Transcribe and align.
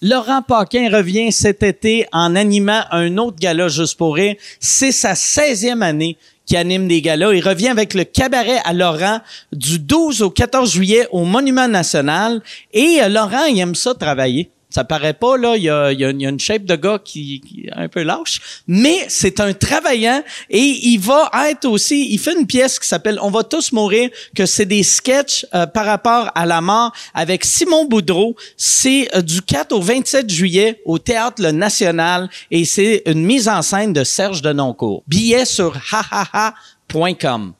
Laurent 0.00 0.42
Paquin 0.42 0.90
revient 0.90 1.32
cet 1.32 1.64
été 1.64 2.06
en 2.12 2.36
animant 2.36 2.82
un 2.92 3.18
autre 3.18 3.36
gala 3.40 3.66
juste 3.68 3.98
pour 3.98 4.14
rire. 4.14 4.36
C'est 4.60 4.92
sa 4.92 5.14
16e 5.14 5.82
année 5.82 6.16
qui 6.46 6.56
anime 6.56 6.86
des 6.86 7.02
galas. 7.02 7.32
Il 7.32 7.46
revient 7.46 7.68
avec 7.68 7.94
le 7.94 8.04
cabaret 8.04 8.60
à 8.64 8.72
Laurent 8.72 9.20
du 9.52 9.80
12 9.80 10.22
au 10.22 10.30
14 10.30 10.70
juillet 10.70 11.08
au 11.10 11.24
Monument 11.24 11.66
National. 11.66 12.40
Et 12.72 12.98
euh, 13.02 13.08
Laurent, 13.08 13.44
il 13.46 13.58
aime 13.58 13.74
ça 13.74 13.92
travailler. 13.94 14.50
Ça 14.70 14.84
paraît 14.84 15.14
pas, 15.14 15.38
là, 15.38 15.56
il 15.56 15.62
y 15.62 15.70
a, 15.70 15.92
y 15.92 16.04
a- 16.04 16.10
y 16.10 16.26
a 16.26 16.28
une 16.28 16.38
shape 16.38 16.64
de 16.64 16.76
gars 16.76 16.98
qui, 17.02 17.40
qui 17.40 17.66
est 17.66 17.72
un 17.74 17.88
peu 17.88 18.02
lâche, 18.02 18.40
mais 18.66 19.06
c'est 19.08 19.40
un 19.40 19.54
travaillant 19.54 20.22
et 20.50 20.60
il 20.60 20.98
va 20.98 21.30
être 21.48 21.64
aussi, 21.64 22.12
il 22.12 22.18
fait 22.18 22.34
une 22.38 22.46
pièce 22.46 22.78
qui 22.78 22.86
s'appelle 22.86 23.18
On 23.22 23.30
va 23.30 23.44
tous 23.44 23.72
mourir, 23.72 24.10
que 24.34 24.44
c'est 24.44 24.66
des 24.66 24.82
sketchs 24.82 25.46
euh, 25.54 25.64
par 25.66 25.86
rapport 25.86 26.30
à 26.34 26.44
la 26.44 26.60
mort 26.60 26.92
avec 27.14 27.44
Simon 27.46 27.86
Boudreau. 27.86 28.36
C'est 28.58 29.08
euh, 29.16 29.22
du 29.22 29.40
4 29.40 29.72
au 29.72 29.80
27 29.80 30.28
juillet 30.30 30.82
au 30.84 30.98
Théâtre 30.98 31.42
Le 31.42 31.50
National 31.50 32.28
et 32.50 32.66
c'est 32.66 33.02
une 33.06 33.24
mise 33.24 33.48
en 33.48 33.62
scène 33.62 33.94
de 33.94 34.04
Serge 34.04 34.42
Denoncourt. 34.42 35.02
Billet 35.06 35.46
sur 35.46 35.74
hahaha.com. 35.90 37.54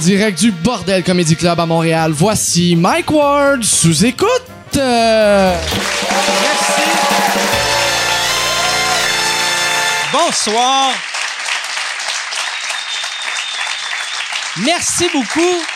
Direct 0.00 0.38
du 0.38 0.52
Bordel 0.52 1.02
Comedy 1.02 1.36
Club 1.36 1.58
à 1.58 1.64
Montréal, 1.64 2.12
voici 2.14 2.76
Mike 2.76 3.10
Ward 3.10 3.62
sous 3.62 4.04
écoute. 4.04 4.28
Euh, 4.76 5.58
Bonsoir. 10.12 10.90
Merci 14.64 15.06
beaucoup. 15.12 15.75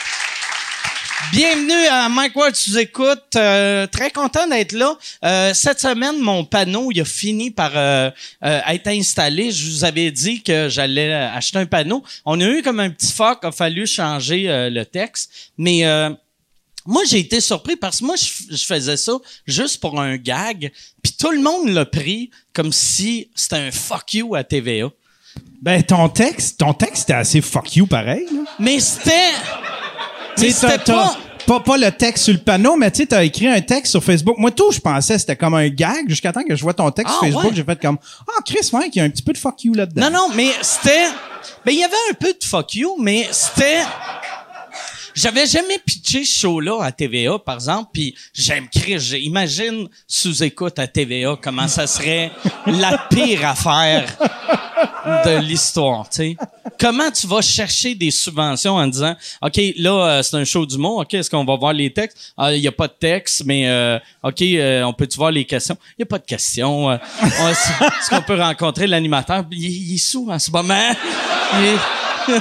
Bienvenue 1.33 1.87
à 1.87 2.09
Mike 2.09 2.34
Ward 2.34 2.57
sous 2.57 2.76
écoute. 2.76 3.37
Euh, 3.37 3.87
très 3.87 4.10
content 4.10 4.49
d'être 4.49 4.73
là. 4.73 4.99
Euh, 5.24 5.54
cette 5.54 5.79
semaine, 5.79 6.18
mon 6.18 6.45
panneau 6.45 6.90
il 6.90 7.01
a 7.01 7.04
fini 7.04 7.52
par 7.52 7.71
euh, 7.77 8.10
euh, 8.45 8.60
être 8.66 8.88
installé. 8.88 9.52
Je 9.52 9.71
vous 9.71 9.85
avais 9.85 10.10
dit 10.10 10.43
que 10.43 10.68
j'allais 10.68 11.12
acheter 11.12 11.59
un 11.59 11.66
panneau. 11.66 12.02
On 12.24 12.40
a 12.40 12.45
eu 12.45 12.62
comme 12.62 12.80
un 12.80 12.90
petit 12.90 13.12
fuck, 13.12 13.45
a 13.45 13.52
fallu 13.52 13.87
changer 13.87 14.51
euh, 14.51 14.71
le 14.71 14.85
texte. 14.85 15.30
Mais 15.57 15.87
euh, 15.87 16.10
moi, 16.85 17.02
j'ai 17.09 17.21
été 17.21 17.40
surpris 17.40 17.77
parce 17.77 18.01
que 18.01 18.07
moi, 18.07 18.16
je, 18.16 18.57
je 18.57 18.65
faisais 18.66 18.96
ça 18.96 19.12
juste 19.46 19.80
pour 19.80 20.01
un 20.01 20.16
gag. 20.16 20.73
Puis 21.01 21.12
tout 21.16 21.30
le 21.30 21.40
monde 21.40 21.68
l'a 21.68 21.84
pris 21.84 22.30
comme 22.52 22.73
si 22.73 23.30
c'était 23.37 23.57
un 23.57 23.71
fuck 23.71 24.15
you 24.15 24.34
à 24.34 24.43
TVA. 24.43 24.88
Ben, 25.62 25.80
ton 25.84 26.09
texte, 26.09 26.59
ton 26.59 26.74
texte 26.74 27.05
était 27.05 27.12
assez 27.12 27.40
fuck 27.40 27.77
you 27.77 27.87
pareil. 27.87 28.27
là. 28.32 28.40
Mais 28.59 28.80
c'était. 28.80 29.30
C'était 30.36 30.78
pas. 30.78 31.16
pas, 31.46 31.60
pas 31.60 31.76
le 31.76 31.90
texte 31.90 32.24
sur 32.24 32.32
le 32.34 32.40
panneau, 32.40 32.76
mais 32.76 32.90
tu 32.90 33.00
sais, 33.00 33.06
t'as 33.06 33.24
écrit 33.24 33.46
un 33.48 33.60
texte 33.60 33.90
sur 33.92 34.02
Facebook. 34.04 34.37
Moi, 34.38 34.50
tout, 34.50 34.70
je 34.72 34.80
pensais 34.80 35.18
c'était 35.18 35.37
comme 35.37 35.54
un 35.54 35.68
gag 35.68 36.09
jusqu'à 36.09 36.32
temps 36.32 36.42
que 36.42 36.54
je 36.54 36.62
vois 36.62 36.74
ton 36.74 36.90
texte 36.90 37.12
Ah, 37.16 37.18
sur 37.18 37.26
Facebook. 37.26 37.45
ouais? 37.50 37.56
J'ai 37.56 37.64
fait 37.64 37.80
comme, 37.80 37.98
ah, 38.28 38.40
Chris, 38.46 38.68
Mike, 38.72 38.96
il 38.96 38.98
y 38.98 39.02
a 39.02 39.04
un 39.04 39.10
petit 39.10 39.22
peu 39.22 39.32
de 39.32 39.38
fuck 39.38 39.62
you 39.64 39.74
là-dedans. 39.74 40.10
Non, 40.10 40.28
non, 40.28 40.28
mais 40.34 40.48
c'était. 40.62 41.06
Ben, 41.64 41.72
il 41.72 41.78
y 41.78 41.84
avait 41.84 41.95
un 42.10 42.14
peu 42.14 42.32
de 42.32 42.45
fuck 42.45 42.74
you, 42.74 42.96
mais 43.00 43.28
c'était. 43.32 43.80
J'avais 45.21 45.45
jamais 45.45 45.79
pitché 45.85 46.24
ce 46.24 46.38
show-là 46.40 46.82
à 46.82 46.93
TVA, 46.93 47.38
par 47.38 47.57
exemple, 47.57 47.90
puis 47.93 48.15
j'aime 48.32 48.68
crier. 48.71 49.18
Imagine 49.21 49.87
sous 50.07 50.43
écoute 50.43 50.79
à 50.79 50.87
TVA 50.87 51.37
comment 51.43 51.68
ça 51.68 51.87
serait 51.87 52.30
la 52.66 52.96
pire 53.10 53.45
affaire 53.46 54.16
de 55.27 55.40
l'histoire, 55.43 56.09
tu 56.09 56.16
sais. 56.16 56.37
Comment 56.79 57.10
tu 57.10 57.27
vas 57.27 57.43
chercher 57.43 57.95
des 57.95 58.10
subventions 58.10 58.77
en 58.77 58.87
disant, 58.87 59.15
OK, 59.43 59.60
là, 59.77 59.90
euh, 60.07 60.23
c'est 60.23 60.37
un 60.37 60.45
show 60.45 60.65
du 60.65 60.79
mot, 60.79 61.02
OK, 61.02 61.12
est-ce 61.12 61.29
qu'on 61.29 61.45
va 61.45 61.55
voir 61.57 61.74
les 61.74 61.93
textes? 61.93 62.32
Ah, 62.38 62.55
Il 62.55 62.62
y 62.62 62.68
a 62.68 62.73
pas 62.73 62.88
de 62.88 62.95
texte, 62.99 63.43
mais 63.45 63.68
euh, 63.68 63.99
OK, 64.22 64.41
euh, 64.41 64.82
on 64.84 64.94
peut-tu 64.94 65.19
voir 65.19 65.31
les 65.32 65.44
questions? 65.44 65.77
Il 65.99 66.00
y 66.00 66.05
a 66.05 66.06
pas 66.06 66.19
de 66.19 66.25
questions. 66.25 66.87
on- 66.87 66.93
est-ce 66.94 68.09
qu'on 68.09 68.23
peut 68.23 68.41
rencontrer 68.41 68.87
l'animateur? 68.87 69.44
Il, 69.53 69.94
est 69.94 69.99
sous 69.99 70.31
en 70.31 70.39
ce 70.39 70.50
moment. 70.50 70.91
Il 71.61 71.77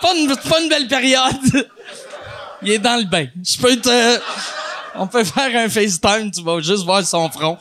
pas, 0.00 0.14
une, 0.16 0.36
pas 0.36 0.60
une 0.60 0.68
belle 0.68 0.86
période. 0.86 1.68
Il 2.62 2.70
est 2.70 2.78
dans 2.78 2.96
le 2.96 3.04
bain. 3.04 3.26
Je 3.44 3.58
peux 3.58 3.76
te... 3.76 4.20
On 4.98 5.06
peut 5.06 5.24
faire 5.24 5.54
un 5.54 5.68
FaceTime, 5.68 6.30
tu 6.30 6.42
vas 6.42 6.60
juste 6.60 6.84
voir 6.84 7.04
son 7.04 7.28
front. 7.30 7.58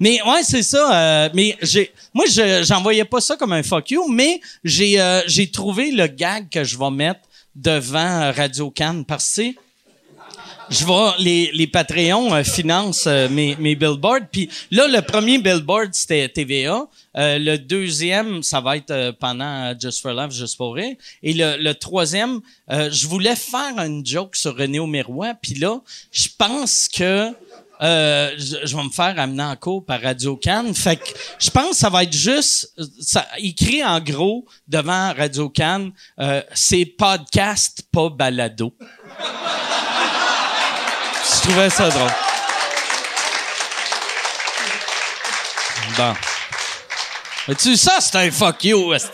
Mais 0.00 0.20
ouais, 0.22 0.42
c'est 0.42 0.62
ça. 0.62 0.94
euh, 0.94 1.28
mais 1.34 1.56
j'ai, 1.62 1.92
moi, 2.12 2.24
je 2.26 2.64
j'envoyais 2.64 3.04
pas 3.04 3.20
ça 3.20 3.36
comme 3.36 3.52
un 3.52 3.62
fuck 3.62 3.90
you, 3.90 4.08
mais 4.08 4.40
j'ai 4.64 5.00
euh, 5.00 5.20
j'ai 5.26 5.50
trouvé 5.50 5.90
le 5.90 6.06
gag 6.06 6.48
que 6.50 6.64
je 6.64 6.76
vais 6.78 6.90
mettre 6.90 7.20
devant 7.54 8.32
Radio 8.32 8.70
Cannes 8.70 9.04
parce 9.04 9.36
que 9.36 9.42
je 10.70 10.84
vais 10.84 11.22
les 11.22 11.50
les 11.52 11.66
Patreons 11.66 12.34
euh, 12.34 12.42
financent 12.44 13.06
euh, 13.06 13.28
mes 13.28 13.56
mes 13.56 13.74
billboards. 13.74 14.28
Puis 14.30 14.48
là, 14.70 14.86
le 14.88 15.00
premier 15.02 15.38
billboard 15.38 15.94
c'était 15.94 16.28
TVA. 16.28 16.86
Euh, 17.16 17.38
le 17.38 17.58
deuxième, 17.58 18.42
ça 18.42 18.60
va 18.60 18.76
être 18.76 18.90
euh, 18.90 19.12
pendant 19.12 19.70
euh, 19.70 19.74
Just 19.78 20.02
for 20.02 20.12
Love, 20.12 20.32
Just 20.32 20.56
for 20.56 20.74
Rire. 20.74 20.96
Et 21.22 21.32
le, 21.32 21.56
le 21.58 21.74
troisième, 21.74 22.40
euh, 22.70 22.90
je 22.90 23.06
voulais 23.06 23.36
faire 23.36 23.78
une 23.78 24.04
joke 24.04 24.34
sur 24.34 24.56
René 24.56 24.80
Aumeroy. 24.80 25.34
Puis 25.40 25.54
là, 25.54 25.80
je 26.10 26.28
pense 26.36 26.88
que 26.88 27.30
je, 27.80 28.56
je 28.64 28.76
vais 28.76 28.82
me 28.82 28.90
faire 28.90 29.18
amener 29.18 29.42
en 29.42 29.56
cours 29.56 29.84
par 29.84 30.00
Radio 30.00 30.36
Cannes. 30.36 30.74
Fait 30.74 30.96
que 30.96 31.04
je 31.38 31.50
pense 31.50 31.70
que 31.70 31.76
ça 31.76 31.90
va 31.90 32.02
être 32.04 32.12
juste 32.12 32.72
ça, 32.98 33.26
écrit 33.38 33.84
en 33.84 34.00
gros 34.00 34.46
devant 34.66 35.12
Radio 35.12 35.50
Cannes, 35.50 35.92
c'est 36.54 36.86
podcast, 36.86 37.82
pas 37.92 38.08
balado. 38.08 38.72
Je 41.44 41.50
trouvais 41.50 41.68
ça 41.70 41.88
drôle. 41.90 42.10
Bon. 45.96 46.14
tu 47.54 47.76
ça, 47.76 47.98
c'est 48.00 48.16
un 48.16 48.30
fuck 48.30 48.64
you. 48.64 48.94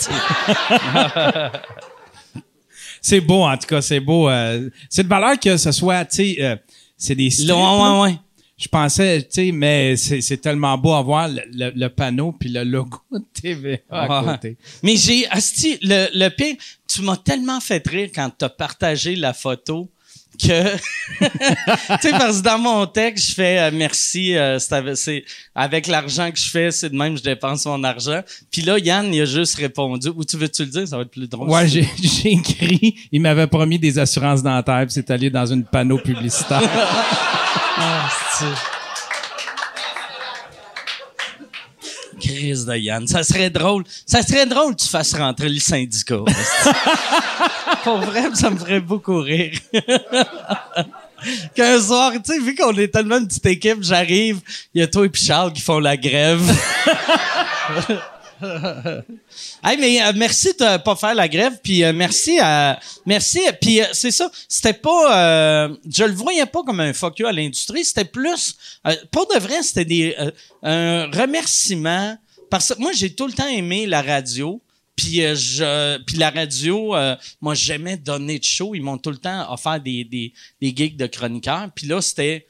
C'est 3.02 3.20
beau, 3.22 3.42
en 3.44 3.56
tout 3.56 3.66
cas, 3.66 3.80
c'est 3.80 3.98
beau. 3.98 4.28
euh, 4.28 4.68
c'est 4.90 5.02
de 5.04 5.08
valeur 5.08 5.40
que 5.40 5.56
ce 5.56 5.72
soit, 5.72 6.04
tu 6.04 6.16
sais, 6.16 6.36
euh, 6.40 6.54
c'est 6.98 7.14
des 7.14 7.30
strips, 7.30 7.48
Ouais, 7.56 8.00
ouais. 8.02 8.18
Je 8.58 8.68
pensais, 8.68 9.22
tu 9.22 9.28
sais, 9.30 9.52
mais 9.52 9.96
c'est 9.96 10.20
c'est 10.20 10.36
tellement 10.36 10.76
beau 10.76 10.92
à 10.92 11.00
voir 11.00 11.26
le, 11.28 11.40
le- 11.50 11.72
le 11.74 11.88
panneau 11.88 12.32
puis 12.32 12.50
le 12.50 12.62
logo 12.62 12.98
de 13.10 13.24
TVA 13.32 13.78
à 13.90 14.06
Ouais. 14.22 14.32
côté. 14.32 14.58
Mais 14.82 14.96
j'ai, 14.96 15.26
asti, 15.30 15.78
le, 15.80 16.08
le 16.12 16.28
pire, 16.28 16.56
tu 16.86 17.00
m'as 17.00 17.16
tellement 17.16 17.58
fait 17.60 17.82
rire 17.88 18.10
quand 18.14 18.28
t'as 18.36 18.50
partagé 18.50 19.16
la 19.16 19.32
photo 19.32 19.90
que, 20.38 20.76
tu 20.76 22.00
sais, 22.00 22.10
parce 22.10 22.38
que 22.38 22.42
dans 22.42 22.58
mon 22.58 22.86
texte, 22.86 23.30
je 23.30 23.34
fais 23.34 23.58
euh, 23.58 23.70
merci, 23.72 24.36
euh, 24.36 24.58
c'est 24.58 25.24
avec, 25.54 25.86
l'argent 25.86 26.30
que 26.30 26.38
je 26.38 26.48
fais, 26.48 26.70
c'est 26.70 26.90
de 26.90 26.96
même 26.96 27.16
je 27.16 27.22
dépense 27.22 27.66
mon 27.66 27.82
argent. 27.84 28.22
Puis 28.50 28.62
là, 28.62 28.78
Yann, 28.78 29.12
il 29.12 29.22
a 29.22 29.24
juste 29.24 29.56
répondu, 29.56 30.08
ou 30.08 30.24
tu 30.24 30.36
veux-tu 30.36 30.64
le 30.64 30.70
dire, 30.70 30.88
ça 30.88 30.96
va 30.96 31.02
être 31.02 31.10
plus 31.10 31.28
drôle. 31.28 31.48
Ouais, 31.48 31.68
j'ai 31.68 31.88
j'ai 32.02 32.32
écrit, 32.32 32.96
il 33.12 33.20
m'avait 33.20 33.46
promis 33.46 33.78
des 33.78 33.98
assurances 33.98 34.42
dentaires, 34.42 34.86
puis 34.86 34.94
c'est 34.94 35.10
allé 35.10 35.30
dans 35.30 35.46
une 35.46 35.64
panneau 35.64 35.98
publicitaire. 35.98 36.62
Crise 42.20 42.66
de 42.66 42.76
Yann. 42.76 43.06
Ça 43.06 43.22
serait 43.22 43.50
drôle. 43.50 43.84
Ça 44.06 44.22
serait 44.22 44.46
drôle 44.46 44.76
que 44.76 44.82
tu 44.82 44.88
fasses 44.88 45.14
rentrer 45.14 45.48
le 45.48 45.58
syndicat. 45.58 46.18
Pour 47.84 47.98
vrai, 47.98 48.24
ça 48.34 48.50
me 48.50 48.58
ferait 48.58 48.80
beaucoup 48.80 49.20
rire. 49.20 49.58
Qu'un 51.54 51.80
soir, 51.80 52.12
tu 52.12 52.32
sais, 52.32 52.38
vu 52.38 52.54
qu'on 52.54 52.74
est 52.76 52.88
tellement 52.88 53.18
une 53.18 53.26
petite 53.26 53.46
équipe, 53.46 53.82
j'arrive, 53.82 54.40
il 54.74 54.80
y 54.80 54.84
a 54.84 54.86
toi 54.86 55.04
et 55.04 55.08
puis 55.08 55.22
Charles 55.22 55.52
qui 55.52 55.60
font 55.60 55.78
la 55.78 55.96
grève. 55.96 56.40
hey, 59.64 59.76
mais 59.78 60.02
euh, 60.02 60.12
merci 60.16 60.48
de 60.58 60.82
pas 60.82 60.96
faire 60.96 61.14
la 61.14 61.28
grève, 61.28 61.58
puis 61.62 61.84
euh, 61.84 61.92
merci 61.92 62.38
à 62.40 62.78
merci. 63.06 63.40
Puis 63.60 63.80
euh, 63.80 63.86
c'est 63.92 64.10
ça, 64.10 64.30
c'était 64.48 64.72
pas, 64.72 65.66
euh, 65.66 65.76
je 65.90 66.04
le 66.04 66.12
voyais 66.12 66.46
pas 66.46 66.62
comme 66.62 66.80
un 66.80 66.92
fuck 66.92 67.18
you 67.18 67.26
à 67.26 67.32
l'industrie, 67.32 67.84
c'était 67.84 68.04
plus, 68.04 68.56
euh, 68.86 68.94
pour 69.10 69.26
de 69.32 69.38
vrai, 69.38 69.62
c'était 69.62 69.84
des 69.84 70.14
euh, 70.18 70.30
un 70.62 71.10
remerciement 71.10 72.16
parce 72.50 72.74
que 72.74 72.80
moi 72.80 72.92
j'ai 72.92 73.14
tout 73.14 73.26
le 73.26 73.32
temps 73.32 73.48
aimé 73.48 73.86
la 73.86 74.02
radio. 74.02 74.60
Puis 74.96 75.22
euh, 75.24 75.34
je, 75.34 75.98
puis 76.04 76.16
la 76.16 76.30
radio, 76.30 76.94
euh, 76.94 77.16
moi 77.40 77.54
j'aimais 77.54 77.96
donner 77.96 78.38
de 78.38 78.44
show. 78.44 78.74
Ils 78.74 78.82
m'ont 78.82 78.98
tout 78.98 79.10
le 79.10 79.16
temps 79.16 79.50
offert 79.52 79.80
des 79.80 80.04
des, 80.04 80.32
des 80.60 80.74
gigs 80.76 80.96
de 80.96 81.06
chroniqueur. 81.06 81.70
Puis 81.74 81.86
là 81.86 82.02
c'était 82.02 82.46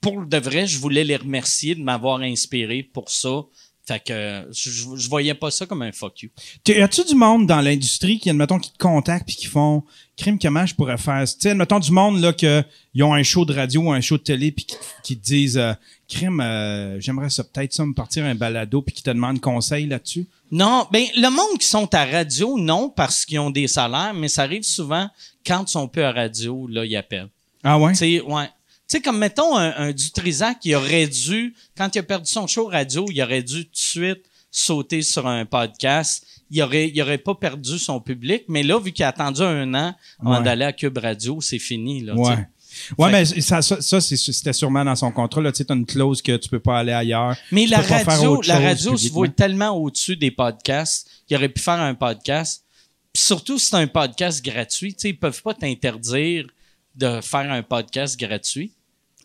pour 0.00 0.26
de 0.26 0.36
vrai, 0.36 0.66
je 0.66 0.78
voulais 0.78 1.04
les 1.04 1.16
remercier 1.16 1.76
de 1.76 1.82
m'avoir 1.82 2.20
inspiré 2.20 2.82
pour 2.82 3.08
ça. 3.10 3.42
Fait 3.84 3.98
que 3.98 4.12
euh, 4.12 4.52
je, 4.52 5.08
voyais 5.08 5.34
pas 5.34 5.50
ça 5.50 5.66
comme 5.66 5.82
un 5.82 5.90
fuck 5.90 6.22
you. 6.22 6.30
Tu- 6.62 6.80
As-tu 6.80 7.04
du 7.04 7.16
monde 7.16 7.48
dans 7.48 7.60
l'industrie 7.60 8.20
qui, 8.20 8.30
admettons, 8.30 8.60
qui 8.60 8.72
te 8.72 8.78
contactent 8.78 9.26
puis 9.26 9.34
qui 9.34 9.46
font 9.46 9.82
crime 10.16 10.38
comment 10.38 10.64
je 10.64 10.72
pourrais 10.74 10.98
faire? 10.98 11.24
Tu 11.24 11.34
sais, 11.40 11.50
admettons 11.50 11.80
du 11.80 11.90
monde 11.90 12.20
là 12.20 12.32
que 12.32 12.62
ils 12.94 13.02
ont 13.02 13.12
un 13.12 13.24
show 13.24 13.44
de 13.44 13.52
radio 13.52 13.80
ou 13.82 13.92
un 13.92 14.00
show 14.00 14.18
de 14.18 14.22
télé 14.22 14.52
puis 14.52 14.66
qui, 14.66 14.76
qui 15.02 15.18
te 15.18 15.24
disent 15.24 15.58
euh, 15.58 15.72
crime, 16.08 16.40
euh, 16.40 17.00
j'aimerais 17.00 17.28
ça 17.30 17.42
peut-être 17.42 17.72
ça 17.72 17.84
me 17.84 17.92
partir 17.92 18.24
un 18.24 18.36
balado 18.36 18.82
puis 18.82 18.94
qui 18.94 19.02
te 19.02 19.10
demande 19.10 19.40
conseil 19.40 19.86
là-dessus? 19.86 20.28
Non, 20.52 20.86
ben 20.92 21.04
le 21.16 21.28
monde 21.30 21.58
qui 21.58 21.66
sont 21.66 21.92
à 21.92 22.04
radio, 22.04 22.56
non, 22.58 22.88
parce 22.88 23.24
qu'ils 23.24 23.40
ont 23.40 23.50
des 23.50 23.66
salaires, 23.66 24.14
mais 24.14 24.28
ça 24.28 24.42
arrive 24.42 24.62
souvent 24.62 25.08
quand 25.44 25.64
ils 25.68 25.72
sont 25.72 25.88
peu 25.88 26.04
à 26.04 26.12
radio, 26.12 26.68
là, 26.68 26.84
ils 26.84 26.94
appellent. 26.94 27.30
Ah 27.64 27.78
ouais? 27.80 27.92
Tu 27.92 27.98
sais, 27.98 28.20
ouais. 28.20 28.48
Tu 28.92 28.98
sais, 28.98 29.02
comme 29.02 29.16
mettons 29.16 29.56
un, 29.56 29.72
un 29.74 29.92
Dutrisac, 29.92 30.58
il 30.66 30.74
aurait 30.74 31.06
dû, 31.06 31.54
quand 31.78 31.88
il 31.94 32.00
a 32.00 32.02
perdu 32.02 32.30
son 32.30 32.46
show 32.46 32.66
radio, 32.66 33.06
il 33.10 33.22
aurait 33.22 33.42
dû 33.42 33.64
tout 33.64 33.70
de 33.72 33.76
suite 33.78 34.20
sauter 34.50 35.00
sur 35.00 35.26
un 35.26 35.46
podcast. 35.46 36.26
Il 36.50 36.60
aurait, 36.62 36.90
il 36.94 37.00
aurait 37.00 37.16
pas 37.16 37.34
perdu 37.34 37.78
son 37.78 38.00
public, 38.00 38.44
mais 38.48 38.62
là, 38.62 38.78
vu 38.78 38.92
qu'il 38.92 39.02
a 39.06 39.08
attendu 39.08 39.40
un 39.40 39.72
an 39.72 39.94
avant 40.20 40.36
Ouais. 40.36 40.42
d'aller 40.44 40.66
à 40.66 40.74
Cube 40.74 40.98
Radio, 40.98 41.40
c'est 41.40 41.58
fini, 41.58 42.02
là. 42.02 42.14
Ouais. 42.14 42.36
Fait- 42.36 43.10
mais 43.10 43.24
ça, 43.40 43.62
ça, 43.62 44.00
c'était 44.02 44.52
sûrement 44.52 44.84
dans 44.84 44.94
son 44.94 45.10
contrat. 45.10 45.40
Là, 45.40 45.52
tu 45.52 45.56
sais, 45.56 45.64
t'as 45.64 45.74
une 45.74 45.86
clause 45.86 46.20
que 46.20 46.36
tu 46.36 46.50
peux 46.50 46.60
pas 46.60 46.78
aller 46.80 46.92
ailleurs. 46.92 47.34
Mais 47.50 47.66
la 47.66 47.80
radio, 47.80 48.42
la 48.42 48.58
radio 48.58 48.94
se 48.98 49.08
voit 49.08 49.28
tellement 49.28 49.70
au-dessus 49.70 50.16
des 50.18 50.30
podcasts 50.30 51.08
qu'il 51.26 51.38
aurait 51.38 51.48
pu 51.48 51.62
faire 51.62 51.80
un 51.80 51.94
podcast. 51.94 52.66
Puis 53.14 53.22
surtout, 53.22 53.58
si 53.58 53.68
c'est 53.68 53.76
un 53.76 53.86
podcast 53.86 54.44
gratuit, 54.44 54.94
ils 55.02 55.18
peuvent 55.18 55.40
pas 55.42 55.54
t'interdire 55.54 56.46
de 56.94 57.22
faire 57.22 57.50
un 57.50 57.62
podcast 57.62 58.20
gratuit. 58.20 58.70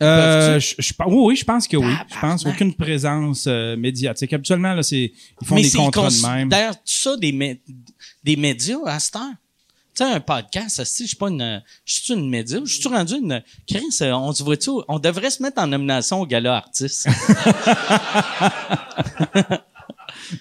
Euh, 0.01 0.59
je, 0.59 0.75
je 0.77 0.93
oui, 1.05 1.15
oui, 1.17 1.35
je 1.35 1.43
pense 1.45 1.67
que 1.67 1.75
oui. 1.77 1.93
Je 2.13 2.19
pense 2.19 2.45
aucune 2.45 2.73
présence 2.73 3.45
euh, 3.47 3.75
médiatique. 3.75 4.31
Habituellement, 4.33 4.73
là, 4.73 4.83
c'est 4.83 5.11
ils 5.41 5.47
font 5.47 5.55
Mais 5.55 5.63
des 5.63 5.71
contrats 5.71 6.09
de 6.09 6.21
même. 6.21 6.49
D'ailleurs, 6.49 6.75
tout 6.75 6.81
ça, 6.85 7.17
des, 7.17 7.31
mé- 7.31 7.59
des 8.23 8.35
médias 8.35 8.77
à 8.85 8.99
cette 8.99 9.15
heure. 9.15 9.23
Tu 9.95 10.03
sais, 10.03 10.11
un 10.11 10.19
podcast, 10.19 10.79
asti, 10.79 11.03
je 11.03 11.07
suis 11.07 11.15
pas 11.17 11.29
une, 11.29 11.63
je 11.83 11.93
suis 11.95 12.13
une 12.13 12.29
média, 12.29 12.59
je 12.63 12.71
suis 12.71 12.87
rendu 12.87 13.15
une, 13.15 13.41
Chris, 13.67 13.83
euh, 14.01 14.11
on 14.13 14.31
se 14.31 14.43
voit-tu, 14.43 14.69
on 14.87 14.99
devrait 14.99 15.31
se 15.31 15.41
mettre 15.41 15.59
en 15.59 15.65
nomination 15.65 16.21
au 16.21 16.27
gala 16.27 16.57
artiste. 16.57 17.07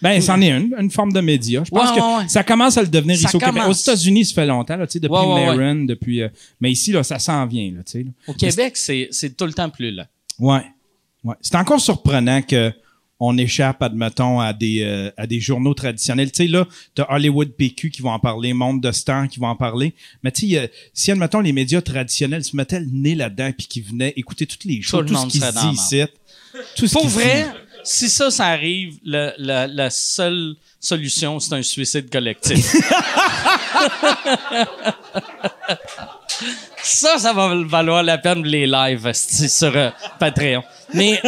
Ben, 0.03 0.21
c'en 0.21 0.41
est 0.41 0.51
une, 0.51 0.75
une 0.79 0.91
forme 0.91 1.13
de 1.13 1.21
média. 1.21 1.63
Je 1.65 1.71
pense 1.71 1.91
Ouais, 1.91 1.97
que 1.97 2.19
ouais, 2.23 2.29
ça 2.29 2.43
commence 2.45 2.77
à 2.77 2.83
le 2.83 2.89
devenir 2.89 3.17
Ça 3.17 3.29
ici 3.29 3.37
au 3.37 3.39
Québec. 3.39 3.55
commence. 3.63 3.79
Aux 3.79 3.81
États-Unis, 3.93 4.25
ça 4.25 4.35
fait 4.35 4.47
longtemps, 4.47 4.77
là, 4.77 4.87
tu 4.87 4.95
sais, 4.95 5.01
depuis 5.01 5.15
Ouais. 5.17 5.57
Maron, 5.57 5.85
depuis. 5.85 6.23
euh, 6.23 6.29
mais 6.61 6.73
ici, 6.73 6.93
là, 6.93 7.03
ça 7.03 7.19
s'en 7.19 7.45
vient, 7.47 7.71
là, 7.73 7.83
tu 7.85 7.93
sais. 7.93 8.03
là. 8.03 8.11
Au 8.27 8.33
Québec, 8.35 8.77
c'est, 8.77 9.09
c'est 9.11 9.37
tout 9.37 9.47
le 9.47 9.53
temps 9.53 9.71
plus 9.71 9.91
là. 9.91 10.07
Ouais. 10.39 10.63
ouais. 11.25 11.35
C'est 11.41 11.57
encore 11.57 11.81
surprenant 11.81 12.43
que 12.43 12.73
on 13.19 13.39
échappe, 13.39 13.83
admettons, 13.83 14.41
à 14.41 14.53
des, 14.53 14.83
euh, 14.83 15.11
à 15.17 15.27
des 15.27 15.41
journaux 15.41 15.73
traditionnels. 15.73 16.31
Tu 16.31 16.43
sais, 16.45 16.49
là, 16.49 16.67
t'as 16.95 17.07
Hollywood 17.09 17.49
PQ 17.49 17.89
qui 17.89 18.03
vont 18.03 18.11
en 18.11 18.19
parler, 18.19 18.53
Monde 18.53 18.83
de 18.83 18.93
Star 18.93 19.27
qui 19.27 19.41
vont 19.41 19.47
en 19.47 19.57
parler. 19.57 19.95
Mais 20.23 20.31
tu 20.31 20.51
sais, 20.51 20.59
euh, 20.59 20.67
si, 20.93 21.11
admettons, 21.11 21.41
les 21.41 21.53
médias 21.55 21.81
traditionnels 21.81 22.45
se 22.45 22.55
mettaient 22.55 22.79
le 22.81 22.89
nez 22.93 23.15
là-dedans 23.15 23.53
puis 23.57 23.67
qu'ils 23.69 23.85
venaient 23.85 24.13
écouter 24.17 24.45
toutes 24.45 24.65
les 24.65 24.77
Tout 24.81 24.83
choses, 24.83 25.01
le 25.01 25.07
tout, 25.07 25.15
ce 25.15 25.19
monde 25.19 25.31
qui 25.31 25.39
se 25.39 25.51
dit 25.51 25.75
ici. 25.75 26.03
Tout 26.77 26.87
ce 26.87 26.93
Pour 26.93 27.03
qui 27.03 27.09
vrai. 27.09 27.47
Si 27.87 28.11
ça, 28.11 28.31
ça 28.31 28.47
arrive, 28.47 28.99
la 29.05 29.91
seule 29.91 30.57
solution, 30.81 31.41
c'est 31.41 31.55
un 31.55 31.63
suicide 31.63 32.11
collectif. 32.11 32.77
ça, 36.83 37.19
ça 37.19 37.33
va 37.33 37.55
valoir 37.65 38.03
la 38.03 38.19
peine 38.19 38.45
les 38.45 38.67
lives 38.67 39.13
sur 39.13 39.75
euh, 39.77 39.91
Patreon. 40.19 40.63
Mais 40.95 41.21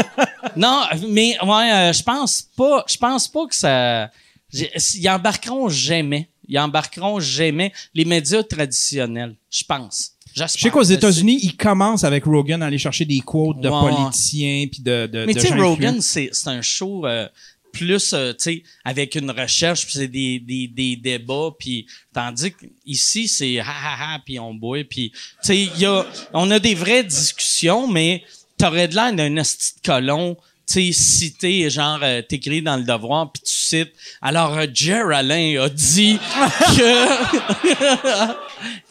non, 0.56 0.82
mais 1.08 1.38
ouais, 1.42 1.72
euh, 1.72 1.92
je 1.92 2.02
pense 2.02 2.42
pas, 2.56 2.84
je 2.88 2.96
pense 2.96 3.28
pas 3.28 3.46
que 3.46 3.54
ça. 3.54 4.10
Ils 4.52 5.08
embarqueront 5.08 5.68
jamais. 5.68 6.28
Ils 6.46 6.58
embarqueront 6.58 7.20
jamais 7.20 7.72
les 7.94 8.04
médias 8.04 8.42
traditionnels. 8.42 9.36
Je 9.50 9.64
pense. 9.64 10.12
Je 10.46 10.58
sais 10.58 10.70
qu'aux 10.70 10.82
États-Unis, 10.82 11.38
ils 11.42 11.56
commencent 11.56 12.04
avec 12.04 12.24
Rogan 12.24 12.62
à 12.62 12.66
aller 12.66 12.78
chercher 12.78 13.04
des 13.04 13.20
quotes 13.20 13.60
de 13.60 13.68
ouais. 13.68 13.80
politiciens 13.80 14.66
puis 14.70 14.82
de, 14.82 15.06
de, 15.06 15.24
Mais 15.26 15.34
tu 15.34 15.40
sais, 15.40 15.54
Rogan, 15.54 16.00
c'est 16.00 16.30
c'est 16.32 16.48
un 16.48 16.62
show 16.62 17.06
euh, 17.06 17.26
plus, 17.72 18.12
euh, 18.12 18.32
tu 18.32 18.38
sais, 18.38 18.62
avec 18.84 19.14
une 19.14 19.30
recherche, 19.30 19.84
puis 19.84 19.94
c'est 19.94 20.08
des, 20.08 20.38
des, 20.40 20.68
des 20.68 20.96
débats, 20.96 21.50
puis 21.58 21.86
tandis 22.12 22.52
qu'ici, 22.52 23.28
c'est 23.28 23.60
ha 23.60 23.64
ha 23.64 24.14
ha, 24.14 24.18
puis 24.24 24.38
on 24.38 24.54
boit, 24.54 24.84
puis 24.84 25.10
tu 25.10 25.18
sais, 25.42 25.58
il 25.58 25.78
y 25.78 25.86
a, 25.86 26.04
on 26.32 26.50
a 26.50 26.58
des 26.58 26.74
vraies 26.74 27.04
discussions, 27.04 27.86
mais 27.86 28.22
t'aurais 28.56 28.88
de 28.88 28.94
l'air 28.94 29.12
d'un 29.12 29.36
asti 29.36 29.74
de 29.76 29.86
colon, 29.86 30.36
tu 30.66 30.92
sais, 30.92 30.92
cité, 30.92 31.70
genre, 31.70 32.00
euh, 32.02 32.20
t'écris 32.22 32.62
dans 32.62 32.76
le 32.76 32.84
devoir, 32.84 33.32
puis 33.32 33.42
tu 33.42 33.52
cites. 33.52 33.92
Alors, 34.20 34.58
euh, 34.58 34.66
Jer 34.72 35.08
Alain 35.10 35.62
a 35.62 35.68
dit 35.68 36.18
que... 36.76 38.32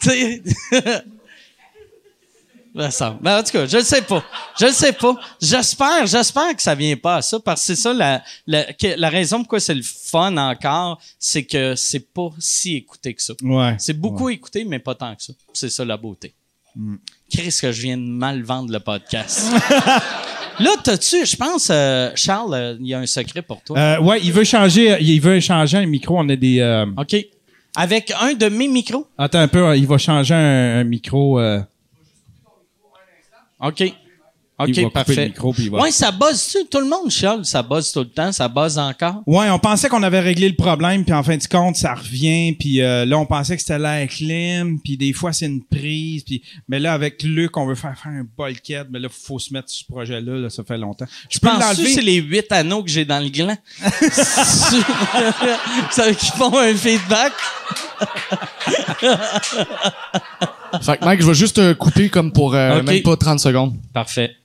tu 0.00 0.08
sais... 0.08 0.42
Ben, 2.78 2.90
ça- 2.92 3.18
ben, 3.20 3.38
en 3.38 3.42
tout 3.42 3.50
cas, 3.50 3.66
je 3.66 3.78
ne 3.78 3.82
sais 3.82 4.02
pas. 4.02 4.24
Je 4.58 4.66
ne 4.66 4.70
sais 4.70 4.92
pas. 4.92 5.16
J'espère, 5.42 6.06
j'espère 6.06 6.54
que 6.54 6.62
ça 6.62 6.76
vient 6.76 6.94
pas 6.96 7.16
à 7.16 7.22
ça, 7.22 7.40
parce 7.40 7.60
que 7.60 7.66
c'est 7.74 7.76
ça 7.82 7.92
la, 7.92 8.22
la, 8.46 8.66
la 8.96 9.08
raison 9.08 9.38
pourquoi 9.38 9.58
c'est 9.58 9.74
le 9.74 9.82
fun 9.82 10.36
encore, 10.36 11.00
c'est 11.18 11.42
que 11.42 11.74
c'est 11.74 12.12
pas 12.14 12.30
si 12.38 12.76
écouté 12.76 13.14
que 13.14 13.22
ça. 13.22 13.32
Ouais. 13.42 13.74
C'est 13.78 13.98
beaucoup 13.98 14.28
écouté, 14.28 14.64
mais 14.64 14.78
pas 14.78 14.94
tant 14.94 15.12
que 15.16 15.22
ça. 15.24 15.32
C'est 15.52 15.70
ça 15.70 15.84
la 15.84 15.96
beauté. 15.96 16.34
Chris, 17.28 17.56
que 17.60 17.72
je 17.72 17.82
viens 17.82 17.96
de 17.98 18.02
mal 18.04 18.42
vendre 18.42 18.72
le 18.72 18.78
podcast. 18.78 19.48
Là, 20.60 20.70
t'as-tu, 20.82 21.24
je 21.26 21.36
pense, 21.36 21.68
euh, 21.70 22.10
Charles, 22.14 22.54
euh, 22.54 22.76
il 22.80 22.86
y 22.86 22.94
a 22.94 22.98
un 23.00 23.06
secret 23.06 23.42
pour 23.42 23.60
toi. 23.62 23.78
Euh, 23.78 24.00
ouais, 24.00 24.20
il 24.22 24.32
veut 24.32 24.44
changer, 24.44 24.96
il 25.00 25.20
veut 25.20 25.38
changer 25.40 25.78
un 25.78 25.86
micro. 25.86 26.16
On 26.18 26.28
a 26.28 26.36
des. 26.36 26.60
euh, 26.60 26.86
OK. 26.96 27.16
Avec 27.76 28.12
un 28.20 28.34
de 28.34 28.48
mes 28.48 28.66
micros. 28.68 29.06
Attends 29.18 29.38
un 29.40 29.48
peu, 29.48 29.76
il 29.76 29.86
va 29.86 29.98
changer 29.98 30.34
un, 30.34 30.80
un 30.80 30.84
micro. 30.84 31.40
OK. 33.60 33.92
OK, 34.60 34.68
Il 34.70 34.74
va 34.74 34.82
couper 34.82 34.92
parfait. 34.92 35.14
le 35.14 35.24
micro, 35.26 35.52
puis 35.52 35.62
il 35.66 35.70
va- 35.70 35.78
Ouais, 35.78 35.92
ça 35.92 36.10
buzz-tu? 36.10 36.66
Tout 36.68 36.80
le 36.80 36.88
monde, 36.88 37.08
Charles, 37.12 37.44
ça 37.44 37.62
buzz 37.62 37.92
tout 37.92 38.00
le 38.00 38.08
temps. 38.08 38.32
Ça 38.32 38.48
buzz 38.48 38.76
encore? 38.76 39.22
Ouais, 39.24 39.48
on 39.50 39.58
pensait 39.60 39.88
qu'on 39.88 40.02
avait 40.02 40.18
réglé 40.18 40.48
le 40.48 40.56
problème, 40.56 41.04
puis 41.04 41.14
en 41.14 41.22
fin 41.22 41.36
de 41.36 41.46
compte, 41.46 41.76
ça 41.76 41.94
revient, 41.94 42.54
puis 42.58 42.82
euh, 42.82 43.04
là, 43.04 43.18
on 43.18 43.24
pensait 43.24 43.54
que 43.54 43.62
c'était 43.62 43.78
l'air 43.78 44.08
clim, 44.08 44.80
puis 44.80 44.96
des 44.96 45.12
fois, 45.12 45.32
c'est 45.32 45.46
une 45.46 45.62
prise, 45.62 46.24
puis 46.24 46.42
mais 46.68 46.80
là, 46.80 46.92
avec 46.92 47.22
Luc, 47.22 47.56
on 47.56 47.66
veut 47.66 47.76
faire 47.76 47.96
faire 47.96 48.10
un 48.10 48.26
bulkhead, 48.36 48.88
mais 48.90 48.98
là, 48.98 49.06
faut 49.08 49.38
se 49.38 49.52
mettre 49.54 49.70
sur 49.70 49.86
ce 49.86 49.92
projet-là, 49.92 50.38
là, 50.38 50.50
ça 50.50 50.64
fait 50.64 50.76
longtemps. 50.76 51.06
Je 51.30 51.38
Penses-tu 51.38 51.84
que 51.84 51.88
c'est 51.90 52.02
les 52.02 52.16
huit 52.16 52.50
anneaux 52.50 52.82
que 52.82 52.90
j'ai 52.90 53.04
dans 53.04 53.20
le 53.22 53.28
gland? 53.28 53.56
ça 55.92 56.12
qui 56.14 56.26
font 56.36 56.58
un 56.58 56.74
feedback? 56.74 57.32
Fait 60.82 60.98
que 60.98 61.04
Mike, 61.04 61.20
je 61.22 61.26
vais 61.26 61.34
juste 61.34 61.56
te 61.56 61.72
couper 61.72 62.08
comme 62.08 62.32
pour 62.32 62.54
euh, 62.54 62.76
même 62.82 63.02
pas 63.02 63.16
30 63.16 63.40
secondes. 63.40 63.74
Parfait. 63.92 64.36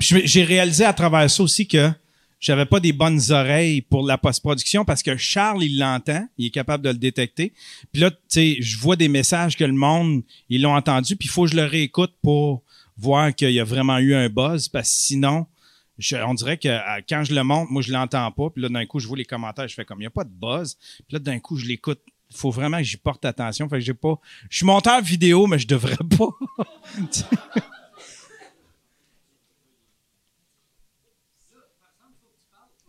J'ai 0.00 0.44
réalisé 0.44 0.84
à 0.84 0.92
travers 0.92 1.28
ça 1.28 1.42
aussi 1.42 1.66
que 1.66 1.90
j'avais 2.40 2.66
pas 2.66 2.78
des 2.78 2.92
bonnes 2.92 3.20
oreilles 3.30 3.80
pour 3.80 4.06
la 4.06 4.16
post-production 4.16 4.84
parce 4.84 5.02
que 5.02 5.16
Charles, 5.16 5.64
il 5.64 5.76
l'entend, 5.78 6.24
il 6.38 6.46
est 6.46 6.50
capable 6.50 6.84
de 6.84 6.90
le 6.90 6.94
détecter. 6.98 7.52
Puis 7.92 8.00
là, 8.02 8.10
tu 8.12 8.16
sais, 8.28 8.56
je 8.60 8.78
vois 8.78 8.94
des 8.94 9.08
messages 9.08 9.56
que 9.56 9.64
le 9.64 9.72
monde, 9.72 10.22
ils 10.48 10.62
l'ont 10.62 10.76
entendu, 10.76 11.16
puis 11.16 11.26
il 11.28 11.30
faut 11.32 11.44
que 11.46 11.50
je 11.50 11.56
le 11.56 11.64
réécoute 11.64 12.12
pour 12.22 12.62
voir 12.96 13.34
qu'il 13.34 13.50
y 13.50 13.58
a 13.60 13.64
vraiment 13.64 13.98
eu 13.98 14.14
un 14.14 14.28
buzz, 14.28 14.68
parce 14.68 14.88
que 14.88 14.96
sinon, 14.96 15.46
je- 15.98 16.16
on 16.24 16.34
dirait 16.34 16.58
que 16.58 16.68
euh, 16.68 16.80
quand 17.08 17.24
je 17.24 17.34
le 17.34 17.42
montre, 17.42 17.72
moi, 17.72 17.82
je 17.82 17.90
l'entends 17.92 18.30
pas, 18.30 18.50
puis 18.50 18.62
là, 18.62 18.68
d'un 18.68 18.86
coup, 18.86 19.00
je 19.00 19.08
vois 19.08 19.16
les 19.18 19.24
commentaires, 19.24 19.66
je 19.66 19.74
fais 19.74 19.84
comme, 19.84 19.98
il 19.98 20.02
n'y 20.02 20.06
a 20.06 20.10
pas 20.10 20.24
de 20.24 20.30
buzz. 20.30 20.76
Puis 21.08 21.14
là, 21.14 21.18
d'un 21.18 21.40
coup, 21.40 21.56
je 21.56 21.66
l'écoute. 21.66 22.00
Il 22.30 22.36
faut 22.36 22.50
vraiment 22.50 22.78
que 22.78 22.84
j'y 22.84 22.96
porte 22.96 23.24
attention. 23.24 23.68
Fait 23.68 23.80
j'ai 23.80 23.94
pas... 23.94 24.20
Je 24.50 24.58
suis 24.58 24.66
monteur 24.66 25.00
vidéo, 25.00 25.46
mais 25.46 25.58
je 25.58 25.66
devrais 25.66 25.96
pas. 25.96 26.28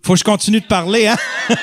Faut 0.01 0.13
que 0.13 0.19
je 0.19 0.23
continue 0.23 0.59
de 0.59 0.65
parler, 0.65 1.07
hein? 1.07 1.17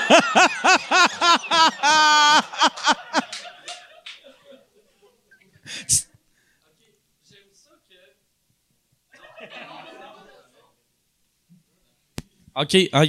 OK. 12.56 12.76
Ah. 12.92 13.02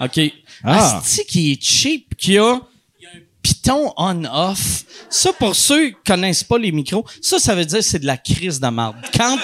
OK. 0.00 0.41
Ah. 0.64 0.98
Asti 0.98 1.24
qui 1.24 1.52
est 1.52 1.62
cheap, 1.62 2.16
qui 2.16 2.38
a, 2.38 2.60
il 3.00 3.04
y 3.04 3.06
a 3.06 3.10
un 3.10 3.20
piton 3.42 3.92
on-off. 3.96 4.84
Ça, 5.10 5.32
pour 5.32 5.56
ceux 5.56 5.88
qui 5.90 5.96
connaissent 6.06 6.44
pas 6.44 6.58
les 6.58 6.72
micros, 6.72 7.04
ça, 7.20 7.38
ça 7.38 7.54
veut 7.54 7.64
dire 7.64 7.78
que 7.78 7.84
c'est 7.84 7.98
de 7.98 8.06
la 8.06 8.16
crise 8.16 8.60
de 8.60 8.68
marde. 8.68 8.96
Quand, 9.16 9.38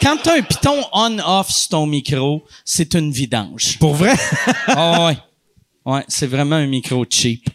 quand 0.00 0.16
t'as 0.22 0.38
un 0.38 0.42
piton 0.42 0.82
on-off 0.92 1.50
sur 1.50 1.68
ton 1.70 1.86
micro, 1.86 2.44
c'est 2.64 2.94
une 2.94 3.10
vidange. 3.10 3.78
Pour 3.78 3.94
vrai? 3.94 4.14
Ah 4.68 5.06
ouais. 5.06 5.18
Ouais, 5.84 6.04
c'est 6.08 6.26
vraiment 6.26 6.56
un 6.56 6.66
micro 6.66 7.04
cheap. 7.08 7.48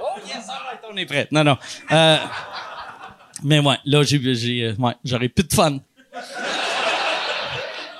Oh 0.00 0.18
yes, 0.26 0.48
alright, 0.48 0.80
on 0.92 0.96
est 0.96 1.06
prêt. 1.06 1.28
Non, 1.30 1.44
non. 1.44 1.56
Euh, 1.90 2.18
mais 3.42 3.60
ouais, 3.60 3.76
là, 3.84 4.02
j'ai, 4.02 4.34
j'ai, 4.34 4.64
euh, 4.64 4.74
ouais, 4.78 4.94
j'aurais 5.04 5.28
plus 5.28 5.44
de 5.44 5.54
fun. 5.54 5.78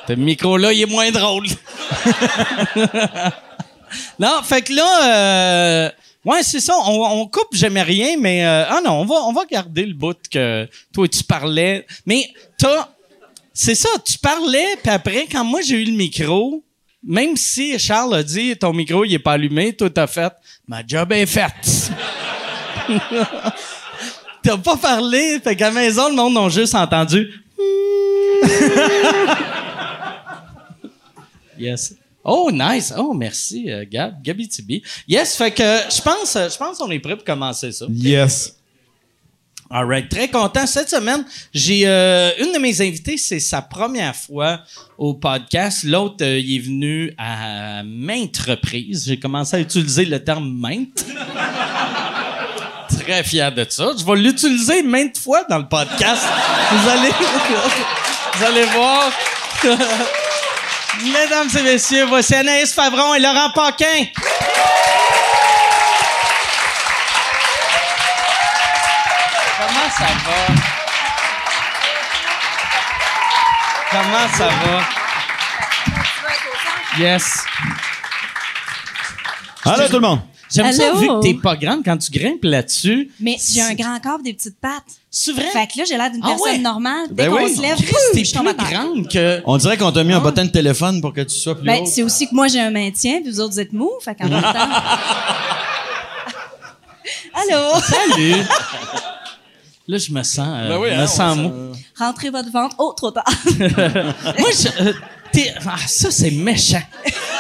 Ce 0.09 0.15
micro-là, 0.15 0.73
il 0.73 0.81
est 0.81 0.87
moins 0.87 1.11
drôle. 1.11 1.45
non, 4.19 4.41
fait 4.43 4.62
que 4.62 4.73
là, 4.73 5.05
euh, 5.05 5.91
Ouais, 6.25 6.43
c'est 6.43 6.61
ça. 6.61 6.73
On, 6.87 7.27
coupe, 7.27 7.49
j'aimais 7.53 7.83
rien, 7.83 8.17
mais 8.19 8.43
euh, 8.45 8.65
ah 8.69 8.81
non, 8.85 9.00
on 9.00 9.05
va, 9.05 9.17
on 9.27 9.33
va 9.33 9.43
garder 9.50 9.87
le 9.87 9.95
bout 9.95 10.17
que 10.31 10.69
toi 10.93 11.09
tu 11.09 11.25
parlais. 11.25 11.87
Mais 12.05 12.29
t'as, 12.59 12.88
c'est 13.55 13.75
ça, 13.75 13.88
tu 14.05 14.19
parlais, 14.19 14.77
puis 14.83 14.93
après 14.93 15.27
quand 15.31 15.45
moi 15.45 15.62
j'ai 15.62 15.81
eu 15.81 15.85
le 15.85 15.97
micro, 15.97 16.62
même 17.03 17.35
si 17.37 17.79
Charles 17.79 18.15
a 18.15 18.23
dit 18.23 18.55
ton 18.59 18.75
micro 18.75 19.07
il 19.07 19.15
est 19.15 19.19
pas 19.19 19.33
allumé, 19.33 19.73
toi 19.73 19.88
t'as 19.88 20.07
fait 20.07 20.35
ma 20.67 20.87
job 20.87 21.12
est 21.12 21.25
faite. 21.25 21.93
t'as 24.43 24.59
pas 24.59 24.77
parlé, 24.77 25.41
fait 25.43 25.57
qu'à 25.57 25.71
maison 25.71 26.11
le 26.11 26.17
monde 26.17 26.37
a 26.37 26.50
juste 26.50 26.75
entendu. 26.75 27.33
yes. 31.59 31.95
Oh, 32.25 32.50
nice. 32.53 32.93
Oh, 32.97 33.15
merci, 33.15 33.71
euh, 33.71 33.85
Gab. 33.91 34.23
Gabi 34.23 34.49
Tibi. 34.49 34.83
Yes, 35.07 35.37
fait 35.37 35.50
que 35.50 35.62
je 35.62 36.03
pense, 36.03 36.37
euh, 36.37 36.49
je 36.50 36.57
pense 36.59 36.79
qu'on 36.79 36.91
est 36.91 36.99
prêt 36.99 37.17
pour 37.17 37.25
commencer 37.25 37.73
ça. 37.73 37.87
Yes. 37.88 38.59
All 39.71 39.87
right. 39.87 40.09
Très 40.09 40.29
content. 40.29 40.67
Cette 40.67 40.88
semaine, 40.88 41.25
j'ai 41.53 41.83
euh, 41.87 42.31
une 42.38 42.53
de 42.53 42.59
mes 42.59 42.81
invitées, 42.81 43.19
c'est 43.19 43.41
sa 43.41 43.61
première 43.61 44.17
fois 44.17 44.61
au 44.97 45.12
podcast. 45.15 45.85
L'autre, 45.85 46.25
euh, 46.25 46.38
il 46.38 46.57
est 46.57 46.61
venu 46.61 47.12
à 47.19 47.83
maintes 47.85 48.38
reprises. 48.38 49.05
J'ai 49.07 49.19
commencé 49.19 49.57
à 49.57 49.61
utiliser 49.61 50.07
le 50.07 50.25
terme 50.25 50.50
maintes. 50.50 51.05
Très 53.00 53.23
fier 53.23 53.53
de 53.53 53.67
ça. 53.69 53.93
Je 53.99 54.05
vais 54.05 54.17
l'utiliser 54.17 54.83
maintes 54.83 55.19
fois 55.19 55.45
dans 55.50 55.59
le 55.59 55.69
podcast. 55.69 56.25
Vous 56.73 56.88
allez, 56.88 57.11
vous 58.35 58.45
allez 58.45 58.65
voir. 58.65 59.12
Mesdames 61.05 61.49
et 61.57 61.62
messieurs, 61.62 62.07
voici 62.07 62.35
Anaïs 62.35 62.75
Favron 62.75 63.14
et 63.14 63.21
Laurent 63.21 63.50
Paquin. 63.55 64.07
Comment 69.59 69.90
ça 69.97 70.07
va? 70.25 70.55
Comment 73.90 74.28
ça 74.37 74.49
va? 74.49 74.81
Yes. 76.99 77.45
Allô, 79.64 79.87
tout 79.88 79.95
le 79.95 80.00
monde. 80.00 80.21
J'aime 80.55 80.73
ça, 80.73 80.93
vu 80.95 81.07
que 81.07 81.21
t'es 81.23 81.35
pas 81.35 81.57
grande, 81.57 81.85
quand 81.85 81.97
tu 81.99 82.11
grimpes 82.11 82.43
là-dessus. 82.45 83.11
Mais 83.21 83.37
j'ai 83.52 83.61
un 83.61 83.75
grand 83.75 83.99
corps, 84.00 84.19
des 84.21 84.33
petites 84.33 84.59
pattes. 84.59 84.83
C'est 85.11 85.33
vrai? 85.33 85.45
Fait 85.52 85.67
que 85.67 85.78
là, 85.78 85.85
j'ai 85.87 85.97
l'air 85.97 86.11
d'une 86.11 86.21
Ah 86.25 86.28
personne 86.28 86.52
ouais? 86.52 86.59
normale. 86.59 87.07
Dès 87.11 87.25
Ben 87.28 87.31
qu'on 87.31 87.45
oui. 87.45 87.55
se 87.55 87.61
lève, 87.62 87.76
t'es 87.76 88.23
plus 88.23 88.73
grande 88.73 89.09
que... 89.09 89.43
On 89.45 89.57
dirait 89.59 89.76
qu'on 89.76 89.93
t'a 89.93 90.05
mis 90.05 90.12
un 90.14 90.21
bottin 90.21 90.45
de 90.47 90.50
téléphone 90.50 91.00
pour 91.00 91.12
que 91.12 91.21
tu 91.23 91.35
sois 91.37 91.55
plus 91.55 91.67
Ben, 91.67 91.83
haut. 91.83 91.87
c'est 91.87 92.02
aussi 92.02 92.28
que 92.28 92.35
moi, 92.35 92.49
j'ai 92.49 92.61
un 92.61 92.71
maintien, 92.71 93.21
puis 93.23 93.31
vous 93.31 93.40
autres, 93.40 93.52
vous 93.52 93.61
êtes 93.61 93.73
mous. 93.73 93.90
Fait 94.02 94.14
qu'en 94.14 94.28
même 94.28 94.40
temps... 94.43 94.49
Allô? 97.35 97.81
Salut! 97.81 98.43
Là, 99.87 99.97
je 99.99 100.12
me 100.12 100.23
sens, 100.23 100.47
euh, 100.49 100.69
Ben 100.69 100.78
oui, 100.78 100.88
je 100.90 100.95
hein, 100.95 101.02
me 101.02 101.07
sens 101.07 101.37
mou. 101.38 101.52
Rentrez 101.99 102.28
votre 102.31 102.50
ventre. 102.50 102.75
Oh, 102.78 102.93
trop 102.97 103.11
tard. 103.11 103.25
Moi, 103.59 104.50
je, 104.52 104.69
euh, 104.83 104.93
t'es- 105.33 105.55
ah, 105.67 105.76
ça, 105.87 106.11
c'est 106.11 106.31
méchant. 106.31 106.83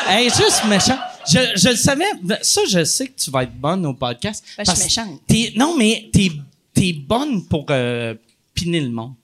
hey, 0.08 0.24
juste 0.30 0.64
méchant. 0.66 0.98
Je, 1.30 1.38
je 1.56 1.68
le 1.70 1.76
savais. 1.76 2.04
Ça, 2.42 2.60
je 2.68 2.84
sais 2.84 3.06
que 3.08 3.18
tu 3.20 3.30
vas 3.30 3.42
être 3.44 3.54
bonne 3.54 3.84
au 3.86 3.94
podcast. 3.94 4.42
Ben, 4.56 4.64
je 4.64 4.70
suis 4.70 4.78
parce 4.78 4.84
méchante. 4.84 5.20
t'es- 5.26 5.52
non, 5.56 5.76
mais 5.76 6.08
t'es 6.12 6.30
es 6.76 6.92
bonne 6.92 7.44
pour 7.46 7.66
euh, 7.70 8.14
piner 8.54 8.80
le 8.80 8.90
monde. 8.90 9.14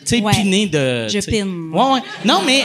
Tu 0.00 0.16
sais, 0.16 0.20
Ouais. 0.22 0.32
piner 0.32 0.66
de. 0.66 1.08
Je 1.08 1.18
tu 1.18 1.22
sais. 1.22 1.30
pine. 1.30 1.70
Ouais, 1.72 1.92
ouais. 1.94 2.00
Non, 2.24 2.42
mais. 2.44 2.62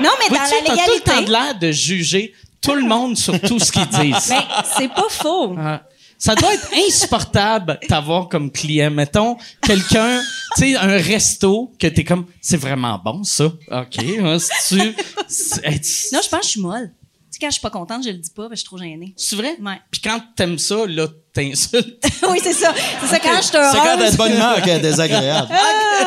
Non, 0.00 0.10
mais 0.20 0.28
dans 0.36 0.42
la 0.42 0.48
t'as 0.66 0.84
tout 0.84 0.92
le 0.94 1.00
temps 1.00 1.12
légalité. 1.20 1.24
de 1.26 1.30
l'air 1.30 1.58
de 1.58 1.72
juger 1.72 2.34
tout 2.60 2.74
le 2.74 2.82
monde 2.86 3.16
sur 3.16 3.40
tout 3.40 3.58
ce 3.58 3.70
qu'ils 3.72 3.86
disent. 3.88 4.28
Ben, 4.28 4.42
c'est 4.76 4.88
pas 4.88 5.08
faux. 5.08 5.54
Ah. 5.58 5.82
Ça 6.20 6.34
doit 6.34 6.52
être 6.52 6.68
insupportable 6.74 7.78
t'avoir 7.88 8.28
comme 8.28 8.50
client. 8.50 8.90
Mettons, 8.90 9.36
quelqu'un, 9.62 10.20
tu 10.56 10.62
sais, 10.72 10.76
un 10.76 10.96
resto 10.98 11.72
que 11.78 11.86
t'es 11.86 12.02
comme, 12.02 12.26
c'est 12.40 12.56
vraiment 12.56 13.00
bon, 13.02 13.22
ça. 13.22 13.44
OK, 13.46 13.98
hein, 14.20 14.38
si 14.40 14.74
tu... 14.76 14.94
c'est- 15.28 15.64
hey, 15.64 15.80
tu- 15.80 16.12
Non, 16.12 16.20
je 16.22 16.28
pense 16.28 16.40
que 16.40 16.44
je 16.46 16.50
suis 16.50 16.60
molle. 16.60 16.90
Quand 17.40 17.46
je 17.48 17.52
suis 17.52 17.60
pas 17.62 17.70
contente, 17.70 18.02
je 18.04 18.10
le 18.10 18.16
dis 18.18 18.30
pas, 18.30 18.42
parce 18.48 18.50
que 18.50 18.56
je 18.56 18.60
suis 18.60 18.66
trop 18.66 18.78
gênée. 18.78 19.14
C'est 19.16 19.36
vrai? 19.36 19.56
Ouais. 19.60 19.80
Puis 19.90 20.00
quand 20.00 20.20
t'aimes 20.36 20.58
ça, 20.58 20.86
là, 20.86 21.06
t'insultes. 21.32 22.04
oui, 22.30 22.38
c'est 22.42 22.52
ça. 22.52 22.74
C'est 23.00 23.06
ça, 23.06 23.18
quand 23.20 23.36
je 23.36 23.42
suis 23.42 23.46
C'est 23.52 23.52
quand 23.52 23.72
t'as 23.72 23.96
heureuse. 23.96 24.12
de 24.12 24.16
bonne 24.16 24.32
humeur 24.32 24.62
qu'elle 24.62 24.78
est 24.78 24.82
désagréable. 24.82 25.48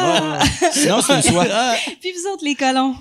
Ouais. 0.01 0.69
Sinon, 0.71 1.01
c'est 1.01 1.15
une 1.15 1.21
soie. 1.21 1.45
Puis 2.01 2.11
vous 2.13 2.31
autres, 2.33 2.43
les 2.45 2.55
colons. 2.55 2.95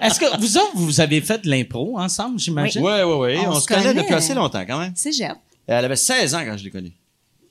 Est-ce 0.00 0.18
que 0.18 0.38
vous 0.40 0.56
autres, 0.58 0.72
vous 0.74 1.00
avez 1.00 1.20
fait 1.20 1.38
de 1.44 1.50
l'impro 1.50 1.98
ensemble, 1.98 2.38
j'imagine? 2.38 2.82
Oui, 2.82 2.92
oui, 3.04 3.14
oui. 3.36 3.38
On 3.46 3.50
On, 3.50 3.60
se 3.60 3.66
connaît 3.66 3.82
connaît. 3.82 4.02
depuis 4.02 4.14
assez 4.14 4.34
longtemps, 4.34 4.64
quand 4.66 4.78
même. 4.78 4.94
Cégep. 4.96 5.36
Elle 5.66 5.84
avait 5.84 5.96
16 5.96 6.34
ans 6.34 6.42
quand 6.46 6.56
je 6.56 6.64
l'ai 6.64 6.70
connue. 6.70 6.92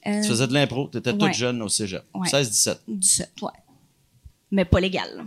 Euh, 0.07 0.21
Tu 0.21 0.29
faisais 0.29 0.47
de 0.47 0.53
l'impro. 0.53 0.87
T'étais 0.87 1.11
ouais. 1.11 1.17
toute 1.17 1.33
jeune 1.33 1.61
au 1.61 1.69
cégep. 1.69 2.03
Ouais. 2.13 2.27
16-17. 2.27 2.77
17, 2.87 3.31
ouais. 3.41 3.49
Mais 4.51 4.65
pas 4.65 4.79
légal. 4.79 5.25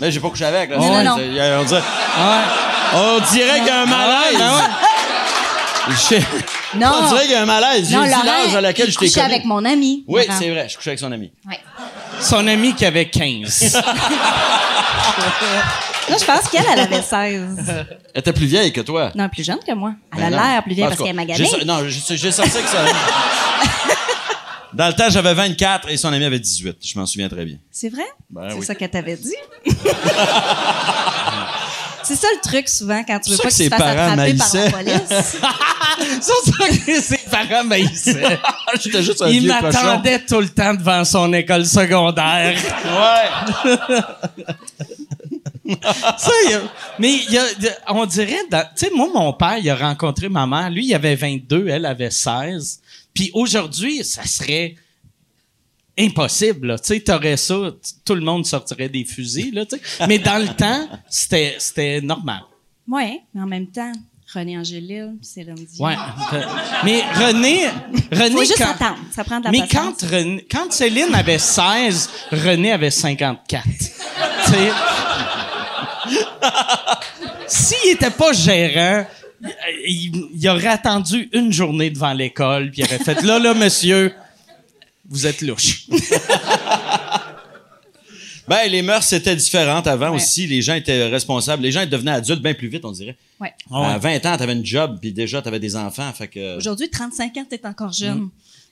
Mais 0.00 0.10
j'ai 0.10 0.20
pas 0.20 0.28
couché 0.30 0.44
avec. 0.44 0.70
Là. 0.70 0.76
Non, 0.76 0.82
C'est- 0.82 1.04
non, 1.04 1.04
non. 1.04 1.16
c'est- 1.16 1.22
On 1.58 1.64
dirait, 1.64 1.82
Ah 2.16 2.42
on 2.94 3.20
dirait 3.32 3.58
qu'il 3.58 3.66
y 3.66 3.70
a 3.70 3.82
un 3.82 3.86
malaise. 3.86 4.38
Je- 5.88 6.16
Non. 6.78 6.88
On 7.02 7.08
dirait 7.08 7.22
qu'il 7.22 7.32
y 7.32 7.34
a 7.34 7.42
un 7.42 7.46
malaise. 7.46 7.88
J'ai 7.88 7.96
l'âge 7.96 8.54
à 8.56 8.60
laquelle 8.60 8.90
je 8.90 8.98
t'ai 8.98 9.08
connu. 9.10 9.24
avec 9.26 9.44
mon 9.44 9.64
ami. 9.64 10.04
Oui, 10.08 10.22
c'est 10.38 10.50
vrai. 10.50 10.66
Je 10.68 10.76
couchais 10.76 10.90
avec 10.90 10.98
son 11.00 11.12
ami. 11.12 11.30
Ouais. 11.48 11.60
Son 12.20 12.46
ami 12.46 12.74
qui 12.74 12.84
avait 12.84 13.08
15. 13.08 13.76
Là, 16.08 16.16
je 16.20 16.24
pense 16.24 16.48
qu'elle, 16.50 16.64
elle 16.70 16.80
avait 16.80 17.00
16. 17.02 17.56
Elle 18.14 18.20
était 18.20 18.32
plus 18.32 18.46
vieille 18.46 18.72
que 18.72 18.80
toi. 18.82 19.10
Non, 19.14 19.28
plus 19.28 19.44
jeune 19.44 19.58
que 19.66 19.72
moi. 19.72 19.92
Elle 20.12 20.30
Ben 20.30 20.34
a 20.38 20.52
l'air 20.52 20.62
plus 20.62 20.74
vieille 20.74 20.88
parce 20.88 21.00
qu'elle 21.02 21.34
j'ai 21.36 21.46
so- 21.46 21.64
Non, 21.64 21.80
j'ai 21.88 22.16
j'ai 22.16 22.30
sorti 22.32 22.50
que 22.50 22.68
ça. 22.68 22.84
Dans 24.74 24.88
le 24.88 24.92
temps, 24.92 25.08
j'avais 25.10 25.34
24 25.34 25.88
et 25.90 25.96
son 25.96 26.12
ami 26.12 26.24
avait 26.24 26.40
18. 26.40 26.76
Je 26.84 26.98
m'en 26.98 27.06
souviens 27.06 27.28
très 27.28 27.44
bien. 27.44 27.58
C'est 27.70 27.88
vrai? 27.88 28.02
Ben 28.30 28.48
c'est 28.50 28.56
oui. 28.56 28.64
ça 28.66 28.74
qu'elle 28.74 28.90
t'avait 28.90 29.16
dit? 29.16 29.34
c'est 32.02 32.16
ça 32.16 32.26
le 32.34 32.40
truc 32.48 32.68
souvent 32.68 33.02
quand 33.04 33.18
tu 33.20 33.30
veux 33.30 33.36
C'est 33.36 33.42
pas 33.42 33.48
que 33.50 33.54
tu 33.54 33.64
que 33.64 33.70
te 33.70 33.76
fasses 33.76 33.80
attraper 33.80 33.96
par 33.96 34.06
la 34.10 34.16
maïssaient. 34.16 34.70
police. 34.70 35.36
C'est 36.20 36.50
ça 36.50 36.68
que 36.86 37.00
ses 37.00 37.18
parents 37.30 37.64
m'haïssaient. 37.64 38.38
J'étais 38.82 39.02
juste 39.02 39.22
un 39.22 39.28
Il 39.28 39.46
m'attendait 39.46 40.18
tout 40.20 40.40
le 40.40 40.48
temps 40.48 40.74
devant 40.74 41.04
son 41.04 41.32
école 41.32 41.64
secondaire. 41.64 42.56
Ouais. 42.84 43.70
Ça, 46.18 46.30
il 46.46 46.50
y 46.50 46.54
a- 46.54 46.60
mais 46.98 47.12
il 47.14 47.30
y 47.32 47.38
a- 47.38 47.52
il 47.58 47.64
y 47.64 47.68
a- 47.68 47.78
on 47.88 48.04
dirait, 48.06 48.40
tu 48.50 48.56
sais, 48.76 48.90
moi, 48.94 49.08
mon 49.14 49.32
père, 49.32 49.56
il 49.58 49.68
a 49.70 49.76
rencontré 49.76 50.28
ma 50.28 50.46
mère. 50.46 50.70
Lui, 50.70 50.86
il 50.86 50.94
avait 50.94 51.14
22, 51.16 51.68
elle 51.68 51.86
avait 51.86 52.10
16. 52.10 52.80
Puis 53.14 53.30
aujourd'hui, 53.34 54.04
ça 54.04 54.24
serait 54.24 54.74
impossible. 55.98 56.76
Tu 56.80 56.86
sais, 56.94 57.00
t'aurais 57.00 57.36
ça, 57.36 57.54
tout 58.04 58.14
le 58.14 58.20
monde 58.20 58.44
sortirait 58.46 58.88
des 58.88 59.04
fusils. 59.04 59.54
Là, 59.54 59.64
mais 60.08 60.18
dans 60.18 60.38
le 60.42 60.48
temps, 60.56 60.88
c'était 61.08 61.56
c'était 61.58 62.00
normal. 62.00 62.40
ouais, 62.88 63.20
mais 63.32 63.42
en 63.42 63.46
même 63.46 63.68
temps, 63.68 63.92
René 64.34 64.58
Angélil, 64.58 65.14
Céline 65.22 65.54
Dion. 65.54 65.84
Ouais. 65.86 65.94
mais 66.84 67.02
René, 67.14 67.68
René 68.10 68.30
Faut 68.32 68.40
juste 68.40 68.58
quand- 68.58 68.70
attendre. 68.72 68.98
Ça 69.14 69.22
prend 69.22 69.38
de 69.38 69.44
la 69.44 69.50
Mais 69.52 69.60
patience. 69.60 69.94
quand, 70.00 70.06
René- 70.08 70.46
quand 70.50 70.72
Céline 70.72 71.14
avait 71.14 71.38
16, 71.38 72.10
René 72.32 72.72
avait 72.72 72.90
54. 72.90 73.62
tu 73.64 73.84
sais. 74.50 74.70
S'il 77.46 77.92
était 77.92 78.10
pas 78.10 78.32
gérant, 78.32 79.06
il, 79.86 80.28
il 80.34 80.48
aurait 80.48 80.68
attendu 80.68 81.28
une 81.32 81.52
journée 81.52 81.90
devant 81.90 82.12
l'école, 82.12 82.70
puis 82.70 82.82
il 82.82 82.84
aurait 82.84 82.98
fait 83.04 83.22
là, 83.22 83.38
là, 83.38 83.54
monsieur, 83.54 84.12
vous 85.08 85.26
êtes 85.26 85.40
louche. 85.42 85.86
Ben, 88.46 88.68
les 88.70 88.82
mœurs 88.82 89.10
étaient 89.14 89.34
différentes 89.36 89.86
avant 89.86 90.10
Ouais. 90.10 90.16
aussi. 90.16 90.46
Les 90.46 90.60
gens 90.60 90.74
étaient 90.74 91.06
responsables. 91.08 91.62
Les 91.62 91.72
gens 91.72 91.86
devenaient 91.86 92.10
adultes 92.10 92.42
bien 92.42 92.52
plus 92.52 92.68
vite, 92.68 92.84
on 92.84 92.92
dirait. 92.92 93.16
Ouais. 93.40 93.50
À 93.72 93.96
20 93.96 94.16
ans, 94.26 94.36
t'avais 94.36 94.52
une 94.52 94.66
job, 94.66 94.98
puis 95.00 95.12
déjà, 95.12 95.40
t'avais 95.40 95.58
des 95.60 95.76
enfants. 95.76 96.12
Fait 96.12 96.28
que. 96.28 96.58
Aujourd'hui, 96.58 96.90
35 96.90 97.36
ans, 97.38 97.46
t'es 97.48 97.64
encore 97.64 97.92
jeune. 97.94 98.28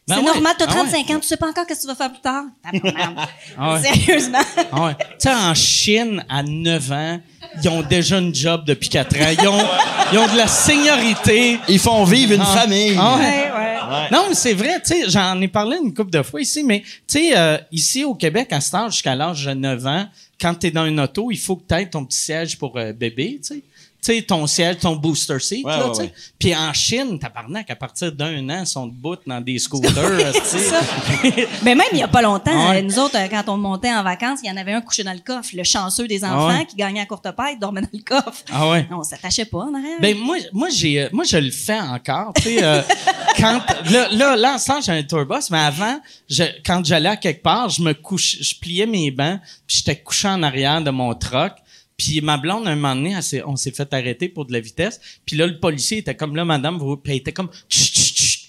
Ben 0.09 0.17
c'est 0.17 0.21
ouais. 0.21 0.27
normal, 0.33 0.55
t'as 0.59 0.65
Ah 0.69 0.73
35 0.73 1.11
ans, 1.11 1.21
tu 1.21 1.29
sais 1.29 1.37
pas 1.37 1.49
encore 1.49 1.65
qu'est-ce 1.65 1.83
que 1.87 1.87
tu 1.87 1.89
vas 1.89 1.95
faire 1.95 2.11
plus 2.13 2.21
tard. 2.21 2.45
Tabarnak. 2.73 3.29
Ah 3.57 3.75
ouais. 3.75 3.83
Sérieusement. 3.83 4.39
Ah 4.73 4.85
ouais. 4.87 4.95
Tu 4.99 5.07
sais, 5.21 5.33
en 5.35 5.55
Chine, 5.55 6.25
à 6.29 6.43
9 6.43 6.93
ans, 6.93 7.21
ils 7.63 7.69
ont 7.69 7.83
déjà 7.83 8.19
une 8.19 8.35
job 8.35 8.65
depuis 8.67 8.89
4 8.89 9.17
ans. 9.17 9.31
Ils 9.41 9.49
ont, 9.49 9.65
ils 10.13 10.19
ont 10.19 10.33
de 10.33 10.37
la 10.37 10.49
seniorité. 10.49 11.59
Ils 11.69 11.79
font 11.79 12.03
vivre 12.05 12.33
une 12.33 12.41
Ah. 12.41 12.45
famille. 12.47 12.97
Ah 12.99 13.17
ouais. 13.17 13.23
Ouais, 13.23 13.51
ouais. 13.53 13.69
Ouais. 13.93 14.09
Non, 14.11 14.25
mais 14.29 14.35
c'est 14.35 14.55
vrai, 14.55 14.81
tu 14.85 14.95
sais, 14.95 15.09
j'en 15.11 15.41
ai 15.41 15.49
parlé 15.49 15.77
une 15.83 15.93
couple 15.95 16.11
de 16.11 16.23
fois 16.23 16.41
ici, 16.41 16.63
mais 16.65 16.81
tu 16.81 17.19
sais, 17.19 17.37
euh, 17.37 17.59
ici 17.71 18.05
au 18.05 18.15
Québec, 18.15 18.53
à 18.53 18.61
cet 18.61 18.75
âge, 18.75 18.93
jusqu'à 18.93 19.15
l'âge 19.15 19.45
de 19.45 19.53
9 19.55 19.87
ans, 19.87 20.07
quand 20.41 20.55
tu 20.55 20.67
es 20.67 20.71
dans 20.71 20.87
une 20.87 20.99
auto, 20.99 21.31
il 21.31 21.39
faut 21.39 21.57
que 21.57 21.65
tu 21.69 21.75
aies 21.75 21.87
ton 21.89 22.05
petit 22.05 22.19
siège 22.19 22.59
pour 22.59 22.77
euh, 22.77 22.93
bébé, 22.93 23.39
tu 23.41 23.55
sais. 23.55 23.63
Tu 24.03 24.13
sais, 24.13 24.23
ton 24.23 24.49
siège, 24.49 24.79
ton 24.79 24.97
booster 24.97 25.39
seat, 25.39 25.65
Ouais, 25.65 25.79
là, 25.79 25.89
ouais, 25.89 25.97
ouais. 25.97 26.13
Puis 26.37 26.57
en 26.57 26.73
Chine, 26.73 27.21
tabarnak, 27.21 27.71
à 27.71 27.77
partir 27.77 28.11
d'un 28.11 28.49
an, 28.51 28.61
ils 28.63 28.67
sont 28.67 28.89
debout 28.89 29.15
dans 29.25 29.41
des 29.41 29.61
scooters, 29.61 30.33
tu 30.33 30.41
sais. 30.59 31.49
Mais 31.63 31.77
même 31.77 31.87
il 31.93 31.99
y 31.99 32.03
a 32.03 32.09
pas 32.09 32.21
longtemps, 32.21 32.83
nous 32.83 32.99
autres, 32.99 33.17
euh, 33.17 33.29
quand 33.31 33.45
on 33.47 33.57
montait 33.57 33.93
en 33.93 34.03
vacances, 34.03 34.41
il 34.43 34.49
y 34.49 34.51
en 34.51 34.57
avait 34.57 34.73
un 34.73 34.81
couché 34.81 35.05
dans 35.05 35.13
le 35.13 35.21
coffre. 35.21 35.51
Le 35.55 35.63
chanceux 35.63 36.09
des 36.09 36.25
enfants 36.25 36.59
Ah 36.63 36.65
qui 36.65 36.75
gagnait 36.75 37.01
à 37.01 37.07
courte 37.07 37.31
paille 37.31 37.59
dormait 37.61 37.83
dans 37.83 37.89
le 37.93 38.03
coffre. 38.03 38.43
Ah 38.53 38.69
ouais? 38.71 38.89
On 38.91 39.05
s'attachait 39.05 39.45
pas 39.45 39.59
en 39.59 39.75
arrière. 39.75 40.01
Ben 40.01 40.17
moi, 40.19 40.37
moi 40.53 40.69
j'ai, 40.69 41.03
euh, 41.03 41.09
moi 41.13 41.23
je 41.23 41.37
le 41.37 41.53
fais 41.53 41.79
encore. 41.79 42.33
Tu 42.35 42.43
sais, 42.43 42.65
euh, 42.65 42.83
quand 43.39 43.61
là, 43.89 44.09
là, 44.11 44.35
là, 44.35 44.55
en 44.55 44.59
ce 44.59 44.67
temps, 44.67 44.81
j'ai 44.81 44.93
un 44.93 45.03
tourbus, 45.05 45.49
mais 45.53 45.59
avant, 45.59 46.01
je, 46.29 46.43
quand 46.67 46.85
j'allais 46.85 47.11
à 47.11 47.17
quelque 47.17 47.43
part, 47.43 47.69
je 47.69 47.81
me 47.83 47.93
couche, 47.93 48.39
je 48.41 48.55
pliais 48.59 48.87
mes 48.87 49.13
bancs, 49.13 49.39
puis 49.65 49.77
j'étais 49.77 49.97
couché 50.03 50.27
en 50.27 50.43
arrière 50.43 50.83
de 50.83 50.91
mon 50.91 51.15
truck. 51.15 51.53
Puis 51.97 52.21
ma 52.21 52.37
blonde, 52.37 52.67
un 52.67 52.75
moment 52.75 52.95
donné, 52.95 53.17
on 53.45 53.57
s'est 53.57 53.71
fait 53.71 53.93
arrêter 53.93 54.29
pour 54.29 54.47
de 54.47 54.53
la 54.53 54.61
vitesse. 54.61 55.01
Puis 55.27 55.37
là, 55.37 55.47
le 55.47 55.59
policier 55.61 55.99
était 55.99 56.17
comme 56.17 56.37
là, 56.37 56.45
madame, 56.45 56.79
vous, 56.79 57.01
elle 57.05 57.13
était 57.17 57.33
comme, 57.33 57.51
chut, 57.69 57.95
chut, 57.95 58.17
chut. 58.17 58.41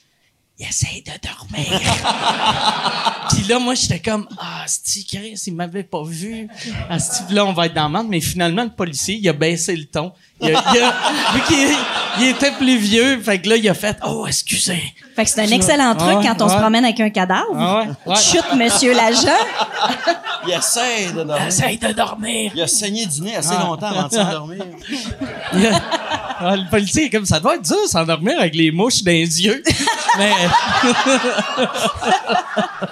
Il 0.59 0.65
essaie 0.67 1.01
de 1.01 1.11
dormir. 1.27 1.81
Puis 3.33 3.43
là, 3.47 3.59
moi, 3.59 3.73
j'étais 3.75 3.99
comme, 3.99 4.27
ah, 4.39 4.63
Sti, 4.67 5.05
Chris, 5.05 5.41
il 5.47 5.55
m'avait 5.55 5.83
pas 5.83 6.03
vu. 6.05 6.47
Ah, 6.89 6.99
Sti, 6.99 7.33
là, 7.33 7.45
on 7.45 7.53
va 7.53 7.65
être 7.67 7.73
dans 7.73 7.83
la 7.83 7.89
merde. 7.89 8.07
Mais 8.09 8.21
finalement, 8.21 8.63
le 8.63 8.69
policier, 8.69 9.15
il 9.21 9.27
a 9.29 9.33
baissé 9.33 9.75
le 9.75 9.85
ton. 9.85 10.11
Il 10.41 10.53
a, 10.55 10.63
il 10.73 10.81
a- 10.81 10.93
vu 11.33 11.41
qu'il 11.47 11.57
il 12.19 12.27
était 12.27 12.51
plus 12.51 12.77
vieux, 12.77 13.19
fait 13.21 13.41
que 13.41 13.49
là, 13.49 13.55
il 13.55 13.67
a 13.67 13.73
fait, 13.73 13.97
oh, 14.05 14.27
excusez. 14.27 14.83
Fait 15.15 15.23
que 15.23 15.29
c'est 15.29 15.41
un 15.41 15.47
excellent 15.49 15.95
truc 15.95 16.09
Ah 16.11 16.17
ouais, 16.19 16.25
quand 16.27 16.41
on 16.45 16.49
se 16.49 16.55
promène 16.55 16.83
avec 16.85 16.99
un 16.99 17.09
cadavre. 17.09 17.45
Ah 17.55 17.79
ouais, 17.81 17.87
ouais. 18.05 18.15
Chute, 18.15 18.53
monsieur 18.55 18.93
l'agent. 18.93 19.19
Il 20.47 20.53
essaie 20.53 21.11
de 21.11 21.23
dormir. 21.23 21.47
Essaye 21.47 21.77
de 21.77 21.91
dormir. 21.93 22.51
Il 22.55 22.61
a 22.61 22.67
saigné 22.67 23.05
du 23.07 23.21
nez 23.21 23.35
assez 23.35 23.53
Ah. 23.57 23.63
longtemps 23.63 23.87
avant 23.87 24.07
de 24.07 24.13
s'endormir. 24.13 24.63
Il 25.55 25.71
Ah, 26.45 26.55
le 26.57 26.69
policier 26.69 27.05
est 27.05 27.09
comme, 27.09 27.25
ça 27.25 27.39
doit 27.39 27.55
être 27.55 27.61
dur 27.63 27.77
s'endormir 27.87 28.37
avec 28.39 28.53
les 28.55 28.69
mouches 28.71 29.01
dans 29.03 29.11
les 29.11 29.43
yeux. 29.43 29.63
Mais, 30.17 30.31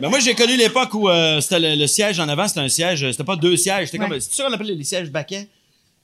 Mais 0.00 0.08
moi, 0.08 0.18
j'ai 0.20 0.34
connu 0.34 0.56
l'époque 0.56 0.94
où 0.94 1.08
euh, 1.08 1.40
c'était 1.40 1.58
le, 1.60 1.74
le 1.76 1.86
siège 1.86 2.18
en 2.20 2.28
avant, 2.28 2.46
c'était 2.48 2.60
un 2.60 2.68
siège, 2.68 3.04
euh, 3.04 3.12
c'était 3.12 3.24
pas 3.24 3.36
deux 3.36 3.56
sièges, 3.56 3.86
c'était 3.90 4.02
Ouais. 4.02 4.08
comme, 4.08 4.20
c'est 4.20 4.32
sûr 4.32 4.44
qu'on 4.46 4.52
appelait 4.52 4.74
les 4.74 4.84
sièges 4.84 5.10
baquets? 5.10 5.48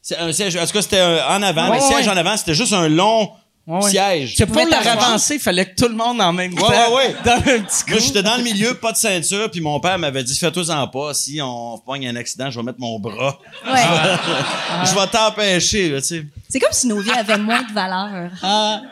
C'est 0.03 0.17
un 0.19 0.33
siège, 0.33 0.57
en 0.57 0.65
tout 0.67 0.73
cas, 0.73 0.83
c'était 0.83 1.03
en 1.03 1.43
avant, 1.43 1.69
Ouais, 1.71 1.77
le 1.77 1.83
siège 1.83 2.09
en 2.09 2.17
avant, 2.17 2.37
c'était 2.37 2.55
juste 2.55 2.73
un 2.73 2.89
long 2.89 3.31
Ouais, 3.67 3.91
siège. 3.91 4.35
c'est 4.37 4.47
pour 4.47 4.57
t'asseoir. 4.69 5.05
avancer, 5.05 5.35
il 5.35 5.41
fallait 5.41 5.67
que 5.67 5.75
tout 5.77 5.87
le 5.89 5.95
monde 5.95 6.21
en 6.21 6.33
même 6.33 6.55
Ouais, 6.55 6.61
temps. 6.61 6.69
ouais, 6.95 7.07
ouais. 7.09 7.17
Dans 7.25 7.33
un 7.33 7.41
petit 7.41 7.85
Moi, 7.89 7.99
coup. 7.99 8.05
j'étais 8.05 8.23
dans 8.23 8.37
le 8.37 8.43
milieu, 8.43 8.75
pas 8.75 8.91
de 8.93 8.97
ceinture, 8.97 9.51
puis 9.51 9.61
mon 9.61 9.79
père 9.79 9.99
m'avait 9.99 10.25
dit, 10.25 10.35
fais-toi-en 10.37 10.89
pas, 10.89 11.13
si 11.15 11.39
on 11.43 11.79
pogne 11.79 12.09
un 12.09 12.17
accident, 12.17 12.51
je 12.51 12.59
vais 12.59 12.65
mettre 12.65 12.81
mon 12.81 12.99
bras. 12.99 13.39
Ouais. 13.71 13.81
Je 14.87 14.95
vais 14.99 15.07
t'empêcher, 15.07 15.91
là, 15.91 16.01
tu 16.01 16.07
sais. 16.07 16.25
C'est 16.49 16.59
comme 16.59 16.73
si 16.73 16.87
nos 16.89 17.01
vies 17.01 17.13
avaient 17.13 17.37
moins 17.39 17.63
de 17.63 17.73
valeur. 17.73 18.31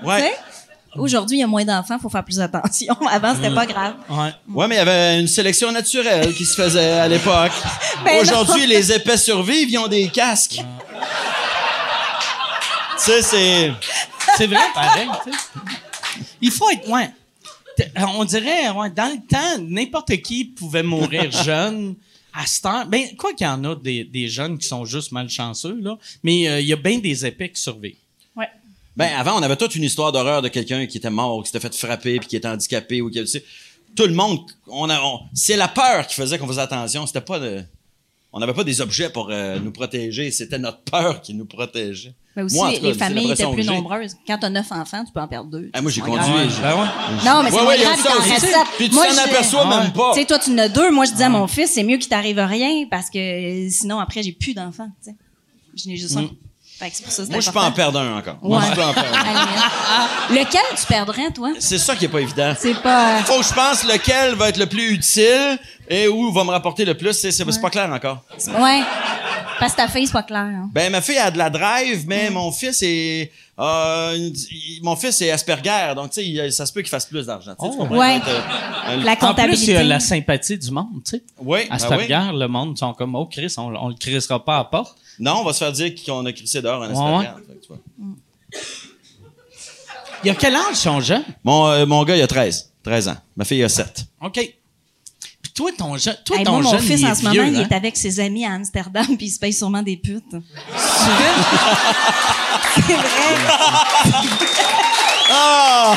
Ouais. 0.05 0.33
Sais? 0.99 1.03
Aujourd'hui, 1.05 1.37
il 1.39 1.41
y 1.41 1.45
a 1.45 1.47
moins 1.47 1.65
d'enfants, 1.65 1.99
faut 1.99 2.09
faire 2.09 2.25
plus 2.25 2.41
attention. 2.41 2.95
Avant, 3.11 3.35
c'était 3.35 3.55
pas 3.55 3.67
grave. 3.67 3.95
Ouais. 4.09 4.31
Ouais, 4.53 4.69
mais 4.69 4.75
il 4.77 4.79
y 4.79 4.81
avait 4.81 5.21
une 5.21 5.29
sélection 5.29 5.73
naturelle 5.73 6.35
qui 6.35 6.45
se 6.45 6.55
faisait 6.55 6.93
à 6.93 7.09
l'époque. 7.09 7.53
Ben 8.05 8.21
Aujourd'hui, 8.21 8.67
les 8.67 8.93
épais 8.93 9.17
survivent, 9.17 9.69
ils 9.71 9.79
ont 9.79 9.89
des 9.89 10.09
casques. 10.09 10.61
tu 12.97 13.05
sais, 13.05 13.23
c'est. 13.23 13.73
C'est 14.37 14.47
vrai, 14.47 14.59
pareil. 14.75 15.09
tu 15.25 15.33
sais. 15.33 15.37
Il 16.41 16.51
faut 16.51 16.71
être. 16.71 16.89
Ouais. 16.89 17.11
T- 17.77 17.91
On 18.17 18.25
dirait, 18.25 18.69
ouais, 18.71 18.91
dans 18.91 19.11
le 19.13 19.27
temps, 19.27 19.59
n'importe 19.63 20.17
qui 20.23 20.45
pouvait 20.45 20.83
mourir 20.83 21.31
jeune. 21.31 21.95
À 22.41 22.47
cette 22.47 22.67
heure, 22.67 22.87
ben, 22.87 23.05
quoi 23.17 23.33
qu'il 23.33 23.47
y 23.47 23.51
en 23.51 23.65
a 23.65 23.75
des, 23.75 24.05
des 24.05 24.29
jeunes 24.29 24.59
qui 24.59 24.69
sont 24.69 24.85
juste 24.85 25.11
malchanceux, 25.11 25.77
là, 25.81 25.97
mais 26.23 26.49
euh, 26.49 26.61
il 26.61 26.67
y 26.69 26.73
a 26.73 26.77
bien 26.77 26.99
des 26.99 27.27
épais 27.27 27.51
qui 27.51 27.61
survivent. 27.61 27.97
Ben, 28.99 29.11
avant, 29.17 29.39
on 29.39 29.43
avait 29.43 29.57
toute 29.57 29.77
une 29.77 29.85
histoire 29.85 30.11
d'horreur 30.11 30.43
de 30.43 30.49
quelqu'un 30.49 30.87
qui 30.87 30.99
était 30.99 31.09
mort, 31.09 31.43
qui 31.45 31.51
s'était 31.53 31.61
fait 31.61 31.75
frapper, 31.75 32.19
puis 32.19 32.29
qui 32.29 32.37
était 32.37 32.49
handicapé, 32.49 33.01
ou 33.01 33.09
qui, 33.09 33.21
tu 33.21 33.27
sais, 33.29 33.45
tout 33.95 34.07
le 34.07 34.13
monde, 34.13 34.41
on 34.67 34.89
c'est 35.33 35.57
la 35.57 35.69
peur 35.69 36.07
qui 36.09 36.17
faisait 36.17 36.37
qu'on 36.37 36.49
faisait 36.49 36.61
attention. 36.63 37.07
C'était 37.07 37.21
pas 37.21 37.39
de, 37.39 37.63
on 38.33 38.41
n'avait 38.41 38.55
pas 38.55 38.65
des 38.65 38.81
objets 38.81 39.09
pour 39.09 39.29
euh, 39.31 39.61
nous 39.61 39.71
protéger, 39.71 40.33
c'était 40.33 40.59
notre 40.59 40.81
peur 40.81 41.23
qui 41.23 41.33
nous 41.35 41.45
protégeait. 41.47 42.13
Mais 42.35 42.43
aussi, 42.43 42.57
Moi, 42.57 42.73
cas, 42.73 42.79
les 42.83 42.95
familles 42.95 43.31
étaient 43.31 43.51
plus 43.53 43.67
nombreuses. 43.67 44.17
Quand 44.27 44.39
t'as 44.39 44.51
neuf 44.51 44.71
enfants, 44.73 45.05
tu 45.05 45.13
peux 45.13 45.21
en 45.21 45.29
perdre 45.29 45.51
deux. 45.51 45.71
Ah, 45.73 45.81
moi, 45.81 45.91
j'ai 45.93 46.01
conduit. 46.01 46.21
Ben 46.61 46.75
ouais. 46.75 46.87
Non, 47.25 47.43
mais 47.43 47.51
c'est 47.51 47.57
Ouais, 47.57 47.63
pas 47.63 47.67
ouais, 47.69 47.77
il 47.77 47.83
y 47.83 47.85
a 47.85 47.89
grave, 47.95 48.01
ça 48.01 48.11
t'en 48.11 48.19
aussi. 48.19 48.31
restes 48.31 48.47
sept. 48.47 48.67
Puis 48.77 48.89
tu 48.89 48.95
Moi, 48.97 49.07
t'en 49.07 49.23
aperçois 49.23 49.63
Ah 49.65 49.81
même 49.83 49.93
pas. 49.93 50.13
Tu 50.13 50.21
sais, 50.21 50.27
toi, 50.27 50.39
tu 50.41 50.51
en 50.51 50.59
as 50.59 50.69
deux. 50.69 50.91
Moi, 50.91 51.05
je 51.07 51.13
disais 51.13 51.25
à 51.25 51.29
mon 51.31 51.47
fils, 51.47 51.71
c'est 51.73 51.83
mieux 51.85 51.99
qu'il 51.99 52.09
t'arrive 52.09 52.39
rien 52.39 52.87
parce 52.91 53.11
que 53.11 53.19
euh, 53.19 53.69
sinon, 53.71 53.99
après, 54.01 54.23
j'ai 54.23 54.33
plus 54.33 54.55
d'enfants. 54.55 54.91
tu 55.03 55.11
sais. 55.11 55.17
Je 55.77 55.89
n'ai 55.89 55.97
juste 55.97 56.17
un. 56.17 56.29
Fait 56.79 56.91
que 56.91 56.97
c'est 56.97 57.03
pour 57.03 57.13
ça 57.13 57.25
Moi, 57.29 57.41
je 57.41 57.51
peux 57.51 57.59
en 57.59 57.73
perdre 57.73 57.99
un 57.99 58.19
encore. 58.19 58.37
Moi, 58.41 58.63
je 58.69 58.75
peux 58.75 58.83
en 58.85 58.93
perdre 58.95 59.09
un. 59.19 59.23
Limite. 60.31 60.47
Lequel 60.47 60.77
tu 60.79 60.87
perdrais, 60.87 61.31
toi? 61.33 61.51
C'est 61.59 61.79
ça 61.79 61.97
qui 61.97 62.05
est 62.05 62.09
pas 62.09 62.21
évident. 62.21 62.55
C'est 62.57 62.81
pas. 62.81 63.19
Faut 63.25 63.39
que 63.41 63.47
je 63.47 63.53
pense 63.53 63.83
lequel 63.85 64.35
va 64.35 64.49
être 64.51 64.59
le 64.59 64.67
plus 64.67 64.93
utile 64.93 65.59
et 65.89 66.07
où 66.07 66.31
va 66.33 66.45
me 66.45 66.51
rapporter 66.51 66.85
le 66.85 66.97
plus. 66.97 67.13
C'est, 67.15 67.61
pas 67.61 67.71
clair 67.71 67.91
encore. 67.93 68.23
Ouais. 68.61 68.83
Parce 69.59 69.73
que 69.73 69.79
ta 69.79 69.89
fille, 69.89 70.07
c'est 70.07 70.13
pas 70.13 70.23
clair. 70.23 70.43
hein. 70.43 70.71
Ben, 70.73 70.93
ma 70.93 71.01
fille 71.01 71.19
a 71.19 71.33
de 71.33 71.39
la 71.39 71.51
drive, 71.51 72.05
mais 72.07 72.31
mon 72.31 72.53
fils 72.53 72.81
est, 72.83 73.33
euh, 73.59 74.13
il- 74.17 74.79
mon 74.85 74.95
fils 74.95 75.21
est 75.21 75.33
Asperger, 75.33 75.95
donc 75.97 76.13
tu 76.13 76.23
sais, 76.37 76.51
ça 76.53 76.65
se 76.65 76.73
peut 76.73 76.81
qu'il 76.81 76.91
fasse 76.91 77.07
plus 77.07 77.27
d'argent. 77.27 77.57
comprends? 77.57 77.89
Ouais. 77.89 78.21
Euh, 78.25 78.41
euh, 78.91 78.97
La 79.03 79.13
En 79.15 79.15
plus, 79.15 79.15
il 79.15 79.15
y 79.15 79.17
comptabilité. 79.17 79.77
a 79.79 79.83
la 79.83 79.99
sympathie 79.99 80.57
du 80.59 80.71
monde, 80.71 80.87
tu 81.05 81.11
sais. 81.17 81.23
oui, 81.41 81.63
ben 81.69 81.97
oui. 81.99 82.07
guerre, 82.07 82.33
le 82.33 82.47
monde 82.47 82.79
sont 82.79 82.93
comme, 82.95 83.17
oh 83.17 83.27
Chris, 83.27 83.53
on, 83.59 83.75
on 83.75 83.89
le 83.89 83.95
crissera 83.97 84.45
pas 84.45 84.55
à 84.55 84.59
la 84.59 84.65
porte. 84.67 84.97
Non, 85.21 85.39
on 85.41 85.45
va 85.45 85.53
se 85.53 85.59
faire 85.59 85.73
dire 85.73 85.93
qu'on 86.07 86.25
a 86.27 86.33
crissé 86.33 86.61
dehors 86.63 86.83
un 86.83 86.89
Ouais, 86.89 87.27
Asperger. 87.27 87.43
Fait 87.47 87.55
que 87.55 87.61
tu 87.63 87.69
vois. 87.69 87.79
Il 90.25 90.27
y 90.27 90.31
a 90.31 90.35
quel 90.35 90.55
âge 90.57 90.75
sont 90.75 91.01
jeunes? 91.01 91.25
Mon, 91.45 91.69
euh, 91.69 91.87
mon 91.87 92.03
gars, 92.05 92.17
il 92.17 92.23
a 92.23 92.27
13. 92.27 92.71
13 92.83 93.09
ans. 93.09 93.17
Ma 93.37 93.45
fille, 93.45 93.59
il 93.59 93.65
a 93.65 93.69
7. 93.69 94.05
OK. 94.23 94.33
Puis 95.43 95.53
toi, 95.55 95.71
ton, 95.77 95.97
je- 95.97 96.11
toi, 96.25 96.37
Hey, 96.39 96.45
ton 96.45 96.53
moi, 96.55 96.63
mon 96.63 96.71
jeune, 96.73 96.81
fils, 96.81 97.01
il 97.01 97.07
est 97.07 97.11
en 97.11 97.15
ce 97.15 97.23
moment, 97.23 97.35
il 97.35 97.57
hein? 97.57 97.67
est 97.71 97.75
avec 97.75 97.97
ses 97.97 98.19
amis 98.21 98.45
à 98.45 98.53
Amsterdam, 98.53 99.07
puis 99.17 99.27
il 99.27 99.31
se 99.31 99.39
paye 99.39 99.53
sûrement 99.53 99.83
des 99.83 99.97
putes. 99.97 100.25
C'est 100.77 101.11
vrai. 101.11 101.31
Ah! 105.31 105.95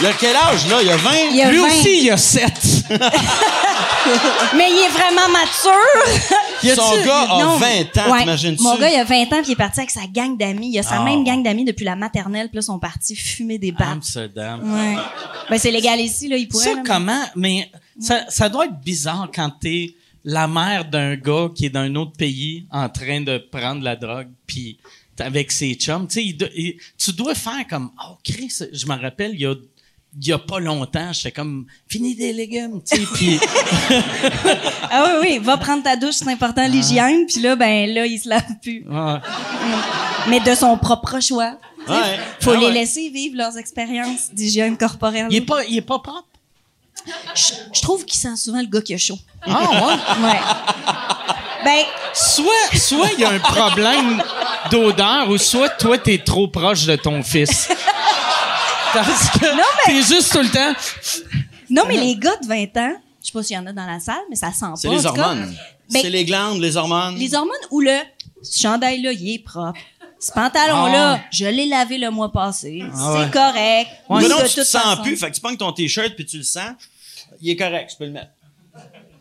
Il 0.00 0.06
a 0.06 0.12
quel 0.14 0.34
âge, 0.36 0.66
là? 0.68 0.82
Il 0.82 0.90
a 0.90 0.96
20? 0.96 1.10
Il 1.32 1.40
a 1.42 1.50
Lui 1.50 1.58
20. 1.60 1.66
aussi, 1.68 2.04
il 2.04 2.10
a 2.10 2.16
7. 2.16 2.52
Mais 4.56 4.70
il 4.70 4.84
est 4.86 4.88
vraiment 4.88 5.28
mature. 5.28 5.70
Son 6.62 7.04
gars 7.04 7.22
a 7.30 7.42
Non. 7.42 7.56
20 7.56 7.96
ans, 7.98 8.12
Ouais. 8.12 8.20
t'imagines-tu? 8.20 8.62
Mon 8.62 8.76
gars, 8.76 8.90
il 8.90 8.96
a 8.96 9.04
20 9.04 9.22
ans, 9.24 9.42
puis 9.42 9.48
il 9.48 9.52
est 9.52 9.56
parti 9.56 9.80
avec 9.80 9.90
sa 9.90 10.06
gang 10.06 10.36
d'amis. 10.36 10.70
Il 10.72 10.78
a 10.78 10.82
sa 10.82 11.00
Ah. 11.00 11.04
même 11.04 11.24
gang 11.24 11.42
d'amis 11.42 11.64
depuis 11.64 11.84
la 11.84 11.96
maternelle, 11.96 12.48
puis 12.48 12.56
là, 12.56 12.60
ils 12.62 12.64
sont 12.64 12.78
partis 12.78 13.14
fumer 13.16 13.58
des 13.58 13.72
battes. 13.72 13.88
Amsterdam. 13.92 14.60
Ouais. 14.72 14.96
Ben, 15.48 15.58
c'est 15.58 15.70
légal 15.70 16.00
ici, 16.00 16.28
là, 16.28 16.36
il 16.36 16.48
pourrait. 16.48 16.64
Ça, 16.64 16.74
là, 16.74 16.82
comment? 16.86 17.22
Mais 17.36 17.70
ça, 17.98 18.24
ça 18.28 18.48
doit 18.48 18.66
être 18.66 18.80
bizarre 18.80 19.28
quand 19.34 19.50
t'es 19.60 19.94
la 20.24 20.46
mère 20.46 20.84
d'un 20.84 21.16
gars 21.16 21.48
qui 21.54 21.66
est 21.66 21.70
d'un 21.70 21.94
autre 21.94 22.12
pays 22.16 22.66
en 22.70 22.88
train 22.88 23.20
de 23.22 23.38
prendre 23.38 23.82
la 23.82 23.96
drogue, 23.96 24.28
puis 24.46 24.78
avec 25.18 25.50
ses 25.52 25.74
chums. 25.74 26.06
Tu 26.08 26.36
sais, 26.38 26.76
tu 26.96 27.12
dois 27.12 27.34
faire 27.34 27.66
comme, 27.68 27.90
oh, 28.08 28.16
Chris, 28.24 28.52
je 28.72 28.86
me 28.86 28.98
rappelle, 28.98 29.32
il 29.34 29.40
y 29.40 29.46
a, 29.46 29.54
il 30.18 30.26
y 30.28 30.32
a 30.32 30.38
pas 30.38 30.58
longtemps, 30.58 31.12
j'étais 31.12 31.30
comme, 31.32 31.66
fini 31.88 32.14
des 32.16 32.32
légumes, 32.32 32.80
tu 32.82 32.96
sais, 32.96 33.02
puis 33.14 33.38
Ah 34.90 35.04
oui, 35.06 35.10
oui, 35.22 35.38
va 35.38 35.56
prendre 35.56 35.82
ta 35.82 35.96
douche, 35.96 36.16
c'est 36.16 36.28
important, 36.28 36.66
l'hygiène. 36.66 37.26
Puis 37.26 37.40
là, 37.40 37.54
ben 37.56 37.88
là, 37.92 38.06
il 38.06 38.18
se 38.18 38.28
lave 38.28 38.42
plus. 38.60 38.84
ouais. 38.88 39.18
Mais 40.28 40.40
de 40.40 40.54
son 40.54 40.76
propre 40.76 41.20
choix. 41.20 41.54
Ouais. 41.88 42.18
Faut 42.40 42.50
Ah 42.52 42.56
les 42.56 42.66
ouais. 42.66 42.72
laisser 42.72 43.08
vivre 43.08 43.36
leurs 43.36 43.56
expériences 43.56 44.30
d'hygiène 44.32 44.76
corporelle. 44.76 45.28
il 45.30 45.36
est 45.36 45.40
pas, 45.40 45.64
il 45.64 45.76
est 45.78 45.80
pas 45.82 45.98
propre? 45.98 46.26
Je, 47.34 47.52
je 47.72 47.80
trouve 47.80 48.04
qu'il 48.04 48.20
sent 48.20 48.36
souvent 48.36 48.60
le 48.60 48.66
gars 48.66 48.82
qui 48.82 48.92
a 48.94 48.98
chaud. 48.98 49.18
Ah, 49.42 49.86
ouais? 49.86 49.94
Ouais. 50.28 50.40
Ben, 51.64 51.84
Soit, 52.12 52.76
soit 52.78 53.08
il 53.14 53.20
y 53.20 53.24
a 53.24 53.30
un 53.30 53.38
problème 53.38 54.22
d'odeur, 54.70 55.28
ou 55.30 55.38
soit 55.38 55.68
toi, 55.70 55.96
t'es 55.98 56.18
trop 56.18 56.48
proche 56.48 56.84
de 56.86 56.96
ton 56.96 57.22
fils. 57.22 57.68
Parce 58.92 59.30
que 59.30 59.56
Non, 59.56 59.62
mais- 59.86 59.92
t'es 59.94 60.02
juste 60.02 60.32
tout 60.32 60.40
le 60.40 60.48
temps. 60.50 60.72
non, 61.70 61.82
mais 61.88 61.96
les 61.96 62.16
gars 62.16 62.36
de 62.42 62.46
20 62.46 62.76
ans, 62.76 62.94
je 63.22 63.26
sais 63.26 63.32
pas 63.32 63.42
s'il 63.42 63.56
y 63.56 63.58
en 63.58 63.66
a 63.66 63.72
dans 63.72 63.86
la 63.86 64.00
salle, 64.00 64.20
mais 64.28 64.36
ça 64.36 64.52
sent 64.52 64.66
pas. 64.66 64.76
C'est 64.76 64.88
les 64.88 65.06
hormones. 65.06 65.54
Ben, 65.92 66.02
c'est 66.02 66.10
les 66.10 66.24
glandes, 66.24 66.60
les 66.60 66.76
hormones. 66.76 67.16
Les 67.16 67.34
hormones 67.34 67.56
ou 67.70 67.80
le 67.80 67.98
ce 68.42 68.60
chandail-là, 68.62 69.12
il 69.12 69.34
est 69.34 69.38
propre. 69.44 69.78
Ce 70.18 70.32
pantalon-là, 70.32 71.14
Ah. 71.20 71.24
je 71.30 71.46
l'ai 71.46 71.66
lavé 71.66 71.96
le 71.98 72.10
mois 72.10 72.30
passé. 72.30 72.82
Ah 72.84 72.94
c'est 72.94 73.24
ouais. 73.24 73.30
correct. 73.30 73.90
Mais 74.10 74.28
non, 74.28 74.38
de 74.42 74.46
tu 74.48 74.54
te 74.56 74.64
sens 74.64 74.82
façon. 74.82 75.02
plus. 75.02 75.16
Fait 75.16 75.30
que 75.30 75.34
tu 75.34 75.40
pognes 75.40 75.56
ton 75.56 75.72
t-shirt 75.72 76.14
puis 76.14 76.26
tu 76.26 76.36
le 76.38 76.42
sens. 76.44 76.72
Il 77.40 77.48
est 77.50 77.56
correct, 77.56 77.90
je 77.92 77.96
peux 77.96 78.04
le 78.04 78.12
mettre. 78.12 78.30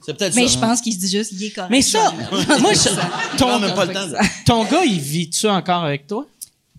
C'est 0.05 0.17
peut-être 0.17 0.35
Mais 0.35 0.47
ça. 0.47 0.53
je 0.55 0.59
pense 0.59 0.81
qu'il 0.81 0.93
se 0.93 0.99
dit 0.99 1.09
juste, 1.09 1.31
il 1.33 1.43
est 1.45 1.51
correct. 1.51 1.69
Mais 1.71 1.81
ça, 1.81 2.11
moi, 2.59 2.73
je- 2.73 2.89
Non, 2.89 3.37
ton, 3.37 3.59
même 3.59 3.73
pas 3.75 3.85
le 3.85 3.93
temps. 3.93 4.07
de- 4.07 4.17
ton 4.45 4.63
gars, 4.65 4.83
il 4.85 4.99
vit-tu 4.99 5.47
encore 5.47 5.83
avec 5.83 6.05
toi? 6.07 6.25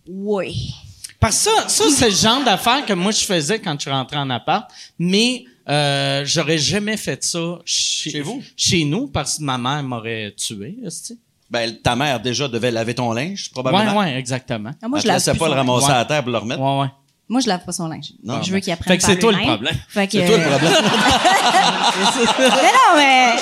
Oui. 0.08 0.74
Parce 1.20 1.44
que 1.44 1.50
ça, 1.50 1.68
ça 1.68 1.84
c'est 1.90 2.10
le 2.10 2.16
genre 2.16 2.42
d'affaire 2.44 2.84
que 2.86 2.92
moi, 2.94 3.12
je 3.12 3.24
faisais 3.24 3.60
quand 3.60 3.78
je 3.80 3.90
rentrais 3.90 4.16
en 4.16 4.30
appart, 4.30 4.68
mais 4.98 5.44
euh, 5.68 6.22
j'aurais 6.24 6.58
jamais 6.58 6.96
fait 6.96 7.22
ça 7.22 7.58
chez, 7.64 8.10
Chez 8.10 8.20
vous? 8.22 8.42
Chez 8.56 8.84
nous, 8.84 9.06
parce 9.06 9.38
que 9.38 9.42
ma 9.44 9.58
mère 9.58 9.82
m'aurait 9.82 10.34
tué, 10.36 10.76
esti. 10.84 11.18
Ben, 11.50 11.76
ta 11.82 11.94
mère, 11.96 12.20
déjà, 12.20 12.48
devait 12.48 12.70
laver 12.70 12.94
ton 12.94 13.12
linge, 13.12 13.50
probablement. 13.50 13.98
ouais, 13.98 14.16
exactement. 14.16 14.70
Ah, 14.80 14.88
moi, 14.88 14.98
Elle 14.98 15.02
je 15.02 15.08
te 15.22 15.26
lave 15.30 15.38
pas 15.38 15.48
le 15.48 15.54
ramasser 15.54 15.90
à 15.90 15.98
la 15.98 16.04
terre 16.04 16.22
pour 16.22 16.32
le 16.32 16.38
remettre. 16.38 16.60
Ouais, 16.62 16.80
ouais. 16.82 16.88
Moi, 17.28 17.40
je 17.40 17.48
lave 17.48 17.64
pas 17.64 17.72
son 17.72 17.86
linge. 17.88 18.12
Non. 18.24 18.42
je 18.42 18.52
veux 18.52 18.60
qu'il 18.60 18.72
apprenne 18.72 18.92
Fait 18.92 18.98
que 18.98 19.04
c'est 19.04 19.18
toi 19.18 19.32
le 19.32 19.38
problème. 19.38 19.74
Fait 19.88 20.06
que, 20.06 20.12
C'est 20.12 20.26
toi 20.26 20.36
le 20.38 20.44
problème. 20.48 20.72
mais 22.38 22.72
non, 22.72 22.96
mais. 22.96 23.36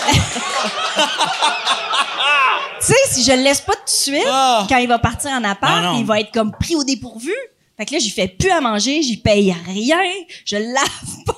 tu 2.80 2.86
sais, 2.86 2.94
si 3.10 3.24
je 3.24 3.32
le 3.32 3.42
laisse 3.42 3.60
pas 3.60 3.74
tout 3.74 3.84
de 3.84 3.90
suite, 3.90 4.26
Ah. 4.30 4.66
quand 4.68 4.76
il 4.78 4.88
va 4.88 4.98
partir 4.98 5.30
en 5.30 5.44
appart, 5.44 5.82
Non, 5.82 5.92
non. 5.94 5.98
il 6.00 6.06
va 6.06 6.20
être 6.20 6.32
comme 6.32 6.52
pris 6.52 6.74
au 6.76 6.84
dépourvu. 6.84 7.32
Fait 7.78 7.86
que 7.86 7.94
là, 7.94 7.98
j'y 8.00 8.10
fais 8.10 8.28
plus 8.28 8.50
à 8.50 8.60
manger, 8.60 9.00
j'y 9.02 9.16
paye 9.16 9.54
rien, 9.66 10.02
je 10.44 10.56
lave 10.56 11.24
pas. 11.26 11.34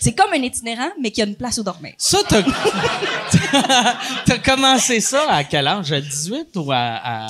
C'est 0.00 0.14
comme 0.14 0.32
un 0.32 0.42
itinérant, 0.42 0.90
mais 1.00 1.10
qui 1.10 1.20
a 1.20 1.24
une 1.26 1.34
place 1.34 1.58
où 1.58 1.64
dormir. 1.64 1.94
Ça, 1.98 2.18
t'as... 2.28 2.42
t'as 4.24 4.38
commencé 4.38 5.00
ça 5.00 5.28
à 5.32 5.42
quel 5.44 5.66
âge? 5.66 5.90
À 5.92 6.00
18 6.00 6.56
ou 6.56 6.70
à... 6.70 6.76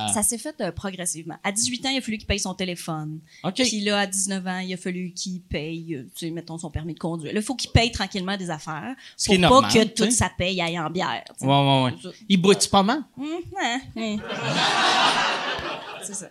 à- 0.06 0.12
Ça 0.12 0.22
s'est 0.22 0.36
fait 0.38 0.54
euh, 0.60 0.72
progressivement. 0.72 1.36
À 1.42 1.52
18 1.52 1.86
ans, 1.86 1.88
il 1.90 1.98
a 1.98 2.00
fallu 2.02 2.18
qu'il 2.18 2.26
paye 2.26 2.38
son 2.38 2.52
téléphone. 2.54 3.20
OK. 3.44 3.54
Puis 3.54 3.80
là, 3.80 4.00
à 4.00 4.06
19 4.06 4.46
ans, 4.46 4.58
il 4.58 4.74
a 4.74 4.76
fallu 4.76 5.12
qu'il 5.12 5.40
paye, 5.40 5.94
euh, 5.94 6.02
tu 6.14 6.26
sais, 6.26 6.30
mettons, 6.30 6.58
son 6.58 6.70
permis 6.70 6.92
de 6.94 6.98
conduire. 6.98 7.32
Là, 7.32 7.40
il 7.40 7.44
faut 7.44 7.54
qu'il 7.54 7.70
paye 7.70 7.90
tranquillement 7.90 8.36
des 8.36 8.50
affaires 8.50 8.94
Ce 9.16 9.26
pour 9.26 9.34
qui 9.34 9.40
est 9.40 9.42
pas 9.42 9.48
normal, 9.48 9.72
que 9.72 9.78
tu 9.78 9.86
sais. 9.86 9.94
toute 9.94 10.12
sa 10.12 10.28
paye 10.28 10.60
aille 10.60 10.78
en 10.78 10.90
bière. 10.90 11.24
Ouais, 11.40 11.46
ouais, 11.48 11.82
ouais. 11.84 12.12
Il 12.28 12.36
boit-tu 12.36 12.68
pas 12.68 12.82
mal? 12.82 13.02
Hum, 13.18 13.26
hein, 13.62 13.80
hein. 13.96 14.16
C'est 16.04 16.14
ça. 16.14 16.26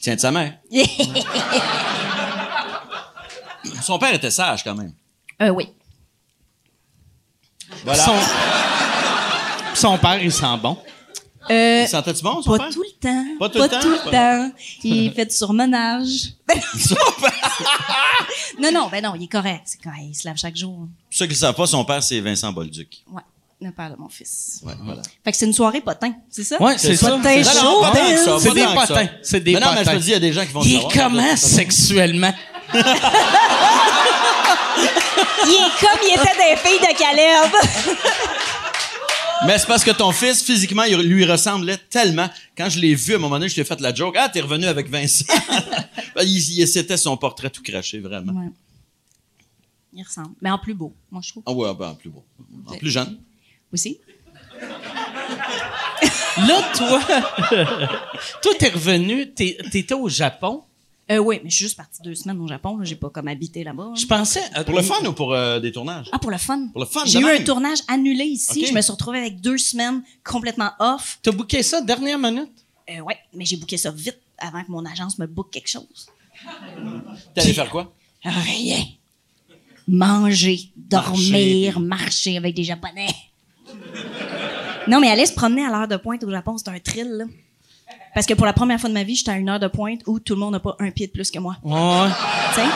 Tiens 0.00 0.14
de 0.14 0.20
sa 0.20 0.30
mère. 0.30 0.58
Son 3.82 3.98
père 3.98 4.14
était 4.14 4.30
sage, 4.30 4.62
quand 4.64 4.74
même. 4.74 4.92
Euh, 5.42 5.48
oui. 5.50 5.68
Voilà. 7.84 8.02
Son... 8.04 8.14
Son 9.74 9.98
père, 9.98 10.22
il 10.22 10.32
sent 10.32 10.56
bon. 10.62 10.76
Euh, 11.50 11.82
Il 11.82 11.88
sentait-tu 11.88 12.22
bon, 12.22 12.42
son 12.42 12.50
pas 12.50 12.58
père? 12.58 12.68
tout 12.74 12.82
le 12.82 12.90
temps. 13.00 13.24
Pas 13.38 13.48
tout 13.48 13.58
le 13.58 13.68
temps? 14.04 14.10
temps. 14.10 14.50
Il 14.84 15.12
fait 15.14 15.24
du 15.26 15.34
surmenage. 15.34 16.34
non, 18.60 18.70
non, 18.72 18.88
ben 18.90 19.02
non, 19.02 19.14
il 19.14 19.22
est 19.24 19.28
correct. 19.28 19.62
C'est 19.64 19.80
correct. 19.80 20.02
Il 20.08 20.14
se 20.14 20.26
lave 20.28 20.36
chaque 20.36 20.56
jour. 20.56 20.76
Pour 20.76 20.88
ceux 21.10 21.24
qui 21.26 21.32
ne 21.32 21.36
savent 21.38 21.54
pas, 21.54 21.66
son 21.66 21.84
père, 21.86 22.02
c'est 22.02 22.20
Vincent 22.20 22.52
Bolduc. 22.52 23.02
Ouais, 23.10 23.22
le 23.60 23.70
père 23.72 23.90
de 23.90 23.96
mon 23.96 24.08
fils. 24.08 24.60
Ouais, 24.64 24.74
voilà. 24.84 25.02
Fait 25.24 25.32
que 25.32 25.36
c'est 25.36 25.46
une 25.46 25.52
soirée 25.52 25.80
potin, 25.80 26.12
c'est 26.30 26.44
ça? 26.44 26.62
Ouais, 26.62 26.78
c'est 26.78 26.96
ça. 26.96 27.10
Potin 27.10 27.42
chaud, 27.42 27.82
Vince. 27.82 28.42
C'est 28.42 28.54
des 28.54 28.64
potins. 28.64 29.08
C'est 29.22 29.40
des 29.40 29.52
mais 29.54 29.60
non, 29.60 29.72
mais 29.74 29.84
je 29.84 29.90
te 29.90 29.96
dis, 29.96 30.08
il 30.08 30.12
y 30.12 30.14
a 30.14 30.20
des 30.20 30.32
gens 30.32 30.46
qui 30.46 30.52
vont 30.52 30.62
Il 30.62 30.76
est 30.76 30.92
comment 30.92 31.36
sexuellement? 31.36 32.32
Il 35.44 35.54
est 35.54 35.80
comme 35.80 36.00
il 36.02 36.14
était 36.14 36.36
des 36.36 36.56
filles 36.56 36.80
de 36.80 36.98
Caleb. 36.98 37.52
Mais 39.46 39.56
c'est 39.58 39.66
parce 39.66 39.84
que 39.84 39.92
ton 39.92 40.10
fils, 40.12 40.42
physiquement, 40.42 40.82
il 40.82 40.96
lui 40.98 41.24
ressemblait 41.24 41.76
tellement. 41.90 42.28
Quand 42.56 42.68
je 42.68 42.80
l'ai 42.80 42.94
vu, 42.94 43.12
à 43.14 43.16
un 43.16 43.20
moment 43.20 43.36
donné, 43.36 43.48
je 43.48 43.54
t'ai 43.54 43.64
fait 43.64 43.80
la 43.80 43.94
joke. 43.94 44.16
Ah, 44.18 44.28
t'es 44.28 44.40
revenu 44.40 44.66
avec 44.66 44.88
Vincent. 44.90 45.24
Ben, 46.14 46.24
il, 46.24 46.36
il- 46.58 46.66
c'était 46.66 46.96
son 46.96 47.16
portrait 47.16 47.48
tout 47.50 47.62
craché, 47.62 48.00
vraiment. 48.00 48.32
Ouais. 48.32 48.48
Il 49.92 50.02
ressemble. 50.02 50.30
Mais 50.42 50.50
en 50.50 50.58
plus 50.58 50.74
beau, 50.74 50.92
moi, 51.12 51.20
je 51.24 51.30
trouve. 51.30 51.44
Ah 51.46 51.52
ouais, 51.52 51.72
ben, 51.74 51.90
en 51.90 51.94
plus 51.94 52.10
beau. 52.10 52.24
En 52.66 52.74
plus 52.74 52.90
jeune. 52.90 53.18
Aussi? 53.72 53.98
Là, 56.46 56.62
toi, 56.76 57.00
toi, 58.42 58.52
t'es 58.58 58.68
revenu, 58.68 59.32
t'es- 59.32 59.58
t'étais 59.72 59.94
au 59.94 60.08
Japon. 60.08 60.62
Euh, 61.10 61.18
oui, 61.18 61.40
mais 61.42 61.48
je 61.50 61.56
suis 61.56 61.64
juste 61.64 61.76
partie 61.76 62.00
deux 62.02 62.14
semaines 62.14 62.38
au 62.40 62.46
Japon. 62.46 62.78
J'ai 62.82 62.94
pas 62.94 63.08
comme 63.10 63.28
habité 63.28 63.64
là-bas. 63.64 63.88
hein. 63.90 63.94
Je 63.96 64.06
pensais. 64.06 64.42
euh, 64.56 64.62
Pour 64.62 64.76
le 64.76 64.82
fun 64.82 65.02
ou 65.06 65.12
pour 65.14 65.32
euh, 65.32 65.58
des 65.58 65.72
tournages? 65.72 66.06
Ah, 66.12 66.18
pour 66.18 66.30
le 66.30 66.36
fun. 66.36 66.68
Pour 66.72 66.80
le 66.80 66.86
fun, 66.86 67.00
J'ai 67.06 67.18
eu 67.20 67.24
même. 67.24 67.40
un 67.40 67.44
tournage 67.44 67.78
annulé 67.88 68.24
ici. 68.24 68.66
Je 68.66 68.72
me 68.74 68.80
suis 68.82 68.92
retrouvée 68.92 69.18
avec 69.18 69.40
deux 69.40 69.56
semaines 69.58 70.02
complètement 70.22 70.70
off. 70.78 71.18
T'as 71.22 71.32
booké 71.32 71.62
ça 71.62 71.80
dernière 71.80 72.18
minute? 72.18 72.50
Euh, 72.90 73.00
ouais, 73.00 73.16
mais 73.34 73.44
j'ai 73.46 73.56
booké 73.56 73.76
ça 73.78 73.90
vite 73.90 74.18
avant 74.38 74.62
que 74.62 74.70
mon 74.70 74.84
agence 74.84 75.18
me 75.18 75.26
book 75.26 75.48
quelque 75.50 75.68
chose. 75.70 76.08
T'es 77.34 77.40
allé 77.40 77.52
faire 77.54 77.70
quoi? 77.70 77.92
Rien. 78.22 78.84
Manger, 79.88 80.60
dormir, 80.76 81.80
marcher 81.80 82.36
avec 82.36 82.54
des 82.54 82.64
Japonais. 82.64 83.08
Non, 84.86 85.00
mais 85.00 85.10
aller 85.10 85.26
se 85.26 85.32
promener 85.34 85.64
à 85.66 85.70
l'heure 85.70 85.88
de 85.88 85.96
pointe 85.96 86.22
au 86.24 86.30
Japon, 86.30 86.56
c'est 86.56 86.68
un 86.68 86.78
thrill, 86.78 87.08
là. 87.10 87.24
Parce 88.14 88.26
que 88.26 88.34
pour 88.34 88.46
la 88.46 88.52
première 88.52 88.80
fois 88.80 88.88
de 88.88 88.94
ma 88.94 89.02
vie, 89.04 89.14
j'étais 89.16 89.30
à 89.30 89.36
une 89.36 89.48
heure 89.48 89.60
de 89.60 89.68
pointe 89.68 90.00
où 90.06 90.18
tout 90.18 90.34
le 90.34 90.40
monde 90.40 90.52
n'a 90.52 90.60
pas 90.60 90.74
un 90.80 90.90
pied 90.90 91.06
de 91.06 91.12
plus 91.12 91.30
que 91.30 91.38
moi. 91.38 91.56
Ouais. 91.62 92.08
Tu 92.54 92.60
sais? 92.60 92.66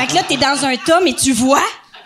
Fait 0.00 0.06
que 0.06 0.14
là, 0.14 0.22
t'es 0.26 0.36
dans 0.36 0.64
un 0.64 0.76
tas, 0.76 1.00
mais 1.02 1.12
tu 1.12 1.32
vois? 1.32 1.62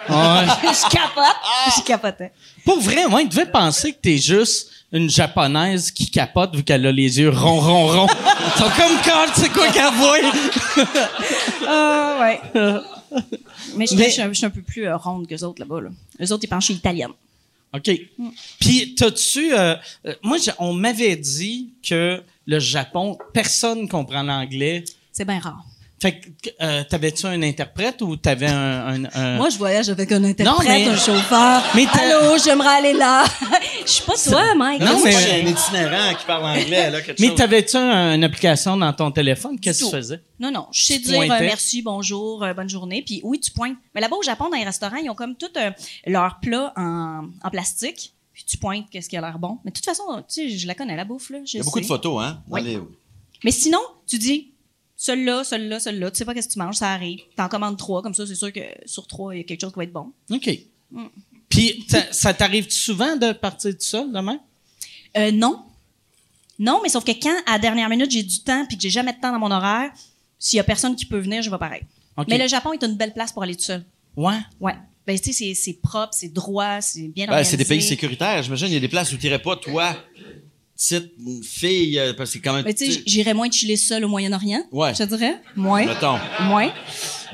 Ouais. 0.08 0.14
je 0.62 0.90
capote. 0.90 1.36
Je 1.76 1.82
capotais. 1.82 2.32
Pour 2.64 2.80
vrai, 2.80 3.06
moi, 3.08 3.22
il 3.22 3.28
devait 3.28 3.46
penser 3.46 3.92
que 3.92 3.98
t'es 4.02 4.18
juste 4.18 4.70
une 4.92 5.08
japonaise 5.08 5.90
qui 5.90 6.10
capote 6.10 6.54
vu 6.54 6.62
qu'elle 6.62 6.84
a 6.86 6.92
les 6.92 7.18
yeux 7.20 7.30
ronds, 7.30 7.60
ronds, 7.60 7.86
ronds. 7.86 8.06
Ils 8.56 8.58
sont 8.58 8.70
comme 8.70 8.96
quand, 9.04 9.26
c'est 9.34 9.48
quoi 9.50 9.68
qu'elle 9.68 9.92
voit? 9.94 10.18
Ah, 11.68 12.18
ouais. 12.20 12.40
Mais 13.76 13.86
je 13.86 13.94
Mais- 13.96 14.04
je 14.06 14.10
suis 14.10 14.22
un- 14.22 14.28
je 14.28 14.34
suis 14.34 14.46
un 14.46 14.50
peu 14.50 14.62
plus 14.62 14.86
euh, 14.86 14.96
ronde 14.96 15.26
que 15.26 15.30
les 15.34 15.42
autres 15.44 15.60
là-bas. 15.60 15.80
Là. 15.80 15.88
Eux 16.20 16.32
autres, 16.32 16.44
ils 16.44 16.48
pensent 16.48 16.58
que 16.66 16.72
je 16.72 16.72
suis 16.72 16.74
italienne. 16.74 17.10
OK. 17.76 17.90
Puis, 18.60 18.94
t'as-tu... 18.94 19.52
euh, 19.54 19.76
euh, 20.06 20.14
moi, 20.22 20.38
on 20.58 20.72
m'avait 20.72 21.16
dit 21.16 21.70
que 21.86 22.22
le 22.46 22.58
Japon, 22.58 23.18
personne 23.32 23.88
comprend 23.88 24.22
l'anglais. 24.22 24.84
C'est 25.12 25.24
bien 25.24 25.38
rare. 25.38 25.64
Fait 25.98 26.20
que, 26.20 26.50
euh, 26.60 26.84
t'avais-tu 26.84 27.24
un 27.24 27.40
interprète 27.42 28.02
ou 28.02 28.16
t'avais 28.16 28.48
un... 28.48 28.86
un- 28.86 29.04
un- 29.14 29.36
Moi, 29.38 29.48
je 29.48 29.56
voyage 29.56 29.88
avec 29.88 30.12
un 30.12 30.22
interprète, 30.24 30.68
mais- 30.68 30.88
un 30.88 30.96
chauffeur. 30.96 31.62
mais 31.74 31.86
t'as- 31.86 32.00
Allô, 32.02 32.36
j'aimerais 32.44 32.68
aller 32.76 32.92
là. 32.92 33.24
Je 33.86 33.90
suis 33.90 34.02
pas 34.04 34.12
toi, 34.14 34.54
Mike. 34.56 34.80
Non, 34.82 34.92
Non, 34.98 35.04
mais- 35.04 35.10
mais 35.14 35.42
un 35.42 35.46
itinérant 35.46 36.14
qui 36.18 36.26
parle 36.26 36.44
anglais, 36.44 36.90
là, 36.90 37.00
quelque 37.00 37.18
Mais 37.20 37.28
chose. 37.28 37.36
t'avais-tu 37.36 37.76
un- 37.78 38.14
une 38.14 38.24
application 38.24 38.76
dans 38.76 38.92
ton 38.92 39.10
téléphone? 39.10 39.58
Qu'est-ce 39.58 39.80
que 39.84 39.84
tu 39.86 39.90
faisais? 39.96 40.20
Non, 40.38 40.50
non. 40.50 40.66
Je 40.70 40.84
sais 40.84 40.98
dire 40.98 41.18
euh, 41.18 41.26
merci, 41.40 41.80
bonjour, 41.80 42.42
euh, 42.44 42.52
bonne 42.52 42.68
journée. 42.68 43.02
Puis 43.02 43.22
oui, 43.24 43.40
tu 43.40 43.50
pointes. 43.52 43.76
Mais 43.94 44.02
là-bas, 44.02 44.16
au 44.16 44.22
Japon, 44.22 44.50
dans 44.50 44.56
les 44.58 44.64
restaurants, 44.64 44.96
ils 44.96 45.08
ont 45.08 45.14
comme 45.14 45.34
tout 45.34 45.46
euh, 45.56 45.70
leur 46.06 46.40
plat 46.40 46.74
en, 46.76 47.22
en 47.42 47.50
plastique. 47.50 48.12
Puis 48.34 48.44
tu 48.46 48.58
pointes 48.58 48.84
qu'est-ce 48.90 49.08
qui 49.08 49.16
a 49.16 49.22
l'air 49.22 49.38
bon. 49.38 49.60
Mais 49.64 49.70
de 49.70 49.76
toute 49.76 49.86
façon, 49.86 50.02
tu 50.28 50.50
sais, 50.50 50.50
je 50.50 50.66
la 50.66 50.74
connais, 50.74 50.94
la 50.94 51.06
bouffe, 51.06 51.30
là. 51.30 51.38
Il 51.46 51.56
y 51.56 51.60
a 51.60 51.64
beaucoup 51.64 51.80
de 51.80 51.86
photos, 51.86 52.22
hein? 52.22 52.42
Oui. 52.50 52.62
les- 52.62 52.78
Mais 53.44 53.50
sinon, 53.50 53.78
tu 54.06 54.18
dis, 54.18 54.50
celui-là, 54.96 55.44
celui-là, 55.44 55.78
celui-là. 55.80 56.10
Tu 56.10 56.18
sais 56.18 56.24
pas 56.24 56.34
qu'est-ce 56.34 56.48
que 56.48 56.52
tu 56.54 56.58
manges, 56.58 56.76
ça 56.76 56.90
arrive. 56.92 57.20
T'en 57.36 57.48
commandes 57.48 57.76
trois, 57.76 58.02
comme 58.02 58.14
ça, 58.14 58.26
c'est 58.26 58.34
sûr 58.34 58.52
que 58.52 58.60
sur 58.86 59.06
trois, 59.06 59.34
il 59.34 59.38
y 59.38 59.40
a 59.40 59.44
quelque 59.44 59.60
chose 59.60 59.72
qui 59.72 59.76
va 59.78 59.84
être 59.84 59.92
bon. 59.92 60.12
OK. 60.30 60.50
Puis, 61.48 61.84
ça, 61.88 62.12
ça 62.12 62.34
t'arrive 62.34 62.70
souvent 62.70 63.16
de 63.16 63.32
partir 63.32 63.70
tout 63.72 63.76
seul 63.80 64.10
demain? 64.12 64.38
Euh, 65.16 65.30
non. 65.32 65.62
Non, 66.58 66.80
mais 66.82 66.88
sauf 66.88 67.04
que 67.04 67.12
quand, 67.12 67.36
à 67.46 67.52
la 67.52 67.58
dernière 67.58 67.88
minute, 67.88 68.10
j'ai 68.10 68.22
du 68.22 68.40
temps 68.40 68.64
puis 68.66 68.76
que 68.76 68.82
j'ai 68.82 68.90
jamais 68.90 69.12
de 69.12 69.20
temps 69.20 69.32
dans 69.32 69.38
mon 69.38 69.50
horaire, 69.50 69.90
s'il 70.38 70.56
y 70.56 70.60
a 70.60 70.64
personne 70.64 70.96
qui 70.96 71.04
peut 71.06 71.18
venir, 71.18 71.42
je 71.42 71.50
vais 71.50 71.58
pareil. 71.58 71.82
OK. 72.16 72.26
Mais 72.28 72.38
le 72.38 72.48
Japon 72.48 72.72
est 72.72 72.82
une 72.82 72.96
belle 72.96 73.12
place 73.12 73.32
pour 73.32 73.42
aller 73.42 73.54
tout 73.54 73.62
seul. 73.62 73.84
Ouais. 74.16 74.38
Ouais. 74.60 74.74
Ben, 75.06 75.16
tu 75.18 75.24
sais, 75.26 75.32
c'est- 75.32 75.54
c'est 75.54 75.74
propre, 75.74 76.12
c'est 76.14 76.32
droit, 76.32 76.80
c'est 76.80 77.08
bien 77.08 77.26
Ben, 77.26 77.32
organisé. 77.34 77.50
c'est 77.50 77.56
des 77.58 77.64
pays 77.64 77.82
sécuritaires. 77.82 78.42
J'imagine, 78.42 78.68
il 78.68 78.74
y 78.74 78.76
a 78.76 78.80
des 78.80 78.88
places 78.88 79.12
où 79.12 79.16
tu 79.16 79.26
n'irais 79.26 79.40
pas, 79.40 79.56
toi, 79.56 79.94
petite 80.76 81.12
fille, 81.44 81.98
euh, 81.98 82.12
parce 82.14 82.30
que 82.30 82.34
c'est 82.34 82.40
quand 82.40 82.52
même. 82.54 82.64
Mais 82.64 82.74
tu 82.74 82.90
sais, 82.92 83.02
j'irais 83.06 83.34
moins 83.34 83.50
chiller 83.50 83.76
seul 83.76 84.04
au 84.04 84.08
Moyen-Orient. 84.08 84.62
Ouais. 84.70 84.92
Je 84.94 85.04
te 85.04 85.08
dirais. 85.14 85.40
Moins. 85.56 85.86
Mettons. 85.86 86.18
Moins. 86.42 86.70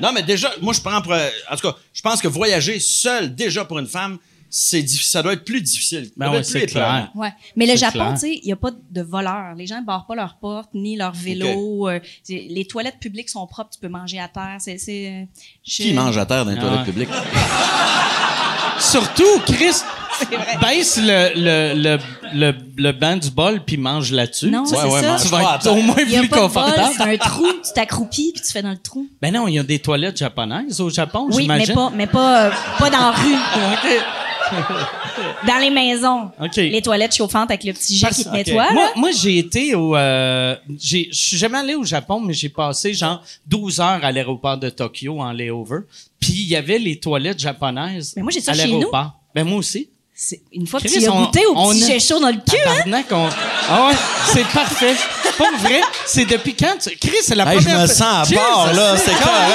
Non, 0.01 0.11
mais 0.13 0.23
déjà, 0.23 0.51
moi, 0.61 0.73
je 0.73 0.81
prends 0.81 1.01
pour. 1.01 1.13
euh, 1.13 1.29
En 1.51 1.55
tout 1.55 1.67
cas, 1.69 1.75
je 1.93 2.01
pense 2.01 2.21
que 2.21 2.27
voyager 2.27 2.79
seul, 2.79 3.35
déjà 3.35 3.65
pour 3.65 3.77
une 3.79 3.87
femme, 3.87 4.17
c'est 4.55 4.87
ça 4.87 5.23
doit 5.23 5.33
être 5.33 5.45
plus 5.45 5.61
difficile. 5.61 6.11
Ben 6.15 6.31
ouais, 6.31 6.43
c'est 6.43 6.67
clair. 6.67 7.09
Ouais. 7.15 7.33
Mais 7.55 7.65
le 7.65 7.75
Japon, 7.75 8.13
tu 8.13 8.19
sais, 8.19 8.39
il 8.41 8.45
n'y 8.45 8.51
a 8.51 8.55
pas 8.55 8.69
de 8.71 9.01
voleurs. 9.01 9.55
Les 9.55 9.65
gens 9.65 9.81
ne 9.81 9.85
barrent 9.85 10.05
pas 10.05 10.13
leurs 10.15 10.37
portes 10.39 10.69
ni 10.75 10.95
leurs 10.95 11.13
vélos. 11.13 11.89
euh, 11.89 11.99
les 12.29 12.65
toilettes 12.65 12.99
publiques 12.99 13.29
sont 13.29 13.47
propres, 13.47 13.71
tu 13.73 13.79
peux 13.79 13.87
manger 13.89 14.19
à 14.19 14.27
terre. 14.27 14.57
C'est, 14.59 15.27
Qui 15.63 15.93
mange 15.93 16.17
à 16.19 16.25
terre 16.27 16.45
dans 16.45 16.51
les 16.51 16.57
Ah 16.57 16.61
toilettes 16.61 16.79
ouais. 16.79 16.85
publiques? 16.85 17.09
Surtout, 18.79 19.39
Chris, 19.45 19.73
baisse 20.61 20.97
le, 21.01 21.31
le, 21.35 21.73
le, 21.81 21.97
le, 22.33 22.53
le 22.77 22.91
banc 22.91 23.17
du 23.17 23.29
bol 23.31 23.61
puis 23.65 23.77
mange 23.77 24.11
là-dessus. 24.11 24.49
Non, 24.49 24.65
c'est 24.65 24.75
ouais, 24.77 25.01
ça. 25.01 25.11
mange 25.11 25.21
Tu 25.21 25.27
vas 25.29 25.55
être 25.55 25.71
au 25.71 25.81
moins 25.81 25.95
Il 26.07 26.15
a 26.15 26.19
plus 26.19 26.29
pas 26.29 26.39
confortable. 26.41 26.93
c'est 26.97 27.03
un 27.03 27.17
trou, 27.17 27.45
tu 27.63 27.73
t'accroupis 27.73 28.31
puis 28.33 28.41
tu 28.41 28.51
fais 28.51 28.61
dans 28.61 28.71
le 28.71 28.77
trou. 28.77 29.07
Ben 29.21 29.33
non, 29.33 29.47
il 29.47 29.55
y 29.55 29.59
a 29.59 29.63
des 29.63 29.79
toilettes 29.79 30.17
japonaises 30.17 30.79
au 30.81 30.89
Japon, 30.89 31.27
Oui, 31.31 31.47
mais 31.47 31.65
pas, 31.67 31.91
mais 31.95 32.07
pas, 32.07 32.45
euh, 32.47 32.51
pas 32.79 32.89
dans 32.89 32.99
la 32.99 33.11
rue, 33.11 33.35
dans 35.47 35.57
les 35.59 35.69
maisons. 35.69 36.31
OK. 36.41 36.55
Les 36.57 36.81
toilettes 36.81 37.15
chauffantes 37.15 37.49
avec 37.49 37.63
le 37.63 37.73
petit 37.73 37.97
jet 37.97 38.09
qui 38.09 38.23
te 38.23 38.29
nettoie. 38.29 38.67
Moi, 38.95 39.09
j'ai 39.11 39.37
été 39.37 39.75
au. 39.75 39.95
euh, 39.95 40.55
j'ai- 40.79 41.09
Je 41.11 41.17
suis 41.17 41.37
jamais 41.37 41.57
allé 41.59 41.75
au 41.75 41.83
Japon, 41.83 42.19
mais 42.19 42.33
j'ai 42.33 42.49
passé 42.49 42.93
genre 42.93 43.21
12 43.47 43.79
heures 43.79 43.99
à 44.03 44.11
l'aéroport 44.11 44.57
de 44.57 44.69
Tokyo 44.69 45.19
en 45.21 45.31
layover. 45.31 45.79
Puis 46.19 46.33
il 46.33 46.47
y 46.49 46.55
avait 46.55 46.79
les 46.79 46.99
toilettes 46.99 47.39
japonaises. 47.39 48.13
Mais 48.15 48.21
moi, 48.23 48.31
j'ai 48.31 48.41
ça 48.41 48.51
à 48.51 48.55
chez 48.55 48.67
l'aéroport. 48.67 49.11
Ben 49.35 49.43
moi 49.47 49.57
aussi. 49.57 49.89
C'est 50.15 50.41
une 50.51 50.67
fois 50.67 50.79
que 50.79 50.85
Chris, 50.87 50.97
tu 50.99 51.01
y 51.03 51.07
as 51.07 51.11
on- 51.11 51.25
goûté 51.25 51.45
au 51.47 51.53
on 51.57 51.69
petit 51.71 51.91
a- 51.91 51.99
chaud 51.99 52.19
dans 52.19 52.27
le 52.27 52.33
cul, 52.35 52.55
hein? 52.67 52.71
Tabarnak, 52.77 53.05
on- 53.11 53.29
Ah 53.69 53.87
ouais, 53.87 53.95
c'est 54.31 54.45
parfait. 54.49 54.95
Pas 55.37 55.49
vrai. 55.57 55.81
C'est 56.05 56.25
depuis 56.25 56.55
quand 56.55 56.77
tu. 56.81 56.95
Chris, 56.97 57.17
c'est 57.23 57.33
la 57.35 57.45
Hey, 57.51 57.57
je 57.59 57.63
première 57.65 57.81
me 57.81 57.87
sens 57.87 58.01
à 58.01 58.23
Cheers, 58.23 58.39
part, 58.39 58.73
là. 58.73 58.95
c'est 58.97 59.11
carré. 59.17 59.53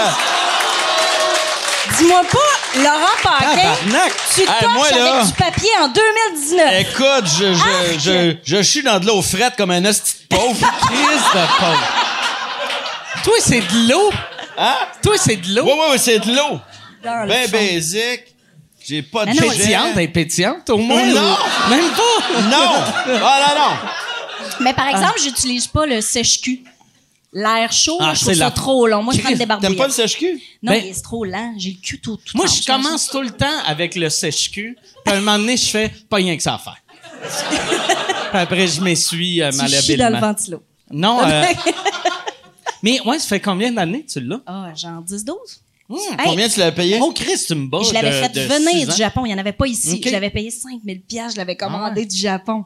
Dis-moi 1.99 2.23
pas 2.31 2.79
Laurent 2.81 3.17
Paquin, 3.23 3.55
Tabarnak. 3.57 4.13
tu 4.35 4.41
Hey, 4.41 4.47
touches 4.47 4.73
moi, 4.75 4.91
là- 4.91 5.15
avec 5.15 5.27
du 5.27 5.33
papier 5.35 5.71
en 5.81 5.89
2019. 5.89 6.81
Écoute, 6.81 7.25
je, 7.39 7.55
je, 7.55 7.99
je, 7.99 8.37
je 8.57 8.63
suis 8.63 8.83
dans 8.83 8.99
de 9.01 9.07
l'eau 9.07 9.23
frette 9.23 9.55
comme 9.57 9.71
un 9.71 9.85
esti 9.85 10.15
de 10.31 10.37
pauvre. 10.37 10.55
Crise 10.83 11.25
de 11.35 11.59
pauvre. 11.59 11.89
Toi, 13.25 13.35
c'est 13.41 13.61
de 13.61 13.89
l'eau. 13.91 14.11
Hein? 14.59 14.75
Toi, 15.03 15.15
c'est 15.19 15.37
de 15.37 15.55
l'eau. 15.55 15.65
Ouais, 15.65 15.73
ouais, 15.73 15.91
ouais, 15.93 15.99
c'est 15.99 16.19
de 16.19 16.35
l'eau. 16.35 16.61
Dans 17.05 17.23
le 17.23 17.29
Ben 17.29 17.49
fond. 17.49 17.57
basic. 17.57 18.21
J'ai 18.89 19.03
pas 19.03 19.27
de 19.27 19.31
non. 19.33 19.49
Pétillante, 19.49 19.89
elle 19.95 20.01
est 20.03 20.09
pétillante, 20.09 20.71
au 20.71 20.79
moins. 20.79 21.05
Non. 21.05 21.21
ou- 21.21 21.71
Même 21.71 21.91
pas. 21.91 22.41
Non! 22.43 22.75
Ah, 23.23 23.55
non, 23.55 23.61
non! 23.61 23.77
Mais 24.61 24.73
par 24.75 24.89
exemple, 24.89 25.21
j'utilise 25.23 25.67
pas 25.67 25.87
le 25.87 26.01
sèche-cul. 26.01 26.65
L'air 27.33 27.71
chaud, 27.73 27.99
Ah, 28.01 28.15
je 28.15 28.21
trouve 28.21 28.33
c'est 28.33 28.39
ça 28.39 28.45
la- 28.47 28.51
trop 28.51 28.87
long. 28.87 29.03
Moi, 29.03 29.13
je 29.15 29.21
prends 29.21 29.29
le 29.31 29.37
Chris, 29.37 29.47
T'aimes 29.61 29.77
pas 29.77 29.87
le 29.87 29.93
sèche-cul? 29.93 30.41
Non, 30.63 30.73
Ben- 30.73 30.83
mais 30.83 30.93
c'est 30.95 31.03
trop 31.03 31.25
lent. 31.27 31.53
J'ai 31.59 31.73
le 31.73 31.77
cul 31.83 32.01
tout, 32.01 32.17
tout 32.17 32.37
Moi, 32.37 32.47
je 32.47 32.65
commence 32.65 33.09
tout 33.09 33.21
le 33.21 33.31
temps 33.31 33.47
avec 33.67 33.95
le 33.97 34.09
sèche-cul. 34.09 34.79
Puis 35.05 35.15
à 35.15 35.19
un 35.19 35.21
moment 35.21 35.39
donné, 35.39 35.57
je 35.59 35.67
fais 35.67 35.93
pas 36.09 36.17
rien 36.17 36.35
que 36.37 36.43
ça 36.43 36.55
à 36.55 36.59
faire. 36.59 36.77
Puis 38.31 38.39
après, 38.41 38.67
je 38.67 38.81
m'essuie 38.81 39.43
euh, 39.43 39.51
Tu 39.51 39.57
chies 39.59 39.97
dans 39.97 40.07
le 40.07 40.13
malhabilement. 40.13 40.21
ventilo. 40.21 40.63
Non, 40.91 41.21
euh, 41.27 41.43
mais 42.83 43.01
ouais, 43.03 43.19
ça 43.19 43.27
fait 43.29 43.41
combien 43.41 43.73
d'années 43.73 44.05
que 44.05 44.13
tu 44.13 44.21
l'as? 44.21 44.41
Ah, 44.47 44.69
genre 44.75 45.03
10-12. 45.03 45.35
Hey, 45.91 45.97
Combien 46.25 46.49
tu 46.49 46.61
l'as 46.61 46.73
payé? 46.73 46.99
Oh, 47.01 47.13
Chris, 47.15 47.45
tu 47.47 47.55
me 47.55 47.67
bats 47.67 47.81
je 47.87 47.93
l'avais 47.95 48.11
de- 48.11 48.15
fait 48.15 48.29
de 48.29 48.41
venir 48.43 48.89
du. 48.89 48.95
Japon. 48.97 49.25
Il 49.25 49.29
n'y 49.29 49.35
en 49.35 49.39
avait 49.39 49.53
pas 49.53 49.67
ici. 49.67 49.95
Ok. 49.95 50.03
Je 50.07 50.11
l'avais 50.11 50.31
payé 50.31 50.51
5000 50.51 51.01
pièces. 51.03 51.33
Je 51.33 51.37
l'avais 51.39 51.57
commandé 51.57 51.93
Ah 51.95 51.99
ouais. 52.01 52.07
du 52.07 52.17
Japon. 52.17 52.65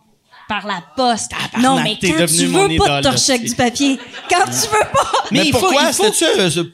Par 0.48 0.66
la 0.66 0.82
poste. 0.96 1.30
Non, 1.60 1.80
mais 1.82 1.96
quand 2.00 2.26
tu 2.26 2.46
veux 2.46 2.76
pas 2.78 2.96
avec 2.98 3.04
là, 3.28 3.38
du 3.38 3.54
papier. 3.54 3.98
Quand 4.28 4.44
tu 4.46 4.50
veux 4.68 4.90
pas. 4.92 5.12
Mais, 5.30 5.38
Mais 5.40 5.46
il 5.46 5.52
faut- 5.52 5.60
pourquoi? 5.60 5.82
il 5.88 5.92
faut- 5.94 6.12
C'était-tu 6.12 6.58
euh, 6.58 6.64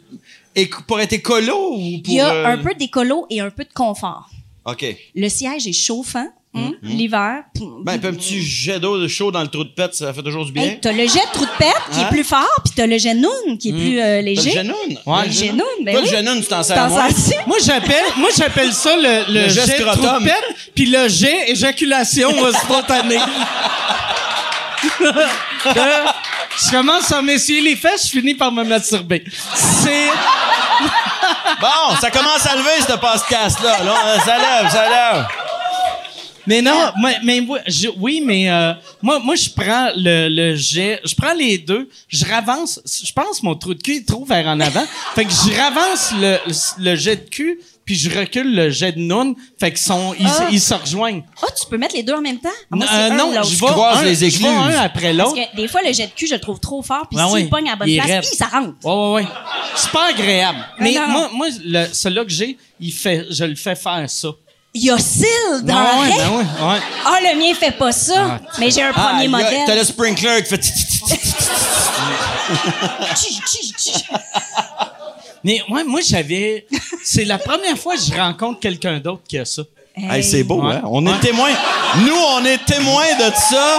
éco- 0.56 0.82
pour 0.86 0.98
être 1.00 1.12
écolo 1.12 1.74
ou 1.74 1.98
pour... 2.02 2.12
Il 2.12 2.14
y 2.14 2.20
a 2.20 2.32
euh, 2.32 2.46
un 2.46 2.58
peu 2.58 2.74
d'écolo 2.74 3.26
et 3.30 3.40
un 3.40 3.50
peu 3.50 3.64
de 3.64 3.72
confort. 3.72 4.28
OK. 4.64 4.84
Le 5.14 5.28
siège 5.28 5.66
est 5.66 5.72
chauffant. 5.72 6.26
Hum, 6.54 6.62
hein, 6.64 6.72
L'hiver. 6.82 7.42
Ben, 7.84 7.98
puis 7.98 8.08
un 8.08 8.14
petit 8.14 8.42
jet 8.42 8.80
d'eau 8.80 9.06
chaud 9.06 9.30
dans 9.30 9.42
le 9.42 9.48
trou 9.48 9.64
de 9.64 9.68
pète, 9.68 9.94
ça 9.94 10.12
fait 10.14 10.22
toujours 10.22 10.46
du 10.46 10.52
bien. 10.52 10.62
Hey, 10.62 10.78
t'as 10.80 10.92
le 10.92 11.06
jet 11.06 11.20
de 11.26 11.32
trou 11.34 11.44
de 11.44 11.50
pète 11.58 11.74
qui 11.92 12.00
Hein? 12.00 12.04
est 12.06 12.08
plus 12.08 12.24
fort, 12.24 12.48
puis 12.64 12.72
t'as 12.74 12.86
le 12.86 12.96
jet 12.96 13.12
noun 13.14 13.58
qui 13.60 13.68
est 13.68 13.72
plus 13.72 13.98
euh, 14.00 14.02
T'as 14.02 14.16
le 14.16 14.22
léger. 14.22 14.50
genoun? 14.52 14.74
Ouais, 15.04 15.22
Le 15.22 15.26
le 15.26 15.32
genoun, 15.32 15.66
ben 15.84 15.92
Toi, 15.94 16.02
oui. 16.04 16.10
le 16.10 16.16
genoun, 16.16 16.40
tu 16.40 16.46
t'en 16.48 16.62
sers 16.62 16.90
sers-tu? 16.90 17.38
Moi, 17.46 17.58
j'appelle, 17.64 18.04
moi, 18.16 18.30
j'appelle 18.36 18.72
ça 18.72 18.96
le, 18.96 19.32
le, 19.32 19.42
Le 19.42 19.48
jet 19.50 19.66
jet 19.66 19.78
de 19.78 19.84
trou 19.84 20.00
de 20.20 20.24
pète, 20.24 20.56
puis 20.74 20.86
le 20.86 21.06
jet 21.08 21.50
éjaculation 21.50 22.30
spontanée. 22.62 23.18
Euh, 25.66 26.04
je 26.56 26.70
commence 26.70 27.10
à 27.10 27.20
m'essuyer 27.20 27.60
les 27.60 27.74
fesses, 27.76 28.06
je 28.06 28.12
finis 28.12 28.34
par 28.34 28.52
me 28.52 28.62
masturber. 28.64 29.24
C'est... 29.54 30.08
Bon, 31.60 31.96
ça 32.00 32.10
commence 32.12 32.46
à 32.46 32.54
lever, 32.54 32.80
ce 32.88 32.92
podcast-là. 32.96 33.82
Là, 33.84 34.20
ça 34.24 34.36
lève, 34.38 34.70
ça 34.70 34.88
lève. 34.88 35.26
Mais 36.48 36.62
non, 36.62 36.90
mais, 37.02 37.16
mais 37.22 37.40
moi, 37.42 37.60
je- 37.66 37.88
oui, 37.98 38.22
mais 38.24 38.50
euh, 38.50 38.72
moi, 39.02 39.18
moi, 39.20 39.34
je 39.36 39.50
prends 39.50 39.90
le, 39.96 40.28
le 40.28 40.56
jet, 40.56 41.00
je 41.04 41.14
prends 41.14 41.34
les 41.34 41.58
deux, 41.58 41.88
je 42.08 42.24
ravance, 42.24 42.80
je 43.04 43.12
pense 43.12 43.42
mon 43.42 43.54
trou 43.54 43.74
de 43.74 43.82
cul 43.82 43.96
est 43.96 44.08
trop 44.08 44.24
vers 44.24 44.46
en 44.46 44.58
avant, 44.58 44.84
fait 45.14 45.24
que 45.26 45.30
je 45.30 45.56
ravance 45.56 46.12
le, 46.20 46.38
le 46.82 46.96
jet 46.96 47.16
de 47.16 47.28
cul, 47.28 47.60
puis 47.84 47.94
je 47.96 48.10
recule 48.18 48.54
le 48.54 48.70
jet 48.70 48.92
de 48.92 48.98
noun, 49.00 49.34
fait 49.58 49.70
qu'ils 49.70 49.78
sont, 49.80 50.14
ils, 50.18 50.26
Ah. 50.26 50.48
ils 50.50 50.60
se 50.60 50.74
rejoignent. 50.74 51.22
Ah, 51.42 51.46
tu 51.58 51.66
peux 51.68 51.78
mettre 51.78 51.94
les 51.94 52.02
deux 52.02 52.12
en 52.14 52.20
même 52.20 52.38
temps? 52.38 52.48
Ah, 52.70 52.76
moi, 52.76 52.86
Euh, 52.92 53.10
un 53.10 53.16
non, 53.16 53.30
je 53.42 53.56
vais 53.56 53.66
un, 53.82 54.02
les 54.02 54.14
je 54.14 54.24
écluses. 54.24 54.46
un 54.46 54.68
après 54.80 55.14
Parce 55.14 55.30
l'autre. 55.34 55.50
que 55.52 55.56
des 55.56 55.68
fois, 55.68 55.80
le 55.86 55.92
jet 55.92 56.06
de 56.06 56.12
cul, 56.12 56.26
je 56.26 56.34
le 56.34 56.40
trouve 56.40 56.60
trop 56.60 56.82
fort, 56.82 57.06
puis 57.10 57.18
Ah 57.20 57.26
s'il 57.26 57.34
oui, 57.44 57.44
pogne 57.48 57.68
à 57.68 57.72
la 57.72 57.76
bonne 57.76 57.94
place, 57.96 58.30
hi, 58.32 58.36
ça 58.36 58.46
rentre. 58.46 58.74
Ouais, 58.84 58.92
ouais, 58.92 59.22
ouais. 59.22 59.28
C'est 59.76 59.90
pas 59.90 60.08
agréable. 60.10 60.58
Mais 60.80 60.92
non, 60.92 61.02
non. 61.02 61.08
moi, 61.12 61.30
moi, 61.34 61.46
le, 61.64 61.86
celui-là 61.92 62.24
que 62.24 62.30
j'ai, 62.30 62.56
il 62.80 62.92
fait, 62.92 63.26
je 63.30 63.44
le 63.44 63.54
fais 63.54 63.74
faire 63.76 64.04
ça. 64.08 64.28
Il 64.74 64.84
y 64.84 64.90
a 64.90 64.98
cils 64.98 65.26
dans 65.62 65.74
Ah 65.76 66.00
ouais, 66.00 66.08
le 66.10 66.16
ben 66.16 66.30
ouais, 66.30 66.36
ouais. 66.72 66.80
Ah, 67.04 67.18
le 67.22 67.38
mien 67.38 67.54
fait 67.54 67.70
pas 67.72 67.90
ça. 67.90 68.38
mais 68.58 68.70
j'ai 68.70 68.82
un 68.82 68.92
Ah, 68.94 69.00
premier 69.08 69.24
il 69.24 69.30
y 69.30 69.34
a- 69.34 69.38
modèle. 69.38 69.60
T'as 69.66 69.74
le 69.74 69.84
sprinkler 69.84 70.42
qui 70.42 70.48
fait... 70.50 70.62
Tchi, 73.14 73.40
tchi, 73.46 73.72
tchi. 73.76 73.92
Mais 75.44 75.62
ouais, 75.70 75.84
moi, 75.84 76.00
j'avais, 76.06 76.66
c'est 77.04 77.24
la 77.24 77.38
première 77.38 77.78
fois 77.78 77.94
que 77.96 78.02
je 78.02 78.14
rencontre 78.14 78.60
quelqu'un 78.60 78.98
d'autre 78.98 79.22
qui 79.28 79.38
a 79.38 79.44
ça. 79.44 79.62
Hey, 79.96 80.22
c'est 80.22 80.44
beau, 80.44 80.62
Ouais. 80.62 80.74
hein? 80.74 80.82
On 80.84 81.04
Ouais. 81.04 81.12
est 81.12 81.20
témoins. 81.20 81.50
Nous, 82.04 82.14
on 82.14 82.44
est 82.44 82.64
témoins 82.64 83.14
de 83.18 83.32
ça. 83.34 83.78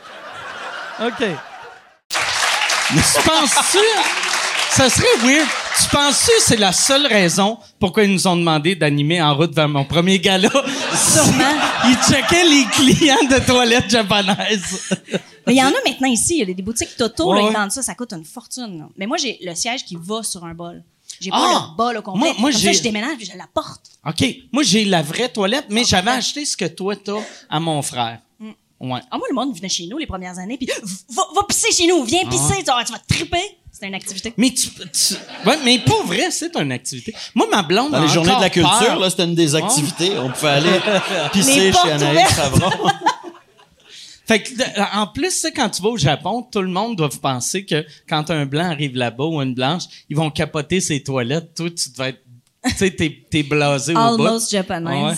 OK. 1.05 1.25
Tu 2.89 3.21
penses-tu? 3.25 3.77
Ça 4.71 4.89
serait 4.89 5.17
weird. 5.23 5.47
Tu 5.81 5.87
penses-tu 5.89 6.31
que 6.37 6.41
c'est 6.43 6.57
la 6.57 6.71
seule 6.71 7.07
raison 7.07 7.57
pourquoi 7.79 8.03
ils 8.03 8.11
nous 8.11 8.27
ont 8.27 8.35
demandé 8.35 8.75
d'animer 8.75 9.21
en 9.21 9.35
route 9.35 9.53
vers 9.53 9.67
mon 9.67 9.83
premier 9.85 10.19
gala? 10.19 10.49
Sûrement. 10.49 11.55
Ils 11.85 11.97
checkaient 12.07 12.43
les 12.43 12.65
clients 12.71 13.23
de 13.29 13.43
toilettes 13.45 13.89
japonaises. 13.89 14.89
Mais 15.47 15.53
il 15.53 15.57
y 15.57 15.63
en 15.63 15.69
a 15.69 15.81
maintenant 15.85 16.07
ici. 16.09 16.35
Il 16.35 16.39
y 16.39 16.51
a 16.51 16.53
des, 16.53 16.61
boutiques 16.61 16.95
Toto, 16.95 17.31
Ouais, 17.33 17.41
là, 17.41 17.47
ils 17.49 17.53
vendent 17.53 17.71
ça, 17.71 17.81
ça 17.81 17.95
coûte 17.95 18.13
une 18.13 18.23
fortune. 18.23 18.77
là. 18.79 18.85
Mais 18.97 19.07
moi, 19.07 19.17
j'ai 19.17 19.39
le 19.41 19.55
siège 19.55 19.83
qui 19.83 19.97
va 19.99 20.21
sur 20.21 20.45
un 20.45 20.53
bol. 20.53 20.83
J'ai 21.19 21.31
pas 21.31 21.37
Ah! 21.39 21.67
le 21.71 21.75
bol 21.75 21.97
au 21.97 22.01
complet. 22.03 22.19
Moi- 22.19 22.33
moi, 22.37 22.51
Comme 22.51 22.59
j'ai- 22.59 22.67
ça, 22.73 22.77
je 22.77 22.83
déménage 22.83 23.17
je 23.21 23.35
la 23.37 23.47
porte. 23.51 23.81
OK. 24.07 24.23
Moi, 24.51 24.61
j'ai 24.63 24.85
la 24.85 25.01
vraie 25.01 25.29
toilette, 25.29 25.65
mais 25.69 25.83
j'avais 25.83 26.11
acheté 26.11 26.45
ce 26.45 26.55
que 26.55 26.65
toi, 26.65 26.95
t'as 26.95 27.17
à 27.49 27.59
mon 27.59 27.81
frère. 27.81 28.19
Ouais. 28.81 28.99
Ah, 29.11 29.17
moi, 29.17 29.27
le 29.29 29.35
monde 29.35 29.55
venait 29.55 29.69
chez 29.69 29.85
nous 29.87 29.97
les 29.99 30.07
premières 30.07 30.37
années, 30.39 30.57
puis 30.57 30.67
va, 31.15 31.23
va 31.35 31.43
pisser 31.47 31.71
chez 31.71 31.87
nous, 31.87 32.03
viens 32.03 32.25
pisser, 32.25 32.55
tu 32.59 32.65
vas, 32.65 32.83
tu 32.83 32.91
vas 32.91 32.99
triper. 33.07 33.57
C'était 33.71 33.87
une 33.87 33.93
activité. 33.95 34.33
Mais 34.37 34.49
tu, 34.49 34.69
tu- 34.69 35.13
ouais, 35.47 35.57
mais 35.63 35.79
pour 35.79 36.03
vrai, 36.03 36.29
c'est 36.31 36.55
une 36.57 36.71
activité. 36.71 37.13
Moi, 37.35 37.47
ma 37.49 37.61
blonde 37.63 37.91
Dans 37.91 37.99
a 37.99 38.01
les 38.01 38.07
journées 38.07 38.35
de 38.35 38.41
la 38.41 38.49
culture, 38.49 38.79
peur. 38.79 38.99
là, 38.99 39.09
c'était 39.09 39.23
une 39.23 39.35
des 39.35 39.55
activités. 39.55 40.11
On 40.19 40.29
pouvait 40.29 40.49
aller 40.49 40.79
pisser 41.31 41.71
chez 41.71 41.91
Anaïs. 41.91 42.27
Savron. 42.35 42.69
Fait 44.27 44.41
que, 44.43 44.55
de- 44.55 44.97
en 44.97 45.07
plus, 45.07 45.29
tu 45.29 45.35
sais, 45.39 45.51
quand 45.51 45.69
tu 45.69 45.81
vas 45.81 45.89
au 45.89 45.97
Japon, 45.97 46.41
tout 46.51 46.61
le 46.61 46.69
monde 46.69 46.95
doit 46.95 47.09
penser 47.21 47.65
que 47.65 47.85
quand 48.09 48.29
un 48.29 48.45
blanc 48.45 48.69
arrive 48.69 48.95
là-bas 48.95 49.25
ou 49.25 49.41
une 49.41 49.53
blanche, 49.53 49.83
ils 50.09 50.15
vont 50.17 50.29
capoter 50.31 50.79
ses 50.81 51.01
toilettes. 51.03 51.53
Toi, 51.55 51.69
tu 51.69 51.89
devais 51.89 52.09
être, 52.09 52.21
tu 52.65 52.71
sais, 52.77 52.91
t'es, 52.91 53.25
t'es 53.29 53.43
blasé 53.43 53.93
au 53.93 53.95
bout. 54.17 54.25
Almost 54.25 54.51
Japanese. 54.51 55.17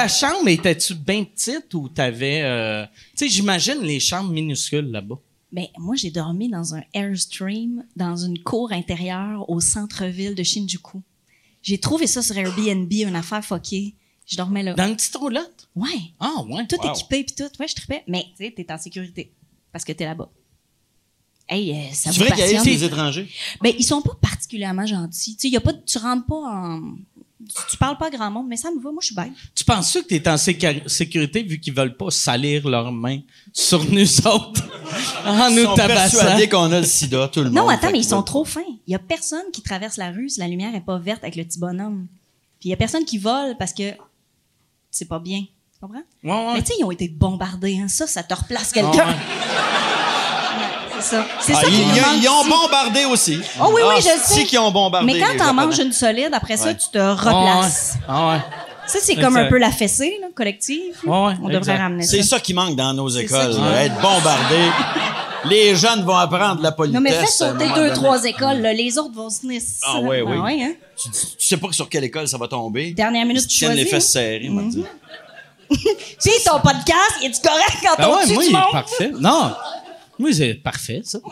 Ta 0.00 0.08
chambre, 0.08 0.48
étais-tu 0.48 0.94
bien 0.94 1.24
petite 1.24 1.74
ou 1.74 1.88
t'avais, 1.90 2.40
euh, 2.42 2.86
tu 2.86 2.92
sais, 3.16 3.28
j'imagine 3.28 3.80
les 3.82 4.00
chambres 4.00 4.30
minuscules 4.32 4.90
là-bas. 4.90 5.16
Ben, 5.52 5.66
moi, 5.78 5.94
j'ai 5.94 6.10
dormi 6.10 6.48
dans 6.48 6.74
un 6.74 6.82
Airstream, 6.94 7.84
dans 7.96 8.16
une 8.16 8.38
cour 8.42 8.72
intérieure 8.72 9.44
au 9.50 9.60
centre-ville 9.60 10.34
de 10.34 10.42
Shinjuku. 10.42 11.02
J'ai 11.60 11.76
trouvé 11.78 12.06
ça 12.06 12.22
sur 12.22 12.34
Airbnb, 12.38 12.90
une 12.90 13.14
affaire 13.14 13.44
fuckée. 13.44 13.94
Je 14.26 14.36
dormais 14.38 14.62
là. 14.62 14.72
Dans 14.72 14.86
une 14.88 14.96
petite 14.96 15.16
roulotte? 15.16 15.68
Ouais. 15.76 15.88
Ah, 16.18 16.44
ouais. 16.48 16.66
Tout 16.66 16.76
Wow. 16.82 16.92
équipé 16.94 17.24
puis 17.24 17.34
tout. 17.34 17.50
Ouais, 17.60 17.68
je 17.68 17.74
tripais. 17.74 18.02
Mais, 18.06 18.24
tu 18.38 18.44
sais, 18.46 18.54
t'es 18.56 18.72
en 18.72 18.78
sécurité. 18.78 19.32
Parce 19.70 19.84
que 19.84 19.92
t'es 19.92 20.04
là-bas. 20.06 20.30
Hey, 21.46 21.72
euh, 21.72 21.92
ça 21.92 22.10
vous 22.10 22.20
vrai 22.20 22.30
qu'il 22.30 22.38
y 22.38 22.42
a 22.42 22.46
passionne? 22.54 22.64
des 22.64 22.84
étrangers. 22.84 23.28
Ben, 23.60 23.74
ils 23.78 23.84
sont 23.84 24.00
pas 24.00 24.16
particulièrement 24.22 24.86
gentils. 24.86 25.34
Tu 25.36 25.48
sais, 25.48 25.48
y 25.52 25.56
a 25.56 25.60
pas, 25.60 25.72
de- 25.74 25.82
tu 25.84 25.98
rentres 25.98 26.24
pas 26.26 26.36
en, 26.36 26.94
tu, 27.48 27.62
tu 27.70 27.76
parles 27.76 27.96
pas 27.98 28.10
grand 28.10 28.30
monde, 28.30 28.46
mais 28.48 28.56
ça 28.56 28.70
me 28.70 28.76
va. 28.80 28.90
Moi, 28.90 28.98
je 29.00 29.06
suis 29.06 29.14
bête. 29.14 29.30
Tu 29.54 29.64
penses-tu 29.64 30.02
que 30.02 30.08
t'es 30.08 30.28
en 30.28 30.36
sécu- 30.36 30.86
sécurité 30.88 31.42
vu 31.42 31.58
qu'ils 31.60 31.74
veulent 31.74 31.96
pas 31.96 32.10
salir 32.10 32.68
leurs 32.68 32.92
mains 32.92 33.20
sur 33.52 33.84
nous 33.90 34.26
autres? 34.26 34.62
En 35.24 35.48
Ils 35.48 35.56
nous 35.56 35.64
sont 35.66 35.74
tabassant? 35.74 36.18
persuadés 36.18 36.48
qu'on 36.48 36.72
a 36.72 36.80
le 36.80 36.86
sida, 36.86 37.28
tout 37.28 37.40
le 37.40 37.46
monde. 37.46 37.54
Non, 37.54 37.68
attends, 37.68 37.90
mais 37.92 37.98
ils 38.00 38.04
sont 38.04 38.22
trop 38.22 38.44
fins. 38.44 38.60
Il 38.86 38.92
y 38.92 38.94
a 38.94 38.98
personne 38.98 39.44
qui 39.52 39.62
traverse 39.62 39.96
la 39.98 40.10
rue 40.10 40.28
si 40.28 40.40
la 40.40 40.48
lumière 40.48 40.74
est 40.74 40.80
pas 40.80 40.98
verte 40.98 41.22
avec 41.22 41.36
le 41.36 41.44
petit 41.44 41.58
bonhomme. 41.60 42.06
Puis 42.58 42.68
il 42.68 42.70
y 42.70 42.74
a 42.74 42.76
personne 42.76 43.04
qui 43.04 43.18
vole 43.18 43.56
parce 43.58 43.72
que 43.72 43.92
c'est 44.90 45.04
pas 45.08 45.18
bien. 45.20 45.40
Tu 45.40 45.80
comprends? 45.80 46.02
Ouais, 46.24 46.30
ouais. 46.30 46.54
Mais 46.54 46.62
tu 46.62 46.68
sais, 46.68 46.74
ils 46.80 46.84
ont 46.84 46.90
été 46.90 47.08
bombardés. 47.08 47.78
Hein. 47.78 47.88
Ça, 47.88 48.06
ça 48.06 48.22
te 48.22 48.34
replace 48.34 48.72
Ah, 48.72 48.80
quelqu'un. 48.80 49.08
ouais. 49.08 49.14
C'est 51.00 51.16
ça. 51.16 51.24
C'est 51.40 51.52
Ah, 51.54 51.60
ça 51.60 51.66
qui 51.66 51.74
ils, 52.22 52.28
ont 52.28 52.44
bombardé 52.44 53.04
aussi. 53.06 53.40
Oh 53.60 53.66
oui, 53.74 53.82
oui, 53.84 53.94
Ah, 53.96 54.00
je 54.00 54.02
sais. 54.04 54.18
c'est 54.34 54.44
qui 54.44 54.58
ont 54.58 54.70
bombardé. 54.70 55.12
Mais 55.12 55.18
quand 55.20 55.36
t'en 55.36 55.54
manges 55.54 55.78
une 55.78 55.92
solide, 55.92 56.30
après 56.32 56.56
ça, 56.56 56.66
Ouais. 56.66 56.76
tu 56.76 56.88
te 56.92 56.98
replaces. 56.98 57.94
Ah, 58.08 58.30
ouais. 58.30 58.40
Ça, 58.86 58.98
c'est 59.00 59.14
comme 59.16 59.36
un 59.36 59.46
peu 59.48 59.58
la 59.58 59.70
fessée, 59.70 60.18
là, 60.20 60.26
collective. 60.34 60.96
là. 61.04 61.10
Ouais, 61.10 61.26
ouais, 61.28 61.34
On 61.42 61.46
devrait 61.46 61.58
exact. 61.58 61.78
ramener 61.78 62.02
ça. 62.02 62.10
C'est 62.10 62.22
ça 62.24 62.40
qui 62.40 62.54
manque 62.54 62.74
dans 62.76 62.92
nos 62.92 63.08
écoles. 63.08 63.52
là. 63.56 63.84
Être 63.84 63.94
bombardé. 64.00 64.68
Les 65.46 65.74
jeunes 65.74 66.04
vont 66.04 66.16
apprendre 66.16 66.60
la 66.60 66.72
politesse. 66.72 66.94
Non, 66.94 67.00
mais 67.00 67.12
fais 67.12 67.26
sauter 67.26 67.68
deux, 67.68 67.74
donné. 67.74 67.92
trois 67.94 68.24
écoles, 68.24 68.60
là. 68.60 68.72
Les 68.74 68.98
autres 68.98 69.14
vont 69.14 69.30
se 69.30 69.38
ça. 69.60 69.86
Ah 69.86 69.98
oui. 70.02 70.20
ouais, 70.20 70.62
hein? 70.62 70.72
Tu, 71.02 71.08
tu 71.10 71.46
sais 71.46 71.56
pas 71.56 71.68
sur 71.72 71.88
quelle 71.88 72.04
école 72.04 72.28
ça 72.28 72.36
va 72.36 72.46
tomber. 72.46 72.90
Dernière 72.90 73.24
minute, 73.24 73.46
tu 73.48 73.56
tiennent 73.58 73.70
les 73.72 73.88
choisis, 73.88 73.90
fesses 73.90 74.12
serrées, 74.12 74.48
on 74.50 74.56
va 74.56 74.62
te 74.64 74.68
dire. 74.68 74.84
Puis 75.70 76.32
ton 76.44 76.58
podcast, 76.60 77.14
il 77.22 77.28
est-tu 77.30 77.40
correct 77.40 77.76
quand 77.82 77.96
Ben 77.96 78.08
on 78.08 78.16
ouais, 78.16 78.26
tue 78.26 78.34
moi, 78.34 78.42
du 78.42 78.48
il 78.50 78.56
est 78.56 78.72
parfait. 78.72 79.12
Non. 79.18 79.52
Moi, 80.20 80.32
c'est 80.32 80.54
parfait, 80.54 81.00
ça. 81.04 81.18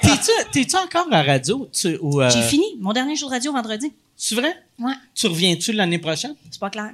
T'es-tu, 0.00 0.30
t'es-tu 0.52 0.76
encore 0.76 1.06
à 1.10 1.22
radio? 1.22 1.68
Tu, 1.72 1.98
ou, 2.00 2.20
euh, 2.22 2.30
J'ai 2.30 2.42
fini. 2.42 2.64
Mon 2.80 2.92
dernier 2.92 3.16
show 3.16 3.26
de 3.26 3.32
radio 3.32 3.52
vendredi. 3.52 3.92
C'est 4.16 4.34
vrai? 4.34 4.54
Ouais. 4.78 4.94
Tu 5.14 5.26
reviens-tu 5.26 5.72
l'année 5.72 5.98
prochaine? 5.98 6.34
C'est 6.50 6.60
pas 6.60 6.70
clair. 6.70 6.92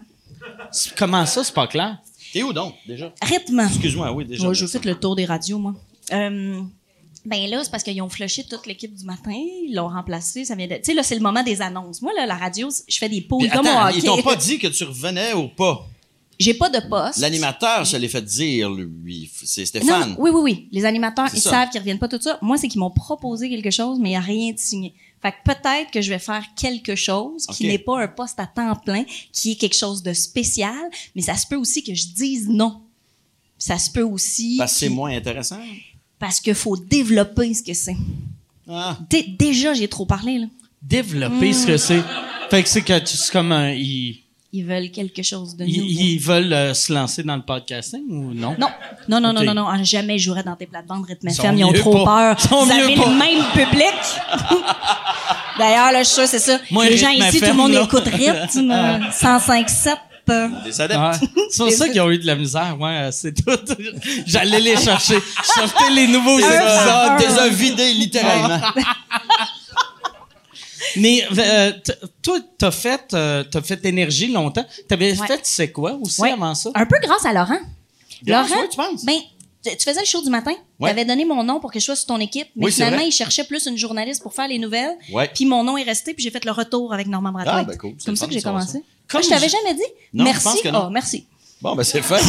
C'est- 0.72 0.94
Comment 0.96 1.24
ça, 1.26 1.44
c'est 1.44 1.54
pas 1.54 1.66
clair? 1.66 1.98
T'es 2.32 2.42
où 2.42 2.52
donc, 2.52 2.74
déjà? 2.86 3.12
Rythme. 3.22 3.60
Excuse-moi, 3.60 4.10
oui, 4.12 4.24
déjà. 4.24 4.44
Moi, 4.44 4.54
je 4.54 4.66
fait 4.66 4.84
le 4.84 4.94
tour 4.96 5.14
des 5.16 5.24
radios, 5.24 5.58
moi. 5.58 5.74
Euh, 6.12 6.60
ben 7.24 7.50
là, 7.50 7.62
c'est 7.62 7.70
parce 7.70 7.82
qu'ils 7.82 8.00
ont 8.02 8.08
flushé 8.08 8.44
toute 8.44 8.66
l'équipe 8.66 8.94
du 8.94 9.04
matin. 9.04 9.30
Ils 9.32 9.74
l'ont 9.74 9.88
remplacé. 9.88 10.44
Ça 10.44 10.54
vient 10.54 10.66
de... 10.66 10.74
Tu 10.76 10.80
sais, 10.84 10.94
là, 10.94 11.02
c'est 11.02 11.14
le 11.14 11.20
moment 11.20 11.42
des 11.42 11.60
annonces. 11.62 12.02
Moi, 12.02 12.12
là, 12.16 12.26
la 12.26 12.36
radio, 12.36 12.68
je 12.88 12.98
fais 12.98 13.08
des 13.08 13.20
pauses 13.20 13.48
comme 13.52 13.66
au 13.66 13.70
hockey. 13.70 13.98
ils 13.98 14.04
t'ont 14.04 14.22
pas 14.22 14.36
dit 14.36 14.58
que 14.58 14.66
tu 14.68 14.84
revenais 14.84 15.32
ou 15.34 15.48
pas? 15.48 15.86
J'ai 16.38 16.54
pas 16.54 16.70
de 16.70 16.78
poste. 16.88 17.18
L'animateur 17.18 17.84
se 17.86 17.96
l'est 17.96 18.08
fait 18.08 18.22
dire, 18.24 18.70
lui. 18.70 19.28
C'est 19.44 19.62
Non, 19.62 19.66
Stéphane. 19.66 20.16
oui, 20.18 20.30
oui, 20.32 20.40
oui. 20.42 20.68
Les 20.70 20.84
animateurs, 20.84 21.28
ils 21.34 21.40
ça. 21.40 21.50
savent 21.50 21.70
qu'ils 21.70 21.80
reviennent 21.80 21.98
pas 21.98 22.06
tout 22.08 22.20
ça. 22.20 22.38
Moi, 22.42 22.56
c'est 22.58 22.68
qu'ils 22.68 22.78
m'ont 22.78 22.90
proposé 22.92 23.48
quelque 23.50 23.70
chose, 23.72 23.98
mais 24.00 24.10
il 24.10 24.12
n'y 24.12 24.16
a 24.16 24.20
rien 24.20 24.52
de 24.52 24.58
signé. 24.58 24.94
Fait 25.20 25.32
que 25.32 25.36
peut-être 25.52 25.90
que 25.90 26.00
je 26.00 26.10
vais 26.10 26.20
faire 26.20 26.44
quelque 26.56 26.94
chose 26.94 27.44
qui 27.46 27.66
n'est 27.66 27.78
pas 27.78 28.00
un 28.00 28.06
poste 28.06 28.38
à 28.38 28.46
temps 28.46 28.76
plein, 28.76 29.04
qui 29.32 29.52
est 29.52 29.54
quelque 29.56 29.74
chose 29.76 30.00
de 30.02 30.12
spécial, 30.12 30.76
mais 31.16 31.22
ça 31.22 31.36
se 31.36 31.44
peut 31.44 31.56
aussi 31.56 31.82
que 31.82 31.92
je 31.92 32.06
dise 32.14 32.48
non. 32.48 32.82
Ça 33.58 33.76
se 33.78 33.90
peut 33.90 34.02
aussi. 34.04 34.56
Parce 34.58 34.74
que 34.74 34.78
c'est 34.78 34.88
moins 34.88 35.10
intéressant? 35.10 35.58
Parce 36.20 36.38
qu'il 36.40 36.54
faut 36.54 36.76
développer 36.76 37.52
ce 37.52 37.64
que 37.64 37.74
c'est. 37.74 37.96
Ah. 38.68 38.96
Dé- 39.10 39.24
déjà, 39.36 39.74
j'ai 39.74 39.88
trop 39.88 40.06
parlé, 40.06 40.38
là. 40.38 40.46
Développer 40.82 41.52
ce 41.52 41.66
que 41.66 41.76
c'est. 41.76 42.02
Fait 42.50 42.62
que 42.62 42.68
c'est 42.68 42.82
que 42.82 43.04
c'est 43.04 43.32
comme 43.32 43.50
un. 43.50 43.72
Ils, 43.72 44.20
Ils 44.50 44.64
veulent 44.64 44.90
quelque 44.90 45.22
chose 45.22 45.56
de 45.56 45.64
ils- 45.66 45.76
nouveau. 45.78 45.88
ils 45.90 46.18
veulent 46.18 46.52
euh, 46.54 46.72
se 46.74 46.90
lancer 46.92 47.22
dans 47.22 47.36
le 47.36 47.42
podcasting 47.42 48.02
ou 48.10 48.32
non? 48.32 48.56
Non, 48.58 48.68
non, 49.08 49.20
non, 49.20 49.32
non, 49.34 49.42
non, 49.44 49.54
non, 49.54 49.84
jamais 49.84 50.18
je 50.18 50.24
jouerais 50.24 50.42
dans 50.42 50.56
tes 50.56 50.66
plates-bandes 50.66 51.04
Rythme 51.06 51.28
Ils 51.28 51.32
FM. 51.34 51.58
Ils 51.58 51.64
ont 51.64 51.72
trop 51.74 52.04
pas. 52.04 52.34
peur. 52.34 52.36
Ils 52.38 52.48
sont 52.48 52.64
Vous 52.64 52.72
mieux 52.74 52.82
avez 52.84 52.96
pas. 52.96 53.10
le 53.10 53.14
même 53.16 53.44
public. 53.52 53.94
D'ailleurs, 55.58 55.92
là, 55.92 55.98
je 56.02 56.04
suis 56.08 56.14
sûre, 56.14 56.26
c'est 56.28 56.38
ça. 56.38 56.58
Moi, 56.70 56.86
Les 56.88 56.96
gens 56.96 57.10
ici, 57.10 57.40
tout 57.40 57.46
le 57.46 57.52
monde 57.52 57.72
là. 57.72 57.82
écoute 57.82 58.04
Rythme. 58.06 58.72
105.7. 59.10 59.96
euh, 60.30 60.48
Des 60.64 60.80
adeptes. 60.80 61.00
Ouais. 61.00 61.28
C'est 61.50 61.62
pour 61.64 61.72
ça 61.72 61.88
qu'ils 61.88 62.00
ont 62.00 62.10
eu 62.10 62.18
de 62.18 62.26
la 62.26 62.34
misère. 62.36 62.76
Ouais, 62.80 62.90
euh, 62.90 63.10
c'est 63.12 63.32
tout. 63.34 63.50
J'allais 64.26 64.60
les 64.60 64.76
chercher. 64.76 65.16
Je 65.42 65.60
sortais 65.60 65.90
les 65.90 66.06
nouveaux 66.06 66.38
épisodes. 66.38 66.54
un. 66.56 67.16
T'es 67.16 67.26
un 67.38 67.48
vidé, 67.48 67.92
littéralement. 67.92 68.60
Mais 70.98 71.24
euh, 71.38 71.72
toi, 72.22 72.38
t'as 72.58 72.70
fait, 72.70 73.14
euh, 73.14 73.44
t'as 73.44 73.62
fait 73.62 73.84
énergie 73.84 74.28
longtemps. 74.32 74.64
T'avais 74.88 75.18
Ouais. 75.18 75.26
fait, 75.26 75.38
tu 75.38 75.42
sais 75.50 75.70
quoi, 75.70 75.94
aussi 76.00 76.20
Ouais. 76.20 76.32
avant 76.32 76.54
ça? 76.54 76.70
Un 76.74 76.86
peu 76.86 76.96
grâce 77.02 77.24
à 77.24 77.32
Laurent. 77.32 77.58
Grâce, 78.24 78.50
Laurent, 78.50 78.62
tu 78.70 78.76
penses? 78.76 79.04
ben, 79.04 79.18
tu 79.64 79.76
faisais 79.84 80.00
le 80.00 80.06
show 80.06 80.22
du 80.22 80.30
matin. 80.30 80.52
Ouais. 80.80 80.88
Tu 80.88 80.92
avais 80.92 81.04
donné 81.04 81.24
mon 81.24 81.42
nom 81.44 81.60
pour 81.60 81.70
que 81.72 81.78
je 81.78 81.84
sois 81.84 81.96
sur 81.96 82.06
ton 82.06 82.18
équipe, 82.20 82.48
mais 82.56 82.66
Oui, 82.66 82.72
finalement, 82.72 82.96
vrai. 82.98 83.08
il 83.08 83.12
cherchait 83.12 83.44
plus 83.44 83.66
une 83.66 83.76
journaliste 83.76 84.22
pour 84.22 84.32
faire 84.34 84.48
les 84.48 84.58
nouvelles. 84.58 84.96
Ouais. 85.12 85.30
Puis 85.34 85.44
mon 85.44 85.62
nom 85.64 85.76
est 85.76 85.82
resté, 85.82 86.14
puis 86.14 86.22
j'ai 86.24 86.30
fait 86.30 86.44
le 86.44 86.52
retour 86.52 86.92
avec 86.94 87.06
Normand 87.06 87.32
Brathwaite. 87.32 87.54
Ah, 87.58 87.64
ben 87.64 87.76
cool. 87.76 87.94
C'est 87.98 88.06
Comme 88.06 88.16
ça 88.16 88.24
fun 88.24 88.28
que 88.28 88.34
j'ai 88.34 88.42
commencé. 88.42 88.82
Comme 89.08 89.20
Ah, 89.20 89.24
je 89.24 89.28
t'avais 89.28 89.48
je- 89.48 89.52
jamais 89.52 89.74
dit? 89.74 89.82
Non, 90.14 90.24
je 90.24 90.30
merci. 90.30 90.62
que 90.62 90.68
non. 90.68 90.84
Oh, 90.86 90.90
merci. 90.90 91.26
Bon, 91.60 91.74
ben 91.74 91.82
c'est 91.82 92.02
fait. 92.02 92.22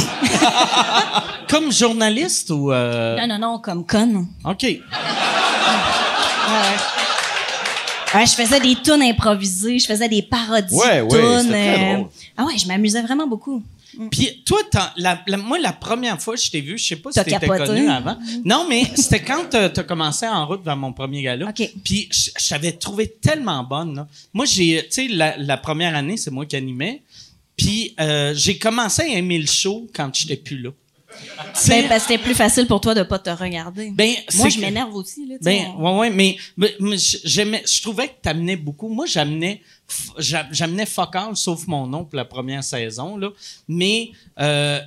Comme 1.50 1.72
journaliste 1.72 2.50
ou... 2.50 2.72
euh, 2.72 3.16
Non, 3.20 3.28
non, 3.28 3.38
non, 3.40 3.60
comme 3.60 3.86
conne. 3.86 4.28
OK. 4.44 4.64
Ouais, 4.64 4.80
je 8.14 8.32
faisais 8.34 8.60
des 8.60 8.76
tunes 8.76 9.02
improvisées, 9.02 9.80
je 9.80 9.86
faisais 9.86 10.10
des 10.10 10.22
parodies 10.22 10.74
Ouais, 10.74 11.02
de 11.02 11.10
tunes. 11.42 11.50
très 11.52 11.94
drôle. 11.96 12.08
Ah 12.38 12.46
ouais, 12.46 12.58
je 12.58 12.68
m'amusais 12.68 13.02
vraiment 13.02 13.28
beaucoup. 13.28 13.64
Puis 14.12 14.44
toi, 14.46 14.60
la, 14.98 15.20
la- 15.28 15.38
moi, 15.38 15.58
la 15.60 15.74
première 15.74 16.22
fois 16.22 16.36
que 16.36 16.42
je 16.42 16.50
t'ai 16.52 16.62
vu, 16.62 16.78
je 16.78 16.86
sais 16.86 16.96
pas 16.96 17.12
si 17.12 17.20
t'étais 17.24 17.48
connu 17.48 17.90
avant. 17.90 18.18
Non, 18.46 18.66
mais 18.70 18.84
c'était 18.96 19.22
quand 19.22 19.46
t'as 19.50 19.66
as 19.66 19.84
commencé 19.84 20.28
en 20.28 20.46
route 20.48 20.64
vers 20.64 20.78
mon 20.78 20.94
premier 20.94 21.24
gala. 21.24 21.50
OK. 21.50 21.70
Puis 21.84 22.08
je, 22.12 22.30
je 22.40 22.50
t'avais 22.50 22.72
trouvé 22.74 23.08
tellement 23.08 23.64
bonne. 23.64 23.96
là. 23.96 24.08
Moi, 24.34 24.46
j'ai, 24.46 24.84
tu 24.84 24.92
sais, 24.92 25.08
la, 25.10 25.36
la 25.38 25.58
première 25.58 25.96
année, 25.96 26.18
c'est 26.18 26.32
moi 26.32 26.46
qui 26.46 26.56
animais. 26.56 27.02
Puis 27.58 27.94
euh, 28.00 28.34
j'ai 28.36 28.58
commencé 28.58 29.02
à 29.02 29.08
aimer 29.08 29.40
le 29.40 29.48
show 29.48 29.88
quand 29.94 30.14
j'étais 30.16 30.38
plus 30.38 30.60
là. 30.62 30.70
Ben, 31.68 31.88
parce 31.88 32.04
que 32.04 32.12
c'était 32.12 32.24
plus 32.24 32.36
facile 32.36 32.68
pour 32.68 32.80
toi 32.82 32.94
de 32.94 33.04
pas 33.04 33.20
te 33.20 33.30
regarder. 33.30 33.92
Ben, 33.92 34.14
Moi, 34.36 34.50
je 34.50 34.56
que- 34.56 34.62
m'énerve 34.62 34.94
aussi. 34.96 35.26
Là, 35.28 35.36
Ben, 35.42 35.74
ouais, 35.78 35.98
ouais, 35.98 36.10
mais, 36.10 36.38
mais, 36.56 36.74
mais 36.80 36.98
j'aimais, 36.98 37.64
je 37.68 37.82
trouvais 37.82 38.08
que 38.08 38.14
t'amenais 38.22 38.56
beaucoup. 38.56 38.88
Moi, 38.90 39.06
j'amenais, 39.08 39.62
j'amenais 40.20 40.86
fuck 40.86 41.16
all, 41.16 41.36
sauf 41.36 41.66
mon 41.68 41.88
nom 41.88 42.06
pour 42.06 42.16
la 42.16 42.26
première 42.26 42.64
saison, 42.64 43.18
là. 43.18 43.30
Mais, 43.68 44.12
euh, 44.40 44.80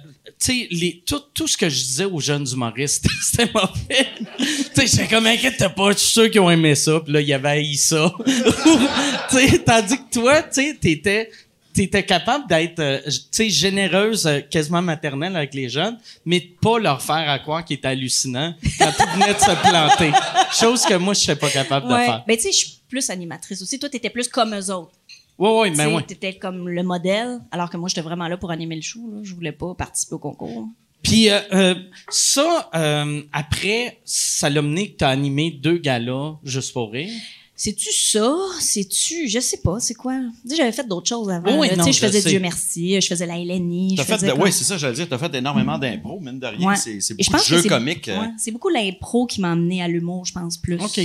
tu 0.43 0.69
sais, 0.71 1.03
tout, 1.05 1.21
tout 1.35 1.49
ce 1.49 1.57
que 1.57 1.69
je 1.69 1.77
disais 1.83 2.05
aux 2.05 2.21
jeunes 2.21 2.47
humoristes, 2.51 3.07
c'était 3.31 3.51
mauvais. 3.53 4.07
tu 4.39 4.47
sais, 4.75 4.87
j'étais 4.87 5.09
comme, 5.09 5.27
inquiète 5.27 5.59
pas, 5.75 5.93
je 5.93 5.99
suis 5.99 6.09
sûr 6.13 6.31
qu'ils 6.31 6.41
ont 6.41 6.51
aimé 6.51 6.75
ça, 6.77 7.01
puis 7.01 7.13
là, 7.13 7.21
ils 7.21 7.33
avaient 7.33 7.49
haï 7.49 7.75
ça. 7.77 8.13
tandis 9.67 9.97
que 9.99 10.13
toi, 10.13 10.43
tu 10.43 10.49
sais, 10.63 10.77
t'étais, 10.81 11.31
t'étais 11.73 12.05
capable 12.05 12.47
d'être, 12.49 12.79
euh, 12.81 13.01
tu 13.05 13.21
sais, 13.31 13.51
généreuse, 13.51 14.27
euh, 14.27 14.41
quasiment 14.41 14.83
maternelle 14.83 15.37
avec 15.37 15.55
les 15.55 15.69
jeunes, 15.69 15.99
mais 16.25 16.41
de 16.41 16.47
pas 16.61 16.79
leur 16.79 17.03
faire 17.03 17.29
à 17.29 17.39
croire 17.39 17.65
qu'ils 17.65 17.77
étaient 17.77 17.89
hallucinants 17.89 18.55
quand 18.79 18.93
ils 18.99 19.21
venaient 19.21 19.35
de 19.35 19.39
se 19.39 19.69
planter. 19.69 20.13
Chose 20.53 20.85
que 20.85 20.95
moi, 20.95 21.15
je 21.15 21.21
serais 21.21 21.37
pas 21.37 21.51
capable 21.51 21.89
de 21.89 21.95
faire. 21.95 22.25
Ben, 22.27 22.37
tu 22.37 22.43
sais, 22.43 22.53
je 22.53 22.57
suis 22.57 22.79
plus 22.89 23.09
animatrice 23.11 23.63
aussi. 23.63 23.79
Toi, 23.79 23.89
t'étais 23.89 24.11
plus 24.11 24.29
comme 24.29 24.55
eux 24.55 24.71
autres. 24.71 24.93
Ouais, 25.39 25.61
ouais, 25.61 25.71
Tu 25.71 25.77
ben 25.77 25.95
ouais. 25.95 26.03
T'étais 26.03 26.35
comme 26.35 26.69
le 26.69 26.83
modèle, 26.83 27.41
alors 27.51 27.71
que 27.71 27.77
moi, 27.77 27.89
j'étais 27.89 28.03
vraiment 28.03 28.29
là 28.29 28.37
pour 28.37 28.51
animer 28.51 28.77
le 28.77 28.83
show. 28.83 29.01
Là. 29.11 29.21
Je 29.23 29.35
voulais 29.35 29.53
pas 29.53 29.75
participer 29.75 30.15
au 30.15 30.19
concours. 30.19 30.69
Puis 31.03 31.31
euh, 31.31 31.41
euh, 31.53 31.75
ça, 32.09 32.71
euh, 32.75 33.23
après, 33.33 33.99
ça 34.05 34.49
l'a 34.49 34.63
mené 34.63 34.93
que 34.93 34.99
t'as 34.99 35.09
animé 35.09 35.51
deux 35.51 35.79
galas 35.79 36.37
juste 36.45 36.73
pour 36.73 36.93
rire. 36.93 37.11
C'est-tu 37.65 37.93
ça? 37.93 38.35
C'est-tu... 38.59 39.29
Je 39.29 39.39
sais 39.39 39.59
pas, 39.59 39.79
c'est 39.79 39.95
quoi? 39.95 40.19
Tu 40.49 40.57
j'avais 40.57 40.73
fait 40.73 40.83
d'autres 40.89 41.07
choses 41.09 41.31
avant. 41.31 41.61
Oui. 41.61 41.69
Tu 41.71 41.77
non, 41.77 41.85
sais, 41.85 41.93
je 41.93 41.99
faisais 42.01 42.21
sais. 42.21 42.31
Dieu 42.31 42.41
merci, 42.41 43.01
je 43.01 43.07
faisais 43.07 43.25
la 43.25 43.37
LNI. 43.39 43.95
T'as 43.97 44.03
je 44.03 44.07
fait 44.09 44.15
faisais 44.15 44.27
de, 44.27 44.33
comme- 44.33 44.43
oui, 44.43 44.51
c'est 44.53 44.65
ça, 44.65 44.77
j'allais 44.79 44.95
dire. 44.95 45.09
T'as 45.09 45.17
fait 45.19 45.33
énormément 45.37 45.79
d'impro, 45.79 46.19
mine 46.19 46.41
de 46.41 46.47
rien. 46.49 46.69
Ouais. 46.71 46.75
C'est 46.77 47.01
c'est 47.01 47.15
beaucoup 47.15 47.37
de 47.39 47.45
jeux 47.45 47.63
c'est- 47.63 47.69
comiques. 47.69 48.09
euh. 48.09 48.21
ouais, 48.21 48.31
c'est 48.37 48.51
beaucoup 48.51 48.69
l'impro 48.69 49.27
qui 49.27 49.41
m'a 49.41 49.53
amené 49.53 49.81
à 49.81 49.87
l'humour, 49.87 50.27
je 50.27 50.33
pense, 50.33 50.57
plus. 50.57 50.75
OK. 50.83 51.01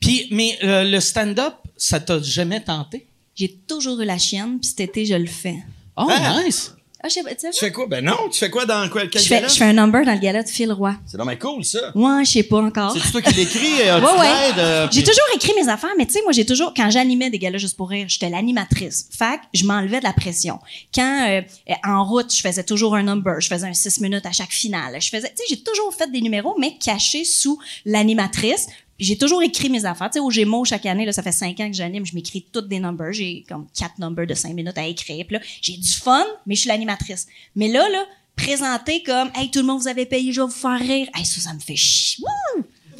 Puis, 0.00 0.26
mais 0.32 0.58
euh, 0.64 0.82
le 0.82 0.98
stand-up, 0.98 1.54
ça 1.76 2.00
t'a 2.00 2.20
jamais 2.20 2.60
tenté? 2.60 3.06
J'ai 3.36 3.48
toujours 3.68 4.00
eu 4.00 4.04
la 4.04 4.18
chienne, 4.18 4.58
puis 4.58 4.68
cet 4.70 4.80
été, 4.80 5.06
je 5.06 5.14
le 5.14 5.26
fais. 5.26 5.56
Oh, 5.96 6.08
Ah! 6.10 6.42
nice! 6.44 6.73
Ah, 7.06 7.08
je 7.08 7.14
sais 7.16 7.22
pas, 7.22 7.34
tu 7.34 7.40
sais 7.42 7.50
Tu 7.50 7.58
fais 7.60 7.70
quoi? 7.70 7.86
Ben 7.86 8.02
non, 8.02 8.16
tu 8.32 8.38
fais 8.38 8.48
quoi 8.48 8.64
dans 8.64 8.88
quoi? 8.88 9.02
Quel 9.06 9.20
je 9.20 9.28
fais, 9.28 9.34
gala? 9.34 9.48
je 9.48 9.54
fais 9.56 9.64
un 9.64 9.74
number 9.74 10.06
dans 10.06 10.14
le 10.14 10.18
gala 10.18 10.42
de 10.42 10.48
Phil 10.48 10.72
Roy. 10.72 10.94
C'est 11.04 11.18
dommage 11.18 11.38
cool, 11.38 11.62
ça. 11.62 11.92
Ouais, 11.94 12.24
je 12.24 12.30
sais 12.30 12.42
pas 12.44 12.62
encore. 12.62 12.96
C'est 12.98 13.12
toi 13.12 13.20
qui 13.20 13.34
l'écris, 13.34 13.82
euh, 13.86 14.00
Ouais, 14.00 14.18
ouais. 14.20 14.28
euh, 14.56 14.88
J'ai 14.90 15.02
puis- 15.02 15.10
toujours 15.10 15.26
écrit 15.34 15.52
mes 15.62 15.68
affaires, 15.68 15.90
mais 15.98 16.06
tu 16.06 16.14
sais, 16.14 16.22
moi, 16.22 16.32
j'ai 16.32 16.46
toujours, 16.46 16.72
quand 16.74 16.88
j'animais 16.90 17.28
des 17.28 17.38
galas 17.38 17.58
juste 17.58 17.76
pour 17.76 17.90
rire, 17.90 18.06
j'étais 18.08 18.30
l'animatrice. 18.30 19.06
Fait 19.10 19.36
que 19.36 19.42
je 19.52 19.66
m'enlevais 19.66 19.98
de 19.98 20.04
la 20.04 20.14
pression. 20.14 20.58
Quand, 20.94 21.26
euh, 21.28 21.42
euh, 21.68 21.74
en 21.86 22.04
route, 22.06 22.34
je 22.34 22.40
faisais 22.40 22.64
toujours 22.64 22.94
un 22.94 23.02
number, 23.02 23.38
je 23.38 23.48
faisais 23.48 23.66
un 23.66 23.74
six 23.74 24.00
minutes 24.00 24.24
à 24.24 24.32
chaque 24.32 24.52
finale. 24.52 24.96
Je 25.02 25.10
faisais, 25.10 25.28
tu 25.28 25.36
sais, 25.36 25.44
j'ai 25.50 25.62
toujours 25.62 25.94
fait 25.94 26.10
des 26.10 26.22
numéros, 26.22 26.54
mais 26.58 26.78
cachés 26.82 27.24
sous 27.26 27.58
l'animatrice. 27.84 28.66
Puis 28.96 29.06
j'ai 29.06 29.18
toujours 29.18 29.42
écrit 29.42 29.70
mes 29.70 29.84
affaires. 29.84 30.08
Tu 30.10 30.14
sais, 30.14 30.20
au 30.20 30.30
Gémeaux, 30.30 30.64
chaque 30.64 30.86
année, 30.86 31.04
là, 31.04 31.12
ça 31.12 31.22
fait 31.22 31.32
cinq 31.32 31.58
ans 31.60 31.68
que 31.68 31.76
j'anime, 31.76 32.06
je 32.06 32.14
m'écris 32.14 32.46
toutes 32.52 32.68
des 32.68 32.78
numbers. 32.78 33.12
J'ai 33.12 33.44
comme 33.48 33.66
quatre 33.76 33.98
numbers 33.98 34.26
de 34.26 34.34
cinq 34.34 34.54
minutes 34.54 34.78
à 34.78 34.86
écrire. 34.86 35.24
Puis 35.26 35.36
là, 35.36 35.42
j'ai 35.60 35.76
du 35.76 35.90
fun, 35.90 36.24
mais 36.46 36.54
je 36.54 36.60
suis 36.60 36.68
l'animatrice. 36.68 37.26
Mais 37.56 37.68
là, 37.68 37.88
là, 37.88 38.04
présenter 38.36 39.02
comme, 39.02 39.30
hey, 39.34 39.50
tout 39.50 39.60
le 39.60 39.66
monde 39.66 39.80
vous 39.80 39.88
avez 39.88 40.06
payé, 40.06 40.32
je 40.32 40.40
vais 40.40 40.46
vous 40.46 40.52
faire 40.52 40.78
rire. 40.78 41.08
Hey, 41.14 41.24
ça, 41.24 41.40
ça 41.40 41.54
me 41.54 41.60
fait 41.60 41.76
chier. 41.76 42.24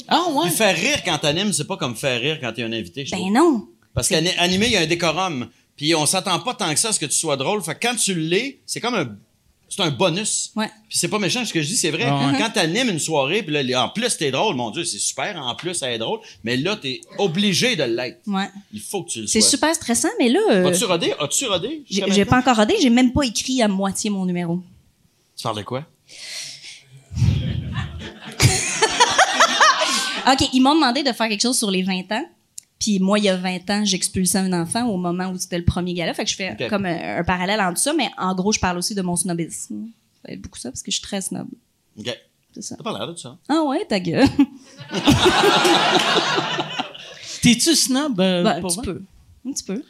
Ah, 0.07 0.27
ouais. 0.31 0.47
Puis 0.47 0.57
faire 0.57 0.75
rire 0.75 1.01
quand 1.03 1.17
t'animes, 1.17 1.53
c'est 1.53 1.67
pas 1.67 1.77
comme 1.77 1.95
faire 1.95 2.19
rire 2.19 2.39
quand 2.41 2.51
t'es 2.53 2.63
un 2.63 2.73
invité, 2.73 3.05
je 3.05 3.11
trouve. 3.11 3.25
Ben 3.25 3.33
non. 3.33 3.67
Parce 3.93 4.09
qu'animer, 4.09 4.65
il 4.67 4.71
y 4.73 4.77
a 4.77 4.81
un 4.81 4.87
décorum. 4.87 5.49
Puis 5.75 5.95
on 5.95 6.05
s'attend 6.05 6.39
pas 6.39 6.53
tant 6.53 6.71
que 6.73 6.79
ça 6.79 6.89
à 6.89 6.93
ce 6.93 6.99
que 6.99 7.05
tu 7.05 7.17
sois 7.17 7.37
drôle. 7.37 7.61
Fait 7.61 7.75
que 7.75 7.87
quand 7.87 7.95
tu 7.95 8.13
l'es, 8.13 8.59
c'est 8.65 8.79
comme 8.79 8.95
un. 8.95 9.17
C'est 9.67 9.81
un 9.81 9.91
bonus. 9.91 10.51
Ouais. 10.55 10.69
Puis 10.87 10.97
c'est 10.99 11.07
pas 11.07 11.19
méchant 11.19 11.43
ce 11.43 11.51
que 11.51 11.61
je 11.61 11.67
dis, 11.67 11.75
c'est 11.75 11.89
vrai. 11.91 12.05
Ah 12.07 12.31
ouais. 12.31 12.37
Quand 12.37 12.51
t'animes 12.51 12.89
une 12.89 12.99
soirée, 12.99 13.43
puis 13.43 13.53
là, 13.53 13.83
en 13.83 13.89
plus 13.89 14.15
t'es 14.15 14.31
drôle, 14.31 14.55
mon 14.55 14.69
Dieu, 14.71 14.85
c'est 14.85 14.99
super. 14.99 15.35
En 15.37 15.55
plus, 15.55 15.73
ça 15.73 15.91
est 15.91 15.97
drôle. 15.97 16.19
Mais 16.43 16.55
là, 16.55 16.75
t'es 16.75 17.01
obligé 17.17 17.75
de 17.75 17.83
l'être. 17.83 18.19
Ouais. 18.27 18.49
Il 18.71 18.79
faut 18.79 19.03
que 19.03 19.09
tu 19.09 19.21
le 19.21 19.27
C'est 19.27 19.41
sois. 19.41 19.49
super 19.49 19.75
stressant, 19.75 20.09
mais 20.19 20.29
là, 20.29 20.39
euh, 20.51 20.67
As-tu 20.67 20.85
rodé? 20.85 21.13
As-tu 21.19 21.45
rodé? 21.45 21.83
j'ai 21.89 22.25
pas 22.25 22.37
encore 22.37 22.55
rodé, 22.57 22.75
j'ai 22.81 22.89
même 22.89 23.11
pas 23.11 23.23
écrit 23.23 23.61
à 23.61 23.67
moitié 23.67 24.09
mon 24.09 24.25
numéro. 24.25 24.61
Tu 25.35 25.43
parles 25.43 25.57
de 25.57 25.63
quoi? 25.63 25.83
OK, 30.27 30.49
ils 30.53 30.61
m'ont 30.61 30.75
demandé 30.75 31.03
de 31.03 31.11
faire 31.11 31.29
quelque 31.29 31.41
chose 31.41 31.57
sur 31.57 31.69
les 31.69 31.83
20 31.83 32.11
ans. 32.11 32.25
Puis 32.79 32.99
moi, 32.99 33.19
il 33.19 33.25
y 33.25 33.29
a 33.29 33.37
20 33.37 33.69
ans, 33.69 33.85
j'expulsais 33.85 34.37
un 34.37 34.53
enfant 34.53 34.85
au 34.87 34.97
moment 34.97 35.27
où 35.29 35.37
c'était 35.37 35.57
le 35.57 35.63
premier 35.65 35.93
gala. 35.93 36.13
Fait 36.13 36.25
que 36.25 36.29
je 36.31 36.35
fais 36.35 36.55
comme 36.69 36.85
un, 36.85 37.17
un 37.19 37.23
parallèle 37.23 37.61
entre 37.61 37.79
ça, 37.79 37.93
mais 37.93 38.09
en 38.17 38.35
gros, 38.35 38.51
je 38.51 38.59
parle 38.59 38.77
aussi 38.77 38.93
de 38.95 39.01
mon 39.01 39.15
snobisme. 39.15 39.85
Ça 40.15 40.27
va 40.27 40.33
être 40.33 40.41
beaucoup 40.41 40.59
ça, 40.59 40.69
parce 40.71 40.81
que 40.83 40.91
je 40.91 40.97
suis 40.97 41.03
très 41.03 41.21
snob. 41.21 41.47
OK. 41.97 42.09
C'est 42.53 42.61
ça. 42.61 42.75
T'as 42.77 42.83
pas 42.83 42.97
l'air 42.97 43.07
de 43.11 43.17
ça. 43.17 43.37
Ah 43.49 43.63
ouais, 43.63 43.83
ta 43.85 43.99
gueule. 43.99 44.27
T'es-tu 47.41 47.75
snob 47.75 48.19
euh, 48.19 48.43
Ben, 48.43 48.57
un 48.57 48.61
pour 48.61 48.69
petit 48.69 48.77
vrai? 48.77 48.85
peu. 48.85 49.01
Un 49.47 49.51
petit 49.51 49.63
peu. 49.63 49.83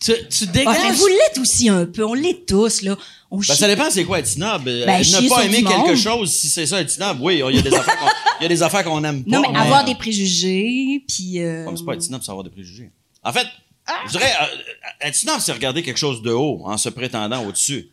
Tu, 0.00 0.12
tu 0.28 0.44
Ah, 0.44 0.52
dégages... 0.52 0.76
mais 0.84 0.92
vous 0.92 1.06
l'êtes 1.08 1.38
aussi 1.40 1.68
un 1.68 1.84
peu. 1.86 2.04
On 2.04 2.14
l'est 2.14 2.46
tous, 2.46 2.82
là. 2.82 2.96
On 3.30 3.38
Ben, 3.38 3.42
chie- 3.42 3.56
ça 3.56 3.66
dépend 3.66 3.90
c'est 3.90 4.04
quoi 4.04 4.20
être 4.20 4.28
snob. 4.28 4.68
Euh, 4.68 4.86
Ben, 4.86 4.98
ne 4.98 5.02
chier 5.02 5.28
pas 5.28 5.44
aimer 5.44 5.64
quelque 5.64 5.96
chose, 5.96 6.30
si 6.30 6.48
c'est 6.48 6.66
ça 6.66 6.80
être 6.80 6.90
snob, 6.90 7.18
oui, 7.20 7.42
il 7.48 7.56
y 7.56 7.58
a 7.58 7.62
des 7.62 7.74
affaires 7.74 7.96
il 8.40 8.42
y 8.42 8.46
a 8.46 8.48
des 8.48 8.62
affaires 8.62 8.84
qu'on 8.84 9.02
aime 9.04 9.24
pas. 9.24 9.30
Non, 9.30 9.42
mais 9.50 9.58
avoir 9.58 9.84
des 9.84 9.94
préjugés, 9.94 11.04
puis... 11.08 11.40
euh, 11.42 11.64
Comme 11.64 11.76
c'est 11.76 11.84
pas 11.84 11.94
être 11.94 12.02
snob, 12.02 12.20
c'est 12.22 12.30
avoir 12.30 12.44
des 12.44 12.50
préjugés. 12.50 12.90
En 13.22 13.32
fait, 13.32 13.46
je 14.06 14.12
dirais, 14.12 14.32
euh, 14.42 15.06
être 15.08 15.14
snob, 15.16 15.36
c'est 15.40 15.52
regarder 15.52 15.82
quelque 15.82 15.96
chose 15.98 16.22
de 16.22 16.30
haut 16.30 16.62
en 16.64 16.76
se 16.76 16.88
prétendant 16.88 17.44
au-dessus. 17.46 17.88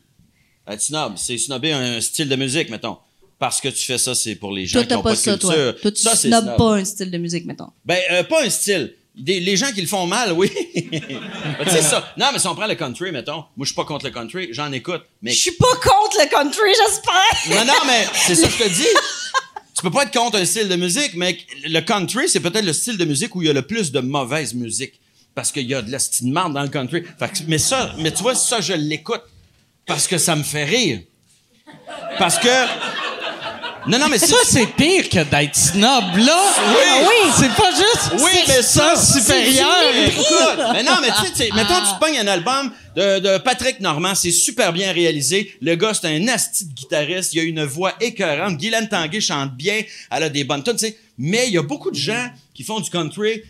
Être 0.68 0.82
snob, 0.82 1.14
c'est 1.18 1.38
snobber 1.38 1.72
un 1.74 2.02
style 2.02 2.28
de 2.30 2.36
musique, 2.36 2.70
mettons. 2.70 2.98
Parce 3.38 3.60
que 3.62 3.68
tu 3.68 3.86
fais 3.86 3.98
ça, 3.98 4.16
c'est 4.16 4.36
pour 4.36 4.52
les 4.54 4.66
gens 4.66 4.80
Toi, 4.80 4.86
qui 4.88 4.94
n'ont 4.94 5.02
pas 5.02 5.10
pas 5.10 5.16
de 5.16 5.20
ça, 5.20 5.38
toi. 5.38 5.54
culture. 5.54 5.82
Toi, 5.82 5.92
tu 5.92 6.02
ça, 6.02 6.16
c'est 6.16 6.28
snobs 6.30 6.44
snob. 6.44 6.58
pas 6.58 6.76
un 6.76 6.86
style 6.86 7.12
de 7.12 7.18
musique, 7.18 7.46
mettons. 7.46 7.70
Ben, 7.84 8.00
euh, 8.12 8.24
pas 8.24 8.44
un 8.46 8.50
style. 8.50 8.94
Des- 9.14 9.40
les 9.40 9.56
gens 9.56 9.72
qui 9.72 9.82
le 9.82 9.88
font 9.88 10.06
mal, 10.08 10.32
oui. 10.34 10.50
Ben, 10.92 11.66
tu 11.66 11.70
sais 11.70 11.82
ça. 11.82 12.14
Non, 12.18 12.28
mais 12.34 12.40
si 12.40 12.48
on 12.48 12.56
prend 12.56 12.68
le 12.68 12.76
country, 12.76 13.12
mettons. 13.12 13.44
Moi, 13.56 13.62
je 13.62 13.66
suis 13.66 13.76
pas 13.76 13.86
contre 13.86 14.06
le 14.06 14.12
country, 14.12 14.50
j'en 14.52 14.72
écoute. 14.72 15.04
Mais 15.22 15.32
Je 15.32 15.38
suis 15.40 15.52
pas 15.52 15.74
contre 15.84 16.18
le 16.20 16.30
country, 16.30 16.70
j'espère! 16.70 17.58
non, 17.60 17.66
non, 17.66 17.80
mais 17.88 18.06
c'est 18.26 18.36
ça 18.36 18.48
que 18.48 18.54
je 18.54 18.64
te 18.64 18.70
dis. 18.70 18.84
Tu 19.86 19.92
peux 19.92 19.98
pas 19.98 20.04
être 20.06 20.18
contre 20.18 20.40
un 20.40 20.46
style 20.46 20.68
de 20.68 20.76
musique, 20.78 21.12
mais 21.14 21.38
le 21.64 21.80
country, 21.80 22.28
c'est 22.28 22.40
peut-être 22.40 22.66
le 22.66 22.74
style 22.74 22.98
de 22.98 23.06
musique 23.06 23.36
où 23.36 23.44
il 23.44 23.46
y 23.46 23.52
a 23.52 23.54
le 23.54 23.62
plus 23.62 23.92
de 23.92 24.00
mauvaise 24.00 24.56
musique. 24.56 25.00
Parce 25.36 25.52
qu'il 25.52 25.68
y 25.68 25.76
a 25.76 25.84
de 25.84 25.92
la 25.92 26.00
dans 26.50 26.64
le 26.64 26.70
country. 26.70 27.04
Mais 27.48 27.60
ça, 27.60 27.94
mais 28.00 28.12
tu 28.12 28.24
vois, 28.24 28.34
ça, 28.34 28.62
je 28.62 28.74
l'écoute. 28.74 29.22
Parce 29.86 30.08
que 30.08 30.18
ça 30.18 30.36
me 30.36 30.42
fait 30.42 30.64
rire. 30.64 31.02
Parce 32.18 32.40
que. 32.40 32.48
Non, 33.88 34.00
non, 34.00 34.08
mais 34.10 34.18
c'est. 34.18 34.28
Ça, 34.28 34.38
c'est 34.46 34.66
pire 34.66 35.10
que 35.10 35.24
d'être 35.24 35.56
snob, 35.56 36.18
là. 36.18 36.40
Oui. 36.70 37.08
oui. 37.08 37.32
C'est 37.38 37.54
pas 37.54 37.70
juste. 37.72 38.24
Oui, 38.24 38.32
mais 38.48 38.62
ça, 38.62 38.96
supérieur. 38.96 39.68
Mais 40.74 40.84
non, 40.84 40.94
mais 41.02 41.10
tu 41.10 41.26
sais, 41.26 41.32
tu 41.32 41.38
sais, 41.38 41.50
mettons, 41.54 41.80
tu 41.82 42.00
pognes 42.00 42.18
un 42.20 42.28
album 42.28 42.72
de, 42.96 43.20
de 43.20 43.38
Patrick 43.38 43.80
Normand, 43.82 44.16
c'est 44.16 44.32
super 44.32 44.74
bien 44.74 44.92
réalisé. 44.92 45.56
Le 45.62 45.76
gars, 45.76 45.94
c'est 45.94 46.08
un 46.08 46.28
asti 46.30 46.66
de 46.66 46.74
guitariste, 46.74 47.34
il 47.34 47.40
a 47.42 47.44
une 47.44 47.64
voix 47.64 47.94
écœurante. 48.00 48.58
Guylaine 48.58 48.88
Tanguay 48.88 49.22
chante 49.22 49.54
bien, 49.56 49.82
elle 50.12 50.24
a 50.24 50.30
des 50.30 50.44
bonnes 50.44 50.64
tunes, 50.64 50.74
tu 50.74 50.88
sais. 50.88 50.98
Mais 51.18 51.48
il 51.48 51.54
y 51.54 51.58
a 51.58 51.64
beaucoup 51.64 51.92
de 51.92 51.96
gens 51.96 52.30
qui 52.54 52.64
font 52.64 52.80
du 52.80 52.90
country. 52.90 53.44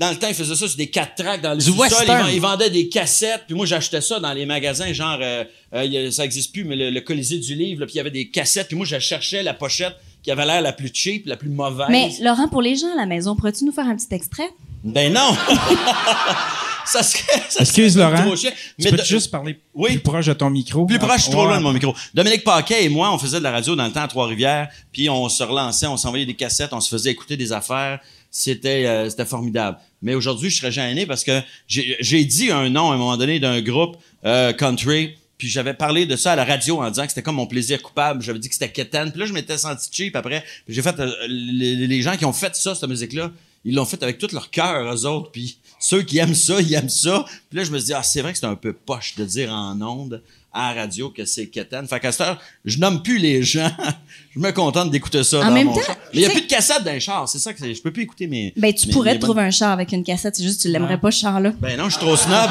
Dans 0.00 0.10
le 0.10 0.16
temps, 0.16 0.28
ils 0.28 0.34
faisaient 0.34 0.56
ça 0.56 0.66
sur 0.66 0.76
des 0.78 0.86
quatre 0.88 1.14
tracks 1.22 1.42
dans 1.42 1.50
le 1.52 1.58
Du 1.58 1.66
sous-sol. 1.66 1.86
Ils, 1.90 1.94
western. 1.98 2.22
vend- 2.22 2.28
ils 2.28 2.40
vendaient 2.40 2.70
des 2.70 2.88
cassettes. 2.88 3.42
Puis 3.46 3.54
moi, 3.54 3.66
j'achetais 3.66 4.00
ça 4.00 4.18
dans 4.18 4.32
les 4.32 4.46
magasins, 4.46 4.92
genre, 4.94 5.18
euh, 5.20 5.44
euh, 5.74 6.10
ça 6.10 6.24
existe 6.24 6.52
plus, 6.54 6.64
mais 6.64 6.74
le, 6.74 6.88
le 6.90 7.00
Colisée 7.02 7.38
du 7.38 7.54
livre, 7.54 7.80
là, 7.80 7.86
puis 7.86 7.96
il 7.96 7.98
y 7.98 8.00
avait 8.00 8.10
des 8.10 8.28
cassettes. 8.30 8.68
Puis 8.68 8.76
moi, 8.76 8.86
je 8.86 8.98
cherchais 8.98 9.42
la 9.42 9.52
pochette 9.52 9.94
qui 10.22 10.30
avait 10.30 10.46
l'air 10.46 10.62
la 10.62 10.72
plus 10.72 10.90
cheap, 10.92 11.26
la 11.26 11.36
plus 11.36 11.50
mauvaise. 11.50 11.86
Mais 11.90 12.10
Laurent, 12.22 12.48
pour 12.48 12.62
les 12.62 12.76
gens 12.76 12.90
à 12.92 12.96
la 12.96 13.04
maison, 13.06 13.36
pourrais-tu 13.36 13.64
nous 13.64 13.72
faire 13.72 13.86
un 13.86 13.94
petit 13.96 14.12
extrait? 14.14 14.48
Ben 14.82 15.12
non! 15.12 15.36
ça 16.86 17.02
serait. 17.02 17.42
ça 17.48 17.60
Excuse, 17.60 17.94
serait 17.94 18.10
Laurent. 18.10 18.24
trop 18.24 18.36
chiant. 18.36 18.50
Tu 18.78 18.84
Mais 18.84 18.90
peux 18.90 18.96
de- 18.96 19.02
juste 19.04 19.30
parler 19.30 19.58
Oui. 19.74 19.90
plus 19.90 20.00
proche 20.00 20.26
de 20.26 20.32
ton 20.32 20.50
micro? 20.50 20.86
Plus 20.86 20.98
proche, 20.98 21.18
je 21.18 21.22
suis 21.24 21.30
trop 21.30 21.42
Ouais. 21.42 21.48
loin 21.48 21.58
de 21.58 21.62
mon 21.62 21.72
micro. 21.72 21.94
Dominique 22.14 22.44
Paquet 22.44 22.84
et 22.84 22.88
moi, 22.88 23.12
on 23.12 23.18
faisait 23.18 23.38
de 23.38 23.44
la 23.44 23.50
radio 23.52 23.76
dans 23.76 23.84
le 23.86 23.92
temps 23.92 24.02
à 24.02 24.08
Trois-Rivières, 24.08 24.68
puis 24.92 25.08
on 25.08 25.28
se 25.28 25.42
relançait, 25.42 25.86
on 25.86 25.96
s'envoyait 25.96 26.26
des 26.26 26.34
cassettes, 26.34 26.72
on 26.72 26.80
se 26.80 26.88
faisait 26.88 27.10
écouter 27.10 27.36
des 27.36 27.52
affaires. 27.52 28.00
C'était 28.30 28.86
euh, 28.86 29.10
c'était 29.10 29.24
formidable. 29.24 29.76
Mais 30.02 30.14
aujourd'hui, 30.14 30.50
je 30.50 30.58
serais 30.58 30.72
gêné 30.72 31.06
parce 31.06 31.24
que 31.24 31.40
j'ai 31.68 32.24
dit 32.24 32.50
un 32.50 32.70
nom 32.70 32.90
à 32.90 32.94
un 32.94 32.98
moment 32.98 33.16
donné 33.16 33.38
d'un 33.38 33.60
groupe 33.60 33.96
euh, 34.24 34.52
country, 34.52 35.14
puis 35.40 35.48
j'avais 35.48 35.74
parlé 35.74 36.06
de 36.06 36.16
ça 36.16 36.32
à 36.32 36.36
la 36.36 36.44
radio 36.44 36.82
en 36.82 36.88
disant 36.90 37.04
que 37.04 37.08
c'était 37.08 37.22
comme 37.22 37.36
mon 37.36 37.46
plaisir 37.46 37.80
coupable. 37.80 38.22
J'avais 38.22 38.38
dit 38.38 38.48
que 38.48 38.54
c'était 38.54 38.70
quétaine. 38.70 39.10
Puis 39.10 39.20
là, 39.20 39.26
je 39.26 39.32
m'étais 39.32 39.56
senti 39.56 39.88
cheap 39.90 40.14
après. 40.14 40.44
J'ai 40.68 40.82
fait... 40.82 40.98
euh, 41.00 41.10
les, 41.28 42.02
gens 42.02 42.16
qui 42.16 42.26
ont 42.26 42.32
fait 42.32 42.54
ça, 42.54 42.74
cette 42.74 42.88
musique-là, 42.88 43.32
ils 43.64 43.74
l'ont 43.74 43.86
fait 43.86 44.02
avec 44.02 44.18
tout 44.18 44.28
leur 44.32 44.50
cœur, 44.50 44.92
eux 44.94 45.06
autres. 45.06 45.30
Puis 45.30 45.58
ceux 45.78 46.02
qui 46.02 46.18
aiment 46.18 46.34
ça, 46.34 46.60
ils 46.60 46.74
aiment 46.74 46.90
ça. 46.90 47.24
Puis 47.48 47.58
là, 47.58 47.64
je 47.64 47.70
me 47.70 47.78
dit, 47.78 47.94
ah, 47.94 48.02
c'est 48.02 48.20
vrai 48.20 48.32
que 48.32 48.38
c'est 48.38 48.46
un 48.46 48.54
peu 48.54 48.74
poche 48.74 49.14
de 49.16 49.24
dire 49.24 49.50
en 49.50 49.80
ondes 49.80 50.22
à 50.52 50.74
la 50.74 50.82
radio 50.82 51.10
que 51.10 51.24
c'est 51.24 51.46
quétaine. 51.46 51.86
Fait 51.86 52.00
qu'à 52.00 52.10
cette 52.12 52.22
heure, 52.22 52.40
je 52.64 52.78
nomme 52.78 53.02
plus 53.02 53.18
les 53.18 53.42
gens. 53.42 53.70
je 54.34 54.40
me 54.40 54.50
contente 54.52 54.90
d'écouter 54.90 55.22
ça 55.22 55.38
En 55.40 55.44
dans 55.46 55.50
même 55.52 55.68
mon 55.68 55.74
temps, 55.74 55.80
char. 55.86 55.96
Mais 56.12 56.20
il 56.20 56.22
y 56.22 56.26
a 56.26 56.30
plus 56.30 56.40
de 56.42 56.46
cassette 56.46 56.82
dans 56.84 56.92
les 56.92 57.00
chars. 57.00 57.28
C'est 57.28 57.38
ça 57.38 57.52
que 57.52 57.72
je 57.72 57.80
peux 57.80 57.92
plus 57.92 58.02
écouter 58.02 58.26
mes... 58.26 58.52
Ben, 58.56 58.72
tu 58.74 58.86
mes- 58.88 58.92
pourrais 58.92 59.12
mes 59.12 59.16
te 59.18 59.20
bonnes- 59.26 59.30
trouver 59.30 59.46
un 59.46 59.50
char 59.50 59.70
avec 59.72 59.92
une 59.92 60.02
cassette, 60.04 60.34
c'est 60.36 60.42
juste 60.42 60.58
que 60.58 60.62
tu 60.62 60.68
l'aimerais 60.72 60.98
pas, 60.98 61.10
ce 61.10 61.20
char-là. 61.20 61.52
Ben 61.60 61.76
non, 61.78 61.84
je 61.88 61.90
suis 61.96 62.00
trop 62.00 62.16
snob. 62.16 62.50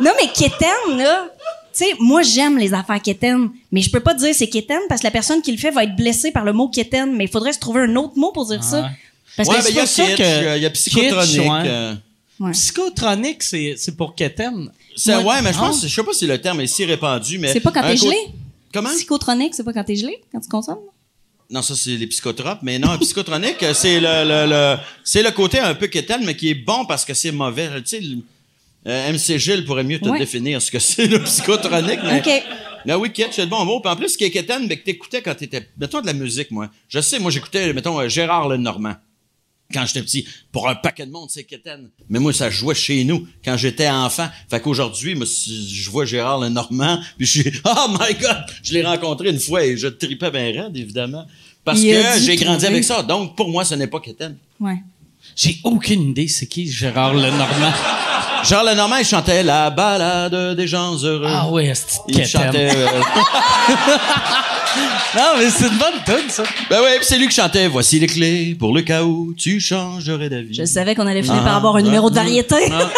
Non, 0.00 0.10
mais 0.20 0.28
Kéten, 0.32 0.96
là, 0.98 1.28
tu 1.72 1.84
sais, 1.84 1.92
moi, 2.00 2.22
j'aime 2.22 2.58
les 2.58 2.74
affaires 2.74 3.00
Kéten, 3.00 3.48
mais 3.70 3.80
je 3.80 3.90
peux 3.90 4.00
pas 4.00 4.12
dire 4.14 4.34
c'est 4.34 4.48
Kéten 4.48 4.80
parce 4.88 5.00
que 5.02 5.06
la 5.06 5.10
personne 5.12 5.40
qui 5.40 5.52
le 5.52 5.58
fait 5.58 5.70
va 5.70 5.84
être 5.84 5.94
blessée 5.96 6.32
par 6.32 6.44
le 6.44 6.52
mot 6.52 6.68
Kéten, 6.68 7.14
mais 7.14 7.24
il 7.24 7.30
faudrait 7.30 7.52
se 7.52 7.60
trouver 7.60 7.82
un 7.82 7.94
autre 7.96 8.14
mot 8.16 8.32
pour 8.32 8.46
dire 8.46 8.62
ça. 8.64 8.90
Parce 9.36 9.48
ouais, 9.48 9.56
que 9.58 9.62
ben 9.62 9.68
il 9.70 9.76
y 9.76 9.80
a 9.80 9.82
Kitsch, 9.84 10.16
que- 10.16 10.56
il 10.56 10.62
y 10.62 10.66
a. 10.66 10.70
Kitsch, 10.70 11.38
ouais. 11.38 11.48
euh, 11.66 11.94
Ouais. 12.40 12.50
Psychotronique, 12.50 13.44
c'est, 13.44 13.74
c'est 13.78 13.96
pour 13.96 14.16
Keten. 14.16 14.68
C'est- 14.96 15.16
ouais, 15.16 15.42
mais 15.42 15.52
je 15.52 15.58
pense, 15.58 15.82
je 15.86 15.94
sais 15.94 16.02
pas 16.02 16.12
si 16.12 16.26
le 16.26 16.40
terme 16.40 16.60
est 16.60 16.66
si 16.66 16.84
répandu, 16.84 17.38
mais... 17.38 17.52
c'est 17.52 17.60
pas 17.60 17.70
quand 17.72 17.82
t'es 17.82 17.96
gelé? 17.96 18.16
Comment? 18.72 18.90
Psychotronique, 18.90 19.54
c'est 19.54 19.64
pas 19.64 19.72
quand 19.72 19.84
t'es 19.84 19.96
gelé, 19.96 20.20
quand 20.32 20.40
tu 20.40 20.48
consommes? 20.48 20.78
Non, 21.50 21.62
ça, 21.62 21.74
c'est 21.76 21.96
les 21.96 22.06
psychotropes. 22.06 22.60
Mais 22.62 22.78
non, 22.78 22.90
un 22.90 22.98
psychotronique, 22.98 23.64
c'est 23.74 24.00
le, 24.00 24.24
le, 24.24 24.50
le- 24.50 24.76
c'est 25.04 25.22
le 25.22 25.30
côté 25.30 25.58
un 25.60 25.74
peu 25.74 25.86
quétaine, 25.88 26.24
mais 26.24 26.34
qui 26.36 26.48
est 26.50 26.54
bon 26.54 26.84
parce 26.86 27.04
que 27.04 27.14
c'est 27.14 27.30
mauvais. 27.32 27.68
Tu 27.82 27.86
sais, 27.86 28.02
euh, 28.86 29.12
MC 29.12 29.38
Gilles 29.38 29.64
pourrait 29.64 29.84
mieux 29.84 29.98
te 30.00 30.08
Ouais. 30.08 30.18
définir 30.18 30.60
ce 30.60 30.70
que 30.70 30.78
c'est 30.80 31.06
le 31.06 31.22
psychotronique. 31.22 32.00
Mais, 32.02 32.18
OK. 32.20 32.42
Non, 32.86 32.96
oui, 32.96 33.10
Kitsch, 33.12 33.32
c'est 33.32 33.42
le 33.42 33.48
bon 33.48 33.64
mot. 33.64 33.80
Puis 33.80 33.90
en 33.90 33.96
plus, 33.96 34.08
ce 34.10 34.18
qui 34.18 34.24
est 34.24 34.30
quétaine, 34.30 34.66
mais 34.66 34.76
que 34.78 34.84
t'écoutais 34.84 35.22
quand 35.22 35.34
t'étais... 35.34 35.68
Mettons 35.78 36.00
de 36.02 36.06
la 36.06 36.12
musique, 36.12 36.50
moi. 36.50 36.68
Je 36.88 37.00
sais, 37.00 37.18
moi, 37.18 37.30
j'écoutais, 37.30 37.72
mettons, 37.72 37.98
euh, 38.00 38.08
Gérard 38.08 38.48
Lenormand. 38.48 38.94
Quand 39.72 39.86
j'étais 39.86 40.02
petit, 40.02 40.26
pour 40.52 40.68
un 40.68 40.74
paquet 40.74 41.06
de 41.06 41.10
monde, 41.10 41.30
c'est 41.30 41.44
quétaine. 41.44 41.88
Mais 42.08 42.18
moi, 42.18 42.32
ça 42.32 42.50
jouait 42.50 42.74
chez 42.74 43.02
nous, 43.04 43.26
quand 43.44 43.56
j'étais 43.56 43.88
enfant. 43.88 44.28
Fait 44.50 44.60
qu'aujourd'hui, 44.60 45.16
je 45.16 45.90
vois 45.90 46.04
Gérard 46.04 46.38
Lenormand, 46.40 47.00
puis 47.16 47.26
je 47.26 47.40
suis, 47.40 47.52
oh 47.64 47.88
my 47.88 48.14
God! 48.20 48.44
Je 48.62 48.72
l'ai 48.74 48.84
rencontré 48.84 49.30
une 49.30 49.40
fois 49.40 49.64
et 49.64 49.76
je 49.76 49.88
tripais 49.88 50.30
bien 50.30 50.64
raide, 50.64 50.76
évidemment. 50.76 51.26
Parce 51.64 51.80
Il 51.80 51.94
que 51.94 52.20
j'ai 52.20 52.36
grandi 52.36 52.58
trouver. 52.58 52.66
avec 52.66 52.84
ça. 52.84 53.02
Donc, 53.02 53.36
pour 53.36 53.48
moi, 53.48 53.64
ce 53.64 53.74
n'est 53.74 53.86
pas 53.86 54.00
quétaine. 54.00 54.36
Ouais. 54.60 54.82
J'ai 55.34 55.58
aucune 55.64 56.10
idée 56.10 56.28
c'est 56.28 56.46
qui 56.46 56.70
Gérard 56.70 57.14
Lenormand. 57.14 57.72
Gérard 58.44 58.64
Lenormand, 58.64 58.96
il 58.96 59.04
chantait 59.04 59.42
la 59.42 59.70
balade 59.70 60.54
des 60.56 60.66
gens 60.66 60.94
heureux. 61.02 61.26
Ah 61.28 61.46
oui, 61.50 61.70
c'est 61.74 61.98
Il 62.08 62.26
chantait. 62.26 62.70
euh, 62.74 62.86
Non, 65.16 65.22
mais 65.38 65.48
c'est 65.48 65.68
une 65.68 65.78
bonne 65.78 65.94
tune, 66.04 66.28
ça. 66.28 66.42
ben 66.68 66.80
puis 66.96 66.98
c'est 67.02 67.18
lui 67.18 67.28
qui 67.28 67.36
chantait 67.36 67.68
Voici 67.68 68.00
les 68.00 68.08
clés 68.08 68.56
pour 68.58 68.74
le 68.74 68.82
cas 68.82 69.02
où 69.04 69.32
tu 69.36 69.60
changerais 69.60 70.28
d'avis. 70.28 70.54
Je 70.54 70.64
savais 70.64 70.94
qu'on 70.94 71.06
allait 71.06 71.22
finir 71.22 71.38
Ah, 71.42 71.44
par 71.44 71.56
avoir 71.56 71.76
un 71.76 71.80
ah, 71.80 71.82
numéro 71.82 72.10
de 72.10 72.14
variété. 72.14 72.56
ah. 72.72 72.88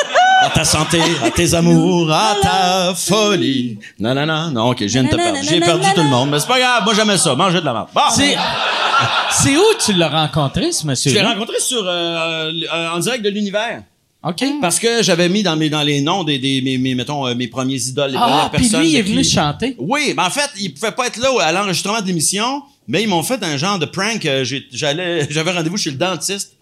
À 0.41 0.51
ta 0.51 0.65
santé, 0.65 1.01
à 1.25 1.31
tes 1.31 1.55
amours, 1.55 2.11
à 2.13 2.35
ta 2.41 2.95
folie. 2.95 3.79
Non, 3.99 4.15
non, 4.15 4.27
non, 4.27 4.51
non, 4.51 4.71
ok, 4.71 4.79
je 4.81 4.85
viens 4.87 5.05
de 5.05 5.09
te 5.09 5.17
perdre. 5.17 5.39
J'ai 5.43 5.61
perdu 5.61 5.87
tout 5.95 6.03
le 6.03 6.09
monde, 6.09 6.31
mais 6.31 6.39
c'est 6.39 6.47
pas 6.47 6.59
grave, 6.59 6.85
moi 6.85 6.95
j'aimais 6.95 7.17
ça, 7.17 7.35
manger 7.35 7.61
de 7.61 7.65
la 7.65 7.73
merde. 7.73 7.89
Bon, 7.95 8.03
C'est, 8.11 9.57
où 9.57 9.65
tu 9.85 9.93
l'as 9.95 10.09
rencontré, 10.09 10.73
ce 10.73 10.87
je 10.87 11.15
l'ai 11.15 11.23
rencontré 11.23 11.57
sur 11.59 11.83
euh, 11.87 12.51
euh, 12.73 12.89
en 12.91 12.99
direct 12.99 13.25
de 13.25 13.31
l'univers. 13.31 13.83
OK. 14.29 14.45
Parce 14.61 14.79
que 14.81 15.03
j'avais 15.03 15.29
mis 15.29 15.43
dans 15.43 15.57
mes 15.57 15.71
dans 15.71 15.83
les 15.83 16.01
noms 16.01 16.25
des, 16.25 16.39
des 16.39 16.61
mes, 16.61 16.79
mes, 16.79 16.95
mettons 16.95 17.27
euh, 17.27 17.35
mes 17.35 17.49
premiers 17.49 17.81
idoles, 17.81 18.11
les 18.11 18.17
Ah, 18.19 18.21
premières 18.27 18.51
puis 18.51 18.61
personnes. 18.63 18.81
lui, 18.83 18.91
il 18.91 18.97
est 18.97 19.03
venu 19.03 19.23
qui- 19.23 19.31
chanter. 19.31 19.77
Oui, 19.79 20.13
mais 20.17 20.23
en 20.23 20.31
fait, 20.31 20.51
ils 20.61 20.73
pouvaient 20.75 20.93
pas 20.93 21.07
être 21.07 21.19
là 21.19 21.29
à 21.43 21.53
l'enregistrement 21.53 22.01
de 22.01 22.07
l'émission, 22.07 22.63
mais 22.89 23.03
ils 23.03 23.09
m'ont 23.09 23.23
fait 23.23 23.43
un 23.45 23.57
genre 23.57 23.79
de 23.79 23.87
prank. 23.87 24.25
euh, 24.27 24.43
j'ai- 24.45 24.67
J'allais, 24.73 25.27
j'avais 25.31 25.53
rendez-vous 25.53 25.77
chez 25.77 25.91
le 25.91 25.97
dentiste. 25.97 26.53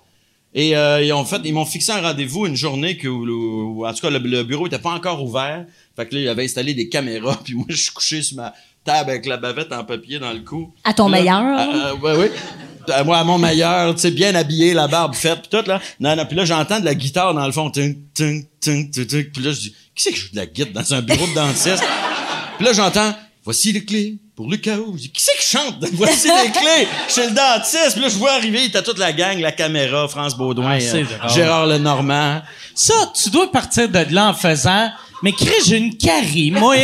Et 0.57 0.77
euh, 0.77 1.03
ils 1.03 1.13
ont 1.13 1.25
fait, 1.25 1.41
ils 1.45 1.53
m'ont 1.53 1.65
fixé 1.65 1.91
un 1.91 2.01
rendez-vous 2.01 2.47
une 2.47 2.55
journée 2.55 2.97
que, 2.97 3.09
où- 3.09 3.81
où- 3.81 3.87
en 3.87 3.93
tout 3.93 4.01
cas, 4.03 4.11
le, 4.11 4.19
le 4.19 4.45
bureau 4.45 4.67
était 4.69 4.79
pas 4.79 4.91
encore 4.93 5.21
ouvert. 5.23 5.65
Fait 5.97 6.07
que 6.07 6.15
là, 6.15 6.21
ils 6.21 6.29
avaient 6.29 6.45
installé 6.45 6.75
des 6.75 6.89
caméras, 6.89 7.41
puis 7.45 7.55
moi, 7.55 7.67
je 7.69 7.77
suis 7.77 7.91
couché 7.93 8.23
sur 8.23 8.37
ma 8.37 8.53
table 8.85 9.11
avec 9.11 9.27
la 9.27 9.37
bavette 9.39 9.73
en 9.73 9.83
papier 9.85 10.19
dans 10.19 10.33
le 10.33 10.41
cou. 10.41 10.71
À 10.85 10.93
ton 10.95 11.09
Là, 11.09 11.19
meilleur. 11.19 11.43
euh, 11.59 11.95
euh, 11.95 11.95
ouais, 11.97 12.29
oui. 12.29 12.37
À 12.93 13.05
moi, 13.05 13.19
à 13.19 13.25
mon 13.25 13.39
meilleur, 13.39 13.95
tu 13.95 14.01
sais, 14.03 14.11
bien 14.11 14.35
habillé, 14.35 14.75
la 14.75 14.89
barbe 14.89 15.15
faite, 15.15 15.41
puis 15.43 15.59
tout, 15.61 15.69
là. 15.69 15.81
Non, 16.01 16.17
non, 16.17 16.27
puis 16.27 16.37
là, 16.37 16.45
j'entends 16.45 16.81
de 16.81 16.85
la 16.85 16.95
guitare 16.95 17.35
dans 17.35 17.47
le 17.47 17.53
fond. 17.53 17.71
Tung, 17.71 17.95
tung, 18.15 18.45
tung, 18.61 18.91
tung. 18.91 19.25
Puis 19.33 19.43
là, 19.43 19.53
je 19.53 19.61
dis, 19.61 19.75
qui 19.95 20.03
c'est 20.03 20.11
que 20.13 20.17
joue 20.19 20.31
de 20.33 20.37
la 20.37 20.47
guitare 20.47 20.83
dans 20.83 20.95
un 20.95 21.03
bureau 21.03 21.27
de 21.27 21.35
dentiste? 21.35 21.83
puis 22.59 22.67
là, 22.67 22.73
j'entends, 22.73 23.15
voici 23.45 23.73
les 23.73 23.85
clés 23.85 24.17
pour 24.37 24.51
le 24.51 24.57
chaos. 24.57 24.93
Je 24.97 25.03
dis, 25.03 25.11
qui 25.11 25.23
c'est 25.23 25.37
qui 25.39 25.47
chante? 25.47 25.77
Voici 25.93 26.27
les 26.29 26.51
clés 26.51 26.89
chez 27.09 27.29
le 27.29 27.35
dentiste. 27.35 27.93
Puis 27.93 28.03
là, 28.03 28.09
je 28.09 28.17
vois 28.17 28.33
arriver, 28.33 28.69
t'as 28.73 28.83
toute 28.83 28.99
la 28.99 29.13
gang, 29.13 29.39
la 29.39 29.53
caméra, 29.53 30.09
France 30.09 30.37
Baudouin, 30.37 30.79
Ah, 30.81 30.97
euh. 30.97 31.29
Gérard 31.29 31.67
Lenormand. 31.67 32.43
Ça, 32.75 32.95
tu 33.15 33.31
dois 33.31 33.51
partir 33.53 33.89
de 33.89 34.07
là 34.13 34.31
en 34.31 34.35
faisant 34.35 34.91
Mais 35.23 35.33
Chris, 35.33 35.55
j'ai 35.67 35.79
une 35.79 35.97
carie. 35.97 36.51
Moi, 36.51 36.77
tu 36.77 36.83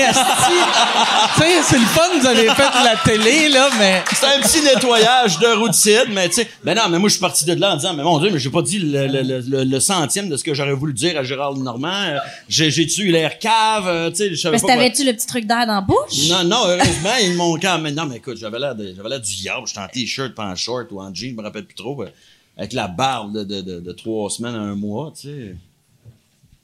sais, 1.43 1.63
c'est 1.63 1.79
le 1.79 1.85
fun, 1.87 2.03
vous 2.19 2.27
avez 2.27 2.47
fait 2.49 2.71
de 2.71 2.85
la 2.85 2.97
télé, 3.05 3.49
là, 3.51 3.69
mais. 3.79 4.03
C'est 4.15 4.27
un 4.27 4.41
petit 4.41 4.63
nettoyage 4.63 5.39
de 5.39 5.47
routine, 5.59 6.13
mais 6.15 6.29
tu 6.29 6.37
sais, 6.37 6.49
ben 6.65 6.75
non, 6.75 6.89
mais 6.89 6.99
moi 6.99 7.09
je 7.09 7.15
suis 7.15 7.21
parti 7.21 7.45
de 7.45 7.53
là 7.55 7.73
en 7.73 7.77
disant, 7.77 7.95
mais 7.95 8.03
mon 8.03 8.19
Dieu, 8.19 8.31
mais 8.33 8.39
j'ai 8.39 8.51
pas 8.51 8.63
dit 8.63 8.79
le, 8.79 9.07
le, 9.07 9.41
le, 9.41 9.65
le 9.65 9.81
centième 9.81 10.29
de 10.29 10.37
ce 10.37 10.45
que 10.45 10.55
j'aurais 10.55 10.73
voulu 10.75 10.93
dire 10.95 11.19
à 11.19 11.23
Gérard 11.23 11.55
Normand. 11.55 12.17
J'ai, 12.49 12.71
j'ai-tu 12.71 13.03
eu 13.03 13.11
l'air 13.13 13.39
cave, 13.39 13.87
euh, 13.89 14.11
tu 14.11 14.17
sais, 14.17 14.31
je 14.31 14.37
savais 14.37 14.53
Parce 14.53 14.63
pas. 14.63 14.69
que 14.69 14.73
quoi- 14.73 14.83
t'avais-tu 14.85 15.05
le 15.05 15.13
petit 15.13 15.27
truc 15.27 15.47
d'air 15.47 15.67
dans 15.67 15.75
la 15.75 15.81
bouche? 15.83 16.29
Non, 16.29 16.45
non, 16.45 16.63
heureusement, 16.67 17.17
ils 17.23 17.35
m'ont 17.35 17.59
quand 17.59 17.79
même. 17.79 17.95
Non, 17.95 18.07
mais 18.07 18.17
écoute, 18.17 18.37
j'avais 18.39 18.59
l'air, 18.59 18.75
de, 18.75 18.95
j'avais 18.97 19.09
l'air 19.09 19.21
du 19.21 19.35
diable. 19.37 19.67
J'étais 19.67 19.81
en 19.81 19.89
t-shirt, 19.89 20.35
pas 20.35 20.47
en 20.47 20.55
short 20.57 20.87
ou 20.93 21.01
en 21.01 21.13
jean, 21.15 21.31
je 21.31 21.35
me 21.37 21.43
rappelle 21.43 21.65
plus 21.67 21.75
trop. 21.77 22.03
euh, 22.03 22.09
avec 22.57 22.73
la 22.75 22.89
barbe 22.89 23.33
de, 23.35 23.45
de, 23.45 23.61
de, 23.63 23.81
de 23.81 23.93
trois 23.93 24.29
semaines 24.29 24.55
à 24.55 24.59
un 24.61 24.75
mois, 24.75 25.13
tu 25.19 25.29
sais. 25.29 25.55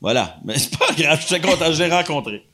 Voilà. 0.01 0.37
Mais 0.45 0.59
c'est 0.59 0.77
pas 0.77 0.93
grave, 0.97 1.21
j'étais 1.29 1.41
content, 1.47 1.73
je 1.73 1.83
l'ai 1.83 1.91
rencontré. 1.91 2.45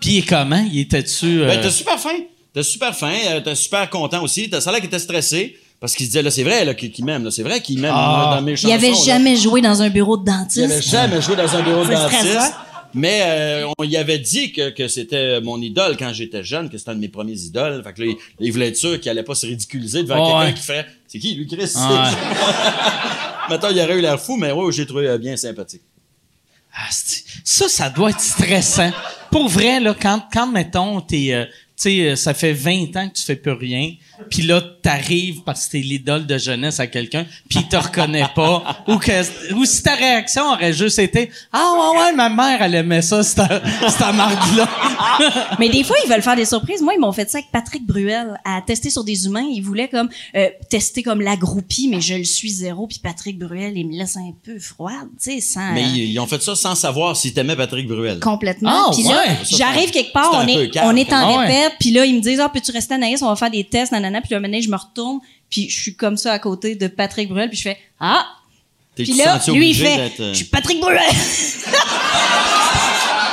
Puis 0.00 0.10
il 0.10 0.18
est 0.18 0.22
comment? 0.28 0.64
Il 0.72 0.80
était-tu. 0.80 1.42
euh, 1.42 1.46
Ben, 1.46 1.60
t'es 1.60 1.70
super 1.70 1.98
fin. 1.98 2.14
T'es 2.52 2.62
super 2.62 2.94
fin. 2.96 3.12
euh, 3.30 3.40
T'es 3.40 3.54
super 3.54 3.88
content 3.90 4.22
aussi. 4.22 4.48
T'as 4.48 4.60
ça 4.60 4.70
là 4.72 4.78
qu'il 4.78 4.86
était 4.86 4.98
stressé. 4.98 5.56
Parce 5.80 5.94
qu'il 5.94 6.06
se 6.06 6.10
disait, 6.10 6.22
là, 6.22 6.30
c'est 6.32 6.42
vrai, 6.42 6.64
là, 6.64 6.74
qu'il 6.74 7.04
m'aime, 7.04 7.22
là. 7.22 7.30
C'est 7.30 7.44
vrai 7.44 7.60
qu'il 7.60 7.78
m'aime 7.80 7.92
Ah. 7.94 8.32
euh, 8.32 8.36
dans 8.36 8.42
mes 8.42 8.52
Il 8.52 8.56
chansons. 8.56 8.74
avait 8.74 8.90
là. 8.90 8.96
jamais 9.06 9.36
joué 9.36 9.60
dans 9.60 9.80
un 9.80 9.90
bureau 9.90 10.16
de 10.16 10.24
Il 10.26 10.30
avait 10.32 10.40
dentiste. 10.74 10.90
jamais 10.90 11.20
joué 11.22 11.36
dans 11.36 11.54
un 11.54 11.62
bureau 11.62 11.84
de 11.84 11.92
dentiste. 11.92 12.20
stressant. 12.20 12.54
Mais 12.94 13.20
euh, 13.22 13.66
on 13.78 13.84
y 13.84 13.96
avait 13.96 14.18
dit 14.18 14.50
que, 14.50 14.70
que 14.70 14.88
c'était 14.88 15.40
mon 15.40 15.60
idole 15.62 15.96
quand 15.96 16.12
j'étais 16.12 16.42
jeune, 16.42 16.68
que 16.70 16.78
c'était 16.78 16.90
un 16.90 16.94
de 16.96 17.00
mes 17.00 17.08
premiers 17.08 17.38
idoles. 17.38 17.82
Fait 17.84 17.92
que 17.92 18.02
là, 18.02 18.08
il, 18.40 18.46
il 18.46 18.50
voulait 18.52 18.68
être 18.68 18.76
sûr 18.76 18.98
qu'il 18.98 19.08
allait 19.10 19.22
pas 19.22 19.34
se 19.36 19.46
ridiculiser 19.46 20.02
devant 20.02 20.16
Oh, 20.20 20.26
quelqu'un 20.26 20.46
ouais. 20.46 20.54
qui 20.54 20.62
ferait 20.62 20.86
C'est 21.06 21.18
qui, 21.20 21.34
lui, 21.34 21.46
Chris? 21.46 21.58
Ouais. 21.76 22.08
Maintenant, 23.50 23.68
il 23.70 23.80
aurait 23.80 23.98
eu 23.98 24.00
l'air 24.00 24.18
fou, 24.20 24.36
mais 24.36 24.50
ouais, 24.52 24.72
j'ai 24.72 24.86
trouvé 24.86 25.16
bien 25.18 25.36
sympathique. 25.36 25.82
Ah, 26.80 26.90
ça, 27.44 27.68
ça 27.68 27.90
doit 27.90 28.10
être 28.10 28.20
stressant. 28.20 28.90
Pour 29.32 29.48
vrai, 29.48 29.80
là, 29.80 29.94
quand, 30.00 30.22
quand 30.32 30.46
mettons, 30.46 31.00
t'es, 31.00 31.32
euh, 31.32 31.44
sais, 31.82 32.00
euh, 32.00 32.16
ça 32.16 32.34
fait 32.34 32.52
20 32.52 32.96
ans 32.96 33.08
que 33.08 33.14
tu 33.14 33.22
fais 33.24 33.36
plus 33.36 33.52
rien, 33.52 33.92
puis 34.30 34.42
là, 34.42 34.60
t'arrives 34.82 35.42
parce 35.44 35.66
que 35.66 35.72
t'es 35.72 35.78
l'idole 35.78 36.26
de 36.26 36.38
jeunesse 36.38 36.80
à 36.80 36.86
quelqu'un, 36.86 37.24
puis 37.48 37.60
il 37.60 37.68
te 37.68 37.76
reconnaît 37.76 38.26
pas, 38.34 38.84
ou 38.88 38.96
que, 38.98 39.54
ou 39.54 39.64
si 39.64 39.82
ta 39.82 39.94
réaction 39.94 40.42
aurait 40.52 40.72
juste 40.72 40.98
été, 40.98 41.30
ah 41.52 41.72
ouais, 41.74 42.00
ouais, 42.00 42.12
ma 42.14 42.28
mère, 42.28 42.62
elle 42.62 42.74
aimait 42.74 43.02
ça, 43.02 43.22
cette, 43.22 43.42
cette 43.88 44.14
marde-là. 44.14 44.68
Mais 45.58 45.68
des 45.68 45.84
fois, 45.84 45.96
ils 46.04 46.10
veulent 46.10 46.22
faire 46.22 46.36
des 46.36 46.44
surprises. 46.44 46.82
Moi, 46.82 46.94
ils 46.96 47.00
m'ont 47.00 47.12
fait 47.12 47.28
ça 47.30 47.38
avec 47.38 47.50
Patrick 47.50 47.86
Bruel 47.86 48.38
à 48.44 48.60
tester 48.62 48.90
sur 48.90 49.04
des 49.04 49.26
humains. 49.26 49.46
Ils 49.52 49.62
voulaient 49.62 49.88
comme 49.88 50.08
euh, 50.36 50.48
tester 50.70 51.02
comme 51.02 51.20
la 51.20 51.36
groupie, 51.36 51.88
mais 51.88 52.00
je 52.00 52.14
le 52.14 52.24
suis 52.24 52.50
zéro. 52.50 52.86
Puis 52.86 52.98
Patrick 53.02 53.38
Bruel, 53.38 53.72
il 53.76 53.86
me 53.88 53.96
laisse 53.96 54.16
un 54.16 54.32
peu 54.44 54.58
froide, 54.58 55.08
tu 55.22 55.32
sais, 55.32 55.40
sans 55.40 55.72
Mais 55.72 55.82
euh, 55.82 55.88
ils, 55.94 56.12
ils 56.12 56.20
ont 56.20 56.26
fait 56.26 56.42
ça 56.42 56.54
sans 56.54 56.74
savoir 56.74 57.16
si 57.16 57.32
t'aimais 57.32 57.56
Patrick 57.56 57.86
Bruel. 57.86 58.20
complètement. 58.20 58.70
Ah, 58.88 58.90
puis 58.92 59.02
là, 59.04 59.16
ouais. 59.26 59.36
j'arrive 59.56 59.90
quelque 59.90 60.12
part, 60.12 60.30
C'est 60.32 60.36
un 60.38 60.44
on 60.44 60.46
est, 60.60 60.70
calme. 60.70 60.88
on 60.88 60.96
est 60.96 61.12
en 61.12 61.38
Ah, 61.38 61.46
répète, 61.68 61.78
puis 61.80 61.90
là, 61.90 62.04
ils 62.04 62.14
me 62.14 62.20
disent, 62.20 62.40
ah, 62.40 62.48
peux-tu 62.48 62.70
rester 62.70 62.94
Anaïs, 62.94 63.22
on 63.22 63.28
va 63.28 63.36
faire 63.36 63.50
des 63.50 63.64
tests, 63.64 63.92
nanana. 63.92 64.20
Puis 64.20 64.30
là, 64.32 64.40
maintenant, 64.40 64.60
je 64.60 64.68
me 64.68 64.76
retourne, 64.76 65.20
puis 65.50 65.68
je 65.68 65.80
suis 65.80 65.94
comme 65.94 66.16
ça 66.16 66.32
à 66.32 66.38
côté 66.38 66.74
de 66.74 66.88
Patrick 66.88 67.28
Bruel, 67.28 67.48
puis 67.48 67.58
je 67.58 67.62
fais, 67.62 67.78
ah. 68.00 68.26
Puis 68.94 69.12
là, 69.14 69.40
lui, 69.48 69.70
il 69.70 69.76
fait, 69.76 70.12
euh, 70.20 70.32
je 70.32 70.38
suis 70.38 70.46
Patrick 70.46 70.80
Bruel. 70.80 70.98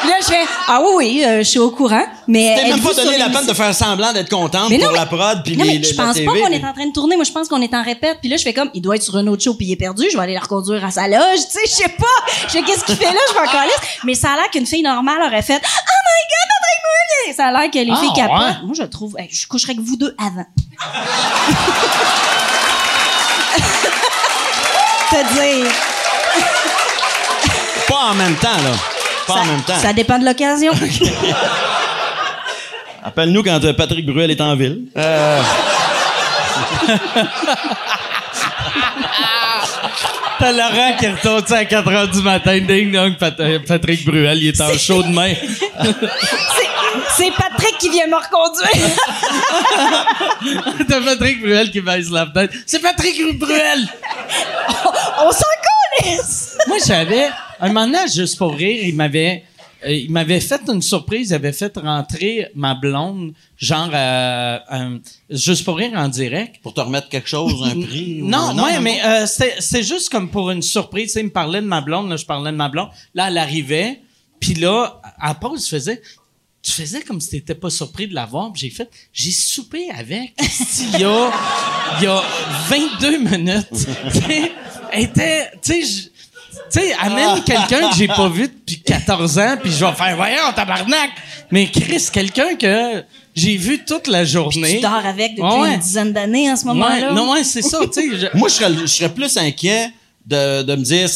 Puis 0.06 0.12
là, 0.12 0.18
je 0.22 0.26
fais, 0.26 0.46
ah 0.68 0.82
oui, 0.84 0.92
oui, 0.98 1.24
euh, 1.26 1.38
je 1.40 1.44
suis 1.50 1.58
au 1.60 1.72
courant, 1.72 2.04
mais 2.28 2.56
T'es 2.62 2.70
même 2.70 2.80
pas 2.82 2.94
donné 2.94 3.18
la 3.18 3.30
peine 3.30 3.46
de 3.48 3.54
faire 3.54 3.74
semblant 3.74 4.14
d'être 4.14 4.30
contente 4.30 4.70
Mais 4.70 4.78
non, 4.78 4.84
pour 4.86 4.94
mais- 4.94 5.00
la 5.00 5.06
prod 5.08 5.42
puis 5.44 5.58
non, 5.58 5.64
les, 5.66 5.80
mais 5.80 5.84
je 5.84 5.96
pense 5.96 6.14
TV, 6.14 6.26
pas 6.26 6.32
qu'on 6.34 6.46
puis- 6.46 6.54
est 6.56 6.64
en 6.66 6.74
train 6.74 6.86
de 6.86 6.92
tourner. 6.94 7.16
Moi, 7.16 7.26
je 7.26 7.32
pense 7.32 7.48
qu'on 7.48 7.62
est 7.62 7.74
en 7.74 7.82
répète. 7.84 8.20
Puis 8.22 8.30
là, 8.30 8.38
je 8.38 8.44
fais 8.44 8.54
comme, 8.54 8.70
il 8.76 8.82
doit 8.82 8.96
être 8.98 9.02
sur 9.04 9.16
un 9.16 9.26
autre 9.28 9.42
show 9.44 9.56
puis 9.56 9.66
il 9.66 9.72
est 9.72 9.76
perdu. 9.78 10.04
Je 10.12 10.16
vais 10.18 10.24
aller 10.24 10.34
le 10.36 10.40
reconduire 10.40 10.86
à 10.86 10.92
sa 10.92 11.08
loge. 11.08 11.40
Tu 11.52 11.60
sais, 11.60 11.66
je 11.66 11.72
sais 11.72 11.90
pas. 11.90 12.06
Je 12.48 12.52
sais 12.54 12.62
qu'est-ce 12.62 12.84
qu'il 12.86 12.96
fait 12.98 13.06
là? 13.06 13.20
Je 13.30 13.34
vais 13.34 13.40
encore 13.40 13.62
Mais 14.04 14.14
ça 14.14 14.30
a 14.34 14.36
l'air 14.36 14.50
qu'une 14.52 14.68
fille 14.68 14.84
normale 14.84 15.22
aurait 15.26 15.42
fait, 15.42 15.60
oh 15.64 16.02
my 16.08 16.22
god, 16.30 16.48
Patrick 16.52 16.82
Bruel! 16.86 17.34
Ça 17.36 17.46
a 17.48 17.52
l'air 17.52 17.72
que 17.72 17.80
les 17.80 17.92
Ah, 17.92 17.98
filles 18.00 18.14
capotent. 18.16 18.42
ouais? 18.42 18.54
Moi, 18.64 18.76
je 18.78 18.84
trouve, 18.84 19.16
hey, 19.18 19.28
je 19.32 19.48
coucherais 19.48 19.74
avec 19.74 19.84
vous 19.84 19.96
deux 19.96 20.16
avant. 20.20 20.46
Te 25.10 25.16
dire. 25.34 25.72
Pas 27.88 28.04
en 28.12 28.16
même 28.16 28.36
temps, 28.36 28.58
là. 28.64 28.72
Pas 29.28 29.34
ça, 29.34 29.40
en 29.40 29.46
même 29.46 29.62
temps. 29.62 29.80
Ça 29.82 29.94
dépend 29.94 30.18
de 30.20 30.26
l'occasion. 30.26 30.72
Appelle-nous 33.04 33.44
quand 33.44 33.64
euh, 33.64 33.74
Patrick 33.74 34.06
Bruel 34.06 34.32
est 34.32 34.42
en 34.42 34.56
ville. 34.56 34.86
Euh, 34.98 35.42
T'as 40.40 40.52
Laurent 40.52 40.94
qui 41.00 41.08
retourne 41.08 41.44
à 41.54 41.66
4 41.66 41.88
heures 41.92 42.08
du 42.10 42.22
matin, 42.22 42.60
ding 42.60 42.92
dong, 42.92 43.16
Pat- 43.18 43.40
euh, 43.40 43.60
Patrick 43.66 44.04
Bruel, 44.06 44.38
il 44.44 44.48
est 44.50 44.60
en 44.62 44.78
chaud 44.78 45.02
de 45.04 45.08
main. 45.10 45.34
C'est- 47.18 47.32
Patrick 47.32 47.78
qui 47.78 47.90
vient 47.90 48.08
me 48.08 48.16
reconduire. 48.16 48.70
T'as 50.88 51.02
Patrick 51.02 51.42
Bruel 51.42 51.72
qui 51.72 51.80
baisse 51.82 52.10
la 52.10 52.26
fenêtre. 52.26 52.54
C'est 52.66 52.80
Patrick 52.80 53.38
Bruel! 53.40 53.88
On 55.20 55.32
s'en 55.32 55.52
connaisse. 55.64 55.75
Moi, 56.68 56.78
j'avais. 56.86 57.30
Un 57.60 57.68
moment 57.68 57.86
donné, 57.86 58.00
juste 58.14 58.38
pour 58.38 58.54
rire, 58.54 58.84
il 58.84 58.96
m'avait. 58.96 59.44
euh, 59.86 59.92
il 59.94 60.12
m'avait 60.12 60.40
fait 60.40 60.62
une 60.68 60.82
surprise, 60.82 61.30
il 61.30 61.34
avait 61.36 61.54
fait 61.54 61.76
rentrer 61.78 62.48
ma 62.56 62.76
blonde, 62.76 63.34
genre, 63.58 63.90
euh, 63.94 64.98
juste 65.30 65.64
pour 65.64 65.78
rire 65.78 65.92
en 65.96 66.08
direct. 66.10 66.62
pour 66.62 66.74
te 66.74 66.82
remettre 66.82 67.08
quelque 67.10 67.30
chose, 67.30 67.54
un 67.64 67.80
prix. 67.82 68.22
ou- 68.22 68.28
Non, 68.28 68.56
ouais, 68.64 68.80
mais 68.80 69.00
euh, 69.06 69.26
c'était 69.26 69.84
juste 69.84 70.10
comme 70.10 70.30
pour 70.30 70.52
une 70.52 70.62
surprise. 70.62 71.08
Tu 71.08 71.14
sais, 71.14 71.20
il 71.22 71.26
me 71.28 71.30
parlait 71.32 71.62
de 71.62 71.68
ma 71.68 71.82
blonde, 71.82 72.10
là, 72.10 72.18
je 72.18 72.26
parlais 72.26 72.52
de 72.52 72.58
ma 72.58 72.68
blonde. 72.70 72.90
Là, 73.14 73.28
elle 73.30 73.38
arrivait, 73.38 74.02
puis 74.40 74.54
là, 74.56 75.02
à 75.20 75.30
la 75.30 75.34
pause, 75.36 75.64
je 75.66 75.70
faisais... 75.70 76.02
Tu 76.62 76.72
faisais 76.72 77.02
comme 77.04 77.22
si 77.22 77.30
t'étais 77.30 77.54
pas 77.54 77.70
surpris 77.70 78.08
de 78.08 78.16
la 78.16 78.26
voir. 78.26 78.52
puis 78.52 78.62
J'ai 78.62 78.70
fait... 78.72 78.90
J'ai 79.14 79.30
soupé 79.30 79.88
avec, 79.96 80.34
esti, 80.40 80.86
il 80.96 81.00
y 81.02 81.04
a... 81.04 81.32
Il 82.00 82.04
y 82.06 82.08
a 82.08 82.24
22 82.70 83.18
minutes. 83.20 83.68
Tu 83.72 83.78
sais, 83.78 84.52
elle 84.52 84.52
était... 84.94 85.52
Tu 85.62 85.74
sais, 85.74 85.82
je- 85.84 86.04
tu 86.72 86.80
sais, 86.80 86.94
amène 87.02 87.44
quelqu'un 87.44 87.90
que 87.90 87.96
j'ai 87.98 88.08
pas 88.08 88.30
vu 88.30 88.48
depuis 88.48 88.82
14 88.82 89.38
ans, 89.40 89.58
puis 89.62 89.72
je 89.72 89.84
vais 89.86 89.92
faire, 89.92 90.16
voyons, 90.16 90.52
tabarnak! 90.56 91.10
Mais 91.52 91.68
Chris, 91.70 92.08
quelqu'un 92.12 92.56
que 92.56 93.04
j'ai 93.36 93.58
vu 93.58 93.84
toute 93.86 94.08
la 94.08 94.24
journée. 94.26 94.76
Tu 94.76 94.82
dors 94.82 94.94
avec 95.06 95.36
depuis 95.36 95.44
Ouais. 95.60 95.74
une 95.74 95.80
dizaine 95.80 96.14
d'années 96.14 96.50
en 96.52 96.56
ce 96.56 96.64
Ouais, 96.66 96.74
moment-là. 96.74 97.12
non, 97.12 97.34
ouais, 97.34 97.44
c'est 97.44 97.62
ça, 97.62 97.80
tu 97.94 97.94
sais. 98.12 98.18
je- 98.32 98.38
Moi, 98.38 98.48
je 98.50 98.54
serais, 98.54 98.74
je 98.74 98.86
serais 98.86 99.14
plus 99.14 99.36
inquiet 99.38 99.90
de, 100.26 100.64
de 100.64 100.76
me 100.76 100.84
dire, 100.84 101.10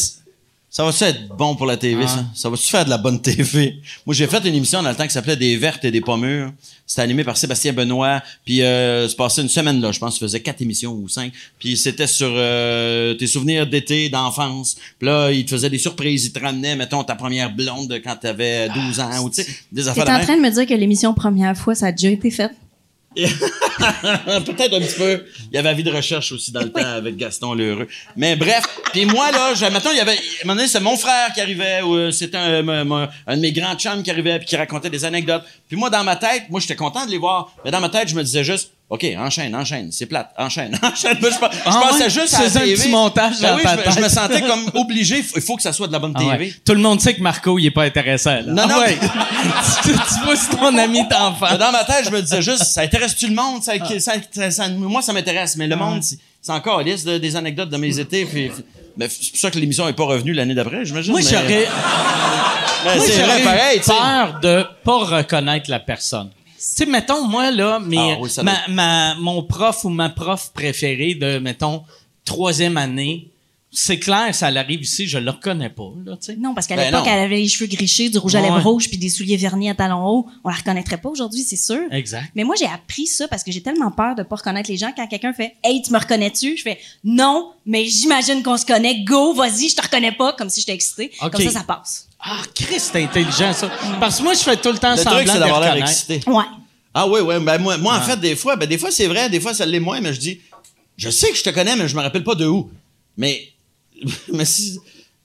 ça 0.70 0.84
va-tu 0.84 1.02
être 1.02 1.26
bon 1.36 1.56
pour 1.56 1.66
la 1.66 1.76
TV, 1.76 2.06
ça? 2.06 2.24
Ça 2.32 2.48
va-tu 2.48 2.68
faire 2.68 2.84
de 2.84 2.90
la 2.90 2.98
bonne 2.98 3.20
TV? 3.20 3.80
Moi, 4.06 4.14
j'ai 4.14 4.28
fait 4.28 4.38
une 4.44 4.54
émission 4.54 4.80
dans 4.80 4.88
le 4.88 4.94
temps 4.94 5.06
qui 5.06 5.12
s'appelait 5.12 5.34
Des 5.34 5.56
vertes 5.56 5.84
et 5.84 5.90
des 5.90 6.00
pommures. 6.00 6.52
C'était 6.86 7.02
animé 7.02 7.24
par 7.24 7.36
Sébastien 7.36 7.72
Benoît. 7.72 8.22
Puis, 8.44 8.62
euh, 8.62 9.08
c'est 9.08 9.16
passé 9.16 9.42
une 9.42 9.48
semaine 9.48 9.80
là. 9.80 9.90
Je 9.90 9.98
pense 9.98 10.14
que 10.14 10.24
faisait 10.24 10.38
quatre 10.38 10.62
émissions 10.62 10.92
ou 10.92 11.08
cinq. 11.08 11.32
Puis, 11.58 11.76
c'était 11.76 12.06
sur 12.06 12.30
euh, 12.30 13.14
tes 13.14 13.26
souvenirs 13.26 13.66
d'été, 13.66 14.08
d'enfance. 14.10 14.76
Puis 15.00 15.08
là, 15.08 15.32
il 15.32 15.44
te 15.44 15.50
faisait 15.50 15.70
des 15.70 15.78
surprises. 15.78 16.26
Il 16.26 16.32
te 16.32 16.38
ramenait, 16.38 16.76
mettons, 16.76 17.02
ta 17.02 17.16
première 17.16 17.52
blonde 17.52 18.00
quand 18.04 18.14
t'avais 18.14 18.68
12 18.68 19.00
ans 19.00 19.24
ou, 19.24 19.30
tu 19.30 19.42
sais, 19.42 19.48
des 19.72 19.82
T'es 19.82 19.88
affaires 19.88 20.08
en 20.08 20.18
de 20.20 20.22
train 20.22 20.36
de 20.36 20.42
me 20.42 20.50
dire 20.50 20.66
que 20.66 20.74
l'émission 20.74 21.14
première 21.14 21.56
fois, 21.56 21.74
ça 21.74 21.86
a 21.86 21.92
déjà 21.92 22.10
été 22.10 22.30
fait? 22.30 22.52
Peut-être 23.16 24.74
un 24.74 24.80
petit 24.80 24.96
peu. 24.96 25.26
Il 25.50 25.56
y 25.56 25.58
avait 25.58 25.70
avis 25.70 25.82
de 25.82 25.90
recherche 25.90 26.30
aussi 26.30 26.52
dans 26.52 26.60
le 26.60 26.70
temps 26.70 26.84
avec 26.84 27.16
Gaston 27.16 27.54
Lheureux. 27.54 27.88
Mais 28.16 28.36
bref, 28.36 28.64
puis 28.92 29.04
moi 29.04 29.32
là, 29.32 29.52
je, 29.54 29.64
mettons, 29.66 29.90
il 29.90 29.96
y 29.96 30.00
avait, 30.00 30.12
un 30.12 30.46
moment 30.46 30.54
donné, 30.54 30.68
c'est 30.68 30.80
mon 30.80 30.96
frère 30.96 31.32
qui 31.34 31.40
arrivait 31.40 31.82
ou 31.82 31.96
euh, 31.96 32.10
c'était 32.12 32.36
un, 32.36 32.68
un 32.68 33.36
de 33.36 33.40
mes 33.40 33.52
grands 33.52 33.74
chums 33.74 34.04
qui 34.04 34.10
arrivait 34.10 34.38
puis 34.38 34.46
qui 34.46 34.56
racontait 34.56 34.90
des 34.90 35.04
anecdotes. 35.04 35.42
Puis 35.66 35.76
moi 35.76 35.90
dans 35.90 36.04
ma 36.04 36.16
tête, 36.16 36.44
moi 36.50 36.60
j'étais 36.60 36.76
content 36.76 37.04
de 37.04 37.10
les 37.10 37.18
voir, 37.18 37.52
mais 37.64 37.72
dans 37.72 37.80
ma 37.80 37.88
tête, 37.88 38.08
je 38.08 38.14
me 38.14 38.22
disais 38.22 38.44
juste 38.44 38.72
OK, 38.90 39.06
enchaîne, 39.16 39.54
enchaîne, 39.54 39.92
c'est 39.92 40.06
plate, 40.06 40.32
enchaîne, 40.36 40.76
enchaîne. 40.82 41.16
Je, 41.22 41.26
Ah 41.64 41.80
pensais 41.88 42.04
ouais? 42.04 42.10
juste 42.10 42.34
à 42.34 42.40
la 42.40 42.46
un 42.46 42.50
TV. 42.50 42.74
petit 42.74 42.88
montage 42.88 43.40
Ben 43.40 43.50
dans 43.52 43.56
oui, 43.56 43.62
ta 43.62 43.70
je, 43.74 43.76
me- 43.78 43.84
je 43.84 43.88
me 43.98 44.02
tête. 44.02 44.10
sentais 44.10 44.40
comme 44.42 44.64
obligé, 44.74 45.24
il 45.36 45.40
faut- 45.40 45.54
que 45.56 45.62
ça 45.62 45.72
soit 45.72 45.86
de 45.86 45.92
la 45.92 46.00
bonne 46.00 46.12
Ah 46.16 46.18
TV. 46.18 46.46
ouais. 46.46 46.54
Tout 46.64 46.72
le 46.74 46.80
monde 46.80 47.00
sait 47.00 47.14
que 47.14 47.22
Marco, 47.22 47.56
il 47.60 47.66
est 47.66 47.70
pas 47.70 47.84
intéressant. 47.84 48.32
Là. 48.34 48.42
Non, 48.46 48.62
Ah 48.64 48.66
non. 48.66 48.78
ouais. 48.80 48.98
tu, 49.84 49.90
tu 49.92 50.24
vois, 50.24 50.34
c'est 50.34 50.56
ton 50.56 50.76
ami 50.76 51.06
d'enfance. 51.08 51.50
Mais 51.52 51.58
dans 51.58 51.70
ma 51.70 51.84
tête, 51.84 52.04
je 52.06 52.10
me 52.10 52.20
disais 52.20 52.42
juste, 52.42 52.64
ça 52.64 52.80
intéresse-tu 52.80 53.28
le 53.28 53.34
monde? 53.34 53.62
Ça, 53.62 53.74
ça- 54.00 54.12
ça- 54.32 54.50
ça- 54.50 54.68
moi, 54.68 55.02
ça 55.02 55.12
m'intéresse, 55.12 55.54
mais 55.56 55.68
le 55.68 55.76
monde, 55.76 56.00
c'est 56.02 56.52
encore 56.52 56.82
liste 56.82 57.06
de- 57.06 57.18
des 57.18 57.36
anecdotes 57.36 57.70
de 57.70 57.76
mes 57.76 57.96
étés. 57.96 58.24
Puis, 58.24 58.50
mais 58.96 59.08
c'est 59.08 59.30
pour 59.30 59.38
ça 59.38 59.50
que 59.52 59.58
l'émission 59.60 59.86
n'est 59.86 59.92
pas 59.92 60.02
revenue 60.04 60.32
l'année 60.32 60.54
d'après, 60.54 60.84
j'imagine. 60.84 61.12
Moi, 61.12 61.20
j'aurais, 61.20 61.68
c'est 62.98 63.12
j'aurais 63.20 63.40
vrai, 63.40 63.42
pareil, 63.44 63.80
peur 63.86 64.40
de 64.42 64.64
pas 64.84 64.98
reconnaître 65.18 65.70
la 65.70 65.78
personne. 65.78 66.30
Tu 66.62 66.66
sais, 66.66 66.86
mettons, 66.86 67.26
moi, 67.26 67.50
là, 67.50 67.78
mais, 67.80 67.96
Ah 67.98 68.18
oui, 68.20 68.28
ma- 68.68 69.14
mon 69.14 69.42
prof 69.42 69.82
ou 69.84 69.88
ma 69.88 70.10
prof 70.10 70.50
préférée 70.52 71.14
de, 71.14 71.38
mettons, 71.38 71.84
troisième 72.26 72.76
année, 72.76 73.29
c'est 73.72 74.00
clair, 74.00 74.34
ça 74.34 74.50
l'arrive 74.50 74.82
ici, 74.82 75.06
je 75.06 75.18
le 75.18 75.30
reconnais 75.30 75.70
pas, 75.70 75.92
là, 76.04 76.16
tu 76.16 76.26
sais. 76.26 76.36
Non, 76.36 76.54
parce 76.54 76.66
qu'à 76.66 76.74
Ben 76.74 76.86
l'époque, 76.86 77.06
elle 77.06 77.20
avait 77.20 77.36
les 77.36 77.46
cheveux 77.46 77.68
grichés, 77.68 78.08
du 78.08 78.18
rouge 78.18 78.34
à 78.34 78.40
lèvres 78.40 78.60
rouge, 78.60 78.88
puis 78.88 78.98
des 78.98 79.08
souliers 79.08 79.36
vernis 79.36 79.70
à 79.70 79.74
talons 79.74 80.04
hauts. 80.04 80.26
On 80.42 80.48
la 80.48 80.56
reconnaîtrait 80.56 80.96
pas 80.96 81.08
aujourd'hui, 81.08 81.42
c'est 81.42 81.56
sûr. 81.56 81.80
Exact. 81.92 82.32
Mais 82.34 82.42
moi, 82.42 82.56
j'ai 82.58 82.66
appris 82.66 83.06
ça 83.06 83.28
parce 83.28 83.44
que 83.44 83.52
j'ai 83.52 83.62
tellement 83.62 83.92
peur 83.92 84.16
de 84.16 84.24
pas 84.24 84.36
reconnaître 84.36 84.68
les 84.68 84.76
gens. 84.76 84.92
Quand 84.96 85.06
quelqu'un 85.06 85.32
fait 85.32 85.54
Hey, 85.62 85.82
tu 85.82 85.92
me 85.92 85.98
reconnais-tu? 85.98 86.56
Je 86.56 86.62
fais 86.62 86.78
Non, 87.04 87.52
mais 87.64 87.84
j'imagine 87.84 88.42
qu'on 88.42 88.56
se 88.56 88.66
connaît. 88.66 89.04
Go, 89.04 89.34
vas-y, 89.34 89.68
je 89.68 89.76
te 89.76 89.82
reconnais 89.82 90.12
pas, 90.12 90.32
comme 90.32 90.50
si 90.50 90.60
j'étais 90.60 90.74
excitée. 90.74 91.12
Ok. 91.22 91.30
Comme 91.30 91.42
ça, 91.42 91.50
ça 91.50 91.62
passe. 91.62 92.08
Ah, 92.18 92.42
Chris, 92.54 92.80
c'est 92.80 93.02
intelligent, 93.02 93.52
ça. 93.52 93.70
Parce 94.00 94.18
que 94.18 94.24
moi, 94.24 94.34
je 94.34 94.40
fais 94.40 94.56
tout 94.56 94.72
le 94.72 94.78
temps 94.78 94.90
Le 94.90 94.96
semblant 94.96 95.12
truc, 95.18 95.28
c'est 95.28 95.34
de 95.34 95.40
d'avoir 95.40 95.60
l'air 95.60 95.76
excité. 95.76 96.20
Ouais. 96.26 96.44
Ah 96.92 97.06
oui, 97.06 97.20
oui. 97.20 97.34
Ben 97.40 97.58
moi, 97.58 97.78
moi 97.78 97.96
en 97.96 98.00
fait, 98.00 98.18
des 98.18 98.34
fois, 98.34 98.56
ben 98.56 98.68
des 98.68 98.76
fois 98.76 98.90
c'est 98.90 99.06
vrai, 99.06 99.30
des 99.30 99.38
fois 99.38 99.54
ça 99.54 99.64
l'est 99.64 99.78
moins, 99.78 100.00
mais 100.00 100.12
je 100.12 100.18
dis, 100.18 100.40
je 100.96 101.08
sais 101.08 101.30
que 101.30 101.36
je 101.36 101.44
te 101.44 101.50
connais, 101.50 101.76
mais 101.76 101.86
je 101.86 101.94
me 101.94 102.00
rappelle 102.00 102.24
pas 102.24 102.34
de 102.34 102.46
où. 102.46 102.68
Mais, 103.16 103.49
mais 104.32 104.44
si, 104.44 104.78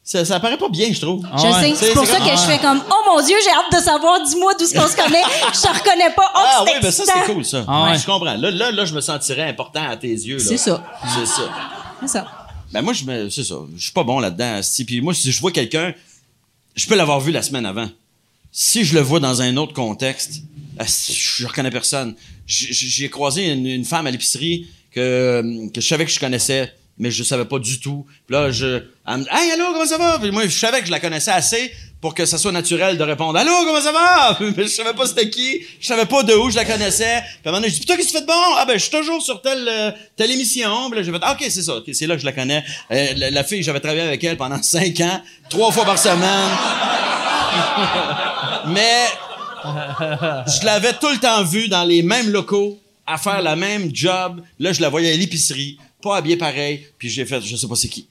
ça, 0.03 0.23
ça 0.23 0.39
paraît 0.39 0.57
pas 0.57 0.69
bien, 0.69 0.91
je 0.93 1.01
trouve. 1.01 1.25
Ah 1.31 1.37
Je 1.37 1.43
ouais. 1.47 1.53
sais. 1.53 1.75
C'est- 1.75 1.85
C'est 1.87 1.93
pour 1.93 2.05
c'est 2.05 2.11
ça 2.13 2.19
que 2.19 2.25
je 2.31 2.41
fais 2.51 2.59
comme 2.59 2.81
Oh 2.89 3.11
mon 3.11 3.25
Dieu, 3.25 3.35
j'ai 3.43 3.49
hâte 3.51 3.71
de 3.79 3.83
savoir, 3.83 4.23
dis-moi 4.25 4.53
d'où 4.57 4.63
est-ce 4.65 4.73
qu'on 4.73 4.87
se 4.87 4.95
connaît. 4.95 5.23
Je 5.53 5.61
te 5.61 5.67
reconnais 5.67 6.13
pas. 6.15 6.31
Oh, 6.35 6.39
Ah 6.39 6.63
c'est 6.65 6.73
oui, 6.73 6.79
ben 6.81 6.91
ça 6.91 7.03
c'est 7.05 7.33
cool 7.33 7.43
ça. 7.45 7.65
Ah 7.67 7.85
ouais. 7.91 7.97
Je 7.97 8.05
comprends. 8.05 8.35
Là, 8.35 8.51
là, 8.51 8.71
là, 8.71 8.85
je 8.85 8.93
me 8.93 9.01
sentirais 9.01 9.49
important 9.49 9.87
à 9.87 9.97
tes 9.97 10.07
yeux. 10.09 10.37
là. 10.37 10.43
C'est 10.43 10.57
ça. 10.57 10.83
C'est 11.17 11.25
ça. 11.25 11.49
C'est 12.01 12.07
ça. 12.07 12.27
Ben 12.71 12.81
moi, 12.81 12.93
je 12.93 13.03
me, 13.05 13.29
c'est 13.29 13.43
ça. 13.43 13.55
Je 13.75 13.81
suis 13.83 13.93
pas 13.93 14.03
bon 14.03 14.19
là-dedans. 14.19 14.61
Si, 14.61 14.85
puis 14.85 15.01
moi, 15.01 15.13
si 15.13 15.31
je 15.31 15.39
vois 15.41 15.51
quelqu'un, 15.51 15.93
je 16.75 16.85
peux 16.87 16.95
l'avoir 16.95 17.19
vu 17.19 17.31
la 17.31 17.41
semaine 17.41 17.65
avant. 17.65 17.87
Si 18.51 18.83
je 18.83 18.93
le 18.95 19.01
vois 19.01 19.19
dans 19.19 19.41
un 19.41 19.55
autre 19.57 19.73
contexte, 19.73 20.41
asti, 20.77 21.13
je 21.13 21.47
reconnais 21.47 21.71
personne. 21.71 22.15
J'ai 22.45 23.09
croisé 23.09 23.47
une, 23.51 23.65
une 23.65 23.85
femme 23.85 24.05
à 24.07 24.11
l'épicerie 24.11 24.67
que, 24.91 25.67
que 25.73 25.81
je 25.81 25.87
savais 25.87 26.05
que 26.05 26.11
je 26.11 26.19
connaissais, 26.19 26.73
mais 26.97 27.11
je 27.11 27.23
savais 27.23 27.45
pas 27.45 27.59
du 27.59 27.79
tout. 27.79 28.05
Puis 28.25 28.35
là, 28.35 28.51
je, 28.51 28.83
elle 29.07 29.17
me 29.17 29.23
dit, 29.23 29.29
hey, 29.31 29.51
allô, 29.51 29.65
comment 29.73 29.85
ça 29.85 29.97
va? 29.97 30.17
Puis 30.19 30.31
moi, 30.31 30.43
je 30.47 30.57
savais 30.57 30.79
que 30.79 30.85
je 30.87 30.91
la 30.91 30.99
connaissais 30.99 31.31
assez 31.31 31.71
pour 32.01 32.13
que 32.13 32.25
ça 32.25 32.37
soit 32.37 32.51
naturel 32.51 32.97
de 32.97 33.03
répondre, 33.03 33.37
allô, 33.37 33.51
comment 33.65 33.81
ça 33.81 33.91
va? 33.91 34.37
Mais 34.57 34.63
je 34.63 34.69
savais 34.69 34.93
pas 34.93 35.07
c'était 35.07 35.29
qui. 35.29 35.61
Je 35.79 35.87
savais 35.87 36.05
pas 36.05 36.23
de 36.23 36.33
où 36.33 36.49
je 36.49 36.55
la 36.55 36.65
connaissais. 36.65 37.21
Puis 37.41 37.41
à 37.45 37.49
un 37.49 37.51
moment 37.53 37.65
je 37.67 37.73
dis, 37.73 37.79
putain, 37.79 37.95
qu'est-ce 37.95 38.09
que 38.09 38.13
tu 38.13 38.17
fais 38.17 38.21
de 38.21 38.27
bon? 38.27 38.33
Ah, 38.57 38.65
ben, 38.65 38.73
je 38.73 38.83
suis 38.83 38.91
toujours 38.91 39.21
sur 39.21 39.41
telle, 39.41 39.67
euh, 39.67 39.91
telle 40.15 40.31
émission. 40.31 40.89
Puis 40.89 40.99
là, 40.99 41.03
j'ai 41.03 41.11
fait, 41.11 41.19
ah, 41.21 41.33
ok, 41.33 41.45
c'est 41.49 41.63
ça. 41.63 41.73
C'est 41.91 42.07
là 42.07 42.15
que 42.15 42.21
je 42.21 42.25
la 42.25 42.31
connais. 42.31 42.63
Euh, 42.91 43.07
la, 43.15 43.31
la 43.31 43.43
fille, 43.43 43.63
j'avais 43.63 43.79
travaillé 43.79 44.03
avec 44.03 44.23
elle 44.23 44.37
pendant 44.37 44.61
cinq 44.63 44.99
ans, 45.01 45.21
trois 45.49 45.71
fois 45.71 45.85
par 45.85 45.97
semaine. 45.97 46.51
Mais 48.67 49.05
je 49.65 50.65
l'avais 50.65 50.93
tout 50.93 51.09
le 51.09 51.17
temps 51.17 51.43
vue 51.43 51.67
dans 51.67 51.83
les 51.83 52.01
mêmes 52.01 52.29
locaux, 52.29 52.79
à 53.07 53.17
faire 53.17 53.41
la 53.41 53.55
même 53.55 53.89
job. 53.93 54.41
Là, 54.59 54.73
je 54.73 54.81
la 54.81 54.89
voyais 54.89 55.13
à 55.13 55.17
l'épicerie, 55.17 55.77
pas 56.05 56.17
habillée 56.17 56.37
pareil. 56.37 56.85
Puis 56.99 57.09
j'ai 57.09 57.25
fait, 57.25 57.41
je 57.41 57.55
sais 57.55 57.67
pas 57.67 57.75
c'est 57.75 57.89
qui. 57.89 58.07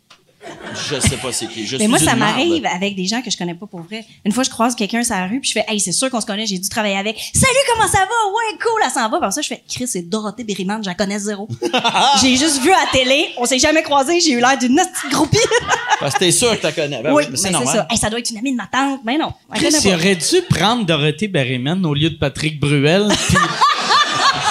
Je 0.74 1.01
sais 1.01 1.16
pas 1.16 1.32
c'est 1.32 1.47
qui. 1.47 1.64
Je 1.64 1.76
Mais 1.76 1.84
suis 1.84 1.88
moi, 1.88 1.99
ça 1.99 2.16
m'arrive 2.16 2.66
avec 2.66 2.97
des 2.97 3.07
gens 3.07 3.22
que 3.22 3.30
je 3.30 3.36
connais 3.38 3.55
pas 3.55 3.66
pour 3.66 3.80
vrai. 3.82 4.05
Une 4.24 4.32
fois, 4.32 4.42
je 4.42 4.51
croise 4.51 4.74
quelqu'un 4.74 5.03
sur 5.05 5.14
la 5.14 5.26
rue, 5.28 5.40
puis 5.40 5.49
je 5.49 5.53
fais, 5.55 5.64
hey, 5.68 5.78
c'est 5.78 5.92
sûr 5.92 6.11
qu'on 6.11 6.20
se 6.20 6.26
connaît, 6.26 6.45
j'ai 6.45 6.59
dû 6.59 6.68
travailler 6.68 6.97
avec. 6.97 7.16
Salut, 7.32 7.55
comment 7.72 7.86
ça 7.86 8.01
va? 8.01 8.05
Ouais, 8.05 8.59
cool, 8.61 8.82
elle 8.84 8.90
s'en 8.90 9.09
va. 9.09 9.20
Par 9.20 9.32
ça, 9.32 9.40
je 9.40 9.47
fais, 9.47 9.62
Chris, 9.68 9.86
c'est 9.86 10.03
Dorothée 10.03 10.42
Berryman, 10.42 10.82
je 10.82 10.88
la 10.88 10.95
connais 10.95 11.20
zéro. 11.20 11.49
j'ai 12.22 12.36
juste 12.36 12.61
vu 12.61 12.72
à 12.72 12.84
la 12.84 12.90
télé, 12.92 13.28
on 13.38 13.47
s'est 13.47 13.61
jamais 13.61 13.82
croisés, 13.82 14.18
j'ai 14.20 14.32
eu 14.32 14.40
l'air 14.40 14.59
d'une 14.59 14.74
petite 14.76 15.12
groupie. 15.12 15.38
Parce 16.01 16.14
que 16.14 16.18
t'es 16.18 16.32
sûr 16.32 16.61
que 16.61 16.66
tu 16.66 16.74
connais. 16.74 17.03
Ben 17.03 17.12
oui, 17.12 17.22
oui, 17.22 17.24
mais 17.24 17.30
mais 17.30 17.36
c'est 17.36 17.42
c'est 17.45 17.51
normal. 17.53 17.76
ça. 17.76 17.86
Hey, 17.90 17.97
ça 17.97 18.11
doit 18.11 18.18
être 18.18 18.30
une 18.30 18.38
amie 18.38 18.53
de 18.53 18.57
ma 18.57 18.66
tante. 18.66 19.01
Mais 19.05 19.16
non, 19.16 19.32
elle 19.55 19.61
Chris, 19.61 19.74
il 19.84 19.95
aurait 19.95 20.16
dû 20.16 20.42
prendre 20.51 20.84
Dorothée 20.84 21.28
Berryman 21.28 21.86
au 21.86 21.95
lieu 21.95 22.11
de 22.11 22.16
Patrick 22.16 22.59
Bruel, 22.59 23.09
puis 23.28 23.36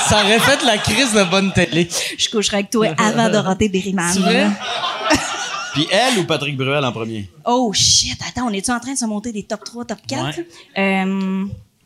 ça 0.09 0.23
aurait 0.23 0.39
fait 0.39 0.63
la 0.63 0.77
crise 0.77 1.13
de 1.13 1.23
bonne 1.23 1.51
télé. 1.53 1.87
Je 2.17 2.29
coucherais 2.29 2.57
avec 2.57 2.69
toi 2.69 2.87
avant 2.97 3.29
Dorothée 3.29 3.69
Berryman. 3.69 4.11
C'est 4.13 4.19
vrai? 4.19 4.47
Puis 5.73 5.87
elle 5.91 6.19
ou 6.19 6.23
Patrick 6.25 6.55
Bruel 6.55 6.85
en 6.85 6.91
premier? 6.91 7.27
Oh 7.45 7.71
shit, 7.73 8.17
attends, 8.29 8.47
on 8.47 8.53
est-tu 8.53 8.69
en 8.71 8.79
train 8.79 8.93
de 8.93 8.97
se 8.97 9.05
monter 9.05 9.31
des 9.31 9.43
top 9.43 9.63
3, 9.63 9.85
top 9.85 9.97
4? 10.07 10.23
Ouais. 10.23 10.47
Euh, 10.77 11.45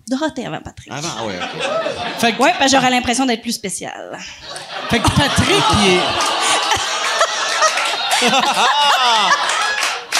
Dorothée 0.09 0.45
avant 0.45 0.59
Patrick. 0.59 0.91
Avant, 0.91 1.07
ah 1.19 1.25
ouais, 1.25 1.35
ok. 1.37 1.61
Fait 2.19 2.33
que, 2.33 2.41
Ouais, 2.41 2.53
ben 2.59 2.67
j'aurais 2.69 2.89
l'impression 2.89 3.25
d'être 3.25 3.41
plus 3.41 3.53
spécial. 3.53 4.17
fait 4.89 4.99
que 4.99 5.09
Patrick, 5.09 5.63
il 5.83 5.93
est... 5.93 5.99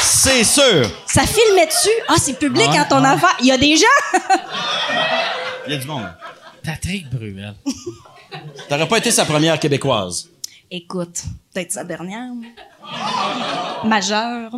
C'est 0.01 0.43
sûr! 0.43 0.89
Ça 1.05 1.23
filmait 1.25 1.67
dessus? 1.67 1.89
Ah, 2.07 2.15
c'est 2.21 2.33
public 2.37 2.69
Ouais, 2.69 2.79
en 2.79 2.85
ton 2.85 3.01
ouais. 3.01 3.07
affaire. 3.09 3.35
Il 3.39 3.47
y 3.47 3.51
a 3.51 3.57
des 3.57 3.75
gens? 3.77 3.85
Il 5.67 5.73
y 5.73 5.75
a 5.75 5.79
du 5.79 5.87
monde. 5.87 6.05
Patrick 6.67 7.09
Bruel. 7.09 7.55
T'aurais 8.67 8.87
pas 8.89 8.97
été 8.97 9.09
sa 9.09 9.23
première 9.23 9.57
québécoise. 9.57 10.27
Écoute, 10.69 11.23
peut-être 11.53 11.71
sa 11.71 11.85
dernière. 11.85 12.31
Majeure. 13.85 14.51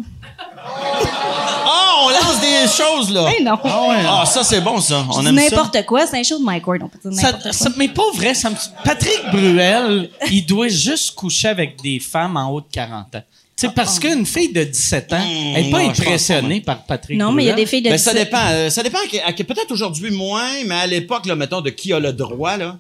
Ah, 0.57 1.97
on 2.03 2.09
lance 2.09 2.41
des 2.41 2.67
choses, 2.67 3.11
là! 3.13 3.29
Eh 3.39 3.43
non. 3.43 3.59
Ah, 3.63 4.23
ça, 4.25 4.43
c'est 4.43 4.59
bon, 4.61 4.81
ça. 4.81 5.05
On 5.11 5.23
aime 5.23 5.37
ça. 5.37 5.43
n'importe 5.55 5.85
quoi, 5.85 6.07
c'est 6.07 6.17
un 6.19 6.23
show 6.23 6.39
de 6.39 6.43
Mike 6.43 6.65
Ward, 6.65 6.81
on 6.83 6.87
peut 6.89 6.97
dire 7.11 7.13
Ça, 7.13 7.27
n'importe 7.27 7.43
quoi. 7.43 7.53
ça- 7.53 7.69
mais 7.77 7.89
pas 7.89 8.11
vrai, 8.15 8.33
ça 8.33 8.49
me... 8.49 8.55
Patrick 8.83 9.21
Bruel, 9.31 10.09
il 10.31 10.43
doit 10.47 10.67
juste 10.67 11.11
coucher 11.13 11.49
avec 11.49 11.79
des 11.83 11.99
femmes 11.99 12.37
en 12.37 12.49
haut 12.51 12.61
de 12.61 12.67
40 12.71 13.15
ans. 13.17 13.23
Sais, 13.59 13.69
parce 13.75 13.99
qu'une 13.99 14.25
fille 14.25 14.53
de 14.53 14.63
17 14.63 15.13
ans, 15.13 15.17
elle 15.55 15.65
n'est 15.65 15.71
pas 15.71 15.83
non, 15.83 15.89
impressionnée 15.89 16.61
par 16.61 16.83
Patrick 16.85 17.17
non, 17.17 17.25
Bruel. 17.31 17.35
mais 17.35 17.43
il 17.43 17.47
y 17.47 17.51
a 17.51 17.55
des 17.55 17.65
filles 17.65 17.81
de 17.81 17.89
Ben, 17.89 17.97
ça 17.97 18.13
17. 18.13 18.25
dépend. 18.25 18.45
euh, 18.51 18.69
ça 18.69 18.83
dépend. 18.83 18.99
à 18.99 19.27
à 19.29 19.33
que- 19.33 19.43
Peut-être 19.43 19.71
aujourd'hui 19.71 20.11
moins, 20.11 20.47
mais 20.65 20.75
à 20.75 20.87
l'époque, 20.87 21.25
là, 21.25 21.35
mettons, 21.35 21.59
de 21.61 21.69
qui 21.69 21.91
a 21.91 21.99
le 21.99 22.13
droit, 22.13 22.55
là. 22.57 22.77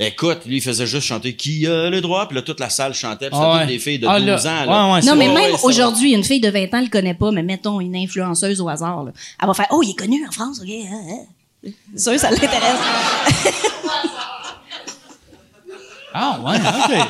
Écoute, 0.00 0.46
lui, 0.46 0.58
il 0.58 0.62
faisait 0.62 0.86
juste 0.86 1.06
chanter 1.08 1.34
qui 1.34 1.66
a 1.66 1.90
le 1.90 2.00
droit, 2.00 2.26
puis 2.28 2.36
là, 2.36 2.42
toute 2.42 2.60
la 2.60 2.70
salle 2.70 2.94
chantait, 2.94 3.30
puis 3.30 3.36
c'était 3.36 3.48
Ah 3.50 3.52
ouais. 3.54 3.58
toutes 3.62 3.68
des 3.68 3.78
filles 3.80 3.98
de 3.98 4.06
Ah, 4.06 4.20
12 4.20 4.26
là. 4.28 4.36
ans, 4.62 4.64
là. 4.64 4.86
Ouais, 4.86 4.92
ouais, 4.94 5.00
Non, 5.00 5.02
c'est 5.02 5.14
mais 5.16 5.26
vrai. 5.26 5.34
même 5.42 5.52
ouais, 5.52 5.58
ça 5.58 5.66
aujourd'hui, 5.66 6.12
une 6.12 6.22
fille 6.24 6.40
de 6.40 6.48
20 6.48 6.72
ans 6.72 6.78
ne 6.78 6.84
le 6.84 6.88
connaît 6.88 7.14
pas, 7.14 7.30
mais 7.32 7.42
mettons 7.42 7.80
une 7.80 7.96
influenceuse 7.96 8.60
au 8.60 8.68
hasard. 8.68 9.02
là. 9.04 9.12
Elle 9.42 9.46
va 9.48 9.54
faire 9.54 9.66
Oh, 9.72 9.82
il 9.84 9.90
est 9.90 9.98
connu 9.98 10.24
en 10.26 10.30
France, 10.30 10.60
ok. 10.62 10.68
hein, 10.70 11.00
hein. 11.10 11.70
C'est 11.96 12.10
sûr, 12.12 12.20
ça 12.20 12.30
l'intéresse. 12.30 12.78
Ah, 16.14 16.40
ouais, 16.44 16.56
OK. 16.56 17.06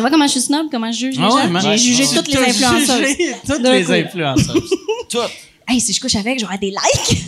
Tu 0.00 0.02
vois 0.02 0.10
comment 0.10 0.26
je 0.26 0.30
suis 0.32 0.40
snob, 0.40 0.68
comment 0.70 0.90
je 0.90 0.98
juge 0.98 1.16
les 1.18 1.22
Ah 1.22 1.28
ouais, 1.34 1.42
gens? 1.42 1.48
man. 1.50 1.62
J'ai 1.62 1.76
jugé 1.76 2.06
toutes 2.08 2.28
les 2.28 2.38
influenceuses. 2.38 3.06
jugé 3.06 3.36
toutes 3.46 3.62
les 3.62 3.92
influenceuses. 4.02 4.70
Tout. 5.10 5.18
Hey, 5.68 5.78
si 5.78 5.92
je 5.92 6.00
couche 6.00 6.14
avec, 6.14 6.40
j'aurai 6.40 6.56
des 6.56 6.70
likes. 6.70 7.24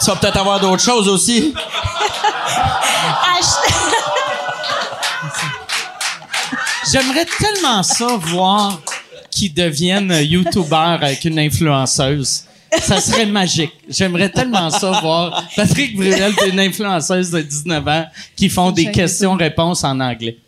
Tu 0.00 0.06
vas 0.10 0.16
peut-être 0.16 0.36
avoir 0.36 0.60
d'autres 0.60 0.82
choses 0.82 1.08
aussi. 1.08 1.54
J'aimerais 6.92 7.24
tellement 7.24 7.82
ça 7.82 8.16
voir 8.18 8.78
qu'ils 9.30 9.54
deviennent 9.54 10.12
youtubeurs 10.22 11.02
avec 11.02 11.24
une 11.24 11.38
influenceuse. 11.38 12.44
Ça 12.80 13.00
serait 13.00 13.26
magique. 13.26 13.72
J'aimerais 13.88 14.28
tellement 14.30 14.70
ça 14.70 15.00
voir 15.00 15.44
Patrick 15.56 15.96
Bruel 15.96 16.32
et 16.44 16.48
une 16.48 16.60
influenceuse 16.60 17.30
de 17.30 17.40
19 17.40 17.88
ans 17.88 18.06
qui 18.36 18.48
font 18.48 18.70
des 18.70 18.90
questions-réponses 18.90 19.84
en 19.84 19.98
anglais. 20.00 20.38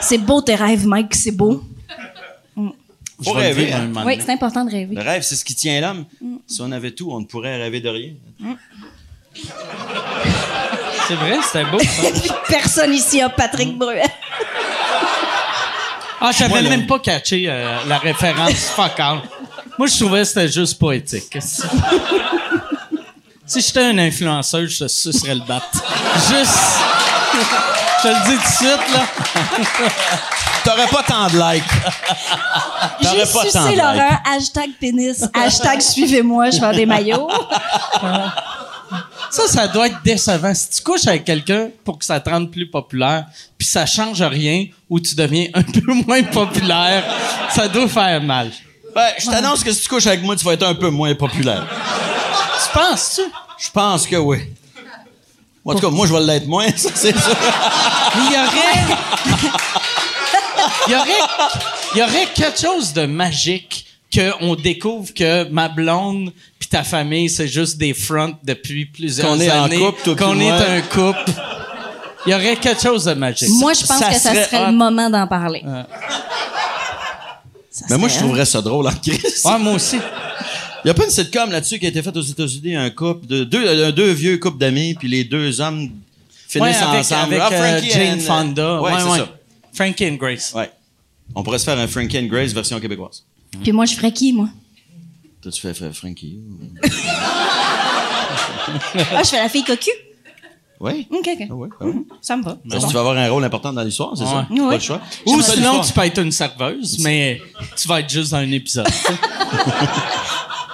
C'est 0.00 0.18
beau 0.18 0.40
tes 0.40 0.54
rêves, 0.54 0.86
Mike, 0.86 1.14
c'est 1.14 1.30
beau. 1.32 1.64
Je 3.18 3.24
Faut 3.24 3.32
rêver, 3.32 3.72
hein. 3.72 3.90
Oui, 4.04 4.18
c'est 4.24 4.32
important 4.32 4.64
de 4.64 4.70
rêver. 4.70 4.94
Le 4.94 5.00
rêve, 5.00 5.22
c'est 5.22 5.36
ce 5.36 5.44
qui 5.44 5.54
tient 5.54 5.80
l'homme. 5.80 6.04
Si 6.46 6.60
on 6.60 6.70
avait 6.70 6.90
tout, 6.90 7.10
on 7.10 7.20
ne 7.20 7.24
pourrait 7.24 7.56
rêver 7.56 7.80
de 7.80 7.88
rien. 7.88 8.12
C'est 11.08 11.14
vrai, 11.14 11.38
c'était 11.42 11.64
beau. 11.70 11.78
ça. 11.78 12.34
Personne 12.48 12.92
ici 12.92 13.20
a 13.22 13.28
Patrick 13.30 13.76
Bruel. 13.76 14.06
Ah, 16.20 16.30
j'avais 16.36 16.62
même 16.62 16.86
pas 16.86 16.98
catché 16.98 17.44
euh, 17.46 17.76
la 17.86 17.98
référence 17.98 18.70
fuck 18.70 18.98
all. 18.98 19.20
Moi, 19.78 19.88
je 19.88 19.98
trouvais 19.98 20.20
que 20.20 20.24
c'était 20.24 20.48
juste 20.48 20.78
poétique. 20.78 21.36
si 23.46 23.60
j'étais 23.60 23.84
un 23.84 23.98
influenceur, 23.98 24.66
je 24.66 24.84
te 24.84 24.88
sucerais 24.88 25.34
le 25.34 25.42
bat. 25.46 25.62
Juste. 26.28 26.58
Je 28.02 28.08
te 28.08 28.08
le 28.08 28.14
dis 28.26 28.36
tout 28.36 28.42
de 28.42 28.46
suite, 28.46 28.92
là. 28.92 29.06
T'aurais 30.64 30.86
pas 30.86 31.02
tant 31.02 31.28
de 31.28 31.38
likes. 31.38 31.64
J'ai 33.00 33.08
T'aurais 33.08 33.26
pas 33.26 33.50
tant 33.50 33.62
sucé 33.64 33.72
de 33.72 33.78
Laurent, 33.78 34.18
hashtag 34.24 34.70
pénis, 34.78 35.24
hashtag 35.32 35.80
suivez-moi, 35.80 36.50
je 36.50 36.60
vends 36.60 36.72
des 36.72 36.84
maillots. 36.86 37.28
Ça, 39.30 39.48
ça 39.48 39.68
doit 39.68 39.86
être 39.86 40.02
décevant. 40.04 40.54
Si 40.54 40.70
tu 40.70 40.82
couches 40.82 41.06
avec 41.06 41.24
quelqu'un 41.24 41.68
pour 41.84 41.98
que 41.98 42.04
ça 42.04 42.20
te 42.20 42.28
rende 42.28 42.50
plus 42.50 42.68
populaire, 42.68 43.26
puis 43.58 43.66
ça 43.66 43.86
change 43.86 44.22
rien, 44.22 44.66
ou 44.88 45.00
tu 45.00 45.14
deviens 45.14 45.46
un 45.54 45.62
peu 45.62 45.92
moins 46.06 46.22
populaire, 46.22 47.04
ça 47.50 47.66
doit 47.68 47.88
faire 47.88 48.20
mal. 48.22 48.50
Ben, 48.96 49.08
je 49.18 49.26
t'annonce 49.26 49.62
que 49.62 49.70
si 49.72 49.82
tu 49.82 49.88
couches 49.90 50.06
avec 50.06 50.22
moi, 50.22 50.34
tu 50.36 50.42
vas 50.46 50.54
être 50.54 50.62
un 50.62 50.74
peu 50.74 50.88
moins 50.88 51.14
populaire. 51.14 51.66
Tu 52.64 52.78
penses-tu? 52.78 53.30
Je 53.58 53.70
pense 53.70 54.06
que 54.06 54.16
oui. 54.16 54.38
En 55.66 55.74
tout 55.74 55.80
cas, 55.80 55.90
moi, 55.90 56.06
je 56.06 56.14
vais 56.14 56.20
l'être 56.20 56.46
moins, 56.46 56.66
ça, 56.76 56.88
c'est 56.94 57.14
sûr. 57.14 57.36
Il 58.16 58.32
y 58.32 58.36
aurait. 58.36 58.96
Il 60.86 60.92
y 60.92 60.96
aurait. 60.96 61.10
Il 61.94 61.98
y 61.98 62.02
aurait 62.02 62.26
quelque 62.34 62.58
chose 62.58 62.94
de 62.94 63.04
magique 63.04 63.84
qu'on 64.14 64.54
découvre 64.54 65.12
que 65.12 65.46
ma 65.50 65.68
blonde 65.68 66.32
puis 66.58 66.68
ta 66.70 66.82
famille, 66.82 67.28
c'est 67.28 67.48
juste 67.48 67.76
des 67.76 67.92
fronts 67.92 68.38
depuis 68.42 68.86
plusieurs 68.86 69.28
Qu'on 69.28 69.40
est 69.40 69.50
en 69.50 69.64
années. 69.64 69.78
couple, 69.78 70.16
Qu'on 70.16 70.40
est 70.40 70.50
un 70.50 70.80
couple. 70.80 71.32
Il 72.24 72.32
y 72.32 72.34
aurait 72.34 72.56
quelque 72.56 72.82
chose 72.82 73.04
de 73.04 73.12
magique. 73.12 73.50
Moi, 73.50 73.74
je 73.74 73.84
pense 73.84 73.98
Ça 73.98 74.08
que 74.08 74.18
ça 74.18 74.44
serait 74.44 74.66
le 74.68 74.72
moment 74.72 75.10
d'en 75.10 75.26
parler. 75.26 75.62
Mais 77.90 77.98
moi, 77.98 78.08
je 78.08 78.18
trouverais 78.18 78.44
ça 78.46 78.60
drôle 78.62 78.86
en 78.86 78.92
crise. 78.92 79.42
Ouais, 79.44 79.58
moi 79.58 79.72
aussi. 79.74 79.96
Il 80.84 80.88
y 80.88 80.90
a 80.90 80.94
pas 80.94 81.04
une 81.04 81.10
sitcom 81.10 81.50
là-dessus 81.50 81.78
qui 81.78 81.86
a 81.86 81.88
été 81.88 82.00
faite 82.02 82.16
aux 82.16 82.20
États-Unis, 82.22 82.76
un 82.76 82.90
couple 82.90 83.26
de 83.26 83.44
deux, 83.44 83.66
euh, 83.66 83.90
deux 83.92 84.12
vieux 84.12 84.38
couples 84.38 84.58
d'amis, 84.58 84.94
puis 84.94 85.08
les 85.08 85.24
deux 85.24 85.60
hommes 85.60 85.90
finissent 86.48 86.76
Ouais, 86.76 86.82
avec, 86.82 87.00
ensemble. 87.00 87.34
avec 87.34 87.40
Ah, 87.42 87.52
euh, 87.52 87.78
Frankie 87.78 87.90
Jane 87.90 88.18
and- 88.18 88.20
Fonda. 88.20 88.80
Ouais, 88.82 88.92
Ouais, 88.92 89.18
ça. 89.18 89.28
Frankie 89.72 90.06
and 90.06 90.14
Grace. 90.14 90.52
Ouais. 90.54 90.70
On 91.34 91.42
pourrait 91.42 91.58
se 91.58 91.64
faire 91.64 91.78
un 91.78 91.88
Frankie 91.88 92.18
and 92.18 92.26
Grace 92.26 92.52
version 92.52 92.78
québécoise. 92.80 93.24
Puis 93.62 93.72
moi, 93.72 93.84
je 93.84 93.94
ferais 93.94 94.12
qui, 94.12 94.32
moi? 94.32 94.48
Toi, 95.42 95.50
tu 95.52 95.60
fais, 95.60 95.74
fais 95.74 95.92
Frankie. 95.92 96.38
Ah, 99.14 99.22
je 99.24 99.28
fais 99.30 99.38
la 99.38 99.48
fille 99.48 99.64
cocu? 99.64 99.90
Oui. 100.80 101.06
OK, 101.10 101.26
OK. 101.26 101.46
Ah 101.50 101.54
ouais, 101.54 101.68
ah 101.80 101.84
ouais. 101.84 101.92
Ça 102.20 102.36
me 102.36 102.42
va. 102.42 102.58
Parce 102.68 102.84
que 102.84 102.88
tu 102.88 102.94
vas 102.94 103.00
avoir 103.00 103.16
un 103.16 103.30
rôle 103.30 103.44
important 103.44 103.72
dans 103.72 103.82
l'histoire, 103.82 104.16
c'est 104.16 104.24
ça? 104.24 104.46
Pas 104.48 104.74
le 104.74 104.80
choix. 104.80 105.00
Ou 105.26 105.40
ça, 105.40 105.54
sinon, 105.54 105.80
tu 105.80 105.92
peux 105.92 106.02
être 106.02 106.20
une 106.20 106.32
serveuse, 106.32 106.98
mais 107.00 107.40
tu 107.76 107.88
vas 107.88 108.00
être 108.00 108.10
juste 108.10 108.32
dans 108.32 108.38
un 108.38 108.50
épisode. 108.52 108.86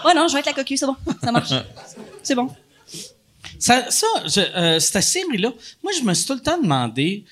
Ouais, 0.04 0.14
non, 0.14 0.26
je 0.28 0.32
vais 0.32 0.40
être 0.40 0.46
la 0.46 0.52
cocu, 0.52 0.76
c'est 0.76 0.86
bon. 0.86 0.96
Ça 1.22 1.32
marche. 1.32 1.50
C'est 2.24 2.36
bon. 2.36 2.48
ça, 3.58 3.90
ça 3.90 4.06
je, 4.26 4.40
euh, 4.40 4.78
cette 4.78 5.02
série-là, 5.02 5.52
moi, 5.82 5.92
je 5.98 6.04
me 6.04 6.14
suis 6.14 6.24
tout 6.24 6.34
le 6.34 6.40
temps 6.40 6.60
demandé, 6.60 7.24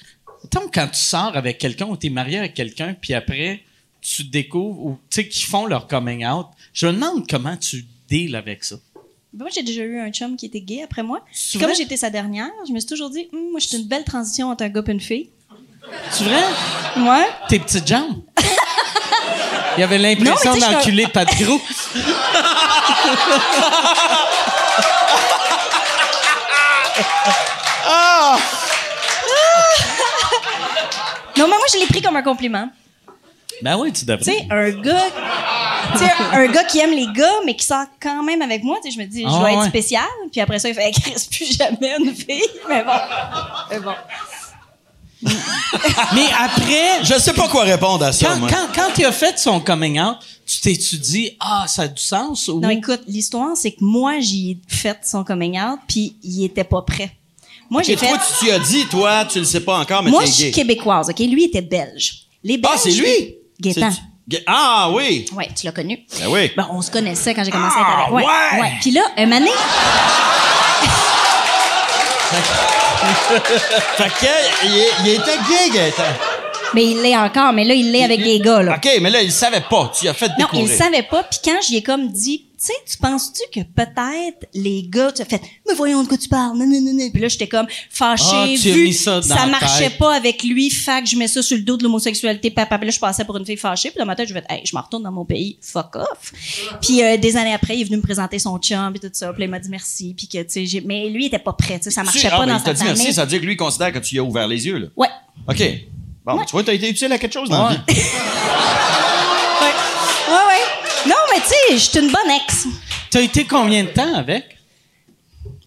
tant 0.50 0.62
quand 0.72 0.88
tu 0.88 0.98
sors 0.98 1.36
avec 1.36 1.58
quelqu'un 1.58 1.86
ou 1.86 1.96
tu 1.96 2.08
es 2.08 2.10
marié 2.10 2.38
avec 2.38 2.54
quelqu'un, 2.54 2.94
puis 3.00 3.14
après, 3.14 3.62
tu 4.00 4.24
découvres, 4.24 4.84
ou 4.84 4.98
tu 5.08 5.22
sais, 5.22 5.28
qu'ils 5.28 5.46
font 5.46 5.66
leur 5.66 5.86
coming 5.86 6.26
out, 6.26 6.46
je 6.72 6.88
me 6.88 6.92
demande 6.92 7.28
comment 7.28 7.56
tu 7.56 7.84
deals 8.08 8.34
avec 8.34 8.64
ça. 8.64 8.76
Moi, 9.32 9.48
j'ai 9.54 9.62
déjà 9.62 9.82
eu 9.82 10.00
un 10.00 10.10
chum 10.10 10.36
qui 10.36 10.46
était 10.46 10.60
gay 10.60 10.82
après 10.82 11.02
moi. 11.02 11.20
Comme 11.60 11.74
j'étais 11.74 11.96
sa 11.96 12.10
dernière, 12.10 12.48
je 12.66 12.72
me 12.72 12.80
suis 12.80 12.88
toujours 12.88 13.10
dit, 13.10 13.28
Hum, 13.32 13.50
moi, 13.52 13.60
je 13.60 13.68
suis 13.68 13.76
une 13.76 13.86
belle 13.86 14.04
transition 14.04 14.50
entre 14.50 14.64
un 14.64 14.68
gars 14.68 14.82
et 14.86 14.90
une 14.90 15.00
fille. 15.00 15.30
C'est 16.10 16.24
vrai? 16.24 16.42
Ouais. 16.96 17.26
Tes 17.48 17.58
petites 17.60 17.86
jambes? 17.86 18.22
Il 19.78 19.84
avait 19.84 19.98
l'impression 19.98 20.56
d'enculer 20.56 21.06
Pat 21.06 21.28
Gros. 21.40 21.60
Non, 31.36 31.46
mais 31.46 31.56
moi, 31.56 31.66
je 31.72 31.78
l'ai 31.78 31.86
pris 31.86 32.02
comme 32.02 32.16
un 32.16 32.22
compliment. 32.22 32.68
Ben 33.62 33.76
oui, 33.78 33.92
tu 33.92 34.04
devrais. 34.04 34.22
Tu 34.24 34.32
sais, 34.32 34.46
un 34.50 34.70
gars. 34.70 35.06
Tu 35.92 35.98
sais, 35.98 36.10
un, 36.32 36.46
gars 36.46 36.64
qui 36.64 36.78
aime 36.78 36.90
les 36.92 37.06
gars, 37.14 37.32
mais 37.44 37.54
qui 37.56 37.64
sort 37.66 37.84
quand 38.00 38.22
même 38.22 38.42
avec 38.42 38.62
moi, 38.62 38.78
tu 38.82 38.90
sais, 38.90 38.96
je 38.96 39.00
me 39.02 39.06
dis, 39.06 39.22
je 39.22 39.26
Ah, 39.28 39.38
dois 39.38 39.52
être 39.52 39.60
ouais. 39.62 39.68
spécial. 39.68 40.04
Puis 40.30 40.40
après 40.40 40.58
ça, 40.58 40.68
il 40.68 40.74
fait, 40.74 40.86
Hey, 40.86 40.92
Chris, 40.92 41.26
plus 41.30 41.56
jamais 41.56 41.96
une 41.98 42.14
fille. 42.14 42.42
Mais 42.68 42.82
bon. 42.84 42.92
Mais 43.70 43.80
bon. 43.80 43.94
Mais 45.22 46.26
après, 46.38 47.04
Je 47.04 47.18
sais 47.18 47.32
pas 47.34 47.48
quoi 47.48 47.64
répondre 47.64 48.04
à 48.04 48.12
ça, 48.12 48.28
quand, 48.28 48.36
moi. 48.38 48.48
quand, 48.50 48.68
quand 48.74 48.98
il 48.98 49.04
a 49.04 49.12
fait 49.12 49.38
son 49.38 49.60
coming 49.60 50.00
out, 50.00 50.16
tu 50.46 50.60
t'es-tu 50.60 50.96
dit, 50.96 51.36
ah, 51.40 51.66
ça 51.68 51.82
a 51.82 51.88
du 51.88 52.02
sens? 52.02 52.48
Ou... 52.48 52.58
Non, 52.60 52.70
écoute, 52.70 53.02
l'histoire, 53.06 53.56
c'est 53.56 53.72
que 53.72 53.82
moi, 53.84 54.18
j'y 54.20 54.52
ai 54.52 54.58
fait 54.66 54.98
son 55.04 55.22
coming 55.22 55.60
out, 55.60 55.78
puis 55.86 56.16
il 56.22 56.44
était 56.44 56.64
pas 56.64 56.82
prêt. 56.82 57.12
Moi, 57.68 57.82
j'ai 57.82 57.96
fait. 57.96 58.08
toi, 58.08 58.18
tu, 58.40 58.46
tu 58.46 58.50
as 58.50 58.58
dit, 58.58 58.84
toi, 58.86 59.24
tu 59.26 59.38
le 59.38 59.44
sais 59.44 59.60
pas 59.60 59.78
encore, 59.78 60.02
mais 60.02 60.10
Moi, 60.10 60.22
t'es 60.22 60.28
je 60.28 60.32
suis 60.32 60.50
québécoise, 60.50 61.08
OK? 61.10 61.18
Lui 61.20 61.44
était 61.44 61.60
belge. 61.62 62.26
Les 62.42 62.56
Belges. 62.56 62.72
Ah, 62.74 62.78
c'est 62.82 62.90
lui? 62.90 63.34
Gaétan. 63.60 63.90
Ah, 64.46 64.90
oui. 64.92 65.26
Ouais, 65.34 65.48
tu 65.56 65.66
l'as 65.66 65.72
connu. 65.72 66.00
Ben 66.18 66.28
oui. 66.28 66.52
Ben, 66.56 66.68
on 66.70 66.80
se 66.82 66.90
connaissait 66.90 67.34
quand 67.34 67.42
j'ai 67.44 67.50
commencé 67.50 67.76
à 67.78 67.82
Ah, 67.84 68.06
être 68.08 68.14
avec. 68.14 68.26
ouais! 68.60 68.72
Puis 68.80 68.90
là, 68.92 69.02
un 69.16 69.32
année, 69.32 69.50
Fait 73.96 74.08
que, 74.20 74.66
il, 75.04 75.08
était 75.08 75.38
gay, 75.48 75.70
Gaëtan. 75.74 76.02
Mais 76.74 76.84
il 76.90 77.00
l'est 77.02 77.16
encore, 77.16 77.52
mais 77.52 77.64
là, 77.64 77.74
il 77.74 77.90
l'est 77.92 78.04
avec 78.04 78.22
des 78.22 78.38
gars, 78.40 78.62
là. 78.62 78.76
OK, 78.76 78.88
mais 79.00 79.10
là, 79.10 79.22
il 79.22 79.32
savait 79.32 79.62
pas. 79.68 79.92
Tu 79.98 80.08
as 80.08 80.14
fait 80.14 80.28
Non, 80.28 80.34
découvrir. 80.38 80.66
il 80.66 80.70
le 80.70 80.76
savait 80.76 81.02
pas. 81.02 81.22
Puis 81.24 81.40
quand 81.44 81.58
j'y 81.66 81.76
ai 81.76 81.82
comme 81.82 82.08
dit, 82.10 82.46
tu 82.60 82.66
sais, 82.66 82.72
tu 82.90 82.98
penses-tu 82.98 83.40
que 83.58 83.64
peut-être 83.66 84.46
les 84.52 84.82
gars, 84.86 85.10
tu 85.12 85.22
as 85.22 85.24
fait, 85.24 85.40
mais 85.66 85.74
voyons 85.74 86.02
de 86.02 86.08
quoi 86.08 86.18
tu 86.18 86.28
parles, 86.28 86.58
non, 86.58 86.66
non, 86.66 86.78
non, 86.82 86.92
non. 86.92 87.10
Puis 87.10 87.22
là, 87.22 87.28
j'étais 87.28 87.48
comme 87.48 87.66
fâchée, 87.90 88.24
Ah, 88.32 88.46
tu 88.60 88.68
as 88.68 88.72
vu 88.74 88.84
mis 88.84 88.92
ça 88.92 89.18
dans 89.20 89.34
la 89.34 89.46
marchait 89.46 89.88
tête. 89.88 89.98
pas 89.98 90.14
avec 90.14 90.42
lui, 90.44 90.68
que 90.68 90.74
je 91.06 91.16
mets 91.16 91.26
ça 91.28 91.42
sur 91.42 91.56
le 91.56 91.62
dos 91.62 91.78
de 91.78 91.82
l'homosexualité, 91.84 92.50
papa. 92.50 92.76
Puis 92.78 92.86
là, 92.88 92.92
je 92.92 92.98
passais 93.00 93.24
pour 93.24 93.36
une 93.38 93.46
fille 93.46 93.56
fâchée. 93.56 93.90
Puis 93.90 93.98
dans 93.98 94.04
ma 94.04 94.14
tête, 94.14 94.28
je 94.28 94.34
vais 94.34 94.42
hey, 94.50 94.60
je 94.66 94.76
me 94.76 94.80
retourne 94.82 95.02
dans 95.02 95.12
mon 95.12 95.24
pays, 95.24 95.56
fuck 95.62 95.96
off. 95.96 96.32
Puis 96.82 97.02
euh, 97.02 97.16
des 97.16 97.36
années 97.38 97.54
après, 97.54 97.76
il 97.76 97.80
est 97.80 97.84
venu 97.84 97.96
me 97.96 98.02
présenter 98.02 98.38
son 98.38 98.58
chum 98.58 98.92
et 98.94 98.98
tout 98.98 99.08
ça. 99.10 99.32
Puis 99.32 99.40
là, 99.40 99.46
il 99.46 99.50
m'a 99.50 99.58
dit 99.58 99.70
merci. 99.70 100.12
Puis 100.14 100.28
que, 100.28 100.42
tu 100.42 100.66
sais, 100.66 100.82
mais 100.84 101.08
lui, 101.08 101.24
il 101.24 101.26
était 101.28 101.38
pas 101.38 101.54
prêt, 101.54 101.78
tu 101.78 101.84
sais, 101.84 101.90
ça 101.90 102.02
Tu- 102.02 102.06
marchait 102.06 102.28
ah, 102.30 102.36
pas 102.36 102.46
ben, 102.46 102.52
dans 102.52 102.58
il 102.58 102.64
sa 102.64 102.72
dit 102.74 102.84
merci, 102.84 103.12
ça 103.14 103.24
veut 103.24 103.30
dire 103.30 103.40
que 103.40 103.46
lui, 103.46 103.54
il 103.54 103.56
considère 103.56 103.90
que 103.92 103.98
tu 104.00 104.16
y 104.16 104.18
as 104.18 104.22
ouvert 104.22 104.46
les 104.46 104.66
yeux, 104.66 104.76
là. 104.78 104.86
Ouais. 104.96 105.08
OK. 105.48 105.62
Bon, 106.24 106.38
tu 106.44 106.52
vois, 106.52 106.62
t'as 106.64 106.74
été 106.74 106.88
utile 106.90 107.12
à 107.12 107.18
quelque 107.18 107.32
chose 107.32 107.48
dans 107.48 107.68
la 107.68 107.70
Ouais. 107.70 107.76
vie. 107.88 108.00
Ouais. 109.60 109.66
Ouais, 110.28 110.44
ouais. 110.48 111.08
Non, 111.08 111.16
mais 111.34 111.40
tu 111.40 111.48
sais, 111.48 111.56
je 111.72 111.76
suis 111.78 111.98
une 111.98 112.10
bonne 112.12 112.30
ex. 112.30 112.66
T'as 113.10 113.20
été 113.22 113.44
combien 113.44 113.84
de 113.84 113.88
temps 113.90 114.14
avec? 114.14 114.56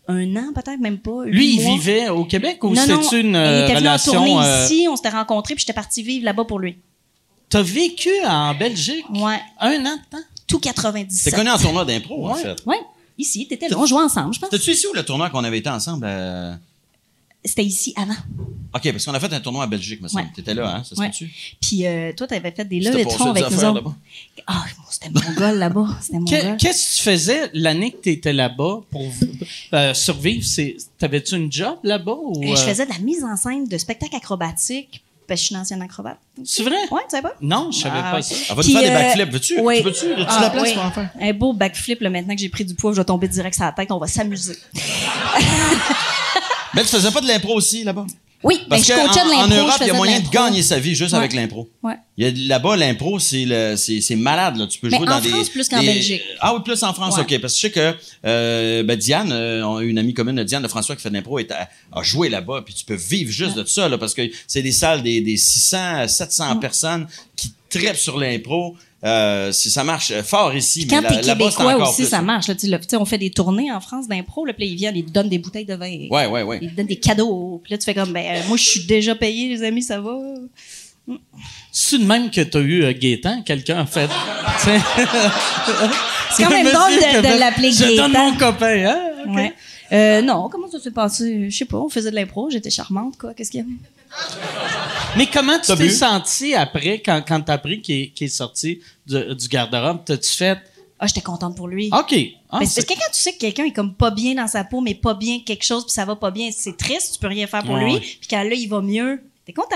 Un 0.08 0.36
an, 0.36 0.52
peut-être, 0.54 0.80
même 0.80 0.98
pas. 1.00 1.24
Lui, 1.26 1.56
il 1.56 1.62
vivait 1.62 2.10
au 2.10 2.26
Québec 2.26 2.64
ou 2.64 2.74
Non, 2.74 2.86
non, 2.88 3.02
c'était 3.04 3.22
une 3.22 3.30
il 3.30 3.36
euh, 3.36 3.64
était 3.66 3.76
venu 3.76 3.88
en 3.88 3.92
relation... 3.92 4.12
tournée 4.14 4.38
euh, 4.40 4.66
ici, 4.66 4.88
on 4.90 4.96
s'était 4.96 5.10
rencontrés, 5.10 5.56
puis 5.56 5.62
j'étais 5.62 5.74
partie 5.74 6.04
vivre 6.04 6.26
là-bas 6.26 6.46
pour 6.46 6.60
lui. 6.60 6.78
T'as 7.50 7.62
vécu 7.62 8.10
en 8.26 8.54
Belgique? 8.56 9.06
Ouais. 9.14 9.40
Un 9.60 9.86
an 9.86 9.96
de 9.96 10.10
temps? 10.18 10.24
Tout 10.48 10.60
T'es 10.60 10.70
97. 10.70 11.36
connu 11.36 11.50
en 11.50 11.58
tournoi 11.58 11.86
d'impro, 11.86 12.30
en 12.30 12.36
fait. 12.36 12.58
Ouais. 12.66 12.80
Ici, 13.18 13.48
t'étais 13.48 13.70
là. 13.70 13.78
On 13.78 13.86
jouait 13.86 14.02
ensemble, 14.02 14.34
je 14.34 14.40
pense. 14.40 14.50
T'as-tu 14.50 14.72
ici 14.72 14.88
ou 14.88 14.94
le 14.94 15.04
tournoi 15.04 15.30
qu'on 15.30 15.44
avait 15.44 15.60
été 15.60 15.70
ensemble? 15.70 16.06
euh? 16.10 16.54
C'était 17.46 17.66
ici 17.66 17.94
avant. 17.98 18.14
OK, 18.76 18.92
parce 18.92 19.06
qu'on 19.06 19.14
a 19.14 19.20
fait 19.20 19.34
un 19.34 19.40
tournoi 19.42 19.66
en 19.66 19.68
Belgique, 19.68 20.02
me 20.02 20.08
semble. 20.08 20.24
Ouais. 20.24 20.30
T'étais 20.36 20.54
là, 20.54 20.78
hein? 20.78 20.84
Ça 20.84 20.96
se 20.96 21.00
Ouais. 21.02 21.12
Puis 21.62 21.86
euh, 21.86 22.14
toi, 22.14 22.26
t'avais 22.26 22.52
fait 22.52 22.64
des 22.66 22.80
levées 22.80 23.04
de 23.04 23.10
avec 23.30 23.52
nous 23.52 23.64
autres. 23.66 23.94
Ah, 24.48 24.64
bon, 24.78 24.84
c'était 24.90 25.10
mon 25.10 25.34
gars 25.40 25.52
là-bas. 25.52 25.88
C'était 26.02 26.20
mon. 26.20 26.26
Qu'est-ce 26.26 26.92
que 26.94 26.98
tu 26.98 27.04
faisais 27.04 27.50
l'année 27.54 27.92
que 27.92 28.02
tu 28.02 28.10
étais 28.12 28.34
là-bas 28.34 28.80
pour 28.90 29.06
euh, 29.74 29.94
survivre? 29.94 30.46
C'est- 30.46 30.78
T'avais-tu 30.98 31.36
une 31.36 31.52
job 31.52 31.78
là-bas? 31.84 32.16
Ou, 32.18 32.42
Euh, 32.44 32.56
Je 32.56 32.62
euh, 32.62 32.66
faisais 32.66 32.86
de 32.86 32.92
la 32.92 33.00
mise 33.00 33.24
en 33.24 33.36
scène 33.36 33.68
de 33.68 33.78
spectacles 33.78 34.16
acrobatiques, 34.16 35.04
parce 35.28 35.40
que 35.40 35.42
je 35.42 35.46
suis 35.48 35.56
une 35.56 35.62
ancienne 35.62 35.82
acrobate. 35.82 36.18
C'est 36.46 36.64
vrai? 36.64 36.78
Ouais, 36.92 37.02
tu 37.04 37.10
savais 37.12 37.24
pas? 37.24 37.36
Non, 37.42 37.72
je 37.72 37.80
savais 37.80 38.00
Ah, 38.02 38.12
pas 38.12 38.22
ça. 38.22 38.36
On 38.52 38.56
va 38.56 38.62
te 38.64 38.68
Puis, 38.68 38.74
faire 38.78 38.84
des 38.84 38.90
backflips. 38.90 39.32
Veux-tu? 39.34 39.60
oui. 39.62 39.78
Tu 39.80 39.84
veux-tu? 39.84 40.06
Ah, 40.28 40.40
la 40.44 40.50
place 40.50 40.64
oui. 40.70 40.74
pour 40.76 40.84
en 40.86 40.92
faire? 40.92 41.10
Un 41.20 41.34
beau 41.34 41.52
backflip, 41.54 42.00
là, 42.02 42.10
maintenant 42.10 42.34
que 42.36 42.42
j'ai 42.42 42.50
pris 42.50 42.64
du 42.66 42.74
poids, 42.74 42.94
je 42.94 42.98
vais 43.02 43.06
tomber 43.06 43.28
direct 43.28 43.54
sur 43.56 43.66
la 43.66 43.72
tête, 43.74 43.92
on 43.92 44.00
va 44.00 44.08
s'amuser. 44.08 44.56
Mais 46.76 46.82
tu 46.82 46.88
faisais 46.88 47.12
pas 47.12 47.22
de 47.22 47.28
l'impro 47.28 47.54
aussi, 47.56 47.84
là-bas? 47.84 48.06
Oui, 48.46 48.56
ben, 48.64 48.66
Parce 48.72 48.84
je 48.84 48.88
coachais 48.94 49.04
de 49.08 49.30
qu'en 49.30 49.36
en 49.38 49.48
l'impro, 49.48 49.56
Europe, 49.58 49.78
il 49.80 49.88
y 49.88 49.90
a 49.90 49.94
moyen 49.94 50.20
de 50.20 50.24
l'impro. 50.26 50.34
gagner 50.34 50.64
sa 50.64 50.78
vie 50.78 50.96
juste 50.96 51.14
Ouais. 51.14 51.20
avec 51.20 51.32
l'impro. 51.34 51.70
Ouais. 51.82 51.96
Là-bas, 52.18 52.76
l'impro, 52.76 53.18
c'est 53.18 53.46
le- 53.46 53.78
c'est 53.78 54.02
c'est 54.02 54.18
malade. 54.18 54.58
Là. 54.58 54.68
Tu 54.68 54.80
peux 54.80 54.90
Mais 54.90 54.98
jouer 54.98 55.08
en 55.08 55.12
dans 55.12 55.20
des. 55.22 55.30
France, 55.30 55.48
plus 55.48 55.70
qu'en 55.70 55.80
des- 55.80 55.86
Belgique. 55.86 56.22
Ah 56.42 56.54
oui, 56.54 56.60
plus 56.66 56.84
en 56.84 56.94
France, 56.94 57.16
Ouais. 57.16 57.22
OK. 57.22 57.40
Parce 57.40 57.54
que 57.54 57.58
je 57.60 57.62
sais 57.68 57.72
que 57.72 57.96
euh, 58.26 58.84
ben, 58.84 58.98
Diane, 58.98 59.32
euh, 59.32 59.80
une 59.80 59.98
amie 59.98 60.14
commune 60.14 60.36
de 60.36 60.44
Diane 60.44 60.62
de 60.62 60.68
François 60.68 60.98
qui 60.98 61.02
fait 61.02 61.10
de 61.10 61.14
l'impro, 61.16 61.40
a 61.40 62.04
joué 62.04 62.28
là-bas. 62.28 62.64
Puis 62.66 62.74
tu 62.74 62.84
peux 62.84 62.96
vivre 62.96 63.32
juste 63.32 63.56
de 63.56 63.64
ça, 63.64 63.88
là, 63.88 63.98
parce 63.98 64.14
que 64.14 64.24
c'est 64.46 64.62
des 64.62 64.74
salles 64.74 65.04
des, 65.04 65.22
des 65.22 65.38
600 65.38 65.78
à 65.78 66.04
Mm. 66.06 66.10
700 66.10 66.56
personnes 66.58 67.08
qui 67.38 67.54
traitent 67.70 67.96
sur 67.96 68.18
l'impro. 68.20 68.76
Euh, 69.06 69.52
si 69.52 69.70
ça 69.70 69.84
marche 69.84 70.12
euh, 70.12 70.24
fort 70.24 70.56
ici, 70.56 70.88
Quand 70.88 71.02
mais 71.02 71.10
t'es 71.10 71.16
là- 71.16 71.22
là-bas, 71.24 71.46
c'est 71.52 71.58
québécois 71.58 71.74
encore 71.76 71.90
aussi, 71.90 72.04
plus. 72.04 72.10
ça 72.10 72.22
marche. 72.22 72.48
Là, 72.48 72.56
tu 72.56 72.70
sais, 72.70 72.80
tu 72.80 72.86
sais, 72.88 72.96
on 72.96 73.04
fait 73.06 73.18
des 73.18 73.30
tournées 73.32 73.70
en 73.72 73.82
France 73.82 74.08
d'impro, 74.08 74.46
là, 74.46 74.54
puis 74.54 74.66
là, 74.66 74.72
ils 74.72 74.76
viennent, 74.78 74.96
ils 74.96 75.04
te 75.06 75.12
donnent 75.12 75.28
des 75.30 75.40
bouteilles 75.40 75.66
de 75.66 75.74
vin. 75.76 76.08
Ouais, 76.10 76.26
ouais, 76.28 76.42
ouais. 76.44 76.60
Ils 76.62 76.72
te 76.72 76.76
donnent 76.78 76.86
des 76.88 76.96
cadeaux. 77.00 77.60
Puis 77.64 77.72
là, 77.74 77.78
tu 77.78 77.84
fais 77.84 77.94
comme, 77.94 78.14
ben, 78.14 78.24
euh, 78.26 78.40
moi, 78.48 78.56
je 78.56 78.64
suis 78.64 78.86
déjà 78.86 79.14
payé, 79.14 79.50
les 79.50 79.62
amis, 79.64 79.82
ça 79.82 80.00
va. 80.00 80.16
C'est 81.70 81.98
de 81.98 82.06
même 82.06 82.32
que 82.32 82.40
t'as 82.40 82.62
eu 82.62 82.84
euh, 82.86 82.94
Gaétan, 82.98 83.42
quelqu'un 83.42 83.80
a 83.80 83.86
fait. 83.86 84.10
C'est 86.32 86.44
quand 86.44 86.50
même 86.50 86.66
drôle 86.72 86.92
de- 86.92 87.22
de 87.34 87.40
l'appeler 87.40 87.72
Je 87.72 87.96
donne 87.96 88.12
Gaétan. 88.12 88.32
mon 88.32 88.38
copain, 88.38 88.86
hein? 88.88 89.00
Ouais. 89.28 89.54
Euh, 89.92 90.22
non, 90.22 90.50
comment 90.50 90.70
ça 90.72 90.80
s'est 90.80 90.92
passé? 90.92 91.50
Je 91.50 91.56
sais 91.58 91.66
pas, 91.66 91.78
on 91.78 91.90
faisait 91.90 92.10
de 92.10 92.16
l'impro, 92.16 92.50
j'étais 92.50 92.70
charmante, 92.70 93.18
quoi. 93.18 93.34
Qu'est-ce 93.34 93.52
qu'il 93.52 93.60
y 93.60 93.64
avait? 93.64 93.72
Mais 95.18 95.28
comment 95.28 95.60
tu 95.60 95.76
t'es 95.76 95.90
senti 95.90 96.56
après, 96.56 97.02
quand, 97.06 97.22
quand 97.28 97.42
t'as 97.42 97.54
appris 97.54 97.82
qu'il 97.82 97.96
est, 98.02 98.22
est 98.22 98.28
sorti 98.28 98.80
du, 99.06 99.36
du 99.36 99.48
garde-robe? 99.48 100.00
T'as-tu 100.06 100.30
fait? 100.30 100.58
Ah, 101.00 101.08
j'étais 101.08 101.22
contente 101.22 101.56
pour 101.58 101.68
lui. 101.68 101.90
OK. 101.92 102.16
Ah, 102.50 102.60
parce 102.60 102.76
que 102.76 102.82
quand 102.88 103.12
tu 103.14 103.20
sais 103.22 103.34
que 103.34 103.40
quelqu'un 103.40 103.66
est 103.66 103.74
comme 103.74 103.94
pas 103.94 104.10
bien 104.12 104.36
dans 104.36 104.48
sa 104.48 104.64
peau, 104.64 104.80
mais 104.82 104.96
pas 104.96 105.14
bien 105.14 105.40
quelque 105.46 105.66
chose, 105.66 105.84
puis 105.84 105.92
ça 105.94 106.06
va 106.06 106.16
pas 106.16 106.32
bien, 106.32 106.50
c'est 106.56 106.78
triste, 106.78 107.14
tu 107.14 107.20
peux 107.20 107.28
rien 107.28 107.46
faire 107.48 107.64
pour 107.64 107.76
Ouais, 107.76 107.84
lui. 107.84 107.94
ouais. 107.96 108.00
Puis 108.00 108.28
quand 108.30 108.42
là, 108.44 108.54
il 108.54 108.68
va 108.68 108.82
mieux, 108.82 109.22
t'es 109.46 109.54
content. 109.54 109.76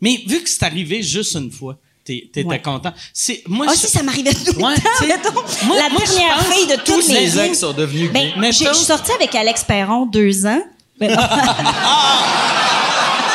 Mais 0.00 0.22
vu 0.26 0.42
que 0.42 0.48
c'est 0.50 0.64
arrivé 0.64 1.02
juste 1.02 1.34
une 1.36 1.50
fois, 1.52 1.76
t'es- 2.04 2.28
t'étais 2.32 2.48
Ouais. 2.48 2.60
content. 2.60 2.92
C'est, 3.12 3.42
moi, 3.46 3.66
Ah, 3.68 3.72
je- 3.74 3.80
si, 3.80 3.86
ça 3.86 4.02
m'arrivait 4.02 4.32
tout 4.34 4.40
le 4.56 4.64
Ouais, 4.64 4.74
temps, 4.74 5.32
moi- 5.66 5.76
La 5.76 5.88
moi, 5.90 6.00
je 6.04 6.10
dernière 6.14 6.36
pense 6.38 6.54
fille 6.54 6.66
de 6.66 6.76
Tous 6.84 7.08
mes 7.08 7.20
les 7.20 7.38
ex 7.38 7.58
sont 7.60 7.72
devenus 7.72 8.10
Ben, 8.12 8.32
je 8.46 8.50
suis 8.52 8.74
sortie 8.84 9.12
avec 9.12 9.34
Alex 9.34 9.62
Perron 9.64 10.06
deux 10.06 10.44
ans. 10.46 10.62
Non. 11.00 11.08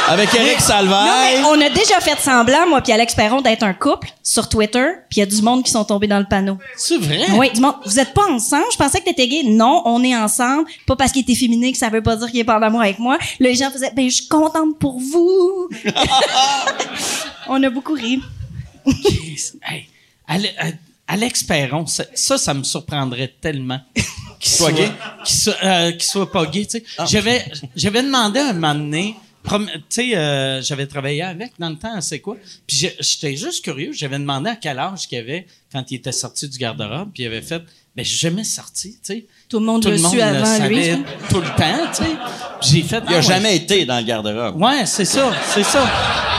Avec 0.07 0.33
Eric 0.35 0.59
Non, 0.69 1.05
mais 1.23 1.43
on 1.45 1.61
a 1.61 1.69
déjà 1.69 1.99
fait 1.99 2.19
semblant, 2.19 2.67
moi 2.67 2.81
puis 2.81 2.91
Alex 2.91 3.15
Perron, 3.15 3.41
d'être 3.41 3.63
un 3.63 3.73
couple 3.73 4.09
sur 4.21 4.47
Twitter, 4.49 4.85
puis 5.09 5.17
il 5.17 5.19
y 5.19 5.23
a 5.23 5.25
du 5.25 5.41
monde 5.41 5.63
qui 5.63 5.71
sont 5.71 5.83
tombés 5.83 6.07
dans 6.07 6.19
le 6.19 6.25
panneau. 6.25 6.57
C'est 6.77 6.97
vrai? 6.97 7.25
Oui, 7.35 7.51
du 7.51 7.59
monde. 7.59 7.75
Vous 7.85 7.99
êtes 7.99 8.13
pas 8.13 8.29
ensemble? 8.29 8.65
Je 8.71 8.77
pensais 8.77 8.99
que 8.99 9.05
t'étais 9.05 9.27
gay. 9.27 9.43
Non, 9.43 9.81
on 9.85 10.03
est 10.03 10.15
ensemble. 10.15 10.69
Pas 10.85 10.95
parce 10.95 11.11
qu'il 11.11 11.21
était 11.21 11.35
féminin 11.35 11.71
que 11.71 11.77
ça 11.77 11.89
veut 11.89 12.03
pas 12.03 12.15
dire 12.15 12.29
qu'il 12.29 12.39
est 12.39 12.43
pas 12.43 12.57
en 12.57 12.61
amour 12.61 12.81
avec 12.81 12.99
moi. 12.99 13.17
Les 13.39 13.55
gens 13.55 13.71
faisaient, 13.71 13.91
ben, 13.95 14.07
je 14.09 14.15
suis 14.15 14.27
contente 14.27 14.77
pour 14.79 14.99
vous. 14.99 15.69
on 17.47 17.61
a 17.63 17.69
beaucoup 17.69 17.93
ri. 17.93 18.21
Hey, 19.63 19.87
euh, 20.29 20.71
Alex 21.07 21.43
Perron, 21.43 21.87
ça, 21.87 22.03
ça, 22.13 22.37
ça 22.37 22.53
me 22.53 22.63
surprendrait 22.63 23.33
tellement. 23.41 23.79
Qu'il 24.39 24.51
Soit 24.51 24.71
gay? 24.73 24.91
Qu'il 25.23 25.35
soit, 25.35 25.63
euh, 25.63 25.91
soit 25.99 26.31
pas 26.31 26.45
gay, 26.45 26.65
tu 26.65 26.79
sais. 26.79 26.83
J'avais, 27.07 27.45
j'avais 27.75 28.03
demandé 28.03 28.39
un 28.39 28.53
moment 28.53 28.75
donné, 28.75 29.15
tu 29.45 29.83
sais, 29.89 30.17
euh, 30.17 30.61
j'avais 30.61 30.87
travaillé 30.87 31.21
avec 31.21 31.53
dans 31.59 31.69
le 31.69 31.77
temps, 31.77 31.99
c'est 32.01 32.19
quoi? 32.19 32.37
Puis 32.67 32.87
j'étais 32.99 33.35
juste 33.35 33.63
curieux, 33.63 33.91
j'avais 33.91 34.19
demandé 34.19 34.49
à 34.49 34.55
quel 34.55 34.79
âge 34.79 35.07
qu'il 35.07 35.17
avait 35.17 35.45
quand 35.71 35.89
il 35.91 35.95
était 35.95 36.11
sorti 36.11 36.47
du 36.49 36.57
garde-robe, 36.57 37.11
puis 37.13 37.23
il 37.23 37.27
avait 37.27 37.41
fait, 37.41 37.61
ben, 37.95 38.03
j'ai 38.03 38.17
jamais 38.17 38.43
sorti, 38.43 38.93
tu 38.93 38.99
sais. 39.03 39.25
Tout 39.47 39.59
le 39.59 39.65
monde 39.65 39.81
Tout 39.83 39.89
le 39.89 39.95
le 39.97 40.01
monde 40.01 40.11
su 40.11 40.17
le 40.17 40.23
avant 40.23 40.67
lui. 40.67 41.03
tout 41.29 41.39
le 41.39 41.47
temps, 41.55 41.87
tu 41.95 42.03
sais. 42.03 42.09
J'ai 42.61 42.81
fait, 42.81 43.03
Il 43.07 43.13
a 43.13 43.17
ah 43.17 43.19
ouais. 43.19 43.21
jamais 43.21 43.55
été 43.55 43.85
dans 43.85 43.97
le 43.97 44.03
garde-robe. 44.03 44.59
Ouais, 44.61 44.85
c'est 44.85 45.05
ça, 45.05 45.31
c'est 45.53 45.63
ça. 45.63 45.85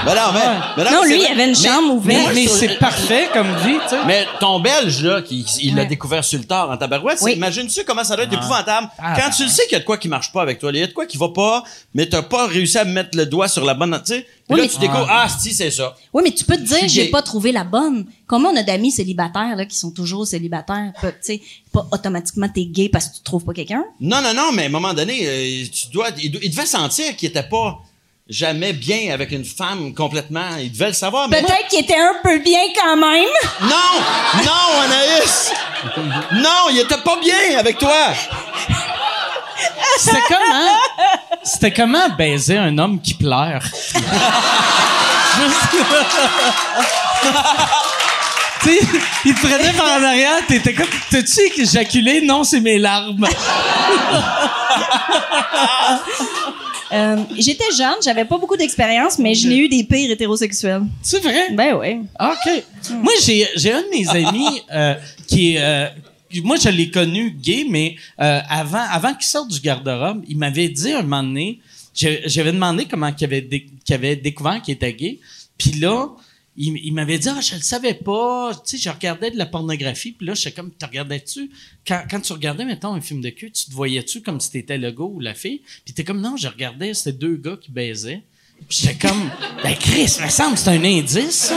Ben 0.04 0.14
non, 0.14 0.32
mais, 0.76 0.84
Non, 0.90 1.02
lui, 1.04 1.20
il 1.20 1.26
avait 1.26 1.48
une 1.48 1.54
chambre 1.56 2.00
Mais, 2.04 2.16
ouverte. 2.16 2.34
mais 2.34 2.46
c'est 2.46 2.78
parfait 2.78 3.28
comme 3.32 3.48
vie, 3.64 3.76
tu 3.84 3.90
sais. 3.90 4.04
Mais 4.06 4.24
ton 4.40 4.60
Belge, 4.60 5.02
là, 5.02 5.22
qui, 5.22 5.44
il 5.62 5.74
l'a 5.74 5.82
Ouais. 5.82 5.88
découvert 5.88 6.24
sur 6.24 6.38
le 6.38 6.44
tard 6.44 6.70
en 6.70 6.76
tabarouette, 6.76 7.18
Oui. 7.22 7.32
imagine-tu 7.34 7.84
comment 7.84 8.04
ça 8.04 8.14
doit 8.16 8.24
être 8.24 8.32
épouvantable? 8.32 8.88
Ah, 8.98 9.14
Quand 9.16 9.28
ben 9.28 9.34
tu 9.36 9.42
le 9.44 9.48
sais 9.48 9.62
qu'il 9.64 9.72
y 9.72 9.76
a 9.76 9.80
de 9.80 9.84
quoi 9.84 9.98
qui 9.98 10.08
marche 10.08 10.32
pas 10.32 10.42
avec 10.42 10.58
toi, 10.58 10.70
il 10.72 10.78
y 10.78 10.82
a 10.82 10.86
de 10.86 10.92
quoi 10.92 11.06
qui 11.06 11.16
va 11.16 11.28
pas, 11.30 11.62
mais 11.94 12.08
t'as 12.08 12.22
pas 12.22 12.46
réussi 12.46 12.78
à 12.78 12.84
mettre 12.84 13.16
le 13.16 13.26
doigt 13.26 13.48
sur 13.48 13.64
la 13.64 13.74
bonne, 13.74 13.98
tu 14.04 14.14
sais. 14.14 14.26
Oui, 14.48 14.58
là, 14.58 14.62
mais- 14.64 14.68
tu 14.68 14.78
découvres, 14.78 15.08
ah, 15.10 15.26
si, 15.28 15.52
c'est 15.52 15.70
ça. 15.72 15.96
Oui, 16.12 16.22
mais 16.24 16.30
tu 16.32 16.44
peux 16.44 16.56
te 16.56 16.62
dire, 16.62 16.86
j'ai 16.88 17.06
pas 17.06 17.22
trouvé 17.22 17.50
la 17.50 17.64
bonne. 17.64 18.06
Combien 18.28 18.50
on 18.50 18.56
a 18.56 18.62
d'amis 18.62 18.92
célibataires, 18.92 19.56
là, 19.56 19.64
qui 19.64 19.76
sont 19.76 19.90
toujours 19.90 20.24
célibataires? 20.26 20.92
Tu 21.00 21.08
sais, 21.20 21.40
pas 21.76 21.86
automatiquement 21.92 22.48
t'es 22.48 22.64
gay 22.64 22.88
parce 22.88 23.08
que 23.08 23.16
tu 23.16 23.22
trouves 23.22 23.44
pas 23.44 23.52
quelqu'un? 23.52 23.84
Non, 24.00 24.22
non, 24.22 24.32
non, 24.32 24.50
mais 24.52 24.62
à 24.62 24.66
un 24.66 24.70
moment 24.70 24.94
donné, 24.94 25.26
euh, 25.26 25.66
tu 25.70 25.88
dois, 25.88 26.08
il, 26.16 26.30
devait 26.30 26.64
sentir 26.64 27.14
qu'il 27.16 27.28
était 27.28 27.42
pas 27.42 27.78
jamais 28.28 28.72
bien 28.72 29.12
avec 29.12 29.30
une 29.30 29.44
femme 29.44 29.92
complètement. 29.94 30.56
Il 30.58 30.72
devait 30.72 30.88
le 30.88 30.94
savoir, 30.94 31.28
mais. 31.28 31.42
Peut-être 31.42 31.68
qu'il 31.68 31.80
était 31.80 31.98
un 31.98 32.14
peu 32.22 32.38
bien 32.38 32.60
quand 32.74 32.96
même. 32.96 33.28
Non! 33.60 34.00
Non, 34.42 34.80
Anaïs! 34.84 35.52
Non, 36.32 36.70
il 36.70 36.78
était 36.78 36.96
pas 36.98 37.20
bien 37.20 37.58
avec 37.58 37.76
toi! 37.78 38.08
C'était 39.98 40.22
comment? 40.28 40.78
C'était 41.42 41.72
comment 41.72 42.08
baiser 42.16 42.56
un 42.56 42.78
homme 42.78 43.00
qui 43.00 43.14
pleure? 43.14 43.62
Juste- 45.36 45.76
sais, 48.68 48.78
il 49.24 49.34
te 49.34 49.40
prenait 49.40 49.72
par 49.72 50.00
en 50.00 50.02
arrière, 50.04 50.46
t'étais 50.46 50.74
comme, 50.74 50.86
t'as-tu 51.10 51.60
éjaculé? 51.60 52.20
Non, 52.22 52.44
c'est 52.44 52.60
mes 52.60 52.78
larmes. 52.78 53.26
Euh, 56.92 57.16
J'étais 57.36 57.64
jeune, 57.76 57.96
j'avais 58.04 58.24
pas 58.24 58.38
beaucoup 58.38 58.56
d'expérience, 58.56 59.18
mais 59.18 59.34
je 59.34 59.48
l'ai 59.48 59.56
eu 59.58 59.68
des 59.68 59.82
pires 59.84 60.10
hétérosexuels. 60.10 60.82
C'est 61.02 61.20
vrai? 61.20 61.50
Ben 61.52 61.74
ouais. 61.74 62.00
OK. 62.20 62.62
Moi, 63.02 63.12
j'ai, 63.24 63.72
un 63.72 63.82
de 63.82 63.90
mes 63.90 64.08
amis 64.08 64.62
euh, 64.72 64.94
qui 65.26 65.54
est... 65.54 65.60
euh, 65.60 65.86
moi, 66.44 66.56
je 66.62 66.68
l'ai 66.68 66.90
connu 66.90 67.30
gay, 67.30 67.66
mais 67.68 67.96
avant, 68.18 68.84
avant 68.90 69.14
qu'il 69.14 69.26
sorte 69.26 69.48
du 69.50 69.60
garde-robe, 69.60 70.22
il 70.28 70.38
m'avait 70.38 70.68
dit 70.68 70.92
un 70.92 71.02
moment 71.02 71.22
donné... 71.22 71.60
J'avais 71.94 72.52
demandé 72.52 72.84
comment 72.84 73.10
qu'il 73.10 73.24
avait, 73.24 73.40
dé- 73.40 73.66
avait 73.90 74.16
découvert 74.16 74.60
qu'il 74.60 74.74
était 74.74 74.92
gay. 74.92 75.18
Puis 75.56 75.72
là, 75.72 76.08
il, 76.56 76.76
il 76.84 76.92
m'avait 76.92 77.18
dit 77.18 77.28
«Ah, 77.30 77.40
je 77.40 77.54
le 77.54 77.60
savais 77.60 77.94
pas.» 77.94 78.52
Tu 78.66 78.76
sais, 78.76 78.82
je 78.82 78.88
regardais 78.88 79.30
de 79.30 79.36
la 79.36 79.46
pornographie. 79.46 80.12
Puis 80.12 80.26
là, 80.26 80.34
je 80.34 80.42
sais 80.42 80.52
comme, 80.52 80.70
«Tu 80.78 80.84
regardais-tu? 80.84 81.50
Quand, 81.86 82.02
quand 82.10 82.20
tu 82.20 82.32
regardais, 82.32 82.64
mettons, 82.64 82.94
un 82.94 83.00
film 83.00 83.20
de 83.20 83.30
cul, 83.30 83.50
tu 83.50 83.66
te 83.66 83.72
voyais-tu 83.72 84.22
comme 84.22 84.40
si 84.40 84.50
t'étais 84.50 84.78
le 84.78 84.90
gars 84.90 85.04
ou 85.04 85.20
la 85.20 85.34
fille? 85.34 85.62
Puis 85.84 85.94
t'es 85.94 86.04
comme, 86.04 86.20
«Non, 86.22 86.36
je 86.36 86.48
regardais, 86.48 86.94
c'était 86.94 87.18
deux 87.18 87.36
gars 87.36 87.56
qui 87.60 87.70
baisaient.» 87.70 88.22
Puis 88.68 88.78
j'étais 88.82 89.08
comme, 89.08 89.30
«Ben 89.62 89.74
Chris, 89.74 90.16
me 90.22 90.28
semble, 90.28 90.56
c'est 90.56 90.70
un 90.70 90.84
indice, 90.84 91.30
ça. 91.30 91.54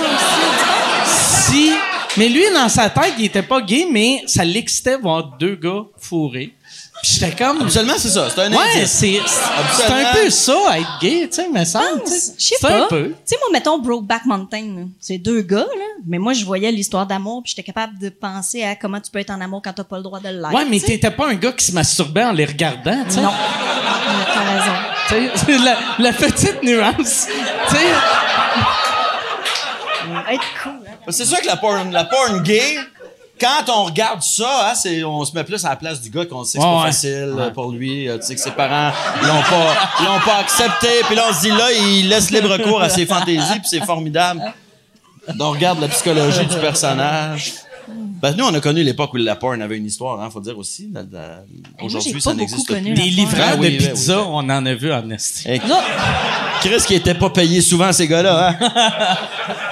Si... 1.05 1.71
Mais 2.17 2.27
lui, 2.27 2.43
dans 2.53 2.69
sa 2.69 2.89
tête, 2.89 3.13
il 3.19 3.25
était 3.25 3.43
pas 3.43 3.61
gay, 3.61 3.85
mais 3.89 4.23
ça 4.25 4.43
l'excitait 4.43 4.97
voir 4.97 5.37
deux 5.37 5.55
gars 5.55 5.85
fourrés. 5.97 6.53
J'étais 7.01 7.31
comme... 7.35 7.61
Absolument, 7.61 7.93
c'est 7.97 8.09
ça. 8.09 8.27
C'est 8.29 8.41
un 8.41 8.51
Ouais, 8.51 8.57
indice. 8.75 8.91
c'est 8.91 9.19
c'est 9.25 9.91
un 9.93 10.13
peu 10.13 10.29
ça, 10.29 10.53
être 10.77 10.99
gay, 11.01 11.27
tu 11.29 11.35
sais, 11.35 11.47
me 11.49 11.63
semble. 11.63 12.03
tu 12.05 12.11
sais. 12.11 12.33
Je 12.37 12.43
sais 12.43 12.55
C'est 12.59 12.67
pas. 12.67 12.83
un 12.83 12.87
peu. 12.87 13.07
Tu 13.09 13.15
sais, 13.25 13.37
moi, 13.39 13.47
mettons 13.53 13.79
Brokeback 13.79 14.25
Mountain, 14.25 14.63
là. 14.75 14.81
c'est 14.99 15.17
deux 15.17 15.41
gars, 15.41 15.59
là. 15.59 15.85
Mais 16.05 16.17
moi, 16.17 16.33
je 16.33 16.43
voyais 16.43 16.71
l'histoire 16.71 17.05
d'amour, 17.05 17.41
puis 17.43 17.53
j'étais 17.55 17.63
capable 17.65 17.97
de 17.99 18.09
penser 18.09 18.63
à 18.63 18.75
comment 18.75 18.99
tu 18.99 19.09
peux 19.11 19.19
être 19.19 19.29
en 19.31 19.39
amour 19.39 19.61
quand 19.63 19.71
t'as 19.73 19.83
pas 19.85 19.97
le 19.97 20.03
droit 20.03 20.19
de 20.19 20.27
l'être. 20.27 20.53
Ouais, 20.53 20.65
mais 20.65 20.77
tu 20.79 20.85
sais. 20.87 20.91
t'étais 20.93 21.11
pas 21.11 21.27
un 21.29 21.35
gars 21.35 21.53
qui 21.53 21.65
se 21.65 21.71
masturbait 21.71 22.25
en 22.25 22.33
les 22.33 22.45
regardant, 22.45 23.03
tu 23.07 23.15
sais. 23.15 23.21
Non. 23.21 23.31
T'as 24.33 24.59
raison. 24.59 24.71
Tu 25.07 25.15
sais, 25.15 25.45
c'est 25.45 25.57
la, 25.57 25.77
la 25.99 26.11
petite 26.13 26.61
nuance. 26.63 27.27
tu 27.69 27.75
sais, 27.75 27.81
Être 30.31 30.43
cool, 30.63 30.71
hein. 30.87 30.91
C'est 31.09 31.25
sûr 31.25 31.39
que 31.41 31.47
la 31.47 31.55
porn, 31.57 31.91
la 31.91 32.03
porn 32.03 32.41
gay, 32.43 32.77
quand 33.39 33.71
on 33.73 33.85
regarde 33.85 34.21
ça, 34.21 34.69
hein, 34.69 34.75
c'est, 34.75 35.03
on 35.03 35.23
se 35.25 35.33
met 35.33 35.43
plus 35.43 35.63
à 35.65 35.69
la 35.69 35.75
place 35.75 36.01
du 36.01 36.09
gars 36.09 36.25
qu'on 36.25 36.43
sait 36.43 36.57
que 36.57 36.63
c'est 36.63 36.69
pas 36.69 36.79
ouais. 36.81 36.85
facile 36.87 37.33
euh, 37.37 37.49
pour 37.51 37.71
lui. 37.71 38.07
euh, 38.09 38.17
Tu 38.17 38.25
sais 38.27 38.35
que 38.35 38.41
ses 38.41 38.51
parents 38.51 38.91
l'ont 39.23 39.41
pas, 39.43 40.03
l'ont 40.05 40.19
pas 40.25 40.37
accepté. 40.39 40.87
Puis 41.07 41.15
là, 41.15 41.23
on 41.29 41.33
se 41.33 41.41
dit 41.41 41.49
là, 41.49 41.71
il 41.71 42.09
laisse 42.09 42.31
libre 42.31 42.57
cours 42.57 42.81
à 42.81 42.89
ses 42.89 43.05
fantaisies, 43.05 43.59
puis 43.59 43.67
c'est 43.69 43.85
formidable. 43.85 44.41
Donc, 45.35 45.47
on 45.47 45.51
regarde 45.51 45.79
la 45.79 45.87
psychologie 45.89 46.45
du 46.45 46.57
personnage. 46.57 47.53
Ben, 48.21 48.35
nous, 48.35 48.43
on 48.45 48.53
a 48.53 48.59
connu 48.59 48.83
l'époque 48.83 49.13
où 49.13 49.17
la 49.17 49.35
porn 49.35 49.61
avait 49.61 49.77
une 49.77 49.85
histoire, 49.85 50.19
hein, 50.21 50.29
faut 50.29 50.41
dire 50.41 50.57
aussi. 50.57 50.89
La- 50.93 51.01
la- 51.11 51.39
j'ai 51.79 51.85
Aujourd'hui, 51.85 52.21
ça 52.21 52.33
n'existe 52.33 52.67
plus. 52.67 52.75
porn. 52.75 52.93
livreurs 53.09 53.47
Ah 53.53 53.55
oui, 53.57 53.77
de 53.77 53.83
oui, 53.83 53.89
pizza, 53.89 54.17
oui. 54.19 54.27
on 54.27 54.37
en 54.39 54.65
a 54.65 54.73
vu 54.73 54.91
en 54.93 55.09
Chris 56.61 56.83
qui 56.85 56.95
était 56.95 57.13
pas 57.15 57.29
payé 57.29 57.61
souvent, 57.61 57.91
ces 57.93 58.07
gars-là, 58.07 58.49
hein? 58.49 58.57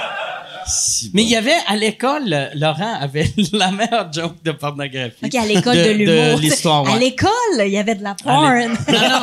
Si 0.68 1.10
Mais 1.14 1.22
il 1.22 1.28
y 1.28 1.36
avait, 1.36 1.56
à 1.66 1.76
l'école, 1.76 2.50
Laurent 2.54 2.94
avait 3.00 3.30
la 3.52 3.70
meilleure 3.70 4.12
joke 4.12 4.42
de 4.44 4.52
pornographie. 4.52 5.24
OK, 5.24 5.34
à 5.34 5.46
l'école 5.46 5.76
de, 5.76 5.90
l'humour. 5.90 6.36
De 6.36 6.40
l'histoire, 6.42 6.88
À 6.88 6.98
l'école, 6.98 7.30
il 7.60 7.70
y 7.72 7.78
avait 7.78 7.94
de 7.94 8.02
la 8.02 8.14
porn. 8.14 8.68
Non, 8.68 8.74
non. 9.08 9.20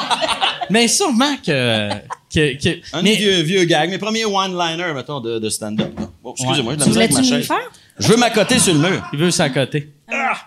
Mais 0.72 0.88
sûrement 0.88 1.36
que... 1.46 1.89
que, 2.34 2.54
que- 2.62 2.80
Un 2.93 3.02
mais, 3.04 3.16
vieux, 3.16 3.41
vieux 3.41 3.64
gag, 3.66 3.89
mes 3.91 4.00
premiers 4.00 4.26
one-liners, 4.26 4.93
mettons, 4.96 5.20
de, 5.20 5.38
de 5.39 5.50
stand-up. 5.50 5.91
Oh, 6.24 6.34
excusez-moi, 6.38 6.74
Ouais. 6.74 6.86
misère 6.86 6.98
avec 7.04 7.12
ma 7.14 7.24
chaise. 7.24 7.46
faire? 7.48 7.72
Je 8.00 8.08
veux 8.08 8.18
m'accoter 8.18 8.58
sur 8.60 8.74
le 8.74 8.80
mur. 8.80 9.08
il 9.14 9.20
veut 9.20 9.32
s'à 9.32 9.50
côté. 9.50 9.91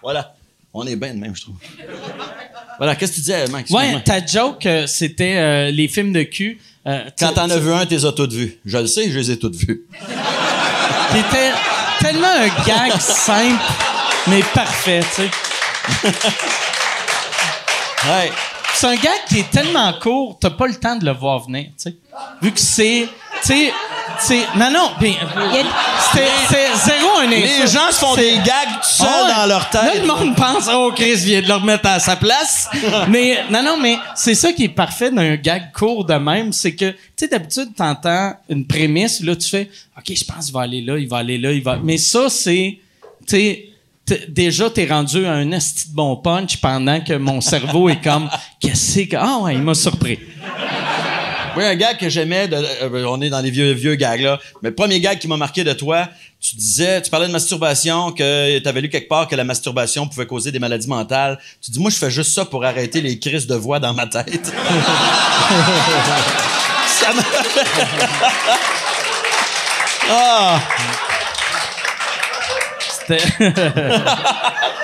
Voilà. 0.03 0.34
On 0.74 0.86
est 0.86 0.96
bien 0.96 1.14
de 1.14 1.18
même, 1.20 1.34
je 1.34 1.42
trouve. 1.42 1.55
Voilà, 2.78 2.94
qu'est-ce 2.96 3.12
que 3.12 3.16
tu 3.16 3.20
disais, 3.22 3.46
Max? 3.49 3.70
Ouais, 3.70 4.01
ta 4.05 4.24
joke, 4.24 4.66
euh, 4.66 4.86
c'était 4.86 5.36
euh, 5.36 5.70
les 5.70 5.88
films 5.88 6.12
de 6.12 6.22
cul. 6.24 6.61
euh, 6.86 7.01
Quand 7.18 7.32
t'en 7.32 7.49
as 7.51 7.59
vu 7.59 7.72
un, 7.72 7.86
t'es 7.86 8.05
as 8.05 8.12
toutes 8.12 8.32
vues. 8.32 8.59
Je 8.64 8.78
le 8.78 8.86
sais, 8.86 9.11
je 9.11 9.18
les 9.18 9.30
ai 9.30 9.38
toutes 9.38 9.57
vues. 9.57 9.82
Qui 11.11 11.18
était 11.18 11.52
tellement 12.00 12.28
un 12.28 12.48
gag 12.64 12.98
simple, 13.00 13.62
mais 14.26 14.42
parfait, 14.54 15.00
tu 15.14 15.22
sais. 15.22 15.30
Ouais. 18.06 18.32
C'est 18.74 18.86
un 18.86 18.94
gag 18.94 19.24
qui 19.28 19.40
est 19.40 19.50
tellement 19.50 19.92
court, 19.94 20.38
t'as 20.40 20.50
pas 20.50 20.66
le 20.66 20.76
temps 20.76 20.96
de 20.96 21.04
le 21.04 21.12
voir 21.12 21.40
venir, 21.40 21.66
tu 21.76 21.90
sais. 21.90 21.96
Vu 22.40 22.52
que 22.52 22.61
c'est, 22.61 23.09
tu 23.42 23.48
sais, 23.48 23.72
c'est, 24.20 24.40
non, 24.56 24.70
non, 24.72 24.90
c'est 25.00 26.76
zéro 26.76 27.08
un 27.20 27.26
Les 27.26 27.66
gens 27.66 27.90
se 27.90 27.98
font 27.98 28.14
des 28.14 28.32
gags 28.38 28.80
tout 28.82 28.88
seuls 28.88 29.08
Ah 29.08 29.34
dans 29.40 29.46
leur 29.46 29.70
Là, 29.72 29.90
tête. 29.92 30.02
le 30.02 30.06
monde 30.06 30.36
pense, 30.36 30.68
oh, 30.72 30.92
Chris 30.94 31.16
vient 31.16 31.42
de 31.42 31.48
le 31.48 31.54
remettre 31.54 31.86
à 31.88 31.98
sa 31.98 32.16
place. 32.16 32.68
mais, 33.08 33.38
non, 33.50 33.62
non, 33.62 33.78
mais 33.80 33.96
c'est 34.14 34.34
ça 34.34 34.52
qui 34.52 34.64
est 34.64 34.68
parfait 34.68 35.10
d'un 35.10 35.36
gag 35.36 35.72
court 35.72 36.04
de 36.04 36.14
même, 36.14 36.52
c'est 36.52 36.74
que, 36.74 36.90
tu 36.90 36.96
sais, 37.16 37.28
d'habitude, 37.28 37.74
t'entends 37.76 38.34
une 38.48 38.66
prémisse, 38.66 39.20
là, 39.22 39.36
tu 39.36 39.48
fais, 39.48 39.70
OK, 39.96 40.14
je 40.14 40.24
pense 40.24 40.46
qu'il 40.46 40.54
va 40.54 40.62
aller 40.62 40.80
là, 40.80 40.98
il 40.98 41.08
va 41.08 41.18
aller 41.18 41.38
là, 41.38 41.52
il 41.52 41.62
va. 41.62 41.78
Mais 41.82 41.98
ça, 41.98 42.28
c'est, 42.28 42.78
tu 43.26 43.36
sais, 43.36 43.68
déjà, 44.28 44.70
t'es 44.70 44.86
rendu 44.86 45.26
à 45.26 45.32
un 45.32 45.50
esti 45.52 45.90
de 45.90 45.94
bon 45.94 46.16
punch 46.16 46.58
pendant 46.58 47.00
que 47.00 47.14
mon 47.14 47.40
cerveau 47.40 47.88
est 47.88 48.02
comme, 48.02 48.28
qu'est-ce 48.60 49.00
que, 49.00 49.16
ah 49.16 49.38
ouais, 49.42 49.54
il 49.54 49.62
m'a 49.62 49.74
surpris. 49.74 50.18
Oui, 51.59 51.64
un 51.64 51.74
gag 51.74 51.98
que 51.98 52.09
j'aimais, 52.09 52.46
de- 52.46 52.54
euh, 52.54 53.04
on 53.09 53.20
est 53.20 53.30
dans 53.30 53.40
les 53.40 53.50
vieux, 53.50 53.72
vieux 53.72 53.96
gags, 53.96 54.20
là. 54.20 54.38
Mais 54.62 54.68
le 54.68 54.76
premier 54.76 55.00
gag 55.00 55.18
qui 55.18 55.26
m'a 55.26 55.36
marqué 55.36 55.64
de 55.64 55.72
toi, 55.72 56.06
tu 56.40 56.54
disais, 56.54 57.02
tu 57.02 57.11
parlais 57.11 57.26
de 57.26 57.32
masturbation, 57.32 58.12
que 58.12 58.61
tu 58.61 58.68
avais 58.68 58.80
lu 58.80 58.88
quelque 58.88 59.09
part 59.09 59.26
que 59.26 59.34
la 59.34 59.42
masturbation 59.42 60.06
pouvait 60.06 60.26
causer 60.26 60.52
des 60.52 60.61
maladies 60.61 60.86
mentales. 60.86 61.36
Tu 61.61 61.72
dis, 61.72 61.80
moi, 61.80 61.90
je 61.90 61.96
fais 61.96 62.12
juste 62.12 62.32
ça 62.32 62.44
pour 62.44 62.64
arrêter 62.64 63.00
les 63.00 63.18
crises 63.18 63.48
de 63.48 63.56
voix 63.56 63.80
dans 63.80 63.92
ma 63.92 64.06
tête. 64.06 64.46
ça 66.86 67.12
m'a 67.12 67.22
Ah! 70.11 70.59
C'était. 73.09 73.24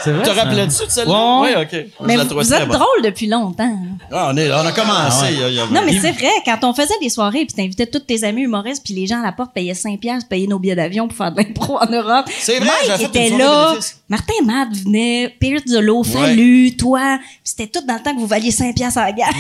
c'est 0.03 0.13
vrai. 0.13 0.23
Tu 0.25 0.31
te 0.31 0.35
ça? 0.35 0.43
rappelais 0.43 0.67
de 0.67 0.71
celle-là? 0.73 1.41
Ouais. 1.41 1.55
Oui, 1.57 1.63
OK. 1.63 1.87
Mais 2.07 2.13
je 2.15 2.19
la 2.19 2.25
vous, 2.25 2.29
trouvais 2.31 2.45
vous 2.45 2.51
très 2.51 2.63
êtes 2.63 2.69
bonne. 2.69 2.79
drôle 2.79 3.03
depuis 3.03 3.27
longtemps. 3.27 3.77
Ah, 4.13 4.31
on, 4.33 4.37
est, 4.37 4.51
on 4.51 4.67
a 4.67 4.73
commencé. 4.73 5.17
Ah 5.21 5.23
ouais. 5.25 5.33
il 5.35 5.41
y 5.41 5.45
a- 5.45 5.49
il 5.49 5.55
y 5.55 5.61
a- 5.61 5.67
Non, 5.67 5.83
mais 5.85 5.99
c'est 6.01 6.13
vrai, 6.13 6.31
quand 6.45 6.59
on 6.63 6.73
faisait 6.75 6.99
des 7.01 7.11
soirées, 7.11 7.45
puis 7.45 7.55
t'invitais 7.55 7.87
tous 7.87 8.01
tes 8.01 8.25
amis 8.25 8.43
humoristes, 8.43 8.83
puis 8.85 8.95
les 8.95 9.07
gens 9.07 9.21
à 9.21 9.25
la 9.25 9.33
porte 9.33 9.53
payaient 9.55 9.75
5 9.75 10.01
piastres, 10.01 10.29
payaient 10.29 10.47
nos 10.47 10.59
billets 10.59 10.75
d'avion 10.77 11.07
pour 11.09 11.17
faire 11.17 11.33
de 11.33 11.39
l'impro 11.43 11.79
en 11.79 11.87
Europe. 11.91 12.27
C'est 12.39 12.59
vrai, 12.59 12.71
Mike 12.89 13.03
était 13.03 13.29
une 13.29 13.39
soirée 13.39 13.45
là, 13.53 13.69
bénéfice. 13.71 14.01
Martin 14.09 14.35
Matt 14.45 14.69
venait, 14.85 15.37
Pierre 15.41 15.61
Zolo, 15.69 16.03
Fallu, 16.03 16.77
toi, 16.77 17.19
puis 17.19 17.29
c'était 17.45 17.67
tout 17.69 17.85
dans 17.87 17.95
le 17.95 18.01
temps 18.01 18.15
que 18.15 18.21
vous 18.21 18.27
valiez 18.27 18.51
5 18.51 18.75
piastres 18.75 18.99
à 18.99 19.05
la 19.07 19.13
gare. 19.13 19.29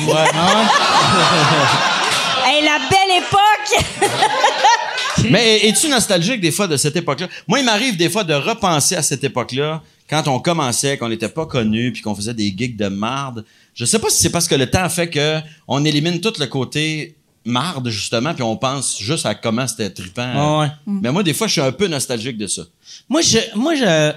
hey, 2.46 2.64
la 2.64 2.78
belle 2.90 3.18
époque! 3.18 3.84
Mais 5.30 5.66
es-tu 5.66 5.88
nostalgique 5.88 6.40
des 6.40 6.50
fois 6.50 6.66
de 6.66 6.76
cette 6.76 6.96
époque-là? 6.96 7.28
Moi, 7.46 7.60
il 7.60 7.64
m'arrive 7.64 7.96
des 7.96 8.10
fois 8.10 8.24
de 8.24 8.34
repenser 8.34 8.96
à 8.96 9.02
cette 9.02 9.24
époque-là, 9.24 9.82
quand 10.08 10.28
on 10.28 10.38
commençait, 10.38 10.98
qu'on 10.98 11.08
n'était 11.08 11.28
pas 11.28 11.46
connu, 11.46 11.92
puis 11.92 12.02
qu'on 12.02 12.14
faisait 12.14 12.34
des 12.34 12.54
gigs 12.56 12.76
de 12.76 12.88
marde. 12.88 13.44
Je 13.74 13.84
sais 13.84 13.98
pas 13.98 14.10
si 14.10 14.22
c'est 14.22 14.30
parce 14.30 14.48
que 14.48 14.54
le 14.54 14.70
temps 14.70 14.88
fait 14.88 15.08
que 15.08 15.38
on 15.66 15.84
élimine 15.84 16.20
tout 16.20 16.34
le 16.38 16.46
côté 16.46 17.16
marde, 17.44 17.88
justement, 17.90 18.34
puis 18.34 18.42
on 18.42 18.56
pense 18.56 18.98
juste 18.98 19.26
à 19.26 19.34
comment 19.34 19.66
c'était 19.66 19.90
trippant. 19.90 20.32
Ah 20.34 20.58
ouais. 20.60 20.68
Mais 20.86 21.12
moi, 21.12 21.22
des 21.22 21.34
fois, 21.34 21.46
je 21.46 21.52
suis 21.52 21.60
un 21.60 21.72
peu 21.72 21.86
nostalgique 21.88 22.38
de 22.38 22.46
ça. 22.46 22.62
Moi, 23.08 23.20
je, 23.20 23.38
moi, 23.54 23.74
je, 23.74 24.12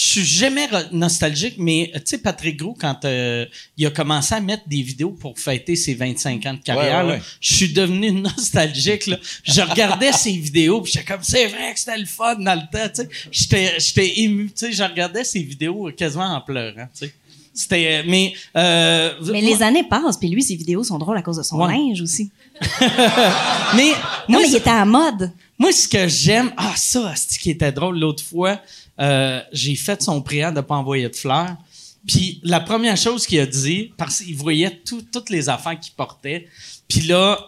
je 0.00 0.06
suis 0.06 0.24
jamais 0.24 0.68
nostalgique, 0.92 1.54
mais 1.58 1.90
tu 1.92 2.00
sais, 2.04 2.18
Patrick 2.18 2.56
Gros, 2.56 2.76
quand 2.78 3.04
euh, 3.04 3.44
il 3.76 3.84
a 3.84 3.90
commencé 3.90 4.32
à 4.32 4.40
mettre 4.40 4.62
des 4.68 4.80
vidéos 4.82 5.10
pour 5.10 5.36
fêter 5.38 5.74
ses 5.74 5.94
25 5.94 6.46
ans 6.46 6.54
de 6.54 6.58
carrière, 6.60 6.98
Ouais, 6.98 7.02
ouais, 7.02 7.08
là, 7.08 7.14
ouais. 7.18 7.22
je 7.40 7.54
suis 7.54 7.72
devenu 7.72 8.12
nostalgique. 8.20 9.06
Là. 9.08 9.16
Je 9.42 9.60
regardais 9.60 10.12
ses 10.12 10.30
vidéos, 10.36 10.80
puis 10.82 10.92
j'étais 10.92 11.04
comme, 11.04 11.22
c'est 11.22 11.46
vrai 11.48 11.72
que 11.74 11.78
c'était 11.80 11.98
le 11.98 12.06
fun 12.06 12.36
dans 12.36 12.54
le 12.54 12.60
temps. 12.60 12.88
tu 12.94 13.02
sais. 13.02 13.08
J'étais, 13.32 13.74
j'étais 13.80 14.20
ému. 14.20 14.46
tu 14.46 14.52
sais, 14.66 14.72
Je 14.72 14.82
regardais 14.84 15.24
ses 15.24 15.40
vidéos 15.42 15.90
quasiment 15.96 16.32
en 16.36 16.40
pleurant. 16.42 16.86
tu 16.96 17.06
sais. 17.06 17.14
C'était, 17.52 18.04
mais, 18.04 18.34
euh, 18.56 19.14
Mais 19.32 19.40
moi- 19.42 19.50
les 19.50 19.62
années 19.64 19.82
passent, 19.82 20.16
puis 20.16 20.28
lui, 20.28 20.44
ses 20.44 20.54
vidéos 20.54 20.84
sont 20.84 20.96
drôles 20.96 21.16
à 21.18 21.22
cause 21.22 21.38
de 21.38 21.42
son 21.42 21.56
Ouais. 21.60 21.72
linge 21.72 22.00
aussi. 22.00 22.30
mais, 23.74 23.90
Non, 23.90 23.94
moi, 24.28 24.40
mais 24.42 24.48
il 24.48 24.54
était 24.56 24.70
à 24.70 24.78
la 24.80 24.84
mode. 24.84 25.32
Moi, 25.58 25.72
ce 25.72 25.88
que 25.88 26.06
j'aime, 26.06 26.52
ah 26.56 26.74
ça, 26.76 27.14
c'est 27.16 27.36
qui 27.38 27.50
était 27.50 27.72
drôle 27.72 27.98
l'autre 27.98 28.22
fois, 28.22 28.60
euh, 29.00 29.40
j'ai 29.52 29.74
fait 29.76 30.02
son 30.02 30.20
prière 30.22 30.52
de 30.52 30.60
pas 30.60 30.74
envoyer 30.76 31.08
de 31.08 31.16
fleurs. 31.16 31.56
Puis 32.06 32.40
la 32.42 32.60
première 32.60 32.96
chose 32.96 33.26
qu'il 33.26 33.40
a 33.40 33.46
dit, 33.46 33.92
parce 33.96 34.20
qu'il 34.22 34.36
voyait 34.36 34.70
tout- 34.84 35.02
toutes 35.12 35.30
les 35.30 35.48
affaires 35.48 35.78
qu'il 35.78 35.92
portait, 35.94 36.46
puis 36.88 37.00
là, 37.02 37.38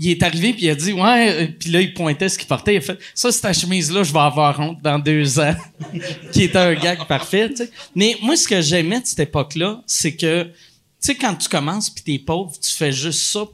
il 0.00 0.10
est 0.10 0.22
arrivé 0.22 0.52
puis 0.52 0.64
il 0.66 0.70
a 0.70 0.74
dit 0.76 0.92
ouais, 0.92 1.28
euh, 1.42 1.46
puis 1.58 1.70
là 1.70 1.80
il 1.80 1.92
pointait 1.92 2.28
ce 2.28 2.38
qu'il 2.38 2.46
portait, 2.46 2.74
il 2.74 2.76
a 2.78 2.80
fait 2.80 2.98
ça 3.14 3.32
c'est 3.32 3.40
ta 3.40 3.52
chemise 3.52 3.90
là, 3.90 4.04
je 4.04 4.12
vais 4.12 4.18
avoir 4.20 4.58
honte 4.60 4.80
dans 4.80 4.98
deux 4.98 5.40
ans, 5.40 5.54
qui 6.32 6.44
était 6.44 6.58
un 6.58 6.74
gag 6.74 7.04
parfait. 7.06 7.50
Mais 7.96 8.16
moi, 8.22 8.36
ce 8.36 8.46
que 8.46 8.60
j'aimais 8.60 9.00
de 9.00 9.06
cette 9.06 9.20
époque-là, 9.20 9.82
c'est 9.86 10.14
que 10.14 10.44
tu 10.44 10.50
sais 11.00 11.14
quand 11.16 11.34
tu 11.34 11.48
commences 11.48 11.90
puis 11.90 12.02
t'es 12.04 12.18
pauvre, 12.24 12.52
tu 12.60 12.70
fais 12.72 12.92
juste 12.92 13.20
ça 13.32 13.44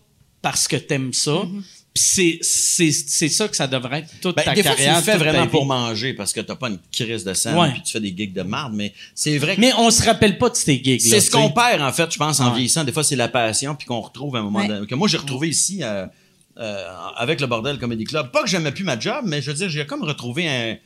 parce 0.42 0.68
que 0.68 0.76
t'aimes 0.76 1.12
ça. 1.14 1.42
C'est, 1.42 1.74
c'est, 1.97 2.40
c'est 2.42 3.28
ça 3.28 3.47
que 3.47 3.55
ça 3.57 3.66
devrait 3.68 4.01
être 4.01 4.11
toute 4.20 4.34
Ben, 4.36 4.42
ta 4.42 4.55
des 4.55 4.62
fois, 4.64 4.74
tu 4.74 4.82
le 4.84 5.01
fais 5.03 5.16
vraiment 5.16 5.47
pour 5.47 5.64
manger 5.64 6.12
parce 6.12 6.32
que 6.32 6.40
t'as 6.40 6.57
pas 6.57 6.68
une 6.68 6.78
crise 6.90 7.22
de 7.24 7.32
sang 7.34 7.61
Ouais. 7.61 7.70
puis 7.72 7.82
tu 7.82 7.92
fais 7.92 8.01
des 8.01 8.09
gigs 8.16 8.32
de 8.32 8.42
marde, 8.42 8.72
mais 8.74 8.92
c'est 9.14 9.38
vrai 9.38 9.55
que 9.55 9.61
Mais 9.61 9.72
on 9.78 9.90
se 9.90 10.03
rappelle 10.03 10.36
pas 10.38 10.49
de 10.51 10.57
ces 10.57 10.82
gigs 10.82 11.01
C'est 11.01 11.20
ce 11.20 11.30
qu'on 11.30 11.51
perd, 11.51 11.80
en 11.82 11.92
fait, 11.92 12.11
je 12.12 12.18
pense, 12.18 12.40
en 12.40 12.47
Ouais. 12.49 12.55
vieillissant. 12.55 12.82
Des 12.84 12.90
fois, 12.92 13.05
c'est 13.05 13.14
la 13.16 13.28
passion, 13.28 13.76
puis 13.76 13.86
qu'on 13.86 14.01
retrouve 14.01 14.34
à 14.34 14.40
un 14.40 14.42
moment 14.42 14.59
Ouais. 14.66 14.86
Que 14.88 14.95
moi, 14.97 15.07
j'ai 15.09 15.18
retrouvé 15.18 15.49
ici, 15.51 15.80
euh, 15.82 16.07
euh, 16.59 16.84
avec 17.16 17.40
le 17.40 17.47
Bordel 17.47 17.78
Comedy 17.78 18.05
Club. 18.05 18.30
Pas 18.32 18.42
que 18.42 18.49
j'aimais 18.49 18.72
plus 18.72 18.84
ma 18.84 18.99
job, 18.99 19.24
mais 19.26 19.40
je 19.40 19.51
veux 19.53 19.57
dire, 19.57 19.68
j'ai 19.68 19.86
comme 19.86 20.03
retrouvé 20.03 20.49
un, 20.49 20.76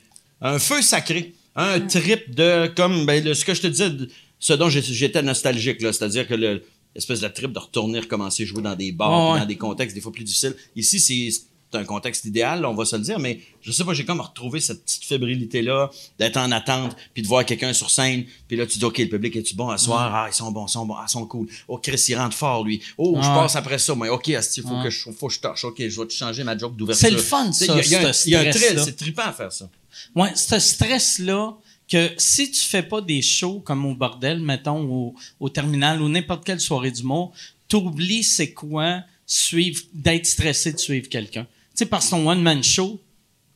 un 0.43 0.59
feu 0.59 0.83
sacré. 0.83 1.35
Un 1.57 1.81
trip 1.81 2.35
de, 2.35 2.67
comme, 2.77 3.05
ben, 3.07 3.25
le- 3.25 3.35
ce 3.35 3.45
que 3.45 3.53
je 3.55 3.63
te 3.63 3.67
disais, 3.67 3.91
ce 4.39 4.53
dont 4.53 4.69
j'étais 4.69 5.23
nostalgique, 5.23 5.81
là. 5.83 5.93
C'est-à-dire 5.93 6.29
que 6.29 6.35
le, 6.35 6.63
l'espèce 6.99 7.21
de 7.21 7.29
trip 7.29 7.53
de 7.53 7.59
retourner 7.61 8.01
recommencer 8.01 8.43
à 8.43 8.47
jouer 8.47 8.61
dans 8.61 8.75
des 8.75 8.91
bars, 8.91 9.33
ouais. 9.33 9.39
dans 9.39 9.47
des 9.47 9.57
contextes 9.57 9.95
des 9.95 10.01
fois 10.01 10.11
plus 10.11 10.25
difficiles. 10.25 10.57
Ici, 10.75 10.99
c'est, 10.99 11.31
un 11.75 11.85
contexte 11.85 12.25
idéal, 12.25 12.65
on 12.65 12.75
va 12.75 12.87
se 12.87 12.97
le 12.97 13.03
dire, 13.03 13.19
mais 13.19 13.41
je 13.61 13.71
sais 13.71 13.85
pas, 13.85 13.93
j'ai 13.93 14.07
comme 14.07 14.23
retrouvé 14.23 14.59
cette 14.59 14.83
petite 14.85 15.05
fébrilité-là, 15.05 15.91
d'être 16.19 16.39
en 16.39 16.51
attente, 16.51 16.97
puis 17.13 17.23
de 17.23 17.29
voir 17.29 17.45
quelqu'un 17.45 17.75
sur 17.75 17.91
scène, 17.91 18.25
puis 18.49 18.57
là, 18.57 18.67
tu 18.67 18.79
dis, 18.79 18.85
OK, 18.87 18.97
le 18.97 19.09
public, 19.09 19.37
est-tu 19.37 19.55
bon 19.55 19.69
à 19.69 19.77
soir? 19.77 20.11
Ah, 20.15 20.29
ils 20.31 20.35
sont 20.35 20.51
bons, 20.51 20.67
ils 20.67 20.73
sont 20.73 20.87
bons, 20.87 20.95
ah, 20.95 21.05
ils 21.07 21.11
sont 21.11 21.27
cool. 21.27 21.47
Oh, 21.69 21.77
Chris, 21.77 22.03
il 22.09 22.17
rentre 22.17 22.35
fort, 22.35 22.65
lui. 22.65 22.81
Oh, 22.97 23.19
je 23.21 23.29
passe 23.29 23.55
après 23.55 23.79
ça, 23.79 23.95
moi. 23.95 24.09
OK, 24.11 24.31
asti, 24.31 24.63
faut 24.63 24.83
que 24.83 24.89
je, 24.89 25.11
faut 25.11 25.29
que 25.29 25.35
je 25.35 25.41
torche. 25.41 25.65
OK, 25.65 25.77
je 25.87 26.01
vais 26.01 26.07
te 26.07 26.15
changer 26.15 26.43
ma 26.43 26.57
joke 26.57 26.75
d'ouverture. 26.75 27.07
C'est 27.07 27.15
le 27.15 27.21
fun, 27.21 27.53
ça, 27.53 27.67
Il 27.67 27.69
y 27.69 27.79
a, 27.79 27.83
il 27.85 27.91
y 27.91 27.95
a 27.97 28.09
un- 28.09 28.13
il 28.25 28.31
y 28.31 28.35
a 28.35 28.41
un 28.41 28.53
stress-là. 28.53 28.85
c'est 28.85 28.97
trippant 28.97 29.27
à 29.27 29.33
faire 29.33 29.53
ça. 29.53 29.69
Ouais, 30.15 30.35
ce 30.35 30.59
stress-là, 30.59 31.55
que 31.91 32.11
si 32.19 32.51
tu 32.51 32.61
fais 32.61 32.83
pas 32.83 33.01
des 33.01 33.23
shows 33.23 33.61
comme 33.65 33.87
au 33.87 33.95
bordel, 33.95 34.41
mettons, 34.41 34.81
au, 34.85 35.15
au 35.41 35.49
terminal 35.49 36.03
ou 36.03 36.09
n'importe 36.09 36.45
quelle 36.45 36.61
soirée 36.61 36.91
d'humour, 36.91 37.33
t'oublies 37.67 38.25
c'est 38.25 38.53
quoi 38.53 39.01
suivre, 39.27 39.83
d'être 39.93 40.27
stressé 40.27 40.73
de 40.73 40.79
suivre 40.79 41.09
quelqu'un. 41.09 41.43
Tu 41.45 41.49
sais, 41.85 41.87
parce 41.87 42.07
que 42.07 42.11
ton 42.11 42.29
one-man 42.29 42.63
show, 42.63 43.01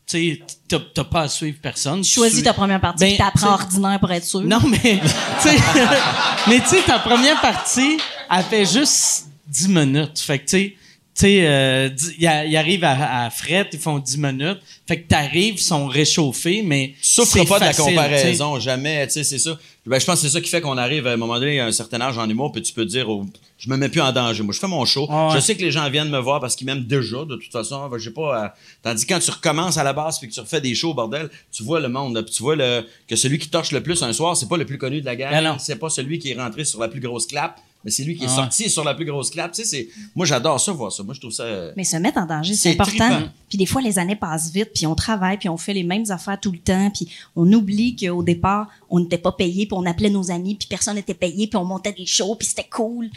tu 0.07 0.43
t'as 0.69 0.81
t'as 0.95 1.05
pas 1.05 1.23
à 1.23 1.29
suivre 1.29 1.59
personne. 1.63 2.05
Choisis 2.05 2.37
suis- 2.39 2.45
ta 2.45 2.53
première 2.53 2.81
partie, 2.81 3.05
Ben, 3.05 3.17
t'apprends 3.17 3.55
ordinaire 3.55 4.01
pour 4.01 4.11
être 4.11 4.25
sûr. 4.25 4.41
Non, 4.43 4.61
mais, 4.67 4.79
tu 5.43 5.49
sais, 5.49 5.57
mais 6.49 6.61
tu 6.61 6.69
sais, 6.69 6.83
ta 6.83 6.99
première 6.99 7.41
partie, 7.41 7.99
elle 8.31 8.45
fait 8.45 8.65
juste 8.67 9.27
10 9.49 9.69
minutes. 9.69 10.19
Fait 10.19 10.39
que, 10.39 10.45
tu 10.45 10.51
sais, 10.51 10.77
tu 11.15 11.21
sais, 11.27 11.47
euh, 11.47 11.89
ils 12.19 12.57
arrivent 12.57 12.85
à, 12.85 13.25
à 13.25 13.31
fret, 13.31 13.69
ils 13.73 13.79
font 13.79 13.99
10 13.99 14.17
minutes. 14.19 14.59
Fait 14.89 15.01
que 15.03 15.07
t'arrives, 15.09 15.55
ils 15.57 15.59
sont 15.63 15.87
réchauffés, 15.87 16.63
mais. 16.63 16.95
Tu 17.03 17.09
souffres 17.09 17.45
pas 17.47 17.59
de 17.61 17.65
la 17.65 17.75
comparaison, 17.75 18.59
jamais, 18.59 19.07
tu 19.07 19.15
sais, 19.15 19.25
c'est 19.25 19.39
ça. 19.39 19.59
Ben, 19.85 19.99
je 19.99 20.07
pense 20.07 20.21
que 20.21 20.27
c'est 20.29 20.33
ça 20.33 20.41
qui 20.41 20.49
fait 20.49 20.61
qu'on 20.61 20.79
arrive 20.79 21.07
à 21.09 21.13
un 21.13 21.17
moment 21.17 21.35
donné 21.41 21.59
à 21.61 21.67
un 21.67 21.73
certain 21.73 22.01
âge 22.01 22.17
en 22.17 22.29
humour, 22.31 22.53
puis 22.53 22.63
tu 22.63 22.73
peux 22.73 22.85
te 22.85 22.91
dire, 22.91 23.09
oh, 23.11 23.27
je 23.59 23.69
me 23.69 23.77
mets 23.77 23.89
plus 23.89 24.01
en 24.01 24.13
danger. 24.13 24.43
Moi, 24.43 24.55
je 24.55 24.61
fais 24.61 24.69
mon 24.69 24.85
show. 24.85 25.07
Ah 25.11 25.29
ouais. 25.29 25.35
Je 25.35 25.41
sais 25.41 25.55
que 25.57 25.61
les 25.61 25.71
gens 25.73 25.89
viennent 25.91 26.09
me 26.09 26.19
voir 26.21 26.41
parce 26.41 26.55
qu'ils 26.57 26.67
m'aiment 26.67 26.85
déjà, 26.85 27.25
de 27.25 27.35
toute 27.37 27.51
façon. 27.53 27.89
Ben, 27.89 27.99
j'ai 27.99 28.11
pas 28.11 28.37
à- 28.45 28.55
Tandis 28.83 29.05
que 29.07 29.13
quand 29.13 29.21
tu 29.21 29.31
recommences 29.33 29.77
à 29.79 29.83
la 29.85 29.93
base 29.93 30.19
puis 30.19 30.29
que 30.29 30.35
tu 30.35 30.41
refais 30.41 30.61
des 30.61 30.75
shows, 30.75 30.95
bordel, 30.95 31.29
tu 31.53 31.63
vois 31.65 31.81
le 31.81 31.89
monde, 31.89 32.15
là, 32.15 32.23
puis 32.23 32.33
tu 32.33 32.43
vois 32.43 32.55
le... 32.57 32.85
que 33.09 33.17
celui 33.17 33.39
qui 33.39 33.49
torche 33.49 33.73
le 33.73 33.83
plus 33.83 34.03
un 34.03 34.13
soir, 34.13 34.37
c'est 34.37 34.49
pas 34.49 34.57
le 34.57 34.65
plus 34.67 34.79
connu 34.79 35.01
de 35.01 35.07
la 35.07 35.17
Ben 35.17 35.31
gang. 35.31 35.45
non. 35.45 35.57
c'est 35.59 35.77
pas 35.77 35.91
celui 35.91 36.19
qui 36.21 36.31
est 36.31 36.41
rentré 36.41 36.65
sur 36.65 36.81
la 36.81 36.87
plus 36.89 37.01
grosse 37.01 37.27
clap, 37.27 37.59
mais 37.85 37.91
c'est 37.91 38.05
lui 38.05 38.17
qui 38.17 38.25
est 38.25 38.29
Ah 38.31 38.37
sorti 38.37 38.71
sur 38.71 38.85
la 38.85 38.95
plus 38.95 39.05
grosse 39.05 39.31
clap. 39.31 39.53
Tu 39.53 39.65
sais. 39.65 39.89
Moi, 40.15 40.25
j'adore 40.27 40.61
ça, 40.61 40.73
voir 40.73 40.93
ça. 40.93 41.03
Moi, 41.03 41.15
je 41.15 41.21
trouve 41.21 41.33
ça... 41.33 41.43
euh, 41.45 41.73
Mais 41.77 41.85
se 41.85 41.97
mettre 41.97 42.19
en 42.19 42.27
danger, 42.27 42.55
C'est 42.55 42.73
important. 42.73 42.91
trippant. 43.09 43.29
Puis 43.49 43.59
des 43.59 43.67
fois, 43.67 43.83
les 43.83 43.99
années 43.99 44.17
passent 44.17 44.51
vite, 44.53 44.71
puis 44.75 44.87
on 44.87 44.95
travaille, 44.95 45.37
puis 45.39 45.49
on 45.49 45.57
fait 45.57 45.75
les 45.75 45.83
mêmes 45.83 46.05
affaires 46.11 46.39
tout 46.41 46.53
le 46.53 46.59
temps, 46.59 46.91
puis 46.91 47.09
on 47.37 47.51
oublie 47.53 47.97
qu'au 47.97 48.23
départ, 48.23 48.69
on 48.91 49.01
n'était 49.01 49.19
pas 49.19 49.33
payé, 49.33 49.67
puis 49.67 49.75
on 49.79 49.85
appelait 49.87 50.11
nos 50.11 50.31
amis, 50.31 50.55
puis 50.55 50.69
personne 50.69 50.95
n'était 50.95 51.15
payé, 51.15 51.47
puis 51.47 51.57
on 51.57 51.65
montait 51.65 51.93
des 51.93 52.07
shows, 52.07 52.35
puis 52.37 52.47
c'était 52.49 52.69
cool. 52.71 53.11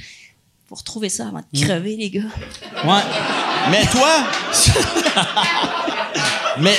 Faut 0.68 0.76
retrouver 0.76 1.10
ça 1.10 1.28
avant 1.28 1.42
de 1.54 1.62
crever, 1.62 1.96
les 1.96 2.10
gars. 2.10 2.22
Ouais. 2.84 3.02
Mais 3.70 3.86
toi, 3.86 4.10
mais, 6.60 6.76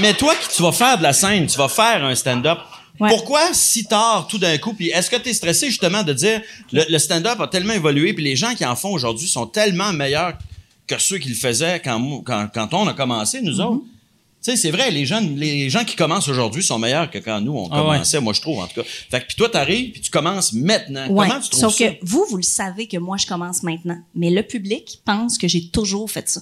mais 0.00 0.14
toi 0.14 0.34
qui 0.34 0.54
tu 0.54 0.62
vas 0.62 0.72
faire 0.72 0.98
de 0.98 1.02
la 1.02 1.12
scène, 1.12 1.46
tu 1.46 1.56
vas 1.58 1.68
faire 1.68 2.04
un 2.04 2.14
stand-up. 2.14 2.58
Ouais. 3.02 3.08
Pourquoi 3.10 3.52
si 3.52 3.84
tard 3.84 4.26
tout 4.28 4.38
d'un 4.38 4.56
coup? 4.58 4.74
Puis 4.74 4.88
est-ce 4.90 5.10
que 5.10 5.16
tu 5.16 5.28
es 5.30 5.34
stressé 5.34 5.66
justement 5.68 6.02
de 6.02 6.12
dire 6.12 6.40
le, 6.72 6.84
le 6.88 6.98
stand-up 6.98 7.40
a 7.40 7.48
tellement 7.48 7.74
évolué, 7.74 8.12
puis 8.12 8.22
les 8.24 8.36
gens 8.36 8.54
qui 8.54 8.64
en 8.64 8.76
font 8.76 8.92
aujourd'hui 8.92 9.28
sont 9.28 9.46
tellement 9.46 9.92
meilleurs 9.92 10.38
que 10.86 10.98
ceux 10.98 11.18
qui 11.18 11.28
le 11.28 11.34
faisaient 11.34 11.80
quand, 11.80 12.22
quand, 12.24 12.48
quand 12.52 12.74
on 12.74 12.86
a 12.88 12.94
commencé, 12.94 13.40
nous 13.42 13.52
Mm-hmm. 13.56 13.62
autres? 13.62 13.82
Tu 14.44 14.50
sais, 14.50 14.56
c'est 14.56 14.72
vrai, 14.72 14.90
les 14.90 15.06
gens, 15.06 15.20
les 15.36 15.70
gens 15.70 15.84
qui 15.84 15.94
commencent 15.94 16.26
aujourd'hui 16.28 16.64
sont 16.64 16.76
meilleurs 16.76 17.08
que 17.08 17.18
quand 17.18 17.40
nous, 17.40 17.52
on 17.56 17.68
Ah 17.70 17.82
ouais. 17.84 17.92
commençait, 17.92 18.20
moi, 18.20 18.32
je 18.32 18.40
trouve, 18.40 18.58
en 18.58 18.66
tout 18.66 18.82
cas. 18.82 18.88
Fait 19.08 19.20
que, 19.20 19.26
puis 19.26 19.36
toi, 19.36 19.48
t'arrives, 19.48 19.92
puis 19.92 20.00
tu 20.00 20.10
commences 20.10 20.52
maintenant. 20.52 21.06
Ouais. 21.10 21.28
Comment 21.28 21.40
tu 21.40 21.48
trouves 21.50 21.60
Sauf 21.60 21.76
ça? 21.76 21.88
que 21.90 21.94
vous, 22.02 22.26
vous 22.28 22.38
le 22.38 22.42
savez 22.42 22.88
que 22.88 22.96
moi, 22.96 23.16
je 23.18 23.26
commence 23.28 23.62
maintenant. 23.62 23.98
Mais 24.16 24.30
le 24.30 24.42
public 24.42 25.00
pense 25.04 25.38
que 25.38 25.46
j'ai 25.46 25.68
toujours 25.68 26.10
fait 26.10 26.28
ça. 26.28 26.40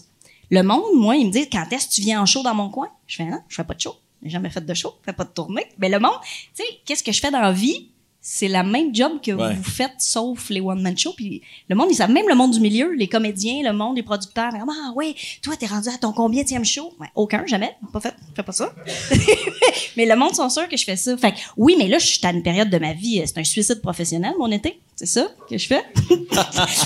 Le 0.51 0.63
monde, 0.63 0.83
moi, 0.97 1.17
il 1.17 1.27
me 1.27 1.31
dit 1.31 1.47
quand 1.53 1.67
est-ce 1.73 1.89
que 1.89 1.93
tu 1.93 2.01
viens 2.01 2.23
en 2.23 2.27
show 2.27 2.43
dans 2.43 2.55
mon 2.55 2.71
coin? 2.71 2.89
Je 3.07 3.17
fais 3.17 3.25
non, 3.27 3.41
je 3.51 3.57
fais 3.57 3.65
pas 3.65 3.75
de 3.75 3.81
show. 3.83 3.95
J'ai 4.23 4.31
jamais 4.31 4.51
fait 4.51 4.65
de 4.65 4.75
show, 4.75 4.95
je 5.01 5.07
fais 5.07 5.17
pas 5.17 5.25
de 5.25 5.31
tournée. 5.31 5.67
Mais 5.79 5.89
le 5.89 5.99
monde, 5.99 6.21
tu 6.23 6.63
sais, 6.63 6.81
qu'est-ce 6.85 7.03
que 7.03 7.13
je 7.13 7.21
fais 7.21 7.31
dans 7.31 7.41
la 7.41 7.53
vie? 7.53 7.90
C'est 8.23 8.49
la 8.49 8.63
même 8.63 8.95
job 8.95 9.13
que 9.25 9.33
Ouais. 9.33 9.55
vous 9.55 9.63
faites, 9.65 9.95
sauf 9.99 10.51
les 10.51 10.61
one-man 10.61 10.97
shows. 10.97 11.15
Puis 11.17 11.41
le 11.69 11.75
monde, 11.75 11.89
ils 11.91 11.95
savent, 11.95 12.11
même 12.11 12.29
le 12.29 12.35
monde 12.35 12.51
du 12.53 12.61
milieu, 12.61 12.93
les 12.95 13.09
comédiens, 13.09 13.63
le 13.65 13.73
monde, 13.73 13.97
les 13.97 14.03
producteurs. 14.03 14.51
Ah 14.55 14.93
ouais, 14.95 15.15
toi, 15.41 15.57
t'es 15.57 15.65
rendu 15.67 15.89
à 15.89 15.97
ton 15.97 16.13
combienième 16.13 16.65
show? 16.65 16.93
Ouais, 17.01 17.07
aucun, 17.15 17.47
jamais. 17.47 17.75
Pas 17.93 18.01
fait, 18.01 18.15
fais 18.37 18.43
pas 18.43 18.53
ça. 18.53 18.73
mais 19.97 20.05
le 20.05 20.17
monde 20.17 20.35
sont 20.35 20.51
sûrs 20.51 20.69
que 20.69 20.77
je 20.77 20.85
fais 20.85 20.97
ça. 20.97 21.17
Fait 21.17 21.33
que, 21.33 21.39
oui, 21.57 21.77
mais 21.79 21.89
là, 21.89 21.99
je 21.99 22.07
suis 22.07 22.21
à 22.27 22.31
une 22.31 22.43
période 22.43 22.69
de 22.69 22.79
ma 22.79 22.93
vie, 22.93 23.21
euh, 23.21 23.25
c'est 23.27 23.39
un 23.39 23.45
suicide 23.45 23.81
professionnel, 23.81 24.35
mon 24.39 24.51
été. 24.51 24.79
C'est 24.97 25.07
ça 25.07 25.29
que 25.49 25.57
je 25.57 25.67
fais? 25.67 25.83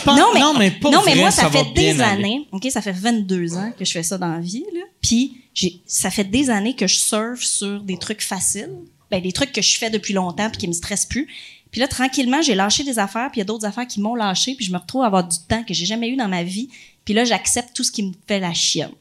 non, 0.06 0.30
mais, 0.34 0.40
non, 0.40 0.54
mais 0.56 0.70
pour 0.70 0.92
non, 0.92 1.00
mais 1.04 1.12
vrai, 1.14 1.20
moi, 1.22 1.30
ça, 1.32 1.50
fait 1.50 1.72
des 1.74 2.00
aller. 2.00 2.02
années, 2.02 2.48
OK, 2.52 2.66
ça 2.70 2.80
fait 2.80 2.92
22 2.92 3.56
ans 3.56 3.72
que 3.76 3.84
je 3.84 3.90
fais 3.90 4.04
ça 4.04 4.18
dans 4.18 4.28
la 4.32 4.38
vie, 4.40 4.64
là. 4.72 4.80
Puis, 5.02 5.40
ça 5.86 6.10
fait 6.10 6.24
des 6.24 6.48
années 6.50 6.74
que 6.76 6.86
je 6.86 6.96
surfe 6.96 7.42
sur 7.42 7.80
des 7.80 7.96
trucs 7.98 8.22
faciles. 8.22 8.70
Ben, 9.10 9.20
des 9.22 9.32
trucs 9.32 9.52
que 9.52 9.62
je 9.62 9.78
fais 9.78 9.90
depuis 9.90 10.12
longtemps 10.14 10.48
puis 10.50 10.58
qui 10.58 10.68
me 10.68 10.72
stressent 10.72 11.06
plus. 11.06 11.28
Puis 11.70 11.80
là, 11.80 11.88
tranquillement, 11.88 12.40
j'ai 12.42 12.54
lâché 12.54 12.84
des 12.84 12.98
affaires, 12.98 13.30
puis 13.30 13.38
il 13.38 13.40
y 13.40 13.42
a 13.42 13.44
d'autres 13.44 13.66
affaires 13.66 13.86
qui 13.86 14.00
m'ont 14.00 14.14
lâché, 14.14 14.54
puis 14.54 14.64
je 14.64 14.72
me 14.72 14.78
retrouve 14.78 15.02
à 15.02 15.06
avoir 15.06 15.26
du 15.26 15.36
temps 15.48 15.62
que 15.64 15.74
j'ai 15.74 15.86
jamais 15.86 16.08
eu 16.08 16.16
dans 16.16 16.28
ma 16.28 16.42
vie. 16.44 16.68
Puis 17.04 17.14
là, 17.14 17.24
j'accepte 17.24 17.74
tout 17.74 17.84
ce 17.84 17.90
qui 17.92 18.02
me 18.04 18.12
fait 18.28 18.38
la 18.40 18.54
chienne. 18.54 18.92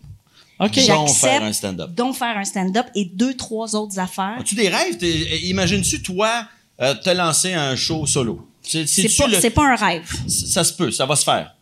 OK. 0.60 0.76
Dont 0.76 0.82
J'accepte 1.08 1.20
faire 1.20 1.44
un 1.44 1.54
stand-up. 1.54 1.90
dont 1.96 2.14
faire 2.14 2.38
un 2.38 2.44
stand-up 2.46 2.88
et 2.96 3.06
deux, 3.06 3.34
trois 3.36 3.76
autres 3.76 3.98
affaires. 4.00 4.38
As-tu 4.40 4.56
des 4.56 4.70
rêves? 4.70 4.98
T'es- 4.98 5.40
Imagines-tu, 5.48 6.02
toi, 6.02 6.48
euh, 6.82 6.94
te 6.96 7.10
lancer 7.10 7.54
un 7.54 7.76
show 7.76 8.06
solo? 8.06 8.48
C'est, 8.62 8.88
C'est 8.88 9.04
c'est-tu 9.04 9.22
pas, 9.22 9.28
le- 9.28 9.40
c'est 9.42 9.50
pas 9.50 9.66
un 9.72 9.76
rêve. 9.76 10.10
Ça 10.28 10.64
se 10.64 10.74
peut, 10.74 10.92
ça 10.92 11.06
va 11.06 11.16
se 11.16 11.24
faire. 11.24 11.56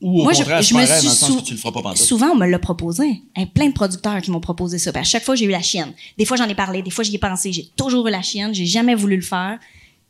Ou 0.00 0.20
au 0.20 0.24
Moi, 0.24 0.32
je, 0.32 0.38
contraire, 0.38 0.60
je 0.62 0.74
me 0.74 0.84
suis 0.84 0.88
dans 0.88 1.02
le 1.10 1.16
sens 1.16 1.36
que 1.40 1.46
tu 1.46 1.52
le 1.54 1.58
feras 1.58 1.80
pas 1.80 1.94
souvent 1.96 2.30
on 2.32 2.36
me 2.36 2.46
l'a 2.46 2.58
proposé. 2.58 3.22
Il 3.36 3.40
y 3.40 3.42
a 3.44 3.46
plein 3.46 3.68
de 3.68 3.72
producteurs 3.72 4.20
qui 4.20 4.30
m'ont 4.30 4.40
proposé 4.40 4.78
ça. 4.78 4.92
Puis 4.92 5.00
à 5.00 5.04
chaque 5.04 5.24
fois 5.24 5.34
j'ai 5.34 5.46
eu 5.46 5.50
la 5.50 5.62
chienne. 5.62 5.92
Des 6.18 6.24
fois 6.24 6.36
j'en 6.36 6.48
ai 6.48 6.54
parlé, 6.54 6.82
des 6.82 6.90
fois 6.90 7.04
j'y 7.04 7.14
ai 7.14 7.18
pensé. 7.18 7.52
J'ai 7.52 7.68
toujours 7.76 8.06
eu 8.06 8.10
la 8.10 8.20
chienne. 8.22 8.52
J'ai 8.54 8.66
jamais 8.66 8.94
voulu 8.94 9.16
le 9.16 9.22
faire. 9.22 9.58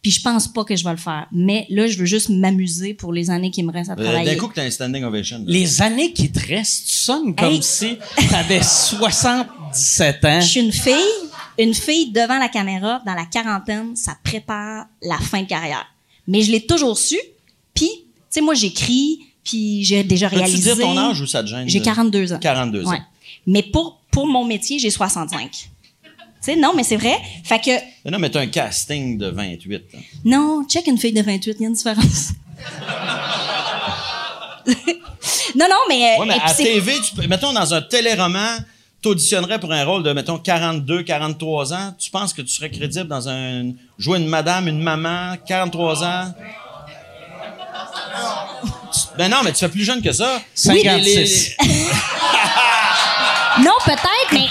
Puis 0.02 0.10
je 0.10 0.20
pense 0.20 0.48
pas 0.48 0.64
que 0.64 0.74
je 0.76 0.84
vais 0.84 0.90
le 0.90 0.96
faire. 0.96 1.26
Mais 1.32 1.66
là 1.70 1.86
je 1.86 1.96
veux 1.98 2.06
juste 2.06 2.28
m'amuser 2.30 2.92
pour 2.94 3.12
les 3.12 3.30
années 3.30 3.50
qui 3.50 3.62
me 3.62 3.70
restent 3.72 3.90
à 3.90 3.94
Euh, 3.94 4.02
travailler. 4.02 4.32
D'un 4.34 4.36
coup 4.40 4.48
que 4.48 4.54
t'as 4.54 4.64
un 4.64 4.70
standing 4.70 5.04
ovation. 5.04 5.38
là. 5.38 5.44
Les 5.46 5.80
années 5.80 6.12
qui 6.12 6.30
te 6.32 6.40
restent, 6.46 6.86
tu 6.88 6.92
sonnes 6.96 7.34
comme 7.36 7.52
Hey. 7.54 7.62
si 7.62 7.96
t'avais 8.30 8.62
77 8.62 10.24
ans. 10.24 10.40
Je 10.40 10.46
suis 10.46 10.60
une 10.60 10.72
fille, 10.72 10.94
une 11.58 11.74
fille 11.74 12.10
devant 12.10 12.38
la 12.38 12.48
caméra 12.48 13.00
dans 13.06 13.14
la 13.14 13.26
quarantaine, 13.26 13.94
ça 13.96 14.16
prépare 14.22 14.86
la 15.02 15.18
fin 15.18 15.42
de 15.42 15.46
carrière. 15.48 15.86
Mais 16.26 16.42
je 16.42 16.50
l'ai 16.52 16.66
toujours 16.66 16.98
su. 16.98 17.18
Puis 17.74 17.88
tu 17.90 18.00
sais 18.30 18.40
moi 18.40 18.54
j'écris, 18.54 19.20
puis 19.44 19.84
j'ai 19.84 20.02
déjà 20.02 20.28
Peux-tu 20.28 20.42
réalisé. 20.42 20.74
dire 20.74 20.84
ton 20.84 20.96
âge 20.98 21.20
ou 21.20 21.26
ça 21.26 21.42
te 21.42 21.48
gêne? 21.48 21.68
J'ai 21.68 21.80
de- 21.80 21.84
42 21.84 22.32
ans. 22.32 22.38
42 22.40 22.86
ans. 22.86 22.90
Ouais. 22.90 23.02
Mais 23.46 23.62
pour, 23.62 24.00
pour 24.10 24.26
mon 24.26 24.44
métier, 24.44 24.78
j'ai 24.78 24.90
65. 24.90 25.50
Tu 25.50 25.68
sais, 26.40 26.56
non, 26.56 26.72
mais 26.76 26.82
c'est 26.82 26.96
vrai. 26.96 27.16
Fait 27.42 27.58
que, 27.58 27.70
Mais 28.04 28.10
non, 28.10 28.18
mais 28.18 28.30
t'as 28.30 28.40
un 28.40 28.46
casting 28.48 29.16
de 29.18 29.28
28. 29.28 29.82
hein. 29.94 29.98
non, 30.24 30.64
check 30.68 30.86
une 30.86 30.98
fille 30.98 31.12
de 31.12 31.22
28, 31.22 31.56
il 31.58 31.62
y 31.62 31.64
a 31.64 31.68
une 31.68 31.74
différence. 31.74 32.32
non, 35.56 35.66
non, 35.68 35.76
mais. 35.88 36.16
euh, 36.16 36.20
Ouais, 36.20 36.26
mais 36.26 36.38
à 36.42 36.52
TV, 36.52 36.94
tu 37.00 37.14
peux, 37.14 37.26
mettons, 37.26 37.52
dans 37.52 37.72
un 37.74 37.82
téléroman, 37.82 38.58
t'auditionnerais 39.02 39.58
pour 39.60 39.72
un 39.72 39.84
rôle 39.84 40.02
de, 40.02 40.12
mettons, 40.12 40.38
42, 40.38 41.02
43 41.02 41.72
ans. 41.74 41.94
Tu 41.98 42.10
penses 42.10 42.32
que 42.32 42.42
tu 42.42 42.48
serais 42.48 42.70
crédible 42.70 43.08
dans 43.08 43.28
un, 43.28 43.72
jouer 43.98 44.18
une 44.18 44.26
madame, 44.28 44.68
une 44.68 44.80
maman, 44.82 45.36
43 45.46 46.04
ans? 46.04 46.34
Ben 49.16 49.28
non, 49.30 49.38
mais 49.44 49.52
tu 49.52 49.58
fais 49.58 49.68
plus 49.68 49.84
jeune 49.84 50.02
que 50.02 50.12
ça. 50.12 50.40
56. 50.54 51.56
Non, 53.62 53.70
peut-être, 53.84 54.32
mais, 54.32 54.48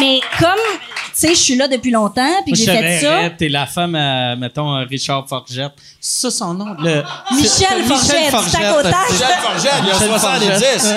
mais 0.00 0.20
comme, 0.38 0.54
tu 0.78 1.10
sais, 1.12 1.28
je 1.28 1.40
suis 1.40 1.56
là 1.56 1.68
depuis 1.68 1.90
longtemps, 1.90 2.42
puis 2.46 2.54
j'ai 2.54 2.64
fait 2.64 3.00
ça. 3.00 3.30
t'es 3.30 3.48
la 3.50 3.66
femme, 3.66 3.94
à, 3.94 4.34
mettons, 4.34 4.74
euh, 4.74 4.84
Richard 4.84 5.28
Forgette. 5.28 5.72
C'est 6.00 6.22
ça 6.22 6.30
son 6.30 6.54
nom? 6.54 6.74
Le... 6.78 7.02
Michel 7.32 7.84
Forgette, 7.84 8.30
tac 8.30 8.78
au 8.78 8.82
tac. 8.82 9.10
Michel 9.10 9.26
Forget, 9.42 9.68
il 9.80 9.86
y 9.86 9.90
a 9.90 9.94
Michel 9.94 10.20
70. 10.80 10.94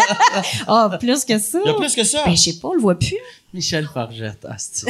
Ah, 0.67 0.89
plus 0.97 1.25
que 1.25 1.37
ça. 1.37 1.59
Il 1.65 1.67
y 1.67 1.71
a 1.71 1.73
plus 1.73 1.95
que 1.95 2.03
ça. 2.05 2.23
Ben, 2.25 2.31
je 2.31 2.41
sais 2.41 2.59
pas, 2.59 2.69
on 2.69 2.73
le 2.73 2.81
voit 2.81 2.97
plus. 2.97 3.17
Michel 3.53 3.89
Forgette, 3.93 4.45
asti. 4.49 4.85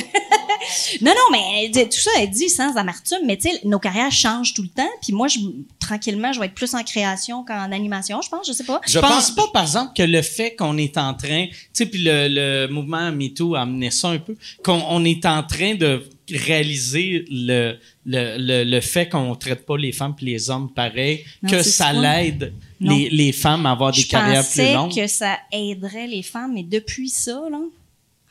Non, 1.02 1.12
non, 1.12 1.32
mais 1.38 1.72
tout 1.72 1.92
ça 1.98 2.12
est 2.22 2.28
dit 2.28 2.50
sans 2.50 2.76
amertume, 2.76 3.20
mais 3.26 3.38
tu 3.38 3.50
sais, 3.50 3.60
nos 3.66 3.80
carrières 3.80 4.12
changent 4.12 4.54
tout 4.54 4.64
le 4.64 4.70
temps, 4.70 4.90
puis 5.02 5.14
moi, 5.14 5.28
je, 5.28 5.40
tranquillement, 5.80 6.34
je 6.34 6.40
vais 6.40 6.48
être 6.48 6.54
plus 6.56 6.74
en 6.74 6.84
création 6.84 7.44
qu'en 7.44 7.72
animation, 7.72 8.22
je 8.22 8.30
pense, 8.30 8.48
je 8.48 8.54
sais 8.54 8.64
pas. 8.64 8.82
Je 8.88 9.00
pense 9.00 9.32
pas, 9.32 9.46
par 9.54 9.64
exemple, 9.64 9.92
que 9.96 10.04
le 10.04 10.22
fait 10.22 10.56
qu'on 10.56 10.78
est 10.78 10.98
en 10.98 11.14
train, 11.14 11.48
tu 11.48 11.56
sais, 11.74 11.86
puis 11.86 12.02
le, 12.04 12.28
le 12.30 12.68
mouvement 12.68 13.12
MeToo 13.12 13.56
a 13.56 13.62
amené 13.62 13.92
ça 13.92 14.10
un 14.10 14.20
peu, 14.20 14.36
qu'on 14.64 14.82
on 14.90 15.04
est 15.06 15.26
en 15.26 15.44
train 15.44 15.76
de 15.76 16.04
réaliser 16.30 17.26
le, 17.30 17.78
le, 18.06 18.36
le, 18.38 18.64
le 18.70 18.82
fait 18.82 19.08
qu'on 19.10 19.34
traite 19.36 19.66
pas 19.66 19.78
les 19.78 19.92
femmes 19.94 20.14
puis 20.16 20.26
les 20.26 20.50
hommes 20.50 20.70
pareil, 20.74 21.24
Non, 21.42 21.50
que 21.50 21.64
ça 21.64 21.94
l'aide 21.94 22.54
les, 22.82 23.10
les 23.10 23.32
femmes 23.32 23.66
à 23.66 23.72
avoir 23.72 23.92
des 23.92 24.02
je 24.02 24.08
carrières 24.08 24.42
plus 24.44 24.50
pensais 24.50 24.74
longues. 24.74 24.94
que 24.96 25.08
ça 25.08 25.38
aiderait 25.52 26.08
les 26.08 26.22
femmes, 26.24 26.54
mais 26.54 26.64
depuis 26.64 27.10
ça, 27.10 27.42
là, 27.50 27.60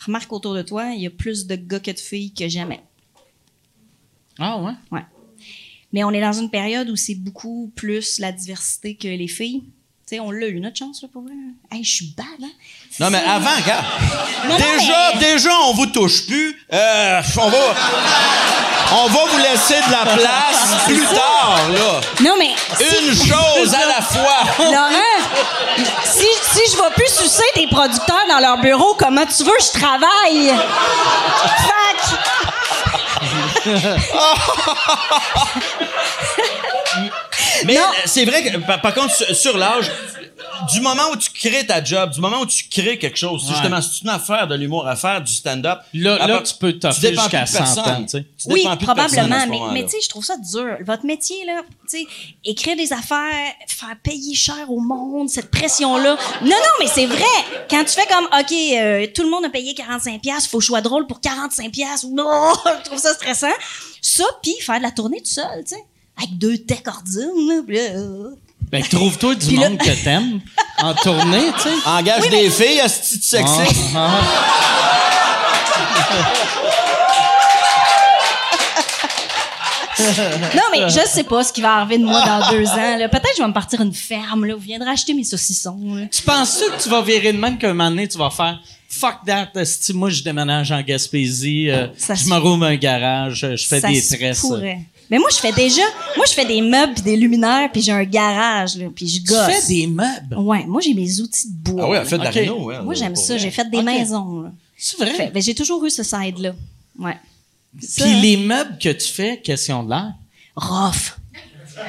remarque 0.07 0.32
autour 0.32 0.54
de 0.54 0.62
toi, 0.62 0.92
il 0.92 1.02
y 1.02 1.07
a 1.07 1.11
plus 1.11 1.46
de 1.46 1.57
gars 1.57 1.80
que 1.80 1.90
de 1.90 1.98
filles 1.98 2.32
que 2.32 2.48
jamais. 2.48 2.80
Ah 4.38 4.61
ouais? 4.61 4.72
Ouais. 4.90 5.04
Mais 5.92 6.04
on 6.04 6.11
est 6.11 6.20
dans 6.20 6.32
une 6.32 6.50
période 6.50 6.90
où 6.90 6.96
c'est 6.96 7.14
beaucoup 7.14 7.72
plus 7.74 8.18
la 8.18 8.32
diversité 8.32 8.96
que 8.96 9.09
les 9.09 9.28
filles. 9.28 9.64
Tu 10.09 10.14
sais, 10.14 10.20
on 10.20 10.30
l'a 10.30 10.46
eu 10.46 10.61
notre 10.61 10.76
chance, 10.76 11.02
là, 11.02 11.09
pour 11.12 11.22
vrai. 11.22 11.32
Hey, 11.72 11.82
je 11.82 11.94
suis 11.96 12.14
bad, 12.16 12.26
hein? 12.40 12.46
Non, 13.00 13.11
mais 13.11 13.18
avant, 13.18 13.50
regarde. 13.61 13.84
Non, 14.44 14.50
non, 14.50 14.57
déjà, 14.78 15.11
mais- 15.14 15.18
déjà, 15.18 15.50
on 15.64 15.72
vous 15.74 15.86
touche 15.86 16.26
plus. 16.28 16.57
Euh, 16.72 17.20
on 17.38 17.48
va, 17.48 17.59
on 18.92 19.07
va 19.09 19.20
vous 19.28 19.38
laisser 19.38 19.74
de 19.74 19.90
la 19.90 20.14
place 20.16 20.84
plus 20.86 21.02
tard, 21.07 21.59
là. 21.72 22.00
Non, 22.20 22.34
mais. 22.38 22.50
Une 22.78 23.14
chose 23.16 23.74
à 23.74 23.86
la 23.86 24.00
fois. 24.00 24.64
Laurent, 24.64 25.84
si, 26.04 26.26
si 26.52 26.61
je 26.72 26.76
vais 26.76 26.90
plus 26.94 27.12
sucer 27.12 27.42
des 27.57 27.66
producteurs 27.66 28.26
dans 28.28 28.38
leur 28.38 28.59
bureau, 28.61 28.94
comment 28.96 29.26
tu 29.26 29.42
veux 29.42 29.57
que 29.57 29.64
je 29.64 29.72
travaille? 29.80 30.52
Mais 37.64 37.76
c'est 38.04 38.24
vrai 38.24 38.42
que, 38.44 38.56
par, 38.58 38.80
par 38.80 38.94
contre, 38.94 39.14
sur, 39.14 39.34
sur 39.36 39.58
l'âge, 39.58 39.90
du 40.72 40.80
moment 40.80 41.02
où 41.12 41.16
tu 41.16 41.30
crées 41.30 41.66
ta 41.66 41.82
job, 41.84 42.10
du 42.12 42.20
moment 42.20 42.40
où 42.40 42.46
tu 42.46 42.64
crées 42.68 42.98
quelque 42.98 43.16
chose, 43.18 43.44
Ouais. 43.44 43.50
justement, 43.52 43.80
si 43.82 44.00
tu 44.00 44.08
as 44.08 44.12
une 44.12 44.16
affaire 44.16 44.46
de 44.46 44.54
l'humour 44.54 44.86
à 44.88 44.96
faire, 44.96 45.20
du 45.20 45.32
stand-up. 45.32 45.80
Là, 45.92 46.40
tu 46.42 46.54
peux 46.58 46.72
t'offrir 46.72 47.10
dépends 47.10 47.22
jusqu'à 47.22 47.42
plus 47.44 47.52
de 47.52 47.56
100 47.58 47.58
personne. 47.74 47.84
ans, 47.94 48.02
tu 48.02 48.08
sais. 48.08 48.24
Tu 48.38 48.52
Oui, 48.52 48.66
probablement, 48.80 49.46
mais, 49.72 49.84
tu 49.84 49.90
sais, 49.90 49.98
je 50.02 50.08
trouve 50.08 50.24
ça 50.24 50.36
dur. 50.38 50.78
Votre 50.86 51.04
métier, 51.04 51.44
là, 51.44 51.60
tu 51.90 51.98
sais, 51.98 52.06
écrire 52.44 52.76
des 52.76 52.92
affaires, 52.92 53.52
faire 53.68 53.96
payer 54.02 54.34
cher 54.34 54.70
au 54.70 54.80
monde, 54.80 55.28
cette 55.28 55.50
pression-là. 55.50 56.16
Non, 56.42 56.48
non, 56.48 56.56
mais 56.80 56.86
c'est 56.86 57.06
vrai. 57.06 57.24
Quand 57.68 57.84
tu 57.84 57.92
fais 57.92 58.06
comme, 58.06 58.24
OK, 58.24 58.52
euh, 58.52 59.06
tout 59.14 59.22
le 59.22 59.30
monde 59.30 59.44
a 59.44 59.50
payé 59.50 59.74
45$, 59.74 60.20
piastres, 60.20 60.48
faut 60.50 60.58
que 60.58 60.62
je 60.62 60.68
sois 60.68 60.80
drôle 60.80 61.06
pour 61.06 61.20
45$, 61.20 61.70
piastres. 61.70 62.06
non, 62.10 62.52
je 62.82 62.84
trouve 62.84 62.98
ça 62.98 63.12
stressant. 63.14 63.52
Ça, 64.02 64.24
puis 64.42 64.54
faire 64.61 64.78
de 64.78 64.82
la 64.84 64.90
tournée 64.90 65.18
tout 65.20 65.30
seul, 65.30 65.64
tu 65.66 65.74
sais, 65.74 65.84
avec 66.16 66.38
deux 66.38 66.59
techs 66.59 66.86
ordines, 66.88 67.64
euh, 67.70 68.30
Ben, 68.70 68.82
trouve-toi 68.84 69.34
du 69.36 69.46
Puis 69.46 69.57
là- 69.57 69.68
monde 69.70 69.78
que 69.78 70.04
t'aimes 70.04 70.40
en 70.78 70.94
tournée, 70.94 71.50
tu 71.62 71.68
sais. 71.68 71.74
Engage 71.88 72.28
des 72.30 72.50
filles 72.50 72.80
à 72.80 72.88
ce 72.88 73.00
petit 73.00 73.26
sexy. 73.28 73.92
Ah, 73.94 74.20
Non, 80.54 80.62
mais 80.72 80.88
je 80.90 81.00
sais 81.09 81.24
pas 81.24 81.42
ce 81.42 81.52
qui 81.52 81.61
va 81.62 81.76
arriver 81.76 81.98
de 81.98 82.04
moi 82.04 82.22
dans 82.24 82.50
deux 82.50 82.66
ans. 82.68 82.96
là. 82.98 83.09
Peut-être 83.09 83.22
que 83.30 83.36
je 83.38 83.42
vais 83.42 83.48
me 83.48 83.52
partir 83.54 83.80
une 83.80 83.94
ferme. 83.94 84.44
Là. 84.44 84.54
Vous 84.54 84.61
viendrez 84.61 84.90
acheter 84.90 85.14
mes 85.14 85.24
saucissons. 85.24 85.78
là. 85.94 86.07
Tu 86.11 86.22
penses-tu 86.22 86.70
que 86.76 86.82
tu 86.82 86.88
vas 86.90 87.00
virer 87.02 87.32
de 87.32 87.38
même 87.38 87.57
qu'un 87.59 87.68
moment 87.72 87.88
donné, 87.90 88.07
tu 88.07 88.18
vas 88.18 88.28
faire 88.30 88.61
fuck 88.89 89.16
that, 89.26 89.51
esti, 89.57 89.93
moi 89.93 90.11
je 90.11 90.22
déménage 90.22 90.72
en 90.72 90.80
Gaspésie, 90.82 91.70
euh, 91.70 91.89
Ça 91.97 92.14
je 92.14 92.26
me 92.28 92.37
roule 92.37 92.62
un 92.64 92.76
garage, 92.76 93.47
je 93.57 93.66
fais 93.66 93.80
Ça 93.80 93.89
des 93.89 94.01
se 94.01 94.14
tresses. 94.16 94.41
pourrait. 94.41 94.80
Mais 95.09 95.18
moi, 95.20 95.28
je 95.30 95.37
fais 95.37 95.53
déjà... 95.53 95.82
Moi, 96.16 96.26
je 96.28 96.32
fais 96.34 96.45
des 96.45 96.61
meubles 96.61 96.95
puis 96.95 97.03
des 97.03 97.16
luminaires 97.16 97.70
puis 97.72 97.80
j'ai 97.80 97.93
un 97.93 98.03
garage, 98.03 98.76
là, 98.76 98.87
puis 98.93 99.07
je 99.07 99.18
Tu 99.18 99.22
gosse. 99.22 99.47
fais 99.47 99.66
des 99.68 99.87
meubles? 99.87 100.34
Ouais, 100.37 100.64
moi, 100.66 100.80
j'ai 100.80 100.95
mes 100.95 101.20
outils 101.20 101.47
de 101.49 101.70
bois. 101.70 101.84
Ah 101.84 101.89
oui, 101.89 101.95
là. 101.95 102.01
elle 102.03 102.09
fait 102.09 102.18
de 102.18 102.24
la 102.24 102.30
réno, 102.30 102.72
elle, 102.72 102.82
Moi, 102.82 102.95
j'aime 102.95 103.14
ça. 103.14 103.39
J'ai 103.39 103.53
fait 103.53 103.70
des 103.70 103.82
maisons. 103.82 104.41
là. 104.43 104.51
C'est 104.76 104.97
vrai? 104.97 105.12
Fait- 105.14 105.30
ben, 105.30 105.41
j'ai 105.41 105.55
toujours 105.55 105.84
eu 105.84 105.91
ce 105.91 106.03
side-là. 106.03 106.55
Ouais. 106.99 107.16
Ça, 107.80 108.03
Puis 108.05 108.14
hein. 108.14 108.20
les 108.20 108.37
meubles 108.37 108.78
que 108.82 108.89
tu 108.89 109.07
fais, 109.07 109.39
question 109.41 109.84
de 109.84 109.91
l'air? 109.91 110.12
Rough. 110.57 111.14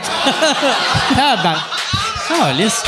Ah 1.19 1.37
ben. 1.41 1.57
Ah, 2.29 2.53
lisse. 2.53 2.83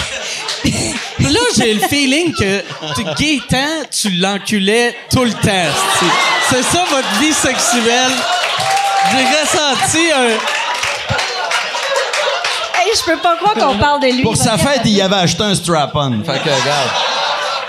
Là, 1.19 1.39
j'ai 1.57 1.73
le 1.73 1.79
feeling 1.81 2.33
que 2.33 2.63
tu- 2.95 3.03
Gaétan, 3.03 3.85
tu 3.91 4.09
l'enculais 4.11 4.95
tout 5.11 5.23
le 5.23 5.31
temps. 5.33 5.71
C'est 6.49 6.63
ça 6.63 6.85
votre 6.89 7.19
vie 7.19 7.33
sexuelle. 7.33 8.11
J'ai 9.11 9.25
ressenti 9.25 10.11
un. 10.11 10.29
Hey, 12.81 12.91
je 12.95 13.03
peux 13.11 13.17
pas 13.19 13.35
croire 13.37 13.53
qu'on 13.53 13.77
parle 13.77 14.01
de 14.01 14.07
lui. 14.07 14.21
Pour 14.23 14.37
sa 14.37 14.57
fête, 14.57 14.81
il 14.85 15.01
avait 15.01 15.15
acheté 15.15 15.43
un 15.43 15.55
strap-on. 15.55 16.23
Fait 16.25 16.39
que, 16.39 16.49
regarde. 16.49 16.89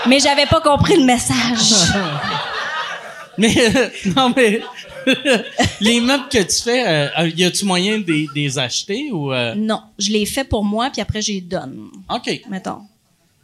Mais 0.07 0.19
j'avais 0.19 0.45
pas 0.45 0.61
compris 0.61 0.97
le 0.97 1.03
message. 1.05 1.75
Mais 3.37 3.55
euh, 3.57 3.89
non, 4.15 4.33
mais 4.35 4.61
les 5.81 5.99
meubles 6.01 6.27
que 6.29 6.41
tu 6.43 6.61
fais, 6.63 6.87
euh, 7.19 7.29
y 7.35 7.43
a-tu 7.43 7.65
moyen 7.65 7.99
de 7.99 8.11
les- 8.11 8.25
de 8.27 8.33
les 8.35 8.57
acheter 8.59 9.11
ou 9.11 9.31
euh, 9.33 9.55
non, 9.55 9.81
je 9.97 10.11
les 10.11 10.25
fais 10.25 10.43
pour 10.43 10.63
moi, 10.63 10.89
puis 10.91 11.01
après, 11.01 11.21
je 11.21 11.31
les 11.33 11.41
donne. 11.41 11.89
Ok. 12.09 12.41
mettons. 12.49 12.81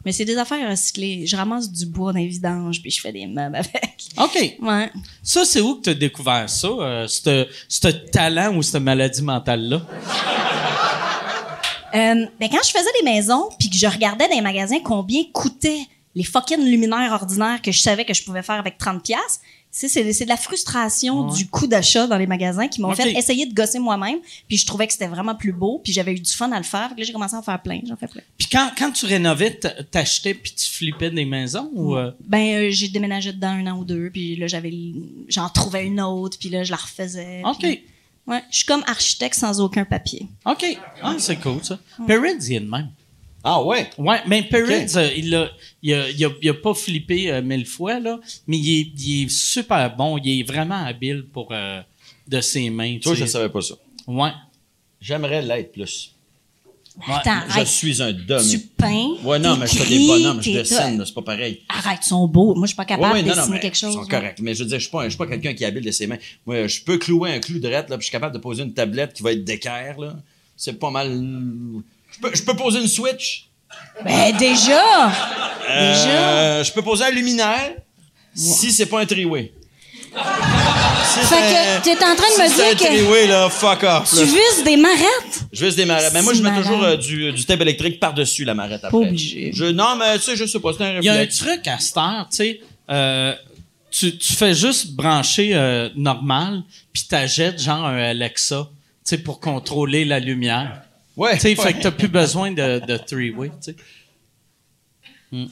Mais 0.04 0.12
c'est 0.12 0.24
des 0.24 0.38
affaires 0.38 0.70
recyclées. 0.70 1.26
Je 1.26 1.36
ramasse 1.36 1.70
du 1.70 1.84
bois 1.84 2.12
dans 2.12 2.18
les 2.20 2.28
vidanges, 2.28 2.80
puis 2.80 2.90
je 2.90 3.00
fais 3.00 3.12
des 3.12 3.26
meubles 3.26 3.56
avec. 3.56 3.82
Ok. 4.16 4.56
Ouais. 4.62 4.90
Ça, 5.22 5.44
c'est 5.44 5.60
où 5.60 5.74
que 5.76 5.82
tu 5.82 5.90
as 5.90 5.94
découvert 5.94 6.48
ça, 6.48 6.68
euh, 6.68 7.06
ce 7.08 7.46
ce 7.68 7.88
talent 7.88 8.54
ou 8.56 8.62
cette 8.62 8.80
maladie 8.82 9.22
mentale 9.22 9.68
là 9.68 9.82
Euh, 11.94 12.26
ben 12.38 12.48
quand 12.50 12.58
je 12.64 12.70
faisais 12.70 12.90
des 13.00 13.04
maisons, 13.04 13.48
puis 13.58 13.70
que 13.70 13.76
je 13.76 13.86
regardais 13.86 14.28
dans 14.28 14.34
les 14.34 14.42
magasins 14.42 14.78
combien 14.84 15.22
coûtaient 15.32 15.80
les 16.14 16.22
fucking 16.24 16.62
luminaires 16.62 17.12
ordinaires 17.12 17.62
que 17.62 17.72
je 17.72 17.80
savais 17.80 18.04
que 18.04 18.12
je 18.12 18.22
pouvais 18.24 18.42
faire 18.42 18.56
avec 18.58 18.76
30 18.76 19.02
pièces, 19.02 19.40
C'est, 19.70 19.88
de 20.24 20.28
la 20.28 20.36
frustration 20.36 21.24
du 21.32 21.46
coût 21.46 21.66
d'achat 21.66 22.06
dans 22.06 22.16
les 22.16 22.26
magasins 22.26 22.68
qui 22.68 22.80
m'ont 22.80 22.88
fait 22.96 23.10
essayer 23.18 23.46
de 23.46 23.54
gosser 23.54 23.78
moi-même. 23.78 24.18
Puis 24.48 24.56
je 24.56 24.66
trouvais 24.66 24.86
que 24.86 24.92
c'était 24.92 25.06
vraiment 25.06 25.34
plus 25.34 25.52
beau. 25.52 25.80
Puis 25.84 25.92
j'avais 25.92 26.12
eu 26.14 26.20
du 26.20 26.32
fun 26.32 26.50
à 26.52 26.58
le 26.58 26.64
faire. 26.64 26.90
Que 26.94 27.00
là, 27.00 27.04
j'ai 27.04 27.12
commencé 27.12 27.36
à 27.36 27.38
en 27.38 27.42
faire 27.42 27.62
plein. 27.62 27.80
J'en 27.86 27.96
fais 27.96 28.08
plein. 28.08 28.22
Puis 28.38 28.48
quand, 28.50 28.70
quand 28.76 28.90
tu 28.90 29.06
rénovais, 29.06 29.58
t'achetais 29.90 30.34
puis 30.34 30.52
tu 30.54 30.64
flippais 30.66 31.10
des 31.10 31.24
maisons 31.24 31.70
ou... 31.74 31.96
euh? 31.96 32.10
Ben, 32.26 32.54
euh, 32.54 32.70
j'ai 32.70 32.88
déménagé 32.88 33.32
dedans 33.32 33.48
un 33.50 33.66
an 33.68 33.78
ou 33.78 33.84
deux. 33.84 34.10
Puis 34.10 34.36
là, 34.36 34.46
j'avais, 34.46 34.72
j'en 35.28 35.48
trouvais 35.48 35.86
une 35.86 36.00
autre. 36.00 36.38
Puis 36.38 36.48
là, 36.48 36.64
je 36.64 36.70
la 36.70 36.76
refaisais. 36.76 37.42
OK. 37.44 37.58
puis- 37.58 37.82
Ouais, 38.26 38.42
je 38.50 38.56
suis 38.58 38.66
comme 38.66 38.84
architecte 38.86 39.36
sans 39.36 39.58
aucun 39.60 39.86
papier. 39.86 40.26
OK. 40.44 40.62
Ah, 41.02 41.14
c'est 41.18 41.36
cool, 41.36 41.64
ça. 41.64 41.78
Il 42.50 42.52
est 42.56 42.60
de 42.60 42.68
même. 42.70 42.90
Ah 43.50 43.62
ouais? 43.62 43.88
Ouais, 43.96 44.18
mais 44.26 44.42
Perrids, 44.42 44.90
Ok. 44.90 44.96
euh, 44.96 45.10
il, 45.16 45.34
a, 45.34 45.50
il, 45.82 45.94
a, 45.94 46.10
il, 46.10 46.24
a, 46.26 46.28
il 46.42 46.48
a 46.50 46.54
pas 46.54 46.74
flippé 46.74 47.30
euh, 47.32 47.40
mille 47.40 47.64
fois, 47.64 47.98
là, 47.98 48.20
mais 48.46 48.58
il 48.58 48.80
est, 48.80 48.92
il 48.98 49.24
est 49.24 49.28
super 49.30 49.96
bon. 49.96 50.18
Il 50.18 50.40
est 50.40 50.42
vraiment 50.42 50.84
habile 50.84 51.24
pour 51.32 51.48
euh, 51.52 51.80
de 52.26 52.40
ses 52.42 52.68
mains. 52.68 52.98
Toi, 52.98 53.14
je 53.14 53.24
sais. 53.24 53.30
savais 53.32 53.48
pas 53.48 53.62
ça. 53.62 53.74
Ouais. 54.06 54.30
J'aimerais 55.00 55.40
l'être 55.40 55.72
plus. 55.72 56.14
Attends, 57.06 57.40
Je 57.46 57.52
arrête. 57.52 57.66
suis 57.68 58.02
un 58.02 58.12
dummy. 58.12 58.50
Tu 58.50 58.58
peins. 58.58 59.14
Ouais, 59.22 59.38
non, 59.38 59.56
mais 59.56 59.66
je 59.68 59.76
fais 59.76 59.88
des 59.88 60.06
bonhommes, 60.06 60.42
je 60.42 60.50
dessine, 60.50 61.02
c'est 61.06 61.14
pas 61.14 61.22
pareil. 61.22 61.62
Arrête, 61.68 62.00
ils 62.02 62.08
sont 62.08 62.26
beaux. 62.26 62.54
Moi, 62.56 62.64
je 62.66 62.70
suis 62.72 62.76
pas 62.76 62.84
capable 62.84 63.12
Ouais, 63.12 63.18
ouais, 63.18 63.22
de 63.22 63.28
non, 63.28 63.34
non, 63.36 63.40
dessiner 63.42 63.54
mais 63.54 63.60
quelque 63.60 63.76
chose. 63.78 63.94
Ils 63.94 64.02
sont 64.02 64.06
corrects. 64.08 64.40
Mais 64.40 64.54
je 64.54 64.64
veux 64.64 64.68
dire, 64.68 64.78
je 64.78 64.82
suis 64.82 64.90
pas, 64.90 65.04
je 65.04 65.10
suis 65.10 65.16
pas 65.18 65.28
quelqu'un 65.28 65.54
qui 65.54 65.62
est 65.62 65.66
habile 65.68 65.84
de 65.84 65.90
ses 65.92 66.06
mains. 66.08 66.18
Moi, 66.44 66.66
je 66.66 66.82
peux 66.82 66.98
clouer 66.98 67.30
un 67.34 67.38
clou 67.38 67.60
droit, 67.60 67.70
là, 67.70 67.82
puis 67.84 67.96
je 68.00 68.02
suis 68.06 68.10
capable 68.12 68.34
de 68.34 68.40
poser 68.40 68.64
une 68.64 68.74
tablette 68.74 69.12
qui 69.14 69.22
va 69.22 69.30
être 69.32 69.44
d'équerre, 69.44 69.96
là. 70.00 70.16
C'est 70.56 70.72
pas 70.78 70.90
mal. 70.90 71.08
Je 72.20 72.28
peux, 72.28 72.34
je 72.34 72.42
peux 72.42 72.54
poser 72.56 72.80
une 72.80 72.88
switch? 72.88 73.48
Ben, 74.04 74.36
déjà! 74.36 75.10
Déjà! 75.68 76.08
Euh, 76.08 76.64
je 76.64 76.72
peux 76.72 76.82
poser 76.82 77.04
un 77.04 77.10
luminaire 77.10 77.72
si 78.34 78.72
c'est 78.72 78.86
pas 78.86 79.00
un 79.00 79.06
triway. 79.06 79.52
Si 81.04 81.20
Fait 81.20 81.34
c'est- 81.36 81.80
que 81.80 81.84
t'es 81.84 82.04
en 82.04 82.14
train 82.16 82.28
de 82.36 82.42
me 82.42 82.48
si 82.48 82.54
c'est 82.54 82.70
un 82.70 82.74
dire 82.74 82.76
que 82.78 82.84
triway, 82.94 83.26
là, 83.26 83.48
fuck 83.50 83.82
off. 83.82 84.10
tu 84.16 84.24
vises 84.24 84.64
des 84.64 84.76
marettes? 84.76 85.42
Je 85.52 85.64
vise 85.64 85.76
des 85.76 85.84
marettes. 85.84 86.12
Mais 86.12 86.22
moi, 86.22 86.34
je 86.34 86.42
mets 86.42 86.54
toujours 86.54 86.82
euh, 86.82 86.96
du, 86.96 87.32
du 87.32 87.44
tape 87.44 87.60
électrique 87.60 87.98
par-dessus 88.00 88.44
la 88.44 88.54
marette 88.54 88.84
après. 88.84 88.90
Pas 88.90 88.96
obligé. 89.06 89.50
Je, 89.54 89.64
non, 89.66 89.96
mais 89.96 90.16
tu 90.18 90.24
sais, 90.24 90.36
je 90.36 90.44
sais 90.46 90.60
pas, 90.60 90.70
c'est 90.76 90.84
un 90.84 90.98
Il 90.98 91.04
y 91.04 91.08
a 91.08 91.14
un 91.14 91.26
truc 91.26 91.66
à 91.66 91.78
cette 91.78 91.96
heure, 91.96 92.26
tu 92.30 92.36
sais. 92.36 92.60
euh, 92.90 93.34
tu, 93.90 94.16
tu 94.18 94.32
fais 94.34 94.54
juste 94.54 94.92
brancher 94.92 95.50
euh, 95.54 95.88
normal, 95.96 96.62
puis 96.92 97.04
t'achètes 97.08 97.60
genre 97.60 97.86
un 97.86 97.96
Alexa, 97.98 98.68
tu 98.70 98.70
sais, 99.04 99.18
pour 99.18 99.40
contrôler 99.40 100.04
la 100.04 100.20
lumière. 100.20 100.82
Ouais. 101.18 101.34
Tu 101.34 101.40
sais, 101.40 101.48
ouais. 101.48 101.54
fait 101.56 101.72
que 101.74 101.82
t'as 101.82 101.90
plus 101.90 102.08
besoin 102.08 102.52
de, 102.52 102.78
de 102.86 102.96
three-way, 102.96 103.48
tu 103.62 103.72
sais. 103.72 103.76
Hmm. 105.30 105.44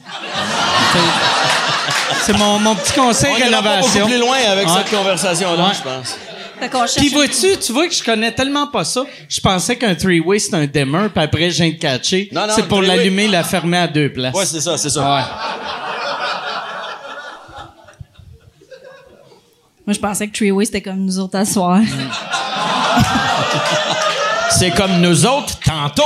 C'est 2.23 2.35
mon, 2.37 2.57
mon 2.59 2.73
petit 2.75 2.93
conseil 2.93 3.29
On 3.31 3.35
rénovation. 3.43 4.07
plus 4.07 4.17
loin 4.17 4.37
avec 4.47 4.67
Ouais. 4.67 4.73
cette 4.77 4.89
conversation-là, 4.89 5.67
Ouais. 5.67 5.73
je 5.77 5.83
pense. 5.83 6.17
Fait 6.59 6.69
qu'on 6.69 6.79
cherche 6.79 6.95
Puis 6.95 7.09
vois-tu, 7.09 7.57
tu 7.59 7.71
vois 7.71 7.87
que 7.87 7.93
je 7.93 8.03
connais 8.03 8.31
tellement 8.33 8.65
pas 8.65 8.83
ça. 8.83 9.03
Je 9.29 9.39
pensais 9.39 9.75
qu'un 9.77 9.93
three-way 9.93 10.39
c'était 10.39 10.55
un 10.55 10.65
dimmer, 10.65 11.09
puis 11.13 11.23
après 11.23 11.51
je 11.51 11.61
viens 11.63 11.71
de 11.71 11.77
catcher. 11.77 12.29
Non, 12.31 12.47
non, 12.47 12.53
C'est 12.55 12.67
pour 12.67 12.79
three-way- 12.79 12.97
l'allumer, 12.97 13.27
la 13.27 13.43
fermer 13.43 13.77
à 13.77 13.87
deux 13.87 14.11
places. 14.11 14.33
Ouais, 14.33 14.45
c'est 14.47 14.61
ça, 14.61 14.75
c'est 14.79 14.89
ça. 14.89 15.01
Ouais. 15.15 15.21
Moi, 19.85 19.93
je 19.93 19.99
pensais 19.99 20.27
que 20.27 20.35
Treeway, 20.35 20.65
c'était 20.65 20.81
comme 20.81 21.05
nous 21.05 21.19
autres 21.19 21.37
à 21.37 21.45
soir. 21.45 21.79
C'est 24.51 24.71
comme 24.71 25.01
nous 25.01 25.25
autres, 25.25 25.59
tantôt. 25.59 26.03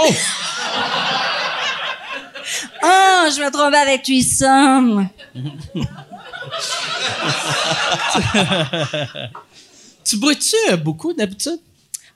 Ah, 2.83 3.27
je 3.33 3.39
me 3.41 3.51
trouvais 3.51 3.77
avec 3.77 4.03
Threesome. 4.03 5.07
Tu 10.03 10.17
bois-tu 10.17 10.55
euh, 10.71 10.77
beaucoup 10.77 11.13
d'habitude? 11.13 11.59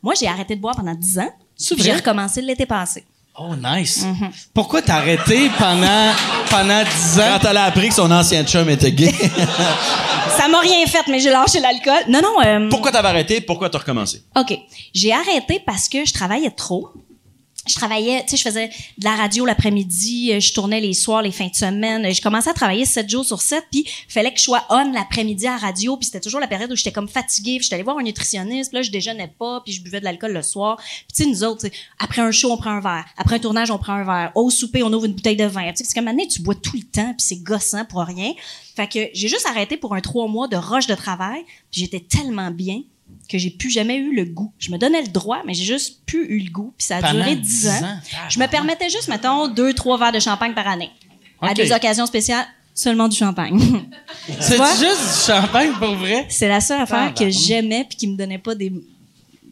Moi, 0.01 0.15
j'ai 0.19 0.27
arrêté 0.27 0.55
de 0.55 0.61
boire 0.61 0.75
pendant 0.75 0.95
10 0.95 1.19
ans. 1.19 1.29
J'ai 1.57 1.93
recommencé 1.93 2.41
l'été 2.41 2.65
passé. 2.65 3.05
Oh, 3.37 3.53
nice. 3.61 4.03
Mm-hmm. 4.05 4.29
Pourquoi 4.53 4.81
t'as 4.81 4.95
arrêté 4.95 5.49
pendant, 5.57 6.11
pendant 6.49 6.83
10 6.83 7.19
ans? 7.19 7.37
Quand 7.41 7.49
elle 7.49 7.57
a 7.57 7.65
appris 7.65 7.89
que 7.89 7.93
son 7.95 8.09
ancien 8.11 8.43
chum 8.45 8.69
était 8.69 8.91
gay. 8.93 9.13
Ça 10.37 10.47
m'a 10.47 10.59
rien 10.59 10.85
fait, 10.87 11.03
mais 11.09 11.19
j'ai 11.19 11.29
lâché 11.31 11.59
l'alcool. 11.59 12.03
Non, 12.09 12.21
non. 12.21 12.41
euh, 12.45 12.69
Pourquoi 12.69 12.91
t'avais 12.91 13.07
arrêté? 13.09 13.41
Pourquoi 13.41 13.69
t'as 13.69 13.79
recommencé? 13.79 14.23
OK. 14.37 14.57
J'ai 14.93 15.13
arrêté 15.13 15.61
parce 15.65 15.87
que 15.89 16.05
je 16.05 16.13
travaillais 16.13 16.51
trop. 16.51 16.89
Je 17.67 17.73
travaillais, 17.75 18.21
tu 18.23 18.31
sais, 18.31 18.37
je 18.37 18.43
faisais 18.43 18.67
de 18.67 19.03
la 19.03 19.15
radio 19.15 19.45
l'après-midi, 19.45 20.33
euh, 20.33 20.39
je 20.39 20.53
tournais 20.53 20.79
les 20.79 20.93
soirs, 20.93 21.21
les 21.21 21.31
fins 21.31 21.47
de 21.47 21.55
semaine. 21.55 22.13
Je 22.13 22.21
commençais 22.21 22.49
à 22.51 22.53
travailler 22.53 22.85
7 22.85 23.09
jours 23.09 23.25
sur 23.25 23.41
7, 23.41 23.63
puis 23.71 23.87
fallait 24.07 24.31
que 24.31 24.37
je 24.37 24.43
sois 24.43 24.63
on 24.69 24.91
l'après-midi 24.91 25.47
à 25.47 25.57
radio, 25.57 25.97
puis 25.97 26.05
c'était 26.05 26.19
toujours 26.19 26.39
la 26.39 26.47
période 26.47 26.71
où 26.71 26.75
j'étais 26.75 26.91
comme 26.91 27.07
fatiguée, 27.07 27.57
puis 27.57 27.63
j'étais 27.63 27.75
allée 27.75 27.83
voir 27.83 27.97
un 27.97 28.03
nutritionniste, 28.03 28.71
là 28.73 28.81
je 28.83 28.91
déjeunais 28.91 29.33
pas, 29.39 29.61
puis 29.61 29.73
je 29.73 29.81
buvais 29.81 29.99
de 29.99 30.05
l'alcool 30.05 30.33
le 30.33 30.41
soir. 30.43 30.77
Puis 30.77 31.15
tu 31.15 31.23
sais 31.23 31.29
nous 31.29 31.43
autres, 31.43 31.67
après 31.99 32.21
un 32.21 32.31
show 32.31 32.51
on 32.51 32.57
prend 32.57 32.71
un 32.71 32.81
verre, 32.81 33.05
après 33.17 33.37
un 33.37 33.39
tournage 33.39 33.71
on 33.71 33.79
prend 33.79 33.93
un 33.93 34.03
verre, 34.03 34.31
au 34.35 34.49
souper 34.51 34.83
on 34.83 34.93
ouvre 34.93 35.05
une 35.05 35.13
bouteille 35.13 35.35
de 35.35 35.45
vin. 35.45 35.71
Tu 35.71 35.77
sais 35.77 35.83
c'est 35.85 35.95
comme 35.95 36.07
année 36.07 36.27
tu 36.27 36.41
bois 36.41 36.55
tout 36.55 36.75
le 36.75 36.83
temps, 36.83 37.13
puis 37.17 37.25
c'est 37.25 37.37
gossant 37.37 37.85
pour 37.85 38.01
rien. 38.01 38.33
Fait 38.75 38.87
que 38.87 38.99
j'ai 39.13 39.27
juste 39.27 39.47
arrêté 39.47 39.77
pour 39.77 39.95
un 39.95 40.01
trois 40.01 40.27
mois 40.27 40.47
de 40.47 40.57
rush 40.57 40.87
de 40.87 40.95
travail, 40.95 41.43
puis 41.71 41.81
j'étais 41.81 42.01
tellement 42.01 42.51
bien 42.51 42.81
que 43.29 43.37
j'ai 43.37 43.49
plus 43.49 43.69
jamais 43.71 43.97
eu 43.97 44.15
le 44.15 44.25
goût. 44.25 44.51
Je 44.59 44.71
me 44.71 44.77
donnais 44.77 45.01
le 45.01 45.07
droit, 45.07 45.41
mais 45.45 45.53
j'ai 45.53 45.63
juste 45.65 46.01
plus 46.05 46.25
eu 46.27 46.39
le 46.39 46.51
goût. 46.51 46.73
Puis 46.77 46.85
ça 46.87 46.97
a 46.97 47.01
Pendant 47.01 47.13
duré 47.23 47.35
10 47.35 47.41
10 47.61 47.67
ans. 47.67 47.71
ans? 47.71 47.97
Je 48.29 48.39
me 48.39 48.47
permettais 48.47 48.89
juste, 48.89 49.07
mettons, 49.07 49.47
deux, 49.47 49.73
trois 49.73 49.97
verres 49.97 50.11
de 50.11 50.19
champagne 50.19 50.53
par 50.53 50.67
année. 50.67 50.91
À 51.41 51.53
des 51.53 51.71
occasions 51.71 52.05
spéciales, 52.05 52.45
seulement 52.73 53.07
du 53.07 53.15
champagne. 53.17 53.59
C'est 54.39 54.57
juste 54.57 55.25
du 55.27 55.31
champagne 55.31 55.71
pour 55.79 55.95
vrai? 55.95 56.25
C'est 56.29 56.47
la 56.47 56.61
seule 56.61 56.81
affaire 56.81 57.13
que 57.13 57.29
j'aimais 57.29 57.85
puis 57.87 57.97
qui 57.97 58.07
me 58.07 58.15
donnait 58.17 58.37
pas 58.39 58.55
des, 58.55 58.71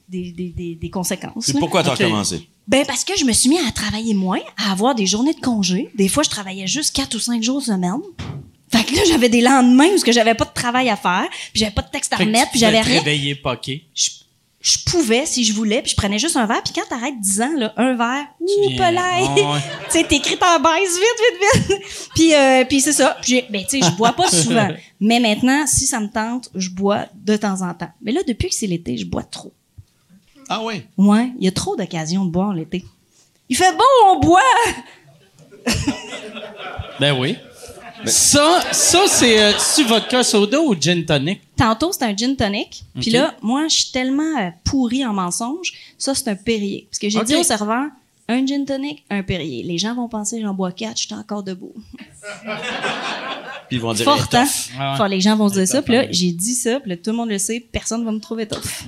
des, 0.10 0.32
des, 0.32 0.50
des, 0.50 0.76
des 0.76 0.90
conséquences. 0.90 1.52
Pourquoi 1.60 1.84
t'as 1.84 1.94
Ok. 1.94 2.00
recommencé? 2.00 2.48
Ben 2.68 2.86
parce 2.88 3.04
que 3.04 3.18
je 3.18 3.26
me 3.26 3.34
suis 3.34 3.50
mis 3.50 3.60
à 3.60 3.72
travailler 3.72 4.14
moins, 4.14 4.40
à 4.58 4.72
avoir 4.72 4.96
des 4.96 5.06
journées 5.06 5.34
de 5.34 5.42
congé. 5.42 5.90
Des 5.96 6.08
fois, 6.08 6.24
je 6.24 6.30
travaillais 6.30 6.66
juste 6.66 6.96
quatre 6.96 7.16
ou 7.16 7.20
cinq 7.20 7.44
jours 7.44 7.62
semaine. 7.62 8.00
Fait 8.74 8.84
que 8.84 8.96
là, 8.96 9.02
j'avais 9.08 9.30
des 9.30 9.42
lendemains 9.42 9.88
où 9.94 9.98
ce 10.00 10.04
que 10.04 10.12
j'avais 10.12 10.34
pas 10.34 10.46
de 10.46 10.54
travail 10.54 10.90
à 10.90 10.96
faire, 10.96 11.28
puis 11.30 11.60
j'avais 11.60 11.72
pas 11.72 11.84
de 11.84 11.90
texte 11.90 12.12
à 12.12 12.18
Fait 12.18 12.24
remettre, 12.24 12.50
puis 12.50 12.60
j'avais 12.60 12.82
rien. 12.82 13.00
réveiller 13.00 13.36
poqué. 13.36 13.86
je, 13.94 14.10
je 14.62 14.78
pouvais 14.86 15.28
si 15.28 15.44
je 15.44 15.54
voulais, 15.54 15.82
puis 15.84 15.92
je 15.92 15.96
prenais 15.96 16.18
juste 16.18 16.38
un 16.38 16.48
verre, 16.48 16.64
puis 16.64 16.74
quand 16.74 16.88
t'arrêtes 16.90 17.20
10 17.20 17.42
ans, 17.42 17.54
là, 17.56 17.74
un 17.78 17.94
verre, 17.96 18.26
ouh! 18.40 18.46
Ouais, 18.48 18.80
ouais. 18.80 19.60
tu 19.92 20.00
sais, 20.00 20.04
t'écris 20.06 20.38
en 20.42 20.60
baisse 20.60 20.98
vite, 20.98 21.54
vite, 21.54 21.68
vite. 21.70 22.10
puis, 22.16 22.34
euh, 22.34 22.64
puis 22.66 22.82
c'est 22.82 22.94
ça. 22.94 23.16
Puis 23.22 23.44
ben, 23.50 23.64
tu 23.64 23.80
sais, 23.80 23.88
je 23.88 23.96
bois 23.96 24.14
pas 24.14 24.28
souvent. 24.30 24.70
Mais 25.00 25.20
maintenant, 25.20 25.68
si 25.68 25.86
ça 25.86 26.00
me 26.00 26.08
tente, 26.08 26.50
je 26.56 26.70
bois 26.70 27.06
de 27.14 27.36
temps 27.36 27.62
en 27.62 27.74
temps. 27.76 27.92
Mais 28.02 28.12
là, 28.12 28.22
depuis 28.28 28.50
que 28.50 28.56
c'est 28.56 28.66
l'été, 28.68 28.98
je 28.98 29.06
bois 29.06 29.24
trop. 29.24 29.54
Ah 30.50 30.62
oui. 30.64 30.82
Ouais, 30.98 31.30
il 31.38 31.46
y 31.46 31.48
a 31.48 31.52
trop 31.52 31.76
d'occasions 31.76 32.26
de 32.26 32.32
boire 32.32 32.54
l'été. 32.54 32.84
Il 33.50 33.56
fait 33.56 33.76
beau, 33.76 33.84
on 34.08 34.20
boit! 34.20 34.42
Ben 37.00 37.18
oui. 37.20 37.38
Ça, 38.06 38.62
ça 38.72 39.04
c'est 39.08 39.42
euh, 39.42 39.54
vodka 39.88 40.24
soda 40.24 40.60
ou 40.62 40.76
gin 40.80 41.06
tonic? 41.06 41.42
Tantôt, 41.56 41.92
c'est 41.92 42.04
un 42.04 42.16
gin 42.16 42.36
tonic. 42.36 42.84
Puis 43.00 43.12
là, 43.12 43.36
moi, 43.42 43.68
je 43.70 43.76
suis 43.76 43.92
tellement 43.92 44.40
euh, 44.40 44.50
pourrie 44.64 45.06
en 45.06 45.14
mensonges. 45.14 45.74
Ça, 45.98 46.14
c'est 46.16 46.28
un 46.30 46.36
Perrier. 46.36 46.88
Parce 46.90 47.00
que 47.00 47.10
j'ai 47.10 47.24
dit 47.24 47.36
au 47.36 47.44
serveur, 47.44 47.86
un 48.28 48.46
gin 48.46 48.66
tonic, 48.66 49.04
un 49.10 49.24
Perrier. 49.24 49.64
Les 49.64 49.78
gens 49.78 49.96
vont 49.96 50.08
penser 50.10 50.42
j'en 50.42 50.54
bois 50.54 50.72
quatre, 50.72 50.98
je 50.98 51.06
suis 51.06 51.14
encore 51.14 51.44
debout. 51.44 51.74
Puis 53.68 53.78
ils 53.78 53.82
vont 53.82 53.94
dire. 53.94 54.06
Fort, 54.06 54.28
hein? 54.34 54.48
Ah 54.78 55.02
ouais. 55.02 55.10
Les 55.10 55.22
gens 55.22 55.36
vont 55.36 55.50
se 55.50 55.56
dire 55.56 55.68
ça. 55.68 55.82
Puis 55.82 55.94
là, 55.94 56.06
j'ai 56.10 56.32
dit 56.32 56.56
ça. 56.56 56.80
Puis 56.80 56.90
là, 56.90 56.98
tout 56.98 57.12
le 57.12 57.18
monde 57.18 57.30
le 57.30 57.38
sait. 57.38 57.66
Personne 57.72 58.04
va 58.04 58.12
me 58.12 58.20
trouver 58.20 58.48
tough. 58.48 58.86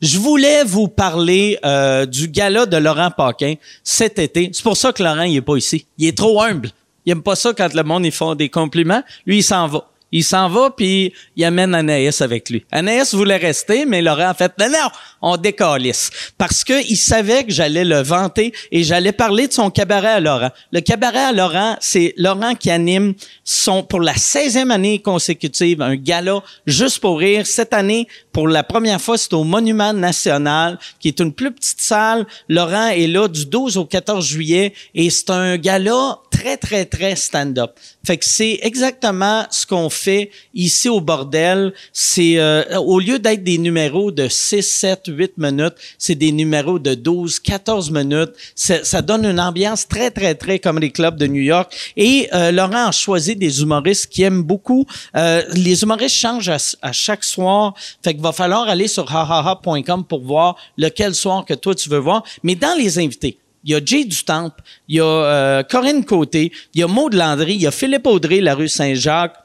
Je 0.00 0.18
voulais 0.18 0.64
vous 0.64 0.88
parler 0.88 1.58
euh, 1.64 2.06
du 2.06 2.28
gala 2.28 2.66
de 2.66 2.76
Laurent 2.76 3.10
Paquin 3.10 3.54
cet 3.82 4.18
été. 4.18 4.50
C'est 4.52 4.62
pour 4.62 4.76
ça 4.76 4.92
que 4.92 5.02
Laurent 5.02 5.22
il 5.22 5.36
est 5.36 5.42
pas 5.42 5.56
ici. 5.56 5.86
Il 5.98 6.06
est 6.06 6.16
trop 6.16 6.40
humble. 6.42 6.70
Il 7.08 7.12
aime 7.12 7.22
pas 7.22 7.36
ça 7.36 7.54
quand 7.54 7.72
le 7.72 7.82
monde 7.84 8.04
ils 8.04 8.12
font 8.12 8.34
des 8.34 8.50
compliments. 8.50 9.02
Lui, 9.24 9.38
il 9.38 9.42
s'en 9.42 9.66
va. 9.66 9.88
Il 10.10 10.24
s'en 10.24 10.48
va 10.48 10.70
puis 10.70 11.12
il 11.36 11.44
amène 11.44 11.74
Anaïs 11.74 12.20
avec 12.22 12.48
lui. 12.48 12.64
Anaïs 12.72 13.14
voulait 13.14 13.36
rester, 13.36 13.84
mais 13.84 14.00
Laurent 14.00 14.28
a 14.28 14.34
fait 14.34 14.52
non, 14.58 14.68
non, 14.68 14.88
on 15.20 15.36
décalisse 15.36 16.10
parce 16.38 16.64
que 16.64 16.82
il 16.88 16.96
savait 16.96 17.44
que 17.44 17.52
j'allais 17.52 17.84
le 17.84 18.00
vanter 18.00 18.54
et 18.72 18.84
j'allais 18.84 19.12
parler 19.12 19.48
de 19.48 19.52
son 19.52 19.70
cabaret 19.70 20.08
à 20.08 20.20
Laurent. 20.20 20.50
Le 20.72 20.80
cabaret 20.80 21.24
à 21.24 21.32
Laurent, 21.32 21.76
c'est 21.80 22.14
Laurent 22.16 22.54
qui 22.54 22.70
anime 22.70 23.14
son 23.44 23.82
pour 23.82 24.00
la 24.00 24.14
16e 24.14 24.70
année 24.70 25.00
consécutive 25.00 25.82
un 25.82 25.96
gala 25.96 26.42
juste 26.66 27.00
pour 27.00 27.18
rire. 27.18 27.46
Cette 27.46 27.74
année, 27.74 28.08
pour 28.32 28.48
la 28.48 28.62
première 28.62 29.00
fois, 29.00 29.18
c'est 29.18 29.34
au 29.34 29.44
Monument 29.44 29.92
National, 29.92 30.78
qui 31.00 31.08
est 31.08 31.20
une 31.20 31.32
plus 31.34 31.52
petite 31.52 31.82
salle. 31.82 32.26
Laurent 32.48 32.88
est 32.88 33.08
là 33.08 33.28
du 33.28 33.44
12 33.44 33.76
au 33.76 33.84
14 33.84 34.26
juillet 34.26 34.72
et 34.94 35.10
c'est 35.10 35.30
un 35.30 35.58
gala 35.58 36.18
très, 36.38 36.56
très, 36.56 36.84
très 36.84 37.16
stand-up. 37.16 37.72
Fait 38.06 38.16
que 38.16 38.24
c'est 38.24 38.60
exactement 38.62 39.44
ce 39.50 39.66
qu'on 39.66 39.90
fait 39.90 40.30
ici 40.54 40.88
au 40.88 41.00
bordel. 41.00 41.72
C'est 41.92 42.38
euh, 42.38 42.78
au 42.78 43.00
lieu 43.00 43.18
d'être 43.18 43.42
des 43.42 43.58
numéros 43.58 44.12
de 44.12 44.28
6, 44.28 44.62
7, 44.62 45.00
8 45.08 45.32
minutes, 45.38 45.74
c'est 45.98 46.14
des 46.14 46.30
numéros 46.30 46.78
de 46.78 46.94
12, 46.94 47.40
14 47.40 47.90
minutes. 47.90 48.30
Ça, 48.54 49.02
donne 49.02 49.24
une 49.24 49.40
ambiance 49.40 49.88
très, 49.88 50.10
très, 50.10 50.34
très 50.34 50.58
comme 50.58 50.78
les 50.78 50.90
clubs 50.90 51.16
de 51.16 51.26
New 51.26 51.42
York. 51.42 51.74
Et 51.96 52.28
euh, 52.32 52.52
Laurent 52.52 52.88
a 52.88 52.92
choisi 52.92 53.34
des 53.34 53.62
humoristes 53.62 54.06
qui 54.06 54.22
aiment 54.22 54.42
beaucoup. 54.42 54.86
Euh, 55.16 55.42
les 55.54 55.82
humoristes 55.82 56.16
changent 56.16 56.50
à, 56.50 56.58
à 56.82 56.92
chaque 56.92 57.24
soir. 57.24 57.74
Fait 58.02 58.14
qu'il 58.14 58.22
va 58.22 58.32
falloir 58.32 58.68
aller 58.68 58.86
sur 58.86 59.10
hahaha.com 59.10 60.04
pour 60.04 60.22
voir 60.22 60.56
lequel 60.76 61.14
soir 61.14 61.44
que 61.44 61.54
toi 61.54 61.74
tu 61.74 61.88
veux 61.88 61.98
voir. 61.98 62.22
Mais 62.42 62.54
dans 62.54 62.76
les 62.78 62.98
invités, 62.98 63.38
il 63.68 63.72
y 63.72 63.74
a 63.74 63.80
Jay 63.84 64.04
Dutemps, 64.04 64.56
il 64.88 64.96
y 64.96 65.00
a 65.00 65.04
euh, 65.04 65.62
Corinne 65.62 66.02
Côté, 66.02 66.50
il 66.72 66.80
y 66.80 66.82
a 66.82 66.86
Maud 66.86 67.12
Landry, 67.12 67.54
il 67.54 67.60
y 67.60 67.66
a 67.66 67.70
Philippe 67.70 68.06
Audrey, 68.06 68.40
la 68.40 68.54
rue 68.54 68.66
Saint-Jacques, 68.68 69.36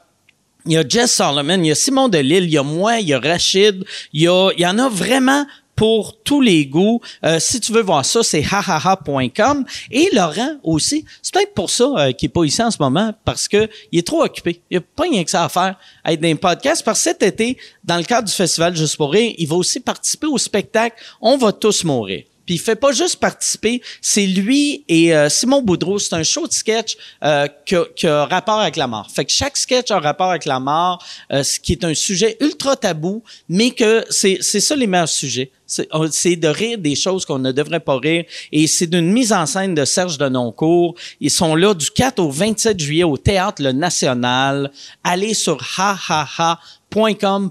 il 0.64 0.72
y 0.72 0.76
a 0.78 0.88
Jess 0.88 1.12
Solomon, 1.12 1.58
il 1.58 1.66
y 1.66 1.70
a 1.70 1.74
Simon 1.74 2.08
Delille, 2.08 2.44
il 2.44 2.50
y 2.50 2.56
a 2.56 2.62
moi, 2.62 3.00
il 3.00 3.08
y 3.08 3.12
a 3.12 3.20
Rachid, 3.20 3.84
il 4.14 4.22
y, 4.22 4.28
a, 4.28 4.50
y 4.56 4.66
en 4.66 4.78
a 4.78 4.88
vraiment 4.88 5.44
pour 5.76 6.22
tous 6.22 6.40
les 6.40 6.64
goûts. 6.64 7.02
Euh, 7.22 7.38
si 7.38 7.60
tu 7.60 7.72
veux 7.72 7.82
voir 7.82 8.04
ça, 8.04 8.22
c'est 8.22 8.42
hahaha.com. 8.42 9.64
Et 9.90 10.08
Laurent 10.14 10.56
aussi, 10.62 11.04
c'est 11.20 11.34
peut-être 11.34 11.52
pour 11.52 11.68
ça 11.68 11.84
euh, 11.84 12.12
qu'il 12.12 12.28
est 12.28 12.32
pas 12.32 12.44
ici 12.44 12.62
en 12.62 12.70
ce 12.70 12.78
moment, 12.80 13.12
parce 13.26 13.46
que 13.46 13.68
il 13.92 13.98
est 13.98 14.06
trop 14.06 14.24
occupé. 14.24 14.62
Il 14.70 14.78
n'y 14.78 14.78
a 14.78 14.86
pas 14.96 15.02
rien 15.02 15.22
que 15.22 15.30
ça 15.30 15.44
à 15.44 15.48
faire, 15.50 15.76
à 16.02 16.14
être 16.14 16.20
dans 16.20 16.28
un 16.28 16.36
podcast. 16.36 16.82
Parce 16.82 17.00
cet 17.00 17.22
été, 17.22 17.58
dans 17.82 17.98
le 17.98 18.04
cadre 18.04 18.26
du 18.26 18.32
festival 18.32 18.74
Juste 18.74 18.96
pour 18.96 19.12
rire, 19.12 19.34
il 19.36 19.48
va 19.48 19.56
aussi 19.56 19.80
participer 19.80 20.28
au 20.28 20.38
spectacle 20.38 20.96
On 21.20 21.36
va 21.36 21.52
tous 21.52 21.84
mourir. 21.84 22.24
Puis 22.46 22.56
il 22.56 22.58
fait 22.58 22.76
pas 22.76 22.92
juste 22.92 23.16
participer, 23.16 23.82
c'est 24.00 24.26
lui 24.26 24.84
et 24.88 25.14
euh, 25.14 25.28
Simon 25.28 25.62
Boudreau. 25.62 25.98
C'est 25.98 26.14
un 26.14 26.22
show 26.22 26.46
de 26.46 26.52
sketch 26.52 26.96
euh, 27.22 27.48
qui, 27.64 28.06
a, 28.06 28.26
rapport 28.26 28.60
avec 28.60 28.76
la 28.76 28.86
mort. 28.86 29.10
Fait 29.10 29.24
que 29.24 29.32
chaque 29.32 29.56
sketch 29.56 29.90
a 29.90 29.98
rapport 29.98 30.30
avec 30.30 30.44
la 30.44 30.60
mort, 30.60 31.04
euh, 31.32 31.42
ce 31.42 31.58
qui 31.58 31.72
est 31.72 31.84
un 31.84 31.94
sujet 31.94 32.36
ultra 32.40 32.76
tabou, 32.76 33.22
mais 33.48 33.70
que 33.70 34.04
c'est 34.10 34.40
ça 34.42 34.76
les 34.76 34.86
meilleurs 34.86 35.08
sujets. 35.08 35.50
C'est 35.66 36.36
de 36.36 36.48
rire 36.48 36.78
des 36.78 36.94
choses 36.94 37.24
qu'on 37.24 37.38
ne 37.38 37.50
devrait 37.50 37.80
pas 37.80 37.98
rire. 37.98 38.24
Et 38.52 38.66
c'est 38.66 38.86
d'une 38.86 39.10
mise 39.10 39.32
en 39.32 39.46
scène 39.46 39.74
de 39.74 39.84
Serge 39.84 40.18
Denoncourt. 40.18 40.94
Ils 41.20 41.30
sont 41.30 41.54
là 41.54 41.72
du 41.74 41.90
4 41.90 42.18
au 42.18 42.30
27 42.30 42.78
juillet 42.78 43.04
au 43.04 43.16
Théâtre 43.16 43.62
Le 43.62 43.72
National. 43.72 44.70
Allez 45.02 45.32
sur 45.32 45.58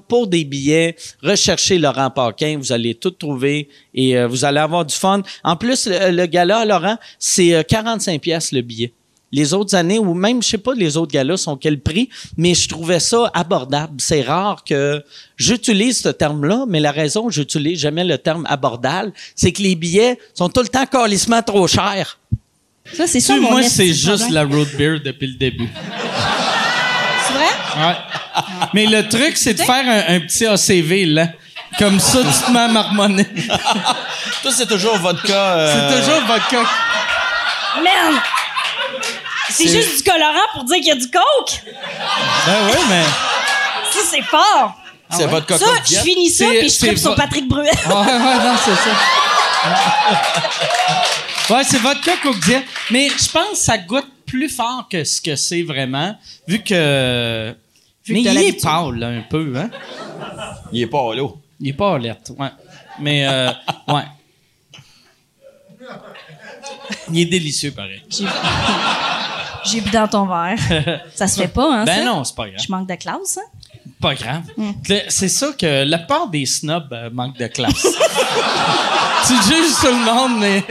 pour 0.07 0.27
des 0.27 0.43
billets. 0.43 0.95
Recherchez 1.21 1.77
Laurent 1.77 2.09
Paquin. 2.09 2.57
Vous 2.57 2.71
allez 2.71 2.95
tout 2.95 3.11
trouver 3.11 3.69
et 3.93 4.17
euh, 4.17 4.27
vous 4.27 4.45
allez 4.45 4.59
avoir 4.59 4.85
du 4.85 4.95
fun. 4.95 5.21
En 5.43 5.55
plus, 5.55 5.87
le, 5.87 6.11
le 6.11 6.25
gala, 6.25 6.65
Laurent, 6.65 6.97
c'est 7.19 7.53
euh, 7.53 7.63
45 7.63 8.21
pièces 8.21 8.51
le 8.51 8.61
billet. 8.61 8.93
Les 9.31 9.55
autres 9.55 9.73
années, 9.73 9.97
ou 9.97 10.13
même, 10.13 10.43
je 10.43 10.49
sais 10.49 10.57
pas, 10.59 10.75
les 10.75 10.95
autres 10.95 11.11
galas 11.11 11.37
sont 11.37 11.57
quel 11.57 11.79
prix, 11.79 12.07
mais 12.37 12.53
je 12.53 12.69
trouvais 12.69 12.99
ça 12.99 13.31
abordable. 13.33 13.95
C'est 13.97 14.21
rare 14.21 14.63
que 14.63 15.03
j'utilise 15.37 16.01
ce 16.03 16.09
terme-là, 16.09 16.65
mais 16.67 16.79
la 16.79 16.91
raison 16.91 17.27
que 17.27 17.33
j'utilise 17.33 17.79
jamais 17.79 18.03
le 18.03 18.19
terme 18.19 18.45
abordable, 18.47 19.11
c'est 19.35 19.51
que 19.51 19.63
les 19.63 19.73
billets 19.73 20.19
sont 20.35 20.49
tout 20.49 20.61
le 20.61 20.67
temps 20.67 20.85
calissement 20.85 21.41
trop 21.41 21.67
chers. 21.67 22.19
Ça, 22.93 23.07
c'est 23.07 23.21
ça, 23.21 23.35
mon 23.37 23.49
moi, 23.49 23.63
c'est 23.63 23.93
juste 23.93 24.29
la 24.29 24.43
root 24.43 24.67
beer 24.77 24.99
depuis 25.03 25.27
le 25.27 25.35
début. 25.35 25.69
Ouais. 27.75 27.95
Mais 28.73 28.85
le 28.85 29.07
truc, 29.07 29.37
c'est 29.37 29.53
de 29.53 29.61
faire 29.63 29.85
un, 29.87 30.15
un 30.15 30.19
petit 30.21 30.45
ACV, 30.45 31.05
là. 31.05 31.27
Comme 31.79 31.99
ça, 31.99 32.19
tu 32.19 32.45
te 32.45 32.51
mets 32.51 32.59
à 32.59 32.67
marmonner. 32.67 33.25
Toi, 34.43 34.51
c'est 34.55 34.67
toujours 34.67 34.97
vodka. 34.99 35.33
euh, 35.33 35.89
C'est 35.91 36.01
toujours 36.01 36.21
vodka. 36.27 36.59
Merde! 37.83 38.21
C'est 39.49 39.67
juste 39.67 39.97
du 39.97 40.03
colorant 40.11 40.47
pour 40.53 40.63
dire 40.65 40.75
qu'il 40.77 40.87
y 40.87 40.91
a 40.91 40.95
du 40.95 41.09
coke? 41.09 41.61
Ben 42.45 42.55
oui, 42.71 42.77
mais... 42.89 43.03
Ça, 43.91 43.99
c'est 44.09 44.21
fort! 44.23 44.75
C'est 45.09 45.25
vodka 45.27 45.57
Ça, 45.57 45.65
Coke 45.65 45.81
je 45.89 45.95
finis 45.99 46.29
ça, 46.29 46.45
puis 46.59 46.69
je 46.69 46.77
tripe 46.79 46.97
sur 46.97 47.15
Patrick 47.15 47.47
Bruel. 47.47 47.65
Ouais, 47.87 47.93
ouais, 47.93 48.03
non, 48.03 48.55
c'est 48.63 48.75
ça. 48.75 48.91
Ouais, 51.55 51.63
c'est 51.63 51.77
vodka 51.79 52.11
Coke 52.21 52.39
Diet. 52.39 52.63
Mais 52.91 53.09
je 53.09 53.29
pense 53.31 53.49
que 53.51 53.57
ça 53.57 53.77
goûte 53.77 54.07
plus 54.25 54.49
fort 54.49 54.87
que 54.89 55.03
ce 55.03 55.21
que 55.21 55.35
c'est 55.35 55.61
vraiment, 55.63 56.15
vu 56.47 56.63
que... 56.63 57.55
Vu 58.05 58.13
mais 58.13 58.23
que 58.23 58.29
il 58.29 58.37
est 58.49 58.61
pâle, 58.61 58.95
là, 58.99 59.07
un 59.07 59.21
peu, 59.21 59.53
hein? 59.55 59.69
Il 60.71 60.81
est 60.81 60.87
pas 60.87 61.13
là. 61.15 61.27
Il 61.59 61.69
est 61.69 61.73
pas 61.73 61.95
alerte, 61.95 62.31
ouais. 62.37 62.49
Mais, 62.99 63.25
euh, 63.27 63.49
ouais. 63.87 64.03
Il 67.11 67.19
est 67.19 67.25
délicieux, 67.25 67.71
pareil. 67.71 68.01
J'ai- 68.09 68.25
J'ai 69.65 69.81
bu 69.81 69.89
dans 69.91 70.07
ton 70.07 70.25
verre. 70.25 70.57
Ça 71.15 71.27
se 71.27 71.39
fait 71.41 71.47
pas, 71.47 71.73
hein? 71.73 71.85
Ben 71.85 71.99
ça? 71.99 72.03
non, 72.05 72.23
c'est 72.23 72.35
pas 72.35 72.49
grave. 72.49 72.61
Je 72.65 72.71
manque 72.71 72.89
de 72.89 72.95
classe, 72.95 73.37
hein? 73.37 73.59
Pas 74.01 74.15
grave. 74.15 74.43
Le- 74.89 74.99
C'est 75.09 75.29
ça 75.29 75.53
que 75.57 75.83
la 75.85 75.99
part 75.99 76.27
des 76.27 76.45
snobs 76.45 76.91
euh, 76.91 77.09
manquent 77.11 77.37
de 77.37 77.47
classe. 77.47 77.81
tu 79.27 79.33
juges 79.33 79.75
tout 79.79 79.87
le 79.87 80.03
monde, 80.05 80.39
mais... 80.39 80.63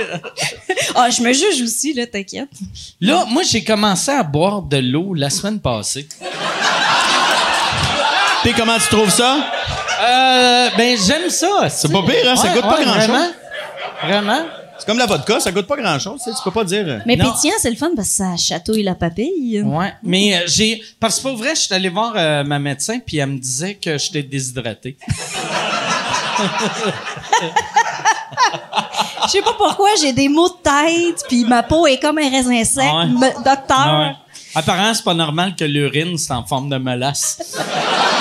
Ah, 0.94 1.09
je 1.09 1.22
me 1.22 1.32
juge 1.32 1.62
aussi, 1.62 1.94
là, 1.94 2.06
t'inquiète. 2.06 2.50
Là, 3.00 3.24
moi, 3.30 3.42
j'ai 3.42 3.64
commencé 3.64 4.10
à 4.10 4.22
boire 4.22 4.60
de 4.60 4.76
l'eau 4.76 5.14
la 5.14 5.30
semaine 5.30 5.60
passée. 5.60 6.06
Puis 8.43 8.52
comment 8.55 8.77
tu 8.78 8.89
trouves 8.89 9.10
ça? 9.10 9.36
Euh, 10.05 10.69
ben, 10.77 10.98
j'aime 10.98 11.31
ça. 11.31 11.69
C'est 11.69 11.90
pas 11.93 12.02
pire, 12.02 12.28
hein? 12.31 12.36
Ça 12.36 12.48
goûte 12.48 12.62
pas 12.62 12.82
grand-chose. 12.82 13.06
Vraiment? 13.09 13.28
Vraiment? 14.05 14.43
C'est 14.78 14.86
comme 14.86 14.98
la 14.98 15.06
vodka, 15.06 15.39
ça 15.39 15.52
goûte 15.52 15.66
pas 15.69 15.77
grand-chose. 15.77 16.20
Tu 16.24 16.31
sais, 16.31 16.36
tu 16.36 16.43
peux 16.43 16.51
pas 16.51 16.64
dire. 16.64 16.85
euh, 16.89 16.98
Mais 17.06 17.14
Non. 17.14 17.31
pétillant, 17.32 17.55
c'est 17.60 17.70
le 17.70 17.77
fun 17.77 17.90
parce 17.94 18.09
que 18.09 18.14
ça 18.14 18.36
chatouille 18.36 18.82
la 18.82 18.97
papille. 18.97 19.62
Ouais. 19.64 19.93
Mais 20.02 20.35
euh, 20.35 20.40
j'ai. 20.47 20.82
Parce 20.98 21.19
que 21.19 21.23
pour 21.28 21.36
vrai, 21.36 21.51
je 21.55 21.60
suis 21.60 21.74
allé 21.74 21.89
voir 21.89 22.14
euh, 22.16 22.43
ma 22.43 22.59
médecin, 22.59 22.98
puis 23.05 23.19
elle 23.19 23.28
me 23.28 23.39
disait 23.39 23.74
que 23.74 23.97
j'étais 23.97 24.24
déshydraté. 24.24 24.97
Je 29.24 29.31
sais 29.31 29.43
pas 29.43 29.52
pourquoi, 29.56 29.89
j'ai 30.01 30.12
des 30.12 30.28
maux 30.28 30.48
de 30.48 30.55
tête, 30.62 31.23
puis 31.28 31.44
ma 31.44 31.62
peau 31.62 31.86
est 31.86 31.98
comme 32.01 32.19
un 32.19 32.28
raisin 32.28 32.64
sec. 32.64 32.82
Ouais. 32.82 33.06
Me- 33.06 33.44
docteur, 33.44 34.01
ouais. 34.01 34.12
Apparemment, 34.55 34.93
c'est 34.94 35.05
pas 35.05 35.14
normal 35.14 35.55
que 35.56 35.64
l'urine, 35.64 36.19
c'est 36.19 36.32
en 36.32 36.44
forme 36.44 36.69
de 36.69 36.77
molasse. 36.77 37.39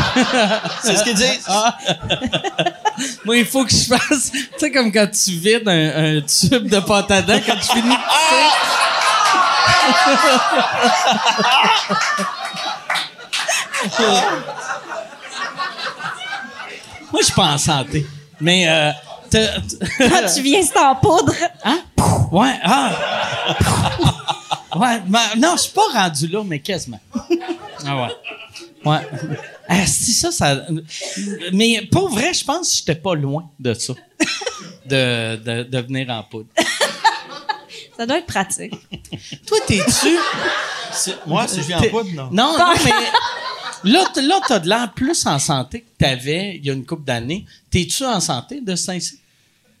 C'est 0.82 0.96
ce 0.96 1.04
qu'ils 1.04 1.14
disent. 1.14 1.46
Moi, 3.24 3.36
il 3.38 3.46
faut 3.46 3.64
que 3.64 3.70
je 3.70 3.84
fasse. 3.84 4.30
Tu 4.32 4.46
sais, 4.58 4.70
comme 4.70 4.92
quand 4.92 5.08
tu 5.10 5.30
vides 5.32 5.66
un, 5.68 6.18
un 6.18 6.20
tube 6.20 6.68
de 6.68 6.80
pâte 6.80 7.10
à 7.10 7.22
dents, 7.22 7.40
quand 7.46 7.56
tu 7.56 7.66
finis 7.72 7.88
de 7.88 7.96
pisser. 7.96 8.46
Moi, 17.12 17.20
je 17.20 17.24
suis 17.24 17.34
pas 17.34 17.46
en 17.54 17.58
santé. 17.58 18.06
Mais, 18.40 18.68
euh, 18.68 18.90
quand 19.32 20.34
tu 20.34 20.42
viens, 20.42 20.62
c'est 20.62 20.78
en 20.78 20.94
poudre. 20.96 21.34
Hein? 21.64 21.80
Ouais, 22.30 22.54
ah! 22.62 22.90
Ouais, 24.76 25.00
non, 25.36 25.52
je 25.56 25.62
suis 25.62 25.72
pas 25.72 25.82
rendu 25.92 26.28
là, 26.28 26.42
mais 26.44 26.60
quasiment. 26.60 27.00
Ah 27.86 27.96
ouais. 27.96 28.08
Ouais. 28.84 28.98
Ah, 29.72 29.86
si 29.86 30.12
ça, 30.12 30.32
ça. 30.32 30.66
Mais 31.52 31.86
pour 31.92 32.08
vrai, 32.08 32.34
je 32.34 32.44
pense 32.44 32.68
que 32.70 32.76
j'étais 32.78 32.96
pas 32.96 33.14
loin 33.14 33.48
de 33.60 33.72
ça. 33.72 33.94
De, 34.84 35.36
de, 35.36 35.62
de 35.62 35.78
venir 35.78 36.10
en 36.10 36.24
poudre. 36.24 36.48
Ça 37.96 38.04
doit 38.04 38.18
être 38.18 38.26
pratique. 38.26 38.74
Toi, 39.46 39.58
t'es-tu? 39.68 40.16
Moi, 41.24 41.46
si 41.46 41.60
je 41.60 41.66
viens 41.68 41.78
en 41.78 41.82
poudre, 41.84 42.10
non? 42.12 42.30
Non, 42.32 42.56
non, 42.58 42.72
mais. 42.84 42.90
Là, 43.92 44.04
là, 44.16 44.40
t'as 44.48 44.58
de 44.58 44.68
l'air 44.68 44.92
plus 44.92 45.24
en 45.24 45.38
santé 45.38 45.82
que 45.82 45.86
t'avais 46.04 46.56
il 46.56 46.66
y 46.66 46.70
a 46.70 46.72
une 46.72 46.84
couple 46.84 47.04
d'années. 47.04 47.46
T'es-tu 47.70 48.04
en 48.04 48.18
santé 48.18 48.60
de 48.60 48.74
ce 48.74 48.86
temps-ci? 48.86 49.20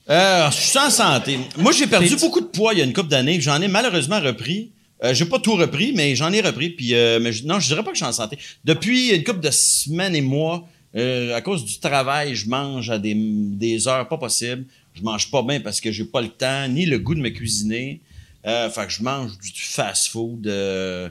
Euh, 0.08 0.50
je 0.52 0.56
suis 0.56 0.78
en 0.78 0.90
santé. 0.90 1.40
Moi, 1.56 1.72
j'ai 1.72 1.88
perdu 1.88 2.14
beaucoup 2.16 2.40
de 2.40 2.46
poids 2.46 2.74
il 2.74 2.78
y 2.78 2.82
a 2.82 2.84
une 2.84 2.92
couple 2.92 3.08
d'années. 3.08 3.40
J'en 3.40 3.60
ai 3.60 3.66
malheureusement 3.68 4.20
repris. 4.20 4.70
Euh, 5.02 5.14
j'ai 5.14 5.24
pas 5.24 5.38
tout 5.38 5.54
repris, 5.54 5.92
mais 5.94 6.14
j'en 6.14 6.32
ai 6.32 6.40
repris. 6.40 6.70
Puis, 6.70 6.94
euh, 6.94 7.18
mais 7.20 7.32
je- 7.32 7.44
non, 7.46 7.58
je 7.58 7.66
dirais 7.68 7.82
pas 7.82 7.90
que 7.90 7.96
je 7.96 8.02
suis 8.04 8.08
en 8.08 8.12
santé. 8.12 8.38
Depuis 8.64 9.10
une 9.14 9.24
couple 9.24 9.40
de 9.40 9.50
semaines 9.50 10.14
et 10.14 10.20
mois, 10.20 10.68
euh, 10.96 11.34
à 11.34 11.40
cause 11.40 11.64
du 11.64 11.78
travail, 11.78 12.34
je 12.34 12.48
mange 12.48 12.90
à 12.90 12.98
des, 12.98 13.14
des 13.16 13.88
heures 13.88 14.06
pas 14.08 14.18
possibles. 14.18 14.64
Je 14.94 15.02
mange 15.02 15.30
pas 15.30 15.42
bien 15.42 15.60
parce 15.60 15.80
que 15.80 15.90
j'ai 15.92 16.04
pas 16.04 16.20
le 16.20 16.28
temps 16.28 16.68
ni 16.68 16.84
le 16.84 16.98
goût 16.98 17.14
de 17.14 17.20
me 17.20 17.30
cuisiner. 17.30 18.00
Euh, 18.46 18.68
fait 18.70 18.86
que 18.86 18.92
je 18.92 19.02
mange 19.02 19.38
du 19.38 19.52
fast-food. 19.54 20.46
euh, 20.46 21.08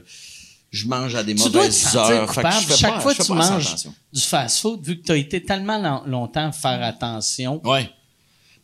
je 0.70 0.86
mange 0.86 1.14
à 1.16 1.24
des 1.24 1.34
Tu 1.34 1.42
dois 1.42 1.50
te 1.50 1.56
mauvaises 1.56 1.96
heures. 1.96 2.32
Fait 2.32 2.42
que 2.42 2.48
je 2.52 2.66
fais 2.66 2.76
chaque 2.76 2.94
pas- 2.94 3.00
fois 3.00 3.14
que 3.14 3.22
tu 3.24 3.32
manges 3.32 3.66
attention. 3.66 3.94
du 4.12 4.20
fast-food, 4.20 4.84
vu 4.84 5.00
que 5.00 5.06
tu 5.06 5.12
as 5.12 5.16
été 5.16 5.42
tellement 5.42 5.78
long- 5.78 6.02
longtemps 6.06 6.46
à 6.48 6.52
faire 6.52 6.80
attention. 6.84 7.60
Ouais. 7.64 7.90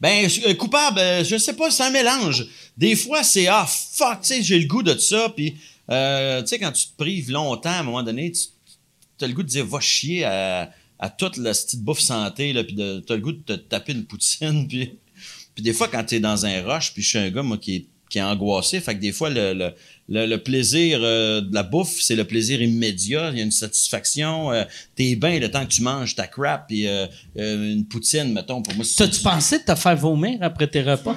Ben, 0.00 0.28
euh, 0.46 0.54
coupable, 0.54 0.98
euh, 0.98 1.24
je 1.24 1.36
sais 1.38 1.54
pas, 1.54 1.70
c'est 1.70 1.82
un 1.84 1.90
mélange. 1.90 2.46
Des 2.76 2.94
fois, 2.96 3.22
c'est 3.24 3.46
ah 3.46 3.66
fuck, 3.66 4.20
tu 4.20 4.28
sais, 4.28 4.42
j'ai 4.42 4.58
le 4.58 4.66
goût 4.66 4.82
de 4.82 4.96
ça, 4.98 5.30
puis 5.34 5.56
euh, 5.90 6.42
tu 6.42 6.48
sais, 6.48 6.58
quand 6.58 6.72
tu 6.72 6.86
te 6.88 6.96
prives 6.96 7.30
longtemps, 7.30 7.70
à 7.70 7.78
un 7.78 7.82
moment 7.82 8.02
donné, 8.02 8.30
tu 8.32 9.24
as 9.24 9.26
le 9.26 9.32
goût 9.32 9.42
de 9.42 9.48
dire 9.48 9.64
va 9.64 9.80
chier 9.80 10.24
à, 10.24 10.70
à 10.98 11.08
toute 11.08 11.38
la 11.38 11.52
petite 11.52 11.80
bouffe 11.80 12.00
santé, 12.00 12.52
là, 12.52 12.62
puis 12.64 12.74
de- 12.74 13.02
t'as 13.06 13.14
le 13.14 13.20
goût 13.22 13.32
de 13.32 13.40
te 13.40 13.52
taper 13.54 13.92
une 13.92 14.04
poutine, 14.04 14.68
puis, 14.68 14.92
puis 15.54 15.64
des 15.64 15.72
fois, 15.72 15.88
quand 15.88 16.04
t'es 16.04 16.20
dans 16.20 16.44
un 16.44 16.62
rush, 16.62 16.92
puis 16.92 17.02
je 17.02 17.08
suis 17.08 17.18
un 17.18 17.30
gars, 17.30 17.42
moi, 17.42 17.56
qui 17.56 17.76
est 17.76 17.86
qui 18.08 18.18
est 18.18 18.22
angoissé. 18.22 18.80
Fait 18.80 18.94
que 18.94 19.00
des 19.00 19.12
fois, 19.12 19.30
le, 19.30 19.52
le, 19.54 19.72
le, 20.08 20.26
le 20.26 20.38
plaisir 20.42 21.00
euh, 21.02 21.40
de 21.40 21.52
la 21.54 21.62
bouffe, 21.64 21.96
c'est 22.00 22.14
le 22.14 22.24
plaisir 22.24 22.62
immédiat. 22.62 23.30
Il 23.32 23.38
y 23.38 23.40
a 23.40 23.44
une 23.44 23.50
satisfaction. 23.50 24.52
Euh, 24.52 24.62
T'es 24.94 25.16
bien 25.16 25.38
le 25.40 25.50
temps 25.50 25.64
que 25.66 25.72
tu 25.72 25.82
manges 25.82 26.14
ta 26.14 26.26
crap, 26.26 26.66
puis 26.68 26.86
euh, 26.86 27.06
euh, 27.38 27.72
une 27.72 27.84
poutine, 27.84 28.32
mettons, 28.32 28.62
pour 28.62 28.74
moi, 28.74 28.84
c'est... 28.84 28.96
T'as-tu 28.96 29.20
pensé 29.22 29.58
de 29.58 29.64
te 29.64 29.74
faire 29.74 29.96
vomir 29.96 30.38
après 30.40 30.66
tes 30.68 30.82
repas? 30.82 31.16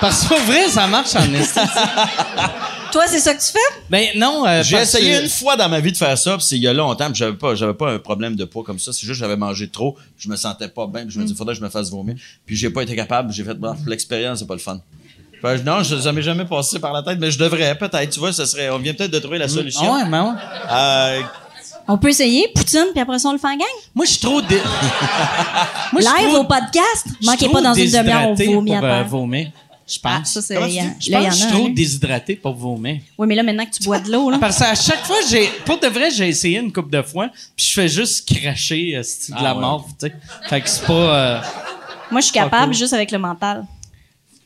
Parce 0.00 0.26
que 0.26 0.34
vrai, 0.46 0.68
ça 0.68 0.86
marche 0.86 1.14
en 1.16 1.32
esthétique. 1.34 1.70
Toi, 2.92 3.04
c'est 3.06 3.20
ça 3.20 3.32
que 3.34 3.38
tu 3.40 3.52
fais? 3.52 3.82
Ben 3.88 4.08
non, 4.16 4.44
euh, 4.46 4.64
J'ai 4.64 4.76
essayé 4.78 5.16
que- 5.18 5.22
une 5.22 5.28
fois 5.28 5.56
dans 5.56 5.68
ma 5.68 5.78
vie 5.78 5.92
de 5.92 5.96
faire 5.96 6.18
ça, 6.18 6.36
puis 6.36 6.44
c'est 6.44 6.56
il 6.56 6.62
y 6.62 6.66
a 6.66 6.72
longtemps, 6.72 7.06
puis 7.06 7.14
j'avais 7.14 7.36
pas, 7.36 7.54
j'avais 7.54 7.74
pas 7.74 7.92
un 7.92 8.00
problème 8.00 8.34
de 8.34 8.44
poids 8.44 8.64
comme 8.64 8.80
ça. 8.80 8.92
C'est 8.92 9.06
juste 9.06 9.12
que 9.12 9.26
j'avais 9.26 9.36
mangé 9.36 9.68
trop, 9.68 9.96
je 10.18 10.28
me 10.28 10.34
sentais 10.34 10.66
pas 10.66 10.88
bien, 10.88 11.02
puis 11.04 11.12
je 11.14 11.20
me 11.20 11.24
dis, 11.24 11.32
faudrait 11.36 11.54
que 11.54 11.60
je 11.60 11.64
me 11.64 11.70
fasse 11.70 11.88
vomir. 11.88 12.16
Puis 12.44 12.56
j'ai 12.56 12.68
pas 12.68 12.82
été 12.82 12.96
capable, 12.96 13.32
j'ai 13.32 13.44
fait, 13.44 13.54
bon, 13.54 13.76
l'expérience, 13.86 14.40
c'est 14.40 14.46
pas 14.48 14.54
le 14.54 14.60
fun. 14.60 14.80
Que 15.42 15.62
non, 15.62 15.82
je, 15.82 15.98
ça 15.98 16.12
m'est 16.12 16.22
jamais 16.22 16.44
passé 16.44 16.78
par 16.78 16.92
la 16.92 17.02
tête, 17.02 17.18
mais 17.20 17.30
je 17.30 17.38
devrais, 17.38 17.74
peut-être, 17.76 18.10
tu 18.10 18.20
vois, 18.20 18.32
ça 18.32 18.46
serait, 18.46 18.70
on 18.70 18.78
vient 18.78 18.94
peut-être 18.94 19.10
de 19.10 19.18
trouver 19.18 19.38
la 19.38 19.48
solution. 19.48 19.82
Ah 19.94 19.96
ouais, 19.98 20.04
mais 20.08 20.20
ouais. 20.20 20.34
Euh, 20.70 21.20
On 21.88 21.98
peut 21.98 22.08
essayer, 22.10 22.48
Poutine, 22.54 22.86
puis 22.92 23.00
après 23.00 23.18
ça, 23.18 23.28
on 23.28 23.32
le 23.32 23.38
fait 23.38 23.46
en 23.48 23.56
gang? 23.56 23.66
Moi, 23.94 24.04
je 24.04 24.10
suis 24.12 24.20
trop... 24.20 24.40
dé- 24.42 24.60
Moi, 25.92 26.02
Live 26.02 26.28
trop- 26.30 26.38
au 26.40 26.44
podcast? 26.44 27.06
Manquez 27.22 27.48
pas 27.48 27.62
dans 27.62 27.74
une 27.74 27.90
demi-heure, 27.90 28.28
on 28.28 28.34
déshydraté 28.34 28.54
vomit 28.54 28.74
à 28.74 28.78
pour, 28.80 28.88
euh, 28.88 29.02
vomir, 29.04 29.50
je 29.88 29.98
Ah, 30.04 30.18
pense. 30.20 30.38
ça, 30.40 30.54
a- 30.54 30.60
là, 30.60 30.68
je 30.68 31.10
pense 31.10 31.24
je 31.24 31.30
suis 31.40 31.48
trop 31.50 31.66
là. 31.66 31.74
déshydraté 31.74 32.36
pour 32.36 32.54
vomir. 32.54 33.00
Oui, 33.18 33.26
mais 33.26 33.34
là, 33.34 33.42
maintenant 33.42 33.64
que 33.64 33.70
tu 33.72 33.82
bois 33.82 33.98
de 33.98 34.10
l'eau, 34.12 34.30
là. 34.30 34.38
Parce 34.40 34.58
qu'à 34.58 34.74
chaque 34.74 35.04
fois, 35.04 35.16
j'ai, 35.28 35.46
pour 35.64 35.78
de 35.80 35.86
vrai, 35.88 36.10
j'ai 36.10 36.28
essayé 36.28 36.58
une 36.58 36.72
couple 36.72 36.90
de 36.90 37.02
fois, 37.02 37.28
puis 37.56 37.66
je 37.66 37.72
fais 37.72 37.88
juste 37.88 38.28
cracher 38.28 38.94
euh, 38.96 39.00
de 39.02 39.34
Ah 39.38 39.42
la 39.42 39.54
ouais. 39.54 39.60
mort, 39.60 39.86
tu 39.98 40.06
sais. 40.06 40.14
Fait 40.48 40.60
que 40.60 40.68
c'est 40.68 40.86
pas. 40.86 40.92
euh, 40.92 41.40
Moi, 42.10 42.20
je 42.20 42.26
suis 42.26 42.34
capable 42.34 42.66
cool. 42.66 42.74
juste 42.74 42.92
avec 42.92 43.10
le 43.10 43.18
mental. 43.18 43.64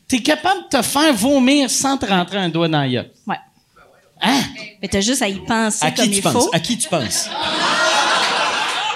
T'es 0.06 0.20
capable 0.20 0.64
de 0.64 0.78
te 0.78 0.82
faire 0.82 1.12
vomir 1.14 1.70
sans 1.70 1.97
te 1.97 2.06
rentrer 2.06 2.39
un 2.39 2.48
doigt 2.48 2.68
dans 2.68 2.81
la 2.81 2.89
gueule. 2.89 3.10
Ouais. 3.26 3.36
Hein? 4.20 4.40
Mais 4.81 4.89
t'as 4.89 5.01
juste 5.01 5.22
à 5.22 5.28
y 5.28 5.35
penser 5.35 5.85
à 5.85 5.90
comme 5.90 6.05
qui 6.05 6.10
tu 6.10 6.16
il 6.18 6.22
penses? 6.22 6.48
À 6.52 6.60
qui 6.60 6.78
tu 6.78 6.89
penses? 6.89 7.28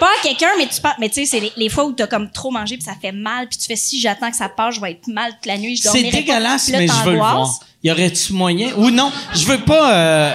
Pas 0.00 0.06
à 0.06 0.22
quelqu'un, 0.22 0.50
mais 0.58 0.66
tu 0.66 0.80
penses. 0.80 0.94
Mais 1.00 1.08
tu 1.08 1.14
sais, 1.14 1.26
c'est 1.26 1.40
les, 1.40 1.52
les 1.56 1.68
fois 1.68 1.86
où 1.86 1.92
t'as 1.92 2.06
comme 2.06 2.30
trop 2.30 2.50
mangé 2.50 2.76
puis 2.76 2.84
ça 2.84 2.94
fait 3.00 3.12
mal, 3.12 3.48
puis 3.48 3.58
tu 3.58 3.66
fais 3.66 3.76
si 3.76 4.00
j'attends 4.00 4.30
que 4.30 4.36
ça 4.36 4.48
passe, 4.48 4.76
je 4.76 4.80
vais 4.80 4.92
être 4.92 5.08
mal 5.08 5.32
toute 5.32 5.46
la 5.46 5.58
nuit, 5.58 5.76
je 5.76 5.82
C'est 5.82 6.02
dormirai 6.02 6.22
dégueulasse, 6.22 6.68
mais 6.68 6.86
je 6.86 7.04
veux 7.04 7.12
le 7.12 7.18
voir. 7.18 7.48
Y 7.82 7.90
aurait-tu 7.90 8.32
moyen? 8.32 8.72
Ou 8.76 8.90
non, 8.90 9.10
je 9.34 9.44
veux 9.46 9.60
pas. 9.60 9.92
Euh, 9.94 10.32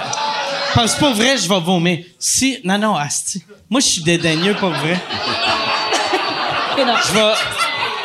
pense 0.74 0.94
pas 0.96 1.12
vrai, 1.12 1.36
je 1.38 1.48
vais 1.48 1.60
vomir. 1.60 2.04
Si. 2.18 2.58
Non, 2.64 2.78
non, 2.78 2.96
asti. 2.96 3.42
Moi, 3.70 3.80
je 3.80 3.86
suis 3.86 4.02
dédaigneux, 4.02 4.54
pas 4.54 4.70
vrai. 4.70 5.00
Je 6.76 7.14
vais. 7.14 7.63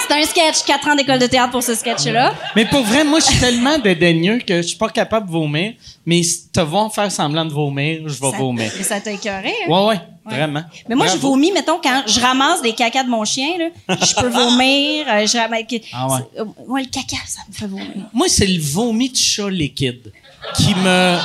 C'est 0.10 0.16
un 0.16 0.24
sketch, 0.26 0.64
4 0.66 0.88
ans 0.90 0.96
d'école 0.96 1.20
de 1.20 1.28
théâtre 1.28 1.52
pour 1.52 1.62
ce 1.64 1.76
sketch-là. 1.76 2.34
Mais 2.56 2.66
pour 2.66 2.82
vrai, 2.84 3.04
moi, 3.04 3.20
je 3.20 3.26
suis 3.26 3.40
tellement 3.40 3.78
dédaigneux 3.78 4.40
que 4.40 4.58
je 4.64 4.68
suis 4.70 4.78
pas 4.78 4.90
capable 4.90 5.28
de 5.28 5.32
vomir. 5.32 5.74
Mais 6.06 6.24
si 6.24 6.50
te 6.50 6.60
voir 6.62 6.92
faire 6.94 7.12
semblant 7.12 7.46
de 7.46 7.54
vomir, 7.54 8.02
je 8.08 8.20
vais 8.20 8.32
vomir. 8.38 8.72
Mais 8.76 8.84
ça 8.84 9.00
t'a 9.00 9.12
écœuré, 9.12 9.54
hein? 9.68 9.70
Ouais, 9.72 9.86
ouais, 9.86 10.00
vraiment. 10.26 10.64
Mais 10.88 10.96
moi, 10.96 11.06
je 11.08 11.18
vomis, 11.18 11.52
mettons, 11.52 11.80
quand 11.82 12.02
je 12.08 12.20
ramasse 12.20 12.62
des 12.64 12.74
cacas 12.74 13.04
de 13.04 13.10
mon 13.10 13.24
chien, 13.24 13.50
là, 13.60 13.96
je 14.04 14.16
peux 14.16 14.30
vomir. 14.30 15.06
euh, 15.08 15.28
je 15.28 15.38
ramasse- 15.38 15.66
Ah 15.94 16.08
ouais. 16.08 16.18
c'est- 16.34 16.42
euh, 16.42 16.46
le 16.76 16.86
caca, 16.86 17.18
ça 17.28 17.42
me 17.48 17.54
fait 17.54 17.68
vomir. 17.68 17.88
Moi, 18.12 18.28
c'est 18.30 18.48
le 18.48 18.60
vomi 18.62 19.10
de 19.12 19.16
chat 19.18 19.50
liquide 19.50 20.12
qui 20.56 20.74
me. 20.74 21.18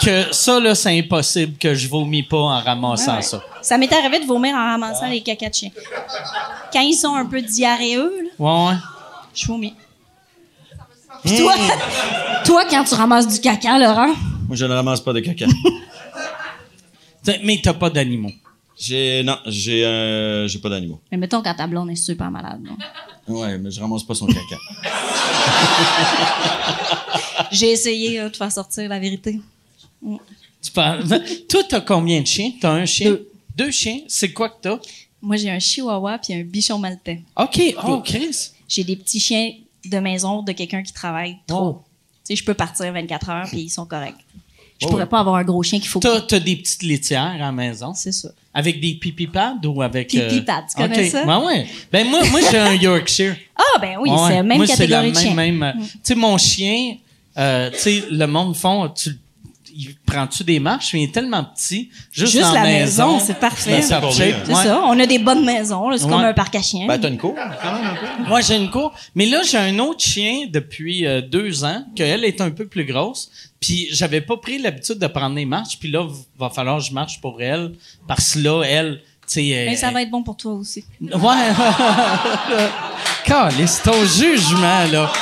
Que 0.00 0.32
ça, 0.32 0.60
là, 0.60 0.74
c'est 0.74 0.98
impossible 0.98 1.56
que 1.58 1.74
je 1.74 1.88
vomis 1.88 2.22
pas 2.22 2.36
en 2.38 2.60
ramassant 2.60 3.16
Ouais. 3.16 3.22
ça. 3.22 3.42
Ça 3.62 3.78
m'est 3.78 3.92
arrivé 3.92 4.20
de 4.20 4.26
vomir 4.26 4.54
en 4.54 4.58
ramassant 4.72 5.08
les 5.08 5.22
cacas 5.22 5.48
de 5.48 5.54
chien. 5.54 5.70
Quand 6.72 6.80
ils 6.80 6.94
sont 6.94 7.14
un 7.14 7.26
peu 7.26 7.40
diarrhéeux, 7.42 8.12
là, 8.22 8.28
Ouais, 8.38 8.68
ouais. 8.72 8.76
je 9.34 9.46
vomis. 9.46 9.74
Puis 11.24 11.38
toi, 11.38 11.54
toi, 12.44 12.64
quand 12.70 12.84
tu 12.84 12.94
ramasses 12.94 13.26
du 13.26 13.40
caca, 13.40 13.78
Laurent, 13.78 14.14
Moi, 14.46 14.56
je 14.56 14.64
ne 14.66 14.74
ramasse 14.74 15.00
pas 15.00 15.12
de 15.12 15.20
caca. 15.20 15.46
Mais 17.42 17.60
t'as 17.62 17.74
pas 17.74 17.90
d'animaux. 17.90 18.30
J'ai, 18.78 19.22
non, 19.24 19.38
j'ai, 19.46 19.84
euh, 19.86 20.46
j'ai 20.46 20.58
pas 20.58 20.68
d'animaux. 20.68 21.00
mais 21.10 21.16
mettons 21.16 21.42
quand 21.42 21.54
ta 21.54 21.66
blonde 21.66 21.90
est 21.90 21.96
super 21.96 22.30
malade. 22.30 22.60
là. 22.62 22.72
Ouais, 23.26 23.56
mais 23.58 23.70
je 23.70 23.80
ramasse 23.80 24.02
pas 24.04 24.14
son 24.14 24.26
caca. 24.26 24.40
J'ai 27.50 27.72
essayé 27.72 28.20
euh, 28.20 28.28
de 28.28 28.36
faire 28.36 28.52
sortir 28.52 28.88
la 28.88 28.98
vérité. 28.98 29.40
Tu 30.62 30.70
parles. 30.72 31.04
Toi, 31.48 31.62
t'as 31.68 31.80
combien 31.80 32.20
de 32.20 32.26
chiens? 32.26 32.52
T'as 32.60 32.72
un 32.72 32.86
chien? 32.86 33.10
Deux. 33.10 33.28
Deux 33.56 33.70
chiens? 33.70 34.00
C'est 34.08 34.32
quoi 34.32 34.48
que 34.50 34.56
t'as? 34.60 34.78
Moi, 35.22 35.36
j'ai 35.36 35.50
un 35.50 35.58
chihuahua 35.58 36.18
puis 36.18 36.34
un 36.34 36.42
bichon 36.42 36.78
maltais. 36.78 37.22
OK. 37.36 37.60
Oh, 37.86 38.00
Chris. 38.04 38.50
J'ai 38.68 38.84
des 38.84 38.96
petits 38.96 39.20
chiens 39.20 39.50
de 39.84 39.98
maison 39.98 40.42
de 40.42 40.52
quelqu'un 40.52 40.82
qui 40.82 40.92
travaille 40.92 41.36
trop. 41.46 41.58
Oh. 41.80 41.84
Tu 42.24 42.34
sais, 42.34 42.36
je 42.36 42.44
peux 42.44 42.54
partir 42.54 42.92
24 42.92 43.30
heures 43.30 43.46
puis 43.48 43.62
ils 43.62 43.70
sont 43.70 43.86
corrects. 43.86 44.14
Je 44.78 44.86
Oh, 44.86 44.90
pourrais 44.90 45.08
pas 45.08 45.20
avoir 45.20 45.36
un 45.36 45.44
gros 45.44 45.62
chien 45.62 45.78
qu'il 45.78 45.88
faut. 45.88 46.00
T'as, 46.00 46.20
t'as 46.20 46.38
des 46.38 46.56
petites 46.56 46.82
laitières 46.82 47.22
à 47.22 47.38
la 47.38 47.52
maison? 47.52 47.94
C'est 47.94 48.12
ça. 48.12 48.28
Avec 48.52 48.78
des 48.78 48.94
pipi 48.94 49.26
pads 49.26 49.56
ou 49.64 49.80
avec. 49.80 50.08
Pipi 50.08 50.42
pads, 50.42 50.66
tu 50.70 50.76
connais 50.76 51.08
ça? 51.08 51.24
Ben 51.24 51.38
ouais. 51.42 51.66
Ben 51.90 52.06
moi, 52.06 52.20
moi 52.30 52.40
j'ai 52.50 52.58
un 52.58 52.74
Yorkshire. 52.74 53.36
Ah, 53.58 53.78
ben 53.80 53.96
oui, 53.98 54.10
Ouais, 54.10 54.16
c'est 54.28 54.34
la 54.34 54.42
même 54.42 54.58
moi, 54.58 54.66
c'est 54.66 54.86
la 54.86 54.98
catégorie 54.98 55.12
de 55.12 55.18
chien. 55.18 55.34
même, 55.34 55.56
même, 55.56 55.76
euh, 55.80 55.82
Tu 55.82 55.98
sais, 56.02 56.14
mon 56.14 56.36
chien, 56.36 56.96
euh, 57.38 57.70
tu 57.70 57.78
sais, 57.78 58.02
le 58.10 58.26
monde 58.26 58.54
font, 58.54 58.88
tu, 58.90 59.18
il 59.76 59.94
prends-tu 60.06 60.44
des 60.44 60.60
marches, 60.60 60.92
mais 60.94 61.02
il 61.02 61.04
est 61.04 61.12
tellement 61.12 61.44
petit, 61.44 61.90
juste, 62.10 62.32
Juste 62.32 62.44
dans 62.44 62.52
la 62.52 62.62
maison, 62.62 63.14
maison, 63.14 63.24
c'est 63.26 63.38
parfait. 63.38 63.82
c'est 63.82 63.94
Ouais. 63.96 64.34
ça. 64.54 64.82
On 64.86 64.98
a 64.98 65.06
des 65.06 65.18
bonnes 65.18 65.44
maisons. 65.44 65.90
C'est 65.96 66.08
comme 66.08 66.24
un 66.24 66.32
parc 66.32 66.54
à 66.54 66.62
chiens. 66.62 66.86
Ben, 66.86 66.98
t'as 66.98 67.08
une 67.08 67.18
cour. 67.18 67.34
Moi, 68.26 68.40
j'ai 68.40 68.56
une 68.56 68.70
cour. 68.70 68.92
Mais 69.14 69.26
là, 69.26 69.42
j'ai 69.42 69.58
un 69.58 69.78
autre 69.78 70.02
chien 70.02 70.46
depuis 70.50 71.06
euh, 71.06 71.20
deux 71.20 71.64
ans, 71.64 71.84
qu'elle 71.94 72.24
est 72.24 72.40
un 72.40 72.50
peu 72.50 72.66
plus 72.66 72.84
grosse. 72.84 73.30
Puis 73.60 73.88
j'avais 73.90 74.20
pas 74.20 74.36
pris 74.36 74.58
l'habitude 74.58 74.98
de 74.98 75.06
prendre 75.06 75.34
des 75.34 75.46
marches. 75.46 75.78
Puis 75.78 75.90
là, 75.90 76.04
v- 76.04 76.12
va 76.38 76.50
falloir 76.50 76.78
que 76.78 76.84
je 76.84 76.92
marche 76.92 77.20
pour 77.20 77.40
elle. 77.42 77.72
Parce 78.06 78.34
que 78.34 78.38
là, 78.40 78.62
elle, 78.62 79.00
tu 79.28 79.40
sais... 79.40 79.64
Mais 79.68 79.76
ça 79.76 79.90
va 79.90 80.02
être 80.02 80.10
bon 80.10 80.22
pour 80.22 80.36
toi 80.36 80.52
aussi. 80.52 80.84
Ouais. 81.00 81.10
Caliste, 83.24 83.82
ton 83.84 84.04
jugement, 84.04 84.84
là. 84.92 85.12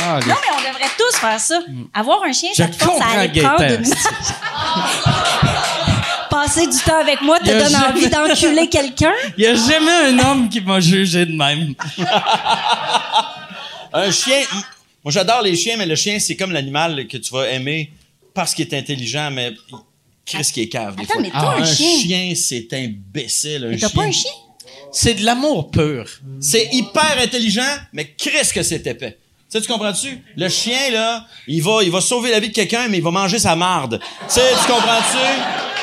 Caliste. 0.00 0.28
Non, 0.28 0.34
mais 0.40 0.56
on 0.56 0.60
devrait 0.72 0.90
tous 0.98 1.16
faire 1.18 1.40
ça. 1.40 1.60
Avoir 1.94 2.22
un 2.24 2.32
chien, 2.32 2.50
Mm. 2.50 2.54
Je 2.56 2.62
ça 2.62 2.68
te 2.68 2.84
force 2.84 3.00
à 3.00 3.20
aller 3.20 3.42
prendre 3.42 3.62
une 3.64 3.84
Passer 6.30 6.66
du 6.68 6.78
temps 6.78 7.00
avec 7.00 7.20
moi 7.22 7.38
te 7.40 7.46
donne 7.46 7.70
jamais- 7.70 7.86
envie 7.88 8.08
d'enculer 8.08 8.68
quelqu'un? 8.68 9.12
Il 9.36 9.44
y 9.44 9.46
a 9.46 9.54
jamais 9.54 9.90
un 9.90 10.18
homme 10.20 10.48
qui 10.48 10.60
m'a 10.60 10.78
jugé 10.80 11.26
de 11.26 11.32
même. 11.32 11.74
Un 13.92 14.10
chien, 14.12 14.38
moi 15.02 15.10
j'adore 15.12 15.42
les 15.42 15.56
chiens, 15.56 15.76
mais 15.76 15.86
le 15.86 15.96
chien, 15.96 16.20
c'est 16.20 16.36
comme 16.36 16.52
l'animal 16.52 17.08
que 17.08 17.16
tu 17.16 17.32
vas 17.34 17.48
aimer 17.50 17.90
parce 18.32 18.54
qu'il 18.54 18.64
est 18.68 18.78
intelligent, 18.78 19.28
mais 19.32 19.52
Chris 20.24 20.48
qui 20.54 20.60
est 20.62 20.68
cave. 20.68 20.94
Des 20.94 21.02
Attends, 21.02 21.14
fois. 21.14 21.22
mais 21.22 21.30
toi, 21.30 21.54
Ah, 21.58 21.60
un 21.60 21.64
chien. 21.64 22.32
c'est 22.36 22.68
imbécile. 22.72 23.64
Un 23.64 23.68
Mais 23.70 23.78
t'as 23.78 23.88
chien. 23.88 24.00
pas 24.00 24.06
un 24.06 24.12
chien? 24.12 24.30
C'est 24.92 25.14
de 25.14 25.24
l'amour 25.24 25.72
pur. 25.72 26.04
C'est 26.40 26.68
hyper 26.72 27.16
intelligent, 27.20 27.66
mais 27.92 28.14
Chris 28.16 28.48
que 28.54 28.62
c'est 28.62 28.86
épais. 28.86 29.18
Tu 29.50 29.58
sais, 29.58 29.66
tu 29.66 29.72
comprends-tu? 29.72 30.22
Le 30.36 30.48
chien, 30.48 30.90
là, 30.92 31.26
il 31.48 31.60
va, 31.62 31.82
il 31.82 31.90
va 31.90 32.00
sauver 32.00 32.30
la 32.30 32.38
vie 32.38 32.50
de 32.50 32.54
quelqu'un, 32.54 32.86
mais 32.88 32.98
il 32.98 33.02
va 33.02 33.10
manger 33.10 33.40
sa 33.40 33.56
marde. 33.56 33.98
Tu 34.00 34.06
sais, 34.28 34.52
tu 34.60 34.72
comprends-tu? 34.72 35.18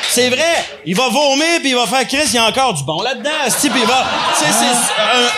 C'est 0.08 0.30
vrai. 0.30 0.64
Il 0.86 0.96
va 0.96 1.08
vomir, 1.10 1.60
puis 1.60 1.70
il 1.70 1.74
va 1.74 1.86
faire 1.86 2.08
Chris, 2.08 2.28
il 2.28 2.34
y 2.34 2.38
a 2.38 2.46
encore 2.46 2.72
du 2.72 2.82
bon 2.84 3.02
là-dedans. 3.02 3.30
Puis 3.44 3.70
il 3.82 3.86
va... 3.86 4.06
Tu 4.38 4.44
sais, 4.44 4.50
c'est 4.50 5.02
un, 5.02 5.28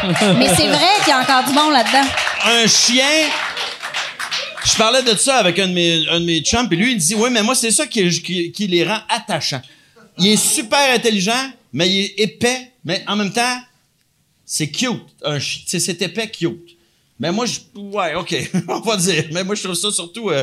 Mais 0.38 0.48
c'est 0.54 0.68
vrai 0.68 0.88
qu'il 1.04 1.08
y 1.08 1.12
a 1.12 1.20
encore 1.20 1.44
du 1.44 1.52
bon 1.52 1.70
là-dedans. 1.70 2.08
un 2.46 2.66
chien. 2.66 3.28
Je 4.64 4.76
parlais 4.76 5.02
de 5.02 5.14
ça 5.16 5.36
avec 5.36 5.58
un 5.58 5.68
de 5.68 5.72
mes, 5.72 6.08
un 6.10 6.20
de 6.20 6.24
mes 6.24 6.40
chums, 6.40 6.68
puis 6.68 6.76
lui, 6.76 6.92
il 6.92 6.98
dit 6.98 7.14
Oui, 7.14 7.30
mais 7.30 7.42
moi, 7.42 7.54
c'est 7.54 7.70
ça 7.70 7.86
qui, 7.86 8.08
qui, 8.22 8.50
qui 8.50 8.66
les 8.66 8.84
rend 8.84 8.98
attachants. 9.08 9.62
Il 10.18 10.28
est 10.28 10.36
super 10.36 10.92
intelligent, 10.94 11.50
mais 11.72 11.88
il 11.88 12.00
est 12.00 12.14
épais, 12.18 12.72
mais 12.84 13.04
en 13.06 13.16
même 13.16 13.32
temps, 13.32 13.58
c'est 14.44 14.68
cute. 14.68 15.02
Un 15.24 15.38
sais, 15.38 15.78
c'est 15.78 16.00
épais 16.02 16.28
cute. 16.28 16.76
Mais 17.20 17.30
moi, 17.30 17.46
je. 17.46 17.58
Ouais, 17.78 18.14
OK, 18.16 18.34
on 18.68 18.80
va 18.80 18.96
dire. 18.96 19.24
Mais 19.32 19.44
moi, 19.44 19.54
je 19.54 19.62
trouve 19.62 19.74
ça 19.76 19.90
surtout. 19.92 20.30
euh, 20.30 20.42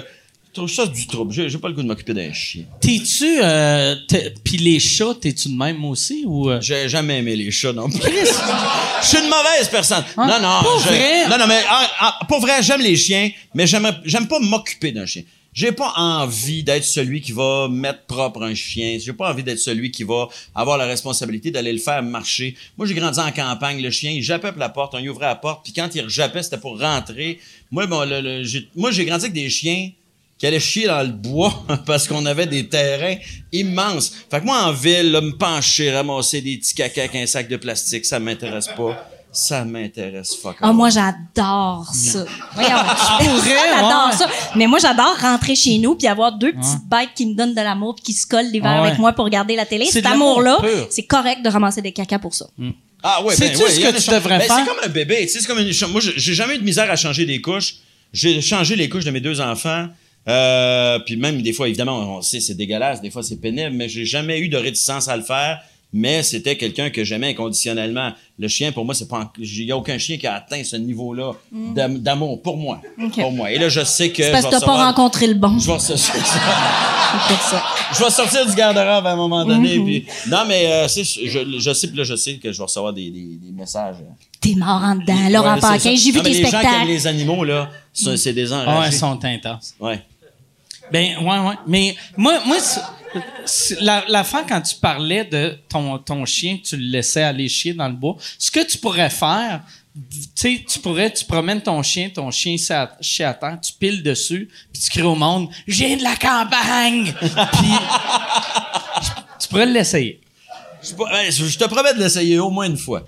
je 0.49 0.53
trouve 0.61 0.69
ça 0.71 0.85
du 0.87 1.05
trouble. 1.07 1.33
J'ai 1.33 1.49
j'ai 1.49 1.57
pas 1.57 1.67
le 1.67 1.73
goût 1.75 1.81
de 1.83 1.87
m'occuper 1.87 2.13
d'un 2.13 2.31
chien. 2.33 2.63
T'es-tu... 2.81 3.39
Euh, 3.43 3.95
t'es- 4.07 4.33
Puis 4.43 4.57
les 4.57 4.79
chats, 4.79 5.13
t'es-tu 5.19 5.49
de 5.49 5.53
même 5.55 5.83
aussi? 5.85 6.23
ou 6.25 6.49
euh? 6.49 6.59
J'ai 6.61 6.87
jamais 6.89 7.19
aimé 7.19 7.35
les 7.35 7.51
chats 7.51 7.73
non 7.73 7.89
plus. 7.89 7.99
Je 9.01 9.07
suis 9.07 9.17
une 9.19 9.29
mauvaise 9.29 9.67
personne. 9.69 10.03
Hein? 10.17 10.25
Non, 10.27 10.39
non. 10.41 10.63
Pour 10.63 10.79
je- 10.79 10.87
vrai? 10.87 11.27
Non, 11.29 11.37
non, 11.37 11.45
mais 11.47 11.59
en- 11.69 12.07
en- 12.07 12.25
pour 12.25 12.39
vrai, 12.39 12.63
j'aime 12.63 12.81
les 12.81 12.95
chiens, 12.95 13.29
mais 13.53 13.67
j'aime, 13.67 13.87
j'aime 14.05 14.27
pas 14.27 14.39
m'occuper 14.39 14.91
d'un 14.91 15.05
chien. 15.05 15.21
J'ai 15.57 15.71
pas 15.71 15.91
envie 15.95 16.61
d'être 16.63 16.84
celui 16.84 17.19
qui 17.19 17.31
va 17.31 17.67
mettre 17.67 18.03
propre 18.05 18.43
un 18.43 18.53
chien. 18.53 18.99
J'ai 19.03 19.11
pas 19.11 19.31
envie 19.31 19.41
d'être 19.41 19.57
celui 19.57 19.89
qui 19.89 20.03
va 20.03 20.27
avoir 20.53 20.77
la 20.77 20.85
responsabilité 20.85 21.49
d'aller 21.49 21.73
le 21.73 21.79
faire 21.79 22.03
marcher. 22.03 22.55
Moi, 22.77 22.85
j'ai 22.85 22.93
grandi 22.93 23.17
en 23.19 23.31
campagne. 23.31 23.81
Le 23.81 23.89
chien, 23.89 24.11
il 24.11 24.21
jappait 24.21 24.51
la 24.55 24.69
porte, 24.69 24.93
on 24.93 24.99
y 24.99 25.09
ouvrait 25.09 25.25
la 25.25 25.34
porte, 25.35 25.63
puis 25.63 25.73
quand 25.73 25.89
il 25.95 26.03
rejappait, 26.03 26.43
c'était 26.43 26.59
pour 26.59 26.79
rentrer. 26.79 27.39
Moi, 27.71 27.88
bon, 27.88 28.07
le- 28.07 28.21
le- 28.21 28.43
j'ai, 28.43 28.67
moi, 28.75 28.91
j'ai 28.91 29.03
grandi 29.05 29.25
avec 29.25 29.34
des 29.34 29.49
chiens 29.49 29.89
qui 30.38 30.45
allaient 30.45 30.59
chier 30.59 30.85
dans 30.85 31.01
le 31.01 31.11
bois 31.11 31.65
parce 31.88 32.07
qu'on 32.07 32.27
avait 32.27 32.45
des 32.45 32.67
terrains 32.69 33.15
immenses. 33.51 34.13
Fait 34.29 34.39
que 34.39 34.45
moi, 34.45 34.61
en 34.61 34.73
ville, 34.73 35.11
là, 35.11 35.21
me 35.21 35.31
pencher, 35.31 35.91
ramasser 35.91 36.39
des 36.41 36.57
petits 36.57 36.75
caca 36.75 37.07
un 37.15 37.25
sac 37.25 37.49
de 37.49 37.57
plastique, 37.57 38.05
ça 38.05 38.19
m'intéresse 38.19 38.67
pas. 38.77 39.09
Ça 39.38 39.64
m'intéresse 39.65 40.35
fuck 40.35 40.55
Ah, 40.61 40.73
moi, 40.73 40.89
j'adore 40.89 41.88
ça. 41.93 42.26
Voyons, 42.55 42.69
pourrais, 43.19 43.55
j'adore 43.76 44.07
ouais. 44.09 44.18
ça. 44.18 44.27
Mais 44.55 44.65
moi, 44.65 44.80
j'adore 44.80 45.15
rentrer 45.22 45.55
chez 45.55 45.77
nous 45.77 45.93
puis 45.95 46.07
avoir 46.07 46.31
deux 46.38 46.53
petites 46.53 46.88
bêtes 46.89 47.09
qui 47.15 47.27
me 47.27 47.35
donnent 47.35 47.53
de 47.53 47.61
l'amour 47.61 47.93
puis 47.95 48.03
qui 48.05 48.14
se 48.14 48.26
collent 48.26 48.51
l'hiver 48.51 48.81
Ouais. 48.81 48.88
avec 48.88 48.99
moi 48.99 49.14
pour 49.14 49.26
regarder 49.26 49.55
la 49.55 49.65
télé. 49.68 49.85
C'est 49.85 49.91
Cet 50.01 50.07
amour-là, 50.07 50.57
c'est 50.89 51.03
correct 51.03 51.43
de 51.43 51.49
ramasser 51.49 51.81
des 51.84 51.91
cacas 51.91 52.18
pour 52.19 52.34
ça. 52.34 52.47
Ah 53.03 53.22
ouais, 53.23 53.35
ben, 53.38 53.55
ouais, 53.55 53.69
ce 53.69 53.76
il 53.77 53.84
y 53.84 53.88
en 53.88 53.91
que 53.91 53.97
a 53.97 53.99
tu 54.01 54.09
devrais 54.09 54.39
ben, 54.39 54.47
faire? 54.47 54.57
C'est 54.57 54.65
comme 54.65 54.84
un 54.84 54.89
bébé, 54.89 55.18
tu 55.22 55.27
sais, 55.30 55.39
c'est 55.39 55.45
comme 55.47 55.59
une, 55.59 55.72
moi, 55.91 56.01
j'ai 56.01 56.14
j'ai 56.18 56.34
jamais 56.34 56.55
eu 56.55 56.57
de 56.57 56.64
misère 56.64 56.89
à 56.89 56.95
changer 56.95 57.26
des 57.27 57.39
couches. 57.41 57.76
J'ai 58.11 58.41
changé 58.41 58.76
les 58.76 58.89
couches 58.89 59.05
de 59.05 59.11
mes 59.11 59.22
deux 59.22 59.39
enfants. 59.39 59.85
Euh, 60.27 60.99
puis 61.05 61.15
même 61.15 61.41
des 61.41 61.53
fois, 61.53 61.68
évidemment, 61.68 62.18
on 62.18 62.22
sait 62.22 62.39
c'est 62.39 62.55
dégueulasse, 62.55 62.99
des 63.01 63.11
fois 63.11 63.23
c'est 63.23 63.39
pénible, 63.39 63.72
mais 63.76 63.88
j'ai 63.88 64.03
jamais 64.05 64.39
eu 64.39 64.49
de 64.49 64.57
réticence 64.57 65.07
à 65.07 65.15
le 65.15 65.23
faire. 65.23 65.59
Mais 65.99 66.21
c'était 66.21 66.55
quelqu'un 66.55 66.91
que 66.91 67.03
j'aimais 67.03 67.29
inconditionnellement. 67.29 68.11
Le 68.37 68.47
chien, 68.47 68.71
pour 68.71 68.85
moi, 68.85 68.93
c'est 68.93 69.07
pas, 69.07 69.31
il 69.39 69.63
y 69.63 69.71
a 69.71 69.77
aucun 69.77 69.97
chien 69.97 70.17
qui 70.17 70.27
a 70.27 70.35
atteint 70.35 70.63
ce 70.63 70.75
niveau-là 70.75 71.31
d'am- 71.51 71.97
d'amour 71.97 72.39
pour 72.43 72.55
moi, 72.55 72.79
pour 73.15 73.31
moi. 73.31 73.49
Et 73.51 73.57
là, 73.57 73.67
je 73.67 73.83
sais 73.83 74.11
que 74.11 74.21
C'est 74.21 74.31
parce 74.31 74.43
je 74.45 74.49
que 74.49 74.53
vais 74.55 74.59
t'as 74.59 74.65
pas 74.67 74.85
rencontré 74.85 75.25
le 75.25 75.33
bon. 75.33 75.57
je 75.57 75.71
vais, 75.71 75.79
je 77.93 78.09
sortir 78.11 78.45
du 78.45 78.53
garde-robe 78.55 79.07
à 79.07 79.11
un 79.11 79.15
moment 79.15 79.43
donné. 79.43 79.79
puis- 79.79 80.05
non, 80.27 80.43
mais 80.47 80.67
euh, 80.71 80.87
je, 80.87 81.57
je 81.59 81.73
sais, 81.73 81.87
puis 81.87 81.97
là, 81.97 82.03
je 82.03 82.15
sais 82.15 82.35
que 82.35 82.51
je 82.51 82.57
vais 82.57 82.63
recevoir 82.63 82.93
des, 82.93 83.09
des, 83.09 83.39
des 83.41 83.51
messages. 83.51 83.95
T'es 84.39 84.53
mort 84.55 84.81
en 84.83 84.95
dedans. 84.95 85.29
Laurent 85.31 85.55
Ouais, 85.55 85.61
Paquin, 85.61 85.95
j'ai 85.95 86.11
vu 86.11 86.17
Non, 86.17 86.23
tes 86.23 86.29
les 86.29 86.43
gens 86.43 86.49
qui 86.49 86.55
aiment 86.55 86.61
spectacles. 86.61 86.87
les 86.89 87.07
animaux, 87.07 87.43
là, 87.43 87.69
c'est 87.91 88.33
des 88.33 88.53
Ah, 88.53 88.57
enragés. 88.67 88.95
ils 88.95 88.99
sont 88.99 89.25
intenses. 89.25 89.73
Ouais. 89.79 89.99
Ben, 90.91 91.17
ouais, 91.21 91.39
ouais. 91.49 91.55
Mais 91.67 91.95
moi, 92.15 92.39
moi 92.45 92.57
la, 93.81 94.03
la 94.07 94.23
fin, 94.23 94.44
quand 94.44 94.61
tu 94.61 94.76
parlais 94.76 95.23
de 95.26 95.57
ton, 95.69 95.98
ton 95.99 96.26
chien, 96.26 96.57
tu 96.64 96.77
le 96.77 96.84
laissais 96.85 97.23
aller 97.23 97.48
chier 97.49 97.73
dans 97.73 97.88
le 97.88 97.94
bois, 97.95 98.15
ce 98.39 98.49
que 98.52 98.65
tu 98.65 98.77
pourrais 98.77 99.10
faire, 99.10 99.61
tu 99.95 100.18
sais, 100.35 100.65
tu 100.68 100.80
pourrais, 100.80 101.11
tu 101.11 101.26
promènes 101.26 101.61
ton 101.61 101.81
chien, 101.81 102.10
ton 102.10 102.30
chien 102.31 102.56
chie 102.57 102.72
à, 102.73 102.91
chie 103.02 103.23
à 103.23 103.34
terre, 103.34 103.57
tu 103.61 103.73
piles 103.73 104.03
dessus, 104.03 104.48
puis 104.72 104.81
tu 104.81 104.89
cries 104.91 105.02
au 105.02 105.15
monde, 105.15 105.49
«Je 105.68 105.84
viens 105.85 105.98
de 105.98 106.03
la 106.03 106.15
campagne!» 106.15 107.14
Puis, 107.19 107.73
tu 109.39 109.48
pourrais 109.48 109.65
l'essayer. 109.65 110.22
Je, 110.84 110.94
ouais, 110.95 111.31
je- 111.31 111.45
je 111.45 111.57
te 111.57 111.65
promets 111.65 111.94
de 111.94 111.99
l'essayer 111.99 112.39
au 112.39 112.49
moins 112.49 112.65
une 112.68 112.77
fois. 112.77 113.03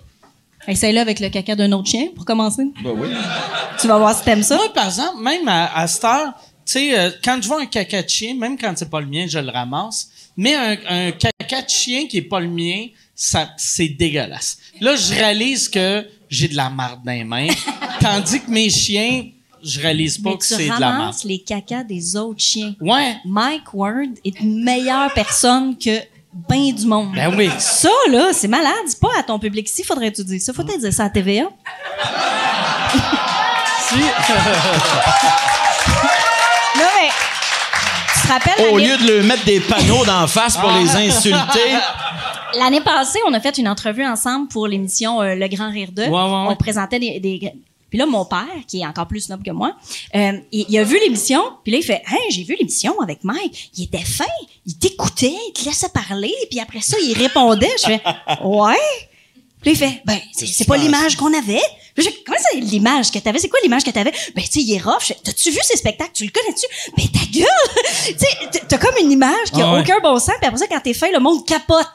Essaye-le 0.68 0.99
avec 0.99 1.19
le 1.19 1.30
caca 1.30 1.56
d'un 1.56 1.72
autre 1.72 1.90
chien 1.90 2.07
pour 2.15 2.26
commencer. 2.26 2.64
Ben 2.84 2.91
oui. 2.91 3.07
Tu 3.80 3.88
vas 3.88 3.98
voir 3.98 4.15
si 4.15 4.23
t'aimes 4.23 4.44
ça. 4.44 4.56
Moi, 4.56 4.72
par 4.73 4.86
exemple, 4.88 5.22
même 5.22 5.48
à, 5.48 5.76
à 5.77 5.88
cette 5.88 6.03
heure, 6.03 6.34
sais, 6.69 6.97
euh, 6.99 7.11
quand 7.23 7.39
je 7.41 7.47
vois 7.47 7.61
un 7.61 7.65
caca 7.65 8.01
de 8.03 8.09
chien, 8.09 8.35
même 8.35 8.57
quand 8.57 8.73
c'est 8.75 8.89
pas 8.89 9.01
le 9.01 9.07
mien, 9.07 9.25
je 9.27 9.39
le 9.39 9.49
ramasse. 9.51 10.09
Mais 10.37 10.55
un, 10.55 10.77
un 10.89 11.11
caca 11.11 11.61
de 11.61 11.69
chien 11.69 12.07
qui 12.07 12.17
est 12.17 12.21
pas 12.21 12.39
le 12.39 12.47
mien, 12.49 12.87
ça, 13.15 13.49
c'est 13.57 13.89
dégueulasse. 13.89 14.57
Là, 14.79 14.95
je 14.95 15.13
réalise 15.13 15.67
que 15.67 16.07
j'ai 16.29 16.47
de 16.47 16.55
la 16.55 16.69
marde 16.69 17.01
dans 17.03 17.11
les 17.11 17.23
mains. 17.23 17.47
tandis 17.99 18.39
que 18.41 18.49
mes 18.49 18.69
chiens, 18.69 19.25
je 19.61 19.81
réalise 19.81 20.17
pas 20.17 20.29
Mais 20.29 20.37
que 20.37 20.43
tu 20.43 20.53
c'est 20.53 20.63
de 20.65 20.69
la 20.69 20.79
marde. 20.79 20.99
ramasses 21.01 21.23
les 21.25 21.39
cacas 21.39 21.83
des 21.83 22.15
autres 22.15 22.39
chiens. 22.41 22.73
Ouais. 22.79 23.17
Mike 23.25 23.73
Ward 23.73 24.11
est 24.23 24.39
une 24.39 24.63
meilleure 24.63 25.11
personne 25.13 25.77
que 25.77 25.99
ben 26.47 26.71
du 26.73 26.85
monde. 26.85 27.13
Ben 27.15 27.35
oui. 27.35 27.49
Ça, 27.57 27.89
là, 28.11 28.29
c'est 28.31 28.47
malade. 28.47 28.71
Dis 28.87 28.95
pas 29.01 29.09
à 29.17 29.23
ton 29.23 29.39
public. 29.39 29.67
Si 29.67 29.83
faudrait 29.83 30.11
tu 30.11 30.23
dises 30.23 30.45
ça, 30.45 30.53
faut 30.53 30.63
peut-être 30.63 30.79
dire 30.79 30.93
ça 30.93 31.05
à 31.05 31.09
TVA. 31.09 31.49
Tu 33.89 33.95
te 38.30 38.34
rappelles 38.34 38.73
Au 38.73 38.77
lieu 38.77 38.97
de 38.97 39.07
le 39.18 39.23
mettre 39.23 39.45
des 39.45 39.60
panneaux 39.60 40.06
d'en 40.06 40.27
face 40.27 40.57
pour 40.57 40.72
les 40.72 40.89
insulter. 40.95 41.69
L'année 42.57 42.81
passée, 42.81 43.19
on 43.27 43.34
a 43.34 43.39
fait 43.39 43.57
une 43.57 43.68
entrevue 43.68 44.06
ensemble 44.06 44.47
pour 44.47 44.68
l'émission 44.68 45.22
euh, 45.22 45.35
Le 45.35 45.47
Grand 45.47 45.69
Rire 45.69 45.89
2. 45.91 46.03
Ouais, 46.03 46.10
ouais, 46.10 46.15
ouais. 46.15 46.45
On 46.49 46.56
présentait 46.56 46.99
des, 46.99 47.19
des- 47.19 47.51
Puis 47.89 47.99
là, 47.99 48.06
mon 48.07 48.26
père, 48.26 48.45
qui 48.68 48.81
est 48.81 48.85
encore 48.88 49.07
plus 49.07 49.22
snob 49.22 49.43
que 49.43 49.51
moi, 49.51 49.73
euh, 50.15 50.31
il, 50.51 50.65
il 50.68 50.77
a 50.80 50.84
vu 50.84 50.97
l'émission, 50.99 51.41
puis 51.64 51.72
là, 51.73 51.77
il 51.80 51.84
fait 51.84 52.01
«Hein, 52.11 52.18
j'ai 52.31 52.43
vu 52.43 52.56
l'émission 52.57 52.99
avec 53.01 53.23
Mike. 53.23 53.69
Il 53.77 53.84
était 53.84 53.99
fin, 54.03 54.26
il 54.65 54.76
t'écoutait, 54.77 55.35
il 55.49 55.53
te 55.53 55.65
laissait 55.65 55.89
parler, 55.89 56.34
puis 56.49 56.60
après 56.60 56.81
ça, 56.81 56.97
il 57.03 57.14
répondait.» 57.18 57.69
Je 57.81 57.85
fais 57.85 58.01
«Ouais?» 58.43 58.73
Puis 59.61 59.72
il 59.72 59.77
fait 59.77 60.02
«Ben, 60.06 60.18
c'est 60.31 60.45
c'est 60.48 60.65
pas 60.65 60.77
l'image 60.77 61.15
qu'on 61.18 61.34
avait.» 61.34 61.61
Puis 61.95 62.06
je 62.06 62.10
fais, 62.10 62.15
Comment 62.26 62.38
ça, 62.40 62.57
l'image 62.60 63.11
que 63.11 63.19
t'avais? 63.19 63.40
C'est 63.40 63.49
quoi 63.49 63.60
l'image 63.61 63.84
que 63.84 63.90
t'avais? 63.91 64.11
Ben, 64.36 64.41
tu 64.44 64.52
sais, 64.52 64.61
il 64.61 64.73
est 64.73 64.81
rough. 64.81 65.11
T'as-tu 65.23 65.52
vu 65.52 65.60
ces 65.64 65.76
spectacles? 65.77 66.11
Tu 66.14 66.23
le 66.26 66.31
connais-tu? 66.31 66.65
Ben, 66.95 67.07
ta 67.07 67.26
gueule! 67.31 67.86
tu 68.06 68.14
sais, 68.18 68.61
t'as- 68.69 68.77
comme 68.77 68.95
une 69.02 69.11
image 69.11 69.52
qui 69.53 69.61
a 69.61 69.68
Ah 69.68 69.73
ouais. 69.73 69.81
aucun 69.81 69.99
bon 70.02 70.18
sens, 70.18 70.36
puis 70.40 70.48
après 70.48 70.60
ça, 70.60 70.68
quand 70.68 70.80
t'es 70.80 70.94
fin, 70.94 71.11
le 71.11 71.19
monde 71.19 71.45
capote. 71.45 71.88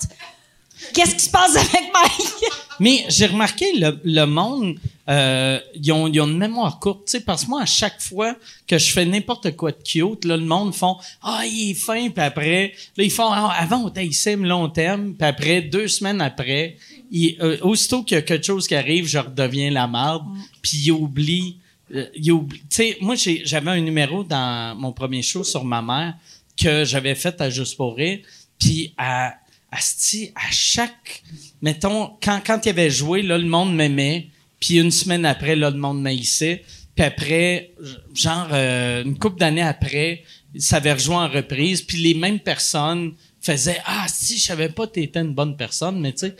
Qu'est-ce 0.93 1.15
qui 1.15 1.24
se 1.24 1.31
passe 1.31 1.57
avec 1.57 1.91
Mike? 1.93 2.45
Mais 2.81 3.05
j'ai 3.09 3.27
remarqué, 3.27 3.73
le, 3.78 3.99
le 4.05 4.24
monde, 4.27 4.74
euh, 5.09 5.59
ils, 5.74 5.93
ont, 5.93 6.09
ils 6.09 6.20
ont 6.20 6.27
une 6.27 6.36
mémoire 6.36 6.78
courte. 6.81 7.07
Tu 7.07 7.12
sais, 7.12 7.20
parce 7.20 7.45
que 7.45 7.51
moi, 7.51 7.62
à 7.62 7.66
chaque 7.66 8.03
fois 8.03 8.35
que 8.66 8.77
je 8.77 8.91
fais 8.91 9.07
n'importe 9.07 9.57
quoi 9.57 9.70
de 9.70 9.78
cute, 9.82 10.24
là, 10.24 10.36
le 10.36 10.45
monde 10.45 10.74
font 10.74 10.97
«Ah, 11.23 11.43
il 11.47 11.70
est 11.70 11.74
fin», 11.74 12.11
puis 12.11 12.23
après, 12.23 12.73
là, 12.97 13.05
ils 13.05 13.11
font 13.12 13.31
Ah, 13.31 13.55
Avant, 13.59 13.85
on 13.85 13.91
t'haïssait, 13.91 14.36
mais 14.36 14.49
là, 14.49 14.57
on 14.57 14.69
t'aime», 14.69 15.15
puis 15.19 15.27
après, 15.27 15.62
deux 15.62 15.86
semaines 15.89 16.20
après, 16.20 16.77
ils, 17.10 17.36
euh, 17.40 17.59
aussitôt 17.62 18.02
qu'il 18.02 18.14
y 18.16 18.18
a 18.18 18.22
quelque 18.22 18.44
chose 18.47 18.66
qui 18.66 18.74
arrive, 18.74 19.06
je 19.06 19.18
redeviens 19.18 19.70
la 19.70 19.86
marde, 19.86 20.24
puis 20.62 20.78
ils 20.78 20.93
oublient... 20.93 21.59
euh, 21.94 22.06
ils 22.14 22.32
oublient- 22.32 22.60
Tu 22.70 22.76
sais, 22.76 22.97
moi, 23.01 23.14
j'avais 23.16 23.70
un 23.70 23.81
numéro 23.81 24.24
dans 24.24 24.74
mon 24.78 24.93
premier 24.93 25.22
show 25.22 25.44
sur 25.44 25.64
ma 25.64 25.82
mère 25.82 26.14
que 26.56 26.85
j'avais 26.85 27.14
fait 27.14 27.40
à 27.40 27.51
Juste 27.51 27.76
pour 27.76 27.97
rire, 27.97 28.20
puis 28.59 28.93
à 28.97 29.35
à 29.76 30.51
chaque. 30.52 31.22
Mettons, 31.60 32.12
quand, 32.22 32.40
quand 32.47 32.64
il 32.64 32.68
avait 32.68 32.90
joué, 32.90 33.22
là, 33.22 33.36
le 33.39 33.47
monde 33.47 33.74
m'aimait. 33.74 34.28
Puis 34.60 34.78
une 34.78 34.93
semaine 34.93 35.26
après, 35.26 35.56
là, 35.56 35.68
le 35.70 35.78
monde 35.78 36.01
m'haïssait. 36.01 36.62
Puis 36.94 37.05
après, 37.05 37.72
genre, 38.14 38.48
euh, 38.52 39.02
une 39.02 39.18
couple 39.18 39.40
d'années 39.40 39.62
après, 39.62 40.22
ça 40.56 40.76
avait 40.76 40.93
rejoint 40.93 41.24
en 41.24 41.28
reprise. 41.28 41.82
Puis 41.82 41.98
les 41.98 42.14
mêmes 42.14 42.39
personnes 42.39 43.14
faisaient 43.40 43.81
Ah, 43.85 44.06
si, 44.09 44.39
je 44.39 44.44
savais 44.44 44.68
pas 44.68 44.86
que 44.86 44.93
t'étais 44.93 45.20
une 45.20 45.35
bonne 45.35 45.56
personne, 45.56 46.01
mais 46.01 46.12
tu 46.12 46.20
sais, 46.20 46.36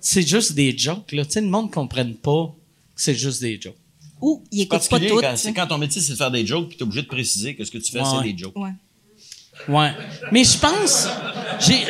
c'est 0.00 0.26
juste 0.26 0.52
des 0.54 0.76
jokes, 0.76 1.12
là. 1.12 1.24
Tu 1.24 1.32
sais, 1.32 1.40
le 1.40 1.48
monde 1.48 1.66
ne 1.66 1.72
comprenne 1.72 2.14
pas 2.14 2.54
que 2.94 3.00
c'est 3.00 3.14
juste 3.14 3.40
des 3.40 3.60
jokes. 3.60 3.76
Ou 4.20 4.42
il 4.52 4.62
écoute 4.62 4.88
pas 4.88 5.00
tout. 5.00 5.20
quand, 5.20 5.32
c'est 5.36 5.52
quand 5.52 5.66
ton 5.66 5.78
métier, 5.78 6.00
c'est 6.00 6.12
de 6.12 6.16
faire 6.16 6.30
des 6.30 6.46
jokes, 6.46 6.68
puis 6.68 6.76
t'es 6.76 6.84
obligé 6.84 7.02
de 7.02 7.08
préciser 7.08 7.54
que 7.56 7.64
ce 7.64 7.70
que 7.70 7.78
tu 7.78 7.90
fais, 7.90 8.00
Ouais. 8.00 8.06
c'est 8.18 8.32
des 8.32 8.38
jokes. 8.38 8.56
Ouais. 8.56 8.70
Ouais. 9.68 9.92
Mais 10.30 10.44
je 10.44 10.58
pense, 10.58 11.08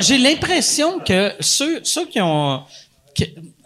j'ai, 0.01 0.19
l'impression 0.19 0.99
que 0.99 1.33
ceux, 1.41 1.81
ceux 1.85 2.07
qui 2.07 2.21
ont, 2.21 2.63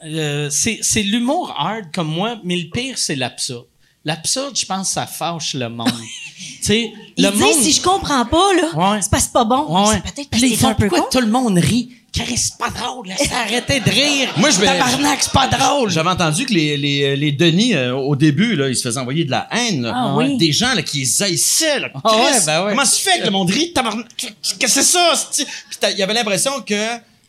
euh, 0.05 0.51
c'est, 0.51 1.03
l'humour 1.03 1.55
hard 1.57 1.87
comme 1.95 2.09
moi, 2.09 2.39
mais 2.45 2.57
le 2.57 2.71
pire, 2.71 2.99
c'est 2.99 3.17
l'absurde. 3.17 3.67
L'absurde, 4.05 4.57
je 4.57 4.67
pense, 4.67 4.91
ça 4.91 5.07
fâche 5.07 5.55
le 5.55 5.69
monde. 5.69 5.89
tu 6.65 6.73
le 7.19 7.31
dit, 7.31 7.39
monde. 7.39 7.55
si 7.55 7.73
je 7.73 7.83
comprends 7.83 8.25
pas, 8.27 8.55
là, 8.55 8.93
Ouais. 8.93 9.03
c'est 9.03 9.19
c'est 9.19 9.33
pas 9.33 9.45
bon. 9.45 9.67
Ouais. 9.89 9.95
C'est 10.05 10.15
peut-être 10.15 10.31
parce 10.31 10.43
que 10.43 10.67
un 10.67 10.75
peu 10.75 10.89
con. 10.89 11.05
tout 11.11 11.21
le 11.21 11.27
monde 11.27 11.59
rit. 11.59 11.91
C'est 12.37 12.59
pas 12.59 12.71
drôle, 12.71 13.09
laisse 13.09 13.31
arrêter 13.33 13.81
de 13.81 13.91
rire. 13.91 14.31
Moi, 14.37 14.51
je 14.51 14.61
Tabarnak, 14.61 15.23
c'est 15.23 15.33
pas 15.33 15.47
drôle. 15.49 15.91
J'avais 15.91 16.11
entendu 16.11 16.47
que 16.47 16.53
les, 16.55 16.77
les, 16.77 17.17
les 17.17 17.33
Denis, 17.33 17.75
euh, 17.75 17.95
au 17.95 18.17
début, 18.17 18.57
là, 18.57 18.69
ils 18.69 18.77
se 18.77 18.83
faisaient 18.83 19.01
envoyer 19.01 19.25
de 19.25 19.31
la 19.31 19.49
haine. 19.53 19.83
là. 19.83 19.93
Ah 19.95 20.15
oui. 20.17 20.37
Des 20.39 20.53
gens 20.53 20.75
là, 20.75 20.83
qui 20.83 21.01
les 21.01 21.23
haïssaient. 21.23 21.81
Là. 21.81 21.89
Ah 22.05 22.17
ouais, 22.17 22.31
ben 22.47 22.65
ouais. 22.65 22.71
Comment 22.71 22.85
ça 22.85 22.91
se 22.97 23.01
fait 23.03 23.19
que 23.21 23.25
le 23.25 23.31
monde 23.31 23.51
rit? 23.51 23.73
tabarnak? 23.73 24.07
Qu'est-ce 24.17 24.55
que 24.55 24.69
c'est 24.69 24.83
ça? 24.83 25.13
c'est-tu? 25.15 25.45
Puis 25.69 25.79
t'as- 25.81 25.91
il 25.91 25.99
y 25.99 26.03
avait 26.03 26.15
l'impression 26.15 26.61
que 26.63 26.75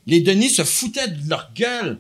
les 0.06 0.22
Denis 0.22 0.50
se 0.50 0.64
foutaient 0.64 1.08
de 1.10 1.30
leur 1.30 1.50
gueule. 1.56 2.00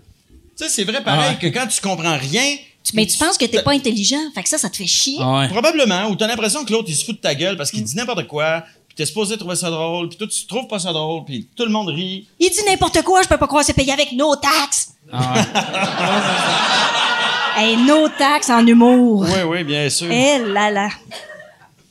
Tu 0.57 0.63
sais, 0.63 0.69
c'est 0.69 0.83
vrai 0.85 1.03
pareil 1.03 1.25
Ah 1.37 1.43
ouais. 1.43 1.51
que 1.51 1.55
quand 1.57 1.67
tu 1.67 1.81
comprends 1.81 2.17
rien... 2.17 2.55
Mais 2.93 3.05
tu 3.05 3.17
penses 3.17 3.37
que 3.37 3.43
t'es 3.43 3.61
pas 3.61 3.73
intelligent. 3.73 4.15
Fait 4.33 4.43
que 4.43 4.47
ça, 4.49 4.57
ça 4.57 4.69
te 4.69 4.77
fait 4.77 4.87
chier. 4.87 5.17
Ah 5.19 5.39
ouais. 5.39 5.47
Probablement, 5.49 6.07
ou 6.09 6.15
t'as 6.15 6.25
l'impression 6.25 6.63
que 6.63 6.71
l'autre, 6.71 6.87
il 6.87 6.95
se 6.95 7.03
fout 7.03 7.17
de 7.17 7.19
ta 7.21 7.35
gueule 7.35 7.57
parce 7.57 7.69
qu'il 7.69 7.83
dit 7.83 7.95
n'importe 7.97 8.25
quoi, 8.27 8.63
t'es 8.97 9.05
supposé 9.05 9.37
trouver 9.37 9.55
ça 9.55 9.69
drôle, 9.69 10.09
puis 10.09 10.17
toi, 10.17 10.27
tu 10.27 10.45
trouves 10.47 10.67
pas 10.67 10.79
ça 10.79 10.91
drôle, 10.91 11.23
puis 11.23 11.47
tout 11.55 11.63
le 11.63 11.71
monde 11.71 11.87
rit. 11.89 12.27
Il 12.39 12.49
dit 12.49 12.59
n'importe 12.67 13.01
quoi, 13.03 13.21
je 13.21 13.27
peux 13.29 13.37
pas 13.37 13.47
croire 13.47 13.63
c'est 13.63 13.73
payé 13.73 13.93
avec 13.93 14.11
nos 14.11 14.35
taxes. 14.35 14.93
Ah 15.11 15.33
ouais. 15.33 15.41
Hey, 17.59 17.75
nos 17.75 18.07
taxes 18.07 18.51
en 18.51 18.65
humour. 18.67 19.21
Oui, 19.21 19.41
oui, 19.47 19.63
bien 19.63 19.89
sûr. 19.89 20.11
Eh 20.11 20.37
là 20.37 20.69
là. 20.69 20.89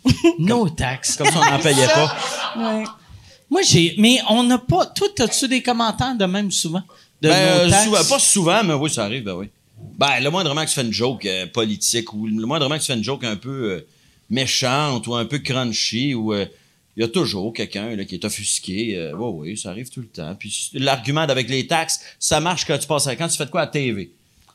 No 0.39 0.69
tax. 0.69 1.17
Comme 1.17 1.27
ça, 1.27 1.41
on 1.45 1.51
n'en 1.51 1.59
payait 1.59 1.89
pas. 1.89 2.17
Ouais. 2.57 2.85
Moi, 3.51 3.63
j'ai, 3.63 3.97
mais 3.99 4.21
on 4.29 4.45
n'a 4.45 4.59
pas, 4.59 4.87
toi, 4.87 5.09
as-tu 5.19 5.49
des 5.49 5.63
commentaires 5.63 6.15
de 6.15 6.25
même 6.25 6.53
souvent? 6.53 6.83
De 7.21 7.29
Ben, 7.29 7.73
souvent- 7.85 8.05
pas 8.09 8.19
souvent, 8.21 8.63
mais 8.63 8.75
oui, 8.75 8.89
ça 8.91 9.05
arrive, 9.05 9.25
ben 9.25 9.35
oui. 9.35 9.49
Ben, 9.99 10.21
le 10.21 10.31
moindrement 10.31 10.63
que 10.63 10.69
tu 10.69 10.75
fais 10.75 10.83
une 10.83 10.93
joke 10.93 11.27
euh, 11.27 11.47
politique 11.47 12.13
ou 12.13 12.27
le 12.29 12.47
moindrement 12.47 12.77
que 12.77 12.81
tu 12.83 12.87
fais 12.87 12.95
une 12.95 13.05
joke 13.05 13.25
un 13.25 13.37
peu 13.37 13.51
euh, 13.73 13.87
méchante 14.31 15.07
ou 15.09 15.17
un 15.17 15.25
peu 15.25 15.39
crunchy 15.39 16.15
ou 16.15 16.33
euh, 16.33 16.47
il 16.97 17.03
y 17.03 17.05
a 17.05 17.09
toujours 17.09 17.53
quelqu'un 17.53 17.95
là, 17.95 18.05
qui 18.05 18.15
est 18.15 18.25
offusqué. 18.25 18.97
euh, 18.97 19.13
oui, 19.17 19.51
oui, 19.51 19.57
ça 19.57 19.71
arrive 19.71 19.91
tout 19.91 20.01
le 20.01 20.07
temps. 20.09 20.35
Puis 20.39 20.71
l'argument 20.75 21.21
avec 21.23 21.49
les 21.51 21.67
taxes, 21.67 22.01
ça 22.19 22.41
marche 22.41 22.65
quand 22.65 22.79
tu 22.79 22.87
passes 22.87 23.07
à 23.07 23.17
quand 23.17 23.29
tu 23.29 23.37
fais 23.37 23.45
de 23.47 23.51
quoi 23.51 23.63
à 23.63 23.67
TV. 23.67 24.11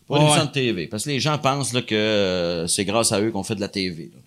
Pas 0.07 0.15
une 0.17 0.23
Ouais. 0.23 0.27
émission 0.29 0.45
de 0.45 0.51
TV. 0.51 0.87
Parce 0.87 1.03
que 1.05 1.09
les 1.09 1.19
gens 1.19 1.37
pensent 1.37 1.71
là, 1.73 1.81
que 1.81 1.93
euh, 1.95 2.67
c'est 2.67 2.83
grâce 2.85 3.11
à 3.11 3.21
eux 3.21 3.31
qu'on 3.31 3.43
fait 3.43 3.55
de 3.55 3.61
la 3.61 3.67
TV. 3.69 4.09
là. 4.13 4.19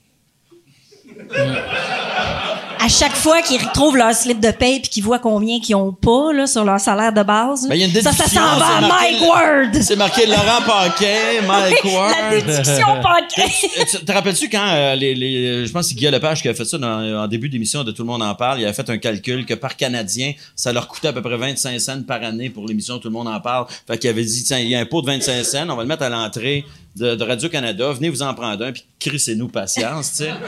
À 2.84 2.88
chaque 2.88 3.14
fois 3.16 3.40
qu'ils 3.40 3.62
retrouvent 3.64 3.96
leur 3.96 4.12
slip 4.14 4.40
de 4.40 4.50
paye 4.50 4.80
puis 4.80 4.90
qu'ils 4.90 5.04
voient 5.04 5.18
combien 5.18 5.58
qu'ils 5.60 5.74
ont 5.74 5.92
pas 5.92 6.32
là, 6.34 6.46
sur 6.46 6.64
leur 6.64 6.78
salaire 6.78 7.12
de 7.12 7.22
base, 7.22 7.66
Ben, 7.68 7.76
y 7.76 7.82
a 7.82 7.86
une 7.86 7.92
ça, 8.02 8.12
ça 8.12 8.26
s'en 8.28 8.58
va 8.58 8.76
à 8.76 8.80
Mike 8.82 9.22
Ward. 9.22 9.82
C'est 9.82 9.96
marqué 9.96 10.26
Laurent 10.26 10.60
Paquin, 10.66 11.06
Mike 11.46 11.84
Ward. 11.84 12.14
La 12.30 12.40
déduction 12.40 12.86
paquet. 13.02 13.50
Euh, 13.78 13.84
tu- 13.90 14.04
Te 14.04 14.12
rappelles-tu 14.12 14.48
quand 14.50 14.66
euh, 14.68 14.94
les, 14.96 15.14
les- 15.14 15.66
je 15.66 15.72
pense 15.72 15.84
que 15.86 15.88
c'est 15.90 15.94
Guy 15.98 16.10
Lepage 16.10 16.42
qui 16.42 16.48
a 16.48 16.54
fait 16.54 16.64
ça 16.64 16.76
dans- 16.76 17.22
en 17.24 17.26
début 17.26 17.48
d'émission 17.48 17.84
de 17.84 17.90
Tout 17.92 18.02
le 18.02 18.08
monde 18.08 18.22
en 18.22 18.34
parle. 18.34 18.60
Il 18.60 18.64
avait 18.64 18.74
fait 18.74 18.88
un 18.90 18.98
calcul 18.98 19.46
que 19.46 19.54
par 19.54 19.76
Canadien, 19.76 20.32
ça 20.54 20.72
leur 20.72 20.86
coûtait 20.88 21.08
à 21.08 21.12
peu 21.12 21.22
près 21.22 21.36
25 21.36 21.80
cents 21.80 22.02
par 22.02 22.22
année 22.22 22.50
pour 22.50 22.66
l'émission 22.66 22.98
Tout 22.98 23.08
le 23.08 23.14
monde 23.14 23.28
en 23.28 23.40
parle. 23.40 23.66
Fait 23.86 23.96
qu'il 23.98 24.10
avait 24.10 24.24
dit, 24.24 24.44
tiens, 24.44 24.58
il 24.58 24.68
y 24.68 24.74
a 24.74 24.80
un 24.80 24.86
pot 24.86 25.00
de 25.00 25.06
25 25.06 25.42
cents, 25.44 25.68
on 25.70 25.76
va 25.76 25.82
le 25.82 25.88
mettre 25.88 26.02
à 26.02 26.08
l'entrée 26.10 26.64
de, 26.96 27.14
de 27.14 27.24
Radio-Canada. 27.24 27.92
Venez 27.92 28.08
vous 28.08 28.22
en 28.22 28.32
prendre 28.34 28.64
un, 28.64 28.72
puis 28.72 28.84
crissez-nous 29.00 29.48
patience, 29.48 30.10
tu 30.12 30.16
sais. 30.24 30.30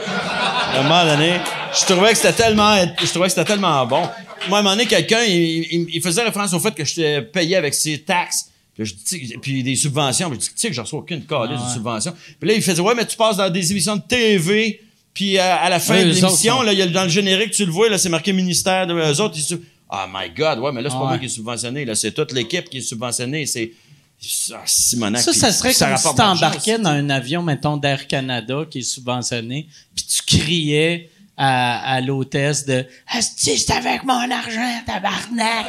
À 0.73 0.79
un 0.79 0.83
moment 0.83 1.05
donné, 1.05 1.33
je 1.73 1.85
trouvais 1.91 2.11
que 2.11 2.17
c'était 2.17 2.33
tellement, 2.33 2.75
je 3.01 3.09
trouvais 3.09 3.25
que 3.27 3.33
c'était 3.33 3.45
tellement 3.45 3.85
bon. 3.87 4.01
Moi, 4.49 4.57
à 4.57 4.59
un 4.59 4.63
moment 4.63 4.75
donné, 4.75 4.85
quelqu'un, 4.85 5.23
il, 5.23 5.33
il- 5.71 5.87
il 5.93 6.01
faisait 6.01 6.21
référence 6.23 6.53
au 6.53 6.59
fait 6.59 6.73
que 6.75 6.85
j'étais 6.85 7.21
payé 7.21 7.55
avec 7.55 7.73
ses 7.73 7.99
taxes. 7.99 8.49
Puis, 8.75 8.85
je 8.85 8.93
dis, 8.93 9.33
puis 9.41 9.63
des 9.63 9.75
subventions. 9.75 10.29
Puis 10.29 10.39
je 10.39 10.43
dis, 10.45 10.49
tu 10.49 10.53
sais 10.57 10.67
que 10.67 10.73
je 10.75 10.81
reçois 10.81 10.99
aucune 10.99 11.25
calice 11.25 11.59
de 11.59 11.73
subvention. 11.73 12.13
Puis 12.39 12.47
là, 12.49 12.55
il 12.55 12.61
faisait, 12.61 12.81
ouais, 12.81 12.93
mais 12.95 13.05
tu 13.05 13.17
passes 13.17 13.37
dans 13.37 13.49
des 13.49 13.71
émissions 13.71 13.95
de 13.95 14.01
TV. 14.03 14.81
Puis 15.13 15.39
à 15.39 15.67
la 15.69 15.79
fin 15.79 15.95
Ouais, 15.95 16.05
de 16.05 16.11
l'émission, 16.11 16.61
là, 16.61 16.73
il 16.73 16.79
y 16.79 16.81
a, 16.83 16.87
dans 16.87 17.03
le 17.03 17.09
générique, 17.09 17.51
tu 17.51 17.65
le 17.65 17.71
vois, 17.71 17.89
là, 17.89 17.97
c'est 17.97 18.09
marqué 18.09 18.33
ministère 18.33 18.85
de 18.85 18.93
eux 18.93 19.21
autres. 19.21 19.35
Ils 19.37 19.57
Ah, 19.89 20.07
my 20.13 20.29
God, 20.29 20.59
ouais, 20.59 20.71
mais 20.71 20.81
là, 20.83 20.89
c'est 20.91 20.95
pas 20.95 21.01
Ouais. 21.03 21.07
moi 21.09 21.17
qui 21.17 21.25
est 21.25 21.29
subventionné. 21.29 21.85
Là, 21.85 21.95
c'est 21.95 22.11
toute 22.11 22.31
l'équipe 22.33 22.69
qui 22.69 22.77
est 22.79 22.81
subventionnée. 22.81 23.45
C'est. 23.47 23.71
Ah, 24.53 24.63
Simonac, 24.65 25.21
Ça, 25.21 25.31
ça 25.33 25.51
serait 25.51 25.73
comme 25.73 25.95
si 25.95 26.15
t'embarquais 26.15 26.79
dans 26.79 26.89
un 26.89 27.09
avion, 27.09 27.43
mettons, 27.43 27.77
d'Air 27.77 28.07
Canada, 28.07 28.65
qui 28.69 28.79
est 28.79 28.83
subventionné, 28.83 29.67
puis 29.95 30.05
tu 30.05 30.23
criais 30.23 31.09
à, 31.37 31.93
à 31.93 32.01
l'hôtesse 32.01 32.65
de 32.65 32.83
«Asti, 33.15 33.57
c'est 33.59 33.71
avec 33.73 34.03
mon 34.03 34.13
argent, 34.31 34.81
tabarnak! 34.87 35.65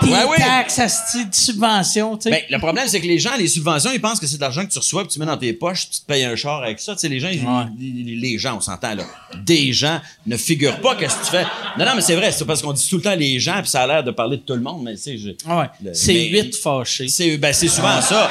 Tes 0.00 0.08
Ouais, 0.08 0.24
oui. 0.28 0.36
taxes, 0.38 0.78
asti, 0.80 1.26
de 1.26 1.34
subvention, 1.34 2.16
tu 2.16 2.24
sais. 2.24 2.30
Ben, 2.30 2.40
le 2.50 2.58
problème, 2.58 2.88
c'est 2.88 3.00
que 3.00 3.06
les 3.06 3.18
gens, 3.20 3.36
les 3.38 3.46
subventions, 3.46 3.90
ils 3.92 4.00
pensent 4.00 4.18
que 4.18 4.26
c'est 4.26 4.36
de 4.36 4.40
l'argent 4.40 4.66
que 4.66 4.72
tu 4.72 4.78
reçois, 4.78 5.02
puis 5.04 5.12
tu 5.12 5.20
mets 5.20 5.26
dans 5.26 5.36
tes 5.36 5.52
poches, 5.52 5.88
tu 5.90 6.00
te 6.00 6.06
payes 6.06 6.24
un 6.24 6.34
char 6.34 6.62
avec 6.62 6.80
ça. 6.80 6.94
Tu 6.94 7.00
sais, 7.02 7.08
les 7.08 7.20
gens, 7.20 7.28
ils- 7.28 7.42
Ouais. 7.44 7.64
les, 7.78 8.16
les 8.16 8.38
gens, 8.38 8.56
on 8.56 8.60
s'entend, 8.60 8.94
là. 8.96 9.04
Des 9.44 9.72
gens 9.72 10.00
ne 10.26 10.36
figurent 10.36 10.80
pas 10.80 10.96
qu'est-ce 10.96 11.16
que 11.16 11.24
tu 11.24 11.30
fais? 11.30 11.44
Non, 11.78 11.84
non, 11.84 11.92
mais 11.94 12.02
c'est 12.02 12.16
vrai, 12.16 12.32
c'est 12.32 12.44
parce 12.44 12.60
qu'on 12.60 12.72
dit 12.72 12.86
tout 12.88 12.96
le 12.96 13.02
temps 13.02 13.14
les 13.14 13.38
gens, 13.38 13.60
puis 13.60 13.70
ça 13.70 13.82
a 13.82 13.86
l'air 13.86 14.02
de 14.04 14.10
parler 14.10 14.38
de 14.38 14.42
tout 14.42 14.54
le 14.54 14.60
monde, 14.60 14.82
mais 14.82 14.96
tu 14.96 15.02
sais, 15.02 15.18
je- 15.18 15.28
ouais. 15.48 15.94
C'est 15.94 16.14
huit 16.28 16.56
fâchés. 16.56 17.06
C'est, 17.08 17.36
ben, 17.38 17.52
c'est 17.52 17.68
souvent 17.68 18.00
ça. 18.00 18.28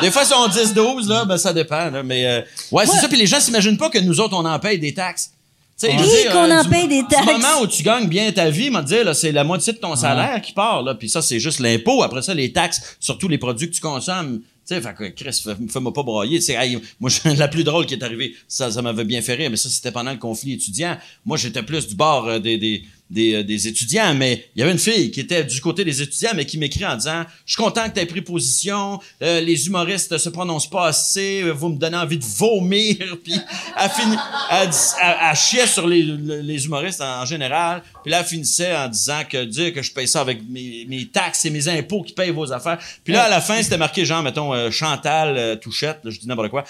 Des 0.00 0.10
fois, 0.10 0.22
ils 0.24 0.28
sont 0.28 0.48
10-12, 0.48 1.08
là, 1.08 1.24
ben, 1.24 1.38
ça 1.38 1.52
dépend, 1.52 1.90
là, 1.90 2.02
mais, 2.02 2.26
euh, 2.26 2.42
ouais, 2.72 2.84
c'est 2.86 2.98
ça, 2.98 3.08
puis 3.08 3.16
les 3.16 3.26
gens 3.26 3.40
s'imaginent 3.40 3.78
pas 3.78 3.88
que 3.88 3.98
nous 3.98 4.20
autres, 4.20 4.36
on 4.36 4.44
en 4.44 4.58
paye 4.58 4.78
des 4.78 4.92
taxes. 4.92 5.30
Sais, 5.76 5.90
Oui, 5.94 6.24
qu'on 6.32 6.50
en 6.50 6.62
du- 6.62 6.70
paye 6.70 6.88
des 6.88 7.02
taxes. 7.06 7.26
Du 7.26 7.32
moment 7.32 7.60
où 7.62 7.66
tu 7.66 7.82
gagnes 7.82 8.08
bien 8.08 8.32
ta 8.32 8.48
vie, 8.48 8.70
m'a 8.70 8.80
dire, 8.82 9.04
là, 9.04 9.12
c'est 9.12 9.30
la 9.30 9.44
moitié 9.44 9.74
de 9.74 9.78
ton 9.78 9.94
salaire 9.94 10.40
qui 10.40 10.52
part, 10.52 10.82
là. 10.82 10.94
Puis 10.94 11.10
ça, 11.10 11.20
c'est 11.20 11.38
juste 11.38 11.60
l'impôt. 11.60 12.02
Après 12.02 12.22
ça, 12.22 12.32
les 12.32 12.50
taxes, 12.50 12.96
surtout 12.98 13.28
les 13.28 13.36
produits 13.36 13.68
que 13.68 13.74
tu 13.74 13.80
consommes. 13.82 14.40
Tu 14.66 14.74
sais, 14.74 14.80
fait 14.80 14.94
que, 14.94 15.04
Chris, 15.10 15.38
fais- 15.44 15.54
fais-moi 15.70 15.92
pas 15.92 16.02
broyer. 16.02 16.40
C'est, 16.40 16.54
hey, 16.54 16.78
moi, 16.98 17.10
la 17.36 17.46
plus 17.48 17.62
drôle 17.62 17.84
qui 17.84 17.92
est 17.94 18.02
arrivée, 18.02 18.34
ça, 18.48 18.70
ça 18.70 18.80
m'avait 18.80 19.04
bien 19.04 19.20
fait 19.20 19.34
rire, 19.34 19.50
mais 19.50 19.56
ça, 19.58 19.68
c'était 19.68 19.92
pendant 19.92 20.10
le 20.12 20.16
conflit 20.18 20.54
étudiant. 20.54 20.96
Moi, 21.26 21.36
j'étais 21.36 21.62
plus 21.62 21.86
du 21.86 21.94
bord 21.94 22.26
euh, 22.26 22.38
des, 22.38 22.56
des, 22.56 22.82
des, 23.08 23.34
euh, 23.34 23.44
des 23.44 23.68
étudiants, 23.68 24.14
mais 24.14 24.48
il 24.54 24.60
y 24.60 24.62
avait 24.62 24.72
une 24.72 24.78
fille 24.78 25.10
qui 25.10 25.20
était 25.20 25.44
du 25.44 25.60
côté 25.60 25.84
des 25.84 26.02
étudiants, 26.02 26.32
mais 26.34 26.44
qui 26.44 26.58
m'écrit 26.58 26.84
en 26.84 26.96
disant, 26.96 27.24
je 27.44 27.52
suis 27.52 27.62
content 27.62 27.88
que 27.88 27.94
tu 27.94 28.00
aies 28.00 28.06
pris 28.06 28.20
position, 28.22 28.98
euh, 29.22 29.40
les 29.40 29.66
humoristes 29.66 30.18
se 30.18 30.28
prononcent 30.28 30.68
pas 30.70 30.88
assez, 30.88 31.42
vous 31.52 31.68
me 31.68 31.78
donnez 31.78 31.96
envie 31.96 32.18
de 32.18 32.24
vomir, 32.24 32.96
puis 33.24 33.34
elle, 33.78 33.90
fini, 33.90 34.16
elle, 34.50 34.70
elle- 35.02 35.36
chiait 35.36 35.66
sur 35.66 35.86
les, 35.86 36.02
le- 36.02 36.40
les 36.40 36.64
humoristes 36.64 37.00
en, 37.00 37.24
général, 37.24 37.82
puis 38.02 38.10
là, 38.10 38.20
elle 38.20 38.26
finissait 38.26 38.74
en 38.74 38.88
disant 38.88 39.22
que 39.28 39.44
dire 39.44 39.72
que 39.72 39.82
je 39.82 39.92
paye 39.92 40.08
ça 40.08 40.20
avec 40.20 40.40
mes, 40.48 41.08
taxes 41.12 41.44
et 41.44 41.50
mes 41.50 41.68
impôts 41.68 42.02
qui 42.02 42.12
payent 42.12 42.30
vos 42.30 42.52
affaires. 42.52 42.78
Puis 43.04 43.12
là, 43.12 43.24
à 43.24 43.28
la 43.28 43.40
fin, 43.40 43.62
c'était 43.62 43.78
marqué 43.78 44.04
genre, 44.04 44.22
mettons, 44.22 44.52
euh, 44.52 44.70
Chantal 44.70 45.60
Touchette, 45.60 46.00
là, 46.04 46.10
je 46.10 46.18
dis 46.18 46.26
n'importe 46.26 46.50
quoi, 46.50 46.64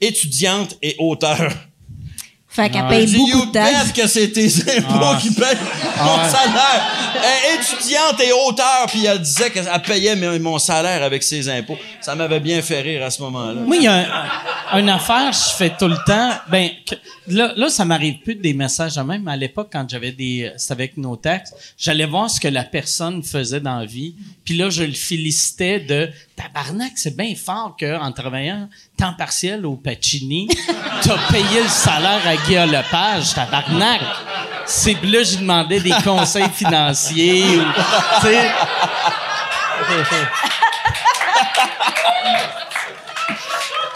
étudiante 0.00 0.76
et 0.82 0.94
auteur. 0.98 1.52
Fait 2.58 2.70
qu'elle 2.70 2.82
Ouais. 2.82 2.88
paye 2.88 3.16
beaucoup 3.16 3.28
you 3.30 3.46
de 3.46 3.52
taxes. 3.52 3.92
que 3.94 4.06
c'est 4.08 4.28
tes 4.32 4.48
impôts 4.78 5.16
qui 5.20 5.30
payent 5.30 5.46
mon 6.02 6.16
salaire. 6.28 6.82
Elle 7.14 7.52
est 7.52 7.62
étudiante 7.62 8.20
et 8.20 8.32
auteur, 8.32 8.86
puis 8.88 9.06
elle 9.06 9.20
disait 9.20 9.50
qu'elle 9.50 9.68
payait 9.86 10.16
mon 10.40 10.58
salaire 10.58 11.02
avec 11.04 11.22
ses 11.22 11.48
impôts. 11.48 11.78
Ça 12.00 12.16
m'avait 12.16 12.40
bien 12.40 12.60
fait 12.62 12.80
rire 12.80 13.04
à 13.04 13.10
ce 13.10 13.22
moment-là. 13.22 13.60
Moi, 13.64 13.76
il 13.76 13.82
y 13.84 13.86
a 13.86 13.94
un- 14.72 14.78
une 14.80 14.88
affaire 14.90 15.30
que 15.30 15.36
je 15.36 15.56
fais 15.56 15.70
tout 15.78 15.86
le 15.86 15.98
temps. 16.04 16.30
Ben, 16.48 16.70
que- 16.84 16.96
là, 17.28 17.52
là, 17.56 17.68
ça 17.68 17.84
m'arrive 17.84 18.20
plus 18.20 18.34
des 18.34 18.54
messages 18.54 18.98
à 18.98 19.04
même. 19.04 19.28
À 19.28 19.36
l'époque, 19.36 19.68
quand 19.72 19.88
j'avais 19.88 20.12
des, 20.12 20.52
c'était 20.56 20.72
avec 20.72 20.96
nos 20.96 21.16
taxes, 21.16 21.52
j'allais 21.76 22.06
voir 22.06 22.30
ce 22.30 22.40
que 22.40 22.48
la 22.48 22.64
personne 22.64 23.22
faisait 23.22 23.60
dans 23.60 23.78
la 23.78 23.86
vie. 23.86 24.14
Puis 24.44 24.56
là, 24.56 24.70
je 24.70 24.84
le 24.84 24.92
félicitais 24.92 25.80
de 25.80 26.08
tabarnak, 26.36 26.92
c'est 26.96 27.16
bien 27.16 27.34
fort 27.34 27.76
que 27.78 27.98
en 27.98 28.12
travaillant 28.12 28.68
temps 28.96 29.14
partiel 29.16 29.66
au 29.66 29.76
Pacini, 29.76 30.48
t'as 31.02 31.18
payé 31.30 31.62
le 31.62 31.68
salaire 31.68 32.26
à 32.26 32.36
Guillaume 32.36 32.72
Lepage, 32.72 33.34
tabarnak. 33.34 34.00
C'est 34.66 35.02
là, 35.02 35.22
j'y 35.22 35.38
demandais 35.38 35.80
des 35.80 35.94
conseils 36.04 36.50
financiers. 36.50 37.58
ou, 37.58 37.62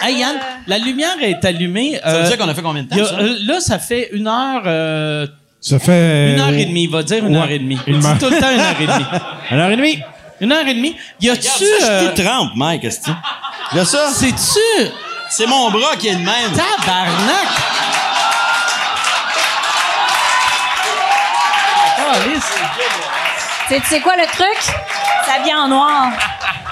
Hey 0.04 0.18
Yann, 0.18 0.36
la 0.66 0.78
lumière 0.78 1.14
est 1.20 1.44
allumée. 1.44 1.98
Ça 2.02 2.10
veut 2.12 2.24
Euh, 2.24 2.28
dire 2.28 2.38
qu'on 2.38 2.48
a 2.48 2.54
fait 2.54 2.62
combien 2.62 2.82
de 2.82 2.88
temps, 2.88 2.96
y 2.96 3.00
a- 3.00 3.04
ça? 3.06 3.14
euh, 3.18 3.36
là, 3.46 3.60
ça 3.60 3.78
fait 3.78 4.08
une 4.12 4.26
heure, 4.26 4.62
euh, 4.66 5.26
Ça 5.60 5.78
fait. 5.78 6.32
une 6.32 6.40
heure 6.40 6.48
et 6.50 6.64
demie. 6.64 6.84
Il 6.84 6.90
va 6.90 7.02
dire 7.02 7.24
une 7.24 7.36
ouais, 7.36 7.42
heure 7.42 7.50
et 7.50 7.58
demie. 7.58 7.78
Il 7.86 7.98
dit 7.98 8.06
tout 8.18 8.28
le 8.30 8.38
temps 8.40 8.50
une 8.50 8.60
heure 8.60 8.76
et 8.80 8.86
demie. 8.86 9.06
Une 9.50 9.58
heure 9.58 9.70
et 9.70 9.76
demie? 9.76 9.98
Une 10.40 10.52
heure 10.52 10.66
et 10.66 10.74
demie. 10.74 10.96
Y 11.20 11.30
a-tu, 11.30 11.46
euh, 11.64 11.66
je 11.80 12.06
suis 12.06 12.14
tout 12.16 12.22
trempe, 12.22 12.50
Mike, 12.56 12.82
tu- 12.82 13.10
Là, 13.76 13.84
ça, 13.84 14.08
c'est-tu 14.12 14.90
c'est 15.30 15.46
mon 15.46 15.70
bras 15.70 15.94
qui 15.98 16.08
est 16.08 16.14
de 16.16 16.18
même. 16.24 16.50
tabarnak? 16.52 17.48
Tu 23.68 23.80
sais 23.88 24.00
quoi 24.00 24.16
le 24.16 24.26
truc? 24.26 24.58
Ça 25.26 25.42
vient 25.44 25.62
en 25.64 25.68
noir. 25.68 26.08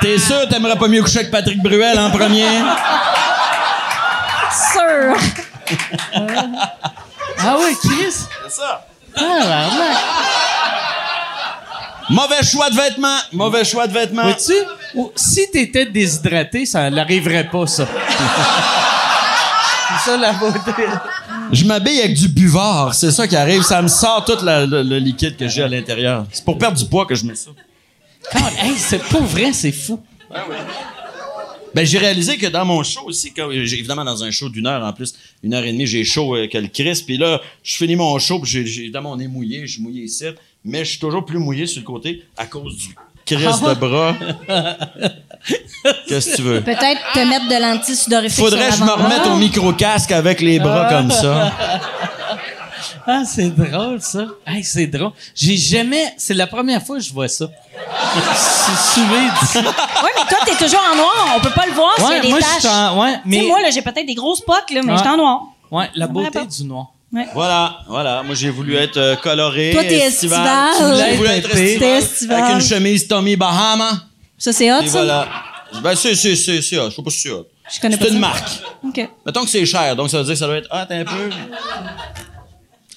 T'es 0.01 0.19
sûr 0.19 0.49
t'aimerais 0.49 0.77
pas 0.77 0.89
mieux 0.89 1.03
coucher 1.03 1.19
avec 1.21 1.31
Patrick 1.31 1.63
Bruel 1.63 1.99
en 1.99 2.11
premier? 2.11 2.49
Sûr. 4.73 5.17
Ah 7.39 7.57
oui, 7.59 7.77
Chris. 7.83 8.13
C'est 8.13 8.51
ça. 8.51 8.87
Tabarnak. 9.15 9.97
Mauvais 12.09 12.43
choix 12.43 12.71
de 12.71 12.77
vêtements. 12.77 13.19
Mauvais 13.33 13.65
choix 13.65 13.87
de 13.87 13.93
vêtements. 13.93 14.23
Vois-tu? 14.25 14.55
Ou- 14.95 15.13
Si 15.15 15.49
t'étais 15.51 15.87
déshydraté, 15.87 16.67
ça 16.67 16.91
n'arriverait 16.91 17.45
pas, 17.49 17.67
ça. 17.67 17.87
C'est 20.05 20.11
ça 20.11 20.17
la 20.17 20.33
beauté. 20.33 20.59
Je 21.53 21.65
m'habille 21.65 22.01
avec 22.01 22.15
du 22.15 22.29
buvard. 22.29 22.95
C'est 22.95 23.11
ça 23.13 23.29
qui 23.29 23.37
arrive. 23.37 23.63
Ça 23.63 23.81
me 23.83 23.89
sort 23.89 24.25
tout 24.25 24.45
la- 24.45 24.67
le, 24.67 24.83
le 24.83 24.99
liquide 24.99 25.37
que 25.37 25.47
j'ai 25.47 25.63
à 25.63 25.69
l'intérieur. 25.69 26.25
C'est 26.33 26.45
pour 26.45 26.59
perdre 26.59 26.77
du 26.79 26.87
poids 26.87 27.07
que 27.07 27.15
je 27.15 27.25
mets 27.25 27.35
ça. 27.37 27.51
God, 28.33 28.53
hey, 28.59 28.77
c'est 28.77 29.03
pas 29.09 29.21
vrai, 29.21 29.53
c'est 29.53 29.73
fou. 29.73 30.01
Ben, 31.75 31.87
j'ai 31.87 31.99
réalisé 31.99 32.37
que 32.37 32.47
dans 32.49 32.65
mon 32.65 32.83
show 32.83 33.03
aussi, 33.07 33.33
quand, 33.33 33.49
j'ai- 33.51 33.79
évidemment 33.79 34.05
dans 34.05 34.25
un 34.25 34.31
show 34.31 34.49
d'une 34.49 34.67
heure 34.67 34.83
en 34.85 34.93
plus, 34.93 35.15
une 35.43 35.55
heure 35.55 35.65
et 35.65 35.73
demie, 35.73 35.87
j'ai 35.87 36.05
chaud 36.05 36.35
euh, 36.37 36.49
que 36.49 36.59
le 36.59 36.67
Christ. 36.67 37.07
Puis 37.07 37.17
là, 37.17 37.41
je 37.63 37.77
finis 37.77 37.95
mon 37.97 38.19
show, 38.19 38.41
puis 38.41 38.51
j'ai, 38.51 38.67
j'ai, 38.67 38.83
évidemment, 38.83 39.13
on 39.13 39.19
est 39.21 39.29
mouillé, 39.29 39.67
je 39.67 39.75
suis 39.75 39.83
mouillé 39.83 40.03
ici, 40.05 40.25
mais 40.65 40.85
je 40.85 40.91
suis 40.91 40.99
toujours 40.99 41.25
plus 41.25 41.39
mouillé 41.39 41.67
sur 41.67 41.81
le 41.81 41.87
côté 41.87 42.25
à 42.37 42.47
cause 42.47 42.77
du 42.77 42.89
Christ 43.25 43.63
de 43.63 43.75
bras. 43.75 44.17
Qu'est-ce 46.09 46.33
que 46.33 46.37
tu 46.37 46.43
veux? 46.43 46.61
Peut-être 46.61 47.01
te 47.15 47.21
mettre 47.21 47.49
de 47.49 47.61
l'anti-sudorifique 47.63 48.45
Faudrait 48.45 48.71
que 48.71 48.77
je 48.77 48.83
me 48.83 48.91
remette 48.91 49.27
au 49.27 49.37
micro-casque 49.37 50.11
avec 50.13 50.41
les 50.41 50.59
bras 50.59 50.89
comme 50.89 51.11
ça. 51.11 51.53
Ah, 53.13 53.23
c'est 53.25 53.51
drôle, 53.51 54.01
ça. 54.01 54.27
Hey, 54.47 54.63
c'est 54.63 54.87
drôle. 54.87 55.11
J'ai 55.35 55.57
jamais... 55.57 56.15
C'est 56.17 56.35
la 56.35 56.47
première 56.47 56.81
fois 56.83 56.97
que 56.99 57.03
je 57.03 57.13
vois 57.13 57.27
ça. 57.29 57.47
C'est 58.37 59.01
d'ici. 59.01 59.59
Ouais, 59.59 60.11
mais 60.17 60.25
toi, 60.29 60.39
t'es 60.47 60.55
toujours 60.65 60.81
en 60.93 60.95
noir. 60.97 61.35
On 61.37 61.41
peut 61.41 61.51
pas 61.51 61.67
le 61.67 61.73
voir 61.73 61.95
s'il 61.97 62.05
y 62.05 62.07
a 62.07 62.11
Ouais, 62.11 62.21
des 62.21 62.29
moi, 62.29 62.39
je 62.41 62.63
taches. 62.63 62.73
en... 62.73 63.03
Ouais, 63.03 63.15
mais... 63.25 63.43
moi, 63.43 63.61
là, 63.63 63.71
j'ai 63.71 63.83
peut-être 63.83 64.07
des 64.07 64.15
grosses 64.15 64.43
poques, 64.43 64.71
là, 64.73 64.81
mais 64.85 64.93
Ouais. 64.93 64.99
je 64.99 65.03
suis 65.03 65.11
en 65.11 65.17
noir. 65.17 65.41
Ouais, 65.71 65.91
la 65.97 66.07
beauté 66.07 66.39
du 66.47 66.65
noir. 66.65 66.87
Voilà, 67.35 67.79
voilà. 67.89 68.23
Moi, 68.23 68.37
j'ai 68.37 68.51
voulu 68.51 68.77
être 68.77 68.97
euh, 68.97 69.17
coloré. 69.17 69.71
Toi, 69.73 69.83
t'es 69.83 69.97
estival. 69.97 70.71
J'ai 70.97 71.17
voulu 71.17 71.29
être 71.31 71.51
estival. 71.57 71.89
estival. 71.99 72.41
Avec 72.43 72.55
une 72.55 72.61
chemise 72.69 73.09
Tommy 73.09 73.35
Bahama. 73.35 73.91
Ça, 74.39 74.53
c'est 74.53 74.73
hot, 74.73 74.81
Et 74.83 74.87
ça? 74.87 74.99
voilà. 75.03 75.27
Ben, 75.83 75.95
c'est, 75.97 76.15
c'est, 76.15 76.37
c'est, 76.37 76.63
c'est 76.63 76.79
hot. 76.79 76.91
Je 76.91 76.95
sais 76.97 77.03
pas 77.03 77.11
si 77.11 77.19
c'est 77.19 77.31
hot. 77.31 77.47
Je 77.73 77.81
connais 77.81 77.95
C'est 77.97 78.01
pas 78.03 78.09
une 78.09 78.15
ça. 78.15 78.21
marque. 78.21 78.49
OK. 78.85 79.09
Mettons 79.27 79.43
que 79.45 79.51
c'est 79.51 79.65
cher, 79.67 79.95
donc 79.97 80.11
ça 80.11 80.19
veut 80.19 80.25
dire 80.25 80.33
que 80.35 80.39
ça 80.39 80.47
doit 80.47 80.57
être 80.57 80.69
hot 80.73 80.87
un 80.93 81.05
peu. 81.05 81.31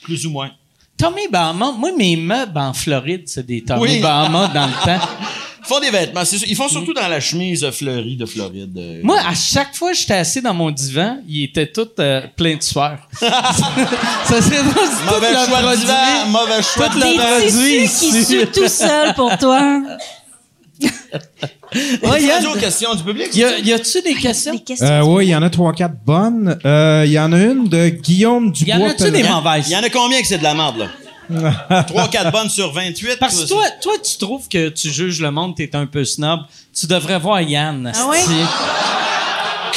Plus 0.04 0.26
ou 0.26 0.30
moins. 0.32 0.52
Tommy 0.98 1.28
Bahama, 1.30 1.72
moi, 1.72 1.92
mes 1.98 2.16
meubles 2.16 2.58
en 2.60 2.74
Floride, 2.74 3.24
c'est 3.26 3.46
des 3.46 3.62
Tommy 3.64 3.82
Oui. 3.82 4.00
Bahama 4.00 4.48
dans 4.54 4.68
le 4.68 4.74
temps. 4.86 5.06
Ils 5.66 5.68
font 5.70 5.80
des 5.80 5.92
vêtements, 5.92 6.26
c'est 6.26 6.38
sûr. 6.38 6.48
Ils 6.50 6.58
font 6.58 6.68
surtout 6.68 6.94
dans 6.94 7.08
la 7.08 7.22
chemise 7.22 7.66
fleurie 7.72 8.18
de 8.18 8.26
Floride. 8.26 8.78
euh. 8.78 9.00
Moi, 9.02 9.18
à 9.26 9.34
chaque 9.34 9.74
fois 9.74 9.92
que 9.92 9.98
j'étais 9.98 10.16
assis 10.16 10.42
dans 10.42 10.54
mon 10.54 10.70
divan, 10.72 11.20
il 11.26 11.46
était 11.46 11.68
tout 11.72 11.88
euh, 12.00 12.22
plein 12.36 12.58
de 12.58 12.62
sueur. 12.62 12.98
ça 13.18 14.42
serait 14.42 14.62
drôle 14.62 14.88
si 14.88 15.08
tout 15.08 15.14
Mauvais 15.14 15.32
le 15.32 15.46
choix 15.48 15.62
de 15.72 15.76
divan, 15.78 16.28
mauvais 16.28 16.62
choix 16.62 16.90
tout 16.90 17.00
de 17.00 17.04
le 17.06 17.16
produit 17.16 17.82
tissus 17.88 17.98
qui 18.12 18.20
ici. 18.20 18.26
suent 18.26 18.48
tout 18.54 18.68
seul 18.68 19.14
pour 19.14 19.38
toi. 19.38 19.82
Ouais, 22.04 22.22
Il 22.22 22.28
y 22.28 22.32
a 22.32 22.50
aux 22.50 22.54
questions 22.56 22.94
du 22.96 23.04
public. 23.04 23.36
y 23.36 23.44
a- 23.44 23.60
y 23.60 23.74
a-tu 23.74 24.02
des 24.02 24.14
questions? 24.16 24.54
Des 24.54 24.60
questions. 24.60 24.88
Euh, 24.88 25.02
oui, 25.04 25.28
il 25.28 25.30
y 25.30 25.36
en 25.36 25.42
a 25.42 25.50
trois, 25.50 25.74
quatre 25.74 25.96
bonnes. 26.06 26.58
Euh, 26.66 27.04
Il 27.06 27.12
y 27.12 27.20
en 27.20 27.32
a 27.34 27.38
une 27.38 27.68
de 27.68 27.90
Guillaume 27.90 28.48
Y 28.48 28.52
Dubois. 28.66 28.76
en 28.76 28.90
a-tu 28.90 29.04
des 29.04 29.12
Pellerin. 29.12 29.42
mauvaises? 29.42 29.66
Il 29.70 29.74
y 29.74 29.76
en 29.76 29.84
a 29.84 29.90
combien 29.90 30.22
que 30.22 30.28
c'est 30.28 30.38
de 30.38 30.44
la 30.44 30.54
merde, 30.54 30.78
là? 30.78 30.88
3-4 31.88 32.32
bonnes 32.32 32.50
sur 32.50 32.72
28. 32.74 33.18
Parce 33.20 33.44
que 33.44 33.48
toi, 33.48 33.64
toi, 33.82 33.94
tu 34.04 34.18
trouves 34.18 34.48
que 34.50 34.70
tu 34.70 34.92
juges 34.92 35.22
le 35.22 35.32
monde, 35.32 35.56
t'es 35.56 35.74
un 35.76 35.86
peu 35.86 36.04
snob. 36.06 36.42
Tu 36.78 36.86
devrais 36.86 37.18
voir 37.20 37.42
Yann. 37.42 37.92
Ah 37.96 38.08
ouais? 38.10 38.20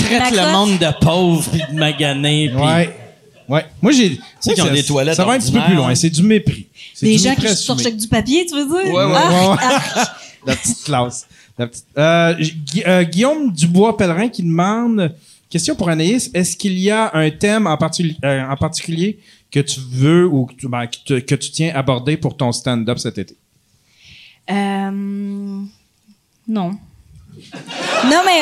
le 0.01 0.52
monde 0.52 0.78
de 0.78 1.05
pauvre 1.05 1.48
puis 1.51 1.62
de 1.73 1.78
magané. 1.78 2.48
puis- 2.51 2.59
Ouais. 2.59 2.97
Ouais. 3.48 3.64
Moi, 3.81 3.93
j'ai. 3.93 4.18
sais 4.40 4.55
qu'ils 4.55 4.62
ont 4.64 4.66
ça- 4.66 4.73
des 4.73 4.82
toilettes 4.85 5.14
Ça 5.14 5.24
va 5.24 5.35
un 5.35 5.39
petit 5.39 5.52
peu 5.52 5.60
plus 5.60 5.74
loin. 5.74 5.94
C'est 5.94 6.10
du 6.10 6.23
mépris. 6.24 6.66
C'est 6.94 7.06
Des 7.06 7.16
du 7.16 7.23
gens 7.23 7.31
mépris 7.31 7.47
qui 7.47 7.55
sortent 7.56 7.81
avec 7.81 7.97
du 7.97 8.09
papier, 8.09 8.44
tu 8.44 8.55
veux 8.56 8.64
dire? 8.64 8.93
Ouais, 8.93 9.05
ouais, 9.05 9.12
Ah, 9.14 9.51
ouais. 9.52 9.56
ah, 9.94 10.16
La 10.47 10.56
petite 10.56 10.82
classe. 10.85 11.27
Euh, 11.59 12.35
euh, 12.87 13.05
Guillaume 13.05 13.53
Dubois-Pellerin 13.53 14.28
qui 14.28 14.43
demande 14.43 15.15
question 15.49 15.74
pour 15.74 15.89
Anaïs 15.89 16.31
est-ce 16.35 16.57
qu'il 16.57 16.78
y 16.78 16.91
a 16.91 17.16
un 17.16 17.31
thème 17.31 17.66
en, 17.66 17.78
euh, 17.78 18.57
particulier 18.57 19.19
que 19.51 19.61
tu 19.61 19.81
veux 19.91 20.27
ou 20.27 20.47
que 20.47 20.55
tu, 20.55 20.69
ben, 20.69 20.87
que 20.87 21.35
tiens 21.35 21.73
aborder 21.74 22.16
pour 22.16 22.37
ton 22.37 22.53
stand-up 22.53 22.99
cet 22.99 23.19
été? 23.19 23.37
Non. 24.51 24.99
Non, 28.05 28.23
mais, 28.24 28.41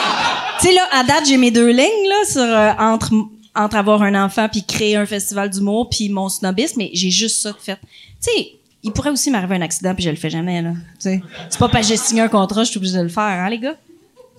tu 0.61 0.69
sais, 0.69 0.74
là, 0.74 0.82
à 0.93 1.03
date, 1.03 1.27
j'ai 1.27 1.36
mes 1.36 1.51
deux 1.51 1.70
lignes, 1.70 2.09
là, 2.09 2.24
sur, 2.31 2.43
entre, 2.81 3.12
entre 3.55 3.77
avoir 3.77 4.03
un 4.03 4.24
enfant 4.24 4.49
puis 4.49 4.62
créer 4.65 4.95
un 4.95 5.07
festival 5.07 5.51
d'humour 5.51 5.89
puis 5.91 6.09
mon 6.09 6.28
snobisme, 6.28 6.74
mais 6.78 6.91
j'ai 6.93 7.11
juste 7.11 7.41
ça 7.41 7.53
fait. 7.59 7.78
Tu 8.23 8.31
sais, 8.31 8.53
il 8.85 8.93
pourrait 8.93 9.11
aussi 9.11 9.31
m'arriver 9.31 9.56
un 9.56 9.62
accident 9.62 9.94
puis 9.94 10.05
je 10.05 10.11
le 10.11 10.16
fais 10.16 10.31
jamais, 10.31 10.62
là. 10.62 10.74
C'est 10.98 11.20
pas 11.59 11.69
parce 11.69 11.89
que 11.89 11.94
j'ai 11.94 11.97
signé 11.97 12.20
un 12.23 12.28
contrat, 12.28 12.62
je 12.65 12.70
suis 12.70 12.78
obligée 12.78 12.97
de 12.98 13.02
le 13.02 13.09
faire, 13.09 13.23
hein, 13.24 13.48
les 13.51 13.59
gars? 13.59 13.77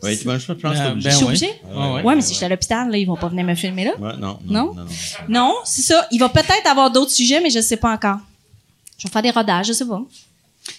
Oui, 0.03 0.17
tu 0.17 0.23
je 0.23 0.29
pense 0.29 0.45
que 0.45 0.51
obligé. 0.91 0.91
ben 0.91 0.99
Je 1.01 1.09
suis 1.09 1.23
ouais. 1.23 1.29
obligée? 1.29 1.49
Ah 1.75 1.93
ouais. 1.93 2.03
Ouais, 2.03 2.15
mais 2.15 2.21
si 2.21 2.33
j'étais 2.33 2.45
à 2.45 2.49
l'hôpital, 2.49 2.91
là, 2.91 2.97
ils 2.97 3.05
vont 3.05 3.15
pas 3.15 3.29
venir 3.29 3.43
me 3.45 3.55
filmer 3.55 3.85
là. 3.85 3.91
Ouais, 3.97 4.13
non, 4.19 4.37
Non? 4.45 4.65
non, 4.65 4.73
non, 4.75 4.83
non. 4.83 4.85
Non, 5.29 5.55
c'est 5.63 5.81
ça. 5.81 6.07
Il 6.11 6.19
va 6.19 6.29
peut-être 6.29 6.67
avoir 6.69 6.91
d'autres 6.91 7.11
sujets, 7.11 7.39
mais 7.41 7.49
je 7.49 7.59
sais 7.61 7.77
pas 7.77 7.93
encore. 7.93 8.19
Je 8.97 9.07
vais 9.07 9.11
faire 9.11 9.21
des 9.21 9.31
rodages, 9.31 9.67
je 9.67 9.73
sais 9.73 9.85
pas. 9.85 10.01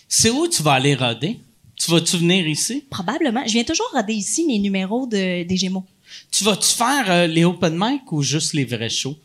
C'est 0.08 0.30
où 0.30 0.46
tu 0.46 0.62
vas 0.62 0.74
aller 0.74 0.94
roder? 0.94 1.40
Tu 1.76 1.90
vas-tu 1.90 2.18
venir 2.18 2.46
ici? 2.46 2.84
Probablement. 2.88 3.42
Je 3.46 3.52
viens 3.52 3.64
toujours 3.64 3.88
roder 3.92 4.14
ici 4.14 4.46
mes 4.46 4.58
numéros 4.58 5.06
de, 5.06 5.42
des 5.44 5.56
Gémeaux. 5.56 5.84
Tu 6.30 6.44
vas-tu 6.44 6.68
faire 6.74 7.10
euh, 7.10 7.26
les 7.26 7.44
open 7.44 7.74
mic 7.76 8.10
ou 8.12 8.22
juste 8.22 8.52
les 8.52 8.64
vrais 8.64 8.88
shows? 8.88 9.16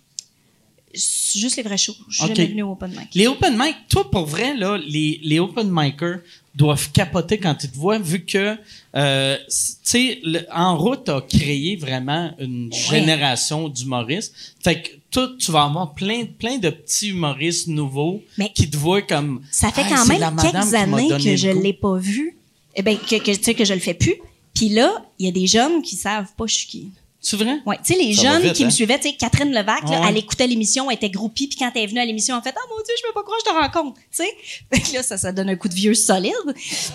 Juste 0.93 1.55
les 1.57 1.63
vrais 1.63 1.77
shows. 1.77 1.95
Je 2.09 2.15
suis 2.21 2.23
Ok. 2.25 2.35
jamais 2.35 2.49
venue 2.49 2.63
au 2.63 2.71
open 2.71 2.89
mic. 2.91 3.07
Les 3.13 3.27
open 3.27 3.57
mic, 3.57 3.75
toi, 3.89 4.09
pour 4.09 4.25
vrai, 4.25 4.55
là, 4.55 4.77
les, 4.77 5.19
les 5.23 5.39
open 5.39 5.69
micers 5.71 6.19
doivent 6.55 6.91
capoter 6.91 7.37
quand 7.37 7.55
ils 7.63 7.71
te 7.71 7.77
voient, 7.77 7.97
vu 7.99 8.25
que, 8.25 8.57
euh, 8.95 9.37
tu 9.47 9.53
sais, 9.83 10.21
En 10.53 10.77
route 10.77 11.07
a 11.07 11.21
créé 11.21 11.77
vraiment 11.77 12.33
une 12.39 12.71
génération 12.73 13.69
d'humoristes. 13.69 14.33
Fait 14.61 14.81
que 14.81 14.89
toi, 15.09 15.29
tu 15.39 15.51
vas 15.51 15.63
avoir 15.63 15.93
plein, 15.93 16.25
plein 16.25 16.57
de 16.57 16.69
petits 16.69 17.09
humoristes 17.09 17.67
nouveaux 17.67 18.21
Mais- 18.37 18.51
qui 18.53 18.69
te 18.69 18.75
voient 18.75 19.01
comme... 19.01 19.41
Ça 19.51 19.71
fait 19.71 19.83
Hey, 19.83 19.89
quand 19.89 20.05
même 20.05 20.35
quelques 20.41 20.73
années 20.73 21.07
que 21.09 21.35
je 21.37 21.51
goût. 21.51 21.61
l'ai 21.61 21.73
pas 21.73 21.95
vu. 21.97 22.35
Eh 22.75 22.81
ben, 22.81 22.97
que, 22.97 23.15
que, 23.17 23.31
tu 23.35 23.43
sais, 23.43 23.53
que 23.53 23.63
je 23.65 23.73
le 23.73 23.79
fais 23.79 23.93
plus. 23.93 24.15
Puis 24.53 24.69
là, 24.69 25.05
il 25.19 25.25
y 25.25 25.29
a 25.29 25.31
des 25.31 25.47
jeunes 25.47 25.81
qui 25.81 25.95
savent 25.95 26.27
pas 26.37 26.45
je 26.47 26.55
suis 26.55 26.67
qui. 26.67 26.89
C'est 27.23 27.37
vrai? 27.37 27.59
Ouais, 27.67 27.77
tu 27.85 27.93
sais, 27.93 27.99
les 28.01 28.15
Ça 28.15 28.23
jeunes 28.23 28.41
vite, 28.41 28.53
qui 28.53 28.63
hein? 28.63 28.65
me 28.65 28.71
suivaient, 28.71 28.97
tu 28.99 29.09
sais, 29.09 29.15
Catherine 29.15 29.51
Levac, 29.53 29.83
là, 29.83 30.01
Ouais. 30.01 30.07
elle 30.09 30.17
écoutait 30.17 30.47
l'émission, 30.47 30.89
elle 30.89 30.95
était 30.97 31.11
groupie, 31.11 31.47
puis 31.47 31.55
quand 31.55 31.69
elle 31.75 31.83
est 31.83 31.87
venue 31.87 31.99
à 31.99 32.05
l'émission, 32.05 32.33
elle 32.33 32.39
a 32.39 32.41
fait 32.41 32.55
«Ah, 32.57 32.67
mon 32.67 32.77
Dieu, 32.83 32.95
je 32.97 33.03
peux 33.07 33.13
pas 33.13 33.21
croire 33.21 33.37
que 33.37 33.43
je 33.47 33.51
te 33.51 33.55
rencontre!» 33.55 33.99
Tu 34.11 34.23
sais? 34.23 34.29
Fait 34.73 34.81
que 34.81 34.95
là, 34.95 35.03
ça, 35.03 35.19
ça 35.19 35.31
donne 35.31 35.49
un 35.49 35.55
coup 35.55 35.69
de 35.69 35.75
vieux 35.75 35.93
solide. 35.93 36.33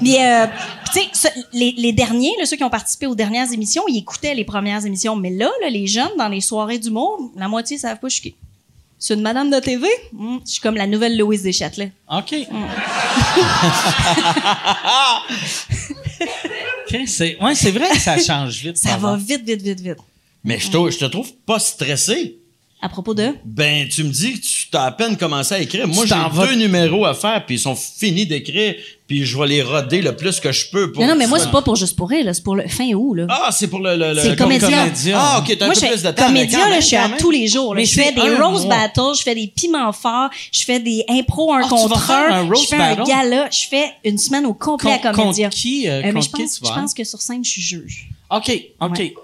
Mais, 0.03 0.27
euh, 0.27 0.47
tu 0.93 1.01
sais, 1.13 1.33
les, 1.53 1.73
les 1.79 1.93
derniers, 1.93 2.33
là, 2.41 2.45
ceux 2.47 2.57
qui 2.57 2.65
ont 2.65 2.71
participé 2.71 3.07
aux 3.07 3.15
dernières 3.15 3.53
émissions, 3.53 3.85
ils 3.87 3.99
écoutaient 3.99 4.35
les 4.35 4.45
premières 4.45 4.85
émissions. 4.85 5.15
Mais 5.15 5.31
là, 5.31 5.49
là 5.63 5.71
les 5.71 5.87
jeunes, 5.87 6.11
dans 6.19 6.29
les 6.29 6.41
soirées 6.41 6.81
d'humour, 6.81 7.31
la 7.37 7.47
moitié 7.47 7.79
savent 7.79 8.01
pas 8.01 8.09
je 8.09 8.17
suis. 8.17 8.35
C'est 8.99 9.15
une 9.15 9.21
madame 9.23 9.49
de 9.51 9.61
TV? 9.61 9.87
Hmm, 10.13 10.39
je 10.45 10.53
suis 10.53 10.61
comme 10.61 10.75
la 10.75 10.87
nouvelle 10.89 11.17
Louise 11.17 11.43
Deschâtelet. 11.45 11.93
OK. 12.11 12.35
OK, 16.89 16.97
c'est, 17.07 17.37
ouais, 17.41 17.55
c'est 17.55 17.71
vrai 17.71 17.89
que 17.91 17.99
ça 17.99 18.19
change 18.19 18.57
vite. 18.63 18.77
Ça 18.77 18.97
va 18.97 19.17
vite, 19.17 19.45
vite, 19.45 19.63
vite, 19.63 19.81
vite. 19.81 19.99
Mais 20.47 20.59
je 20.59 20.71
te, 20.71 20.91
je 20.91 20.99
te 20.99 21.05
trouve 21.05 21.31
pas 21.45 21.59
stressé. 21.59 22.39
À 22.83 22.91
propos 22.91 23.15
de... 23.15 23.31
Ben, 23.47 23.89
tu 23.89 24.05
me 24.05 24.11
dis 24.11 24.35
que 24.35 24.39
tu 24.47 24.69
t'as 24.71 24.85
à 24.85 24.93
peine 24.93 25.17
commencé 25.17 25.55
à 25.55 25.59
écrire. 25.61 25.89
Moi, 25.89 26.05
Tu 26.05 26.11
j'ai 26.11 26.15
vas- 26.37 26.47
deux 26.47 26.55
numéros 26.57 27.07
à 27.07 27.15
faire, 27.15 27.45
puis 27.47 27.55
ils 27.57 27.59
sont 27.59 27.75
finis 27.75 28.27
d'écrire, 28.27 28.75
puis 29.09 29.25
je 29.25 29.37
vais 29.39 29.47
les 29.47 29.63
roder 29.63 30.03
le 30.03 30.15
plus 30.15 30.39
que 30.41 30.53
je 30.53 30.69
peux. 30.71 30.93
Pour 30.93 31.03
Non, 31.03 31.09
non, 31.09 31.17
mais 31.17 31.27
moi, 31.27 31.39
tu 31.39 31.47
c'est 31.47 31.51
pas 31.51 31.63
pour 31.63 31.75
juste 31.75 31.97
pour 31.97 32.11
rire, 32.11 32.27
là. 32.27 32.35
C'est 32.35 32.45
pour 32.45 32.55
le 32.55 32.69
fin 32.69 32.93
août, 32.93 33.15
là. 33.15 33.27
Ah, 33.31 33.49
c'est 33.51 33.69
pour 33.69 33.79
le... 33.81 33.97
le, 33.97 34.13
le 34.13 34.37
comédien. 34.37 34.69
comédien. 34.85 35.17
Ah, 35.19 35.39
OK, 35.41 35.57
t'as 35.59 35.65
un 35.65 35.69
Moi, 35.69 35.75
peu 35.81 35.87
plus 35.89 36.03
de 36.03 36.11
temps. 36.11 36.27
comédien, 36.27 36.59
quand 36.59 36.65
là, 36.67 36.71
même, 36.73 36.83
je 36.83 36.87
suis 36.87 36.97
quand 36.97 37.13
à 37.15 37.17
tous 37.17 37.31
les 37.31 37.49
jours. 37.49 37.75
là. 37.75 37.81
Mais 37.81 37.87
Je 37.87 37.95
fais 37.95 38.13
des 38.13 38.21
un 38.21 38.47
rose 38.47 38.67
mois. 38.67 38.77
battles, 38.77 39.17
je 39.19 39.23
fais 39.23 39.35
des 39.35 39.47
piments 39.49 39.93
forts, 39.93 40.29
je 40.53 40.65
fais 40.65 40.79
des 40.79 41.03
impros 41.09 41.55
un 41.55 41.61
Ah, 41.61 41.63
tu 41.65 41.71
vas 41.71 41.77
contre 41.81 42.01
faire 42.03 42.35
un, 42.35 42.51
un 42.51 42.55
je 42.55 42.67
fais 42.69 42.77
battle? 42.79 43.01
un 43.01 43.05
gala, 43.05 43.51
je 43.51 43.69
fais 43.69 43.87
une 44.05 44.19
semaine 44.19 44.45
au 44.45 44.53
complet 44.55 44.93
à 44.93 44.99
comédien. 45.13 45.49
contre 45.49 45.57
qui, 45.57 45.89
euh, 45.89 46.03
Euh, 46.05 46.11
mais 46.13 46.21
je 46.21 46.27
qui 46.29 46.43
pense, 46.43 46.59
tu 46.61 46.63
vas? 46.63 46.75
je 46.75 46.81
pense 46.81 46.95
que 46.95 47.05
sur 47.05 47.23
scène, 47.23 47.43
je 47.43 47.51
suis 47.51 47.63
juge. 47.63 48.11
OK, 48.31 48.53
OK. 48.83 48.99
Ouais. 48.99 49.15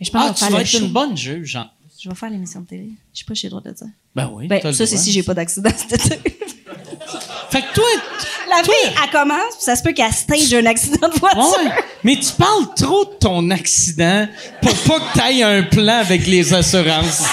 Mais 0.00 0.06
je 0.06 0.10
pense 0.10 0.22
Ah, 0.30 0.32
que 0.32 0.38
tu 0.46 0.52
vas 0.52 0.60
être 0.62 0.66
show. 0.66 0.78
une 0.78 0.88
bonne 0.92 1.16
juge, 1.16 1.46
Jean. 1.48 1.66
Je 2.02 2.08
vais 2.08 2.14
faire 2.14 2.30
l'émission 2.30 2.60
de 2.62 2.66
télé. 2.66 2.88
Je 3.12 3.18
sais 3.18 3.24
pas 3.26 3.34
si 3.34 3.42
j'ai 3.42 3.48
le 3.48 3.50
droit 3.50 3.62
de 3.62 3.70
dire. 3.76 3.86
Ben 4.16 4.30
oui. 4.32 4.46
Ben, 4.48 4.60
ça, 4.72 4.86
c'est 4.86 4.96
si 4.96 5.12
j'ai 5.12 5.22
pas 5.22 5.34
d'accident 5.34 5.70
cet 5.76 5.92
été. 5.92 6.18
Fait 7.50 7.62
que 7.62 7.74
toi, 7.74 7.84
La 8.48 8.62
fille, 8.62 8.72
elle 9.02 9.10
commence, 9.10 9.54
puis 9.56 9.64
ça 9.64 9.76
se 9.76 9.82
peut 9.82 9.92
qu'elle 9.92 10.12
stage 10.12 10.54
un 10.54 10.66
accident 10.66 11.08
de 11.08 11.18
voiture. 11.18 11.40
ouais, 11.64 11.70
mais 12.04 12.16
tu 12.16 12.32
parles 12.38 12.72
trop 12.76 13.04
de 13.04 13.10
ton 13.18 13.50
accident 13.50 14.26
pour 14.62 14.74
pas 14.74 15.00
que 15.00 15.18
t'ailles 15.18 15.42
un 15.42 15.62
plan 15.64 15.98
avec 15.98 16.26
les 16.26 16.54
assurances. 16.54 17.24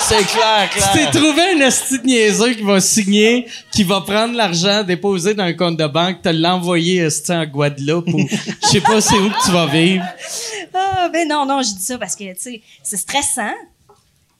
C'est 0.00 0.24
clair, 0.26 0.68
Tu 0.72 0.78
t'es 0.80 0.98
clair. 1.06 1.10
trouvé 1.10 1.42
un 1.54 1.60
esti 1.60 1.98
de 1.98 2.04
niaiseux 2.06 2.54
qui 2.54 2.62
va 2.62 2.80
signer, 2.80 3.46
qui 3.72 3.84
va 3.84 4.00
prendre 4.00 4.34
l'argent 4.34 4.82
déposé 4.82 5.34
dans 5.34 5.44
un 5.44 5.52
compte 5.52 5.76
de 5.76 5.86
banque, 5.86 6.22
te 6.22 6.28
l'envoyer 6.28 6.98
esti 6.98 7.32
en 7.32 7.44
Guadeloupe 7.46 8.08
ou 8.08 8.26
je 8.28 8.66
sais 8.68 8.80
pas 8.80 9.00
c'est 9.00 9.16
où 9.16 9.28
que 9.30 9.44
tu 9.44 9.50
vas 9.50 9.66
vivre. 9.66 10.04
Ah, 10.72 11.08
ben 11.12 11.28
non, 11.28 11.46
non, 11.46 11.62
je 11.62 11.74
dis 11.76 11.84
ça 11.84 11.98
parce 11.98 12.16
que, 12.16 12.24
tu 12.34 12.40
sais, 12.40 12.62
c'est 12.82 12.96
stressant. 12.96 13.52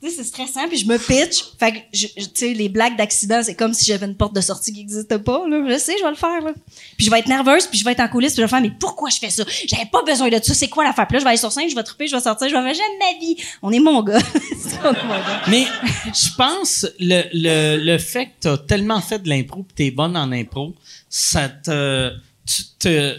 Sais, 0.03 0.11
c'est 0.11 0.25
stressant, 0.25 0.69
puis 0.69 0.77
je 0.77 0.87
me 0.87 0.99
pitch. 0.99 1.43
Fait 1.59 1.73
que, 1.73 1.79
je- 1.95 2.07
tu 2.09 2.29
sais, 2.35 2.53
les 2.53 2.69
blagues 2.69 2.97
d'accident, 2.99 3.43
c'est 3.43 3.55
comme 3.55 3.73
si 3.73 3.87
j'avais 3.87 4.05
une 4.05 4.17
porte 4.17 4.35
de 4.35 4.43
sortie 4.43 4.71
qui 4.71 4.81
n'existe 4.81 5.17
pas, 5.19 5.49
là. 5.49 5.65
Je 5.67 5.79
sais, 5.79 5.95
je 5.99 6.05
vais 6.05 6.11
le 6.11 6.17
faire, 6.17 6.43
là. 6.43 6.53
Puis 6.99 7.07
je 7.07 7.11
vais 7.11 7.21
être 7.21 7.29
nerveuse, 7.29 7.67
puis 7.69 7.79
je 7.79 7.85
vais 7.85 7.93
être 7.93 8.01
en 8.01 8.09
coulisses, 8.09 8.33
puis 8.35 8.43
je 8.43 8.43
vais 8.43 8.49
faire, 8.51 8.61
mais 8.61 8.73
pourquoi 8.79 9.09
je 9.09 9.17
fais 9.17 9.31
ça? 9.31 9.45
J'avais 9.67 9.87
pas 9.87 10.03
besoin 10.03 10.29
de 10.29 10.39
ça, 10.43 10.53
c'est 10.53 10.69
quoi 10.69 10.85
l'affaire? 10.85 11.07
Puis 11.07 11.15
là, 11.15 11.21
je 11.21 11.25
vais 11.25 11.31
aller 11.31 11.39
sur 11.39 11.51
scène, 11.53 11.71
je 11.71 11.75
vais 11.75 11.83
triper, 11.83 12.07
je 12.07 12.15
vais 12.17 12.21
sortir, 12.23 12.49
je 12.51 12.55
vais 12.55 12.63
faire, 12.63 12.75
j'aime 12.75 12.99
ma 13.15 13.19
vie. 13.19 13.37
On 13.63 13.73
est 13.73 13.79
mon 13.81 14.03
gars. 14.03 14.19
Mais 15.49 15.65
je 16.07 16.35
pense 16.37 16.87
le, 17.01 17.23
le, 17.33 17.83
le 17.83 17.99
fait 17.99 18.27
que 18.27 18.31
t'as 18.41 18.59
tellement 18.59 19.01
fait 19.01 19.21
de 19.21 19.29
l'impro 19.29 19.63
pis 19.63 19.75
t'es 19.75 19.91
bonne 19.91 20.17
en 20.17 20.31
impro, 20.33 20.75
ça 21.09 21.49
te, 21.49 22.13
tu 22.47 22.63
te, 22.79 23.17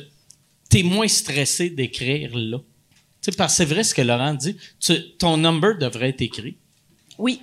t'es 0.70 0.84
moins 0.84 1.08
stressé 1.08 1.70
d'écrire 1.72 2.32
là. 2.36 2.60
Tu 3.22 3.32
sais, 3.32 3.38
parce 3.38 3.54
que 3.54 3.58
c'est 3.58 3.66
vrai 3.66 3.84
ce 3.84 3.96
que 3.96 4.04
Laurent 4.04 4.36
dit. 4.36 4.56
Ton 5.18 5.38
number 5.38 5.78
devrait 5.80 6.10
être 6.10 6.22
écrit. 6.22 6.58
Oui. 7.18 7.40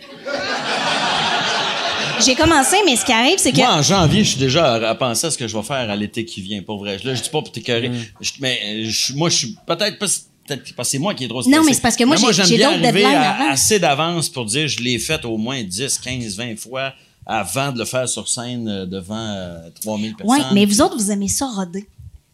J'ai 2.24 2.34
commencé, 2.36 2.76
mais 2.86 2.94
ce 2.94 3.04
qui 3.04 3.12
arrive, 3.12 3.38
c'est 3.38 3.50
que. 3.52 3.56
Moi, 3.56 3.72
en 3.72 3.82
janvier, 3.82 4.22
je 4.22 4.30
suis 4.30 4.38
déjà 4.38 4.74
à, 4.74 4.90
à 4.90 4.94
penser 4.94 5.26
à 5.26 5.30
ce 5.30 5.38
que 5.38 5.48
je 5.48 5.56
vais 5.56 5.62
faire 5.64 5.90
à 5.90 5.96
l'été 5.96 6.24
qui 6.24 6.40
vient, 6.40 6.62
pour 6.62 6.78
vrai. 6.78 6.98
Là, 7.02 7.14
je 7.14 7.22
dis 7.22 7.28
pas 7.30 7.40
pour 7.42 7.50
t'écœurer. 7.50 7.88
Mm. 7.88 7.94
Je- 8.20 8.32
Mais 8.40 8.60
euh, 8.64 8.84
je- 8.88 9.14
moi, 9.14 9.28
je 9.28 9.36
suis 9.36 9.56
peut-être 9.66 9.98
pas... 9.98 10.06
Peut-être 10.46 10.74
parce 10.74 10.88
que 10.88 10.92
c'est 10.92 10.98
moi 10.98 11.14
qui 11.14 11.24
est 11.24 11.28
trop 11.28 11.40
stressé. 11.42 11.56
Non, 11.58 11.64
mais 11.64 11.72
c'est 11.72 11.80
parce 11.80 11.94
que 11.96 12.02
moi, 12.04 12.16
Mais 12.20 12.32
j'ai- 12.32 12.56
bien 12.56 12.70
arriver 12.72 13.04
à- 13.04 13.50
assez 13.50 13.78
d'avance 13.78 14.28
pour 14.28 14.44
dire 14.44 14.66
je 14.68 14.80
l'ai 14.80 14.98
fait 14.98 15.24
au 15.24 15.36
moins 15.36 15.62
10, 15.62 15.98
15, 15.98 16.36
20 16.36 16.56
fois 16.58 16.92
avant 17.24 17.70
de 17.72 17.78
le 17.78 17.84
faire 17.84 18.08
sur 18.08 18.28
scène 18.28 18.68
euh, 18.68 18.84
devant 18.86 19.14
euh, 19.16 19.58
3000 19.80 20.14
personnes. 20.16 20.36
Ouais, 20.36 20.44
mais 20.52 20.64
vous 20.66 20.80
autres, 20.80 20.96
vous 20.96 21.10
aimez 21.12 21.28
ça 21.28 21.46
roder. 21.46 21.86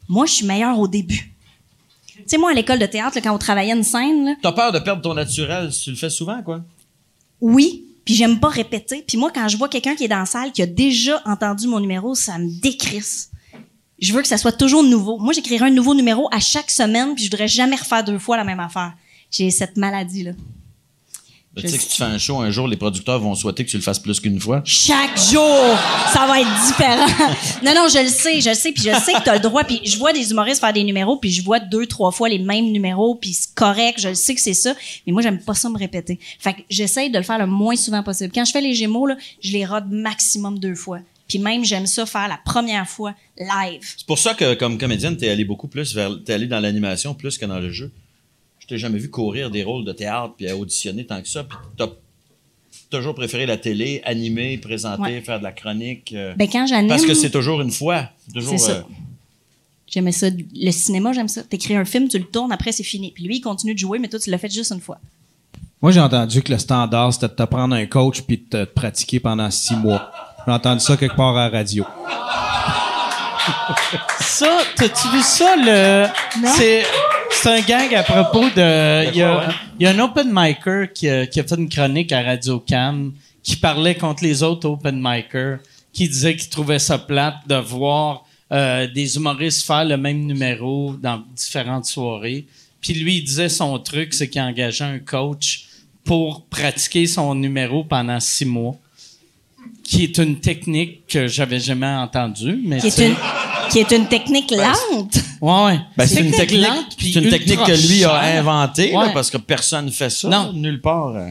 Moi, 0.08 0.24
je 0.26 0.32
suis 0.32 0.46
meilleure 0.46 0.78
au 0.78 0.88
début. 0.88 1.34
Tu 2.16 2.22
sais, 2.26 2.38
moi, 2.38 2.50
à 2.50 2.54
l'école 2.54 2.78
de 2.78 2.86
théâtre, 2.86 3.14
là, 3.16 3.20
quand 3.22 3.34
on 3.34 3.38
travaillait 3.38 3.74
une 3.74 3.84
scène, 3.84 4.24
là, 4.24 4.34
T'as 4.42 4.52
peur 4.52 4.72
de 4.72 4.78
perdre 4.78 5.02
ton 5.02 5.12
naturel 5.14 5.70
si 5.72 5.84
tu 5.84 5.90
le 5.90 5.96
fais 5.96 6.10
souvent, 6.10 6.42
quoi? 6.42 6.62
Oui, 7.40 7.84
puis 8.04 8.14
j'aime 8.14 8.40
pas 8.40 8.48
répéter. 8.48 9.04
Puis 9.06 9.18
moi, 9.18 9.30
quand 9.34 9.48
je 9.48 9.56
vois 9.56 9.68
quelqu'un 9.68 9.94
qui 9.94 10.04
est 10.04 10.08
dans 10.08 10.18
la 10.18 10.26
salle, 10.26 10.52
qui 10.52 10.62
a 10.62 10.66
déjà 10.66 11.22
entendu 11.26 11.66
mon 11.66 11.80
numéro, 11.80 12.14
ça 12.14 12.38
me 12.38 12.48
décrisse. 12.60 13.30
Je 14.00 14.12
veux 14.12 14.22
que 14.22 14.28
ça 14.28 14.38
soit 14.38 14.52
toujours 14.52 14.82
nouveau. 14.82 15.18
Moi, 15.18 15.32
j'écrirai 15.32 15.66
un 15.66 15.70
nouveau 15.70 15.94
numéro 15.94 16.28
à 16.32 16.40
chaque 16.40 16.70
semaine, 16.70 17.14
puis 17.14 17.24
je 17.24 17.30
voudrais 17.30 17.48
jamais 17.48 17.76
refaire 17.76 18.04
deux 18.04 18.18
fois 18.18 18.36
la 18.36 18.44
même 18.44 18.60
affaire. 18.60 18.94
J'ai 19.30 19.50
cette 19.50 19.76
maladie-là. 19.76 20.32
Tu 21.56 21.68
sais 21.68 21.76
que 21.76 21.82
si 21.82 21.88
tu 21.88 21.96
fais 21.96 22.04
un 22.04 22.18
show 22.18 22.38
un 22.38 22.50
jour, 22.50 22.68
les 22.68 22.76
producteurs 22.76 23.18
vont 23.18 23.34
souhaiter 23.34 23.64
que 23.64 23.70
tu 23.70 23.76
le 23.76 23.82
fasses 23.82 23.98
plus 23.98 24.20
qu'une 24.20 24.38
fois. 24.38 24.62
Chaque 24.64 25.16
jour, 25.18 25.76
ça 26.12 26.26
va 26.26 26.40
être 26.40 26.66
différent. 26.66 27.06
non, 27.64 27.74
non, 27.74 27.88
je 27.88 28.02
le 28.02 28.08
sais, 28.08 28.40
je 28.40 28.50
le 28.50 28.54
sais, 28.54 28.70
puis 28.72 28.84
je 28.84 28.96
sais 29.00 29.12
que 29.14 29.24
t'as 29.24 29.34
le 29.34 29.40
droit. 29.40 29.64
Puis 29.64 29.80
je 29.84 29.98
vois 29.98 30.12
des 30.12 30.30
humoristes 30.30 30.60
faire 30.60 30.72
des 30.72 30.84
numéros, 30.84 31.16
puis 31.16 31.32
je 31.32 31.42
vois 31.42 31.58
deux, 31.58 31.86
trois 31.86 32.12
fois 32.12 32.28
les 32.28 32.38
mêmes 32.38 32.70
numéros, 32.70 33.16
puis 33.16 33.32
c'est 33.32 33.54
correct, 33.54 33.98
je 34.00 34.08
le 34.08 34.14
sais 34.14 34.34
que 34.34 34.40
c'est 34.40 34.54
ça. 34.54 34.74
Mais 35.06 35.12
moi, 35.12 35.22
j'aime 35.22 35.40
pas 35.40 35.54
ça 35.54 35.68
me 35.68 35.78
répéter. 35.78 36.20
Fait 36.38 36.54
que 36.54 36.60
j'essaye 36.70 37.10
de 37.10 37.18
le 37.18 37.24
faire 37.24 37.38
le 37.38 37.46
moins 37.46 37.76
souvent 37.76 38.02
possible. 38.02 38.30
Quand 38.32 38.44
je 38.44 38.52
fais 38.52 38.60
les 38.60 38.74
Gémeaux, 38.74 39.06
là, 39.06 39.16
je 39.42 39.52
les 39.52 39.64
rode 39.64 39.90
maximum 39.90 40.58
deux 40.58 40.74
fois. 40.74 41.00
Puis 41.28 41.38
même, 41.38 41.64
j'aime 41.64 41.86
ça 41.86 42.06
faire 42.06 42.28
la 42.28 42.38
première 42.42 42.88
fois 42.88 43.14
live. 43.38 43.94
C'est 43.96 44.06
pour 44.06 44.18
ça 44.18 44.34
que, 44.34 44.54
comme 44.54 44.78
comédienne, 44.78 45.16
t'es 45.16 45.28
allé 45.28 45.44
beaucoup 45.44 45.68
plus 45.68 45.94
vers, 45.94 46.10
t'es 46.24 46.32
allé 46.32 46.46
dans 46.46 46.60
l'animation 46.60 47.14
plus 47.14 47.36
que 47.36 47.44
dans 47.44 47.58
le 47.58 47.70
jeu. 47.70 47.92
Je 48.68 48.74
t'ai 48.74 48.78
jamais 48.78 48.98
vu 48.98 49.08
courir 49.08 49.50
des 49.50 49.62
rôles 49.64 49.86
de 49.86 49.92
théâtre 49.92 50.34
puis 50.36 50.46
à 50.46 50.54
auditionner 50.54 51.06
tant 51.06 51.22
que 51.22 51.28
ça. 51.28 51.42
Puis 51.42 51.56
t'as 51.78 51.86
toujours 52.90 53.14
préféré 53.14 53.46
la 53.46 53.56
télé, 53.56 54.02
animer, 54.04 54.58
présenter, 54.58 55.00
Ouais. 55.02 55.20
faire 55.22 55.38
de 55.38 55.44
la 55.44 55.52
chronique. 55.52 56.12
euh, 56.14 56.34
Ben 56.36 56.46
quand 56.52 56.66
j'anime, 56.66 56.88
parce 56.90 57.06
que 57.06 57.14
c'est 57.14 57.30
toujours 57.30 57.62
une 57.62 57.70
fois. 57.70 58.10
Toujours. 58.34 58.52
C'est 58.58 58.66
ça. 58.66 58.72
euh, 58.72 58.82
j'aimais 59.86 60.12
ça. 60.12 60.26
Le 60.54 60.70
cinéma, 60.70 61.12
j'aime 61.14 61.28
ça. 61.28 61.42
T'écris 61.44 61.76
un 61.76 61.86
film, 61.86 62.08
tu 62.08 62.18
le 62.18 62.26
tournes, 62.26 62.52
après 62.52 62.72
c'est 62.72 62.82
fini. 62.82 63.10
Puis 63.10 63.24
lui, 63.24 63.36
il 63.36 63.40
continue 63.40 63.72
de 63.72 63.78
jouer, 63.78 63.98
mais 63.98 64.08
toi, 64.08 64.18
tu 64.20 64.28
l'as 64.30 64.36
fait 64.38 64.52
juste 64.52 64.70
une 64.72 64.80
fois. 64.82 64.98
Moi, 65.80 65.90
j'ai 65.92 66.00
entendu 66.00 66.42
que 66.42 66.52
le 66.52 66.58
standard, 66.58 67.14
c'était 67.14 67.28
de 67.28 67.32
te 67.34 67.42
prendre 67.44 67.74
un 67.74 67.86
coach 67.86 68.20
puis 68.20 68.36
de 68.36 68.42
te 68.50 68.64
pratiquer 68.64 69.18
pendant 69.18 69.50
six 69.50 69.76
mois. 69.76 70.10
J'ai 70.46 70.52
entendu 70.52 70.80
ça 70.80 70.94
quelque 70.98 71.16
part 71.16 71.34
à 71.36 71.48
la 71.48 71.58
radio. 71.58 71.86
Ça, 74.20 74.58
t'as-tu 74.76 75.08
vu 75.08 75.22
ça, 75.22 75.56
le. 75.56 76.06
C'est, 76.56 76.82
c'est 77.42 77.48
un 77.50 77.60
gag 77.60 77.94
à 77.94 78.02
propos 78.02 78.44
de. 78.50 79.10
Il 79.10 79.16
y 79.16 79.22
a, 79.22 79.48
il 79.78 79.84
y 79.84 79.86
a 79.86 79.90
un 79.90 79.98
open 80.00 80.28
micer 80.32 80.88
qui 80.94 81.08
a, 81.08 81.26
qui 81.26 81.40
a 81.40 81.44
fait 81.44 81.56
une 81.56 81.68
chronique 81.68 82.12
à 82.12 82.22
Radio 82.22 82.60
Cam 82.60 83.12
qui 83.42 83.56
parlait 83.56 83.94
contre 83.94 84.24
les 84.24 84.42
autres 84.42 84.68
open 84.68 84.98
micers, 85.02 85.58
qui 85.92 86.08
disait 86.08 86.36
qu'il 86.36 86.48
trouvait 86.50 86.78
ça 86.78 86.98
plate 86.98 87.36
de 87.46 87.54
voir 87.56 88.24
euh, 88.52 88.86
des 88.86 89.16
humoristes 89.16 89.66
faire 89.66 89.84
le 89.84 89.96
même 89.96 90.26
numéro 90.26 90.94
dans 91.00 91.22
différentes 91.34 91.86
soirées. 91.86 92.46
Puis 92.80 92.94
lui, 92.94 93.16
il 93.18 93.24
disait 93.24 93.48
son 93.48 93.78
truc, 93.78 94.14
c'est 94.14 94.28
qu'il 94.28 94.40
engageait 94.40 94.84
un 94.84 94.98
coach 94.98 95.64
pour 96.04 96.44
pratiquer 96.46 97.06
son 97.06 97.34
numéro 97.34 97.84
pendant 97.84 98.20
six 98.20 98.44
mois, 98.46 98.76
qui 99.84 100.04
est 100.04 100.18
une 100.18 100.40
technique 100.40 101.06
que 101.06 101.26
j'avais 101.26 101.60
jamais 101.60 101.86
entendue, 101.86 102.60
mais 102.64 102.78
Qui 102.80 102.86
est 102.86 102.90
tu 102.90 102.96
sais- 102.96 103.08
une, 103.08 103.16
qui 103.70 103.78
est 103.80 103.90
une 103.92 104.06
technique 104.08 104.50
lente. 104.50 105.16
Ouais, 105.40 105.64
ouais. 105.64 105.80
Ben, 105.96 106.06
c'est 106.06 106.20
une 106.20 106.30
technique, 106.32 106.66
lente, 106.66 106.96
puis 106.96 107.12
c'est 107.12 107.20
une 107.20 107.30
technique 107.30 107.62
que 107.64 107.88
lui 107.88 108.04
a 108.04 108.18
inventée, 108.38 108.94
Ouais. 108.96 109.12
parce 109.12 109.30
que 109.30 109.36
personne 109.38 109.86
ne 109.86 109.90
fait 109.90 110.10
ça. 110.10 110.28
Non. 110.28 110.52
Nulle 110.52 110.80
part. 110.80 111.08
euh. 111.16 111.30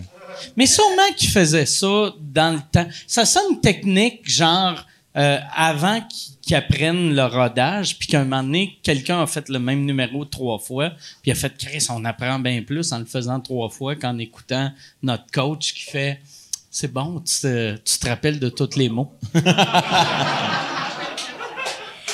Mais 0.55 0.65
sûrement 0.68 1.11
qu'il 1.15 1.30
faisait 1.30 1.65
ça 1.65 2.14
dans 2.22 2.53
le 2.53 2.59
temps. 2.72 2.88
Ça 3.07 3.26
sonne 3.26 3.43
une 3.53 3.59
technique, 3.61 4.22
genre, 4.30 4.76
euh, 5.18 5.39
avant 5.55 5.99
qu'ils 6.01 6.34
qu'ils 6.47 6.55
apprennent 6.55 7.14
le 7.14 7.26
rodage, 7.26 7.97
puis 7.99 8.07
qu'à 8.07 8.22
un 8.22 8.23
moment 8.23 8.41
donné, 8.41 8.80
quelqu'un 8.81 9.22
a 9.22 9.27
fait 9.27 9.49
le 9.49 9.59
même 9.59 9.84
numéro 9.84 10.23
trois 10.23 10.57
fois, 10.59 10.91
puis 11.22 11.26
il 11.26 11.31
a 11.31 11.35
fait 11.35 11.51
«Chris, 11.59 11.85
on 11.89 12.05
apprend 12.05 12.39
bien 12.39 12.61
plus 12.61 12.93
en 12.93 12.99
le 12.99 13.05
faisant 13.05 13.41
trois 13.41 13.68
fois 13.69 13.97
qu'en 13.97 14.18
écoutant 14.18 14.72
notre 15.03 15.26
coach 15.34 15.73
qui 15.73 15.81
fait 15.81 16.22
«C'est 16.72 16.93
bon, 16.93 17.19
tu 17.19 17.41
te, 17.41 17.76
tu 17.76 17.99
te 17.99 18.07
rappelles 18.07 18.39
de 18.39 18.47
tous 18.47 18.77
les 18.77 18.88
mots. 18.88 19.11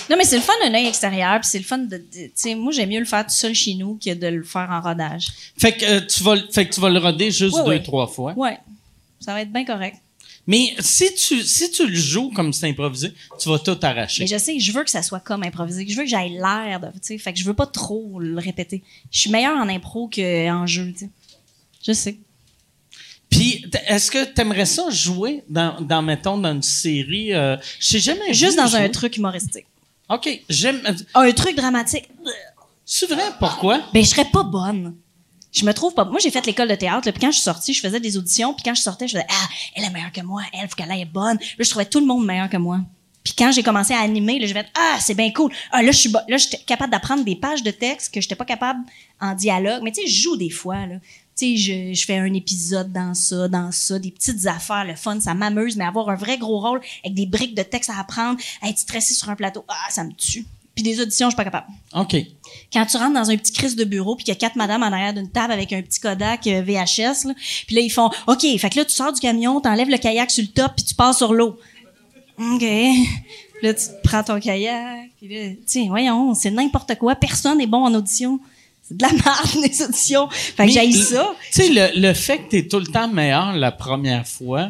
Non, 0.10 0.18
mais 0.18 0.26
c'est 0.26 0.36
le 0.36 0.42
fun 0.42 0.54
d'un 0.64 0.74
œil 0.74 0.88
extérieur, 0.88 1.40
puis 1.40 1.50
c'est 1.50 1.58
le 1.60 1.64
fun 1.64 1.78
de. 1.80 1.98
de- 1.98 2.02
Tu 2.02 2.32
sais, 2.36 2.56
moi, 2.56 2.72
j'aime 2.72 2.90
mieux 2.90 3.00
le 3.00 3.06
faire 3.06 3.26
tout 3.26 3.34
seul 3.34 3.54
chez 3.54 3.74
nous 3.76 3.98
que 4.04 4.14
de 4.14 4.28
le 4.28 4.44
faire 4.44 4.70
en 4.70 4.82
rodage.» 4.82 5.28
Fait 5.58 5.72
que, 5.72 5.86
euh, 5.86 6.02
tu 6.06 6.24
vas, 6.24 6.36
le- 6.36 6.48
fait 6.52 6.68
que 6.68 6.74
tu 6.74 6.82
vas 6.82 6.90
le 6.90 7.00
roder 7.00 7.32
juste 7.32 7.56
Ouais, 7.56 7.64
deux, 7.64 7.70
ouais. 7.70 7.84
trois 7.84 8.08
fois. 8.08 8.34
Ouais. 8.38 8.58
Ça 9.20 9.34
va 9.34 9.42
être 9.42 9.52
bien 9.52 9.64
correct. 9.66 9.98
Mais 10.46 10.74
si 10.80 11.06
tu, 11.16 11.42
si 11.42 11.72
tu 11.72 11.88
le 11.88 11.96
joues 11.96 12.30
comme 12.32 12.52
c'est 12.52 12.68
improvisé, 12.68 13.14
tu 13.40 13.48
vas 13.48 13.60
tout 13.60 13.78
arracher. 13.82 14.24
Mais 14.24 14.28
je 14.28 14.38
sais, 14.38 14.60
je 14.60 14.72
veux 14.74 14.84
que 14.84 14.90
ça 14.90 15.02
soit 15.02 15.22
comme 15.22 15.42
improvisé. 15.44 15.86
Je 15.88 15.96
veux 15.96 16.04
que 16.04 16.10
j'aille 16.10 16.32
l'air 16.34 16.82
de. 16.82 16.88
Tu 16.88 17.00
sais, 17.02 17.18
fait 17.18 17.32
que 17.32 17.40
je 17.40 17.46
veux 17.46 17.54
pas 17.54 17.66
trop 17.66 18.20
le 18.20 18.38
répéter. 18.38 18.84
Je 19.10 19.20
suis 19.22 19.30
meilleure 19.30 19.56
en 19.58 19.70
impro 19.70 20.10
qu'en 20.14 20.66
jeu, 20.68 20.92
tu 20.92 21.06
sais. 21.06 21.10
Je 21.88 21.94
sais. 21.94 22.18
Puis, 23.30 23.66
est-ce 23.88 24.12
que 24.12 24.26
t'aimerais 24.26 24.66
ça 24.66 24.90
jouer 24.90 25.44
dans, 25.50 25.80
dans 25.82 26.02
mettons, 26.02 26.38
dans 26.38 26.52
une 26.54 26.62
série? 26.62 27.34
Euh, 27.34 27.56
je 27.80 27.88
sais 27.88 28.00
jamais. 28.00 28.28
vu 28.28 28.34
Juste 28.34 28.58
dans 28.58 28.76
un 28.76 28.82
jouer. 28.82 28.92
truc 28.92 29.16
humoristique. 29.18 29.66
OK, 30.14 30.30
j'aime. 30.50 30.82
Un 31.16 31.32
truc 31.32 31.56
dramatique. 31.56 32.10
C'est 32.86 33.08
vrai, 33.10 33.24
pourquoi? 33.40 33.82
Ben, 33.94 34.04
je 34.04 34.10
serais 34.10 34.26
pas 34.26 34.44
bonne. 34.44 34.96
Je 35.52 35.66
me 35.66 35.74
trouve 35.74 35.94
pas. 35.94 36.04
Moi, 36.06 36.20
j'ai 36.22 36.32
fait 36.32 36.46
l'école 36.46 36.68
de 36.68 36.76
théâtre, 36.76 37.06
là, 37.08 37.12
puis 37.12 37.22
quand 37.22 37.28
je 37.32 37.36
suis 37.36 37.44
sortie, 37.44 37.74
je 37.74 37.82
faisais 37.82 38.00
des 38.00 38.18
auditions, 38.18 38.54
puis 38.54 38.64
quand 38.64 38.74
je 38.74 38.82
sortais, 38.82 39.08
je 39.08 39.14
faisais 39.14 39.28
Ah, 39.30 39.48
elle 39.76 39.84
est 39.86 39.90
meilleure 39.92 40.12
que 40.12 40.22
moi, 40.22 40.42
elle, 40.52 40.68
faut 40.68 40.76
qu'elle 40.76 40.92
aille 40.92 41.06
bonne. 41.06 41.38
Là, 41.38 41.64
je 41.64 41.70
trouvais 41.70 41.86
tout 41.86 42.00
le 42.00 42.06
monde 42.08 42.26
meilleur 42.26 42.50
que 42.50 42.58
moi. 42.58 42.80
Puis 43.24 43.34
quand 43.38 43.52
j'ai 43.54 43.64
commencé 43.64 43.94
à 43.94 44.00
animer, 44.00 44.40
là, 44.40 44.48
je 44.48 44.54
vais 44.54 44.66
Ah, 44.76 44.98
c'est 45.00 45.14
bien 45.14 45.32
cool. 45.32 45.52
Ah, 45.72 45.82
là, 45.84 45.92
je 45.92 45.98
suis 45.98 46.10
bo- 46.10 46.20
là, 46.28 46.38
j'étais 46.38 46.58
capable 46.58 46.92
d'apprendre 46.92 47.24
des 47.24 47.36
pages 47.36 47.64
de 47.64 47.72
texte 47.72 48.14
que 48.14 48.20
j'étais 48.20 48.36
pas 48.36 48.46
capable 48.46 48.80
en 49.22 49.34
dialogue. 49.34 49.82
Mais 49.84 49.92
tu 49.92 50.02
sais, 50.02 50.08
je 50.08 50.22
joue 50.24 50.36
des 50.36 50.50
fois, 50.50 50.86
là. 50.88 50.96
Tu 51.36 51.58
sais, 51.58 51.58
je, 51.58 51.94
je 51.94 52.06
fais 52.06 52.18
un 52.18 52.34
épisode 52.34 52.92
dans 52.92 53.14
ça, 53.14 53.48
dans 53.48 53.72
ça, 53.72 53.98
des 53.98 54.12
petites 54.12 54.46
affaires, 54.46 54.86
le 54.86 54.96
fun, 54.96 55.20
ça 55.20 55.34
m'amuse, 55.34 55.76
mais 55.76 55.86
avoir 55.86 56.10
un 56.10 56.16
vrai 56.16 56.38
gros 56.38 56.60
rôle 56.60 56.82
avec 57.04 57.16
des 57.16 57.26
briques 57.26 57.56
de 57.56 57.64
texte 57.64 57.90
à 57.90 58.00
apprendre, 58.00 58.40
être 58.62 58.78
stressé 58.78 59.14
sur 59.14 59.30
un 59.30 59.36
plateau, 59.36 59.66
ah, 59.68 59.90
ça 59.90 60.04
me 60.04 60.12
tue. 60.14 60.46
Puis 60.76 60.84
des 60.84 61.00
auditions, 61.00 61.28
je 61.28 61.32
suis 61.32 61.38
pas 61.38 61.44
capable 61.44 61.68
OK. 61.96 62.16
quand 62.72 62.86
tu 62.86 62.98
rentres 62.98 63.14
dans 63.14 63.30
un 63.30 63.38
petit 63.38 63.52
crise 63.52 63.76
de 63.76 63.84
bureau 63.84 64.16
puis 64.16 64.26
qu'il 64.26 64.34
y 64.34 64.38
a 64.38 64.40
quatre 64.40 64.56
madames 64.56 64.82
en 64.82 64.92
arrière 64.92 65.14
d'une 65.14 65.30
table 65.30 65.54
avec 65.54 65.72
un 65.72 65.84
petit 65.84 66.00
Kodak 66.00 66.48
euh, 66.48 66.64
VHS 66.64 67.28
là, 67.28 67.34
puis 67.68 67.76
là 67.76 67.82
ils 67.82 67.92
font 67.92 68.10
OK, 68.26 68.42
fait 68.42 68.70
que 68.72 68.80
là 68.80 68.86
tu 68.86 68.94
sors 68.94 69.14
du 69.14 69.20
camion, 69.20 69.62
t'enlèves 69.62 69.90
le 69.90 69.98
kayak 69.98 70.32
sur 70.32 70.44
le 70.44 70.50
top 70.50 70.74
puis 70.76 70.84
tu 70.84 70.96
passes 70.96 71.18
sur 71.18 71.34
l'eau. 71.34 71.60
OK. 72.40 72.60
Puis 72.60 73.08
là 73.62 73.74
tu 73.76 73.84
prends 74.04 74.24
ton 74.24 74.40
kayak, 74.40 75.12
puis 75.18 75.28
là 75.28 75.56
tiens, 75.68 75.86
voyons, 75.90 76.34
c'est 76.34 76.50
n'importe 76.50 76.96
quoi, 76.96 77.14
personne 77.16 77.60
n'est 77.60 77.68
bon 77.68 77.86
en 77.86 77.94
audition. 77.94 78.40
C'est 78.84 78.98
de 78.98 79.02
la 79.04 79.12
merde 79.14 79.50
les 79.64 79.82
auditions. 79.82 80.28
Fait 80.30 80.66
que 80.68 80.72
j'aille 80.72 80.92
le- 80.92 81.02
ça. 81.04 81.34
Tu 81.52 81.62
sais, 81.64 81.70
le, 81.70 82.00
le 82.00 82.14
fait 82.14 82.40
que 82.40 82.50
t'es 82.50 82.68
tout 82.68 82.80
le 82.80 82.88
temps 82.88 83.08
meilleur 83.08 83.54
la 83.56 83.72
première 83.72 84.28
fois, 84.28 84.70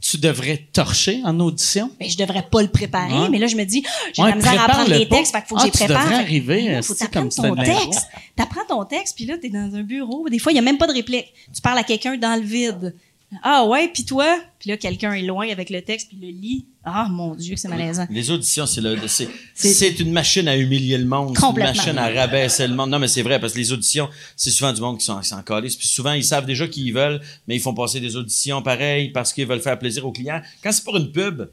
tu 0.00 0.18
devrais 0.18 0.58
torcher 0.70 1.22
en 1.24 1.40
audition? 1.40 1.90
Mais 1.98 2.10
je 2.10 2.18
devrais 2.18 2.42
pas 2.50 2.60
le 2.60 2.68
préparer, 2.68 3.14
Ouais. 3.20 3.28
mais 3.30 3.38
là 3.38 3.46
je 3.46 3.56
me 3.56 3.64
dis 3.64 3.82
ah, 3.86 3.90
j'ai 4.12 4.22
Ouais, 4.22 4.28
la 4.30 4.36
misère 4.36 4.60
à 4.60 4.64
apprendre 4.66 4.90
les 4.90 5.08
textes, 5.08 5.32
fait 5.32 5.38
qu'il 5.40 5.48
faut 5.48 5.54
que 5.56 5.60
Ah, 5.62 5.64
j'y 5.64 5.70
tu 5.70 5.78
prépare. 5.78 6.02
devrais 6.02 6.16
Fait 6.16 6.20
que, 6.22 6.26
arriver, 6.26 6.82
faut 6.82 6.94
t'apprendre 6.94 7.34
ton 7.34 7.54
texte. 7.56 8.06
T'apprends 8.36 8.66
ton 8.68 8.84
texte, 8.84 9.16
puis 9.16 9.24
là 9.24 9.38
t'es 9.38 9.48
dans 9.48 9.74
un 9.74 9.82
bureau. 9.82 10.28
Des 10.28 10.38
fois 10.38 10.52
il 10.52 10.56
y 10.56 10.58
a 10.58 10.62
même 10.62 10.76
pas 10.76 10.86
de 10.86 10.92
réplique. 10.92 11.32
Tu 11.54 11.62
parles 11.62 11.78
à 11.78 11.84
quelqu'un 11.84 12.18
dans 12.18 12.38
le 12.38 12.44
vide. 12.46 12.94
Ah 13.42 13.64
ouais, 13.66 13.90
puis 13.92 14.04
toi, 14.04 14.38
puis 14.58 14.70
là 14.70 14.76
quelqu'un 14.76 15.12
est 15.12 15.22
loin 15.22 15.48
avec 15.50 15.70
le 15.70 15.82
texte 15.82 16.08
puis 16.08 16.18
le 16.20 16.28
lit. 16.28 16.66
Ah 16.84 17.08
mon 17.10 17.34
dieu, 17.34 17.56
c'est 17.56 17.68
malaisant. 17.68 18.06
Les 18.10 18.30
auditions, 18.30 18.66
c'est 18.66 18.80
le, 18.80 18.96
c'est, 19.08 20.00
une 20.00 20.12
machine 20.12 20.46
à 20.48 20.56
humilier 20.56 20.98
le 20.98 21.06
monde. 21.06 21.36
C'est 21.38 21.46
une 21.46 21.58
machine 21.58 21.98
à 21.98 22.10
rabaisser 22.10 22.68
le 22.68 22.74
monde. 22.74 22.90
Non, 22.90 22.98
mais 22.98 23.08
c'est 23.08 23.22
vrai, 23.22 23.40
parce 23.40 23.54
que 23.54 23.58
les 23.58 23.72
auditions, 23.72 24.08
c'est 24.36 24.50
souvent 24.50 24.72
du 24.72 24.80
monde 24.80 24.98
qui 24.98 25.04
sont, 25.04 25.18
qui 25.20 25.28
sont 25.28 25.36
en 25.36 25.42
calice. 25.42 25.76
Puis 25.76 25.88
souvent, 25.88 26.12
ils 26.12 26.24
savent 26.24 26.46
déjà 26.46 26.68
qu'ils 26.68 26.92
veulent, 26.92 27.20
mais 27.48 27.56
ils 27.56 27.60
font 27.60 27.74
passer 27.74 28.00
des 28.00 28.16
auditions 28.16 28.62
pareilles 28.62 29.10
parce 29.10 29.32
qu'ils 29.32 29.46
veulent 29.46 29.62
faire 29.62 29.78
plaisir 29.78 30.06
aux 30.06 30.12
clients. 30.12 30.42
Quand 30.62 30.72
c'est 30.72 30.84
pour 30.84 30.96
une 30.96 31.10
pub, 31.10 31.48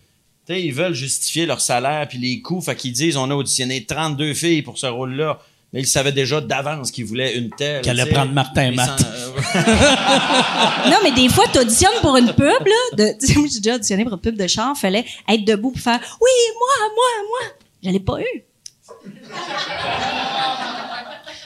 tu 0.45 0.53
sais, 0.53 0.61
ils 0.61 0.73
veulent 0.73 0.93
justifier 0.93 1.45
leur 1.45 1.61
salaire 1.61 2.07
puis 2.07 2.17
les 2.17 2.41
coûts. 2.41 2.61
Fait 2.61 2.75
qu'ils 2.75 2.93
disent, 2.93 3.15
on 3.15 3.29
a 3.31 3.35
auditionné 3.35 3.85
32 3.85 4.33
filles 4.33 4.61
pour 4.63 4.77
ce 4.77 4.87
rôle-là. 4.87 5.39
Mais 5.73 5.81
ils 5.81 5.87
savaient 5.87 6.11
déjà 6.11 6.41
d'avance 6.41 6.91
qu'ils 6.91 7.05
voulaient 7.05 7.37
une 7.37 7.49
telle. 7.49 7.81
Qu'elle 7.81 7.97
allait 7.99 8.09
tu 8.09 8.13
prendre 8.15 8.33
Martin 8.33 8.71
Matt. 8.71 9.01
euh, 9.05 9.59
Non, 10.89 10.97
mais 11.03 11.11
des 11.13 11.29
fois, 11.29 11.45
t'auditionnes 11.47 11.99
pour 12.01 12.17
une 12.17 12.33
pub, 12.33 12.43
là. 12.43 12.97
De, 12.97 13.25
tu 13.25 13.39
moi, 13.39 13.47
j'ai 13.49 13.59
déjà 13.61 13.75
auditionné 13.75 14.03
pour 14.03 14.13
une 14.13 14.19
pub 14.19 14.35
de 14.35 14.47
char. 14.47 14.75
Fallait 14.77 15.05
être 15.29 15.45
debout 15.45 15.71
pour 15.71 15.79
faire 15.81 15.99
Oui, 16.19 16.29
moi, 16.59 16.89
moi, 16.89 17.27
moi. 17.29 17.53
Je 17.83 17.89
l'ai 17.89 17.99
pas 18.01 18.19
eu. 18.19 18.43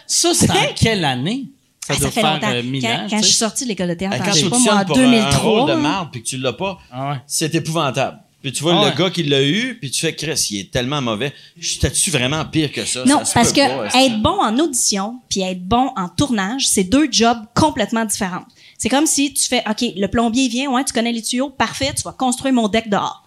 Ça, 0.07 0.34
c'est 0.34 0.49
en 0.49 0.56
quelle 0.76 1.06
année? 1.06 1.45
Ça 1.88 1.93
Ah, 1.95 1.99
doit 1.99 2.10
fait 2.11 2.22
faire 2.22 2.34
longtemps. 2.34 2.49
euh, 2.52 2.64
mille 2.64 2.81
quand 2.81 2.89
ans. 2.89 3.07
quand 3.10 3.18
tu 3.18 3.22
je 3.22 3.27
suis 3.27 3.35
sortie 3.35 3.64
de 3.65 3.69
l'école 3.69 3.89
de 3.89 3.93
théâtre, 3.93 4.18
quand 4.18 4.31
en, 4.31 4.34
je 4.34 4.38
tu 4.39 4.43
sais 4.45 4.49
pas, 4.49 4.57
moi, 4.57 4.73
en 4.73 4.77
auditionnes 4.81 4.85
pour 4.88 4.97
un- 4.97 5.02
un 5.03 5.38
rôle 5.38 5.65
2003. 5.68 5.76
de 5.76 5.81
marde 5.81 6.10
puis 6.11 6.23
que 6.23 6.27
tu 6.27 6.38
l'as 6.38 6.53
pas, 6.53 6.80
Ah 6.91 7.11
ouais. 7.11 7.18
c'est 7.27 7.53
épouvantable. 7.53 8.19
Puis 8.45 8.51
tu 8.53 8.61
vois 8.61 8.80
Ah 8.80 8.91
le 8.91 8.95
gars 8.95 9.09
qui 9.09 9.23
l'a 9.23 9.41
eu, 9.41 9.76
puis 9.81 9.89
tu 9.89 10.01
fais 10.01 10.13
Chris, 10.13 10.49
il 10.51 10.59
est 10.59 10.72
tellement 10.72 11.01
mauvais. 11.01 11.34
J'étais-tu 11.57 12.11
vraiment 12.11 12.45
pire 12.45 12.72
que 12.72 12.85
ça? 12.85 13.03
Non, 13.03 13.26
Ça 13.26 13.34
parce 13.34 13.51
que 13.51 13.89
pas, 13.89 13.99
être 14.03 14.22
bon 14.22 14.39
en 14.39 14.59
audition 14.59 15.15
puis 15.31 15.41
être 15.41 15.63
bon 15.63 15.89
en 15.95 16.09
tournage, 16.09 16.67
c'est 16.67 16.84
deux 16.84 17.07
jobs 17.11 17.39
complètement 17.55 18.05
différents. 18.05 18.45
C'est 18.77 18.88
comme 18.89 19.07
si 19.07 19.34
tu 19.34 19.45
fais, 19.47 19.63
OK, 19.67 19.84
le 19.95 20.05
plombier 20.05 20.47
vient, 20.47 20.69
ouais, 20.69 20.84
tu 20.84 20.93
connais 20.93 21.11
les 21.11 21.23
tuyaux, 21.23 21.49
parfait, 21.49 21.91
tu 21.97 22.03
vas 22.03 22.11
construire 22.11 22.53
mon 22.53 22.67
deck 22.67 22.88
dehors. 22.88 23.23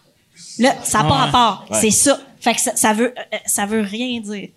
Là, 0.60 0.76
ça 0.84 0.98
n'a 0.98 1.04
pas 1.08 1.10
Ouais. 1.10 1.20
rapport. 1.32 1.66
Ouais. 1.68 1.78
C'est 1.80 1.90
ça. 1.90 2.20
Fait 2.38 2.54
que 2.54 2.60
ça, 2.60 2.76
ça 2.76 2.92
veut, 2.92 3.12
euh, 3.16 3.36
ça 3.44 3.66
veut 3.66 3.80
rien 3.80 4.20
dire. 4.20 4.50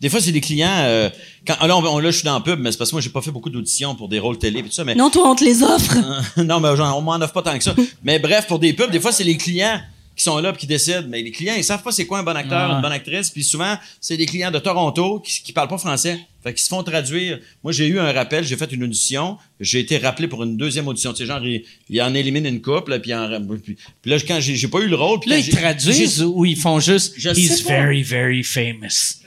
Des 0.00 0.08
fois, 0.08 0.20
c'est 0.20 0.30
des 0.30 0.40
clients. 0.40 0.68
euh, 0.70 1.10
quand, 1.44 1.56
là, 1.66 1.76
on, 1.76 1.84
on- 1.84 1.98
là, 1.98 2.12
je 2.12 2.18
suis 2.18 2.24
dans 2.24 2.34
la 2.34 2.40
pub, 2.40 2.60
mais 2.60 2.70
c'est 2.70 2.78
parce 2.78 2.90
que 2.90 2.94
moi, 2.94 3.00
j'ai 3.00 3.10
pas 3.10 3.22
fait 3.22 3.32
beaucoup 3.32 3.50
d'auditions 3.50 3.96
pour 3.96 4.08
des 4.08 4.20
rôles 4.20 4.38
télé 4.38 4.60
et 4.60 4.62
tout 4.62 4.70
ça. 4.70 4.84
Mais 4.84 4.94
Non, 4.94 5.10
toi, 5.10 5.28
on 5.30 5.34
te 5.34 5.42
les 5.42 5.64
offre. 5.64 5.96
non, 6.36 6.60
mais 6.60 6.76
genre, 6.76 6.96
on 6.96 7.00
m'en 7.02 7.14
offre 7.16 7.32
pas 7.32 7.42
tant 7.42 7.58
que 7.58 7.64
ça. 7.64 7.74
mais 8.04 8.20
bref, 8.20 8.46
pour 8.46 8.60
des 8.60 8.72
pubs, 8.72 8.90
des 8.92 9.00
fois, 9.00 9.10
c'est 9.10 9.24
les 9.24 9.36
clients. 9.36 9.80
Qui 10.16 10.24
sont 10.24 10.38
là 10.38 10.52
puis 10.52 10.60
qui 10.62 10.66
décident. 10.66 11.04
Mais 11.08 11.22
les 11.22 11.30
clients, 11.30 11.54
ils 11.56 11.62
savent 11.64 11.82
pas 11.82 11.92
c'est 11.92 12.06
quoi 12.06 12.18
un 12.18 12.22
bon 12.22 12.34
acteur, 12.34 12.72
une 12.72 12.80
bonne 12.80 12.92
actrice. 12.92 13.30
Puis 13.30 13.44
souvent, 13.44 13.76
c'est 14.00 14.16
des 14.16 14.26
clients 14.26 14.50
de 14.50 14.58
Toronto 14.58 15.20
qui, 15.20 15.42
qui 15.42 15.52
parlent 15.52 15.68
pas 15.68 15.78
français. 15.78 16.18
Fait 16.42 16.54
qu'ils 16.54 16.62
se 16.62 16.68
font 16.68 16.82
traduire. 16.82 17.38
Moi, 17.62 17.72
j'ai 17.72 17.86
eu 17.86 17.98
un 17.98 18.12
rappel, 18.12 18.44
j'ai 18.44 18.56
fait 18.56 18.72
une 18.72 18.84
audition. 18.84 19.36
J'ai 19.60 19.80
été 19.80 19.98
rappelé 19.98 20.26
pour 20.28 20.42
une 20.42 20.56
deuxième 20.56 20.88
audition. 20.88 21.12
Tu 21.12 21.18
sais, 21.18 21.26
genre, 21.26 21.44
il, 21.44 21.64
il 21.90 22.00
en 22.00 22.14
élimine 22.14 22.46
une 22.46 22.62
couple, 22.62 22.92
là, 22.92 22.98
puis, 22.98 23.10
il 23.10 23.14
en, 23.14 23.46
puis, 23.62 23.76
puis 24.00 24.10
là, 24.10 24.16
quand 24.26 24.40
j'ai, 24.40 24.68
pas 24.68 24.78
eu 24.78 24.86
le 24.88 24.96
rôle, 24.96 25.20
puis 25.20 25.30
Là, 25.30 25.38
ils 25.38 25.48
traduisent 25.50 26.22
ou 26.22 26.44
ils 26.44 26.56
font 26.56 26.80
juste 26.80 27.14
Je 27.18 27.30
He's 27.30 27.62
very, 27.62 28.02
very 28.02 28.42
famous. 28.42 29.20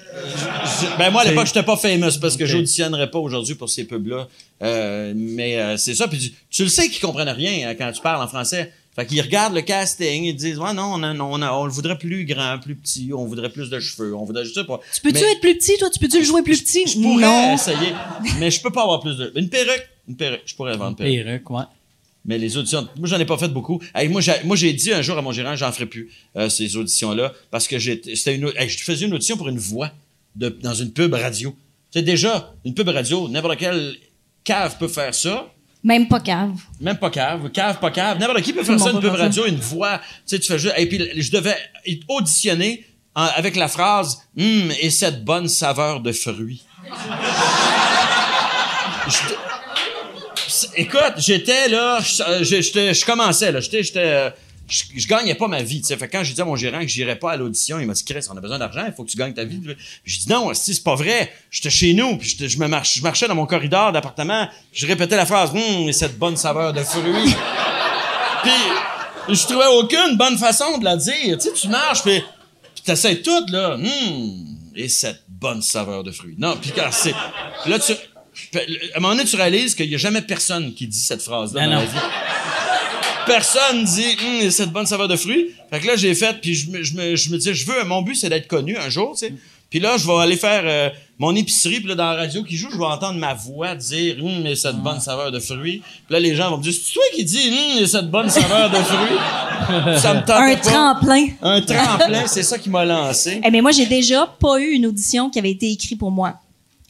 Ben 0.98 1.12
moi, 1.12 1.22
à 1.22 1.26
l'époque, 1.26 1.46
j'étais 1.46 1.64
pas 1.64 1.78
famous 1.78 2.18
parce 2.20 2.36
que 2.36 2.44
Ok. 2.44 2.50
j'auditionnerais 2.50 3.12
pas 3.12 3.20
aujourd'hui 3.20 3.56
pour 3.56 3.70
ces 3.70 3.86
pubs-là. 3.86 4.28
Euh, 4.64 5.14
mais 5.16 5.58
euh, 5.58 5.78
c'est 5.78 5.94
ça. 5.96 6.08
Puis 6.08 6.20
tu, 6.20 6.32
tu 6.50 6.64
le 6.64 6.70
sais 6.70 6.90
qu'ils 6.90 7.00
comprennent 7.02 7.30
rien 7.30 7.70
hein, 7.70 7.76
quand 7.78 7.92
tu 7.92 8.02
parles 8.02 8.22
en 8.24 8.28
français. 8.28 8.74
Fait 9.00 9.06
qu'ils 9.06 9.22
regardent 9.22 9.54
le 9.56 9.62
casting, 9.62 10.24
ils 10.26 10.36
disent 10.36 10.60
ouais 10.60 10.74
non, 10.74 10.94
on, 10.96 11.04
a- 11.04 11.14
on, 11.16 11.42
a- 11.42 11.54
on 11.54 11.66
le 11.66 11.72
voudrait 11.72 11.98
plus 11.98 12.26
grand, 12.26 12.60
plus 12.60 12.76
petit, 12.76 13.12
on 13.14 13.26
voudrait 13.26 13.50
plus 13.50 13.70
de 13.70 13.80
cheveux, 13.80 14.14
on 14.14 14.26
voudrait 14.26 14.44
je 14.46 14.52
sais 14.54 14.64
pas. 14.66 14.80
Tu 14.94 15.02
peux-tu 15.02 15.16
Mais- 15.24 15.32
être 15.32 15.40
plus 15.42 15.58
petit, 15.58 15.78
toi? 15.78 15.90
Tu 15.90 16.00
peux-tu 16.00 16.20
le 16.20 16.26
jouer 16.26 16.42
plus 16.42 16.62
petit? 16.62 16.86
Je 16.88 17.00
pourrais 17.00 17.22
non. 17.24 17.54
essayer, 17.54 17.94
mais 18.40 18.52
je 18.52 18.62
peux 18.62 18.72
pas 18.72 18.84
avoir 18.84 19.00
plus 19.00 19.16
de. 19.18 19.32
Une 19.36 19.50
perruque, 19.50 19.88
une 20.08 20.16
perruque, 20.18 20.42
je 20.46 20.54
pourrais 20.56 20.74
avoir 20.74 20.90
une 20.90 20.96
perruque. 20.96 21.24
Perruque, 21.24 21.50
ouais. 21.52 21.64
Mais 22.26 22.38
les 22.38 22.58
auditions, 22.58 22.88
moi 22.98 23.08
j'en 23.08 23.18
ai 23.20 23.26
pas 23.26 23.38
fait 23.38 23.48
beaucoup. 23.48 23.82
Hey, 23.96 24.10
moi, 24.10 24.20
j'ai, 24.20 24.34
moi 24.44 24.58
j'ai 24.58 24.74
dit 24.74 24.92
un 24.92 25.02
jour 25.02 25.18
à 25.18 25.22
mon 25.22 25.32
gérant, 25.32 25.56
j'en 25.56 25.72
ferai 25.72 25.86
plus 25.86 26.12
euh, 26.36 26.50
ces 26.50 26.76
auditions-là 26.76 27.32
parce 27.52 27.68
que 27.68 27.80
c'était 27.80 28.36
une, 28.36 28.52
hey, 28.58 28.68
je 28.68 28.78
faisais 28.84 29.06
une 29.06 29.14
audition 29.14 29.38
pour 29.38 29.48
une 29.48 29.58
voix 29.58 29.92
de, 30.36 30.50
dans 30.50 30.74
une 30.74 30.92
pub 30.92 31.14
radio. 31.14 31.56
C'est 31.92 32.02
déjà 32.04 32.54
une 32.66 32.74
pub 32.74 32.90
radio, 32.90 33.30
n'importe 33.30 33.58
quel 33.58 33.96
cave 34.44 34.78
peut 34.78 34.90
faire 34.90 35.16
ça. 35.16 35.52
Même 35.84 36.08
pas 36.10 36.20
cave. 36.20 36.52
Même 36.82 36.98
pas 36.98 37.10
cave, 37.10 37.50
cave, 37.52 37.80
pas 37.80 37.92
cave. 37.92 38.20
N'importe 38.20 38.42
qui 38.42 38.52
peut 38.54 38.64
faire 38.64 38.80
ça, 38.80 38.92
une 38.92 39.00
pub 39.00 39.12
radio, 39.14 39.46
une 39.46 39.56
voix. 39.60 40.00
Tu 40.00 40.06
sais, 40.36 40.40
tu 40.40 40.52
fais 40.52 40.60
juste. 40.60 40.74
Et 40.78 40.88
puis, 40.88 41.02
je 41.16 41.32
devais 41.32 41.56
auditionner 42.10 42.86
en- 43.16 43.30
avec 43.36 43.56
la 43.56 43.68
phrase 43.70 44.18
Hum, 44.38 44.72
et 44.82 44.90
cette 44.90 45.24
bonne 45.24 45.48
saveur 45.48 46.02
de 46.02 46.12
fruits. 46.12 46.66
Écoute, 50.76 51.14
j'étais 51.18 51.68
là, 51.70 52.00
je, 52.02 52.24
euh, 52.24 52.40
je- 52.44 52.62
j'étais- 52.62 52.94
je 52.94 53.06
commençais, 53.06 53.52
là. 53.52 53.60
J'étais. 53.60 54.32
Je, 54.70 54.84
je 54.96 55.08
gagnais 55.08 55.36
pas 55.36 55.48
ma 55.48 55.62
vie. 55.62 55.82
Fait 55.84 55.98
que 55.98 56.06
quand 56.06 56.24
j'ai 56.24 56.34
dit 56.34 56.42
à 56.42 56.46
mon 56.46 56.56
gérant 56.56 56.80
que 56.80 56.88
j'irais 56.88 57.18
pas 57.18 57.32
à 57.32 57.38
l'audition, 57.38 57.80
il 57.80 57.88
m'a 57.88 57.94
dit, 57.94 58.04
Chris, 58.04 58.26
on 58.32 58.38
a 58.38 58.42
besoin 58.42 58.60
d'argent, 58.60 58.84
il 58.86 58.94
faut 58.94 59.04
que 59.04 59.10
tu 59.10 59.18
gagnes 59.18 59.34
ta 59.34 59.44
vie. 59.44 59.62
J'ai 60.06 60.20
dit, 60.20 60.30
non, 60.30 60.52
esti, 60.52 60.76
c'est 60.76 60.84
pas 60.84 60.96
vrai. 60.96 61.34
J'étais 61.52 61.70
chez 61.70 61.94
nous, 61.94 62.18
puis 62.18 62.36
je, 62.40 62.60
me 62.60 62.68
marche, 62.68 62.98
je 62.98 63.04
marchais 63.04 63.28
dans 63.28 63.36
mon 63.36 63.46
corridor 63.46 63.92
d'appartement, 63.92 64.48
je 64.72 64.88
répétais 64.88 65.18
la 65.18 65.26
phrase, 65.26 65.52
hum, 65.52 65.90
et 65.90 65.94
cette 65.94 66.18
bonne 66.18 66.38
saveur 66.38 66.72
de 66.74 66.82
fruits. 66.84 67.04
puis, 68.44 69.36
je 69.36 69.44
trouvais 69.44 69.68
aucune 69.68 70.16
bonne 70.18 70.38
façon 70.38 70.78
de 70.78 70.86
la 70.86 70.96
dire. 70.96 71.38
Tu 71.38 71.50
sais, 71.50 71.54
tu 71.54 71.68
marches, 71.68 72.04
puis, 72.04 72.24
t'essaies 72.86 73.22
tout, 73.22 73.46
là. 73.50 73.76
Hum, 73.76 74.46
et 74.76 74.88
cette 74.88 75.24
bonne 75.28 75.62
saveur 75.62 76.04
de 76.04 76.12
fruits. 76.12 76.36
Non, 76.38 76.58
puis 76.62 76.72
quand 76.76 76.90
c'est. 76.92 77.14
Là, 77.66 77.80
tu. 77.80 77.94
À 78.54 78.60
un 78.96 79.00
moment 79.02 79.16
donné, 79.16 79.28
tu 79.28 79.36
réalises 79.36 79.76
qu'il 79.76 79.90
n'y 79.90 79.96
a 79.96 79.98
jamais 79.98 80.22
personne 80.22 80.74
qui 80.74 80.88
dit 80.88 81.00
cette 81.00 81.22
phrase-là 81.22 81.62
Ben 81.62 81.70
dans 81.70 81.76
non. 81.76 81.82
la 81.82 81.86
vie. 81.86 82.39
Personne 83.30 83.84
dit 83.84 84.18
Hum, 84.22 84.42
et 84.42 84.52
cette 84.52 84.72
bonne 84.72 84.86
saveur 84.86 85.08
de 85.08 85.16
fruits. 85.16 85.48
Fait 85.70 85.80
que 85.80 85.88
là, 85.88 85.96
j'ai 85.96 86.14
fait, 86.16 86.36
puis 86.42 86.56
je 86.56 86.70
me, 86.72 86.84
je 86.84 86.94
me, 86.96 87.16
je 87.16 87.30
me 87.30 87.38
disais, 87.38 87.54
je 87.54 87.66
veux, 87.66 87.84
mon 87.86 88.02
but, 88.02 88.16
c'est 88.16 88.30
d'être 88.30 88.48
connu 88.48 88.76
un 88.78 88.90
jour, 88.90 89.12
tu 89.18 89.28
sais. 89.28 89.34
Puis 89.70 89.80
là, 89.80 89.98
je 89.98 90.08
vais 90.08 90.14
aller 90.16 90.36
faire 90.36 90.64
euh, 90.66 90.90
mon 91.20 91.36
épicerie, 91.36 91.80
puis 91.80 91.90
là, 91.90 91.94
dans 91.96 92.10
la 92.10 92.16
radio 92.16 92.44
qui 92.44 92.58
joue, 92.58 92.70
je 92.72 92.78
vais 92.78 92.86
entendre 92.86 93.20
ma 93.20 93.36
voix 93.36 93.76
dire 93.76 94.18
Hum, 94.24 94.46
et 94.48 94.56
cette 94.56 94.78
bonne 94.78 95.00
saveur 95.00 95.32
de 95.32 95.40
fruits. 95.40 95.82
Puis 95.82 96.14
là, 96.14 96.20
les 96.20 96.36
gens 96.36 96.50
vont 96.50 96.58
me 96.58 96.64
dire, 96.64 96.74
c'est 96.74 96.92
toi 96.94 97.04
qui 97.16 97.24
dis 97.24 97.50
Hum, 97.50 97.84
et 97.84 97.88
cette 97.88 98.10
bonne 98.10 98.30
saveur 98.30 98.70
de 98.70 98.76
fruits? 98.78 99.18
Ça 100.00 100.16
me 100.16 100.20
tentait 100.22 100.34
Un 100.34 100.56
pas. 100.56 100.62
tremplin. 100.72 101.26
Un 101.44 101.62
tremplin, 101.62 102.26
c'est 102.26 102.42
ça 102.44 102.58
qui 102.58 102.70
m'a 102.72 102.84
lancé. 102.86 103.40
Eh 103.46 103.52
mais 103.52 103.62
moi, 103.62 103.72
j'ai 103.72 103.86
déjà 103.86 104.26
pas 104.26 104.60
eu 104.60 104.70
une 104.72 104.88
audition 104.88 105.30
qui 105.30 105.38
avait 105.38 105.52
été 105.52 105.72
écrite 105.72 106.00
pour 106.00 106.10
moi. 106.10 106.34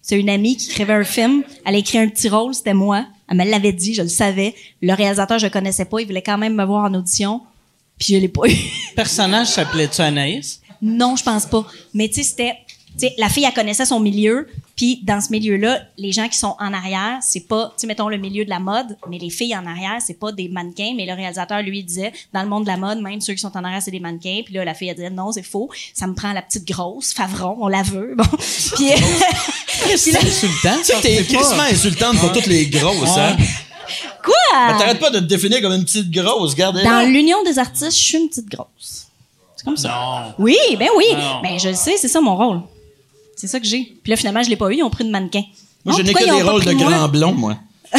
C'est 0.02 0.18
une 0.18 0.30
amie 0.30 0.56
qui 0.56 0.70
écrivait 0.70 0.94
un 0.94 1.04
film. 1.04 1.44
Elle 1.66 1.76
a 1.76 1.78
écrit 1.80 1.98
un 1.98 2.08
petit 2.08 2.30
rôle, 2.30 2.54
c'était 2.54 2.74
moi. 2.74 3.06
Elle 3.30 3.38
me 3.38 3.46
l'avait 3.46 3.74
dit, 3.74 3.94
je 3.94 4.02
le 4.02 4.08
savais. 4.08 4.56
Le 4.82 4.94
réalisateur, 4.94 5.40
je 5.40 5.46
le 5.46 5.52
connaissais 5.52 5.86
pas. 5.86 6.00
Il 6.00 6.08
voulait 6.08 6.22
quand 6.22 6.38
même 6.38 6.56
me 6.56 6.66
voir 6.66 6.86
en 6.86 6.94
audition. 6.96 7.42
Puis 8.00 8.16
je 8.16 8.20
l'ai 8.20 8.28
pas 8.28 8.48
eu. 8.48 8.56
Personnage 8.96 9.48
s'appelait-tu 9.48 10.02
Anaïs? 10.02 10.62
non, 10.82 11.16
je 11.16 11.24
pense 11.24 11.46
pas. 11.46 11.66
Mais 11.94 12.08
tu 12.08 12.16
sais, 12.16 12.24
c'était... 12.24 12.54
Tu 12.98 13.08
sais, 13.08 13.14
la 13.18 13.30
fille, 13.30 13.44
elle 13.46 13.54
connaissait 13.54 13.86
son 13.86 14.00
milieu. 14.00 14.48
Puis 14.80 15.02
dans 15.04 15.20
ce 15.20 15.30
milieu-là, 15.32 15.82
les 15.98 16.14
gens 16.14 16.30
qui 16.30 16.38
sont 16.38 16.56
en 16.58 16.74
arrière, 16.74 17.18
c'est 17.22 17.46
pas, 17.50 17.66
tu 17.76 17.82
sais, 17.82 17.88
mettons 17.88 18.08
le 18.08 18.16
milieu 18.16 18.46
de 18.46 18.50
la 18.50 18.60
mode, 18.60 18.96
mais 19.10 19.18
les 19.18 19.30
filles 19.30 19.54
en 19.54 19.66
arrière, 19.66 19.98
c'est 20.00 20.18
pas 20.18 20.32
des 20.32 20.48
mannequins. 20.48 20.94
Mais 20.96 21.06
le 21.06 21.12
réalisateur, 21.12 21.62
lui, 21.62 21.84
disait, 21.84 22.14
dans 22.34 22.44
le 22.44 22.48
monde 22.48 22.64
de 22.64 22.70
la 22.70 22.78
mode, 22.78 23.02
même 23.02 23.20
ceux 23.20 23.34
qui 23.34 23.42
sont 23.42 23.52
en 23.58 23.66
arrière, 23.66 23.82
c'est 23.82 23.92
des 23.92 24.00
mannequins. 24.00 24.40
Puis 24.46 24.54
là, 24.54 24.64
la 24.64 24.74
fille, 24.74 24.88
elle 24.88 24.96
disait, 24.96 25.10
non, 25.10 25.34
c'est 25.34 25.44
faux. 25.44 25.70
Ça 25.94 26.08
me 26.08 26.14
prend 26.14 26.32
la 26.32 26.42
petite 26.42 26.66
grosse, 26.66 27.12
Favron, 27.12 27.58
on 27.60 27.68
la 27.68 27.84
veut. 27.84 28.16
Bon. 28.16 28.24
Puis, 28.38 28.88
C'est 29.98 30.16
insultant. 30.26 30.78
Tu 30.78 30.94
sais, 30.94 31.02
t'es 31.02 31.38
insultante 31.74 32.18
pour 32.20 32.32
toutes 32.32 32.48
les 32.48 32.68
grosses, 32.68 33.18
hein? 33.18 33.36
quoi? 34.24 34.36
Mais 34.72 34.80
T'arrêtes 34.80 35.00
pas 35.00 35.10
de 35.10 35.20
te 35.20 35.26
définir 35.26 35.62
comme 35.62 35.74
une 35.74 35.84
petite 35.84 36.10
grosse, 36.10 36.52
regardez 36.52 36.84
Dans 36.86 37.06
l'union 37.06 37.44
des 37.44 37.60
artistes, 37.60 37.98
je 37.98 38.02
suis 38.02 38.18
une 38.18 38.30
petite 38.30 38.48
grosse. 38.48 39.08
C'est 39.58 39.66
comme 39.66 39.76
ça. 39.76 39.90
Non. 39.90 40.34
Oui, 40.46 40.56
ben 40.78 40.88
oui. 40.96 41.08
Non. 41.18 41.42
Ben 41.44 41.60
je 41.60 41.68
le 41.68 41.76
sais, 41.76 41.98
c'est 41.98 42.08
ça 42.08 42.22
mon 42.22 42.38
rôle. 42.38 42.62
C'est 43.40 43.48
ça 43.48 43.58
que 43.58 43.66
j'ai. 43.66 43.98
Puis 44.04 44.10
là, 44.10 44.18
finalement, 44.18 44.44
je 44.44 44.50
l'ai 44.50 44.58
pas 44.58 44.70
eu, 44.70 44.76
ils 44.76 44.84
ont 44.84 44.90
pris 44.90 45.06
de 45.06 45.12
mannequin. 45.12 45.44
Moi, 45.86 45.96
je 45.98 46.02
n'ai 46.04 46.14
que 46.14 46.26
des 46.26 46.42
rôles 46.42 46.66
de 46.66 46.74
grand 46.74 47.08
blond, 47.08 47.34
moi. 47.34 47.56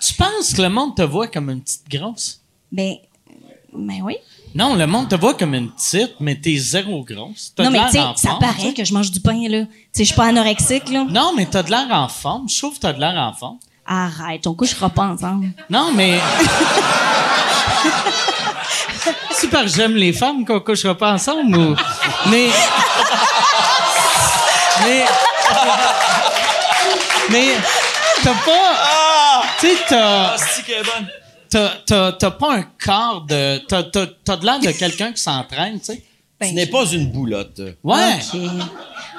Tu 0.00 0.14
penses 0.14 0.52
que 0.54 0.60
le 0.60 0.68
monde 0.68 0.94
te 0.94 1.00
voit 1.00 1.28
comme 1.28 1.48
une 1.48 1.62
petite 1.62 1.88
grosse? 1.90 2.42
Ben, 2.70 2.96
ben 3.72 4.00
oui. 4.02 4.16
Non, 4.54 4.74
le 4.76 4.86
monde 4.86 5.08
te 5.08 5.14
voit 5.14 5.32
comme 5.32 5.54
une 5.54 5.70
petite, 5.70 6.16
mais 6.20 6.36
t'es 6.38 6.56
zéro 6.56 7.02
grosse. 7.04 7.54
T'as 7.56 7.64
non, 7.64 7.70
de 7.70 7.72
mais 7.72 7.78
l'air 7.78 7.90
tu 7.90 7.96
sais, 7.96 8.04
ça 8.16 8.28
forme, 8.32 8.40
paraît 8.40 8.74
que 8.74 8.84
je 8.84 8.92
mange 8.92 9.10
du 9.10 9.20
pain, 9.20 9.48
là. 9.48 9.62
Tu 9.62 9.70
sais, 9.92 10.04
je 10.04 10.08
suis 10.08 10.14
pas 10.14 10.26
anorexique, 10.26 10.90
là. 10.90 11.06
Non, 11.08 11.32
mais 11.34 11.46
t'as 11.46 11.62
de 11.62 11.70
l'air 11.70 11.86
en 11.90 12.08
forme. 12.08 12.50
Je 12.50 12.58
trouve 12.58 12.74
que 12.74 12.80
t'as 12.80 12.92
de 12.92 13.00
l'air 13.00 13.14
en 13.16 13.32
forme. 13.32 13.58
Arrête, 13.86 14.46
on 14.46 14.52
couchera 14.52 14.90
pas 14.90 15.06
ensemble. 15.06 15.52
Non, 15.70 15.90
mais. 15.94 16.20
Super, 19.40 19.66
j'aime 19.66 19.94
les 19.94 20.12
femmes 20.12 20.44
qu'on 20.44 20.60
couchera 20.60 20.94
pas 20.94 21.14
ensemble 21.14 21.56
ou. 21.56 21.74
Mais. 22.30 22.50
Mais. 24.84 25.04
Mais. 27.30 27.54
T'as 28.22 28.34
pas. 28.34 29.44
Tu 29.60 29.68
sais, 29.68 29.76
t'as. 29.88 30.36
T'as, 32.12 32.30
pas 32.30 32.54
un 32.54 32.62
corps 32.84 33.24
de. 33.28 33.58
T'as, 33.66 33.82
t'as, 33.84 34.06
t'as 34.24 34.36
de 34.36 34.44
l'air 34.44 34.60
de 34.60 34.70
quelqu'un 34.70 35.12
qui 35.12 35.22
s'entraîne, 35.22 35.78
tu 35.78 35.86
sais. 35.86 36.02
Ben, 36.40 36.50
Ce 36.50 36.54
n'est 36.54 36.66
pas 36.66 36.84
une 36.86 37.10
boulotte. 37.10 37.60
Ouais. 37.82 38.18
OK. 38.32 38.40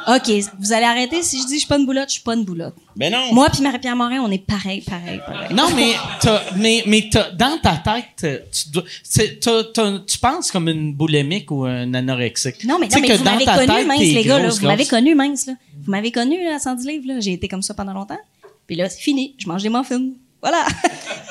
OK, 0.08 0.32
vous 0.60 0.74
allez 0.74 0.86
arrêter 0.86 1.22
si 1.22 1.42
je 1.42 1.48
dis 1.48 1.56
je 1.56 1.60
suis 1.60 1.68
pas 1.68 1.78
une 1.78 1.86
boulotte, 1.86 2.08
je 2.08 2.14
suis 2.14 2.24
pas 2.24 2.34
une 2.34 2.46
boulotte. 2.46 2.76
Mais 3.00 3.10
non. 3.10 3.34
Moi 3.34 3.48
puis 3.50 3.62
Marie-Pierre 3.62 3.96
Morin, 3.96 4.20
on 4.22 4.30
est 4.30 4.46
pareil, 4.46 4.82
pareil, 4.82 5.22
pareil. 5.26 5.56
Non, 5.56 5.70
mais, 5.76 5.94
t'as, 6.20 6.42
mais, 6.58 6.84
mais 6.86 7.08
t'as, 7.10 7.32
dans 7.32 7.58
ta 7.58 7.78
tête, 7.78 8.50
tu, 8.52 8.70
dois, 8.72 8.84
c'est- 9.04 9.40
t'as- 9.40 9.64
t'as- 9.74 10.00
tu 10.06 10.18
penses 10.20 10.52
comme 10.52 10.68
une 10.68 10.94
boulimique 10.94 11.50
ou 11.50 11.64
un 11.64 11.94
anorexique. 11.94 12.66
Non, 12.66 12.78
mais, 12.78 12.88
non, 12.88 12.98
mais 13.02 13.08
que 13.08 13.14
vous 13.14 13.24
m'avez 13.24 13.46
connu 13.46 13.86
mince, 13.86 14.00
les 14.00 14.24
gars, 14.24 14.40
là. 14.40 14.50
Vous 14.50 14.66
m'avez 14.68 14.86
connu 14.86 15.16
mince, 15.16 15.46
là. 15.48 15.54
Vous 15.82 15.90
m'avez 15.92 16.12
connu 16.12 16.44
là, 16.44 16.56
à 16.56 16.60
110 16.60 16.86
livres, 16.86 17.06
là. 17.08 17.20
J'ai 17.22 17.32
été 17.34 17.48
comme 17.48 17.62
ça 17.62 17.74
pendant 17.74 17.94
longtemps. 17.94 18.20
Puis 18.68 18.76
là, 18.76 18.90
c'est 18.90 19.00
fini. 19.00 19.34
Je 19.38 19.48
mange 19.48 19.64
des 19.64 19.70
muffins. 19.70 20.10
Voilà. 20.42 20.66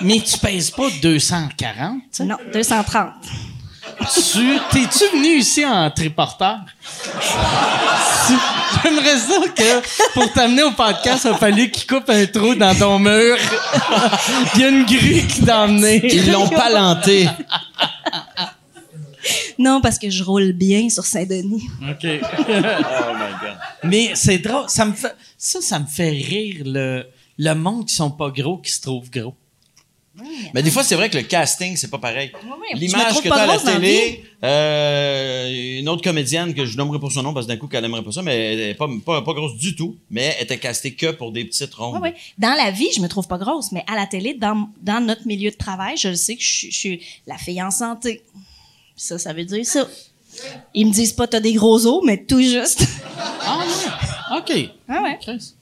Mais 0.01 0.21
tu 0.21 0.39
pèses 0.39 0.71
pas 0.71 0.89
240, 1.03 2.01
tu 2.01 2.07
sais? 2.13 2.25
non, 2.25 2.37
230. 2.53 3.13
Tu, 4.01 4.59
t'es-tu 4.71 5.17
venu 5.17 5.39
ici 5.39 5.65
en 5.67 5.91
triporteur? 5.91 6.59
Tu- 8.27 8.35
J'aimerais 8.83 9.17
ça 9.19 9.41
que, 9.57 10.13
pour 10.15 10.33
t'amener 10.33 10.63
au 10.63 10.71
podcast, 10.71 11.23
il 11.25 11.31
a 11.31 11.35
fallu 11.35 11.71
qu'il 11.71 11.87
coupe 11.87 12.09
un 12.09 12.27
trou 12.27 12.55
dans 12.55 12.75
ton 12.75 12.99
mur. 12.99 13.37
Il 14.55 14.61
y 14.61 14.65
a 14.65 14.69
une 14.69 14.85
grue 14.85 15.27
qui 15.27 15.43
t'a 15.45 15.63
emmené. 15.63 16.01
Ils 16.15 16.31
l'ont 16.31 16.49
palenté. 16.49 17.29
Non, 19.59 19.81
parce 19.81 19.99
que 19.99 20.09
je 20.11 20.23
roule 20.23 20.53
bien 20.53 20.89
sur 20.89 21.05
Saint-Denis. 21.05 21.69
OK. 21.83 22.05
Oh 22.05 22.07
my 22.07 23.33
God. 23.41 23.57
Mais 23.85 24.13
c'est 24.15 24.39
drôle. 24.39 24.65
Ça 24.69 24.85
me 24.85 24.93
fait, 24.93 25.15
ça, 25.37 25.61
ça 25.61 25.79
me 25.81 25.87
fait 25.87 26.11
rire, 26.11 26.63
le, 26.65 27.05
le 27.39 27.55
monde 27.55 27.87
qui 27.87 27.95
sont 27.95 28.11
pas 28.13 28.31
gros, 28.31 28.59
qui 28.59 28.71
se 28.71 28.81
trouvent 28.81 29.11
gros. 29.11 29.35
Mais 30.55 30.63
des 30.63 30.71
fois, 30.71 30.83
c'est 30.83 30.95
vrai 30.95 31.09
que 31.11 31.17
le 31.17 31.23
casting, 31.25 31.77
c'est 31.77 31.91
pas 31.91 31.99
pareil. 31.99 32.33
oui, 32.45 32.79
L'image 32.79 33.21
que 33.23 33.29
t'as 33.29 33.35
à 33.35 33.47
la 33.47 33.53
grosse 33.55 33.65
dans 33.65 33.71
la 33.73 33.77
télé, 33.81 34.25
euh, 34.45 35.79
une 35.81 35.89
autre 35.89 36.03
comédienne 36.03 36.55
que 36.55 36.65
je 36.65 36.77
nommerai 36.77 36.99
pour 36.99 37.13
son 37.13 37.23
nom 37.23 37.33
parce 37.33 37.47
que 37.47 37.53
d'un 37.53 37.57
coup 37.59 37.67
qu'elle 37.69 37.85
aimerait 37.85 38.03
pas 38.03 38.13
ça, 38.13 38.23
mais 38.23 38.53
elle 38.55 38.61
est 38.61 38.75
pas, 38.75 38.89
pas, 39.05 39.23
pas 39.23 39.33
grosse 39.33 39.57
du 39.57 39.75
tout, 39.77 39.97
mais 40.11 40.35
elle 40.39 40.45
était 40.45 40.59
castée 40.59 40.95
que 40.95 41.11
pour 41.13 41.33
des 41.33 41.45
petites 41.45 41.75
rondes. 41.75 42.01
Dans 42.39 42.55
la 42.55 42.71
vie, 42.71 42.89
je 42.95 43.01
me 43.01 43.09
trouve 43.09 43.27
pas 43.27 43.39
grosse, 43.39 43.73
mais 43.73 43.85
à 43.87 43.95
la 43.97 44.07
télé, 44.07 44.35
dans, 44.35 44.69
dans 44.83 45.05
notre 45.05 45.27
milieu 45.27 45.51
de 45.51 45.57
travail, 45.57 45.97
je 45.97 46.09
le 46.09 46.15
sais 46.17 46.37
que 46.37 46.43
je, 46.43 46.53
suis- 46.53 46.71
je 46.71 46.77
suis 46.77 47.01
la 47.27 47.39
fille 47.39 47.63
en 47.63 47.71
santé. 47.71 48.23
Ça, 48.97 49.19
ça 49.19 49.33
veut 49.33 49.45
dire 49.45 49.65
ça. 49.65 49.87
Ils 50.75 50.87
me 50.87 50.93
disent 50.93 51.13
pas 51.13 51.27
t'as 51.27 51.41
des 51.41 51.53
gros 51.55 51.85
os, 51.87 52.03
mais 52.05 52.19
tout 52.25 52.41
juste. 52.41 52.85
Ah, 53.41 53.59
ouais. 53.59 54.39
OK. 54.39 54.71
Ah 54.89 55.03
ouais. 55.03 55.19
Chris. 55.21 55.55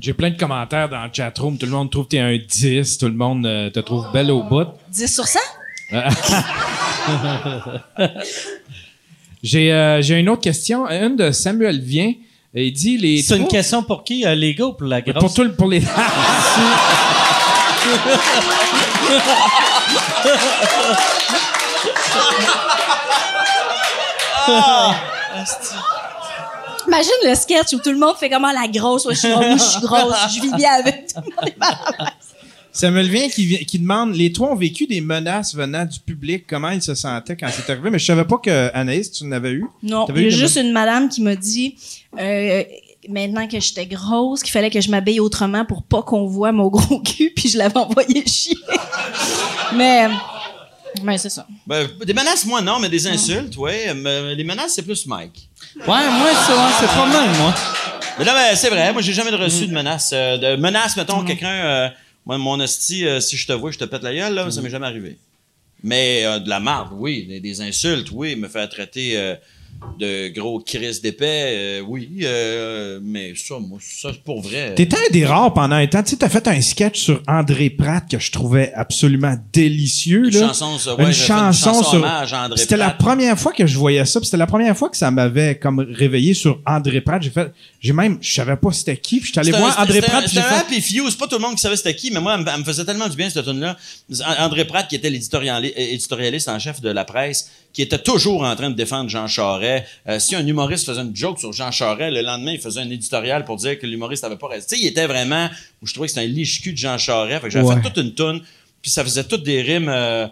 J'ai 0.00 0.12
plein 0.14 0.30
de 0.30 0.38
commentaires 0.38 0.88
dans 0.88 1.02
le 1.04 1.10
chatroom. 1.12 1.58
Tout 1.58 1.66
le 1.66 1.72
monde 1.72 1.90
trouve 1.90 2.04
que 2.04 2.10
t'es 2.10 2.20
un 2.20 2.36
10. 2.36 2.98
Tout 2.98 3.06
le 3.06 3.12
monde 3.14 3.44
euh, 3.46 3.68
te 3.70 3.80
trouve 3.80 4.06
belle 4.12 4.30
au 4.30 4.42
bout. 4.44 4.66
10 4.90 5.12
sur 5.12 5.26
100? 5.26 5.38
J'ai 9.42 9.72
euh, 9.72 10.02
j'ai 10.02 10.18
une 10.18 10.28
autre 10.28 10.42
question. 10.42 10.86
Une 10.88 11.14
de 11.16 11.30
Samuel 11.30 11.80
Vient. 11.80 12.12
Il 12.54 12.72
dit 12.72 12.98
les. 12.98 13.22
C'est 13.22 13.36
une 13.36 13.46
question 13.46 13.82
pour 13.84 14.02
qui, 14.02 14.26
euh, 14.26 14.34
les 14.34 14.52
gars, 14.54 14.66
ou 14.66 14.72
pour 14.72 14.88
la 14.88 15.00
grosse? 15.00 15.20
Pour, 15.22 15.32
tout, 15.32 15.44
le- 15.44 15.52
pour 15.54 15.68
les. 15.68 15.80
Imagine 26.88 27.12
le 27.24 27.34
sketch 27.34 27.74
où 27.74 27.78
tout 27.78 27.92
le 27.92 27.98
monde 27.98 28.16
fait 28.16 28.30
comment 28.30 28.50
la 28.50 28.66
grosse, 28.66 29.04
ouais, 29.04 29.14
je 29.14 29.20
suis, 29.20 29.28
moi, 29.28 29.56
je 29.56 29.62
suis 29.62 29.80
grosse, 29.80 30.14
je 30.34 30.40
vis 30.40 30.54
bien 30.56 30.72
avec 30.72 31.06
tout 31.08 31.20
le 31.20 31.36
monde. 31.36 31.48
est. 31.48 32.28
Samuel 32.72 33.08
Vient 33.08 33.28
qui, 33.28 33.66
qui 33.66 33.78
demande 33.78 34.14
les 34.14 34.32
trois 34.32 34.52
ont 34.52 34.54
vécu 34.54 34.86
des 34.86 35.00
menaces 35.00 35.54
venant 35.54 35.84
du 35.84 35.98
public, 35.98 36.44
comment 36.48 36.70
ils 36.70 36.80
se 36.82 36.94
sentaient 36.94 37.36
quand 37.36 37.48
c'est 37.50 37.68
arrivé? 37.70 37.90
Mais 37.90 37.98
je 37.98 38.04
savais 38.06 38.24
pas 38.24 38.38
que 38.38 38.70
Anaïs, 38.72 39.10
tu 39.10 39.24
en 39.24 39.32
avais 39.32 39.50
eu. 39.50 39.66
Non, 39.82 40.06
il 40.14 40.22
y 40.22 40.26
a 40.26 40.30
juste 40.30 40.56
une 40.56 40.70
madame 40.70 41.08
qui 41.08 41.20
m'a 41.20 41.34
dit, 41.34 41.76
euh, 42.20 42.62
maintenant 43.08 43.48
que 43.48 43.58
j'étais 43.58 43.86
grosse, 43.86 44.42
qu'il 44.42 44.52
fallait 44.52 44.70
que 44.70 44.80
je 44.80 44.90
m'habille 44.90 45.18
autrement 45.18 45.64
pour 45.64 45.82
pas 45.82 46.02
qu'on 46.02 46.26
voit 46.26 46.52
mon 46.52 46.68
gros 46.68 47.00
cul, 47.02 47.32
puis 47.34 47.48
je 47.48 47.58
l'avais 47.58 47.78
envoyé 47.78 48.24
chier. 48.26 48.56
mais, 49.74 50.08
mais 51.02 51.18
c'est 51.18 51.30
ça. 51.30 51.46
Ben, 51.66 51.88
des 52.04 52.12
menaces, 52.14 52.44
moi, 52.46 52.60
non, 52.62 52.78
mais 52.78 52.88
des 52.88 53.06
insultes, 53.06 53.56
ouais. 53.56 53.94
Mais 53.94 54.34
les 54.34 54.44
menaces, 54.44 54.74
c'est 54.74 54.82
plus 54.82 55.06
Mike. 55.06 55.48
Ouais, 55.76 55.84
moi, 55.86 56.28
c'est 56.46 56.52
ouais, 56.52 56.72
c'est 56.80 56.86
pas 56.86 57.06
mal, 57.06 57.28
moi. 57.38 57.54
Mais 58.18 58.24
non, 58.24 58.32
mais 58.34 58.56
c'est 58.56 58.70
vrai, 58.70 58.92
moi, 58.92 59.00
j'ai 59.02 59.12
jamais 59.12 59.30
reçu 59.30 59.66
de 59.66 59.72
menaces. 59.72 60.10
euh, 60.12 60.36
de 60.36 60.56
menaces, 60.60 60.96
mettons, 60.96 61.22
quelqu'un, 61.24 61.48
euh, 61.48 61.88
moi, 62.26 62.36
mon 62.38 62.58
hostie, 62.60 63.06
euh, 63.06 63.20
si 63.20 63.36
je 63.36 63.46
te 63.46 63.52
vois, 63.52 63.70
je 63.70 63.78
te 63.78 63.84
pète 63.84 64.02
la 64.02 64.12
gueule, 64.14 64.34
là, 64.34 64.50
ça 64.50 64.60
m'est 64.60 64.70
jamais 64.70 64.86
arrivé. 64.86 65.18
Mais 65.84 66.24
euh, 66.24 66.38
de 66.40 66.48
la 66.48 66.58
marde, 66.58 66.90
oui. 66.92 67.26
Des, 67.26 67.38
des 67.40 67.60
insultes, 67.60 68.08
oui. 68.12 68.34
Me 68.34 68.48
faire 68.48 68.68
traiter 68.68 69.16
euh, 69.16 69.36
de 69.98 70.28
gros 70.28 70.60
Chris 70.60 71.00
d'épais, 71.02 71.80
euh, 71.80 71.80
oui. 71.86 72.20
euh, 72.22 73.00
mais 73.02 73.34
ça, 73.36 73.58
moi, 73.60 73.78
ça, 73.80 74.10
c'est 74.12 74.22
pour 74.22 74.40
vrai. 74.42 74.74
T'étais 74.74 74.96
un 74.96 75.12
des 75.12 75.24
rares 75.26 75.52
pendant 75.54 75.76
un 75.76 75.86
temps. 75.86 76.02
Tu 76.02 76.10
sais, 76.10 76.16
t'as 76.16 76.28
fait 76.28 76.46
un 76.48 76.60
sketch 76.60 77.00
sur 77.00 77.22
André 77.26 77.70
Pratt 77.70 78.04
que 78.08 78.18
je 78.18 78.30
trouvais 78.32 78.72
absolument 78.74 79.34
délicieux. 79.52 80.26
Une 80.28 80.34
là. 80.40 80.48
chanson, 80.48 80.78
ça, 80.78 80.94
ouais, 80.96 81.04
une 81.06 81.12
chanson 81.12 81.82
sur. 81.82 81.94
hommage 81.98 82.32
à 82.32 82.44
André 82.44 82.58
C'était 82.58 82.76
la 82.76 82.90
première 82.90 83.38
fois 83.38 83.52
que 83.52 83.66
je 83.66 83.76
voyais 83.78 84.04
ça. 84.04 84.20
C'était 84.22 84.36
la 84.36 84.46
première 84.46 84.76
fois 84.76 84.88
que 84.88 84.96
ça 84.96 85.10
m'avait 85.10 85.58
comme 85.58 85.78
réveillé 85.80 86.34
sur 86.34 86.60
André 86.66 87.00
Pratt. 87.00 87.22
J'ai 87.22 87.30
fait, 87.30 87.52
j'ai 87.80 87.92
même, 87.92 88.18
je 88.20 88.32
savais 88.34 88.56
pas 88.56 88.72
c'était 88.72 88.96
qui. 88.96 89.20
Puis 89.20 89.32
je 89.34 89.40
allé 89.40 89.50
voir 89.52 89.78
un- 89.78 89.82
André 89.84 90.00
Pratt. 90.00 90.26
C'était 90.26 90.40
un 90.40 90.58
happy 90.58 90.80
few. 90.80 91.08
C'est 91.10 91.18
pas 91.18 91.26
tout 91.26 91.36
le 91.36 91.42
monde 91.42 91.54
qui 91.54 91.60
savait 91.62 91.76
c'était 91.76 91.94
qui, 91.94 92.10
mais 92.10 92.20
moi, 92.20 92.34
elle 92.36 92.44
me, 92.44 92.50
elle 92.50 92.58
me 92.60 92.64
faisait 92.64 92.84
tellement 92.84 93.08
du 93.08 93.16
bien, 93.16 93.28
cette 93.30 93.44
tune 93.44 93.60
là 93.60 93.76
André 94.38 94.64
Pratt, 94.64 94.88
qui 94.88 94.96
était 94.96 95.10
l'éditoriali- 95.10 95.72
euh, 95.76 95.92
éditorialiste 95.92 96.48
en 96.48 96.58
chef 96.58 96.80
de 96.80 96.90
la 96.90 97.04
presse, 97.04 97.50
qui 97.78 97.82
était 97.82 97.98
toujours 98.00 98.42
en 98.42 98.56
train 98.56 98.70
de 98.70 98.74
défendre 98.74 99.08
Jean 99.08 99.28
Charest. 99.28 99.84
Euh, 100.08 100.18
si 100.18 100.34
un 100.34 100.44
humoriste 100.44 100.84
faisait 100.84 101.00
une 101.00 101.14
joke 101.14 101.38
sur 101.38 101.52
Jean 101.52 101.70
Charest, 101.70 102.12
le 102.12 102.22
lendemain, 102.22 102.50
il 102.50 102.58
faisait 102.60 102.80
un 102.80 102.90
éditorial 102.90 103.44
pour 103.44 103.54
dire 103.54 103.78
que 103.78 103.86
l'humoriste 103.86 104.24
avait 104.24 104.34
pas 104.34 104.48
resté. 104.48 104.74
Tu 104.74 104.80
sais, 104.82 104.86
il 104.88 104.88
était 104.90 105.06
vraiment, 105.06 105.48
je 105.84 105.92
trouvais 105.92 106.08
que 106.08 106.12
c'était 106.12 106.26
un 106.26 106.28
liche-cul 106.28 106.72
de 106.72 106.76
Jean 106.76 106.98
Charest. 106.98 107.40
Fait 107.42 107.46
que 107.46 107.52
j'avais 107.52 107.64
Ouais. 107.68 107.76
fait 107.76 107.82
toute 107.90 107.98
une 107.98 108.14
tune, 108.14 108.40
puis 108.82 108.90
ça 108.90 109.04
faisait 109.04 109.22
toutes 109.22 109.44
des 109.44 109.62
rimes, 109.62 109.88
euh, 109.88 110.26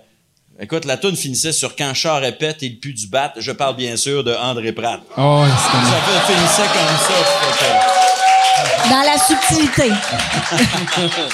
Écoute, 0.59 0.87
la 0.87 0.97
tune 0.97 1.15
finissait 1.15 1.53
sur 1.53 1.77
quand 1.77 1.93
Char 1.95 2.21
répète 2.21 2.63
et 2.65 2.69
le 2.71 2.77
pue 2.77 2.95
du 2.95 3.07
bat. 3.09 3.33
Je 3.37 3.53
parle 3.53 3.77
bien 3.77 3.95
sûr 3.97 4.25
de 4.25 4.33
André 4.35 4.73
Pratt. 4.73 5.03
oh, 5.17 5.45
c'était 5.45 5.85
Ça 5.87 6.01
fait- 6.01 6.33
finissait 6.33 6.63
comme 6.73 6.97
ça. 7.07 8.89
Dans 8.91 9.03
la 9.03 9.19
subtilité. 9.19 9.93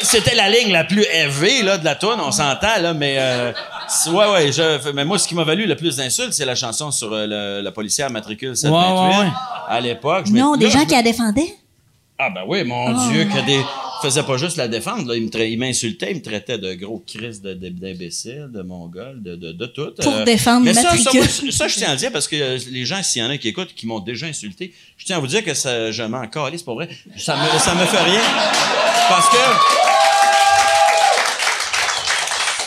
C'était 0.00 0.34
la 0.34 0.48
ligne 0.50 0.72
la 0.72 0.84
plus 0.84 1.04
élevée 1.12 1.62
là, 1.62 1.78
de 1.78 1.84
la 1.84 1.94
tune, 1.94 2.16
on 2.18 2.30
s'entend, 2.32 2.80
là, 2.80 2.92
mais 2.94 3.16
euh, 3.18 3.52
ouais, 4.08 4.32
ouais, 4.32 4.52
je, 4.52 4.92
mais 4.92 5.04
moi, 5.04 5.18
ce 5.18 5.26
qui 5.28 5.34
m'a 5.34 5.44
valu 5.44 5.66
le 5.66 5.76
plus 5.76 5.96
d'insultes, 5.96 6.32
c'est 6.32 6.44
la 6.44 6.54
chanson 6.54 6.90
sur 6.90 7.12
euh, 7.12 7.26
le- 7.26 7.62
la 7.62 7.72
policière 7.72 8.10
matricule 8.10 8.56
728. 8.56 8.94
Ouais, 8.94 9.16
ouais, 9.18 9.24
ouais. 9.24 9.30
À 9.68 9.80
l'époque, 9.80 10.28
Non, 10.28 10.56
des 10.56 10.70
gens 10.70 10.84
qui 10.84 10.92
la 10.92 11.02
défendaient? 11.02 11.54
Ah 12.18 12.30
ben 12.30 12.42
oui, 12.46 12.62
mon 12.64 13.08
Dieu, 13.10 13.24
que 13.24 13.44
des 13.44 13.60
faisait 14.02 14.22
pas 14.22 14.36
juste 14.36 14.56
la 14.56 14.68
défendre, 14.68 15.08
là, 15.08 15.16
il 15.16 15.22
me 15.24 15.28
tra- 15.28 15.48
il 15.50 15.58
m'insultait, 15.58 16.10
il 16.10 16.16
me 16.18 16.22
traitait 16.22 16.58
de 16.58 16.74
gros 16.74 17.02
Christ 17.06 17.42
de- 17.42 17.54
de- 17.54 17.70
d'imbécile, 17.70 18.50
de 18.52 18.60
mongol, 18.62 19.20
de, 19.22 19.34
de, 19.34 19.50
de 19.52 19.66
tout. 19.66 19.90
Pour 20.00 20.12
défendre 20.24 20.64
mais 20.66 20.74
ça, 21.50 21.68
je 21.68 21.74
tiens 21.76 21.88
à 21.88 21.92
le 21.92 21.98
dire 21.98 22.12
parce 22.12 22.28
que 22.28 22.36
euh, 22.36 22.58
les 22.70 22.84
gens, 22.84 23.02
s'il 23.02 23.22
y 23.22 23.24
en 23.24 23.30
a 23.30 23.38
qui 23.38 23.48
écoutent, 23.48 23.74
qui 23.74 23.86
m'ont 23.86 24.00
déjà 24.00 24.26
insulté, 24.26 24.74
je 24.98 25.06
tiens 25.06 25.16
à 25.16 25.20
vous 25.20 25.26
dire 25.26 25.42
que 25.42 25.54
ça, 25.54 25.90
je 25.90 26.02
m'en 26.02 26.26
calisse 26.28 26.62
pour 26.62 26.74
vrai. 26.74 26.88
Ça 27.16 27.34
me, 27.36 27.58
ça 27.58 27.74
me 27.74 27.84
fait 27.86 28.02
rien. 28.02 28.20
Parce 29.08 29.28
que. 29.30 29.93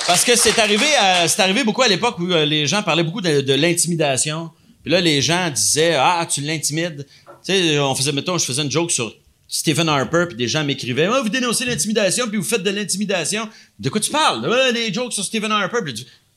Parce 0.08 0.24
que 0.24 0.36
c'est 0.38 0.58
arrivé, 0.58 0.86
c'est 1.28 1.42
arrivé 1.42 1.66
beaucoup 1.66 1.82
à 1.82 1.88
l'époque 1.88 2.18
où 2.20 2.32
euh, 2.32 2.46
les 2.46 2.66
gens 2.66 2.82
parlaient 2.82 3.04
beaucoup 3.04 3.20
de, 3.20 3.54
l'intimidation. 3.54 4.50
Puis 4.82 4.92
là, 4.92 5.02
les 5.02 5.22
gens 5.22 5.50
disaient 5.50 5.96
Ah, 6.00 6.26
tu 6.30 6.40
l'intimides. 6.42 7.06
Tu 7.46 7.54
sais, 7.54 7.80
on 7.80 7.94
faisait, 7.94 8.14
mettons, 8.14 8.38
je 8.38 8.46
faisais 8.46 8.62
une 8.62 8.72
joke 8.72 8.90
sur 8.90 9.14
Stephen 9.50 9.90
Harper, 9.90 10.26
puis 10.30 10.38
des 10.38 10.48
gens 10.48 10.64
m'écrivaient 10.64 11.10
Ah, 11.12 11.22
vous 11.22 11.30
dénoncez 11.30 11.66
l'intimidation, 11.66 12.28
puis 12.30 12.38
vous 12.38 12.44
faites 12.44 12.64
de 12.64 12.70
l'intimidation. 12.70 13.50
De 13.80 13.90
quoi 13.90 14.00
tu 14.00 14.10
parles? 14.10 14.48
Ouais, 14.48 14.72
des 14.72 14.94
jokes 14.94 15.12
sur 15.12 15.26
Stephen 15.26 15.52
Harper. 15.52 15.80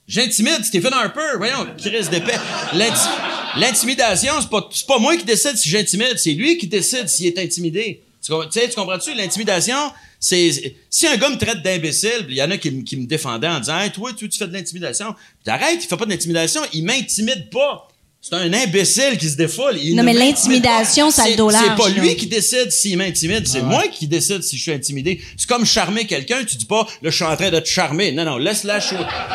J'intimide 0.09 0.65
Stephen 0.65 0.93
Harper. 0.93 1.37
Voyons, 1.39 1.69
Chris 1.79 2.09
d'épais. 2.11 2.39
L'inti- 2.75 3.09
L'intimidation, 3.57 4.33
c'est 4.41 4.51
pas, 4.51 4.69
pas 4.87 4.99
moi 4.99 5.17
qui 5.17 5.25
décide 5.25 5.57
si 5.57 5.69
j'intimide, 5.69 6.19
c'est 6.19 6.33
lui 6.33 6.57
qui 6.59 6.67
décide 6.67 7.09
s'il 7.09 7.27
est 7.27 7.39
intimidé. 7.39 8.03
Tu 8.25 8.33
sais, 8.51 8.69
tu 8.69 8.75
comprends-tu? 8.75 9.15
L'intimidation, 9.15 9.93
c'est, 10.21 10.53
c'est- 10.53 10.75
si 10.89 11.07
un 11.09 11.17
gars 11.17 11.31
me 11.31 11.39
traite 11.39 11.63
d'imbécile, 11.63 12.27
il 12.29 12.35
y 12.37 12.43
en 12.43 12.51
a 12.51 12.59
qui, 12.59 12.71
me 12.71 13.07
défendaient 13.07 13.49
en 13.49 13.59
disant, 13.59 13.81
hey, 13.81 13.91
toi, 13.91 14.11
tu, 14.17 14.29
tu 14.29 14.39
fais 14.39 14.47
de 14.47 14.53
l'intimidation. 14.53 15.15
Puis 15.43 15.53
arrête, 15.53 15.83
il 15.83 15.87
fait 15.89 15.97
pas 15.97 16.07
d'intimidation, 16.07 16.61
il 16.73 16.85
m'intimide 16.85 17.49
pas. 17.51 17.89
C'est 18.23 18.35
un 18.35 18.53
imbécile 18.53 19.17
qui 19.17 19.31
se 19.31 19.37
défoule. 19.37 19.79
Il 19.83 19.97
Non, 19.97 20.03
mais 20.03 20.13
l'intimidation, 20.13 21.11
ça 21.11 21.23
a 21.23 21.25
le 21.25 21.31
C'est- 21.31 21.37
dos 21.39 21.51
C'est 21.51 21.75
pas 21.75 21.89
lui 21.89 22.15
qui 22.17 22.27
décide 22.27 22.71
s'il 22.71 22.99
m'intimide, 22.99 23.49
c'est 23.49 23.63
moi 23.63 23.85
qui 23.89 24.07
décide 24.07 24.43
si 24.43 24.59
je 24.59 24.63
suis 24.63 24.73
intimidé. 24.73 25.23
C'est 25.39 25.49
comme 25.49 25.65
charmer 25.65 26.07
quelqu'un, 26.07 26.45
tu 26.45 26.57
dis 26.57 26.67
pas, 26.67 26.87
là, 27.01 27.09
je 27.09 27.17
suis 27.17 27.25
en 27.25 27.35
train 27.35 27.49
de 27.51 27.59
te 27.59 27.67
charmer. 27.67 28.13
Non, 28.13 28.27
non, 28.27 28.37
laisse-la, 28.37 28.79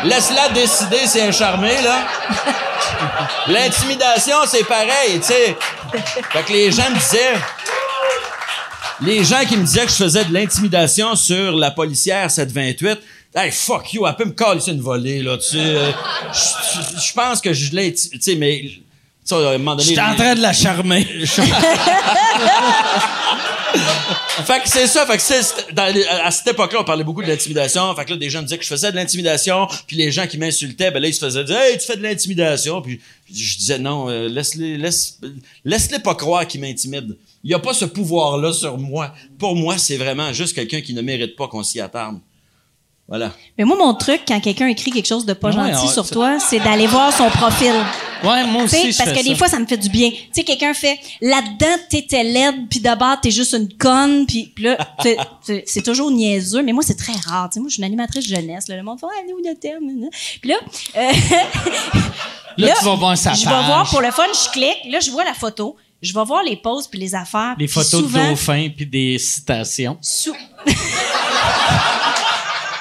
laisse-la 0.04 0.50
décider 0.50 1.08
si 1.08 1.18
elle 1.18 1.30
est 1.30 1.32
charmée, 1.32 1.82
là. 1.82 2.08
L'intimidation, 3.48 4.36
c'est 4.48 4.66
pareil, 4.66 5.20
tu 5.20 5.24
sais. 5.28 5.56
Fait 6.32 6.44
que 6.44 6.52
les 6.54 6.72
gens 6.72 6.90
me 6.92 6.96
disaient, 7.00 7.34
les 9.02 9.24
gens 9.24 9.44
qui 9.46 9.58
me 9.58 9.64
disaient 9.66 9.86
que 9.86 9.92
je 9.92 9.96
faisais 9.96 10.26
de 10.26 10.34
l'intimidation 10.34 11.16
sur 11.16 11.56
la 11.56 11.72
policière 11.72 12.30
728, 12.32 13.00
hey, 13.36 13.52
fuck 13.52 13.94
you, 13.94 14.06
elle 14.08 14.16
peut 14.16 14.26
me 14.26 14.32
caler 14.32 14.62
une 14.68 14.82
volée, 14.82 15.22
là, 15.22 15.38
tu 15.38 15.50
sais. 15.50 15.58
euh, 15.60 15.92
Je 16.34 17.14
pense 17.14 17.42
que 17.42 17.54
je 17.54 17.76
l'intimide, 17.76 18.12
tu 18.14 18.20
sais, 18.22 18.36
mais, 18.36 18.66
ça, 19.24 19.38
à 19.38 19.54
un 19.54 19.58
moment 19.58 19.76
donné. 19.76 19.90
J'étais 19.90 20.02
en 20.02 20.16
train 20.16 20.36
de 20.36 20.42
la 20.42 20.54
charmer. 20.54 21.06
Fait 24.46 24.62
que 24.62 24.70
c'est 24.70 24.88
ça, 24.88 25.06
fait 25.06 25.16
que 25.18 25.22
c'est, 25.24 25.42
c'est- 25.42 25.74
dans 25.74 25.92
les- 25.94 26.06
à 26.06 26.30
cette 26.30 26.48
époque-là, 26.48 26.80
on 26.82 26.84
parlait 26.84 27.04
beaucoup 27.04 27.22
de 27.24 27.28
l'intimidation. 27.28 27.94
Fait 27.96 28.06
que 28.06 28.12
là, 28.12 28.18
des 28.18 28.30
gens 28.30 28.40
me 28.40 28.44
disaient 28.46 28.58
que 28.58 28.64
je 28.64 28.70
faisais 28.70 28.92
de 28.92 28.96
l'intimidation, 28.96 29.68
puis 29.88 29.96
les 29.96 30.12
gens 30.12 30.28
qui 30.28 30.38
m'insultaient, 30.38 30.92
ben 30.92 31.02
là, 31.02 31.08
ils 31.08 31.14
se 31.14 31.20
faisaient 31.26 31.44
dire, 31.44 31.58
hey, 31.58 31.78
tu 31.78 31.86
fais 31.86 31.96
de 31.98 32.04
l'intimidation, 32.04 32.82
puis 32.82 33.00
je 33.34 33.58
disais 33.58 33.80
non, 33.80 34.10
euh, 34.10 34.28
laisse-les, 34.28 34.78
laisse, 34.78 35.20
laisse-les 35.64 36.00
pas 36.00 36.16
croire 36.16 36.46
qu'ils 36.48 36.62
m'intimident. 36.62 37.16
Il 37.46 37.52
y 37.52 37.54
a 37.54 37.60
pas 37.60 37.74
ce 37.74 37.86
pouvoir-là 37.86 38.52
sur 38.52 38.78
moi. 38.78 39.14
Pour 39.40 39.56
moi, 39.56 39.78
c'est 39.78 39.98
vraiment 39.98 40.34
juste 40.34 40.54
quelqu'un 40.56 40.82
qui 40.82 40.94
ne 40.96 41.02
mérite 41.02 41.36
pas 41.38 41.48
qu'on 41.48 41.62
s'y 41.64 41.80
attarde. 41.80 42.18
Voilà. 43.08 43.32
Mais 43.56 43.66
moi, 43.66 43.78
mon 43.78 43.94
truc, 43.94 44.22
quand 44.28 44.40
quelqu'un 44.40 44.66
écrit 44.68 44.90
quelque 44.90 45.06
chose 45.06 45.28
de 45.28 45.34
pas 45.34 45.50
Ouais, 45.50 45.54
gentil 45.72 45.86
ouais, 45.86 45.94
sur 45.94 46.10
toi, 46.10 46.40
c'est 46.40 46.58
d'aller 46.60 46.88
voir 46.88 47.14
son 47.16 47.30
profil. 47.30 47.72
Ouais, 48.24 48.44
moi 48.48 48.64
aussi, 48.64 48.92
je 48.92 48.98
parce 48.98 49.12
fais 49.12 49.18
que 49.20 49.24
des 49.24 49.30
ça. 49.30 49.36
fois, 49.36 49.48
ça 49.48 49.60
me 49.60 49.68
fait 49.68 49.78
du 49.78 49.90
bien. 49.90 50.10
Tu 50.10 50.18
sais, 50.34 50.44
quelqu'un 50.44 50.74
fait 50.74 50.98
là-dedans, 51.22 51.84
t'étais 51.88 52.24
laide, 52.24 52.68
puis 52.68 52.80
d'abord, 52.80 53.22
t'es 53.22 53.30
juste 53.30 53.54
une 53.54 53.72
conne, 53.78 54.26
puis 54.26 54.52
là, 54.58 54.76
c'est- 55.44 55.84
toujours 55.84 56.10
niaiseux, 56.10 56.64
mais 56.64 56.74
moi, 56.74 56.82
c'est 56.82 56.98
très 56.98 57.14
rare. 57.14 57.48
Tu 57.52 57.56
sais, 57.56 57.60
moi, 57.60 57.70
je 57.70 57.74
suis 57.74 57.82
une 57.82 57.86
animatrice 57.86 58.26
jeunesse. 58.26 58.68
Là, 58.70 58.76
le 58.76 58.82
monde 58.82 59.00
fait 59.00 59.06
Ah, 59.08 59.22
nous, 59.30 59.40
notre 59.48 59.60
terme. 59.60 59.84
Puis 60.42 60.50
là, 60.50 60.56
euh, 60.98 61.12
Là, 62.58 62.74
tu 62.80 62.86
vas 62.86 62.96
voir 62.96 63.18
sa 63.18 63.34
je 63.34 63.42
vais 63.44 63.50
voir 63.66 63.88
pour 63.90 64.02
le 64.02 64.12
fun, 64.12 64.24
je 64.34 64.50
clique, 64.52 64.78
là, 64.90 65.00
je 65.02 65.12
vois 65.12 65.26
la 65.26 65.34
photo, 65.34 65.76
je 66.06 66.14
vais 66.14 66.24
voir 66.24 66.44
les 66.44 66.56
poses 66.56 66.88
puis 66.88 67.00
les 67.00 67.14
affaires. 67.16 67.56
Les 67.58 67.68
photos 67.68 68.02
souvent, 68.02 68.24
de 68.24 68.30
dauphins 68.30 68.70
puis 68.76 68.86
des 68.86 69.18
citations. 69.18 69.98
sou- 70.02 70.36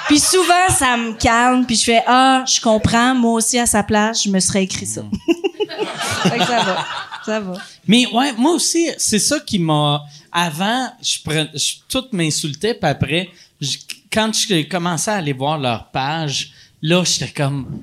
puis 0.07 0.19
souvent, 0.19 0.69
ça 0.69 0.95
me 0.97 1.13
calme, 1.13 1.65
puis 1.65 1.75
je 1.75 1.83
fais 1.83 2.03
Ah, 2.05 2.43
je 2.47 2.61
comprends, 2.61 3.15
moi 3.15 3.33
aussi, 3.33 3.57
à 3.57 3.65
sa 3.65 3.83
place, 3.83 4.23
je 4.23 4.29
me 4.29 4.39
serais 4.39 4.63
écrit 4.63 4.85
ça. 4.85 5.03
Fait 6.23 6.37
que 6.37 6.45
ça 6.45 6.63
va. 6.63 6.85
Ça 7.25 7.39
va. 7.39 7.53
Mais 7.87 8.05
ouais, 8.07 8.33
moi 8.33 8.51
aussi, 8.53 8.89
c'est 8.97 9.19
ça 9.19 9.39
qui 9.39 9.57
m'a. 9.59 10.03
Avant, 10.31 10.89
je, 11.01 11.17
prenais, 11.23 11.49
je 11.55 11.73
tout 11.89 12.05
m'insultais, 12.11 12.73
puis 12.75 12.89
après, 12.89 13.29
je- 13.59 13.77
quand 14.11 14.31
je 14.33 14.63
commençais 14.63 15.11
à 15.11 15.15
aller 15.15 15.33
voir 15.33 15.57
leur 15.57 15.89
page, 15.91 16.51
là, 16.81 17.03
j'étais 17.03 17.31
comme. 17.31 17.81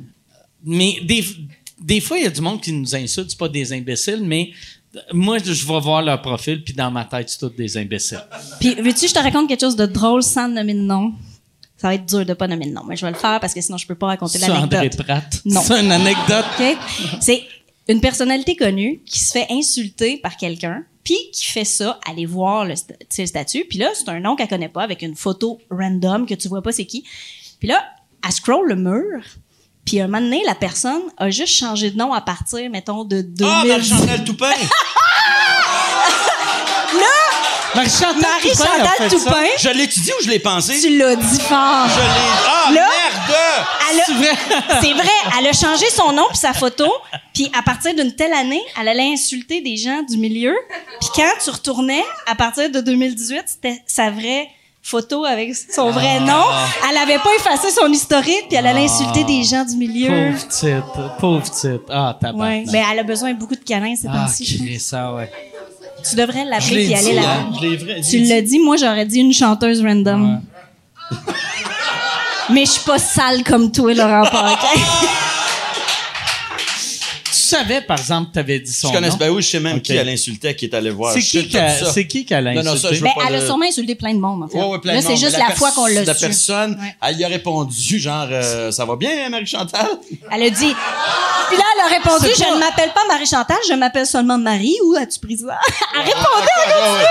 Mais 0.65 0.99
des, 1.03 1.25
des 1.81 2.01
fois, 2.01 2.19
il 2.19 2.25
y 2.25 2.27
a 2.27 2.31
du 2.31 2.41
monde 2.41 2.61
qui 2.61 2.73
nous 2.73 2.95
insulte, 2.95 3.31
c'est 3.31 3.39
pas 3.39 3.49
des 3.49 3.73
imbéciles, 3.73 4.23
mais 4.23 4.53
moi, 5.13 5.39
je 5.39 5.67
vais 5.67 5.81
voir 5.81 6.03
leur 6.03 6.21
profil, 6.21 6.63
puis 6.63 6.75
dans 6.75 6.91
ma 6.91 7.05
tête, 7.05 7.29
c'est 7.29 7.39
tous 7.39 7.49
des 7.51 7.77
imbéciles. 7.77 8.23
Puis, 8.61 8.75
veux-tu, 8.75 9.09
je 9.09 9.15
te 9.15 9.19
raconte 9.19 9.49
quelque 9.49 9.61
chose 9.61 9.77
de 9.77 9.87
drôle 9.87 10.23
sans 10.23 10.49
nommer 10.49 10.75
de 10.75 10.81
nom? 10.81 11.13
Ça 11.77 11.89
va 11.89 11.95
être 11.95 12.07
dur 12.07 12.25
de 12.25 12.35
pas 12.35 12.47
nommer 12.47 12.67
le 12.67 12.73
nom, 12.73 12.85
mais 12.85 12.97
je 12.97 13.05
vais 13.05 13.11
le 13.11 13.19
faire 13.19 13.41
parce 13.41 13.55
que 13.55 13.61
sinon 13.61 13.77
je 13.77 13.89
peux 13.89 13.97
pas 13.97 14.07
raconter 14.07 14.39
C'est 14.39 14.51
André 14.51 14.77
l'anecdote. 14.77 15.05
Pratt. 15.05 15.41
Non. 15.45 15.61
C'est 15.63 15.81
une 15.81 15.91
anecdote. 15.91 16.45
C'est 17.21 17.43
une 17.89 18.01
personnalité 18.01 18.55
connue 18.55 19.03
qui 19.05 19.19
se 19.19 19.33
fait 19.33 19.47
insulter 19.51 20.19
par 20.19 20.37
quelqu'un, 20.37 20.85
puis 21.03 21.17
qui 21.33 21.47
fait 21.47 21.65
ça, 21.65 21.99
aller 22.09 22.25
voir 22.25 22.65
le, 22.65 22.75
le 22.75 23.27
statut, 23.27 23.65
puis 23.69 23.79
là, 23.79 23.91
c'est 23.95 24.09
un 24.09 24.21
nom 24.21 24.37
qu'elle 24.37 24.47
connaît 24.47 24.69
pas 24.69 24.83
avec 24.83 25.03
une 25.03 25.17
photo 25.17 25.61
random 25.71 26.27
que 26.27 26.35
tu 26.35 26.47
vois 26.47 26.63
pas 26.63 26.71
c'est 26.71 26.87
qui. 26.87 27.03
Puis 27.59 27.67
là, 27.67 27.83
elle 28.25 28.31
scroll 28.33 28.69
le 28.69 28.77
mur, 28.77 29.25
puis 29.85 30.01
un 30.01 30.07
moment 30.07 30.21
donné, 30.23 30.43
la 30.47 30.55
personne 30.55 31.03
a 31.19 31.31
juste 31.31 31.55
changé 31.55 31.91
de 31.91 31.97
nom 31.99 32.13
à 32.13 32.21
partir, 32.21 32.69
mettons, 32.71 33.05
de 33.05 33.21
2000. 33.23 33.47
Ah, 33.53 33.65
Marie-Chantal 33.67 34.25
Toupin! 34.25 34.51
Marie-Chantal 37.75 38.15
Toupin 38.15 38.29
a 38.29 38.39
Marie-Chantal 38.39 38.97
fait 38.99 39.09
ça. 39.19 39.25
Toupin, 39.31 39.47
Je 39.59 39.69
l'ai-tu 39.71 40.01
dit 40.01 40.11
ou 40.21 40.25
je 40.25 40.31
l'ai 40.31 40.39
pensé? 40.39 40.79
tu 40.79 40.97
l'as 40.99 41.17
dit 41.17 41.41
fort. 41.41 41.87
Je 41.89 42.01
l'ai... 42.01 42.31
Ah, 42.47 42.71
Là- 42.73 42.89
merde! 42.89 43.39
Elle 43.91 44.01
a- 44.01 44.81
C'est 44.83 44.93
vrai, 44.93 45.09
elle 45.39 45.47
a 45.47 45.53
changé 45.53 45.87
son 45.91 46.13
nom 46.13 46.27
puis 46.29 46.37
sa 46.39 46.53
photo, 46.53 46.93
puis 47.35 47.51
à 47.59 47.63
partir 47.63 47.95
d'une 47.95 48.15
telle 48.15 48.35
année, 48.35 48.63
elle 48.81 48.89
allait 48.89 49.11
insulter 49.13 49.63
des 49.63 49.77
gens 49.79 50.03
du 50.03 50.19
milieu. 50.19 50.55
Puis 51.01 51.09
quand 51.17 51.31
tu 51.43 51.49
retournais, 51.51 52.05
à 52.27 52.35
partir 52.35 52.71
de 52.71 52.81
2018, 52.81 53.43
c'était 53.47 53.83
sa 53.87 54.11
vraie 54.11 54.49
photo 54.83 55.25
avec 55.25 55.55
son 55.55 55.91
vrai 55.91 56.19
nom. 56.21 56.43
Elle 56.91 56.97
avait 56.97 57.19
pas 57.19 57.31
effacé 57.39 57.71
son 57.71 57.87
historique, 57.93 58.47
puis 58.49 58.57
elle 58.59 58.67
allait 58.67 58.85
insulter 58.85 59.25
des 59.25 59.43
gens 59.45 59.65
du 59.65 59.77
milieu. 59.77 60.09
Pauvre 60.09 60.49
titre, 60.49 61.17
pauvre 61.19 61.51
titre. 61.51 61.85
Ah, 61.91 62.09
Ouais, 62.11 62.15
tabarnak. 62.21 62.65
mais 62.73 62.83
elle 62.93 62.99
a 62.99 63.03
besoin 63.05 63.33
de 63.33 63.39
beaucoup 63.39 63.55
de 63.55 63.61
câlins 63.65 63.95
ces 63.97 64.09
Ah, 64.09 64.25
temps-ci. 64.27 64.79
Ça, 64.81 65.15
ouais. 65.15 65.31
Tu 66.09 66.17
devrais 66.17 66.45
l'appeler 66.45 66.87
puis 66.87 66.95
aller 66.95 67.13
la. 67.15 67.23
hein. 67.23 67.51
Tu 68.09 68.19
l'as 68.25 68.43
dit, 68.43 68.59
moi 68.59 68.77
j'aurais 68.77 69.07
dit 69.07 69.21
une 69.21 69.33
chanteuse 69.33 69.81
random. 69.85 70.41
Mais 72.51 72.65
je 72.67 72.71
suis 72.73 72.85
pas 72.85 72.99
sale 72.99 73.45
comme 73.45 73.71
toi, 73.71 73.95
Laurent 73.95 74.25
Paquin. 74.25 74.81
Tu 77.53 77.59
savais, 77.59 77.81
par 77.83 77.99
exemple, 77.99 78.31
que 78.31 78.35
t'avais 78.35 78.61
dit 78.61 78.73
son 78.73 78.89
Je 78.89 78.93
connais, 78.95 79.09
nom. 79.11 79.17
ben 79.17 79.29
oui, 79.31 79.43
je 79.43 79.49
sais 79.49 79.61
même 79.61 79.81
qui 79.83 79.93
elle 79.93 80.09
insultait, 80.09 80.57
qui 80.57 80.65
est 80.67 80.75
allé 80.75 80.91
voir. 80.91 81.13
C'est 81.13 81.21
qui, 81.21 81.27
sais 81.27 81.45
qui 81.47 81.59
a- 81.59 82.25
qu'elle 82.25 82.47
a 82.49 82.55
Non, 82.55 82.63
non, 82.63 82.73
insulté? 82.73 82.97
ça, 82.97 83.03
Ben, 83.05 83.11
pas 83.15 83.23
elle 83.29 83.35
a 83.35 83.41
le- 83.41 83.45
sûrement 83.47 83.67
insulté 83.67 83.95
plein 83.95 84.15
de 84.15 84.21
monde, 84.21 84.43
en 84.45 84.49
fait. 84.49 84.57
Ouais, 84.59 84.65
ouais, 84.65 84.79
plein 84.79 84.93
Là, 84.95 84.99
de 85.01 85.03
c'est 85.03 85.11
monde. 85.11 85.19
juste 85.19 85.39
la, 85.39 85.47
pers- 85.47 85.57
fois 85.59 85.71
qu'on 85.73 85.87
l'a 85.87 86.03
La 86.05 86.15
su. 86.15 86.21
personne, 86.21 86.79
Ouais. 86.81 86.97
elle 87.03 87.19
y 87.19 87.25
a 87.25 87.29
répondu, 87.29 87.99
genre, 87.99 88.27
euh, 88.31 88.71
ça 88.73 88.85
va 88.87 88.97
bien, 88.97 89.29
Marie-Chantal? 89.29 89.87
Elle 90.31 90.43
a 90.45 90.51
dit. 90.51 90.75
Puis 91.49 91.57
là, 91.59 91.65
elle 91.75 91.81
a 91.93 91.95
répondu 91.99 92.27
C'est 92.33 92.39
Je 92.43 92.49
pas- 92.49 92.55
ne 92.55 92.59
m'appelle 92.61 92.91
pas 92.95 93.05
Marie-Chantal, 93.09 93.57
je 93.69 93.75
m'appelle 93.75 94.07
seulement 94.07 94.39
Marie. 94.39 94.77
Où 94.87 94.95
as-tu 94.95 95.21
pris 95.21 95.37
ça? 95.37 95.59
Elle 95.95 96.01
répondait 96.01 96.49
Ah, 96.69 96.93
ouais. 96.95 97.07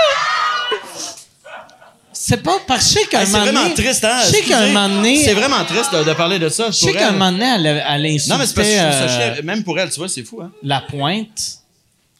C'est 2.24 2.42
pas 2.42 2.58
parce 2.68 2.84
que 2.84 2.88
je 2.88 2.98
sais 3.00 3.06
qu'un 3.08 3.20
Hey, 3.20 3.26
c'est 3.26 3.32
moment 3.32 3.44
vraiment 3.44 3.62
donné- 3.62 3.74
triste, 3.74 4.04
hein? 4.04 4.18
Je 4.20 4.26
sais 4.30 4.40
qu'un 4.42 4.58
excusez. 4.58 4.72
moment 4.72 4.88
donné... 4.88 5.16
C'est 5.24 5.34
vraiment 5.34 5.64
triste 5.64 5.92
de, 5.92 6.04
de 6.04 6.12
parler 6.14 6.38
de 6.38 6.48
ça. 6.48 6.66
Je 6.66 6.72
sais 6.72 6.92
qu'un 6.92 7.10
moment 7.12 7.32
donné, 7.32 7.44
elle, 7.56 7.66
elle 7.88 8.06
insultait 8.06 8.32
Non, 8.32 8.38
mais 8.38 8.46
c'est 8.46 8.54
parce 8.54 8.68
que 8.68 8.74
ça 8.74 9.20
euh. 9.38 9.42
Même 9.42 9.64
pour 9.64 9.78
elle, 9.80 9.90
tu 9.90 9.98
vois, 9.98 10.08
c'est 10.08 10.22
fou, 10.22 10.40
hein? 10.40 10.52
la 10.62 10.80
pointe. 10.82 11.26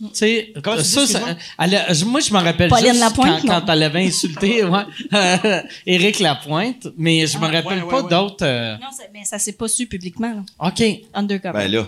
Tu 0.01 0.09
sais, 0.15 0.53
Comment 0.65 0.77
tu 0.79 0.83
dis, 0.83 0.89
ça, 0.89 1.07
ça- 1.07 1.19
excuse-moi? 1.21 1.37
elle 1.61 1.75
a- 1.77 1.93
je- 1.93 2.05
moi, 2.05 2.21
je 2.21 2.33
me 2.35 2.39
rappelle 2.41 2.69
Pauline 2.69 2.89
juste 2.89 3.01
Lapointe, 3.01 3.41
quand, 3.43 3.47
non? 3.55 3.61
quand 3.61 3.73
elle 3.73 3.83
avait 3.85 4.05
insulté 4.05 4.65
ouais, 4.65 4.81
euh, 5.15 5.63
Éric 5.87 6.19
Lapointe, 6.19 6.89
mais 6.99 7.25
je 7.29 7.39
me 7.39 7.45
rappelle 7.45 7.65
ouais, 7.65 7.83
ouais, 7.83 7.89
pas 7.89 8.03
ouais. 8.03 8.11
d'autres... 8.11 8.45
euh, 8.45 8.75
Non, 8.79 8.89
ça- 8.91 9.05
mais 9.15 9.25
ça 9.25 9.39
s'est 9.39 9.53
pas 9.53 9.69
su 9.69 9.87
publiquement. 9.87 10.35
Là. 10.35 10.69
OK. 10.69 10.83
Undercover. 11.15 11.57
Ben 11.57 11.71
là, 11.71 11.87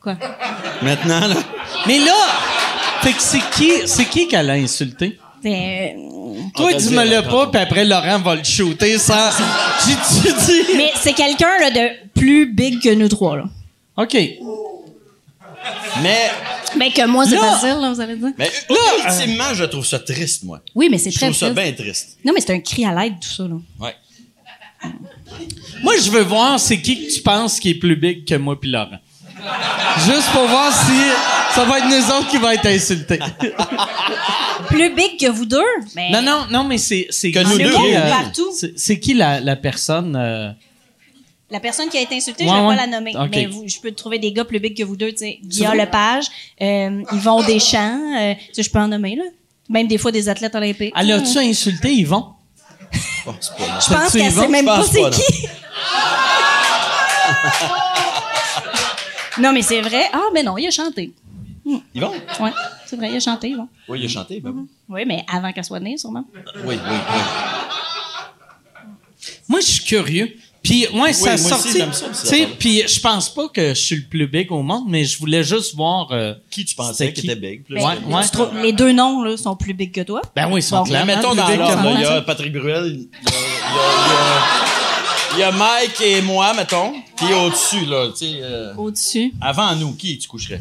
Quoi? 0.00 0.16
Maintenant, 0.82 1.26
là. 1.26 1.34
Mais 1.88 1.98
là, 1.98 2.14
c'est 3.18 3.40
qui, 3.56 3.72
c'est 3.86 4.04
qui 4.04 4.28
qu'elle 4.28 4.50
a 4.50 4.52
insulté? 4.52 5.18
C'est, 5.42 5.94
euh, 5.96 6.00
Toi, 6.54 6.66
va 6.66 6.72
le 6.72 6.76
dis-me 6.78 7.02
dire, 7.02 7.10
le 7.10 7.16
attends. 7.18 7.30
pas, 7.30 7.46
puis 7.48 7.60
après, 7.60 7.84
Laurent 7.84 8.18
va 8.20 8.34
le 8.36 8.44
shooter 8.44 8.98
sans... 8.98 9.30
J'ai-tu 9.86 10.34
dit? 10.46 10.76
Mais 10.76 10.92
c'est 11.00 11.12
quelqu'un 11.12 11.58
là, 11.60 11.70
de 11.70 12.10
plus 12.14 12.52
big 12.52 12.80
que 12.82 12.94
nous 12.94 13.08
trois. 13.08 13.36
Là. 13.36 13.44
OK. 13.96 14.14
Mais, 16.02 16.30
Ben 16.78 16.92
que 16.92 17.06
moi, 17.06 17.24
c'est 17.26 17.36
facile, 17.38 17.78
là, 17.80 17.92
vous 17.92 18.00
allez 18.00 18.16
dire. 18.16 18.32
mais 18.38 18.50
ultimement, 19.04 19.54
je 19.54 19.64
trouve 19.64 19.86
ça 19.86 19.98
triste, 19.98 20.42
moi. 20.44 20.60
Oui, 20.74 20.88
mais 20.90 20.98
c'est 20.98 21.10
Je 21.10 21.16
très 21.16 21.26
trouve 21.26 21.38
ça 21.38 21.50
triste. 21.50 21.60
bien 21.62 21.72
triste. 21.72 22.18
Non, 22.24 22.32
mais 22.34 22.40
c'est 22.40 22.52
un 22.52 22.60
cri 22.60 22.84
à 22.84 22.94
l'aide, 22.94 23.14
tout 23.20 23.28
ça. 23.28 23.44
Là. 23.44 23.56
Ouais. 23.80 23.94
Moi, 25.82 25.94
je 26.02 26.10
veux 26.10 26.22
voir 26.22 26.60
c'est 26.60 26.80
qui 26.80 27.06
que 27.06 27.12
tu 27.12 27.22
penses 27.22 27.58
qui 27.58 27.70
est 27.70 27.74
plus 27.74 27.96
big 27.96 28.24
que 28.26 28.34
moi 28.36 28.60
puis 28.60 28.70
Laurent. 28.70 28.98
Juste 30.04 30.30
pour 30.32 30.46
voir 30.46 30.72
si 30.72 30.92
ça 31.54 31.64
va 31.64 31.78
être 31.78 31.88
nous 31.88 32.14
autres 32.16 32.28
qui 32.28 32.38
va 32.38 32.54
être 32.54 32.66
insultés. 32.66 33.18
Plus 34.68 34.94
big 34.94 35.18
que 35.18 35.30
vous 35.30 35.46
deux? 35.46 35.62
Non, 36.10 36.22
non, 36.22 36.46
non, 36.50 36.64
mais 36.64 36.78
c'est... 36.78 37.06
c'est 37.10 37.30
Que 37.30 37.40
qui, 37.40 37.46
nous 37.50 37.58
le 37.58 37.64
deux, 37.64 37.72
monde 37.72 37.82
oui. 37.86 38.10
partout. 38.10 38.50
c'est- 38.54 38.78
C'est 38.78 38.98
qui 38.98 39.14
la, 39.14 39.40
la 39.40 39.56
personne... 39.56 40.16
euh, 40.16 40.50
La 41.50 41.60
personne 41.60 41.88
qui 41.88 41.96
a 41.96 42.00
été 42.00 42.16
insultée, 42.16 42.44
Ouais, 42.44 42.50
je 42.50 42.54
vais 42.56 42.66
ouais. 42.66 42.76
pas 42.76 42.86
la 42.86 42.98
nommer. 42.98 43.14
Ok. 43.16 43.28
Mais 43.32 43.46
vous- 43.46 43.64
je 43.66 43.78
peux 43.80 43.92
trouver 43.92 44.18
des 44.18 44.32
gars 44.32 44.44
plus 44.44 44.60
big 44.60 44.76
que 44.76 44.82
vous 44.82 44.96
deux. 44.96 45.10
Tu 45.12 45.18
sais, 45.18 45.38
Guillaume 45.42 45.74
Lepage, 45.76 46.24
euh, 46.60 47.02
Yvon 47.12 47.42
Deschamps, 47.42 48.16
euh, 48.18 48.34
tu 48.34 48.54
sais, 48.54 48.62
je 48.64 48.70
peux 48.70 48.78
en 48.80 48.88
nommer, 48.88 49.16
là. 49.16 49.24
Même 49.68 49.86
des 49.86 49.98
fois 49.98 50.12
des 50.12 50.28
athlètes 50.28 50.54
olympiques. 50.54 50.92
Elle 50.96 51.12
a-tu 51.12 51.38
insulté 51.38 51.92
Yvon? 51.92 52.26
Je 52.92 52.98
pense 53.24 54.12
qu'elle 54.12 54.30
vas? 54.30 54.42
sait 54.42 54.48
même 54.48 54.64
Je 54.64 54.66
pas 54.66 54.76
pense 54.78 54.90
c'est 54.90 55.00
pas, 55.00 55.10
non. 55.10 55.16
qui. 55.16 55.48
non, 59.40 59.52
mais 59.52 59.62
c'est 59.62 59.80
vrai. 59.80 60.04
Ah, 60.12 60.22
mais 60.34 60.42
non, 60.42 60.56
il 60.58 60.66
a 60.66 60.70
chanté. 60.70 61.12
Ils 61.94 62.00
vont? 62.00 62.12
Ouais, 62.40 62.52
c'est 62.86 62.96
vrai, 62.96 63.10
il 63.10 63.16
a 63.16 63.20
chanté, 63.20 63.48
Yvon. 63.48 63.68
Oui, 63.88 63.98
il 64.00 64.06
a 64.06 64.08
chanté. 64.08 64.38
Ben, 64.40 64.52
oui. 64.54 64.62
Oui, 64.88 65.04
mais 65.06 65.24
avant 65.32 65.50
qu'elle 65.52 65.64
soit 65.64 65.80
née, 65.80 65.96
sûrement. 65.98 66.24
oui, 66.64 66.76
oui, 66.76 66.76
oui. 66.86 66.96
Moi, 69.48 69.60
je 69.60 69.66
suis 69.66 69.84
curieux. 69.84 70.36
Puis, 70.62 70.86
ouais, 70.88 71.12
ça 71.12 71.32
a 71.32 71.36
moi 71.36 71.52
aussi, 71.52 71.62
sorti. 71.62 71.78
j'aime 71.78 71.92
ça, 71.92 72.06
Tu 72.08 72.14
ça 72.14 72.24
sais, 72.26 72.42
parle. 72.42 72.52
puis 72.58 72.82
je 72.88 73.00
pense 73.00 73.28
pas 73.32 73.48
que 73.48 73.68
je 73.70 73.80
suis 73.80 73.96
le 73.96 74.02
plus 74.02 74.26
big 74.26 74.50
au 74.50 74.62
monde, 74.62 74.84
mais 74.88 75.04
je 75.04 75.16
voulais 75.18 75.44
juste 75.44 75.76
voir. 75.76 76.10
euh, 76.10 76.34
Qui 76.50 76.64
tu 76.64 76.74
pensais 76.74 77.12
qui 77.12 77.20
était 77.26 77.36
big? 77.36 77.64
Plus 77.64 77.76
Ouais, 77.76 77.96
big? 77.96 78.08
ouais. 78.12 78.62
Les 78.62 78.72
deux 78.72 78.90
noms 78.92 79.22
là, 79.22 79.36
sont 79.36 79.54
plus 79.54 79.74
big 79.74 79.92
que 79.92 80.00
toi. 80.00 80.22
Ben 80.34 80.48
oui, 80.50 80.58
ils 80.58 80.62
sont 80.64 80.78
Bon, 80.78 80.84
clairement 80.84 81.14
mettons 81.16 81.30
plus 81.30 81.36
dans 81.38 81.56
l'ordre, 81.56 81.90
il 81.96 82.00
y 82.00 82.04
a 82.04 82.20
Patrick 82.22 82.52
Bruel, 82.52 82.84
il 82.86 83.00
y 83.02 83.04
a, 83.04 83.08
il 83.22 83.28
y 83.28 83.28
a- 83.28 83.32
il 84.06 84.10
y 84.10 84.12
a- 84.12 84.75
il 85.36 85.40
y 85.40 85.42
a 85.42 85.52
Mike 85.52 86.00
et 86.00 86.22
moi, 86.22 86.52
mettons. 86.54 86.94
Puis 87.16 87.32
au-dessus, 87.32 87.84
là, 87.86 88.08
tu 88.10 88.26
sais, 88.26 88.38
euh, 88.42 88.74
Au-dessus. 88.76 89.32
avant 89.40 89.74
nous, 89.76 89.92
qui 89.94 90.18
tu 90.18 90.28
coucherais? 90.28 90.60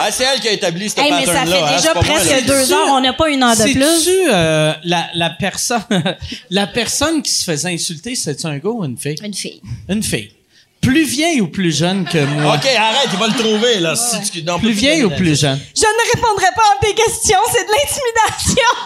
Ah, 0.00 0.10
c'est 0.10 0.24
elle 0.24 0.40
qui 0.40 0.48
a 0.48 0.52
établi 0.52 0.88
ce 0.88 0.98
Hey, 1.00 1.10
mais 1.12 1.26
ça 1.26 1.32
pattern-là. 1.34 1.56
fait 1.56 1.62
hein, 1.62 1.66
déjà 1.76 1.78
c'est 1.80 1.92
pas 1.92 2.02
moi, 2.02 2.14
presque 2.14 2.46
deux 2.46 2.72
heures. 2.72 2.88
On 2.88 3.00
n'a 3.00 3.12
pas 3.12 3.28
une 3.28 3.42
heure 3.42 3.56
de 3.56 3.62
plus. 3.62 3.72
C'est-tu 3.74 4.30
euh, 4.30 4.72
la, 4.84 5.06
la 5.14 5.30
personne 5.30 5.82
la 6.50 6.66
personne 6.66 7.22
qui 7.22 7.30
se 7.32 7.44
faisait 7.44 7.68
insulter, 7.72 8.14
c'est 8.14 8.44
un 8.46 8.56
gars 8.58 8.70
ou 8.70 8.84
une 8.84 8.96
fille? 8.96 9.16
Une 9.22 9.34
fille. 9.34 9.60
Une 9.88 10.02
fille. 10.02 10.32
Plus 10.80 11.04
vieille 11.04 11.40
ou 11.40 11.46
plus 11.48 11.76
jeune 11.76 12.04
que 12.06 12.24
moi? 12.24 12.54
OK, 12.56 12.66
arrête, 12.66 13.08
il 13.12 13.18
va 13.18 13.28
le 13.28 13.34
trouver, 13.34 13.78
là. 13.78 13.94
Si 13.94 14.30
tu, 14.30 14.42
non, 14.42 14.58
Plus 14.58 14.72
vieille 14.72 15.04
ou 15.04 15.10
plus 15.10 15.38
jeune? 15.38 15.60
Je 15.76 15.82
ne 15.82 16.14
répondrai 16.16 16.46
pas 16.56 16.62
à 16.62 16.84
tes 16.84 16.92
questions, 16.94 17.38
c'est 17.52 17.64
de 17.64 17.70
l'intimidation. 17.70 18.78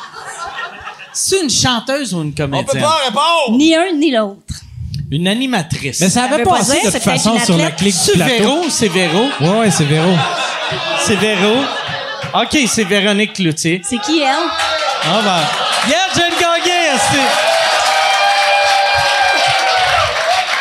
C'est 1.16 1.40
une 1.42 1.50
chanteuse 1.50 2.14
ou 2.14 2.22
une 2.22 2.28
On 2.28 2.30
peut 2.32 2.42
comédienne? 2.42 2.82
pas 2.82 2.98
répondre! 3.04 3.56
Ni 3.58 3.74
un 3.74 3.92
ni 3.94 4.10
l'autre. 4.12 4.54
Une 5.10 5.28
animatrice. 5.28 6.00
Mais 6.00 6.10
ça 6.10 6.24
avait 6.24 6.38
veut 6.38 6.42
pas 6.44 6.58
passé 6.58 6.72
dire, 6.80 6.84
de 6.86 6.90
c'est 6.90 7.00
toute 7.00 7.10
façon 7.12 7.38
sur 7.38 7.56
la 7.56 7.66
athlète. 7.66 7.76
clique 7.76 7.94
du 7.94 8.00
C'est 8.00 8.12
plateau. 8.14 8.32
Véro, 8.38 8.64
c'est 8.70 8.88
Véro. 8.88 9.24
Ouais, 9.40 9.58
ouais, 9.60 9.70
c'est 9.70 9.84
Véro. 9.84 10.12
C'est 11.00 11.14
Véro. 11.16 11.54
OK, 12.34 12.58
c'est 12.66 12.84
Véronique 12.84 13.34
Cloutier. 13.34 13.80
C'est 13.84 13.98
qui, 13.98 14.20
elle? 14.20 14.34
Ah 15.04 15.20
ben. 15.24 15.40
Hier, 15.88 16.08
j'ai 16.14 16.20
gagné, 16.22 16.72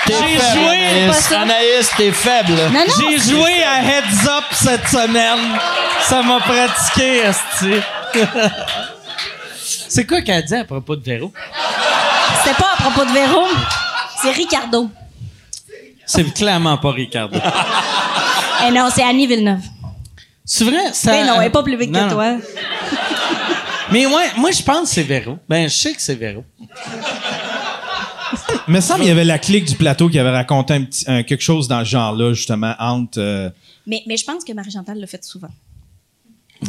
T'es 0.05 0.13
J'ai 0.13 0.59
joué, 0.59 0.75
Anaïs. 0.85 1.07
pas 1.07 1.13
ça. 1.21 1.39
Anaïs, 1.41 1.89
t'es 1.97 2.11
faible. 2.11 2.53
Non, 2.71 2.79
non. 2.87 3.09
J'ai 3.09 3.31
joué 3.31 3.63
à 3.63 3.81
Heads 3.83 4.27
Up 4.29 4.43
cette 4.51 4.87
semaine. 4.87 5.57
Ça 6.07 6.21
m'a 6.21 6.39
pratiqué, 6.39 7.23
esti. 7.23 7.81
C'est 9.95 10.05
quoi 10.05 10.21
qu'elle 10.21 10.43
dit 10.43 10.53
à 10.55 10.65
propos 10.65 10.97
de 10.97 11.03
Véro? 11.03 11.31
C'était 12.43 12.57
pas 12.57 12.73
à 12.77 12.81
propos 12.89 13.05
de 13.05 13.13
Véro. 13.13 13.43
C'est 14.21 14.31
Ricardo. 14.31 14.89
C'est 16.05 16.33
clairement 16.33 16.77
pas 16.77 16.91
Ricardo. 16.91 17.39
Eh 18.67 18.71
non, 18.71 18.89
c'est 18.93 19.03
Annie 19.03 19.25
Villeneuve. 19.25 19.61
C'est 20.43 20.65
vrai? 20.65 20.91
Ça... 20.91 21.11
Ben 21.11 21.25
non, 21.25 21.39
elle 21.39 21.47
est 21.47 21.49
pas 21.49 21.63
plus 21.63 21.77
vite 21.77 21.91
Non, 21.91 21.99
que 21.99 22.03
non. 22.05 22.11
toi. 22.11 22.35
Mais 23.91 24.05
ouais, 24.05 24.31
moi, 24.35 24.51
je 24.51 24.61
pense 24.63 24.89
que 24.89 24.95
c'est 24.95 25.03
Véro. 25.03 25.37
Ben, 25.47 25.69
je 25.69 25.73
sais 25.75 25.93
que 25.93 26.01
c'est 26.01 26.15
Véro. 26.15 26.43
Il 28.67 28.73
me 28.73 28.81
semble 28.81 28.99
qu'il 28.99 29.07
y 29.09 29.11
avait 29.11 29.23
la 29.23 29.39
clique 29.39 29.63
du 29.65 29.75
plateau 29.75 30.09
qui 30.09 30.19
avait 30.19 30.29
raconté 30.31 30.73
un 30.73 30.83
petit, 30.83 31.05
un- 31.09 31.23
quelque 31.23 31.41
chose 31.43 31.69
dans 31.69 31.79
ce 31.85 31.89
genre-là, 31.91 32.33
justement, 32.33 32.75
entre. 32.79 33.19
euh, 33.21 33.49
Mais, 33.87 34.03
mais 34.07 34.17
je 34.17 34.25
pense 34.25 34.43
que 34.43 34.51
Marie-Chantal 34.51 34.99
l'a 34.99 35.07
fait 35.07 35.23
souvent. 35.23 35.47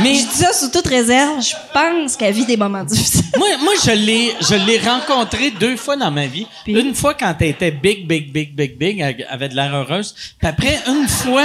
Mais 0.00 0.14
Je 0.14 0.26
dis 0.26 0.36
ça 0.36 0.52
sous 0.52 0.68
toute 0.70 0.86
réserve. 0.86 1.40
Je 1.40 1.54
pense 1.72 2.16
qu'elle 2.16 2.34
vit 2.34 2.44
des 2.44 2.56
moments 2.56 2.84
difficiles. 2.84 3.22
moi, 3.38 3.48
moi 3.62 3.72
je 3.84 3.90
l'ai, 3.92 4.34
je 4.40 4.54
l'ai 4.54 4.78
rencontré 4.78 5.50
deux 5.50 5.76
fois 5.76 5.96
dans 5.96 6.10
ma 6.10 6.26
vie. 6.26 6.46
Puis? 6.64 6.74
Une 6.78 6.94
fois 6.94 7.14
quand 7.14 7.34
elle 7.40 7.48
était 7.48 7.70
big, 7.70 8.06
big, 8.06 8.30
big, 8.32 8.54
big, 8.54 8.76
big, 8.78 9.00
elle 9.00 9.26
avait 9.30 9.48
de 9.48 9.54
l'air 9.54 9.74
heureuse. 9.74 10.14
Puis 10.38 10.48
après, 10.48 10.80
une 10.86 11.08
fois, 11.08 11.44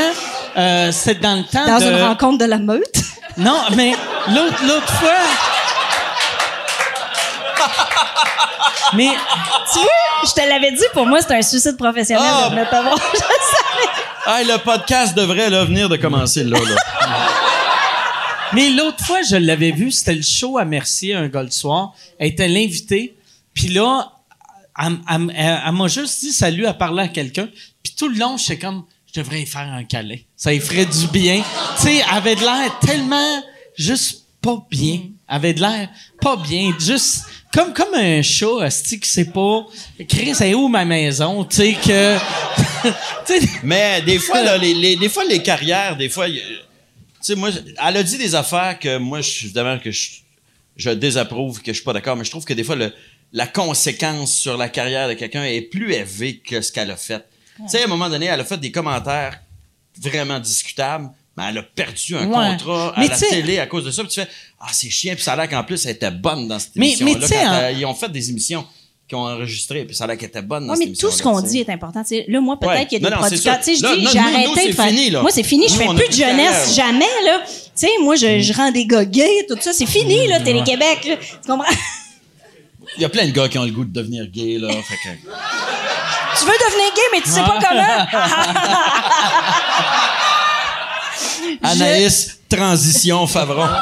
euh, 0.58 0.92
c'est 0.92 1.20
dans 1.22 1.36
le 1.38 1.44
temps 1.44 1.66
Dans 1.66 1.80
de... 1.80 1.92
une 1.92 2.02
rencontre 2.04 2.40
de 2.40 2.46
la 2.46 2.58
meute? 2.60 3.02
Non, 3.38 3.58
mais 3.76 3.94
l'autre, 4.28 4.64
l'autre 4.66 4.92
fois... 4.96 5.10
Mais 8.94 9.08
Tu 9.72 9.80
vois, 9.80 9.88
je 10.26 10.32
te 10.34 10.42
l'avais 10.48 10.72
dit, 10.72 10.84
pour 10.94 11.06
moi, 11.06 11.20
c'est 11.22 11.34
un 11.34 11.42
suicide 11.42 11.78
professionnel 11.78 12.26
Ah! 12.30 12.50
de 12.50 12.56
venir 12.56 12.70
te 12.70 12.76
voir. 12.76 12.96
Je 13.14 13.20
savais. 13.20 13.90
Ah, 14.26 14.44
le 14.44 14.58
podcast 14.58 15.16
devrait 15.16 15.50
là, 15.50 15.64
venir 15.64 15.88
de 15.88 15.96
commencer 15.96 16.44
là. 16.44 16.58
là. 16.60 16.76
Mais 18.54 18.70
l'autre 18.70 19.04
fois, 19.06 19.22
je 19.22 19.36
l'avais 19.38 19.72
vu, 19.72 19.92
c'était 19.92 20.16
le 20.16 20.22
show 20.22 20.58
à 20.58 20.66
Mercier, 20.66 21.14
un 21.14 21.28
gars 21.28 21.44
le 21.44 21.52
soir. 21.52 21.94
Elle 22.20 22.30
était 22.30 22.48
l'invitée. 22.48 23.16
Puis 23.54 23.68
là, 23.70 24.12
elle, 24.78 24.98
m'a 25.74 25.88
juste 25.88 26.22
dit 26.22 26.32
salut, 26.32 26.66
à 26.66 26.74
parler 26.74 27.04
à 27.04 27.08
quelqu'un. 27.08 27.50
Puis 27.84 27.94
tout 27.98 28.10
le 28.10 28.18
long, 28.18 28.38
j'étais 28.38 28.60
comme, 28.60 28.84
je 29.14 29.20
devrais 29.20 29.42
y 29.42 29.46
faire 29.46 29.68
un 29.72 29.84
câlin. 29.84 30.18
Ça 30.36 30.54
y 30.54 30.60
ferait 30.60 30.86
du 30.86 31.08
bien. 31.08 31.44
tu 31.78 31.84
sais, 31.84 31.96
elle 31.98 32.18
avait 32.18 32.36
de 32.36 32.42
l'air 32.42 32.80
tellement 32.80 33.44
juste 33.76 34.26
pas 34.42 34.66
bien. 34.70 35.02
Elle 35.28 35.36
avait 35.36 35.54
de 35.54 35.62
l'air 35.62 35.90
pas 36.20 36.36
bien. 36.38 36.74
Juste 36.80 37.24
comme, 37.54 37.74
comme 37.74 37.94
un 37.94 38.22
chat, 38.22 38.62
asti, 38.64 39.00
qui 39.00 39.10
sait 39.10 39.26
pas, 39.26 39.66
Chris, 40.08 40.34
c'est 40.36 40.54
où 40.54 40.68
ma 40.68 40.86
maison? 40.86 41.44
Tu 41.46 41.56
sais, 41.58 41.74
que... 41.74 42.18
Mais 43.64 44.02
des 44.02 44.20
fois, 44.20 44.42
là, 44.42 44.58
les, 44.58 44.74
les- 44.74 44.96
des 44.96 45.10
fois, 45.10 45.24
les 45.26 45.42
carrières, 45.44 45.96
des 45.98 46.10
fois, 46.10 46.26
sais, 47.28 47.36
moi, 47.36 47.50
elle 47.86 47.98
a 47.98 48.04
dit 48.04 48.18
des 48.18 48.36
affaires 48.36 48.78
que 48.80 48.98
moi, 48.98 49.22
je, 49.22 49.46
évidemment, 49.46 49.78
que 49.80 49.92
je, 49.92 50.10
je 50.76 50.90
désapprouve, 50.90 51.62
que 51.62 51.72
je 51.72 51.78
suis 51.78 51.84
pas 51.84 51.94
d'accord, 51.94 52.16
mais 52.16 52.24
je 52.26 52.32
trouve 52.32 52.46
que 52.46 52.54
des 52.54 52.64
fois, 52.64 52.76
le- 52.76 52.94
la 53.34 53.48
conséquence 53.48 54.34
sur 54.34 54.58
la 54.58 54.68
carrière 54.70 55.08
de 55.08 55.14
quelqu'un 55.14 55.44
est 55.46 55.62
plus 55.62 55.94
élevée 55.94 56.38
que 56.40 56.62
ce 56.62 56.72
qu'elle 56.72 56.92
a 56.92 56.98
fait. 56.98 57.26
Tu 57.58 57.64
sais, 57.70 57.82
à 57.82 57.86
un 57.86 57.88
moment 57.88 58.10
donné, 58.10 58.26
elle 58.26 58.40
a 58.40 58.46
fait 58.46 58.58
des 58.58 58.72
commentaires 58.72 59.40
vraiment 60.02 60.40
discutables, 60.40 61.10
mais 61.38 61.44
elle 61.50 61.58
a 61.60 61.64
perdu 61.64 62.16
un 62.16 62.28
Ouais. 62.28 62.52
contrat 62.58 62.94
Mais 62.98 63.06
à 63.06 63.10
la 63.10 63.18
télé 63.18 63.60
à 63.60 63.68
cause 63.68 63.86
de 63.86 63.92
ça. 63.92 64.04
Puis 64.04 64.12
tu 64.14 64.22
fais, 64.22 64.28
ah, 64.60 64.68
c'est 64.74 64.90
chiant, 64.90 65.14
puis 65.14 65.24
ça 65.24 65.34
a 65.34 65.36
l'air 65.36 65.50
qu'en 65.50 65.64
plus, 65.64 65.86
elle 65.86 65.92
était 65.96 66.12
bonne 66.12 66.48
dans 66.48 66.60
cette 66.60 66.76
Mais- 66.76 66.94
émission-là. 67.00 67.28
hein- 67.52 67.62
elle- 67.70 67.78
Ils 67.80 67.86
ont 67.86 67.94
fait 67.94 68.10
des 68.12 68.30
émissions 68.30 68.66
qui 69.12 69.16
ont 69.16 69.26
enregistré, 69.26 69.84
puis 69.84 69.94
ça 69.94 70.06
a 70.06 70.08
l'air 70.08 70.18
qu'elle 70.18 70.30
était 70.30 70.42
bonne 70.42 70.66
dans 70.66 70.72
Ouais, 70.72 70.78
cette 70.80 70.88
mais 70.92 70.96
tout 70.96 71.12
ce 71.12 71.22
qu'on 71.22 71.42
dit 71.42 71.60
est 71.60 71.70
important. 71.70 72.02
Tu 72.02 72.16
sais, 72.16 72.26
là, 72.30 72.40
moi, 72.40 72.58
peut-être 72.58 72.72
Ouais. 72.76 72.86
qu'il 72.88 73.04
y 73.04 73.06
a 73.06 73.10
des 73.10 73.14
Non, 73.14 73.20
producteurs. 73.22 73.58
Tu 73.60 73.76
sais, 73.76 73.86
je 73.86 73.94
dis, 73.94 74.08
j'ai 74.10 74.20
arrêté 74.20 74.70
de 74.70 74.74
faire. 74.74 74.86
fini, 74.88 75.10
là. 75.10 75.22
Moi, 75.22 75.32
c'est 75.34 75.44
fini. 75.44 75.68
Je 75.68 75.74
fais 75.74 75.86
plus 75.88 76.08
de 76.08 76.14
jeunesse. 76.14 76.74
Jamais, 76.74 77.04
là. 77.26 77.42
Tu 77.46 77.52
sais, 77.76 77.90
moi, 78.02 78.16
je, 78.16 78.40
je 78.40 78.54
rends 78.54 78.72
des 78.72 78.86
gars 78.86 79.04
gays, 79.04 79.46
tout 79.50 79.58
ça. 79.60 79.74
C'est 79.74 79.86
fini, 79.86 80.28
là, 80.30 80.40
Télé-Québec. 80.40 81.00
là. 81.10 81.16
Tu 81.18 81.52
comprends? 81.52 81.70
Il 82.96 83.02
y 83.02 83.06
a 83.06 83.10
plein 83.10 83.26
de 83.26 83.32
gars 83.32 83.50
qui 83.50 83.58
ont 83.58 83.66
le 83.66 83.72
goût 83.72 83.84
de 83.84 83.92
devenir 83.92 84.26
gay, 84.28 84.58
là. 84.58 84.70
Fait 84.70 84.96
que... 84.96 85.10
Tu 86.40 86.46
veux 86.46 86.52
devenir 86.70 86.94
gay, 86.96 87.02
mais 87.12 87.20
tu 87.22 87.30
sais 87.32 87.42
pas 87.42 87.60
comment? 87.60 88.06
Anaïs, 91.70 92.40
transition, 92.50 93.28
Favron. 93.28 93.68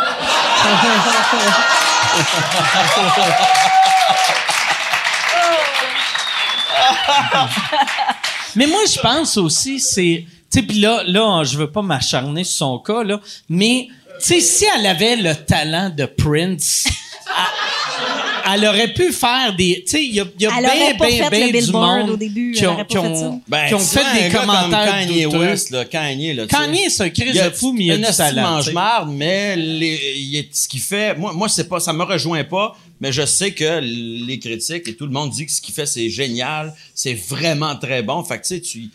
Mais 8.56 8.68
moi, 8.68 8.82
je 8.94 9.00
pense 9.00 9.38
aussi, 9.38 9.80
c'est. 9.80 10.26
Tu 10.52 10.60
sais, 10.60 10.62
puis 10.66 10.80
là, 10.80 11.04
là, 11.06 11.44
je 11.44 11.58
veux 11.58 11.70
pas 11.72 11.84
m'acharner 11.84 12.44
sur 12.44 12.58
son 12.58 12.80
cas, 12.80 13.04
là, 13.04 13.20
mais, 13.48 13.88
tu 14.20 14.26
sais, 14.28 14.40
si 14.42 14.66
elle 14.76 14.86
avait 14.88 15.16
le 15.16 15.36
talent 15.36 15.92
de 15.96 16.06
Prince, 16.06 16.88
elle, 18.48 18.64
elle 18.64 18.66
aurait 18.68 18.92
pu 18.92 19.12
faire 19.14 19.56
des. 19.56 19.84
Tu 19.86 19.92
sais, 19.92 20.04
il 20.04 20.16
y 20.16 20.20
a, 20.20 20.26
il 20.40 20.42
y 20.44 20.48
a 20.48 20.52
Elle 20.58 20.64
bien, 20.64 21.08
bien, 21.08 21.30
fait 21.30 21.52
bien 21.52 21.62
du 21.62 21.72
monde 21.72 22.10
au 22.10 22.18
début, 22.18 22.52
qui 22.54 22.66
ont, 22.66 22.84
qui 22.84 22.98
ont- 22.98 23.04
fait 23.04 23.20
ça. 23.20 23.32
Ben, 23.48 23.68
qui 23.68 23.74
ont 23.76 23.78
tu 23.78 23.86
fait 23.86 24.00
vois, 24.02 24.14
des 24.14 24.30
gars 24.30 24.40
commentaires 24.40 24.70
Comme 24.86 24.94
Kanye 25.08 25.24
douteux. 25.26 25.38
West, 25.38 25.70
là, 25.70 25.86
Kanye, 25.86 26.34
là. 26.34 26.48
Kanye, 26.48 26.90
c'est 26.90 27.04
un 27.04 27.10
crise 27.12 27.36
Il 27.36 27.36
y 27.36 27.44
de 27.44 27.50
fou, 27.52 27.72
mais 27.74 27.80
il 27.84 27.88
y 27.88 27.92
a 27.92 27.98
du 27.98 28.04
talent. 28.04 28.58
tu 28.58 28.64
sais. 28.66 28.72
mange-marde, 28.72 29.10
mais 29.12 29.56
les- 29.56 30.14
il 30.18 30.36
est- 30.38 30.50
ce 30.56 30.68
qu'il 30.68 30.80
fait, 30.82 31.16
moi, 31.16 31.32
moi 31.34 31.48
c'est 31.48 31.70
pas, 31.70 31.80
ça 31.80 31.94
me 31.94 32.04
rejoint 32.04 32.44
pas, 32.44 32.76
mais 33.00 33.12
je 33.12 33.26
sais 33.26 33.54
que 33.54 33.80
les 33.82 34.40
critiques 34.40 34.88
et 34.88 34.96
tout 34.96 35.06
le 35.06 35.12
monde 35.12 35.32
dit 35.32 35.46
que 35.46 35.52
ce 35.52 35.62
qu'il 35.62 35.74
fait, 35.74 35.86
c'est 35.86 36.10
génial, 36.10 36.74
c'est 36.94 37.14
vraiment 37.14 37.76
très 37.76 38.04
bon. 38.04 38.24
Fait 38.24 38.40
que, 38.40 38.48
tu 38.48 38.56
sais, 38.56 38.62
tu, 38.62 38.90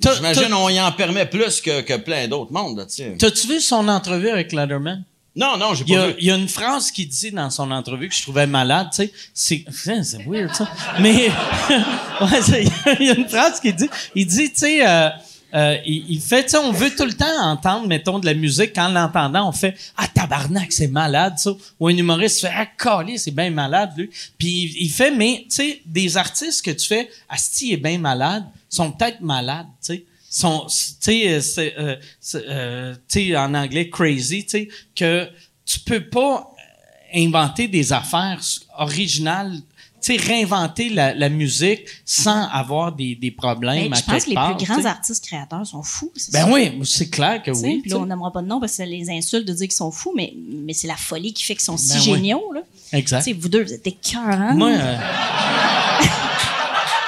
j'imagine, 0.00 0.52
on 0.54 0.68
y 0.68 0.80
en 0.80 0.92
permet 0.92 1.26
plus 1.26 1.60
que, 1.60 1.80
que 1.80 1.96
plein 1.96 2.28
d'autres 2.28 2.52
mondes, 2.52 2.78
là, 2.78 2.86
tu 2.86 2.94
sais. 2.94 3.16
T'as-tu 3.18 3.48
vu 3.48 3.60
son 3.60 3.88
entrevue 3.88 4.28
avec 4.28 4.52
Letterman? 4.52 5.04
Non, 5.36 5.56
non, 5.56 5.74
j'ai 5.74 5.84
pas 5.84 6.08
vu. 6.08 6.14
il 6.20 6.26
y 6.26 6.30
a 6.30 6.36
une 6.36 6.48
phrase 6.48 6.92
qu'il 6.92 7.08
dit 7.08 7.32
dans 7.32 7.50
son 7.50 7.70
entrevue 7.72 8.08
que 8.08 8.14
je 8.14 8.22
trouvais 8.22 8.46
malade, 8.46 8.88
tu 8.94 9.10
sais. 9.34 9.64
C'est, 9.74 10.26
weird, 10.26 10.54
ça. 10.54 10.68
Mais, 11.00 11.28
ouais, 12.20 12.66
il 13.00 13.06
y 13.06 13.10
a 13.10 13.14
une 13.14 13.28
phrase 13.28 13.58
qu'il 13.58 13.74
dit. 13.74 13.88
Il 14.14 14.26
dit, 14.26 14.52
tu 14.52 14.60
sais, 14.60 14.86
euh, 14.86 15.08
euh, 15.54 15.76
il, 15.86 16.04
il 16.10 16.20
fait, 16.20 16.44
tu 16.44 16.50
sais, 16.50 16.56
on 16.58 16.72
veut 16.72 16.94
tout 16.94 17.04
le 17.04 17.12
temps 17.12 17.42
entendre, 17.42 17.86
mettons, 17.86 18.18
de 18.18 18.26
la 18.26 18.34
musique. 18.34 18.74
Qu'en 18.74 18.88
l'entendant, 18.88 19.48
on 19.48 19.52
fait, 19.52 19.76
ah, 19.96 20.08
tabarnak, 20.08 20.72
c'est 20.72 20.88
malade, 20.88 21.38
ça. 21.38 21.52
Ou 21.80 21.88
un 21.88 21.96
humoriste 21.96 22.40
fait, 22.40 22.52
ah, 22.54 22.66
calé, 22.66 23.18
c'est 23.18 23.30
bien 23.30 23.50
malade, 23.50 23.92
lui. 23.96 24.10
Puis 24.38 24.48
il, 24.48 24.82
il 24.84 24.90
fait, 24.90 25.10
mais, 25.10 25.46
tu 25.48 25.56
sais, 25.56 25.82
des 25.86 26.16
artistes 26.16 26.64
que 26.64 26.70
tu 26.70 26.86
fais, 26.86 27.08
Asti 27.28 27.72
est 27.72 27.78
bien 27.78 27.98
malade, 27.98 28.44
sont 28.68 28.90
peut-être 28.92 29.20
malades, 29.20 29.66
tu 29.84 29.94
sais 29.94 30.04
sont, 30.34 30.66
tu 30.66 31.40
sais, 31.40 31.74
euh, 31.78 31.96
euh, 32.34 32.94
euh, 33.16 33.36
en 33.36 33.54
anglais, 33.54 33.88
crazy, 33.88 34.44
tu 34.44 34.50
sais, 34.50 34.68
que 34.96 35.28
tu 35.64 35.78
peux 35.80 36.08
pas 36.08 36.52
inventer 37.14 37.68
des 37.68 37.92
affaires 37.92 38.40
originales, 38.76 39.60
tu 40.04 40.18
sais, 40.18 40.22
réinventer 40.22 40.90
la, 40.90 41.14
la 41.14 41.28
musique 41.30 41.80
sans 42.04 42.46
avoir 42.48 42.92
des, 42.92 43.14
des 43.14 43.30
problèmes 43.30 43.88
Ben, 43.88 43.92
à 43.94 43.96
je 43.96 44.02
pense 44.02 44.12
quelque 44.12 44.24
que 44.24 44.28
les 44.30 44.34
part, 44.34 44.56
plus 44.56 44.66
grands 44.66 44.84
artistes 44.84 45.24
créateurs 45.24 45.66
sont 45.66 45.82
fous. 45.82 46.12
c'est 46.14 46.32
Ben 46.32 46.44
ça. 46.44 46.52
oui, 46.52 46.72
c'est 46.84 47.08
clair 47.08 47.42
que 47.42 47.50
oui. 47.52 47.80
Puis 47.80 47.90
là, 47.90 47.98
on 47.98 48.06
n'aimera 48.06 48.30
pas 48.32 48.42
de 48.42 48.46
nom 48.48 48.60
parce 48.60 48.72
que 48.72 48.76
ça 48.78 48.84
les 48.86 49.08
insulte 49.10 49.46
de 49.48 49.52
dire 49.54 49.66
qu'ils 49.68 49.76
sont 49.76 49.90
fous, 49.90 50.12
mais, 50.14 50.34
mais 50.36 50.74
c'est 50.74 50.88
la 50.88 50.96
folie 50.96 51.32
qui 51.32 51.42
fait 51.44 51.54
qu'ils 51.54 51.64
sont 51.64 51.78
si 51.78 51.94
Ben 51.94 51.98
oui. 52.00 52.04
géniaux. 52.16 52.52
Là. 52.52 52.60
Exact. 52.92 53.18
Tu 53.24 53.24
sais, 53.24 53.32
vous 53.32 53.48
deux, 53.48 53.64
vous 53.64 53.72
êtes 53.72 53.86
écœurants. 53.86 54.54
Moi, 54.54 54.70
euh, 54.72 54.96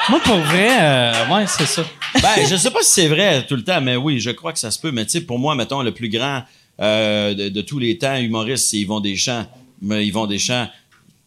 moi, 0.09 0.21
pour 0.21 0.37
vrai, 0.37 0.69
euh, 0.81 1.29
ouais, 1.35 1.45
c'est 1.47 1.67
ça. 1.67 1.85
Ben, 2.23 2.47
je 2.49 2.57
sais 2.57 2.71
pas 2.71 2.83
si 2.83 2.93
c'est 2.93 3.09
vrai 3.09 3.45
tout 3.47 3.57
le 3.57 3.65
temps, 3.65 3.81
mais 3.81 3.97
oui, 3.97 4.21
je 4.21 4.31
crois 4.31 4.53
que 4.53 4.59
ça 4.59 4.71
se 4.71 4.79
peut. 4.79 4.91
Mais 4.91 5.05
tu 5.05 5.13
sais, 5.13 5.21
pour 5.21 5.39
moi, 5.39 5.55
mettons, 5.55 5.83
le 5.83 5.93
plus 5.93 6.09
grand 6.09 6.43
euh, 6.81 7.35
de, 7.35 7.49
de 7.49 7.61
tous 7.61 7.79
les 7.79 7.99
temps 7.99 8.17
humoriste, 8.17 8.69
c'est 8.71 8.79
Yvon 8.79 9.01
Deschamps. 9.01 9.47
Mais 9.83 10.07
Yvon 10.07 10.27
Deschamps, 10.27 10.69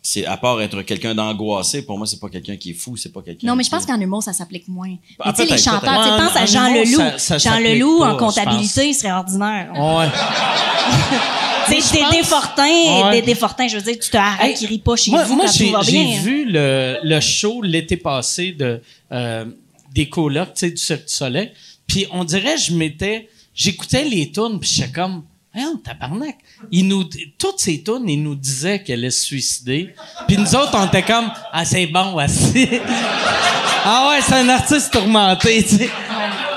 c'est 0.02 0.26
à 0.26 0.38
part 0.38 0.62
être 0.62 0.82
quelqu'un 0.84 1.14
d'angoissé, 1.14 1.82
pour 1.82 1.98
moi, 1.98 2.08
c'est 2.08 2.20
pas 2.20 2.30
quelqu'un 2.30 2.56
qui 2.58 2.72
est 2.72 2.74
fou, 2.74 2.96
c'est 2.98 3.12
pas 3.12 3.22
quelqu'un. 3.22 3.48
Non, 3.48 3.56
mais 3.56 3.64
je 3.64 3.70
qui- 3.70 3.76
pense 3.76 3.86
qu'en 3.86 4.00
humour, 4.00 4.24
ça 4.24 4.34
s'applique 4.34 4.68
moins. 4.68 4.96
Ah, 5.20 5.24
mais 5.28 5.34
tu 5.34 5.48
sais, 5.48 5.52
les 5.56 5.62
chanteurs, 5.62 5.82
tu 5.82 6.24
pense 6.24 6.36
à 6.36 6.44
En 6.44 6.46
Jean 6.46 6.68
humour, 6.68 6.84
Leloup. 6.86 6.98
ça- 6.98 7.20
ça 7.20 7.38
Jean 7.38 7.60
Leloup, 7.60 8.00
pas, 8.00 8.14
en 8.14 8.18
comptabilité, 8.18 8.88
il 8.90 8.94
serait 8.94 9.12
ordinaire. 9.12 9.72
Ouais. 9.76 10.08
Tu 11.68 11.80
sais, 11.82 12.00
je 12.02 12.12
Dédé 12.12 12.24
Fortin, 12.24 12.64
Ouais. 12.64 13.12
Dédé 13.22 13.36
Fortin, 13.36 13.68
je 13.68 13.76
veux 13.78 13.84
dire, 13.84 14.00
tu 14.02 14.10
te 14.10 14.18
arrêtes 14.18 14.48
Hey, 14.48 14.54
qu'il 14.56 14.68
rit 14.68 14.80
pas 14.80 14.96
chez 14.96 15.12
moi, 15.12 15.24
vous 15.24 15.36
moi, 15.36 15.46
quand 15.46 15.52
j'ai, 15.52 15.68
tout 15.68 15.72
va 15.74 15.82
j'ai 15.84 15.92
bien. 15.92 16.18
hein. 16.18 16.22
vu 16.24 16.46
le, 16.46 16.98
le 17.04 17.20
show 17.20 17.62
l'été 17.62 17.96
passé 17.96 18.54
de 18.54 18.82
euh, 19.12 19.46
des 19.94 20.10
colocs, 20.10 20.54
tu 20.56 20.60
sais, 20.62 20.72
du 20.72 20.78
Cirque 20.78 21.06
du 21.06 21.14
Soleil. 21.14 21.52
Puis 21.86 22.08
on 22.12 22.24
dirait, 22.24 22.58
je 22.58 22.74
m'étais, 22.74 23.30
j'écoutais 23.54 24.04
les 24.04 24.32
tunes, 24.32 24.60
puis 24.60 24.68
j'étais 24.74 24.92
comme, 24.92 25.24
Voyons, 25.60 25.78
tabarnak. 25.78 26.38
Il 26.72 26.88
nous, 26.88 27.04
toutes 27.38 27.60
ces 27.60 27.84
tunes, 27.84 28.08
il 28.08 28.24
nous 28.24 28.36
disait 28.36 28.82
qu'elle 28.82 29.00
allait 29.00 29.12
se 29.12 29.26
suicider. 29.26 29.94
Puis 30.28 30.38
nous 30.38 30.56
autres, 30.56 30.72
on 30.74 30.86
était 30.88 31.04
comme, 31.04 31.30
ah, 31.52 31.66
c'est 31.66 31.86
bon, 31.88 32.12
voici. 32.14 32.70
ah 33.86 34.10
ouais, 34.10 34.22
c'est 34.22 34.36
un 34.36 34.50
artiste 34.50 34.92
tourmenté, 34.94 35.64
tu 35.64 35.78
sais. 35.78 35.90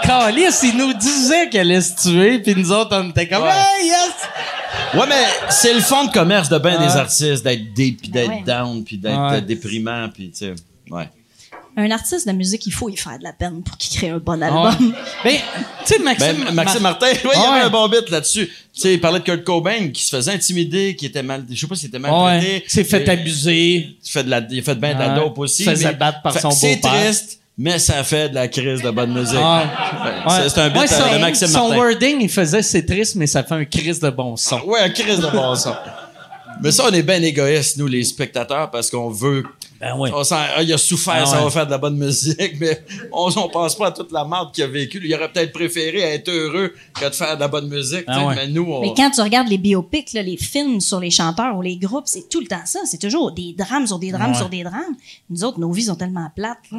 Calice, 0.05 0.61
il 0.65 0.77
nous 0.77 0.93
disait 0.95 1.49
qu'elle 1.49 1.71
allait 1.71 1.81
se 1.81 1.95
tuer, 2.09 2.39
puis 2.41 2.55
nous 2.57 2.71
autres, 2.73 2.97
on 2.97 3.11
était 3.11 3.29
comme, 3.29 3.43
Ouais. 3.45 3.51
hey, 3.81 3.87
yes! 3.89 4.13
Ouais, 4.95 5.07
mais 5.09 5.25
c'est 5.51 5.73
le 5.75 5.81
fond 5.81 6.05
de 6.07 6.13
commerce 6.13 6.49
de 6.49 6.59
bien 6.59 6.77
Ah. 6.79 6.87
des 6.87 6.97
artistes, 6.97 7.43
d'être 7.45 7.73
dé, 7.75 7.97
puis 7.99 8.09
d'être 8.11 8.29
Ouais. 8.29 8.43
down, 8.47 8.85
puis 8.85 8.99
d'être 8.99 9.17
Ouais. 9.19 9.37
euh, 9.39 9.41
déprimant, 9.41 10.09
puis 10.13 10.31
tu 10.31 10.39
sais, 10.39 10.55
ouais. 10.91 11.09
Un 11.75 11.91
artiste 11.91 12.27
de 12.27 12.33
musique, 12.33 12.67
il 12.67 12.71
faut 12.73 12.91
y 12.91 12.97
faire 12.99 13.19
de 13.19 13.25
la 13.25 13.33
peine 13.33 13.63
pour 13.63 13.79
qu'il 13.79 13.97
crée 13.99 14.11
un 14.11 14.19
bon 14.19 14.39
Ouais. 14.39 14.47
album. 14.47 14.95
Ben, 15.25 15.37
tu 15.87 15.95
sais, 15.95 15.99
Maxime, 16.03 16.45
Ben, 16.45 16.53
Maxime 16.55 16.83
Mar- 16.83 16.93
Martin, 17.01 17.07
ouais, 17.13 17.19
il 17.23 17.25
y 17.25 17.29
Ouais. 17.29 17.47
avait 17.47 17.61
un 17.63 17.71
bon 17.71 17.89
bit 17.89 18.11
là-dessus. 18.11 18.51
Tu 18.75 18.81
sais, 18.81 18.95
il 18.95 19.01
parlait 19.01 19.19
de 19.19 19.25
Kurt 19.25 19.45
Cobain 19.45 19.89
qui 19.93 20.03
se 20.03 20.17
faisait 20.17 20.33
intimider, 20.33 20.97
qui 20.97 21.05
était 21.07 21.23
mal, 21.23 21.45
je 21.51 21.61
sais 21.61 21.67
pas 21.67 21.75
s'il 21.75 21.89
était 21.89 21.99
mal 21.99 22.11
Ouais, 22.11 22.65
s'est 22.67 22.85
fait 22.85 23.07
abuser. 23.09 23.75
Il 24.03 24.11
fait 24.11 24.25
de 24.25 24.31
la, 24.31 24.41
il 24.51 24.61
a 24.61 24.63
fait 24.63 24.75
bien 24.77 24.95
de 24.95 24.99
la 24.99 25.11
dope 25.11 25.39
aussi. 25.39 25.63
Se 25.65 25.71
faisait 25.71 25.93
battre 25.93 26.23
par 26.23 26.39
son 26.39 26.51
C'est 26.51 26.77
beau-père. 26.77 27.03
triste, 27.03 27.41
mais 27.59 27.79
ça 27.79 28.03
fait 28.03 28.31
de 28.31 28.35
la 28.35 28.49
crise 28.49 28.81
de 28.81 28.91
bonne 28.91 29.13
musique. 29.13 29.37
Ah. 29.39 29.65
Ouais, 30.27 30.33
c'est- 30.45 30.49
C'est 30.49 30.61
un 30.63 30.71
bit 30.71 30.81
Ouais, 30.81 30.91
euh, 30.91 31.07
son- 31.09 31.15
de 31.15 31.19
Maxime 31.21 31.49
Son 31.49 31.69
Martin. 31.69 31.77
wording, 31.77 32.17
il 32.23 32.29
faisait 32.31 32.63
c'est 32.63 32.87
triste, 32.87 33.15
mais 33.17 33.27
ça 33.27 33.43
fait 33.45 33.55
un 33.55 33.65
crise 33.67 34.01
de 34.01 34.09
bon 34.09 34.37
son. 34.39 34.59
Ouais, 34.63 34.81
un 34.81 34.89
crise 34.89 35.19
de 35.21 35.27
bon 35.31 35.55
son. 35.55 35.75
Mais 36.61 36.71
ça, 36.73 36.85
on 36.89 36.93
est 36.93 37.03
bien 37.03 37.23
égoïstes, 37.23 37.77
nous, 37.79 37.87
les 37.87 38.05
spectateurs, 38.05 38.71
parce 38.71 38.91
qu'on 38.91 39.09
veut. 39.11 39.45
Ben 39.81 39.95
oui. 39.99 40.11
On 40.15 40.23
sent, 40.23 40.35
ah, 40.39 40.63
il 40.63 40.73
a 40.73 40.79
souffert, 40.79 41.23
Ah 41.23 41.27
ça 41.27 41.39
ouais. 41.39 41.45
va 41.45 41.51
faire 41.51 41.67
de 41.67 41.71
la 41.73 41.79
bonne 41.79 41.97
musique, 41.97 42.55
mais 42.61 42.85
on, 43.13 43.31
on 43.37 43.49
pense 43.49 43.75
pas 43.75 43.89
à 43.89 43.91
toute 43.91 44.13
la 44.13 44.25
merde 44.25 44.53
qu'il 44.53 44.63
a 44.63 44.69
vécu. 44.69 45.01
Il 45.05 45.13
aurait 45.15 45.31
peut-être 45.33 45.53
préféré 45.53 45.99
être 46.01 46.29
heureux 46.29 46.73
que 47.01 47.09
de 47.09 47.15
faire 47.15 47.35
de 47.35 47.41
la 47.41 47.49
bonne 47.49 47.69
musique. 47.69 48.05
Ah 48.07 48.21
sais, 48.21 48.25
ouais. 48.27 48.35
Mais 48.37 48.47
nous, 48.49 48.63
on. 48.71 48.81
Mais 48.81 48.93
quand 48.97 49.11
tu 49.11 49.21
regardes 49.21 49.49
les 49.49 49.59
biopics, 49.59 50.13
là, 50.13 50.23
les 50.23 50.37
films 50.37 50.81
sur 50.81 51.01
les 51.01 51.11
chanteurs 51.11 51.57
ou 51.57 51.63
les 51.63 51.77
groupes, 51.77 52.05
c'est 52.07 52.29
tout 52.29 52.41
le 52.41 52.47
temps 52.47 52.65
ça. 52.65 52.79
C'est 52.85 53.01
toujours 53.01 53.33
des 53.33 53.55
drames 53.59 53.87
sur 53.89 53.99
des 53.99 54.13
drames 54.13 54.31
Ouais. 54.33 54.37
sur 54.39 54.49
des 54.49 54.63
drames. 54.63 54.95
Nous 55.31 55.43
autres, 55.43 55.59
nos 55.59 55.73
vies 55.73 55.85
sont 55.85 55.97
tellement 55.97 56.31
plates. 56.35 56.59
Là. 56.71 56.79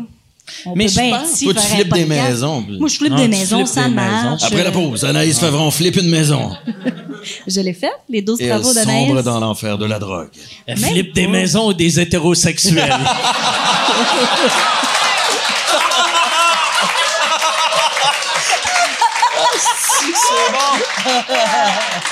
On 0.66 0.76
Mais 0.76 0.86
peut 0.86 0.92
je 0.92 1.00
bien 1.00 1.18
pense- 1.20 1.32
ici, 1.34 1.46
Toi, 1.46 1.54
tu 1.56 1.68
flippes 1.68 1.94
des 1.94 2.06
maisons, 2.06 2.64
puis- 2.64 2.78
Moi, 2.80 2.88
je 2.90 2.96
flippe 2.98 3.12
Non, 3.12 3.18
des 3.18 3.24
tu 3.24 3.30
maisons, 3.30 3.66
ça 3.66 3.88
marche. 3.90 4.44
Après 4.44 4.64
la 4.64 4.72
pause, 4.72 5.04
Anaïs 5.06 5.40
Favron 5.40 5.72
flippe 5.72 5.96
une 5.98 6.10
maison. 6.10 6.52
Je 7.48 7.62
l'ai 7.62 7.74
fait, 7.74 7.92
les 8.10 8.22
12 8.22 8.42
Et 8.42 8.46
elle 8.46 8.50
travaux 8.52 8.74
d'Anaïs. 8.74 9.08
sombre 9.08 9.24
dans 9.24 9.40
l'enfer 9.40 9.78
de 9.78 9.86
la 9.86 10.00
drogue. 10.00 10.30
Elle 10.66 10.78
flippe 10.78 11.14
des 11.14 11.28
maisons 11.28 11.68
ou 11.68 11.74
des 11.74 12.00
hétérosexuels. 12.00 12.94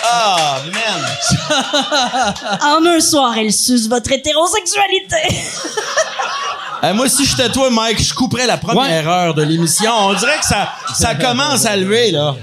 Ah, 0.03 0.57
man! 0.73 1.05
En 2.61 2.85
un 2.85 2.99
soir, 2.99 3.33
elle 3.38 3.53
suce 3.53 3.88
votre 3.88 4.11
hétérosexualité. 4.11 5.15
Moi, 6.95 7.07
si 7.09 7.25
j'étais 7.25 7.49
toi, 7.49 7.69
Mike, 7.69 8.01
je 8.01 8.13
couperais 8.13 8.47
la 8.47 8.57
première 8.57 9.07
heure 9.07 9.33
de 9.33 9.43
l'émission. 9.43 9.91
On 9.99 10.13
dirait 10.13 10.39
que 10.39 10.45
ça, 10.45 10.69
ça 10.95 11.15
commence 11.15 11.65
à 11.65 11.75
lever, 11.77 12.11
là. 12.11 12.35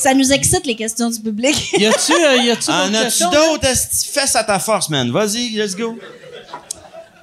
Ça 0.00 0.14
nous 0.14 0.32
excite, 0.32 0.64
les 0.66 0.74
questions 0.74 1.10
du 1.10 1.20
public. 1.20 1.72
y 1.78 1.84
a-tu, 1.84 2.12
euh, 2.12 2.36
y 2.36 2.50
En 2.50 2.54
d'autres 2.88 3.06
as-tu 3.06 3.24
d'autres? 3.24 3.66
Esti, 3.66 4.08
Fesse 4.08 4.34
à 4.34 4.44
ta 4.44 4.58
force, 4.58 4.88
man? 4.88 5.10
Vas-y, 5.10 5.50
let's 5.50 5.76
go. 5.76 5.98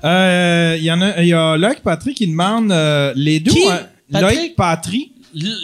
Euh, 0.04 0.76
Il 0.78 0.84
y 0.86 0.92
en 0.92 1.02
a, 1.02 1.20
il 1.24 1.30
y 1.30 1.34
a 1.34 1.58
Loïc 1.58 1.82
Patry 1.82 2.14
qui 2.14 2.28
demande 2.28 2.72
euh, 2.72 3.14
les 3.16 3.40
deux. 3.40 3.52
Qui? 3.52 3.66
ont- 3.66 3.80
Patrick? 4.12 4.56
Loïc 4.56 5.12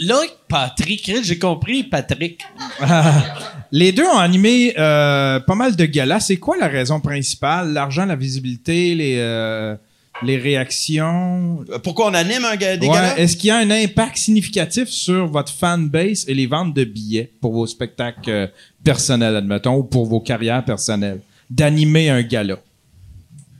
Loïc 0.01 0.31
Patrick, 0.47 1.11
j'ai 1.23 1.37
compris, 1.39 1.83
Patrick. 1.83 2.41
Les 3.71 3.91
deux 3.91 4.05
ont 4.05 4.17
animé 4.19 4.73
euh, 4.77 5.39
pas 5.39 5.55
mal 5.55 5.75
de 5.75 5.85
galas. 5.85 6.19
C'est 6.19 6.37
quoi 6.37 6.57
la 6.57 6.67
raison 6.67 6.99
principale? 6.99 7.73
L'argent, 7.73 8.05
la 8.05 8.15
visibilité, 8.15 8.93
les, 8.93 9.15
euh, 9.17 9.75
les 10.21 10.37
réactions? 10.37 11.65
Euh, 11.69 11.79
Pourquoi 11.79 12.07
on 12.07 12.13
anime 12.13 12.45
un 12.45 12.55
des 12.55 12.87
Ouais? 12.87 13.21
Est-ce 13.21 13.35
qu'il 13.35 13.47
y 13.47 13.51
a 13.51 13.57
un 13.57 13.71
impact 13.71 14.17
significatif 14.17 14.89
sur 14.89 15.27
votre 15.27 15.51
fanbase 15.51 16.25
et 16.27 16.33
les 16.33 16.47
ventes 16.47 16.73
de 16.73 16.83
billets 16.83 17.31
pour 17.41 17.53
vos 17.53 17.65
spectacles 17.65 18.29
euh, 18.29 18.47
personnels, 18.83 19.35
admettons, 19.35 19.75
ou 19.75 19.83
pour 19.83 20.05
vos 20.05 20.19
carrières 20.19 20.63
personnelles? 20.63 21.21
D'animer 21.49 22.09
un 22.09 22.21
gala? 22.21 22.59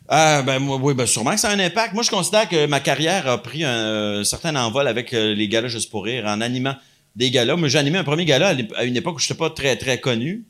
Ah, 0.08 0.44
ben, 0.46 0.60
moi, 0.60 0.78
oui, 0.82 0.94
ben, 0.94 1.06
sûrement 1.08 1.32
que 1.32 1.40
ça 1.40 1.50
a 1.50 1.54
un 1.54 1.60
impact. 1.60 1.94
Moi, 1.94 2.04
je 2.04 2.10
considère 2.10 2.48
que 2.48 2.68
ma 2.68 2.80
carrière 2.80 3.28
a 3.28 3.42
pris 3.42 3.64
un, 3.64 3.70
euh, 3.70 4.24
certain 4.24 4.56
envol 4.56 4.88
avec 4.88 5.14
euh, 5.14 5.34
les 5.34 5.48
galas 5.48 5.70
Juste 5.70 5.90
pour 5.90 6.04
rire, 6.04 6.26
en 6.28 6.40
animant 6.42 6.76
des 7.16 7.32
galas. 7.32 7.56
Moi, 7.56 7.68
j'ai 7.68 7.80
animé 7.80 7.98
un 7.98 8.04
premier 8.04 8.26
gala 8.26 8.56
à 8.76 8.84
une 8.84 8.98
époque 8.98 9.16
où 9.16 9.20
je 9.20 9.26
n'étais 9.26 9.38
pas 9.38 9.50
très, 9.50 9.76
très 9.76 10.00
connu. 10.00 10.46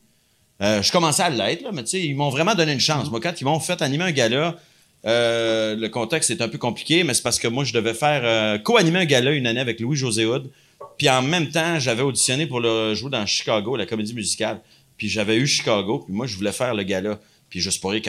Je 0.61 0.89
commençais 0.93 1.23
à 1.23 1.29
l'être, 1.29 1.61
là, 1.61 1.71
mais 1.73 1.83
tu 1.83 1.89
sais, 1.89 2.01
ils 2.01 2.15
m'ont 2.15 2.29
vraiment 2.29 2.55
donné 2.55 2.71
une 2.71 2.79
chance. 2.79 3.11
Moi, 3.11 3.19
quand 3.21 3.33
ils 3.41 3.43
m'ont 3.43 3.59
fait 3.59 3.81
animer 3.81 4.05
un 4.05 4.11
gala, 4.11 4.55
euh, 5.05 5.75
le 5.75 5.89
contexte 5.89 6.31
est 6.31 6.41
un 6.41 6.47
peu 6.47 6.57
compliqué, 6.57 7.03
mais 7.03 7.13
c'est 7.13 7.23
parce 7.23 7.39
que 7.39 7.47
moi, 7.47 7.63
je 7.63 7.73
devais 7.73 7.93
faire 7.93 8.21
euh, 8.23 8.57
co-animer 8.57 8.99
un 8.99 9.05
gala 9.05 9.31
une 9.31 9.47
année 9.47 9.59
avec 9.59 9.79
Louis-José 9.79 10.25
Hood. 10.25 10.49
Puis 10.97 11.09
en 11.09 11.21
même 11.21 11.49
temps, 11.49 11.79
j'avais 11.79 12.03
auditionné 12.03 12.45
pour 12.47 12.59
le 12.59 12.93
jouer 12.95 13.09
dans 13.09 13.25
Chicago, 13.25 13.75
la 13.75 13.85
comédie 13.85 14.13
musicale. 14.13 14.61
Puis 14.97 15.09
j'avais 15.09 15.37
eu 15.37 15.47
Chicago, 15.47 16.03
puis 16.05 16.13
moi, 16.13 16.27
je 16.27 16.37
voulais 16.37 16.51
faire 16.51 16.73
le 16.73 16.83
gala. 16.83 17.19
Puis 17.49 17.59
juste 17.59 17.81
pour 17.81 17.91
dit, 17.91 18.01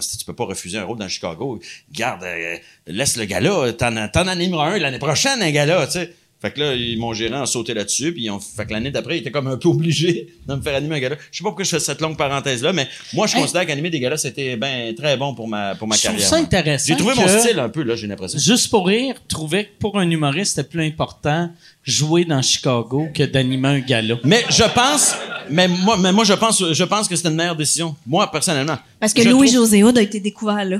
si 0.00 0.18
tu 0.18 0.24
peux 0.24 0.34
pas 0.34 0.44
refuser 0.44 0.78
un 0.78 0.84
rôle 0.84 0.98
dans 0.98 1.08
Chicago, 1.08 1.60
garde, 1.92 2.24
euh, 2.24 2.56
laisse 2.86 3.16
le 3.16 3.24
gala, 3.24 3.72
t'en, 3.72 4.08
t'en 4.08 4.26
animeras 4.26 4.72
un 4.72 4.78
l'année 4.78 4.98
prochaine, 4.98 5.40
un 5.42 5.50
gala, 5.50 5.86
tu 5.86 5.92
sais. 5.92 6.12
Fait 6.42 6.50
que 6.50 6.58
là, 6.60 6.74
ils- 6.74 6.98
mon 6.98 7.12
gérant 7.14 7.42
a 7.42 7.46
sauté 7.46 7.72
là-dessus, 7.72 8.12
puis 8.12 8.24
ils 8.24 8.30
ont, 8.30 8.40
fait 8.40 8.66
que 8.66 8.72
l'année 8.72 8.90
d'après, 8.90 9.16
il 9.16 9.20
était 9.20 9.30
comme 9.30 9.46
un 9.46 9.56
peu 9.56 9.68
obligé 9.68 10.26
de 10.48 10.54
me 10.54 10.60
faire 10.60 10.74
animer 10.74 10.96
un 10.96 11.00
gala. 11.00 11.16
Je 11.30 11.38
sais 11.38 11.42
pas 11.44 11.50
pourquoi 11.50 11.64
je 11.64 11.70
fais 11.70 11.78
cette 11.80 12.00
longue 12.00 12.16
parenthèse-là, 12.16 12.72
mais 12.72 12.88
moi, 13.14 13.26
je 13.28 13.36
Hey. 13.36 13.40
considère 13.42 13.64
qu'animer 13.64 13.90
des 13.90 14.00
galas, 14.00 14.16
c'était 14.16 14.56
ben 14.56 14.92
très 14.94 15.16
bon 15.16 15.34
pour 15.34 15.46
ma, 15.48 15.74
pour 15.76 15.86
ma 15.88 15.94
Je 15.94 16.00
trouve 16.02 16.12
carrière. 16.14 16.28
ça 16.28 16.36
moi. 16.36 16.44
intéressant 16.44 16.84
J'ai 16.88 16.96
trouvé 16.96 17.14
mon 17.14 17.28
style 17.28 17.58
un 17.60 17.68
peu, 17.68 17.82
là, 17.84 17.94
j'ai 17.94 18.08
l'impression. 18.08 18.38
Juste 18.40 18.68
pour 18.70 18.88
rire, 18.88 19.14
trouvais 19.28 19.66
que 19.66 19.70
pour 19.78 19.98
un 19.98 20.10
humoriste, 20.10 20.56
c'était 20.56 20.68
plus 20.68 20.84
important 20.84 21.48
jouer 21.84 22.24
dans 22.24 22.42
Chicago 22.42 23.08
que 23.14 23.22
d'animer 23.22 23.68
un 23.68 23.78
gala. 23.80 24.16
Mais 24.24 24.44
je 24.50 24.64
pense, 24.74 25.14
mais 25.50 25.68
moi, 25.68 25.96
mais 25.96 26.12
moi, 26.12 26.24
je 26.24 26.32
pense, 26.34 26.62
je 26.72 26.84
pense 26.84 27.06
que 27.08 27.14
c'était 27.16 27.28
une 27.28 27.36
meilleure 27.36 27.56
décision. 27.56 27.94
Moi, 28.06 28.30
personnellement. 28.30 28.78
Parce 29.00 29.12
que 29.14 29.22
Louis-José 29.22 29.82
Hood 29.84 29.96
a 29.98 30.02
été 30.02 30.18
découvert 30.20 30.64
là. 30.64 30.78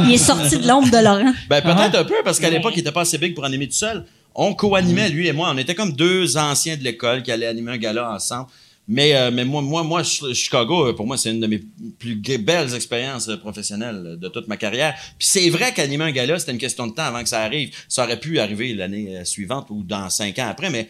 Il 0.00 0.12
est 0.12 0.18
sorti 0.18 0.58
de 0.58 0.66
l'ombre 0.66 0.90
de 0.90 0.96
Laurent. 1.04 1.32
Ben, 1.48 1.60
peut-être 1.60 1.96
un 1.98 2.04
peu, 2.04 2.14
parce 2.24 2.38
qu'à 2.40 2.48
l'époque, 2.50 2.72
il 2.76 2.80
était 2.80 2.92
pas 2.92 3.02
assez 3.02 3.18
big 3.18 3.34
pour 3.34 3.44
animer 3.44 3.66
tout 3.66 3.74
seul. 3.74 4.04
On 4.34 4.54
co-animait, 4.54 5.08
lui 5.08 5.26
et 5.28 5.32
moi. 5.32 5.50
On 5.54 5.58
était 5.58 5.74
comme 5.74 5.92
deux 5.92 6.36
anciens 6.36 6.76
de 6.76 6.82
l'école 6.84 7.22
qui 7.22 7.32
allaient 7.32 7.46
animer 7.46 7.72
un 7.72 7.78
gala 7.78 8.12
ensemble. 8.12 8.48
Mais, 8.88 9.14
euh, 9.14 9.30
mais 9.30 9.44
moi, 9.44 9.62
moi, 9.62 9.84
moi, 9.84 10.02
Ch- 10.02 10.32
Chicago, 10.34 10.88
euh, 10.88 10.92
pour 10.94 11.06
moi, 11.06 11.16
c'est 11.16 11.30
une 11.30 11.38
de 11.40 11.46
mes 11.46 11.60
plus 11.98 12.16
belles 12.38 12.74
expériences 12.74 13.28
euh, 13.28 13.36
professionnelles 13.36 14.16
de 14.20 14.28
toute 14.28 14.48
ma 14.48 14.56
carrière. 14.56 14.94
Puis 15.18 15.28
c'est 15.30 15.48
vrai 15.50 15.72
qu'animer 15.72 16.04
un 16.04 16.10
gala, 16.10 16.38
c'était 16.40 16.52
une 16.52 16.58
question 16.58 16.86
de 16.88 16.92
temps 16.92 17.04
avant 17.04 17.22
que 17.22 17.28
ça 17.28 17.40
arrive. 17.42 17.70
Ça 17.88 18.04
aurait 18.04 18.18
pu 18.18 18.40
arriver 18.40 18.74
l'année 18.74 19.24
suivante 19.24 19.66
ou 19.70 19.82
dans 19.84 20.10
cinq 20.10 20.38
ans 20.40 20.48
après, 20.48 20.70
mais, 20.70 20.88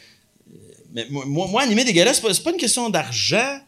mais 0.95 1.07
moi, 1.11 1.47
moi, 1.49 1.63
animer 1.63 1.85
des 1.85 1.93
galas, 1.93 2.15
c'est 2.15 2.23
pas, 2.23 2.33
pas 2.43 2.51
une 2.53 2.57
question 2.57 2.89
d'argent. 2.89 3.59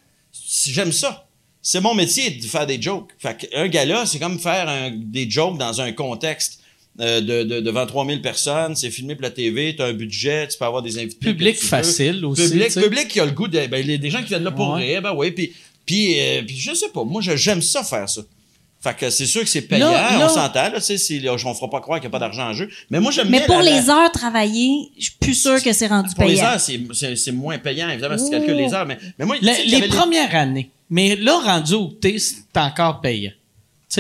J'aime 0.67 0.93
ça. 0.93 1.27
C'est 1.61 1.81
mon 1.81 1.95
métier 1.95 2.31
de 2.31 2.45
faire 2.47 2.67
des 2.67 2.81
jokes. 2.81 3.11
Fait 3.19 3.37
qu'un 3.37 3.69
gala, 3.69 4.07
c'est 4.07 4.19
comme 4.19 4.39
faire 4.39 4.67
un- 4.69 4.93
des 4.93 5.31
jokes 5.31 5.59
dans 5.59 5.81
un 5.81 5.93
contexte 5.93 6.61
euh, 7.01 7.21
de, 7.21 7.43
de- 7.45 7.61
devant 7.61 7.87
3000 7.87 8.21
personnes. 8.21 8.77
C'est 8.77 8.91
filmé 8.91 9.15
pour 9.15 9.23
la 9.23 9.31
TV, 9.31 9.75
tu 9.75 9.83
as 9.83 9.87
un 9.87 9.93
budget, 9.95 10.47
tu 10.49 10.59
peux 10.59 10.65
avoir 10.65 10.83
des 10.83 10.99
invités. 10.99 11.17
Public 11.21 11.57
veux. 11.61 11.67
facile 11.69 12.25
aussi. 12.25 12.43
Public, 12.49 12.75
public 12.75 13.09
qui 13.09 13.21
a 13.21 13.25
le 13.25 13.31
goût 13.33 13.49
de. 13.49 13.67
Ben, 13.67 13.85
les, 13.87 13.99
des 13.99 14.11
gens 14.11 14.21
qui 14.21 14.29
viennent 14.29 14.45
là 14.45 14.51
pour 14.53 14.71
Ouais. 14.75 14.85
rire, 14.93 15.03
ben 15.03 15.13
oui. 15.15 15.31
Puis, 15.31 15.53
puis, 15.87 16.21
euh, 16.21 16.43
puis 16.47 16.57
je 16.57 16.75
sais 16.75 16.89
pas, 16.93 17.05
moi, 17.05 17.21
j'aime 17.23 17.63
ça 17.63 17.83
faire 17.83 18.09
ça. 18.09 18.23
Fait 18.85 18.97
que 18.97 19.11
c'est 19.11 19.27
sûr 19.27 19.43
que 19.43 19.49
c'est 19.49 19.63
payant, 19.63 19.93
Là, 19.93 20.19
là- 20.19 20.27
on 20.27 20.29
s'entend, 20.29 20.65
là, 20.65 20.73
tu 20.75 20.81
sais, 20.83 20.99
si- 20.99 21.21
là, 21.21 21.35
on 21.35 21.55
fera 21.55 21.71
pas 21.71 21.81
croire 21.81 22.01
qu'il 22.01 22.09
n'y 22.09 22.17
a 22.17 22.19
pas 22.19 22.19
d'argent 22.19 22.49
en 22.49 22.53
jeu. 22.53 22.69
Mais 22.91 22.99
moi, 22.99 23.13
j'aime 23.13 23.29
Mais 23.29 23.39
bien 23.39 23.47
pour 23.47 23.59
la- 23.59 23.63
la- 23.71 23.81
les 23.81 23.89
heures 23.91 24.11
travaillées, 24.11 24.91
je 24.99 25.05
suis 25.05 25.13
plus 25.21 25.35
sûre 25.35 25.63
que 25.63 25.73
c'est 25.73 25.87
rendu 25.87 26.13
Pour 26.17 26.25
les 26.25 26.35
payant. 26.35 26.47
heures, 26.47 26.61
c'est, 26.61 26.81
c'est, 26.93 27.15
c'est 27.15 27.31
moins 27.31 27.59
payant, 27.59 27.89
évidemment, 27.91 28.19
si 28.19 28.25
tu 28.25 28.31
calcules 28.33 28.57
les 28.57 28.75
heures. 28.75 28.85
Mais, 28.87 28.99
mais 29.21 29.25
moi, 29.25 29.37
y 29.41 29.45
les 29.71 29.81
des- 29.83 29.87
premières 29.89 30.35
années. 30.35 30.69
Mais 30.91 31.15
là, 31.15 31.39
rendu 31.39 31.75
au 31.75 31.87
thé, 31.87 32.19
c'est 32.19 32.35
encore 32.57 33.01
payant. 33.01 33.31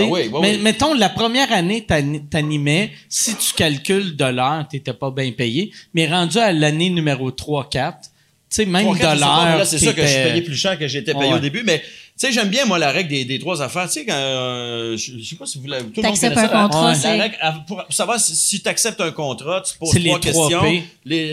Ah 0.01 0.05
oui, 0.05 0.31
oui, 0.33 0.39
mais 0.41 0.53
oui. 0.57 0.63
mettons, 0.63 0.95
la 0.95 1.09
première 1.11 1.53
année, 1.53 1.85
t'ani- 1.87 2.25
t'animais, 2.27 2.93
si 3.09 3.37
tu 3.37 3.53
calcules 3.55 4.17
l'heure, 4.25 4.67
t'étais 4.69 4.95
pas 4.95 5.11
bien 5.11 5.31
payé. 5.33 5.71
Mais 5.93 6.09
rendu 6.09 6.39
à 6.39 6.53
l'année 6.53 6.89
numéro 6.91 7.31
3-4, 7.31 7.93
tu 8.01 8.09
sais, 8.51 8.67
même 8.67 8.83
Trois, 8.85 8.95
de 8.97 9.01
quatre, 9.01 9.15
je 9.15 9.19
sais 9.19 9.25
pas, 9.25 9.37
mais 9.45 9.49
l'heure, 9.51 9.59
Là, 9.59 9.65
c'est 9.65 9.79
sûr 9.79 9.95
que 9.95 10.03
je 10.03 10.07
payé 10.31 10.43
plus 10.43 10.57
cher 10.57 10.79
que 10.79 10.87
j'étais 10.89 11.13
payé 11.15 11.27
Ouais. 11.33 11.35
au 11.35 11.41
début, 11.41 11.63
mais 11.65 11.83
tu 12.19 12.27
sais, 12.27 12.33
j'aime 12.33 12.49
bien, 12.51 12.67
moi, 12.67 12.79
la 12.79 12.91
règle 12.93 13.09
des, 13.11 13.25
des 13.25 13.39
trois 13.39 13.63
affaires. 13.63 13.87
Tu 13.89 13.95
sais, 14.01 14.05
quand, 14.07 14.13
euh, 14.15 14.97
je, 14.97 15.19
je 15.19 15.25
sais 15.31 15.35
pas 15.37 15.47
si 15.47 15.59
vous 15.59 15.67
l'avez, 15.67 15.85
tout 15.87 16.01
le 16.01 16.03
monde 16.09 16.13
T'acceptes 16.13 16.35
connaît 16.35 16.47
un 16.47 16.51
ça, 16.51 16.55
la- 16.57 16.63
contrat, 16.69 16.93
la 17.17 17.23
règle, 17.23 17.37
pour 17.67 17.85
savoir 17.91 18.21
si, 18.21 18.37
si 18.37 18.61
tu 18.63 18.69
acceptes 18.69 19.01
un 19.01 19.11
contrat, 19.11 19.63
tu 19.63 19.77
poses 19.79 19.91
C'est 19.93 19.99
les 19.99 20.09
trois 20.11 20.21
questions. 20.21 20.63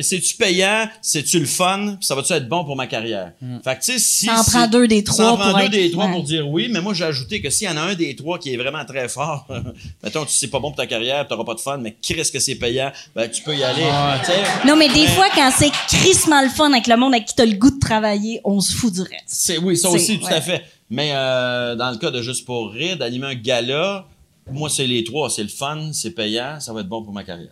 C'est-tu 0.01 0.35
payant? 0.35 0.87
C'est-tu 1.01 1.39
le 1.39 1.45
fun? 1.45 1.95
Puis 1.99 2.05
ça 2.07 2.15
va-tu 2.15 2.33
être 2.33 2.47
bon 2.49 2.63
pour 2.65 2.75
ma 2.75 2.87
carrière? 2.87 3.33
Fait 3.63 3.75
que, 3.77 3.83
tu 3.85 3.91
sais, 3.93 3.99
si. 3.99 4.25
Ça 4.25 4.39
en 4.39 4.43
si- 4.43 4.51
prend 4.51 4.67
deux 4.67 4.87
des 4.87 5.03
ça 5.05 5.13
trois 5.13 5.31
en 5.31 5.37
prend 5.37 5.49
pour 5.51 5.59
deux 5.59 5.65
être- 5.65 5.71
des 5.71 5.91
trois 5.91 6.05
ouais. 6.05 6.11
pour 6.11 6.23
dire 6.23 6.47
oui, 6.49 6.69
mais 6.71 6.81
moi, 6.81 6.93
j'ai 6.93 7.03
ajouté 7.05 7.41
que 7.41 7.49
s'il 7.49 7.67
y 7.67 7.71
en 7.71 7.77
a 7.77 7.81
un 7.81 7.93
des 7.95 8.15
trois 8.15 8.39
qui 8.39 8.53
est 8.53 8.57
vraiment 8.57 8.83
très 8.85 9.07
fort, 9.09 9.45
mettons, 10.03 10.25
tu 10.25 10.31
sais 10.33 10.47
pas 10.47 10.59
bon 10.59 10.69
pour 10.69 10.77
ta 10.77 10.87
carrière, 10.87 11.27
t'auras 11.27 11.43
pas 11.43 11.53
de 11.55 11.59
fun, 11.59 11.77
mais 11.77 11.95
qu'est-ce 12.01 12.31
que 12.31 12.39
c'est 12.39 12.55
payant? 12.55 12.91
Ben, 13.15 13.29
tu 13.29 13.43
peux 13.43 13.55
y 13.55 13.63
aller. 13.63 13.83
Sais, 14.25 14.67
Non, 14.67 14.75
mais 14.75 14.89
des 14.89 15.07
fois, 15.07 15.27
quand 15.35 15.51
c'est 15.55 15.71
crissement 15.87 16.41
le 16.41 16.49
fun 16.49 16.71
avec 16.71 16.87
le 16.87 16.97
monde 16.97 17.13
avec 17.13 17.25
qui 17.27 17.35
t'as 17.35 17.45
le 17.45 17.53
goût 17.57 17.69
de 17.71 17.79
travailler, 17.79 18.41
on 18.43 18.59
se 18.61 18.73
fout 18.73 18.93
du 18.93 19.01
reste. 19.01 19.23
C'est, 19.27 19.57
oui, 19.57 19.77
ça 19.77 19.89
C'est- 19.89 19.95
aussi, 19.95 20.19
tout 20.19 20.25
ouais. 20.25 20.33
à 20.33 20.41
fait. 20.41 20.63
Mais 20.89 21.11
euh, 21.13 21.75
dans 21.75 21.91
le 21.91 21.97
cas 21.97 22.11
de 22.11 22.21
Juste 22.21 22.45
pour 22.45 22.71
rire, 22.71 22.97
d'animer 22.97 23.27
un 23.27 23.35
gala, 23.35 24.07
moi, 24.51 24.69
c'est 24.69 24.87
les 24.87 25.03
trois. 25.03 25.29
C'est 25.29 25.43
le 25.43 25.49
fun, 25.49 25.91
c'est 25.93 26.11
payant, 26.11 26.59
ça 26.59 26.73
va 26.73 26.81
être 26.81 26.87
bon 26.89 27.03
pour 27.03 27.13
ma 27.13 27.23
carrière. 27.23 27.51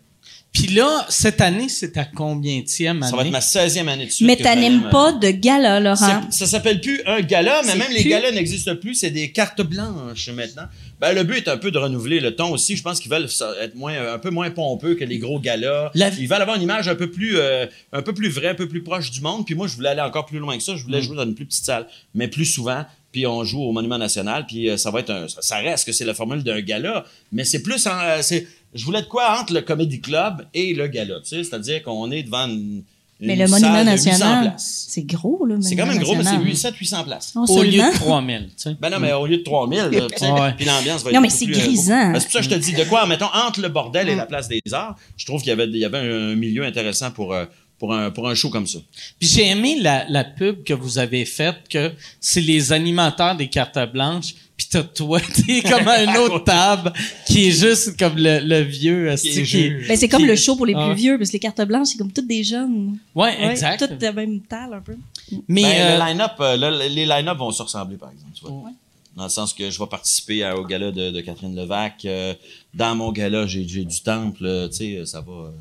Puis 0.54 0.68
là, 0.70 1.06
cette 1.10 1.40
année, 1.42 1.70
c'est 1.70 1.92
ta 1.92 2.04
combienième 2.06 3.04
année? 3.04 3.12
Ça 3.12 3.16
va 3.16 3.24
être 3.24 3.32
ma 3.32 3.40
16e 3.42 3.88
année 3.88 4.08
de 4.08 4.12
suite. 4.12 4.26
Mais 4.26 4.38
t'animes 4.38 4.90
pas 4.90 5.12
de 5.12 5.30
gala, 5.30 5.80
Laurent. 5.80 6.24
Ça 6.32 6.48
s'appelle 6.48 6.82
plus 6.82 7.00
un 7.06 7.22
gala, 7.22 7.62
mais 7.66 7.76
même 7.76 7.92
les 7.92 8.04
galas 8.04 8.32
n'existent 8.32 8.76
plus. 8.76 8.96
C'est 8.96 9.12
des 9.12 9.32
cartes 9.32 9.62
blanches 9.62 10.30
maintenant. 10.30 10.64
Ben, 11.00 11.14
le 11.14 11.24
but 11.24 11.46
est 11.46 11.50
un 11.50 11.58
peu 11.58 11.70
de 11.70 11.78
renouveler 11.78 12.20
le 12.20 12.36
ton 12.36 12.52
aussi. 12.52 12.76
Je 12.76 12.82
pense 12.82 13.00
qu'ils 13.00 13.12
veulent 13.12 13.30
ça- 13.30 13.54
être 13.62 13.76
moins, 13.76 14.14
un 14.14 14.18
peu 14.18 14.32
moins 14.32 14.50
pompeux 14.50 14.96
que 14.96 15.04
les 15.04 15.20
gros 15.20 15.40
galas. 15.40 15.92
La- 15.94 16.10
Ils 16.10 16.28
veulent 16.28 16.42
avoir 16.42 16.58
une 16.58 16.64
image 16.64 16.88
un 16.88 16.96
peu 16.96 17.12
plus, 17.12 17.38
euh, 17.38 17.68
un 17.94 18.02
peu 18.02 18.14
plus 18.16 18.30
vraie, 18.30 18.50
un 18.50 18.56
peu 18.56 18.68
plus 18.68 18.82
proche 18.82 19.12
du 19.12 19.22
monde. 19.22 19.46
Puis 19.46 19.54
moi, 19.54 19.68
je 19.68 19.76
voulais 19.76 19.90
aller 19.90 20.02
encore 20.02 20.26
plus 20.26 20.40
loin 20.40 20.58
que 20.58 20.64
ça. 20.64 20.76
Je 20.76 20.82
Mm. 20.82 20.86
voulais 20.86 21.02
jouer 21.04 21.18
dans 21.18 21.26
une 21.26 21.36
plus 21.36 21.46
petite 21.46 21.66
salle, 21.66 21.86
mais 22.16 22.28
plus 22.30 22.46
souvent. 22.46 22.84
Puis 23.18 23.26
on 23.26 23.44
joue 23.44 23.64
au 23.64 23.72
Monument 23.72 23.98
National. 23.98 24.46
Puis 24.46 24.70
euh, 24.70 24.78
ça 24.78 24.92
va 24.92 25.00
être 25.00 25.10
un, 25.10 25.28
ça- 25.28 25.42
ça 25.42 25.56
reste 25.58 25.88
que 25.88 25.92
c'est 25.92 26.06
la 26.06 26.14
formule 26.14 26.44
d'un 26.44 26.62
gala, 26.62 27.04
mais 27.32 27.44
c'est 27.46 27.64
plus, 27.64 27.88
en- 27.88 27.98
euh, 28.00 28.20
c'est, 28.22 28.46
je 28.76 28.86
voulais 28.86 29.02
de 29.02 29.08
quoi 29.08 29.40
entre 29.42 29.54
le 29.54 29.62
Comedy 29.62 30.00
Club 30.02 30.46
et 30.54 30.76
le 30.76 30.86
gala. 30.88 31.16
Tu 31.24 31.30
sais, 31.30 31.44
c'est-à-dire 31.44 31.82
qu'on 31.82 32.12
est 32.12 32.22
devant 32.22 32.46
une, 32.48 32.84
Mais 33.20 33.36
le 33.36 33.48
salle 33.48 33.62
Monument 33.62 33.86
de 33.86 33.90
800 33.98 34.10
National, 34.12 34.44
places. 34.50 34.86
c'est 34.90 35.02
gros, 35.02 35.46
là. 35.48 35.56
C'est 35.62 35.76
quand 35.76 35.88
même 35.88 35.98
gros, 35.98 36.14
mais 36.14 36.24
c'est 36.24 36.38
National. 36.38 36.76
800-800 37.02 37.04
places. 37.06 37.34
Non, 37.34 37.46
Au 37.46 37.64
lieu 37.64 37.72
de 37.82 37.96
3000, 37.96 38.46
tu 38.50 38.52
sais. 38.58 38.76
Ben 38.80 38.92
non, 38.92 39.00
mais 39.00 39.14
au 39.14 39.26
lieu 39.26 39.38
de 39.38 39.44
3000, 39.44 39.80
là, 39.80 39.90
tu 40.12 40.18
sais, 40.20 40.30
Ouais. 40.32 40.54
puis 40.56 40.66
l'ambiance 40.68 41.02
va 41.04 41.10
être 41.10 41.16
Non, 41.16 41.22
mais 41.22 41.32
c'est 41.32 41.46
plus, 41.46 41.56
euh, 41.58 41.60
grisant. 41.60 42.08
beaucoup- 42.10 42.20
C'est 42.20 42.26
pour 42.26 42.32
ça 42.34 42.40
que 42.40 42.46
je 42.46 42.50
te 42.52 42.56
dis, 42.56 42.74
de 42.74 42.84
quoi, 42.84 43.08
mettons, 43.08 43.34
entre 43.34 43.62
le 43.62 43.70
bordel 43.70 44.10
et 44.10 44.16
la 44.16 44.28
place 44.28 44.48
des 44.48 44.62
arts, 44.74 44.96
je 45.18 45.26
trouve 45.26 45.40
qu'il 45.42 45.50
y 45.50 45.54
avait, 45.54 45.66
il 45.66 45.78
y 45.78 45.86
avait 45.86 45.98
un 45.98 46.36
milieu 46.36 46.64
intéressant 46.64 47.10
pour, 47.10 47.34
euh, 47.34 47.46
pour, 47.80 47.94
un, 47.94 48.10
pour 48.12 48.28
un 48.28 48.36
show 48.36 48.50
comme 48.50 48.68
ça. 48.68 48.80
Puis 49.20 49.30
j'ai 49.30 49.48
aimé 49.48 49.78
la, 49.82 50.06
la 50.10 50.24
pub 50.24 50.64
que 50.64 50.74
vous 50.74 50.98
avez 50.98 51.26
faite, 51.26 51.58
que 51.70 51.92
c'est 52.20 52.42
les 52.42 52.72
animateurs 52.74 53.36
des 53.36 53.48
cartes 53.48 53.80
blanches. 53.92 54.34
Puis 54.58 54.68
t'as 54.72 54.82
toi, 54.82 55.20
t'es 55.46 55.62
comme 55.62 55.88
un 55.88 56.16
autre 56.22 56.44
table 56.44 56.92
qui 57.28 57.48
est 57.48 57.52
juste 57.52 57.96
comme 58.00 58.16
le, 58.18 58.40
le 58.40 58.62
vieux. 58.62 59.14
qui-. 59.16 59.70
Ben, 59.88 59.96
c'est 59.96 60.10
comme 60.10 60.22
qui- 60.22 60.28
le 60.28 60.36
show 60.36 60.56
pour 60.56 60.66
les 60.66 60.74
Ah. 60.76 60.88
plus 60.88 60.96
vieux, 60.96 61.18
parce 61.20 61.30
que 61.30 61.34
les 61.34 61.40
cartes 61.40 61.62
blanches, 61.62 61.90
c'est 61.90 61.98
comme 62.00 62.12
toutes 62.12 62.28
des 62.28 62.44
jeunes. 62.44 62.98
Ouais, 63.14 63.38
Ouais, 63.38 63.52
exact. 63.52 63.88
Toutes 63.88 64.00
de 64.00 64.08
même 64.08 64.42
taille, 64.42 64.74
un 64.74 64.82
peu. 64.82 64.96
Mais 65.48 65.62
Ben, 65.62 65.70
euh, 65.82 65.98
le 66.00 66.06
line-up, 66.12 66.32
euh, 66.40 66.58
le- 66.58 66.88
les 66.96 67.06
line-up 67.06 67.38
vont 67.38 67.52
se 67.52 67.62
ressembler, 67.62 67.98
par 67.98 68.10
exemple. 68.12 68.32
tu 68.36 68.46
vois. 68.46 68.72
Dans 69.16 69.24
le 69.24 69.30
sens 69.30 69.54
que 69.54 69.70
je 69.70 69.78
vais 69.80 69.86
participer 69.88 70.44
à- 70.44 70.56
au 70.58 70.64
gala 70.66 70.92
de, 70.92 71.12
de 71.12 71.22
Catherine 71.22 71.56
Levac. 71.56 72.06
euh, 72.06 72.34
dans 72.74 72.96
mon 72.96 73.12
gala, 73.12 73.46
j'ai 73.46 73.68
j'ai 73.68 73.84
du 73.86 74.02
temple. 74.02 74.44
euh, 74.46 74.68
tu 74.70 74.76
sais, 74.78 75.06
ça 75.06 75.22
va, 75.22 75.52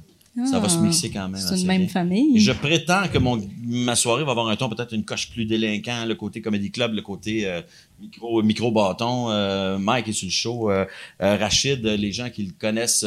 ça 0.44 0.58
va 0.58 0.68
se 0.68 0.78
mixer 0.78 1.10
quand 1.10 1.28
même. 1.28 1.40
C'est 1.40 1.60
une 1.60 1.66
même 1.66 1.82
bien. 1.82 1.88
famille. 1.88 2.38
Je 2.38 2.52
prétends 2.52 3.08
que 3.12 3.18
mon, 3.18 3.40
ma 3.64 3.96
soirée 3.96 4.24
va 4.24 4.32
avoir 4.32 4.48
un 4.48 4.56
ton 4.56 4.68
peut-être 4.68 4.92
une 4.92 5.04
coche 5.04 5.30
plus 5.30 5.46
délinquant, 5.46 6.04
le 6.06 6.14
côté 6.14 6.42
comédie 6.42 6.70
club, 6.70 6.92
le 6.94 7.02
côté 7.02 7.46
euh, 7.46 7.62
micro, 8.00 8.42
micro 8.42 8.70
bâton. 8.70 9.30
Euh, 9.30 9.78
Mike 9.78 10.08
est 10.08 10.12
sur 10.12 10.26
le 10.26 10.30
show. 10.32 10.70
euh, 10.70 10.84
Rachid, 11.18 11.84
les 11.86 12.12
gens 12.12 12.28
qui 12.28 12.42
le 12.44 12.52
connaissent 12.58 13.06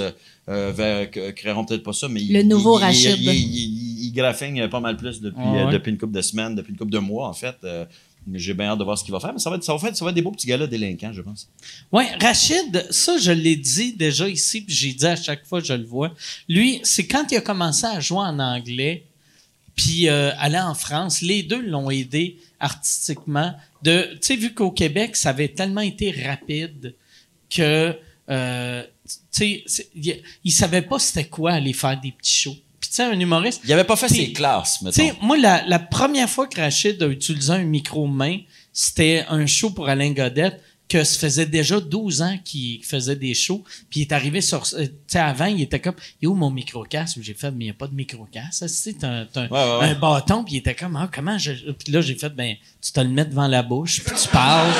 créeront 1.35 1.65
peut-être 1.65 1.83
pas 1.83 1.93
ça, 1.93 2.07
mais 2.07 2.21
il- 2.21 2.33
Le 2.33 2.43
nouveau 2.43 2.79
il, 2.79 2.83
Rachid. 2.83 3.17
Il, 3.19 4.11
graffigne 4.13 4.67
pas 4.69 4.79
mal 4.79 4.97
plus 4.97 5.21
depuis, 5.21 5.39
Ah 5.43 5.65
ouais. 5.67 5.71
depuis 5.73 5.91
une 5.91 5.97
couple 5.99 6.13
de 6.13 6.21
semaines, 6.21 6.55
depuis 6.55 6.71
une 6.71 6.77
couple 6.77 6.91
de 6.91 6.97
mois 6.99 7.27
en 7.27 7.33
fait. 7.33 7.55
J'ai 8.33 8.53
bien 8.53 8.67
hâte 8.67 8.79
de 8.79 8.83
voir 8.83 8.97
ce 8.97 9.03
qu'il 9.03 9.11
va 9.11 9.19
faire, 9.19 9.33
mais 9.33 9.39
ça 9.39 9.49
va 9.49 9.55
être, 9.55 9.63
ça 9.63 9.73
va 9.73 9.79
faire, 9.79 9.95
ça 9.95 10.05
va 10.05 10.11
être 10.11 10.15
des 10.15 10.21
beaux 10.21 10.31
petits 10.31 10.47
gars 10.47 10.65
délinquants, 10.67 11.13
je 11.13 11.21
pense. 11.21 11.49
Ouais, 11.91 12.07
Rachid, 12.21 12.85
ça, 12.91 13.17
je 13.17 13.31
l'ai 13.31 13.55
dit 13.55 13.93
déjà 13.93 14.27
ici, 14.27 14.61
puis 14.61 14.75
j'ai 14.75 14.93
dit 14.93 15.05
à 15.05 15.15
chaque 15.15 15.45
fois 15.45 15.61
que 15.61 15.67
je 15.67 15.73
le 15.73 15.85
vois. 15.85 16.13
Lui, 16.47 16.79
c'est 16.83 17.07
quand 17.07 17.31
il 17.31 17.37
a 17.37 17.41
commencé 17.41 17.85
à 17.85 17.99
jouer 17.99 18.19
en 18.19 18.39
anglais, 18.39 19.05
puis 19.75 20.09
euh, 20.09 20.31
aller 20.37 20.59
en 20.59 20.75
France, 20.75 21.21
les 21.21 21.41
deux 21.41 21.61
l'ont 21.61 21.89
aidé 21.89 22.37
artistiquement. 22.59 23.55
Tu 23.83 23.91
sais, 24.21 24.35
vu 24.35 24.53
qu'au 24.53 24.71
Québec, 24.71 25.15
ça 25.15 25.29
avait 25.29 25.47
tellement 25.47 25.81
été 25.81 26.11
rapide 26.11 26.95
que, 27.49 27.95
euh, 28.29 28.83
tu 29.33 29.63
sais, 29.65 29.89
il, 29.95 30.21
il 30.43 30.51
savait 30.51 30.81
pas 30.81 30.99
c'était 30.99 31.27
quoi 31.27 31.53
aller 31.53 31.73
faire 31.73 31.99
des 31.99 32.11
petits 32.11 32.33
shows. 32.33 32.57
Puis 32.79 32.89
tu 32.89 32.95
sais, 32.95 33.03
un 33.03 33.19
humoriste, 33.19 33.61
Il 33.65 33.73
avait 33.73 33.83
pas 33.83 33.95
fait 33.95 34.09
ses 34.09 34.31
classes, 34.33 34.77
tu 34.79 34.85
mettons. 34.85 34.95
sais, 34.95 35.13
moi, 35.21 35.37
la, 35.37 35.63
la 35.67 35.79
première 35.79 36.29
fois 36.29 36.47
que 36.47 36.59
Rachid 36.59 37.01
a 37.03 37.07
utilisé 37.07 37.51
un 37.53 37.63
micro 37.63 38.07
main, 38.07 38.37
c'était 38.73 39.25
un 39.29 39.45
show 39.45 39.71
pour 39.71 39.89
Alain 39.89 40.11
Godette 40.11 40.61
que 40.87 41.03
ça 41.03 41.19
faisait 41.19 41.45
déjà 41.45 41.79
12 41.79 42.23
ans 42.23 42.35
qu'il 42.43 42.83
faisait 42.83 43.15
des 43.15 43.35
shows. 43.35 43.63
Puis 43.91 43.99
il 43.99 44.01
est 44.03 44.11
arrivé 44.11 44.41
sur... 44.41 44.63
euh, 44.73 44.85
Tu 44.87 44.91
sais, 45.05 45.19
avant, 45.19 45.45
il 45.45 45.61
était 45.61 45.79
comme, 45.79 45.93
«Il 46.21 46.25
est 46.25 46.27
où 46.27 46.33
mon 46.33 46.49
micro-casque?» 46.49 47.19
J'ai 47.21 47.35
fait, 47.35 47.51
«Mais 47.55 47.65
il 47.65 47.67
n'y 47.67 47.69
a 47.69 47.75
pas 47.75 47.85
de 47.85 47.93
micro-casque. 47.93 48.63
C'est 48.67 49.03
un, 49.03 49.27
t'as 49.31 49.41
un, 49.41 49.47
Ouais, 49.49 49.51
ouais, 49.51 49.79
ouais. 49.81 49.85
un 49.91 49.93
bâton.» 49.99 50.43
Puis 50.45 50.55
il 50.55 50.57
était 50.57 50.73
comme, 50.73 50.95
«Ah, 50.99 51.07
comment 51.13 51.37
je...» 51.37 51.51
Puis 51.83 51.93
là, 51.93 52.01
j'ai 52.01 52.15
fait, 52.15 52.29
«Ben, 52.35 52.55
tu 52.81 52.91
te 52.91 52.99
le 53.01 53.09
mets 53.09 53.25
devant 53.25 53.45
la 53.47 53.61
bouche, 53.61 54.01
puis 54.03 54.15
tu 54.19 54.27
parles. 54.29 54.71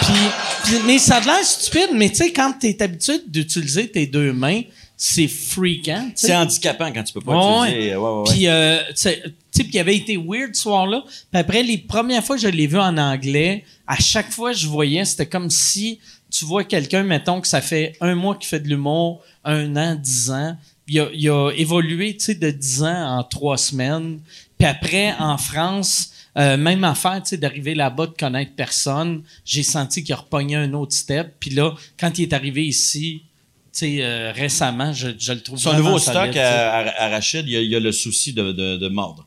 puis- 0.00 0.78
mais 0.84 0.98
ça 0.98 1.18
a 1.18 1.20
l'air 1.20 1.44
stupide, 1.44 1.90
mais 1.94 2.08
tu 2.10 2.16
sais, 2.16 2.32
quand 2.32 2.54
tu 2.58 2.66
es 2.66 2.82
habitué 2.82 3.20
d'utiliser 3.28 3.88
tes 3.88 4.06
deux 4.08 4.32
mains, 4.32 4.62
c'est 5.04 5.26
freakant. 5.26 6.12
C'est 6.14 6.32
handicapant 6.32 6.92
quand 6.92 7.02
tu 7.02 7.12
peux 7.12 7.20
pas 7.20 7.60
Ouais, 7.62 7.70
utiliser. 7.70 7.96
Ouais, 7.96 8.08
ouais. 8.08 8.30
Puis, 8.30 8.46
euh, 8.46 8.78
puis 9.52 9.68
il 9.72 9.78
avait 9.80 9.96
été 9.96 10.16
weird 10.16 10.54
ce 10.54 10.62
soir-là. 10.62 11.02
Puis 11.04 11.40
après, 11.40 11.64
les 11.64 11.78
premières 11.78 12.22
fois 12.22 12.36
que 12.36 12.42
je 12.42 12.46
l'ai 12.46 12.68
vu 12.68 12.78
en 12.78 12.96
anglais, 12.96 13.64
à 13.88 13.96
chaque 13.96 14.30
fois 14.30 14.52
que 14.52 14.58
je 14.58 14.68
voyais, 14.68 15.04
c'était 15.04 15.26
comme 15.26 15.50
si 15.50 15.98
tu 16.30 16.44
vois 16.44 16.62
quelqu'un, 16.62 17.02
mettons, 17.02 17.40
que 17.40 17.48
ça 17.48 17.60
fait 17.60 17.96
un 18.00 18.14
mois 18.14 18.36
qu'il 18.36 18.46
fait 18.46 18.60
de 18.60 18.68
l'humour, 18.68 19.22
un 19.42 19.74
an, 19.74 19.96
dix 19.96 20.30
ans. 20.30 20.56
Il 20.86 21.00
a, 21.00 21.08
il 21.12 21.28
a 21.28 21.50
évolué, 21.50 22.16
tu 22.16 22.26
sais, 22.26 22.34
de 22.36 22.52
dix 22.52 22.84
ans 22.84 23.18
en 23.18 23.24
trois 23.24 23.58
semaines. 23.58 24.20
Puis 24.56 24.68
après, 24.68 25.14
en 25.18 25.36
France, 25.36 26.12
euh, 26.38 26.56
même 26.56 26.84
affaire, 26.84 27.20
tu 27.24 27.30
sais, 27.30 27.38
d'arriver 27.38 27.74
là-bas, 27.74 28.06
de 28.06 28.14
connaître 28.16 28.52
personne, 28.54 29.24
j'ai 29.44 29.64
senti 29.64 30.04
qu'il 30.04 30.12
a 30.12 30.18
repogné 30.18 30.54
un 30.54 30.72
autre 30.74 30.94
step. 30.94 31.34
Puis 31.40 31.50
là, 31.50 31.74
quand 31.98 32.16
il 32.20 32.22
est 32.22 32.32
arrivé 32.32 32.64
ici, 32.64 33.24
euh, 34.02 34.32
récemment, 34.34 34.92
je, 34.92 35.08
je 35.18 35.32
le 35.32 35.40
trouve 35.40 35.58
Son 35.58 35.72
nouveau 35.74 35.98
solide, 35.98 36.20
stock 36.32 36.36
à, 36.36 36.70
à, 36.78 37.04
à 37.04 37.08
Rachid, 37.08 37.46
il 37.46 37.52
y, 37.52 37.56
a, 37.56 37.60
il 37.62 37.70
y 37.70 37.76
a 37.76 37.80
le 37.80 37.90
souci 37.92 38.32
de, 38.32 38.52
de, 38.52 38.76
de 38.76 38.88
mordre. 38.88 39.26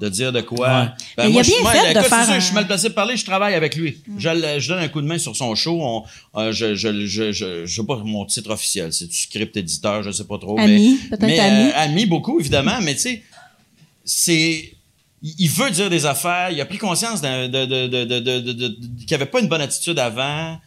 De 0.00 0.08
dire 0.08 0.32
de 0.32 0.40
quoi. 0.40 0.68
Ouais. 0.68 0.88
Mais 1.18 1.30
il 1.30 1.38
a 1.38 1.42
bien 1.42 1.54
je- 1.56 1.62
moi, 1.62 1.70
fait 1.72 1.94
de 1.94 2.00
faire 2.00 2.18
c'est 2.18 2.24
sûr, 2.24 2.34
un- 2.34 2.40
Je 2.40 2.44
suis 2.46 2.54
mal 2.54 2.66
placé 2.66 2.88
de 2.88 2.94
parler, 2.94 3.16
je 3.16 3.24
travaille 3.24 3.54
avec 3.54 3.76
lui. 3.76 3.98
Je, 4.18 4.28
le- 4.28 4.58
je 4.58 4.68
donne 4.68 4.80
un 4.82 4.88
coup 4.88 5.00
de 5.00 5.06
main 5.06 5.18
sur 5.18 5.36
son 5.36 5.54
show. 5.54 5.78
On, 5.80 6.02
euh, 6.40 6.50
je, 6.50 6.74
je, 6.74 7.06
je, 7.06 7.30
je, 7.30 7.64
je 7.64 7.74
sais 7.80 7.86
pas 7.86 7.98
mon 7.98 8.24
titre 8.24 8.50
officiel. 8.50 8.92
C'est 8.92 9.06
du 9.06 9.14
script 9.16 9.56
éditeur, 9.56 10.02
je 10.02 10.10
sais 10.10 10.24
pas 10.24 10.38
trop. 10.38 10.58
Ami, 10.58 10.98
mais, 11.04 11.16
peut-être 11.16 11.26
mais, 11.28 11.38
ami. 11.38 11.70
euh, 11.70 11.76
ami 11.76 12.06
beaucoup, 12.06 12.40
évidemment, 12.40 12.80
mais 12.82 12.94
tu 12.94 13.00
sais, 13.02 13.22
c'est. 14.04 14.72
Il 15.22 15.48
veut 15.48 15.70
dire 15.70 15.88
des 15.88 16.04
affaires, 16.04 16.50
il 16.50 16.60
a 16.60 16.66
pris 16.66 16.76
conscience 16.76 17.22
de, 17.22 17.46
de, 17.46 17.64
de, 17.64 17.86
de, 17.86 18.04
de, 18.04 18.40
de- 18.40 18.52
de- 18.52 18.76
qu'il 19.06 19.14
avait 19.14 19.24
pas 19.24 19.40
une 19.40 19.48
bonne 19.48 19.62
attitude 19.62 19.98
avant. 19.98 20.58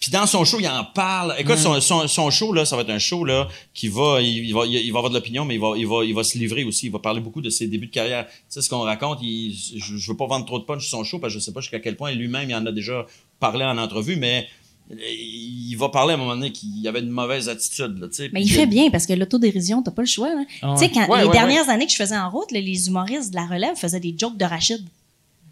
Puis 0.00 0.10
dans 0.12 0.26
son 0.26 0.44
show, 0.44 0.58
il 0.60 0.68
en 0.68 0.84
parle. 0.84 1.34
Écoute, 1.38 1.56
Mm. 1.56 1.58
son, 1.58 1.80
son, 1.80 2.06
son 2.08 2.30
show, 2.30 2.52
là, 2.52 2.64
ça 2.64 2.76
va 2.76 2.82
être 2.82 2.90
un 2.90 2.98
show 3.00 3.24
là, 3.24 3.48
qui 3.74 3.88
va, 3.88 4.20
il, 4.22 4.46
il 4.46 4.52
va, 4.54 4.64
il 4.66 4.92
va 4.92 4.98
avoir 4.98 5.10
de 5.10 5.16
l'opinion, 5.16 5.44
mais 5.44 5.56
il 5.56 5.60
va, 5.60 5.72
il, 5.76 5.86
va, 5.86 6.04
il 6.04 6.14
va 6.14 6.22
se 6.22 6.38
livrer 6.38 6.62
aussi. 6.64 6.86
Il 6.86 6.92
va 6.92 7.00
parler 7.00 7.20
beaucoup 7.20 7.40
de 7.40 7.50
ses 7.50 7.66
débuts 7.66 7.88
de 7.88 7.92
carrière. 7.92 8.26
Tu 8.28 8.34
sais, 8.48 8.62
ce 8.62 8.68
qu'on 8.68 8.82
raconte, 8.82 9.18
il, 9.22 9.52
je, 9.76 9.96
je 9.96 10.10
veux 10.10 10.16
pas 10.16 10.26
vendre 10.26 10.46
trop 10.46 10.58
de 10.60 10.64
punch 10.64 10.82
sur 10.88 10.96
son 10.98 11.04
show, 11.04 11.18
parce 11.18 11.32
que 11.34 11.40
je 11.40 11.44
sais 11.44 11.52
pas 11.52 11.60
jusqu'à 11.60 11.80
quel 11.80 11.96
point 11.96 12.12
lui-même, 12.12 12.48
il 12.48 12.54
en 12.54 12.64
a 12.66 12.70
déjà 12.72 13.06
parlé 13.40 13.64
en 13.64 13.76
entrevue, 13.76 14.14
mais 14.16 14.46
il 14.90 15.74
va 15.76 15.88
parler 15.88 16.12
à 16.12 16.14
un 16.14 16.18
moment 16.18 16.34
donné 16.34 16.50
qu'il 16.52 16.86
avait 16.88 17.00
une 17.00 17.10
mauvaise 17.10 17.48
attitude. 17.48 17.98
Là, 17.98 18.08
tu 18.08 18.14
sais, 18.14 18.30
Mais 18.32 18.42
il 18.42 18.48
que- 18.48 18.54
fait 18.54 18.66
bien 18.66 18.90
parce 18.90 19.04
que 19.06 19.12
l'autodérision, 19.12 19.82
t'as 19.82 19.90
pas 19.90 20.02
le 20.02 20.08
choix. 20.08 20.30
hein. 20.30 20.46
Ah 20.62 20.74
Tu 20.78 20.84
sais, 20.84 20.90
quand 20.90 21.06
Ouais, 21.08 21.20
les 21.22 21.26
ouais, 21.26 21.32
dernières 21.32 21.68
années 21.68 21.86
que 21.86 21.92
je 21.92 21.96
faisais 21.96 22.16
en 22.16 22.30
route, 22.30 22.50
là, 22.52 22.60
les 22.60 22.88
humoristes 22.88 23.30
de 23.30 23.36
la 23.36 23.46
relève 23.46 23.76
faisaient 23.76 24.00
des 24.00 24.14
jokes 24.16 24.36
de 24.36 24.44
Rachid. 24.44 24.82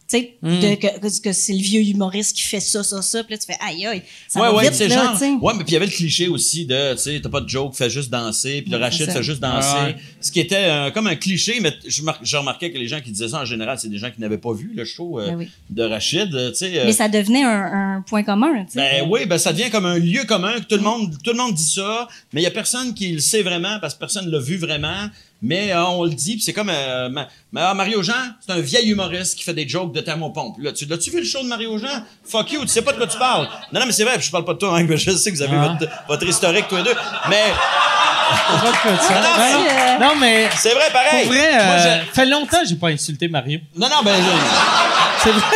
Tu 0.09 0.19
sais, 0.19 0.35
de- 0.41 0.75
que, 0.77 1.01
que- 1.01 1.21
que 1.21 1.33
c'est 1.33 1.53
le 1.53 1.59
vieux 1.61 1.81
humoriste 1.81 2.37
qui 2.37 2.43
fait 2.43 2.61
ça, 2.61 2.85
ça, 2.85 3.03
ça. 3.03 3.25
Puis 3.25 3.35
là, 3.35 3.39
tu 3.39 3.47
fais 3.47 3.59
aïe, 3.61 3.85
aïe. 3.87 4.03
Ça 4.29 4.41
ouais, 4.41 4.47
va 4.47 4.55
ouais, 4.55 4.71
vite, 4.71 4.79
là, 4.89 4.89
genre. 5.19 5.43
Ouais, 5.43 5.53
mais 5.57 5.65
puis 5.65 5.71
il 5.71 5.73
y 5.73 5.77
avait 5.77 5.87
le 5.87 5.91
cliché 5.93 6.29
aussi 6.29 6.65
de, 6.65 6.93
tu 6.95 7.01
sais, 7.01 7.21
t'as 7.21 7.29
pas 7.29 7.41
de 7.41 7.49
joke, 7.49 7.75
fais 7.75 7.91
juste 7.91 8.09
danser, 8.09 8.63
puis 8.63 8.71
le 8.71 8.77
Ouais, 8.79 8.85
Rachid 8.85 9.11
fait 9.11 9.23
juste 9.25 9.41
danser. 9.41 9.69
Ouais. 9.77 9.97
Ce 10.21 10.31
qui 10.31 10.39
était 10.39 10.55
euh, 10.57 10.91
comme 10.93 11.09
un 11.09 11.17
cliché, 11.17 11.59
mais 11.61 11.73
je, 11.87 12.03
mar- 12.03 12.21
je 12.23 12.37
remarquais 12.37 12.71
que 12.71 12.79
les 12.79 12.87
gens 12.87 13.01
qui 13.01 13.11
disaient 13.11 13.29
ça 13.31 13.41
en 13.41 13.45
général, 13.45 13.81
c'est 13.81 13.89
des 13.89 13.99
gens 13.99 14.11
qui 14.13 14.21
n'avaient 14.21 14.39
pas 14.39 14.53
vu 14.53 14.71
le 14.77 14.85
show 14.85 15.19
euh, 15.19 15.27
Ben 15.31 15.37
oui. 15.39 15.49
de 15.71 15.83
Rachid, 15.83 16.31
tu 16.31 16.55
sais. 16.55 16.79
euh, 16.79 16.85
Mais 16.87 16.93
ça 16.93 17.09
devenait 17.09 17.43
un, 17.43 17.97
un 17.97 18.03
point 18.03 18.23
commun. 18.23 18.65
tu 18.65 18.75
sais. 18.75 18.79
ben 18.79 19.09
oui, 19.11 19.27
ben 19.27 19.39
ça 19.39 19.53
devient 19.53 19.71
comme 19.71 19.87
un 19.87 19.99
lieu 19.99 20.23
commun 20.25 20.53
que 20.61 20.67
tout 20.67 20.77
le 20.77 20.83
monde, 20.83 21.17
tout 21.25 21.33
le 21.33 21.37
monde 21.37 21.55
dit 21.55 21.65
ça, 21.73 22.07
mais 22.33 22.43
il 22.43 22.45
y 22.45 22.49
a 22.49 22.53
personne 22.53 22.95
qui 22.95 23.09
le 23.09 23.19
sait 23.21 23.43
vraiment 23.43 23.79
parce 23.81 23.95
que 23.95 23.99
personne 23.99 24.31
l'a 24.31 24.39
vu 24.39 24.57
vraiment. 24.57 25.09
Mais 25.47 25.73
euh, 25.73 25.85
on 25.85 26.05
le 26.05 26.11
dit, 26.11 26.41
c'est 26.45 26.53
comme 26.53 26.71
euh, 26.71 27.09
Ma- 27.09 27.29
Ma- 27.53 27.73
Mario 27.75 28.03
Jean, 28.03 28.15
c'est 28.45 28.53
un 28.53 28.59
vieil 28.61 28.91
humoriste 28.91 29.37
qui 29.39 29.45
fait 29.45 29.55
des 29.55 29.69
jokes 29.69 29.93
de 29.95 30.01
thermopompe. 30.01 30.57
Là, 30.61 30.73
tu 30.73 30.85
l'as-tu 30.87 31.11
vu 31.11 31.21
le 31.21 31.25
show 31.25 31.43
de 31.43 31.49
Mario 31.49 31.79
Jean? 31.79 32.03
Fuck 32.29 32.53
you, 32.53 32.63
tu 32.63 32.69
sais 32.69 32.83
pas 32.83 32.93
de 32.93 32.97
quoi 32.99 33.07
tu 33.07 33.17
parles. 33.19 33.49
Non, 33.73 33.81
non, 33.81 33.87
mais 33.87 33.93
c'est 33.93 34.05
vrai, 34.05 34.21
je 34.21 34.31
parle 34.31 34.45
pas 34.45 34.55
de 34.55 34.59
toi, 34.59 34.77
hein, 34.77 34.85
mais 34.89 34.97
je 34.97 35.11
sais 35.13 35.31
que 35.31 35.37
vous 35.37 35.43
avez 35.43 35.57
Ah. 35.57 35.77
votre, 35.79 35.93
votre 36.09 36.27
historique 36.27 36.67
tous 36.69 36.77
les 36.77 36.83
deux. 36.83 36.95
Mais 37.31 37.45
Pas 38.29 38.91
de 38.91 38.97
ça. 38.99 39.15
non, 39.15 39.21
Non, 39.21 39.99
non, 40.01 40.09
non, 40.09 40.21
mais 40.21 40.49
c'est 40.57 40.75
vrai, 40.75 40.87
pareil. 40.93 41.25
pour 41.27 41.33
vrai, 41.33 41.53
Moi, 41.53 41.75
euh, 41.75 42.01
je- 42.09 42.13
fait 42.13 42.27
longtemps 42.27 42.61
que 42.63 42.69
j'ai 42.69 42.75
pas 42.77 42.89
insulté 42.89 43.29
Mario. 43.29 43.61
Non, 43.77 43.89
non, 43.89 44.03
ben, 44.05 44.15
je... 44.17 45.23
C'est 45.23 45.31
vrai. 45.31 45.47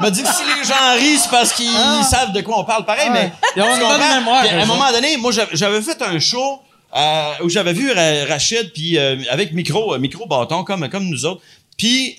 me 0.00 0.10
dit 0.10 0.22
que 0.22 0.28
si 0.28 0.42
les 0.44 0.64
gens 0.64 0.94
rient, 0.96 1.18
c'est 1.18 1.30
parce 1.30 1.52
qu'ils 1.52 2.04
savent 2.08 2.32
de 2.32 2.40
quoi 2.42 2.60
on 2.60 2.64
parle. 2.64 2.84
Pareil, 2.84 3.10
mais 3.12 3.32
Ils 3.56 3.62
ont 3.62 3.74
une 3.74 3.80
bonne 3.80 4.00
mémoire, 4.18 4.44
à 4.44 4.62
un 4.62 4.66
moment 4.66 4.90
donné, 4.92 5.16
moi, 5.16 5.32
j'avais 5.52 5.82
fait 5.82 6.00
un 6.02 6.18
show 6.20 6.62
euh, 6.96 7.32
où 7.44 7.48
j'avais 7.48 7.72
vu 7.72 7.90
Ra- 7.92 8.24
Rachid, 8.26 8.72
puis 8.72 8.98
euh, 8.98 9.16
avec 9.30 9.52
micro, 9.52 9.94
euh, 9.94 9.98
micro 9.98 10.26
bâton 10.26 10.64
comme 10.64 10.88
comme 10.88 11.08
nous 11.08 11.24
autres. 11.26 11.42
Puis 11.76 12.16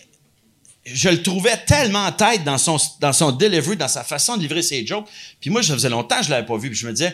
je 0.85 1.09
le 1.09 1.21
trouvais 1.21 1.57
tellement 1.65 2.05
en 2.05 2.11
tête 2.11 2.43
dans 2.43 2.57
son 2.57 2.77
dans 3.01 3.13
son 3.13 3.31
delivery, 3.31 3.75
dans 3.75 3.87
sa 3.87 4.03
façon 4.03 4.37
de 4.37 4.41
livrer 4.41 4.61
ses 4.61 4.85
jokes. 4.85 5.07
Puis 5.41 5.49
moi, 5.49 5.61
ça 5.63 5.73
faisait 5.73 5.89
longtemps 5.89 6.19
que 6.19 6.25
je 6.25 6.29
l'avais 6.29 6.45
pas 6.45 6.57
vu, 6.57 6.69
puis 6.69 6.77
je 6.79 6.87
me 6.87 6.93
disais. 6.93 7.13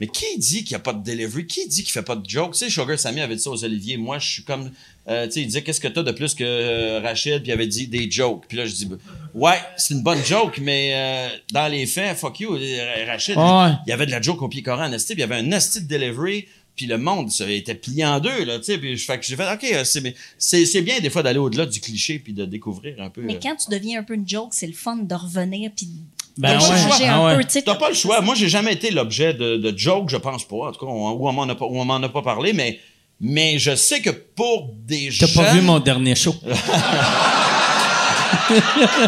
Mais 0.00 0.08
qui 0.08 0.36
dit 0.36 0.64
qu'il 0.64 0.70
n'y 0.74 0.76
a 0.76 0.80
pas 0.80 0.94
de 0.94 1.04
delivery? 1.04 1.46
Qui 1.46 1.68
dit 1.68 1.84
qu'il 1.84 1.92
fait 1.92 2.02
pas 2.02 2.16
de 2.16 2.28
jokes? 2.28 2.54
Tu 2.54 2.58
sais, 2.60 2.70
Sugar 2.70 2.98
Sammy 2.98 3.20
avait 3.20 3.36
dit 3.36 3.42
ça 3.42 3.50
aux 3.50 3.64
Olivier. 3.64 3.96
Moi, 3.98 4.18
je 4.18 4.28
suis 4.30 4.42
comme... 4.42 4.72
euh, 5.06 5.26
tu 5.26 5.32
sais, 5.34 5.40
il 5.42 5.46
disait, 5.46 5.62
qu'est-ce 5.62 5.80
que 5.80 5.86
t'as 5.86 6.02
de 6.02 6.10
plus 6.10 6.34
que 6.34 6.42
euh, 6.42 6.98
Rachid? 7.00 7.42
Puis 7.42 7.50
il 7.50 7.52
avait 7.52 7.68
dit 7.68 7.86
des 7.86 8.10
jokes. 8.10 8.42
Puis 8.48 8.56
là, 8.58 8.66
je 8.66 8.72
dis, 8.72 8.88
ouais, 9.32 9.60
c'est 9.76 9.94
une 9.94 10.02
bonne 10.02 10.24
joke, 10.24 10.58
mais 10.60 10.90
euh, 10.94 11.28
dans 11.52 11.68
les 11.68 11.86
faits, 11.86 12.16
fuck 12.18 12.40
you, 12.40 12.58
Rachid, 13.06 13.36
Ouais. 13.36 13.70
il 13.86 13.90
y 13.90 13.92
avait 13.92 14.06
de 14.06 14.10
la 14.10 14.20
joke 14.20 14.42
au 14.42 14.48
pied 14.48 14.62
coran 14.62 14.86
en 14.86 14.92
esti, 14.92 15.14
puis 15.14 15.22
il 15.22 15.28
y 15.30 15.32
avait 15.32 15.40
un 15.40 15.52
esti 15.52 15.82
de 15.82 15.86
delivery, 15.86 16.48
puis 16.74 16.86
le 16.86 16.98
monde 16.98 17.30
ça 17.30 17.48
était 17.50 17.74
plié 17.74 18.04
en 18.04 18.18
deux, 18.20 18.44
là, 18.44 18.58
tu 18.58 18.64
sais. 18.64 18.78
Puis 18.78 18.96
je- 18.96 19.04
fait 19.04 19.18
que 19.18 19.24
j'ai 19.26 19.36
fait, 19.36 19.52
OK, 19.52 19.64
euh, 19.72 19.84
c'est, 19.84 20.00
mais 20.00 20.14
c'est, 20.38 20.64
c'est 20.66 20.82
bien 20.82 21.00
des 21.00 21.10
fois 21.10 21.22
d'aller 21.22 21.38
au-delà 21.38 21.66
du 21.66 21.80
cliché, 21.80 22.18
puis 22.18 22.32
de 22.32 22.44
découvrir 22.44 23.00
un 23.00 23.10
peu... 23.10 23.20
Mais 23.22 23.34
euh, 23.36 23.40
quand 23.42 23.56
tu 23.56 23.70
deviens 23.70 24.00
un 24.00 24.02
peu 24.02 24.14
une 24.14 24.28
joke, 24.28 24.50
c'est 24.52 24.66
le 24.66 24.72
fun 24.72 24.96
de 24.96 25.14
revenir 25.14 25.70
puis 25.76 25.88
Ben 26.38 26.56
de 26.56 26.62
ouais, 26.62 26.68
changer 26.68 27.04
ah 27.06 27.18
un 27.18 27.36
ouais. 27.36 27.44
peu. 27.44 27.60
T'as 27.62 27.74
pas 27.74 27.88
le 27.90 27.94
choix. 27.94 28.20
Moi, 28.22 28.34
j'ai 28.34 28.48
jamais 28.48 28.72
été 28.72 28.90
l'objet 28.90 29.34
de, 29.34 29.56
de 29.58 29.78
joke, 29.78 30.08
je 30.08 30.16
pense 30.16 30.46
pas. 30.48 30.56
En 30.68 30.72
tout 30.72 30.80
cas, 30.84 30.90
on, 30.90 31.10
ou 31.12 31.28
on 31.28 31.32
m'en 31.32 31.42
a 31.42 31.54
pas, 31.54 31.66
on 31.66 31.84
m'en 31.84 31.96
a 32.02 32.08
pas 32.08 32.22
parlé, 32.22 32.52
mais, 32.54 32.80
mais 33.20 33.58
je 33.58 33.76
sais 33.76 34.00
que 34.00 34.10
pour 34.10 34.72
des 34.86 35.10
T'as 35.18 35.26
jeunes... 35.26 35.44
pas 35.44 35.52
vu 35.54 35.60
mon 35.60 35.78
dernier 35.78 36.14
show. 36.14 36.34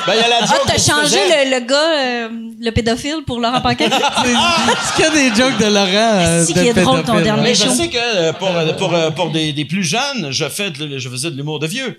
Ben, 0.07 0.13
il 0.15 0.21
y 0.21 0.25
a 0.25 0.29
la 0.29 0.37
Ah, 0.43 0.59
t'as 0.67 0.79
changé 0.79 1.17
le, 1.29 1.51
le 1.59 1.67
gars, 1.67 1.77
euh, 1.77 2.29
le 2.61 2.71
pédophile, 2.71 3.23
pour 3.27 3.41
Laurent 3.41 3.61
Paquin? 3.61 3.89
C'est 4.97 5.03
que 5.03 5.13
des 5.13 5.35
jokes 5.35 5.59
de 5.59 5.67
Laurent. 5.67 5.89
euh, 5.93 6.45
Si 6.45 6.53
de 6.55 6.59
qu'il 6.61 6.69
est 6.69 6.73
drôle, 6.83 7.03
ton 7.03 7.21
dernier 7.21 7.43
Mais 7.43 7.55
je 7.55 7.65
show? 7.65 7.71
sais 7.71 7.89
que 7.89 7.97
euh, 7.99 8.33
pour, 8.33 8.49
euh, 8.49 8.73
pour, 8.75 8.95
euh, 8.95 9.11
pour 9.11 9.31
des, 9.31 9.53
des 9.53 9.65
plus 9.65 9.85
jeunes, 9.85 10.29
je, 10.31 10.49
fais 10.49 10.71
de- 10.71 10.99
je 10.99 11.09
faisais 11.09 11.31
de 11.31 11.37
l'humour 11.37 11.59
de 11.59 11.67
vieux. 11.67 11.99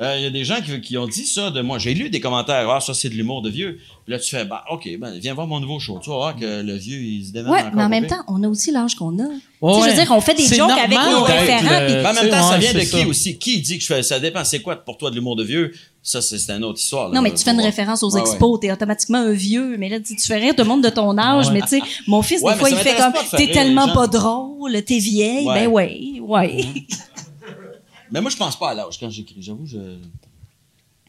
Euh, 0.00 0.14
Il 0.16 0.22
y 0.22 0.26
a 0.26 0.30
des 0.30 0.44
gens 0.44 0.60
qui, 0.64 0.80
qui 0.80 0.96
ont 0.96 1.08
dit 1.08 1.26
ça 1.26 1.50
de 1.50 1.60
moi. 1.60 1.78
J'ai 1.78 1.92
lu 1.92 2.08
des 2.08 2.20
commentaires. 2.20 2.70
Ah, 2.70 2.78
ça, 2.80 2.94
c'est 2.94 3.08
de 3.08 3.14
l'humour 3.14 3.42
de 3.42 3.50
vieux. 3.50 3.78
Puis 4.04 4.12
là, 4.12 4.20
tu 4.20 4.30
fais, 4.30 4.44
bah, 4.44 4.64
OK, 4.70 4.88
ben, 4.96 5.18
viens 5.18 5.34
voir 5.34 5.48
mon 5.48 5.58
nouveau 5.58 5.80
show. 5.80 5.98
Tu 6.00 6.08
vas 6.08 6.16
voir 6.16 6.36
que 6.36 6.62
le 6.62 6.74
vieux, 6.76 6.98
il 6.98 7.26
se 7.26 7.32
démène 7.32 7.50
Ouais, 7.50 7.58
encore 7.62 7.72
mais 7.74 7.82
en 7.82 7.88
même 7.88 8.06
temps, 8.06 8.22
on 8.28 8.40
a 8.44 8.48
aussi 8.48 8.70
l'âge 8.70 8.94
qu'on 8.94 9.18
a. 9.18 9.24
Tu 9.26 9.34
sais, 9.34 9.40
Ouais. 9.60 9.72
Je 9.82 9.88
veux 9.88 9.94
dire, 10.04 10.12
on 10.12 10.20
fait 10.20 10.34
des 10.34 10.44
jokes 10.46 10.70
avec 10.70 10.96
nos 10.96 11.22
référents. 11.24 11.80
le- 11.80 12.02
Mais 12.02 12.06
en 12.06 12.12
même 12.14 12.30
temps, 12.30 12.48
ça 12.48 12.58
vient 12.58 12.72
de 12.72 12.78
qui 12.78 13.04
aussi? 13.06 13.38
Qui 13.38 13.60
dit 13.60 13.76
que 13.78 13.82
je 13.82 13.88
fais, 13.88 14.02
ça 14.04 14.20
dépend, 14.20 14.44
c'est 14.44 14.60
quoi 14.60 14.76
pour 14.76 14.98
toi 14.98 15.10
de 15.10 15.16
l'humour 15.16 15.34
de 15.34 15.42
vieux? 15.42 15.72
Ça, 16.00 16.22
c'est 16.22 16.48
une 16.48 16.62
autre 16.62 16.78
histoire. 16.80 17.08
là. 17.08 17.16
Non, 17.16 17.20
mais 17.20 17.34
tu 17.34 17.42
fais 17.42 17.50
une 17.50 17.60
référence 17.60 18.04
aux 18.04 18.10
Ouais, 18.14 18.20
ouais. 18.22 18.28
expos, 18.30 18.60
t'es 18.60 18.70
automatiquement 18.70 19.18
un 19.18 19.32
vieux. 19.32 19.76
Mais 19.78 19.88
là, 19.88 19.98
tu 19.98 20.14
fais 20.20 20.36
rire 20.36 20.54
tout 20.54 20.62
le 20.62 20.68
monde 20.68 20.84
de 20.84 20.90
ton 20.90 21.18
âge, 21.18 21.50
mais 21.50 21.60
tu 21.62 21.68
sais, 21.68 21.80
mon 22.06 22.22
fils, 22.22 22.40
Ouais, 22.40 22.52
des 22.52 22.58
fois, 22.60 22.70
il 22.70 22.76
fait 22.76 22.94
comme, 22.96 23.12
t'es 23.36 23.50
tellement 23.50 23.88
pas 23.92 24.06
drôle, 24.06 24.80
t'es 24.84 24.98
vieille. 24.98 25.44
Ben 25.46 25.66
ouais, 25.66 26.20
ouais. 26.22 26.64
Mais 28.10 28.20
moi, 28.20 28.30
je 28.30 28.36
pense 28.36 28.58
pas 28.58 28.70
à 28.70 28.74
l'âge 28.74 28.98
quand 28.98 29.10
j'écris. 29.10 29.42
J'avoue, 29.42 29.66
je. 29.66 29.98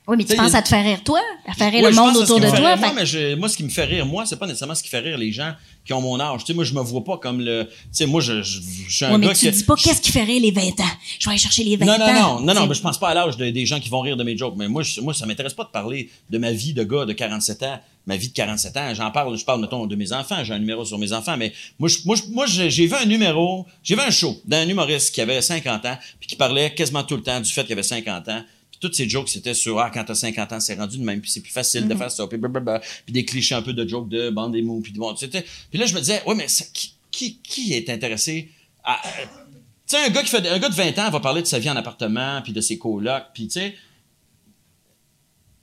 Oui, 0.10 0.15
mais 0.18 0.26
tu 0.26 0.36
penses 0.36 0.56
à 0.56 0.61
te 0.64 0.68
faire 0.69 0.84
rire 0.84 1.03
toi, 1.03 1.19
à 1.48 1.53
faire 1.53 1.72
rire 1.72 1.84
Ouais, 1.84 1.91
le 1.91 1.95
monde 1.95 2.18
autour 2.18 2.40
de 2.40 2.49
toi. 2.49 2.76
Moi, 2.76 2.94
mais 2.95 3.06
je- 3.06 3.36
moi, 3.36 3.48
ce 3.48 3.56
qui 3.57 3.64
me 3.64 3.69
fait 3.69 3.86
rire, 3.86 4.06
moi, 4.06 4.26
c'est 4.26 4.38
pas 4.38 4.48
nécessairement 4.48 4.73
ce 4.76 4.81
qui 4.81 4.90
fait 4.90 4.99
rire 4.99 5.18
les 5.18 5.31
gens 5.31 5.53
qui 5.86 5.94
ont 5.94 6.02
mon 6.02 6.19
âge. 6.19 6.41
Tu 6.41 6.48
sais, 6.48 6.53
moi, 6.53 6.64
je 6.64 6.73
me 6.73 6.81
vois 6.81 7.03
pas 7.03 7.18
comme 7.18 7.41
le. 7.41 7.65
Tu 7.69 7.76
sais, 7.91 8.06
moi, 8.07 8.19
je, 8.19 8.41
je, 8.41 8.60
je 8.88 8.95
suis 8.95 9.06
un 9.06 9.11
Ouais, 9.11 9.18
mais 9.19 9.27
gars 9.27 9.34
tu 9.34 9.45
qui. 9.45 9.52
dis 9.52 9.64
pas 9.64 9.76
qu'est-ce 9.76 10.02
qui 10.02 10.11
fait 10.11 10.23
rire 10.23 10.41
les 10.41 10.52
20 10.52 10.61
ans. 10.80 10.84
Je 11.19 11.26
vais 11.26 11.31
aller 11.31 11.40
chercher 11.40 11.64
les 11.64 11.77
20 11.77 11.86
Non, 11.86 11.94
ans. 11.94 11.98
non, 11.99 12.14
non, 12.14 12.40
non, 12.41 12.53
non, 12.61 12.68
mais 12.68 12.73
je 12.76 12.81
pense 12.81 12.99
pas 12.99 13.10
à 13.10 13.14
l'âge 13.14 13.38
de- 13.38 13.49
des 13.52 13.65
gens 13.65 13.80
qui 13.80 13.90
vont 13.90 14.02
rire 14.02 14.18
de 14.18 14.23
mes 14.23 14.36
jokes. 14.36 14.56
Mais 14.57 14.68
moi, 14.68 14.81
je, 14.84 14.99
moi 15.02 15.14
ça 15.14 15.26
m'intéresse 15.26 15.53
pas 15.53 15.64
de 15.64 15.69
parler 15.69 16.10
de 16.30 16.38
ma 16.38 16.52
vie 16.52 16.73
de 16.73 16.84
gars 16.84 17.06
de 17.06 17.14
47 17.14 17.64
ans. 17.64 17.80
Ma 18.07 18.18
vie 18.18 18.30
de 18.30 18.34
47 18.34 18.76
ans, 18.77 18.91
j'en 18.95 19.11
parle, 19.11 19.38
je 19.38 19.45
parle, 19.45 19.61
mettons, 19.61 19.86
de 19.86 19.95
mes 19.95 20.11
enfants. 20.14 20.44
J'ai 20.44 20.53
un 20.53 20.60
numéro 20.60 20.84
sur 20.86 20.98
mes 20.98 21.14
enfants, 21.14 21.38
mais 21.38 21.53
moi, 21.77 21.88
je- 21.88 21.98
moi, 22.31 22.45
j'ai 22.48 22.88
vu 22.88 22.95
un 22.95 23.06
numéro, 23.06 23.68
j'ai 23.84 23.94
vu 23.95 24.02
un 24.02 24.10
show 24.10 24.36
d'un 24.45 24.68
humoriste 24.68 25.14
qui 25.14 25.22
avait 25.22 25.41
50 25.44 25.86
ans, 25.86 25.98
puis 26.19 26.27
qui 26.27 26.36
parlait 26.36 26.73
quasiment 26.73 27.03
tout 27.03 27.15
le 27.18 27.22
temps 27.22 27.40
du 27.40 27.52
fait 27.52 27.64
qu'il 27.64 27.73
avait 27.73 27.84
50 27.84 28.27
ans. 28.30 28.41
Toutes 28.80 28.95
ces 28.95 29.10
jokes, 29.10 29.30
c'était 29.30 29.53
sur, 29.53 29.77
ah, 29.80 29.91
quand 29.93 30.03
t'as 30.06 30.15
50 30.15 30.53
ans, 30.53 30.60
c'est 30.60 30.76
rendu 30.76 30.97
de 30.97 31.03
même, 31.03 31.19
puis 31.22 31.30
c'est 31.30 31.41
plus 31.41 31.51
facile 31.51 31.88
de 31.88 31.95
faire 31.95 32.10
ça, 32.11 32.26
puis 32.27 32.38
blablabla. 32.38 32.80
Puis 33.06 33.11
des 33.14 33.26
clichés 33.26 33.56
un 33.56 33.61
peu 33.61 33.73
de 33.73 33.88
jokes 33.88 34.07
de 34.10 34.30
bande 34.30 34.53
des 34.53 34.61
mots, 34.61 34.80
puis 34.81 34.93
bon, 34.93 35.14
tu 35.14 35.30
sais. 35.30 35.45
Puis 35.69 35.77
là, 35.80 35.85
je 35.85 35.93
me 35.93 35.99
disais, 35.99 36.22
ouais, 36.26 36.35
mais 36.35 36.47
ça- 36.47 36.65
qui, 36.73 36.95
qui, 37.11 37.38
qui 37.41 37.73
est 37.73 37.89
intéressé 37.89 38.49
à, 38.84 39.01
tu 39.03 39.95
sais, 39.97 40.06
un 40.06 40.10
gars 40.10 40.23
qui 40.23 40.30
fait, 40.30 40.47
un 40.47 40.60
gars 40.60 40.69
de 40.69 40.76
20 40.76 40.97
ans 40.99 41.10
va 41.10 41.19
parler 41.19 41.41
de 41.41 41.47
sa 41.47 41.60
vie 41.60 41.69
en 41.69 41.76
appartement, 41.76 42.41
puis 42.41 42.53
de 42.53 42.61
ses 42.61 42.77
colocs, 42.77 43.26
puis 43.34 43.47
tu 43.47 43.60
sais. 43.60 43.76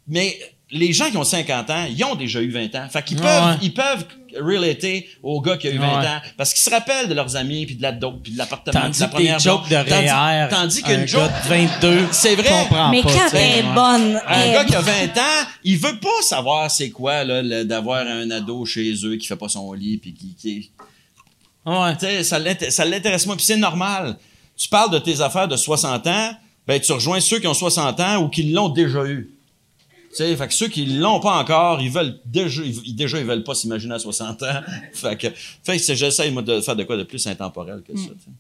Mais 0.09 0.39
les 0.71 0.93
gens 0.93 1.11
qui 1.11 1.17
ont 1.17 1.25
50 1.25 1.71
ans, 1.71 1.87
ils 1.89 2.05
ont 2.05 2.15
déjà 2.17 2.41
eu 2.43 2.51
20 2.51 2.75
ans. 2.75 2.89
Fait 2.89 3.03
qu'ils 3.05 3.17
Ouais, 3.19 3.23
peuvent, 3.25 3.59
ils 3.63 3.75
peuvent 3.75 4.07
relater 4.41 5.09
au 5.23 5.41
gars 5.41 5.57
qui 5.57 5.69
a 5.69 5.71
eu 5.71 5.79
20 5.79 6.01
Ouais. 6.01 6.07
ans. 6.07 6.21
Parce 6.37 6.53
qu'ils 6.53 6.63
se 6.63 6.71
rappellent 6.71 7.09
de 7.09 7.15
leurs 7.15 7.37
amis, 7.37 7.67
puis 7.67 7.75
de 7.77 7.83
la 7.83 7.93
dope, 7.93 8.23
puis 8.23 8.33
de 8.33 8.39
l'appartement, 8.39 8.89
de 8.91 9.01
la 9.01 9.09
première 9.09 9.39
jokes 9.39 9.69
de. 9.69 9.75
Tandis- 9.75 10.51
Tandis 10.55 10.83
un 10.85 10.89
qu'une 10.97 11.09
joke, 11.09 11.21
gars 11.23 11.43
de 11.43 11.49
22, 11.49 12.07
C'est 12.13 12.35
vrai. 12.35 12.49
comprend 12.49 12.91
Mais 12.91 13.03
pas, 13.03 13.11
quand 13.13 13.29
elle 13.35 13.59
est 13.59 13.63
bonne, 13.63 14.21
un 14.27 14.41
elle- 14.41 14.53
gars 14.53 14.65
qui 14.65 14.75
a 14.75 14.81
20 14.81 15.19
ans, 15.19 15.47
il 15.65 15.79
veut 15.79 15.99
pas 16.01 16.23
savoir 16.23 16.71
c'est 16.71 16.91
quoi, 16.91 17.25
là, 17.25 17.65
d'avoir 17.65 18.07
un 18.07 18.31
ado 18.31 18.65
chez 18.65 18.93
eux 19.05 19.17
qui 19.17 19.27
fait 19.27 19.37
pas 19.37 19.49
son 19.49 19.73
lit, 19.73 19.99
puis 19.99 20.15
qui, 20.15 20.35
qui, 20.35 20.71
Ouais. 21.65 22.23
ça 22.23 22.39
l'intéresse 22.85 23.27
moins. 23.27 23.37
Puis 23.37 23.45
c'est 23.47 23.57
normal. 23.57 24.17
Tu 24.57 24.69
parles 24.69 24.91
de 24.91 24.99
tes 24.99 25.21
affaires 25.21 25.49
de 25.49 25.57
60 25.57 26.07
ans, 26.07 26.31
ben 26.67 26.81
tu 26.81 26.93
rejoins 26.93 27.21
ceux 27.21 27.39
qui 27.39 27.47
ont 27.47 27.55
60 27.55 28.01
ans 28.01 28.23
ou 28.23 28.29
qui 28.29 28.45
l'ont 28.45 28.69
déjà 28.69 29.05
eu. 29.05 29.31
Sais, 30.17 30.35
fait 30.35 30.49
que 30.49 30.55
ceux 30.55 30.69
qui 30.69 30.87
l'ont 30.87 31.21
pas 31.21 31.39
encore, 31.39 31.81
ils 31.83 31.91
veulent 31.91 32.19
déjà, 32.25 32.63
ils, 32.63 32.95
déjà 32.95 33.19
ils 33.19 33.27
veulent 33.27 33.45
pas 33.45 33.55
s'imaginer 33.55 33.95
à 33.95 33.99
60 33.99 34.43
ans. 34.45 34.61
fait 34.95 35.17
que, 35.17 35.27
fait 35.63 35.77
que 35.79 35.95
j'essaye 35.95 36.31
moi 36.31 36.43
de 36.43 36.61
faire 36.61 36.75
de 36.75 36.85
quoi 36.85 36.97
de 36.97 37.03
plus 37.03 37.27
intemporel 37.27 37.83
que 37.83 37.95
ça. 37.97 38.05
tu 38.05 38.09
sais. 38.09 38.31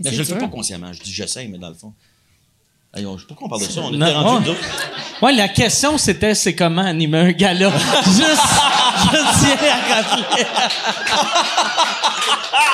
Mais 0.00 0.12
je 0.12 0.18
le 0.18 0.24
fais 0.24 0.38
pas 0.38 0.48
consciemment. 0.48 0.92
Je 0.92 1.00
dis 1.00 1.12
j'essaye, 1.12 1.48
mais 1.48 1.58
dans 1.58 1.68
le 1.70 1.74
fond. 1.74 1.94
Hey, 2.94 3.06
on- 3.06 3.16
pourquoi 3.26 3.46
on 3.46 3.48
parle 3.50 3.62
de 3.62 3.66
ça? 3.68 3.80
On 3.80 3.90
Non, 3.90 4.06
était 4.06 4.14
rendu 4.16 4.50
ouais. 4.50 4.56
Ouais, 5.22 5.32
la 5.32 5.48
question, 5.48 5.96
c'était 5.96 6.34
c'est 6.34 6.54
comment 6.54 6.82
animer 6.82 7.18
un 7.18 7.32
gala? 7.32 7.70
Juste, 8.04 8.42
je 9.12 9.18
tiens 9.40 9.56
à 9.70 10.02
rappeler. 10.02 10.44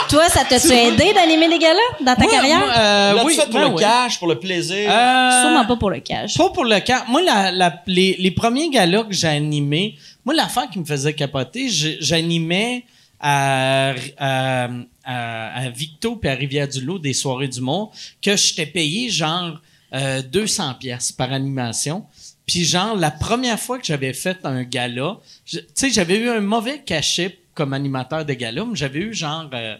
Toi, 0.08 0.28
ça 0.28 0.44
t'a-tu 0.44 0.72
aidé 0.72 1.12
d'animer 1.12 1.48
des 1.48 1.58
galas 1.58 1.78
dans 2.00 2.14
ta 2.16 2.22
Moi, 2.22 2.32
carrière? 2.32 2.58
moi, 2.58 2.74
euh, 2.78 3.22
oui, 3.26 3.34
fait 3.36 3.44
pour 3.44 3.52
ben 3.60 3.68
le 3.68 3.74
oui. 3.74 3.80
cash, 3.82 4.18
pour 4.18 4.26
le 4.28 4.38
plaisir? 4.40 4.90
Euh, 4.90 5.42
Sûrement 5.42 5.66
pas 5.66 5.76
pour 5.76 5.90
le 5.90 6.00
cash. 6.00 6.36
Pas 6.36 6.48
pour 6.50 6.64
le 6.64 6.80
cas. 6.80 7.04
Moi, 7.08 7.22
la, 7.22 7.52
la- 7.52 7.82
les, 7.86 8.16
les 8.18 8.30
premiers 8.30 8.70
galas 8.70 9.04
que 9.04 9.12
j'ai 9.14 9.28
animés, 9.28 9.96
moi, 10.24 10.34
l'affaire 10.34 10.68
qui 10.70 10.78
me 10.80 10.84
faisait 10.84 11.12
capoter, 11.12 11.68
j'animais 12.00 12.84
à, 13.20 13.92
à, 14.18 14.68
à, 15.04 15.58
à 15.60 15.68
Victo 15.68 16.16
puis 16.16 16.28
à 16.30 16.34
Rivière-du-Loup 16.34 16.98
des 16.98 17.12
soirées 17.12 17.48
du 17.48 17.60
monde 17.60 17.88
que 18.22 18.34
j'étais 18.36 18.66
payé 18.66 19.10
genre 19.10 19.60
euh, 19.94 20.22
200 20.22 20.74
pièces 20.74 21.12
par 21.12 21.32
animation. 21.32 22.06
Puis 22.46 22.64
genre, 22.64 22.96
la 22.96 23.10
première 23.10 23.60
fois 23.60 23.78
que 23.78 23.86
j'avais 23.86 24.12
fait 24.12 24.38
un 24.44 24.62
gala, 24.64 25.18
tu 25.44 25.58
sais, 25.74 25.90
j'avais 25.90 26.18
eu 26.18 26.28
un 26.28 26.40
mauvais 26.40 26.82
cachet 26.82 27.38
comme 27.54 27.72
animateur 27.72 28.24
de 28.24 28.32
gala, 28.34 28.64
mais 28.64 28.76
j'avais 28.76 29.00
eu 29.00 29.14
genre... 29.14 29.50
euh, 29.52 29.76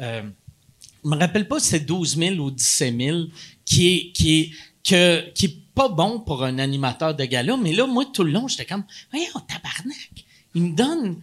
euh, 0.00 0.22
je 1.04 1.08
me 1.08 1.16
rappelle 1.16 1.48
pas 1.48 1.58
si 1.58 1.68
c'est 1.68 1.80
12 1.80 2.16
000 2.16 2.34
ou 2.36 2.50
17 2.50 2.96
000 2.96 3.18
qui 3.64 3.88
est, 3.88 4.12
qui 4.12 4.40
est, 4.40 4.50
que, 4.88 5.30
qui 5.30 5.46
est 5.46 5.56
pas 5.74 5.88
bon 5.88 6.20
pour 6.20 6.44
un 6.44 6.58
animateur 6.58 7.14
de 7.14 7.24
gala. 7.24 7.56
Mais 7.56 7.72
là, 7.72 7.86
moi, 7.86 8.04
tout 8.12 8.22
le 8.24 8.30
long, 8.30 8.46
j'étais 8.48 8.66
comme, 8.66 8.84
voyons, 9.10 9.26
tabarnak. 9.48 10.10
Il 10.54 10.62
me 10.62 10.76
donne, 10.76 11.16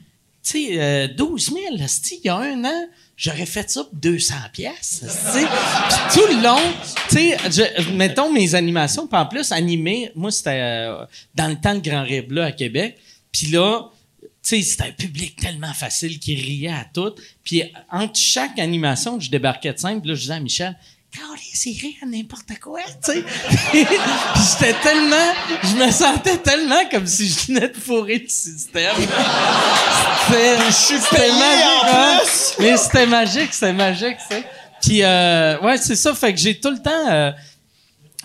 tu 0.44 0.52
sais, 0.52 0.82
euh, 0.82 1.08
12 1.08 1.54
000, 1.54 1.76
esti, 1.78 2.20
il 2.24 2.28
y 2.28 2.30
a 2.30 2.38
un 2.38 2.64
an, 2.66 2.88
j'aurais 3.20 3.46
fait 3.46 3.70
ça 3.70 3.84
pour 3.84 4.00
200 4.00 4.34
pièces, 4.54 5.04
tu 5.04 6.20
tout 6.20 6.26
le 6.28 6.42
long, 6.42 6.74
tu 7.10 7.18
sais, 7.18 7.92
mettons 7.94 8.32
mes 8.32 8.56
animations, 8.56 9.08
puis 9.08 9.20
en 9.20 9.26
plus, 9.26 9.52
animé, 9.52 10.12
moi, 10.16 10.32
c'était 10.32 10.62
euh, 10.62 11.06
dans 11.36 11.50
le 11.50 11.56
temps 11.56 11.74
le 11.74 11.82
Grand 11.82 12.04
Rire 12.04 12.24
Bleu 12.26 12.42
à 12.42 12.54
Québec. 12.54 12.98
Puis 13.32 13.48
là, 13.48 13.90
tu 14.22 14.30
sais, 14.42 14.62
c'était 14.62 14.86
un 14.86 14.92
public 14.92 15.36
tellement 15.36 15.74
facile 15.74 16.18
qui 16.18 16.36
riait 16.36 16.70
à 16.70 16.86
tout. 16.92 17.14
Puis 17.44 17.64
entre 17.92 18.18
chaque 18.18 18.58
animation, 18.58 19.20
je 19.20 19.30
débarquais 19.30 19.74
de 19.74 19.78
puis 19.78 20.10
là, 20.10 20.16
je 20.16 20.22
disais 20.22 20.34
à 20.34 20.40
Michel, 20.40 20.78
c'est 21.54 21.72
rire 21.72 21.96
à 22.04 22.06
n'importe 22.06 22.58
quoi, 22.62 22.80
tu 23.04 23.12
sais. 23.12 23.24
j'étais 23.74 24.74
tellement, 24.82 25.34
je 25.64 25.86
me 25.86 25.92
sentais 25.92 26.38
tellement 26.38 26.88
comme 26.90 27.06
si 27.08 27.28
je 27.28 27.48
venais 27.48 27.68
de 27.68 27.78
fourrer 27.78 28.20
le 28.20 28.30
système. 28.30 28.96
C'était, 30.28 30.58
plus! 31.10 32.56
Mais 32.60 32.78
c'était 32.78 33.08
magique, 33.08 33.54
c'était 33.54 33.74
magique, 33.74 34.18
tu 34.30 34.36
sais. 34.36 34.44
Puis, 34.82 35.04
euh, 35.04 35.60
ouais, 35.60 35.78
c'est 35.78 35.96
ça. 35.96 36.14
Fait 36.14 36.34
que 36.34 36.40
j'ai 36.40 36.60
tout 36.60 36.72
le 36.72 36.82
temps, 36.82 37.10
euh, 37.10 37.32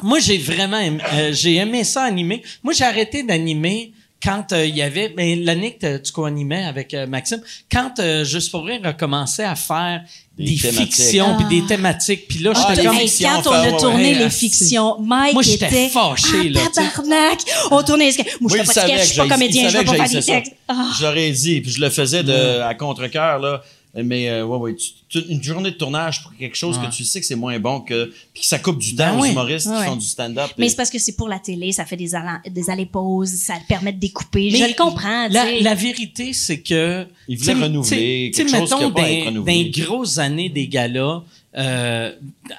moi, 0.02 0.19
j'ai 0.20 0.39
vraiment 0.39 0.78
aimé, 0.78 1.02
euh, 1.15 1.32
j'ai 1.32 1.56
aimé 1.56 1.82
ça 1.85 2.05
animer. 2.05 2.43
Moi, 2.62 2.73
j'ai 2.74 2.85
arrêté 2.85 3.23
d'animer 3.23 3.93
quand 4.24 4.52
euh, 4.52 4.65
il 4.65 4.74
y 4.74 4.82
avait, 4.82 5.12
mais 5.16 5.36
l'année 5.36 5.77
que 5.77 5.98
tu 5.98 6.12
co-animais 6.12 6.65
avec 6.65 6.94
euh, 6.94 7.06
Maxime, 7.06 7.43
quand 7.70 7.98
euh, 7.98 8.24
Juste 8.24 8.51
pour 8.51 8.65
rire 8.65 8.81
a 8.85 8.94
commencé 8.94 9.43
à 9.43 9.55
faire 9.55 10.02
Des 10.36 10.56
fictions 10.56 11.36
puis 11.36 11.44
Ah. 11.47 11.48
des 11.48 11.62
thématiques, 11.65 12.27
puis 12.27 12.40
là, 12.40 12.52
Ah, 12.56 12.69
j'étais 12.74 12.86
comme, 12.89 12.97
Hey, 12.97 13.06
fictions, 13.06 13.28
quand 13.44 13.51
on 13.51 13.52
a 13.52 13.73
tourné 13.78 14.05
ouais. 14.12 14.15
les 14.19 14.24
Ah, 14.24 14.31
fictions, 14.31 14.97
Mike 15.01 15.35
Moi, 15.35 15.43
j'étais 15.44 15.66
était 15.66 15.89
fâché, 15.89 16.27
ah, 16.40 16.48
là, 16.48 16.61
tabarnak! 16.74 17.39
On 17.70 17.82
tournait 17.85 18.06
les 18.06 18.12
sketchs. 18.12 18.36
Moi, 18.40 18.51
je 18.52 18.56
il 18.56 18.66
pas 18.66 18.73
sketch, 18.73 19.01
je 19.01 19.05
suis 19.05 19.16
pas 19.16 19.28
comédien, 19.28 19.69
je 19.69 19.78
vais 19.78 19.85
pas 19.85 19.94
faire 19.94 20.09
des 20.09 20.23
textes. 20.23 20.52
Ah. 20.66 20.86
Je 20.98 21.05
l'aurais 21.05 21.31
dit, 21.31 21.61
puis 21.61 21.70
je 21.70 21.81
le 21.81 21.89
faisais 21.89 22.24
de, 22.24 22.61
à 22.62 22.74
contre-cœur, 22.74 23.39
là. 23.39 23.62
Mais, 24.03 24.29
euh, 24.29 24.45
ouais, 24.45 24.59
ouais, 24.59 24.75
tu- 24.75 24.91
tu- 25.09 25.25
une 25.31 25.43
journée 25.43 25.71
de 25.71 25.77
tournage 25.77 26.23
pour 26.25 26.35
quelque 26.37 26.57
chose 26.57 26.79
Ouais. 26.79 26.87
que 26.87 26.93
tu 26.93 27.05
sais 27.05 27.21
que 27.21 27.27
c'est 27.27 27.37
moins 27.37 27.59
bon 27.61 27.81
que, 27.81 28.12
puis 28.33 28.43
que 28.43 28.47
ça 28.49 28.59
coupe 28.59 28.79
du 28.79 28.95
Ben 28.95 29.12
temps 29.12 29.19
aux 29.19 29.23
oui. 29.23 29.31
humoristes 29.31 29.69
Ouais. 29.69 29.79
qui 29.79 29.85
font 29.85 29.97
du 29.97 30.05
stand-up. 30.07 30.51
Mais 30.59 30.66
et- 30.66 30.69
c'est 30.69 30.75
parce 30.77 30.91
que 30.91 30.99
c'est 30.99 31.15
pour 31.16 31.29
la 31.29 31.39
télé, 31.39 31.71
ça 31.71 31.85
fait 31.85 31.97
des, 31.97 32.15
allants- 32.16 32.41
des 32.51 32.71
allées-pauses, 32.71 33.31
ça 33.31 33.55
permet 33.69 33.93
de 33.93 33.99
découper. 34.01 34.49
Mais 34.53 34.59
je 34.59 34.65
le 34.66 34.75
comprends, 34.75 35.27
tu 35.29 35.35
La, 35.35 35.45
sais. 35.45 35.61
la 35.61 35.75
vérité, 35.75 36.33
c'est 36.33 36.61
que. 36.61 37.07
Il 37.29 37.39
voulait 37.39 37.53
tu 37.53 37.59
sais, 37.59 37.65
renouveler 37.65 38.31
tu 38.35 38.37
sais, 38.43 38.45
quelque 38.47 38.59
chose 38.59 38.69
qui 38.69 38.75
a 38.75 38.79
mettons, 38.79 38.93
pas 38.93 39.01
à 39.03 39.05
dans, 39.05 39.11
être 39.11 39.27
renouvelé. 39.27 39.53
dans 39.53 39.62
les 39.62 39.71
grosses 39.85 40.19
années 40.19 40.49
des 40.49 40.66
galas, 40.69 41.23
euh, 41.57 42.13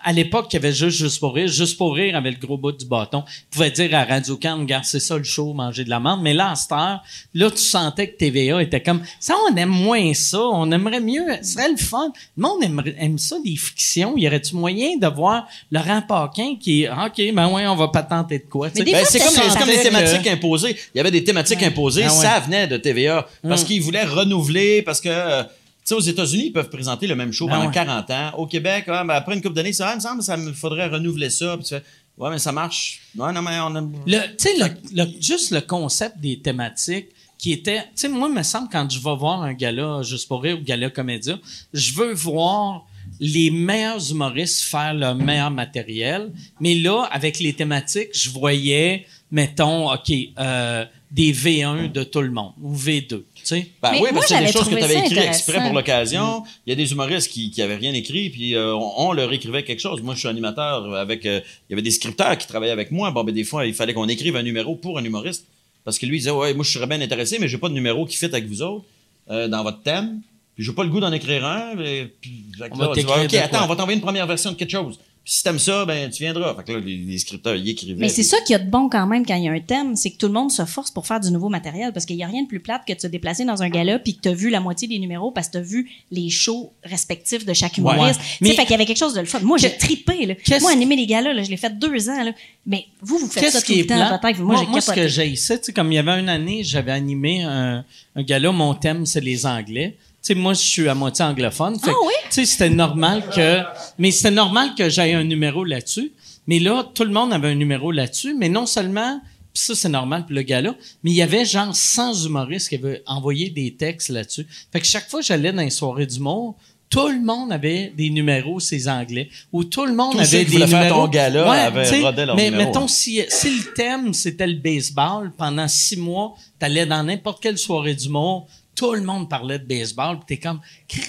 à 0.04 0.14
l'époque, 0.14 0.48
il 0.52 0.56
y 0.56 0.58
avait 0.58 0.72
juste 0.74 0.98
Juste 0.98 1.20
pour 1.20 1.36
rire. 1.36 1.48
Juste 1.48 1.78
pour 1.78 1.94
rire 1.96 2.16
avait 2.16 2.32
le 2.32 2.38
gros 2.38 2.58
bout 2.58 2.72
du 2.72 2.86
bâton. 2.86 3.24
Il 3.28 3.46
pouvait 3.56 3.72
dire 3.72 3.94
à 3.96 4.04
Radio 4.06 4.38
Can, 4.38 4.60
regarde, 4.60 4.86
c'est 4.86 5.00
ça 5.00 5.18
le 5.18 5.24
show, 5.24 5.54
manger 5.54 5.84
de 5.84 5.90
la 5.90 6.00
menthe. 6.00 6.22
Mais 6.22 6.34
là, 6.34 6.52
à 6.52 6.56
cette 6.56 6.72
heure, 6.72 7.04
là, 7.34 7.52
tu 7.52 7.58
sentais 7.58 8.10
que 8.10 8.18
TVA 8.18 8.62
était 8.62 8.82
comme, 8.82 9.02
ça, 9.20 9.36
on 9.52 9.56
aime 9.56 9.70
moins 9.70 10.14
ça. 10.14 10.40
On 10.42 10.72
aimerait 10.72 11.00
mieux, 11.02 11.26
ce 11.42 11.54
serait 11.54 11.70
le 11.70 11.78
fun. 11.78 12.12
Le 12.38 12.42
monde 12.42 12.64
aimerait- 12.64 12.96
aime 13.00 13.18
ça, 13.18 13.36
des 13.44 13.56
fictions. 13.56 14.16
Y 14.18 14.28
aurait-tu 14.28 14.56
moyen 14.56 14.98
de 14.98 15.08
voir 15.08 15.48
Laurent 15.72 16.02
Paquin 16.02 16.56
qui 16.60 16.84
est, 16.84 16.90
OK, 16.90 17.34
ben 17.34 17.48
ouais, 17.50 17.68
on 17.68 17.76
va 17.76 17.90
pas 17.90 18.04
tenter 18.04 18.40
de 18.40 18.46
quoi. 18.50 18.70
tu 18.70 18.84
des 18.84 18.92
Ben, 18.94 19.06
c'est 19.06 19.20
comme, 19.20 19.28
les- 19.36 19.42
comme 19.60 19.68
les 19.68 19.76
sentait 19.76 19.84
thématiques 19.90 20.22
que- 20.24 20.30
imposées. 20.30 20.76
Il 20.94 20.98
y 20.98 21.00
avait 21.02 21.12
des 21.12 21.24
thématiques 21.24 21.64
imposées, 21.64 22.04
Ah 22.06 22.14
ouais. 22.14 22.22
ça 22.22 22.40
venait 22.40 22.68
de 22.68 22.78
TVA. 22.78 23.28
Parce 23.44 23.64
Mm. 23.64 23.66
qu'ils 23.66 23.82
voulaient 23.82 24.06
renouveler, 24.06 24.82
parce 24.82 25.02
que, 25.02 25.10
euh, 25.10 25.44
tu 25.44 25.50
sais, 25.86 25.96
aux 25.96 26.00
États-Unis, 26.00 26.48
ils 26.48 26.54
peuvent 26.54 26.70
présenter 26.70 27.08
le 27.08 27.16
même 27.16 27.32
show 27.32 27.48
pendant 27.48 27.68
ouais. 27.68 27.74
40 27.74 28.12
ans. 28.12 28.32
Au 28.38 28.48
Québec, 28.48 28.86
ah, 28.88 29.04
ben, 29.04 29.14
après 29.14 29.36
une 29.36 29.42
couple 29.42 29.56
d'années, 29.56 29.74
ça, 29.74 29.90
ah, 29.90 29.92
il 29.94 29.98
me 29.98 30.02
semble, 30.02 30.24
ça 30.24 30.38
me 30.38 30.52
faudrait 30.52 30.88
renouveler 30.88 31.30
ça. 31.30 31.56
Puis 31.58 31.66
tu 31.66 31.76
fais, 31.76 31.84
ouais, 32.18 32.30
mais 32.30 32.40
ça 32.40 32.52
marche. 32.52 33.02
Ouais, 33.16 33.32
non, 33.32 33.42
mais 33.42 33.60
on 33.60 33.76
a. 33.76 33.82
Le, 33.82 34.36
tu 34.36 34.48
sais, 34.50 34.58
le, 34.58 35.04
le- 35.04 35.22
juste 35.22 35.52
le 35.52 35.62
concept 35.62 36.18
des 36.20 36.40
thématiques 36.40 37.08
qui 37.38 37.52
était, 37.52 37.82
tu 37.82 37.88
sais, 37.96 38.10
moi, 38.10 38.28
il 38.30 38.36
me 38.36 38.44
semble, 38.44 38.70
quand 38.72 38.90
je 38.90 38.98
vais 38.98 39.16
voir 39.16 39.44
un 39.44 39.54
gala 39.54 40.02
juste 40.02 40.28
pour 40.28 40.42
rire 40.42 40.58
ou 40.60 40.64
gala 40.64 40.90
comédia, 40.90 41.38
je 41.74 41.94
veux 41.94 42.14
voir 42.14 42.86
les 43.20 43.52
meilleurs 43.52 44.12
humoristes 44.12 44.62
faire 44.62 44.94
leur 44.94 45.16
meilleur 45.16 45.52
matériel. 45.52 46.32
Mais 46.60 46.76
là, 46.76 47.08
avec 47.12 47.40
les 47.40 47.54
thématiques, 47.54 48.10
je 48.14 48.30
voyais, 48.30 49.06
mettons, 49.32 49.92
OK, 49.94 50.12
euh, 50.40 50.86
des 51.12 51.32
V1 51.34 51.92
de 51.92 52.04
tout 52.04 52.22
le 52.22 52.32
monde 52.32 52.54
ou 52.62 52.76
V2. 52.76 53.22
Tu 53.46 53.50
sais? 53.56 53.68
Ben 53.82 53.92
Mais 53.92 54.02
oui, 54.02 54.10
parce 54.12 54.26
que 54.26 54.34
c'est 54.36 54.40
des 54.44 54.52
choses 54.52 54.68
que 54.70 54.76
tu 54.76 54.84
avais 54.84 55.00
écrites 55.00 55.18
exprès 55.20 55.62
pour 55.62 55.74
l'occasion. 55.74 56.44
Il 56.66 56.72
y 56.72 56.74
a 56.74 56.76
des 56.76 56.92
humoristes 56.92 57.32
qui, 57.32 57.52
qui 57.52 57.62
avaient 57.62 57.76
rien 57.76 57.94
écrit, 57.94 58.32
puis 58.32 58.56
euh, 58.56 58.74
on, 58.76 59.10
on 59.10 59.14
leur 59.14 59.32
écrivait 59.32 59.64
quelque 59.64 59.80
chose. 59.82 60.02
Moi, 60.02 60.16
je 60.16 60.20
suis 60.22 60.28
animateur 60.28 60.94
avec. 60.96 61.26
euh, 61.28 61.42
il 61.70 61.72
y 61.72 61.74
avait 61.74 61.84
des 61.84 61.92
scripteurs 61.92 62.38
qui 62.40 62.48
travaillaient 62.48 62.72
avec 62.72 62.90
moi. 62.92 63.12
Bon, 63.12 63.24
ben, 63.24 63.34
des 63.36 63.44
fois, 63.44 63.66
il 63.68 63.74
fallait 63.76 63.94
qu'on 63.94 64.08
écrive 64.08 64.36
un 64.36 64.42
numéro 64.44 64.76
pour 64.76 64.98
un 64.98 65.04
humoriste. 65.04 65.46
Parce 65.84 66.00
que 66.00 66.08
lui, 66.08 66.16
il 66.16 66.20
disait 66.22 66.32
Ouais, 66.32 66.54
moi, 66.56 66.66
je 66.66 66.72
serais 66.72 66.88
bien 66.88 67.00
intéressé, 67.00 67.38
mais 67.40 67.48
j'ai 67.48 67.60
pas 67.60 67.70
de 67.70 67.76
numéro 67.76 68.06
qui 68.08 68.18
fit 68.18 68.26
avec 68.26 68.48
vous 68.48 68.64
autres 68.64 68.86
euh, 69.30 69.48
dans 69.48 69.62
votre 69.62 69.84
thème. 69.84 70.22
Puis 70.56 70.64
j'ai 70.64 70.72
pas 70.72 70.84
le 70.84 70.90
goût 70.90 71.00
d'en 71.00 71.12
écrire 71.12 71.46
un. 71.46 71.76
mais- 71.76 72.08
puis, 72.20 72.46
On 72.60 72.78
là, 72.80 72.88
va 72.88 72.96
t'écrire 72.96 73.18
OK, 73.26 73.34
attends, 73.36 73.50
quoi? 73.58 73.64
on 73.66 73.68
va 73.68 73.76
t'envoyer 73.76 73.96
une 73.98 74.02
première 74.04 74.26
version 74.26 74.52
de 74.52 74.56
quelque 74.56 74.72
chose. 74.72 74.98
Puis 75.26 75.34
si 75.34 75.44
t'aimes 75.44 75.58
ça, 75.58 75.86
ben, 75.86 76.08
tu 76.12 76.22
viendras. 76.22 76.54
Fait 76.56 76.64
que 76.64 76.72
là, 76.74 76.80
les, 76.86 76.98
les 76.98 77.18
scripteurs, 77.18 77.56
ils 77.56 77.68
écrivaient. 77.70 78.00
Mais 78.00 78.10
c'est 78.10 78.22
puis- 78.22 78.26
ça 78.26 78.38
qu'il 78.42 78.54
y 78.54 78.56
a 78.56 78.60
de 78.60 78.70
bon 78.70 78.90
quand 78.90 79.08
même 79.08 79.26
quand 79.26 79.34
il 79.36 79.44
y 79.46 79.50
a 79.50 79.52
un 79.52 79.60
thème, 79.60 79.96
c'est 79.96 80.12
que 80.12 80.18
tout 80.18 80.28
le 80.28 80.34
monde 80.34 80.52
se 80.52 80.64
force 80.66 80.92
pour 80.92 81.08
faire 81.08 81.20
du 81.20 81.32
nouveau 81.32 81.50
matériel 81.50 81.92
parce 81.94 82.06
qu'il 82.06 82.16
y 82.16 82.22
a 82.24 82.28
rien 82.28 82.44
de 82.44 82.48
plus 82.48 82.60
plate 82.60 82.84
que 82.88 82.94
de 82.94 83.00
se 83.00 83.08
déplacer 83.08 83.44
dans 83.44 83.64
un 83.64 83.70
gala 83.70 83.98
puis 83.98 84.16
que 84.16 84.22
tu 84.22 84.30
as 84.30 84.34
vu 84.34 84.52
la 84.52 84.60
moitié 84.60 84.88
des 84.88 85.00
numéros 85.00 85.32
parce 85.32 85.48
que 85.48 85.54
tu 85.54 85.58
as 85.58 85.62
vu 85.62 85.90
les 86.12 86.30
shows 86.30 86.72
respectifs 86.84 87.44
de 87.44 87.54
chaque 87.54 87.76
humoriste. 87.80 88.20
Ouais. 88.20 88.26
Tu 88.26 88.30
sais, 88.30 88.38
Mais- 88.42 88.50
fait 88.54 88.62
qu'il 88.62 88.72
y 88.72 88.74
avait 88.76 88.86
quelque 88.86 89.00
chose 89.00 89.16
de 89.16 89.22
le 89.22 89.26
fun. 89.26 89.40
Moi, 89.40 89.58
j'ai 89.58 89.76
tripé. 89.76 90.28
Là. 90.28 90.36
Moi, 90.62 90.72
animer 90.72 90.96
les 90.96 91.08
galas, 91.08 91.34
là, 91.34 91.42
je 91.42 91.50
l'ai 91.50 91.58
fait 91.58 91.76
deux 91.76 92.08
ans. 92.08 92.24
Là. 92.24 92.32
Mais 92.68 92.86
vous, 93.02 93.18
vous 93.18 93.28
faites 93.28 93.52
ça 93.52 93.60
tout 93.62 93.66
qui 93.66 93.80
est 93.80 93.84
le 93.84 93.88
temps, 93.88 94.20
peut-être. 94.20 94.40
Moi, 94.40 94.58
j'ai 94.60 94.68
moi, 94.68 94.80
ce 94.80 94.92
que 94.92 95.08
j'ai 95.08 95.26
ici, 95.28 95.54
tu 95.58 95.64
sais, 95.64 95.74
comme 95.74 95.92
il 95.92 95.96
y 95.96 95.98
avait 95.98 96.20
une 96.20 96.30
année, 96.30 96.64
j'avais 96.64 96.92
animé 96.92 97.42
un, 97.42 97.84
un 98.16 98.22
gala, 98.22 98.52
mon 98.52 98.76
thème, 98.76 99.08
c'est 99.08 99.22
les 99.22 99.48
Anglais. 99.48 99.98
Tu 100.26 100.34
sais, 100.34 100.40
moi, 100.40 100.54
je 100.54 100.62
suis 100.62 100.90
à 100.90 100.96
moitié 100.96 101.24
anglophone. 101.24 101.80
Fait 101.80 101.92
Ah 101.92 101.98
oui? 102.04 102.14
Tu 102.24 102.32
sais, 102.32 102.46
c'était 102.46 102.72
normal 102.72 103.24
que, 103.30 103.60
mais 104.00 104.10
c'était 104.10 104.32
normal 104.32 104.74
que 104.76 104.90
j'aie 104.90 105.14
un 105.14 105.24
numéro 105.24 105.64
là-dessus. 105.64 106.14
Mais 106.48 106.58
là, 106.58 106.84
tout 106.96 107.04
le 107.04 107.12
monde 107.12 107.32
avait 107.32 107.50
un 107.50 107.56
numéro 107.56 107.92
là-dessus. 107.92 108.34
Mais 108.34 108.50
non 108.50 108.66
seulement, 108.66 109.22
pis 109.54 109.62
ça, 109.62 109.76
c'est 109.76 109.90
normal 109.90 110.26
pour 110.26 110.34
le 110.34 110.42
gala, 110.42 110.74
mais 111.04 111.12
il 111.12 111.16
y 111.16 111.22
avait 111.22 111.46
genre 111.46 111.76
100 111.76 112.26
humoristes 112.26 112.70
qui 112.70 112.76
avaient 112.76 113.04
envoyé 113.06 113.52
des 113.52 113.76
textes 113.76 114.10
là-dessus. 114.10 114.48
Fait 114.72 114.80
que 114.80 114.88
chaque 114.88 115.08
fois 115.12 115.20
que 115.20 115.28
j'allais 115.28 115.54
dans 115.54 115.62
les 115.62 115.70
soirées 115.70 116.08
d'humour, 116.08 116.56
tout 116.90 117.08
le 117.08 117.24
monde 117.24 117.52
avait 117.52 117.94
des 117.96 118.10
numéros, 118.10 118.60
ces 118.60 118.88
Anglais, 118.88 119.30
ou 119.52 119.64
tout 119.64 119.86
le 119.86 119.94
monde 119.94 120.14
Tous 120.14 120.20
avait 120.20 120.26
ceux 120.26 120.38
qui 120.40 120.46
des 120.46 120.52
voulaient 120.54 120.68
faire 120.68 120.84
numéros. 120.86 121.06
ton 121.06 121.12
gala 121.12 121.52
avaient 121.52 121.84
tu 121.84 121.90
sais, 121.90 122.02
rodé 122.02 122.26
leur 122.26 122.36
mais 122.36 122.50
numéro. 122.50 122.66
mettons, 122.66 122.88
si, 122.88 123.22
si 123.30 123.50
le 123.58 123.74
thème, 123.74 124.12
c'était 124.14 124.48
le 124.48 124.56
baseball, 124.56 125.32
pendant 125.38 125.68
six 125.68 125.98
mois, 125.98 126.34
t'allais 126.58 126.88
dans 126.88 127.04
n'importe 127.04 127.44
quelle 127.44 127.60
soirée 127.60 127.94
d'humour, 127.94 128.48
tout 128.76 128.94
le 128.94 129.02
monde 129.02 129.30
parlait 129.30 129.58
de 129.60 129.66
baseball, 129.66 130.18
puis 130.18 130.36
t'es 130.36 130.38
comme, 130.38 130.60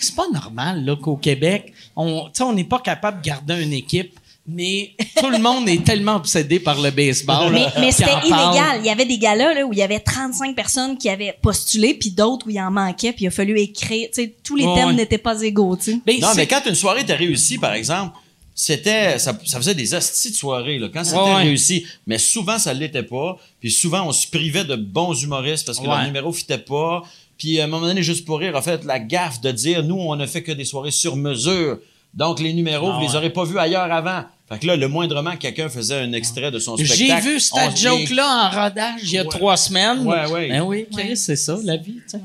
c'est 0.00 0.14
pas 0.14 0.28
normal, 0.32 0.84
là, 0.84 0.96
qu'au 0.96 1.16
Québec, 1.16 1.72
on, 1.96 2.24
tu 2.26 2.30
sais, 2.34 2.42
on 2.44 2.52
n'est 2.52 2.64
pas 2.64 2.78
capable 2.78 3.20
de 3.20 3.26
garder 3.26 3.62
une 3.62 3.72
équipe, 3.72 4.18
mais 4.46 4.92
tout 5.20 5.28
le 5.28 5.38
monde 5.38 5.68
est 5.68 5.82
tellement 5.84 6.14
obsédé 6.16 6.60
par 6.60 6.80
le 6.80 6.90
baseball. 6.92 7.52
Mais, 7.52 7.90
c'était 7.90 8.10
illégal. 8.22 8.78
Il 8.80 8.86
y 8.86 8.90
avait 8.90 9.04
des 9.04 9.18
galas 9.18 9.52
là, 9.54 9.64
où 9.66 9.72
il 9.72 9.78
y 9.80 9.82
avait 9.82 9.98
35 9.98 10.54
personnes 10.54 10.96
qui 10.96 11.08
avaient 11.08 11.36
postulé, 11.42 11.94
puis 11.94 12.10
d'autres 12.12 12.46
où 12.46 12.50
il 12.50 12.60
en 12.60 12.70
manquait, 12.70 13.12
puis 13.12 13.24
il 13.24 13.28
a 13.28 13.32
fallu 13.32 13.58
écrire. 13.58 14.08
Tu 14.14 14.22
sais, 14.22 14.34
tous 14.44 14.54
les 14.54 14.64
Ouais, 14.64 14.74
thèmes 14.76 14.92
n'étaient 14.94 15.18
pas 15.18 15.40
égaux. 15.42 15.76
Tu 15.76 15.92
sais. 15.94 16.00
Ben, 16.06 16.20
Non, 16.20 16.28
mais 16.36 16.46
quand 16.46 16.62
une 16.66 16.76
soirée 16.76 17.04
t'a 17.04 17.16
réussi, 17.16 17.58
par 17.58 17.72
exemple, 17.72 18.16
c'était 18.54 19.18
ça, 19.18 19.38
ça 19.44 19.58
faisait 19.58 19.74
des 19.74 19.94
astis 19.94 20.30
de 20.30 20.36
soirée 20.36 20.78
là, 20.78 20.88
quand 20.94 21.04
c'était 21.04 21.18
Ouais, 21.18 21.34
réussi. 21.42 21.84
Mais 22.06 22.16
souvent, 22.16 22.58
ça 22.58 22.72
l'était 22.72 23.02
pas. 23.02 23.36
Puis 23.60 23.70
souvent, 23.70 24.06
on 24.06 24.12
se 24.12 24.26
privait 24.28 24.64
de 24.64 24.76
bons 24.76 25.12
humoristes 25.22 25.66
parce 25.66 25.78
que 25.78 25.84
leur 25.84 25.96
Ouais. 25.98 26.06
numéro 26.06 26.32
fitait 26.32 26.56
pas. 26.56 27.02
Puis 27.38 27.60
à 27.60 27.64
un 27.64 27.66
moment 27.66 27.86
donné, 27.86 28.02
juste 28.02 28.24
pour 28.24 28.38
rire, 28.38 28.56
a 28.56 28.62
fait 28.62 28.84
la 28.84 28.98
gaffe 28.98 29.40
de 29.40 29.50
dire 29.52 29.82
nous, 29.82 29.96
on 29.98 30.18
a 30.20 30.26
fait 30.26 30.42
que 30.42 30.52
des 30.52 30.64
soirées 30.64 30.90
sur 30.90 31.16
mesure. 31.16 31.78
Donc 32.14 32.40
les 32.40 32.52
numéros, 32.54 32.88
Ah 32.90 32.94
vous 32.96 33.00
les 33.02 33.08
ouais. 33.10 33.16
aurez 33.16 33.30
pas 33.30 33.44
vus 33.44 33.58
ailleurs 33.58 33.92
avant. 33.92 34.22
Fait 34.48 34.58
que 34.60 34.66
là, 34.66 34.76
le 34.76 34.88
moindrement 34.88 35.32
que 35.32 35.38
quelqu'un 35.38 35.68
faisait 35.68 35.98
un 36.00 36.12
extrait 36.12 36.50
de 36.50 36.58
son 36.58 36.76
J'ai 36.76 36.86
spectacle. 36.86 37.26
vu 37.26 37.36
on 37.36 37.38
cette 37.70 37.76
joke-là 37.78 38.46
en 38.46 38.62
rodage 38.62 39.00
il 39.02 39.10
y 39.10 39.18
a 39.18 39.24
trois 39.24 39.56
semaines. 39.56 40.06
Ouais, 40.06 40.30
ouais. 40.30 40.48
Ben 40.48 40.62
oui, 40.62 40.86
Chris, 40.90 41.16
c'est 41.16 41.36
ça, 41.36 41.58
la 41.64 41.76
vie. 41.76 41.94
tu 42.08 42.16
sais. 42.16 42.20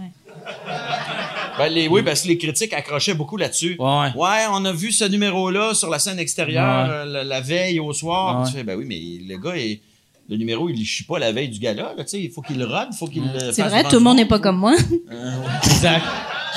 Ben, 1.57 1.67
les, 1.67 1.87
oui, 1.87 2.01
parce 2.03 2.21
que 2.21 2.27
les 2.29 2.37
critiques 2.37 2.73
accrochaient 2.73 3.13
beaucoup 3.13 3.37
là-dessus. 3.37 3.75
Ouais. 3.77 4.07
Ouais, 4.15 4.45
on 4.51 4.63
a 4.65 4.71
vu 4.71 4.91
ce 4.91 5.03
numéro-là 5.05 5.73
sur 5.73 5.89
la 5.89 5.99
scène 5.99 6.19
extérieure 6.19 6.87
Ouais. 6.87 6.93
euh, 6.93 7.05
la, 7.05 7.23
la 7.23 7.41
veille 7.41 7.79
au 7.79 7.91
soir. 7.93 8.41
Ouais. 8.41 8.47
Tu 8.49 8.53
fais, 8.57 8.63
ben 8.63 8.77
oui, 8.77 8.85
mais 8.87 8.99
le 9.27 9.37
gars, 9.37 9.55
il- 9.57 9.79
le 10.31 10.37
numéro, 10.37 10.69
il 10.69 10.79
ne 10.79 10.85
chie 10.85 11.03
pas 11.03 11.19
la 11.19 11.33
veille 11.33 11.49
du 11.49 11.59
gala. 11.59 11.93
là, 11.97 12.03
tu 12.05 12.11
sais, 12.11 12.21
il 12.21 12.31
faut 12.31 12.41
qu'il 12.41 12.57
le 12.57 12.65
rode, 12.65 12.87
il 12.93 12.97
faut 12.97 13.07
qu'il 13.07 13.21
le 13.21 13.51
C'est 13.51 13.63
vrai, 13.63 13.83
tout 13.83 13.97
le 13.97 13.99
monde 13.99 14.15
n'est 14.15 14.25
pas 14.25 14.39
comme 14.39 14.57
moi. 14.57 14.73
Exact. 15.65 16.05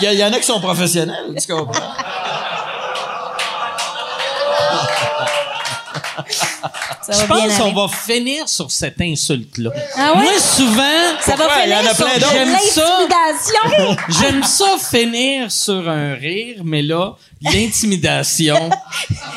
Il 0.01 0.13
y, 0.13 0.17
y 0.17 0.25
en 0.25 0.33
a 0.33 0.39
qui 0.39 0.45
sont 0.45 0.61
professionnels, 0.61 1.35
tu 1.37 1.53
comprends? 1.53 1.73
Ça 7.03 7.13
Je 7.13 7.27
bien 7.27 7.49
pense 7.49 7.59
qu'on 7.59 7.73
va 7.73 7.89
finir 7.89 8.49
sur 8.49 8.71
cette 8.71 9.01
insulte-là. 9.01 9.71
Ah 9.97 10.13
ouais? 10.13 10.23
Moi, 10.23 10.33
souvent, 10.39 10.83
Ça 11.21 11.37
va 11.37 11.45
y 11.45 11.75
en 11.75 11.79
finir 11.79 11.91
a 11.91 11.95
sur 11.95 12.07
plein 12.07 12.19
l'intimidation. 12.19 13.97
j'aime 14.21 14.43
ça 14.43 14.77
finir 14.91 15.51
sur 15.51 15.89
un 15.89 16.15
rire, 16.15 16.63
mais 16.65 16.83
là, 16.83 17.13
l'intimidation, 17.43 18.71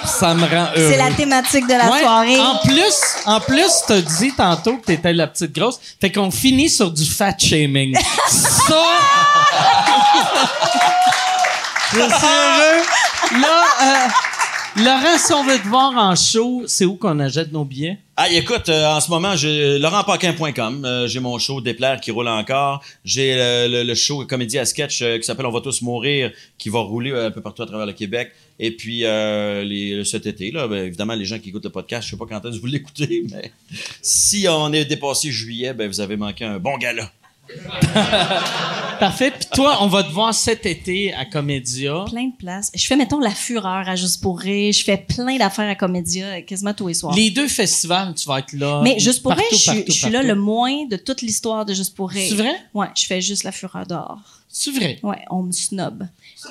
ça 0.06 0.34
me 0.34 0.44
rend 0.44 0.68
heureux. 0.76 0.92
C'est 0.92 0.98
la 0.98 1.12
thématique 1.12 1.68
de 1.68 1.74
la 1.74 1.90
Ouais, 1.92 2.00
soirée. 2.02 2.40
En 2.40 2.58
plus, 2.60 2.96
en 3.26 3.40
plus, 3.40 3.72
t'as 3.88 4.02
dit 4.02 4.32
tantôt 4.36 4.78
que 4.78 4.86
t'étais 4.86 5.14
la 5.14 5.28
petite 5.28 5.54
grosse. 5.54 5.80
Fait 6.00 6.12
qu'on 6.12 6.32
finit 6.32 6.70
sur 6.70 6.92
du 6.92 7.06
fat 7.06 7.34
shaming. 7.38 7.98
Ça. 8.30 8.84
Je 11.94 12.00
suis 12.00 12.04
heureux. 12.10 12.84
Là, 13.42 13.64
euh, 13.82 14.08
Laurent, 14.78 15.18
si 15.18 15.34
on 15.34 15.44
veut 15.44 15.58
te 15.58 15.68
voir 15.68 15.98
en 15.98 16.16
show, 16.16 16.64
c'est 16.68 16.86
où 16.86 16.98
qu'on 16.98 17.20
achète 17.20 17.52
nos 17.52 17.66
billets? 17.66 17.98
Ah, 18.16 18.30
écoute, 18.30 18.70
euh, 18.70 18.86
en 18.86 19.00
ce 19.00 19.10
moment, 19.10 19.36
j'ai 19.36 19.80
laurentpaquin.com. 19.80 20.86
Euh, 20.86 21.08
j'ai 21.08 21.20
mon 21.20 21.40
show 21.40 21.62
Déplaire 21.62 22.00
qui 22.00 22.12
roule 22.12 22.28
encore. 22.28 22.84
J'ai 23.04 23.34
euh, 23.34 23.84
le, 23.84 23.96
show 23.96 24.24
comédie 24.26 24.60
à 24.60 24.66
sketch 24.66 25.02
euh, 25.02 25.18
qui 25.18 25.24
s'appelle 25.24 25.48
On 25.48 25.52
va 25.52 25.62
tous 25.62 25.82
mourir, 25.82 26.32
qui 26.60 26.70
va 26.70 26.80
rouler 26.80 27.12
un 27.12 27.32
peu 27.32 27.42
partout 27.42 27.64
à 27.64 27.66
travers 27.66 27.88
le 27.88 27.94
Québec. 27.94 28.32
Et 28.60 28.70
puis, 28.70 29.04
cet 30.06 30.28
été, 30.28 30.52
là, 30.52 30.68
ben, 30.68 30.86
évidemment, 30.86 31.16
les 31.16 31.26
gens 31.26 31.40
qui 31.40 31.50
écoutent 31.50 31.66
le 31.66 31.72
podcast, 31.72 32.06
je 32.06 32.12
sais 32.12 32.18
pas 32.18 32.26
quand 32.30 32.46
est-ce 32.46 32.60
vous 32.60 32.68
l'écoutez, 32.68 33.24
mais 33.32 33.52
si 34.04 34.46
on 34.48 34.72
est 34.74 34.86
dépassé 34.86 35.32
juillet, 35.32 35.74
ben, 35.74 35.88
vous 35.88 36.02
avez 36.02 36.18
manqué 36.18 36.46
un 36.46 36.60
bon 36.60 36.78
gala. 36.78 37.12
Parfait. 39.00 39.32
Puis 39.32 39.48
toi, 39.54 39.78
on 39.82 39.88
va 39.88 40.04
te 40.04 40.12
voir 40.12 40.34
cet 40.34 40.66
été 40.66 41.14
à 41.14 41.26
Comédia. 41.26 42.06
Plein 42.10 42.28
de 42.28 42.36
places. 42.36 42.72
Je 42.74 42.86
fais, 42.86 42.96
mettons, 42.96 43.20
La 43.20 43.30
Fureur 43.32 43.88
à 43.88 43.96
Juste 43.96 44.22
pour 44.22 44.40
rire. 44.40 44.74
Je 44.74 44.84
fais 44.84 44.98
plein 44.98 45.38
d'affaires 45.38 45.70
à 45.70 45.76
Comédia 45.76 46.42
quasiment 46.42 46.74
tous 46.74 46.88
les 46.88 46.94
soirs. 46.96 47.14
Les 47.16 47.30
deux 47.30 47.48
festivals, 47.48 48.14
tu 48.16 48.28
vas 48.28 48.40
être 48.40 48.54
là. 48.54 48.82
Mais 48.84 48.98
Juste 49.00 49.22
pour 49.22 49.34
rire, 49.34 49.44
je 49.52 49.56
suis- 49.56 49.66
partout, 49.72 49.84
je 49.88 49.92
suis 49.94 50.10
là 50.10 50.24
le 50.24 50.36
moins 50.36 50.86
de 50.88 50.98
toute 50.98 51.22
l'histoire 51.22 51.66
de 51.66 51.74
Juste 51.74 51.96
pour 51.96 52.10
rire. 52.10 52.26
C'est 52.30 52.36
vrai? 52.36 52.56
Ouais, 52.74 52.88
je 52.96 53.06
fais 53.06 53.22
juste 53.22 53.44
La 53.44 53.52
Fureur 53.52 53.86
dehors. 53.86 54.20
C'est 54.50 54.72
vrai? 54.72 54.98
Ouais, 55.04 55.24
on 55.30 55.44
me 55.44 55.52
snob. 55.52 56.08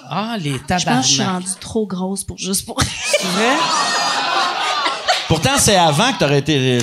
Ah, 0.08 0.36
les 0.38 0.52
Je 0.52 0.58
pense 0.58 0.84
que 0.84 0.90
je 1.02 1.06
suis 1.08 1.16
tabarnak. 1.18 1.44
rendue 1.44 1.58
trop 1.60 1.86
grosse 1.86 2.22
pour 2.24 2.38
Juste 2.38 2.64
pour 2.64 2.78
rire. 2.78 2.88
C'est 3.18 3.26
vrai? 3.26 3.56
Pourtant, 5.28 5.50
c'est 5.58 5.76
avant 5.76 6.12
que 6.12 6.18
tu 6.18 6.24
aurais 6.24 6.38
été. 6.38 6.78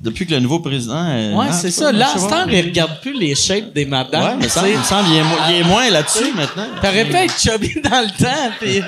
Depuis 0.00 0.26
que 0.26 0.32
le 0.34 0.40
nouveau 0.40 0.58
président. 0.60 1.06
euh, 1.08 1.34
Ouais, 1.34 1.46
c'est 1.52 1.70
ça. 1.70 1.92
Là, 1.92 2.08
il 2.50 2.60
regarde 2.62 3.00
plus 3.00 3.12
les 3.18 3.34
shapes 3.34 3.72
des 3.72 3.84
madames. 3.86 4.22
Ouais, 4.22 4.36
mais 4.40 4.48
ça, 4.48 4.68
il 4.68 4.76
me 4.76 4.82
semble 4.82 5.08
qu'il 5.08 5.16
est, 5.18 5.22
mo- 5.22 5.36
il 5.50 5.54
est 5.56 5.64
moins 5.64 5.88
là-dessus 5.90 6.32
maintenant. 6.34 6.66
T'aurais 6.82 7.04
pu 7.04 7.14
être 7.16 7.40
chubby 7.40 7.80
dans 7.82 8.00
le 8.00 8.08
temps, 8.22 8.50
puis 8.60 8.80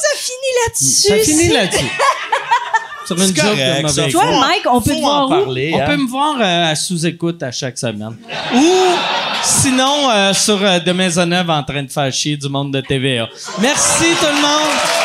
ça 0.00 0.08
finit 0.16 0.54
là-dessus. 0.66 1.08
ça 1.08 1.18
finit 1.18 1.48
là-dessus. 1.48 1.84
C'est 3.06 3.34
correct, 3.34 3.88
ça. 3.88 4.08
Toi, 4.08 4.24
goût. 4.24 4.38
Mike, 4.40 4.62
on 4.70 4.80
peut 4.80 4.90
Faut 4.90 4.96
te 4.96 5.00
voir 5.00 5.28
où? 5.28 5.32
On 5.34 5.80
hein. 5.80 5.84
peut 5.86 5.96
me 5.96 6.08
voir 6.08 6.36
euh, 6.40 6.70
à 6.70 6.76
sous-écoute 6.76 7.42
à 7.42 7.50
chaque 7.50 7.76
semaine. 7.76 8.16
Ou 8.54 8.72
sinon, 9.42 10.08
euh, 10.10 10.32
sur 10.32 10.62
euh, 10.62 10.78
de 10.78 10.92
Maisonneuve 10.92 11.50
en 11.50 11.64
train 11.64 11.82
de 11.82 11.90
faire 11.90 12.12
chier 12.12 12.36
du 12.36 12.48
monde 12.48 12.72
de 12.72 12.80
TVA. 12.80 13.28
Merci 13.60 14.04
tout 14.20 14.26
le 14.26 14.40
monde. 14.40 14.99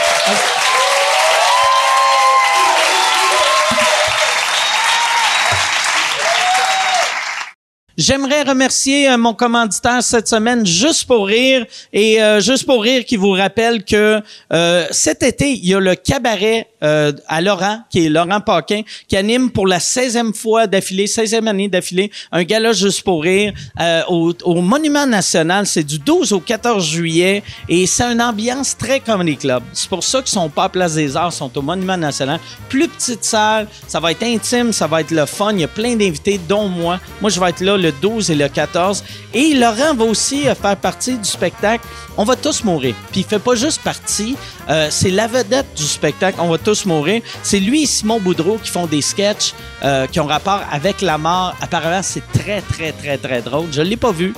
J'aimerais 7.98 8.44
remercier 8.44 9.10
euh, 9.10 9.18
mon 9.18 9.34
commanditaire 9.34 10.04
cette 10.04 10.28
semaine, 10.28 10.66
Juste 10.66 11.06
pour 11.06 11.28
rire, 11.28 11.66
et 11.94 12.22
euh, 12.22 12.42
Juste 12.42 12.66
pour 12.66 12.84
rire 12.84 13.06
qui 13.06 13.16
vous 13.16 13.32
rappelle 13.32 13.86
que 13.86 14.22
euh, 14.52 14.86
cet 14.92 15.24
été, 15.24 15.52
il 15.52 15.66
y 15.66 15.74
a 15.74 15.80
le 15.80 15.96
cabaret 15.96 16.68
euh, 16.84 17.14
à 17.28 17.40
Laurent, 17.42 17.80
qui 17.90 18.06
est 18.06 18.10
Laurent 18.10 18.42
Paquin, 18.42 18.82
qui 19.08 19.16
anime 19.16 19.50
pour 19.50 19.66
la 19.66 19.78
16e 19.78 20.34
fois 20.34 20.68
d'affilée, 20.68 21.06
16e 21.06 21.48
année 21.48 21.70
d'affilée, 21.70 22.12
un 22.34 22.44
gala 22.44 22.74
Juste 22.74 23.04
pour 23.04 23.24
rire 23.24 23.54
euh, 23.80 24.02
au, 24.10 24.34
au 24.44 24.62
Monument 24.62 25.08
National. 25.08 25.66
C'est 25.66 25.84
du 25.84 25.98
12 25.98 26.34
au 26.34 26.42
14 26.42 26.86
juillet, 26.86 27.44
et 27.70 27.88
c'est 27.88 28.04
une 28.04 28.22
ambiance 28.22 28.78
très 28.78 29.00
Comedy 29.00 29.38
Club. 29.38 29.64
C'est 29.72 29.88
pour 29.90 30.04
ça 30.04 30.20
qu'ils 30.20 30.32
sont 30.32 30.50
pas 30.50 30.66
à 30.66 30.70
Place 30.70 30.96
des 30.96 31.16
Arts, 31.16 31.32
ils 31.34 31.38
sont 31.38 31.58
au 31.58 31.62
Monument 31.62 31.96
National. 31.98 32.42
Plus 32.68 32.90
petite 32.90 33.24
salle, 33.24 33.68
ça 33.88 34.02
va 34.02 34.12
être 34.12 34.24
intime, 34.24 34.74
ça 34.74 34.86
va 34.86 35.00
être 35.00 35.12
le 35.12 35.26
fun. 35.26 35.54
Il 35.54 35.62
y 35.62 35.64
a 35.64 35.70
plein 35.70 35.96
d'invités, 35.96 36.40
dont 36.50 36.68
moi. 36.68 37.00
Moi, 37.22 37.30
je 37.30 37.40
vais 37.40 37.50
être 37.50 37.62
là 37.62 37.78
le 37.86 37.92
12 37.92 38.32
et 38.32 38.36
le 38.36 38.48
14. 38.48 39.04
Et 39.34 39.54
Laurent 39.54 39.94
va 39.96 40.06
aussi 40.06 40.48
euh, 40.48 40.56
faire 40.56 40.76
partie 40.78 41.18
du 41.18 41.30
spectacle 41.30 41.86
On 42.18 42.24
va 42.24 42.36
tous 42.36 42.64
mourir. 42.64 42.96
Puis 43.12 43.22
il 43.22 43.26
fait 43.26 43.40
pas 43.40 43.56
juste 43.56 43.82
partie, 43.82 44.36
euh, 44.70 44.88
c'est 44.90 45.12
la 45.12 45.28
vedette 45.28 45.68
du 45.76 45.84
spectacle 45.84 46.38
On 46.40 46.50
va 46.50 46.58
tous 46.58 46.86
mourir. 46.86 47.22
C'est 47.44 47.60
lui 47.60 47.84
et 47.84 47.86
Simon 47.86 48.20
Boudreau 48.20 48.58
qui 48.58 48.72
font 48.72 48.88
des 48.88 49.02
sketchs 49.02 49.54
euh, 49.84 50.08
qui 50.08 50.20
ont 50.20 50.26
rapport 50.26 50.62
avec 50.72 51.02
la 51.02 51.18
mort. 51.18 51.54
Apparemment, 51.62 52.02
c'est 52.04 52.24
très, 52.34 52.62
très, 52.62 52.92
très, 52.92 53.18
très 53.18 53.42
drôle. 53.42 53.68
Je 53.72 53.82
l'ai 53.82 53.98
pas 53.98 54.12
vu, 54.12 54.34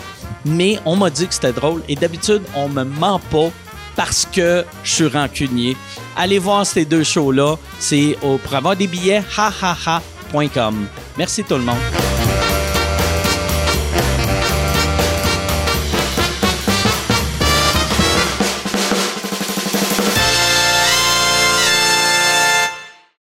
mais 0.46 0.80
on 0.86 0.96
m'a 0.96 1.10
dit 1.10 1.28
que 1.28 1.34
c'était 1.34 1.54
drôle. 1.54 1.82
Et 1.88 1.96
d'habitude, 1.96 2.42
on 2.56 2.68
me 2.68 2.84
ment 2.84 3.20
pas 3.32 3.50
parce 3.96 4.28
que 4.32 4.64
je 4.84 4.92
suis 4.92 5.08
rancunier. 5.08 5.76
Allez 6.16 6.40
voir 6.40 6.66
ces 6.66 6.86
deux 6.86 7.04
shows-là. 7.04 7.56
C'est 7.80 8.18
au, 8.22 8.38
pour 8.38 8.76
des 8.76 8.88
billets, 8.88 9.24
hahaha.com. 9.38 10.88
Merci 11.18 11.44
tout 11.44 11.56
le 11.56 11.64
monde. 11.64 12.57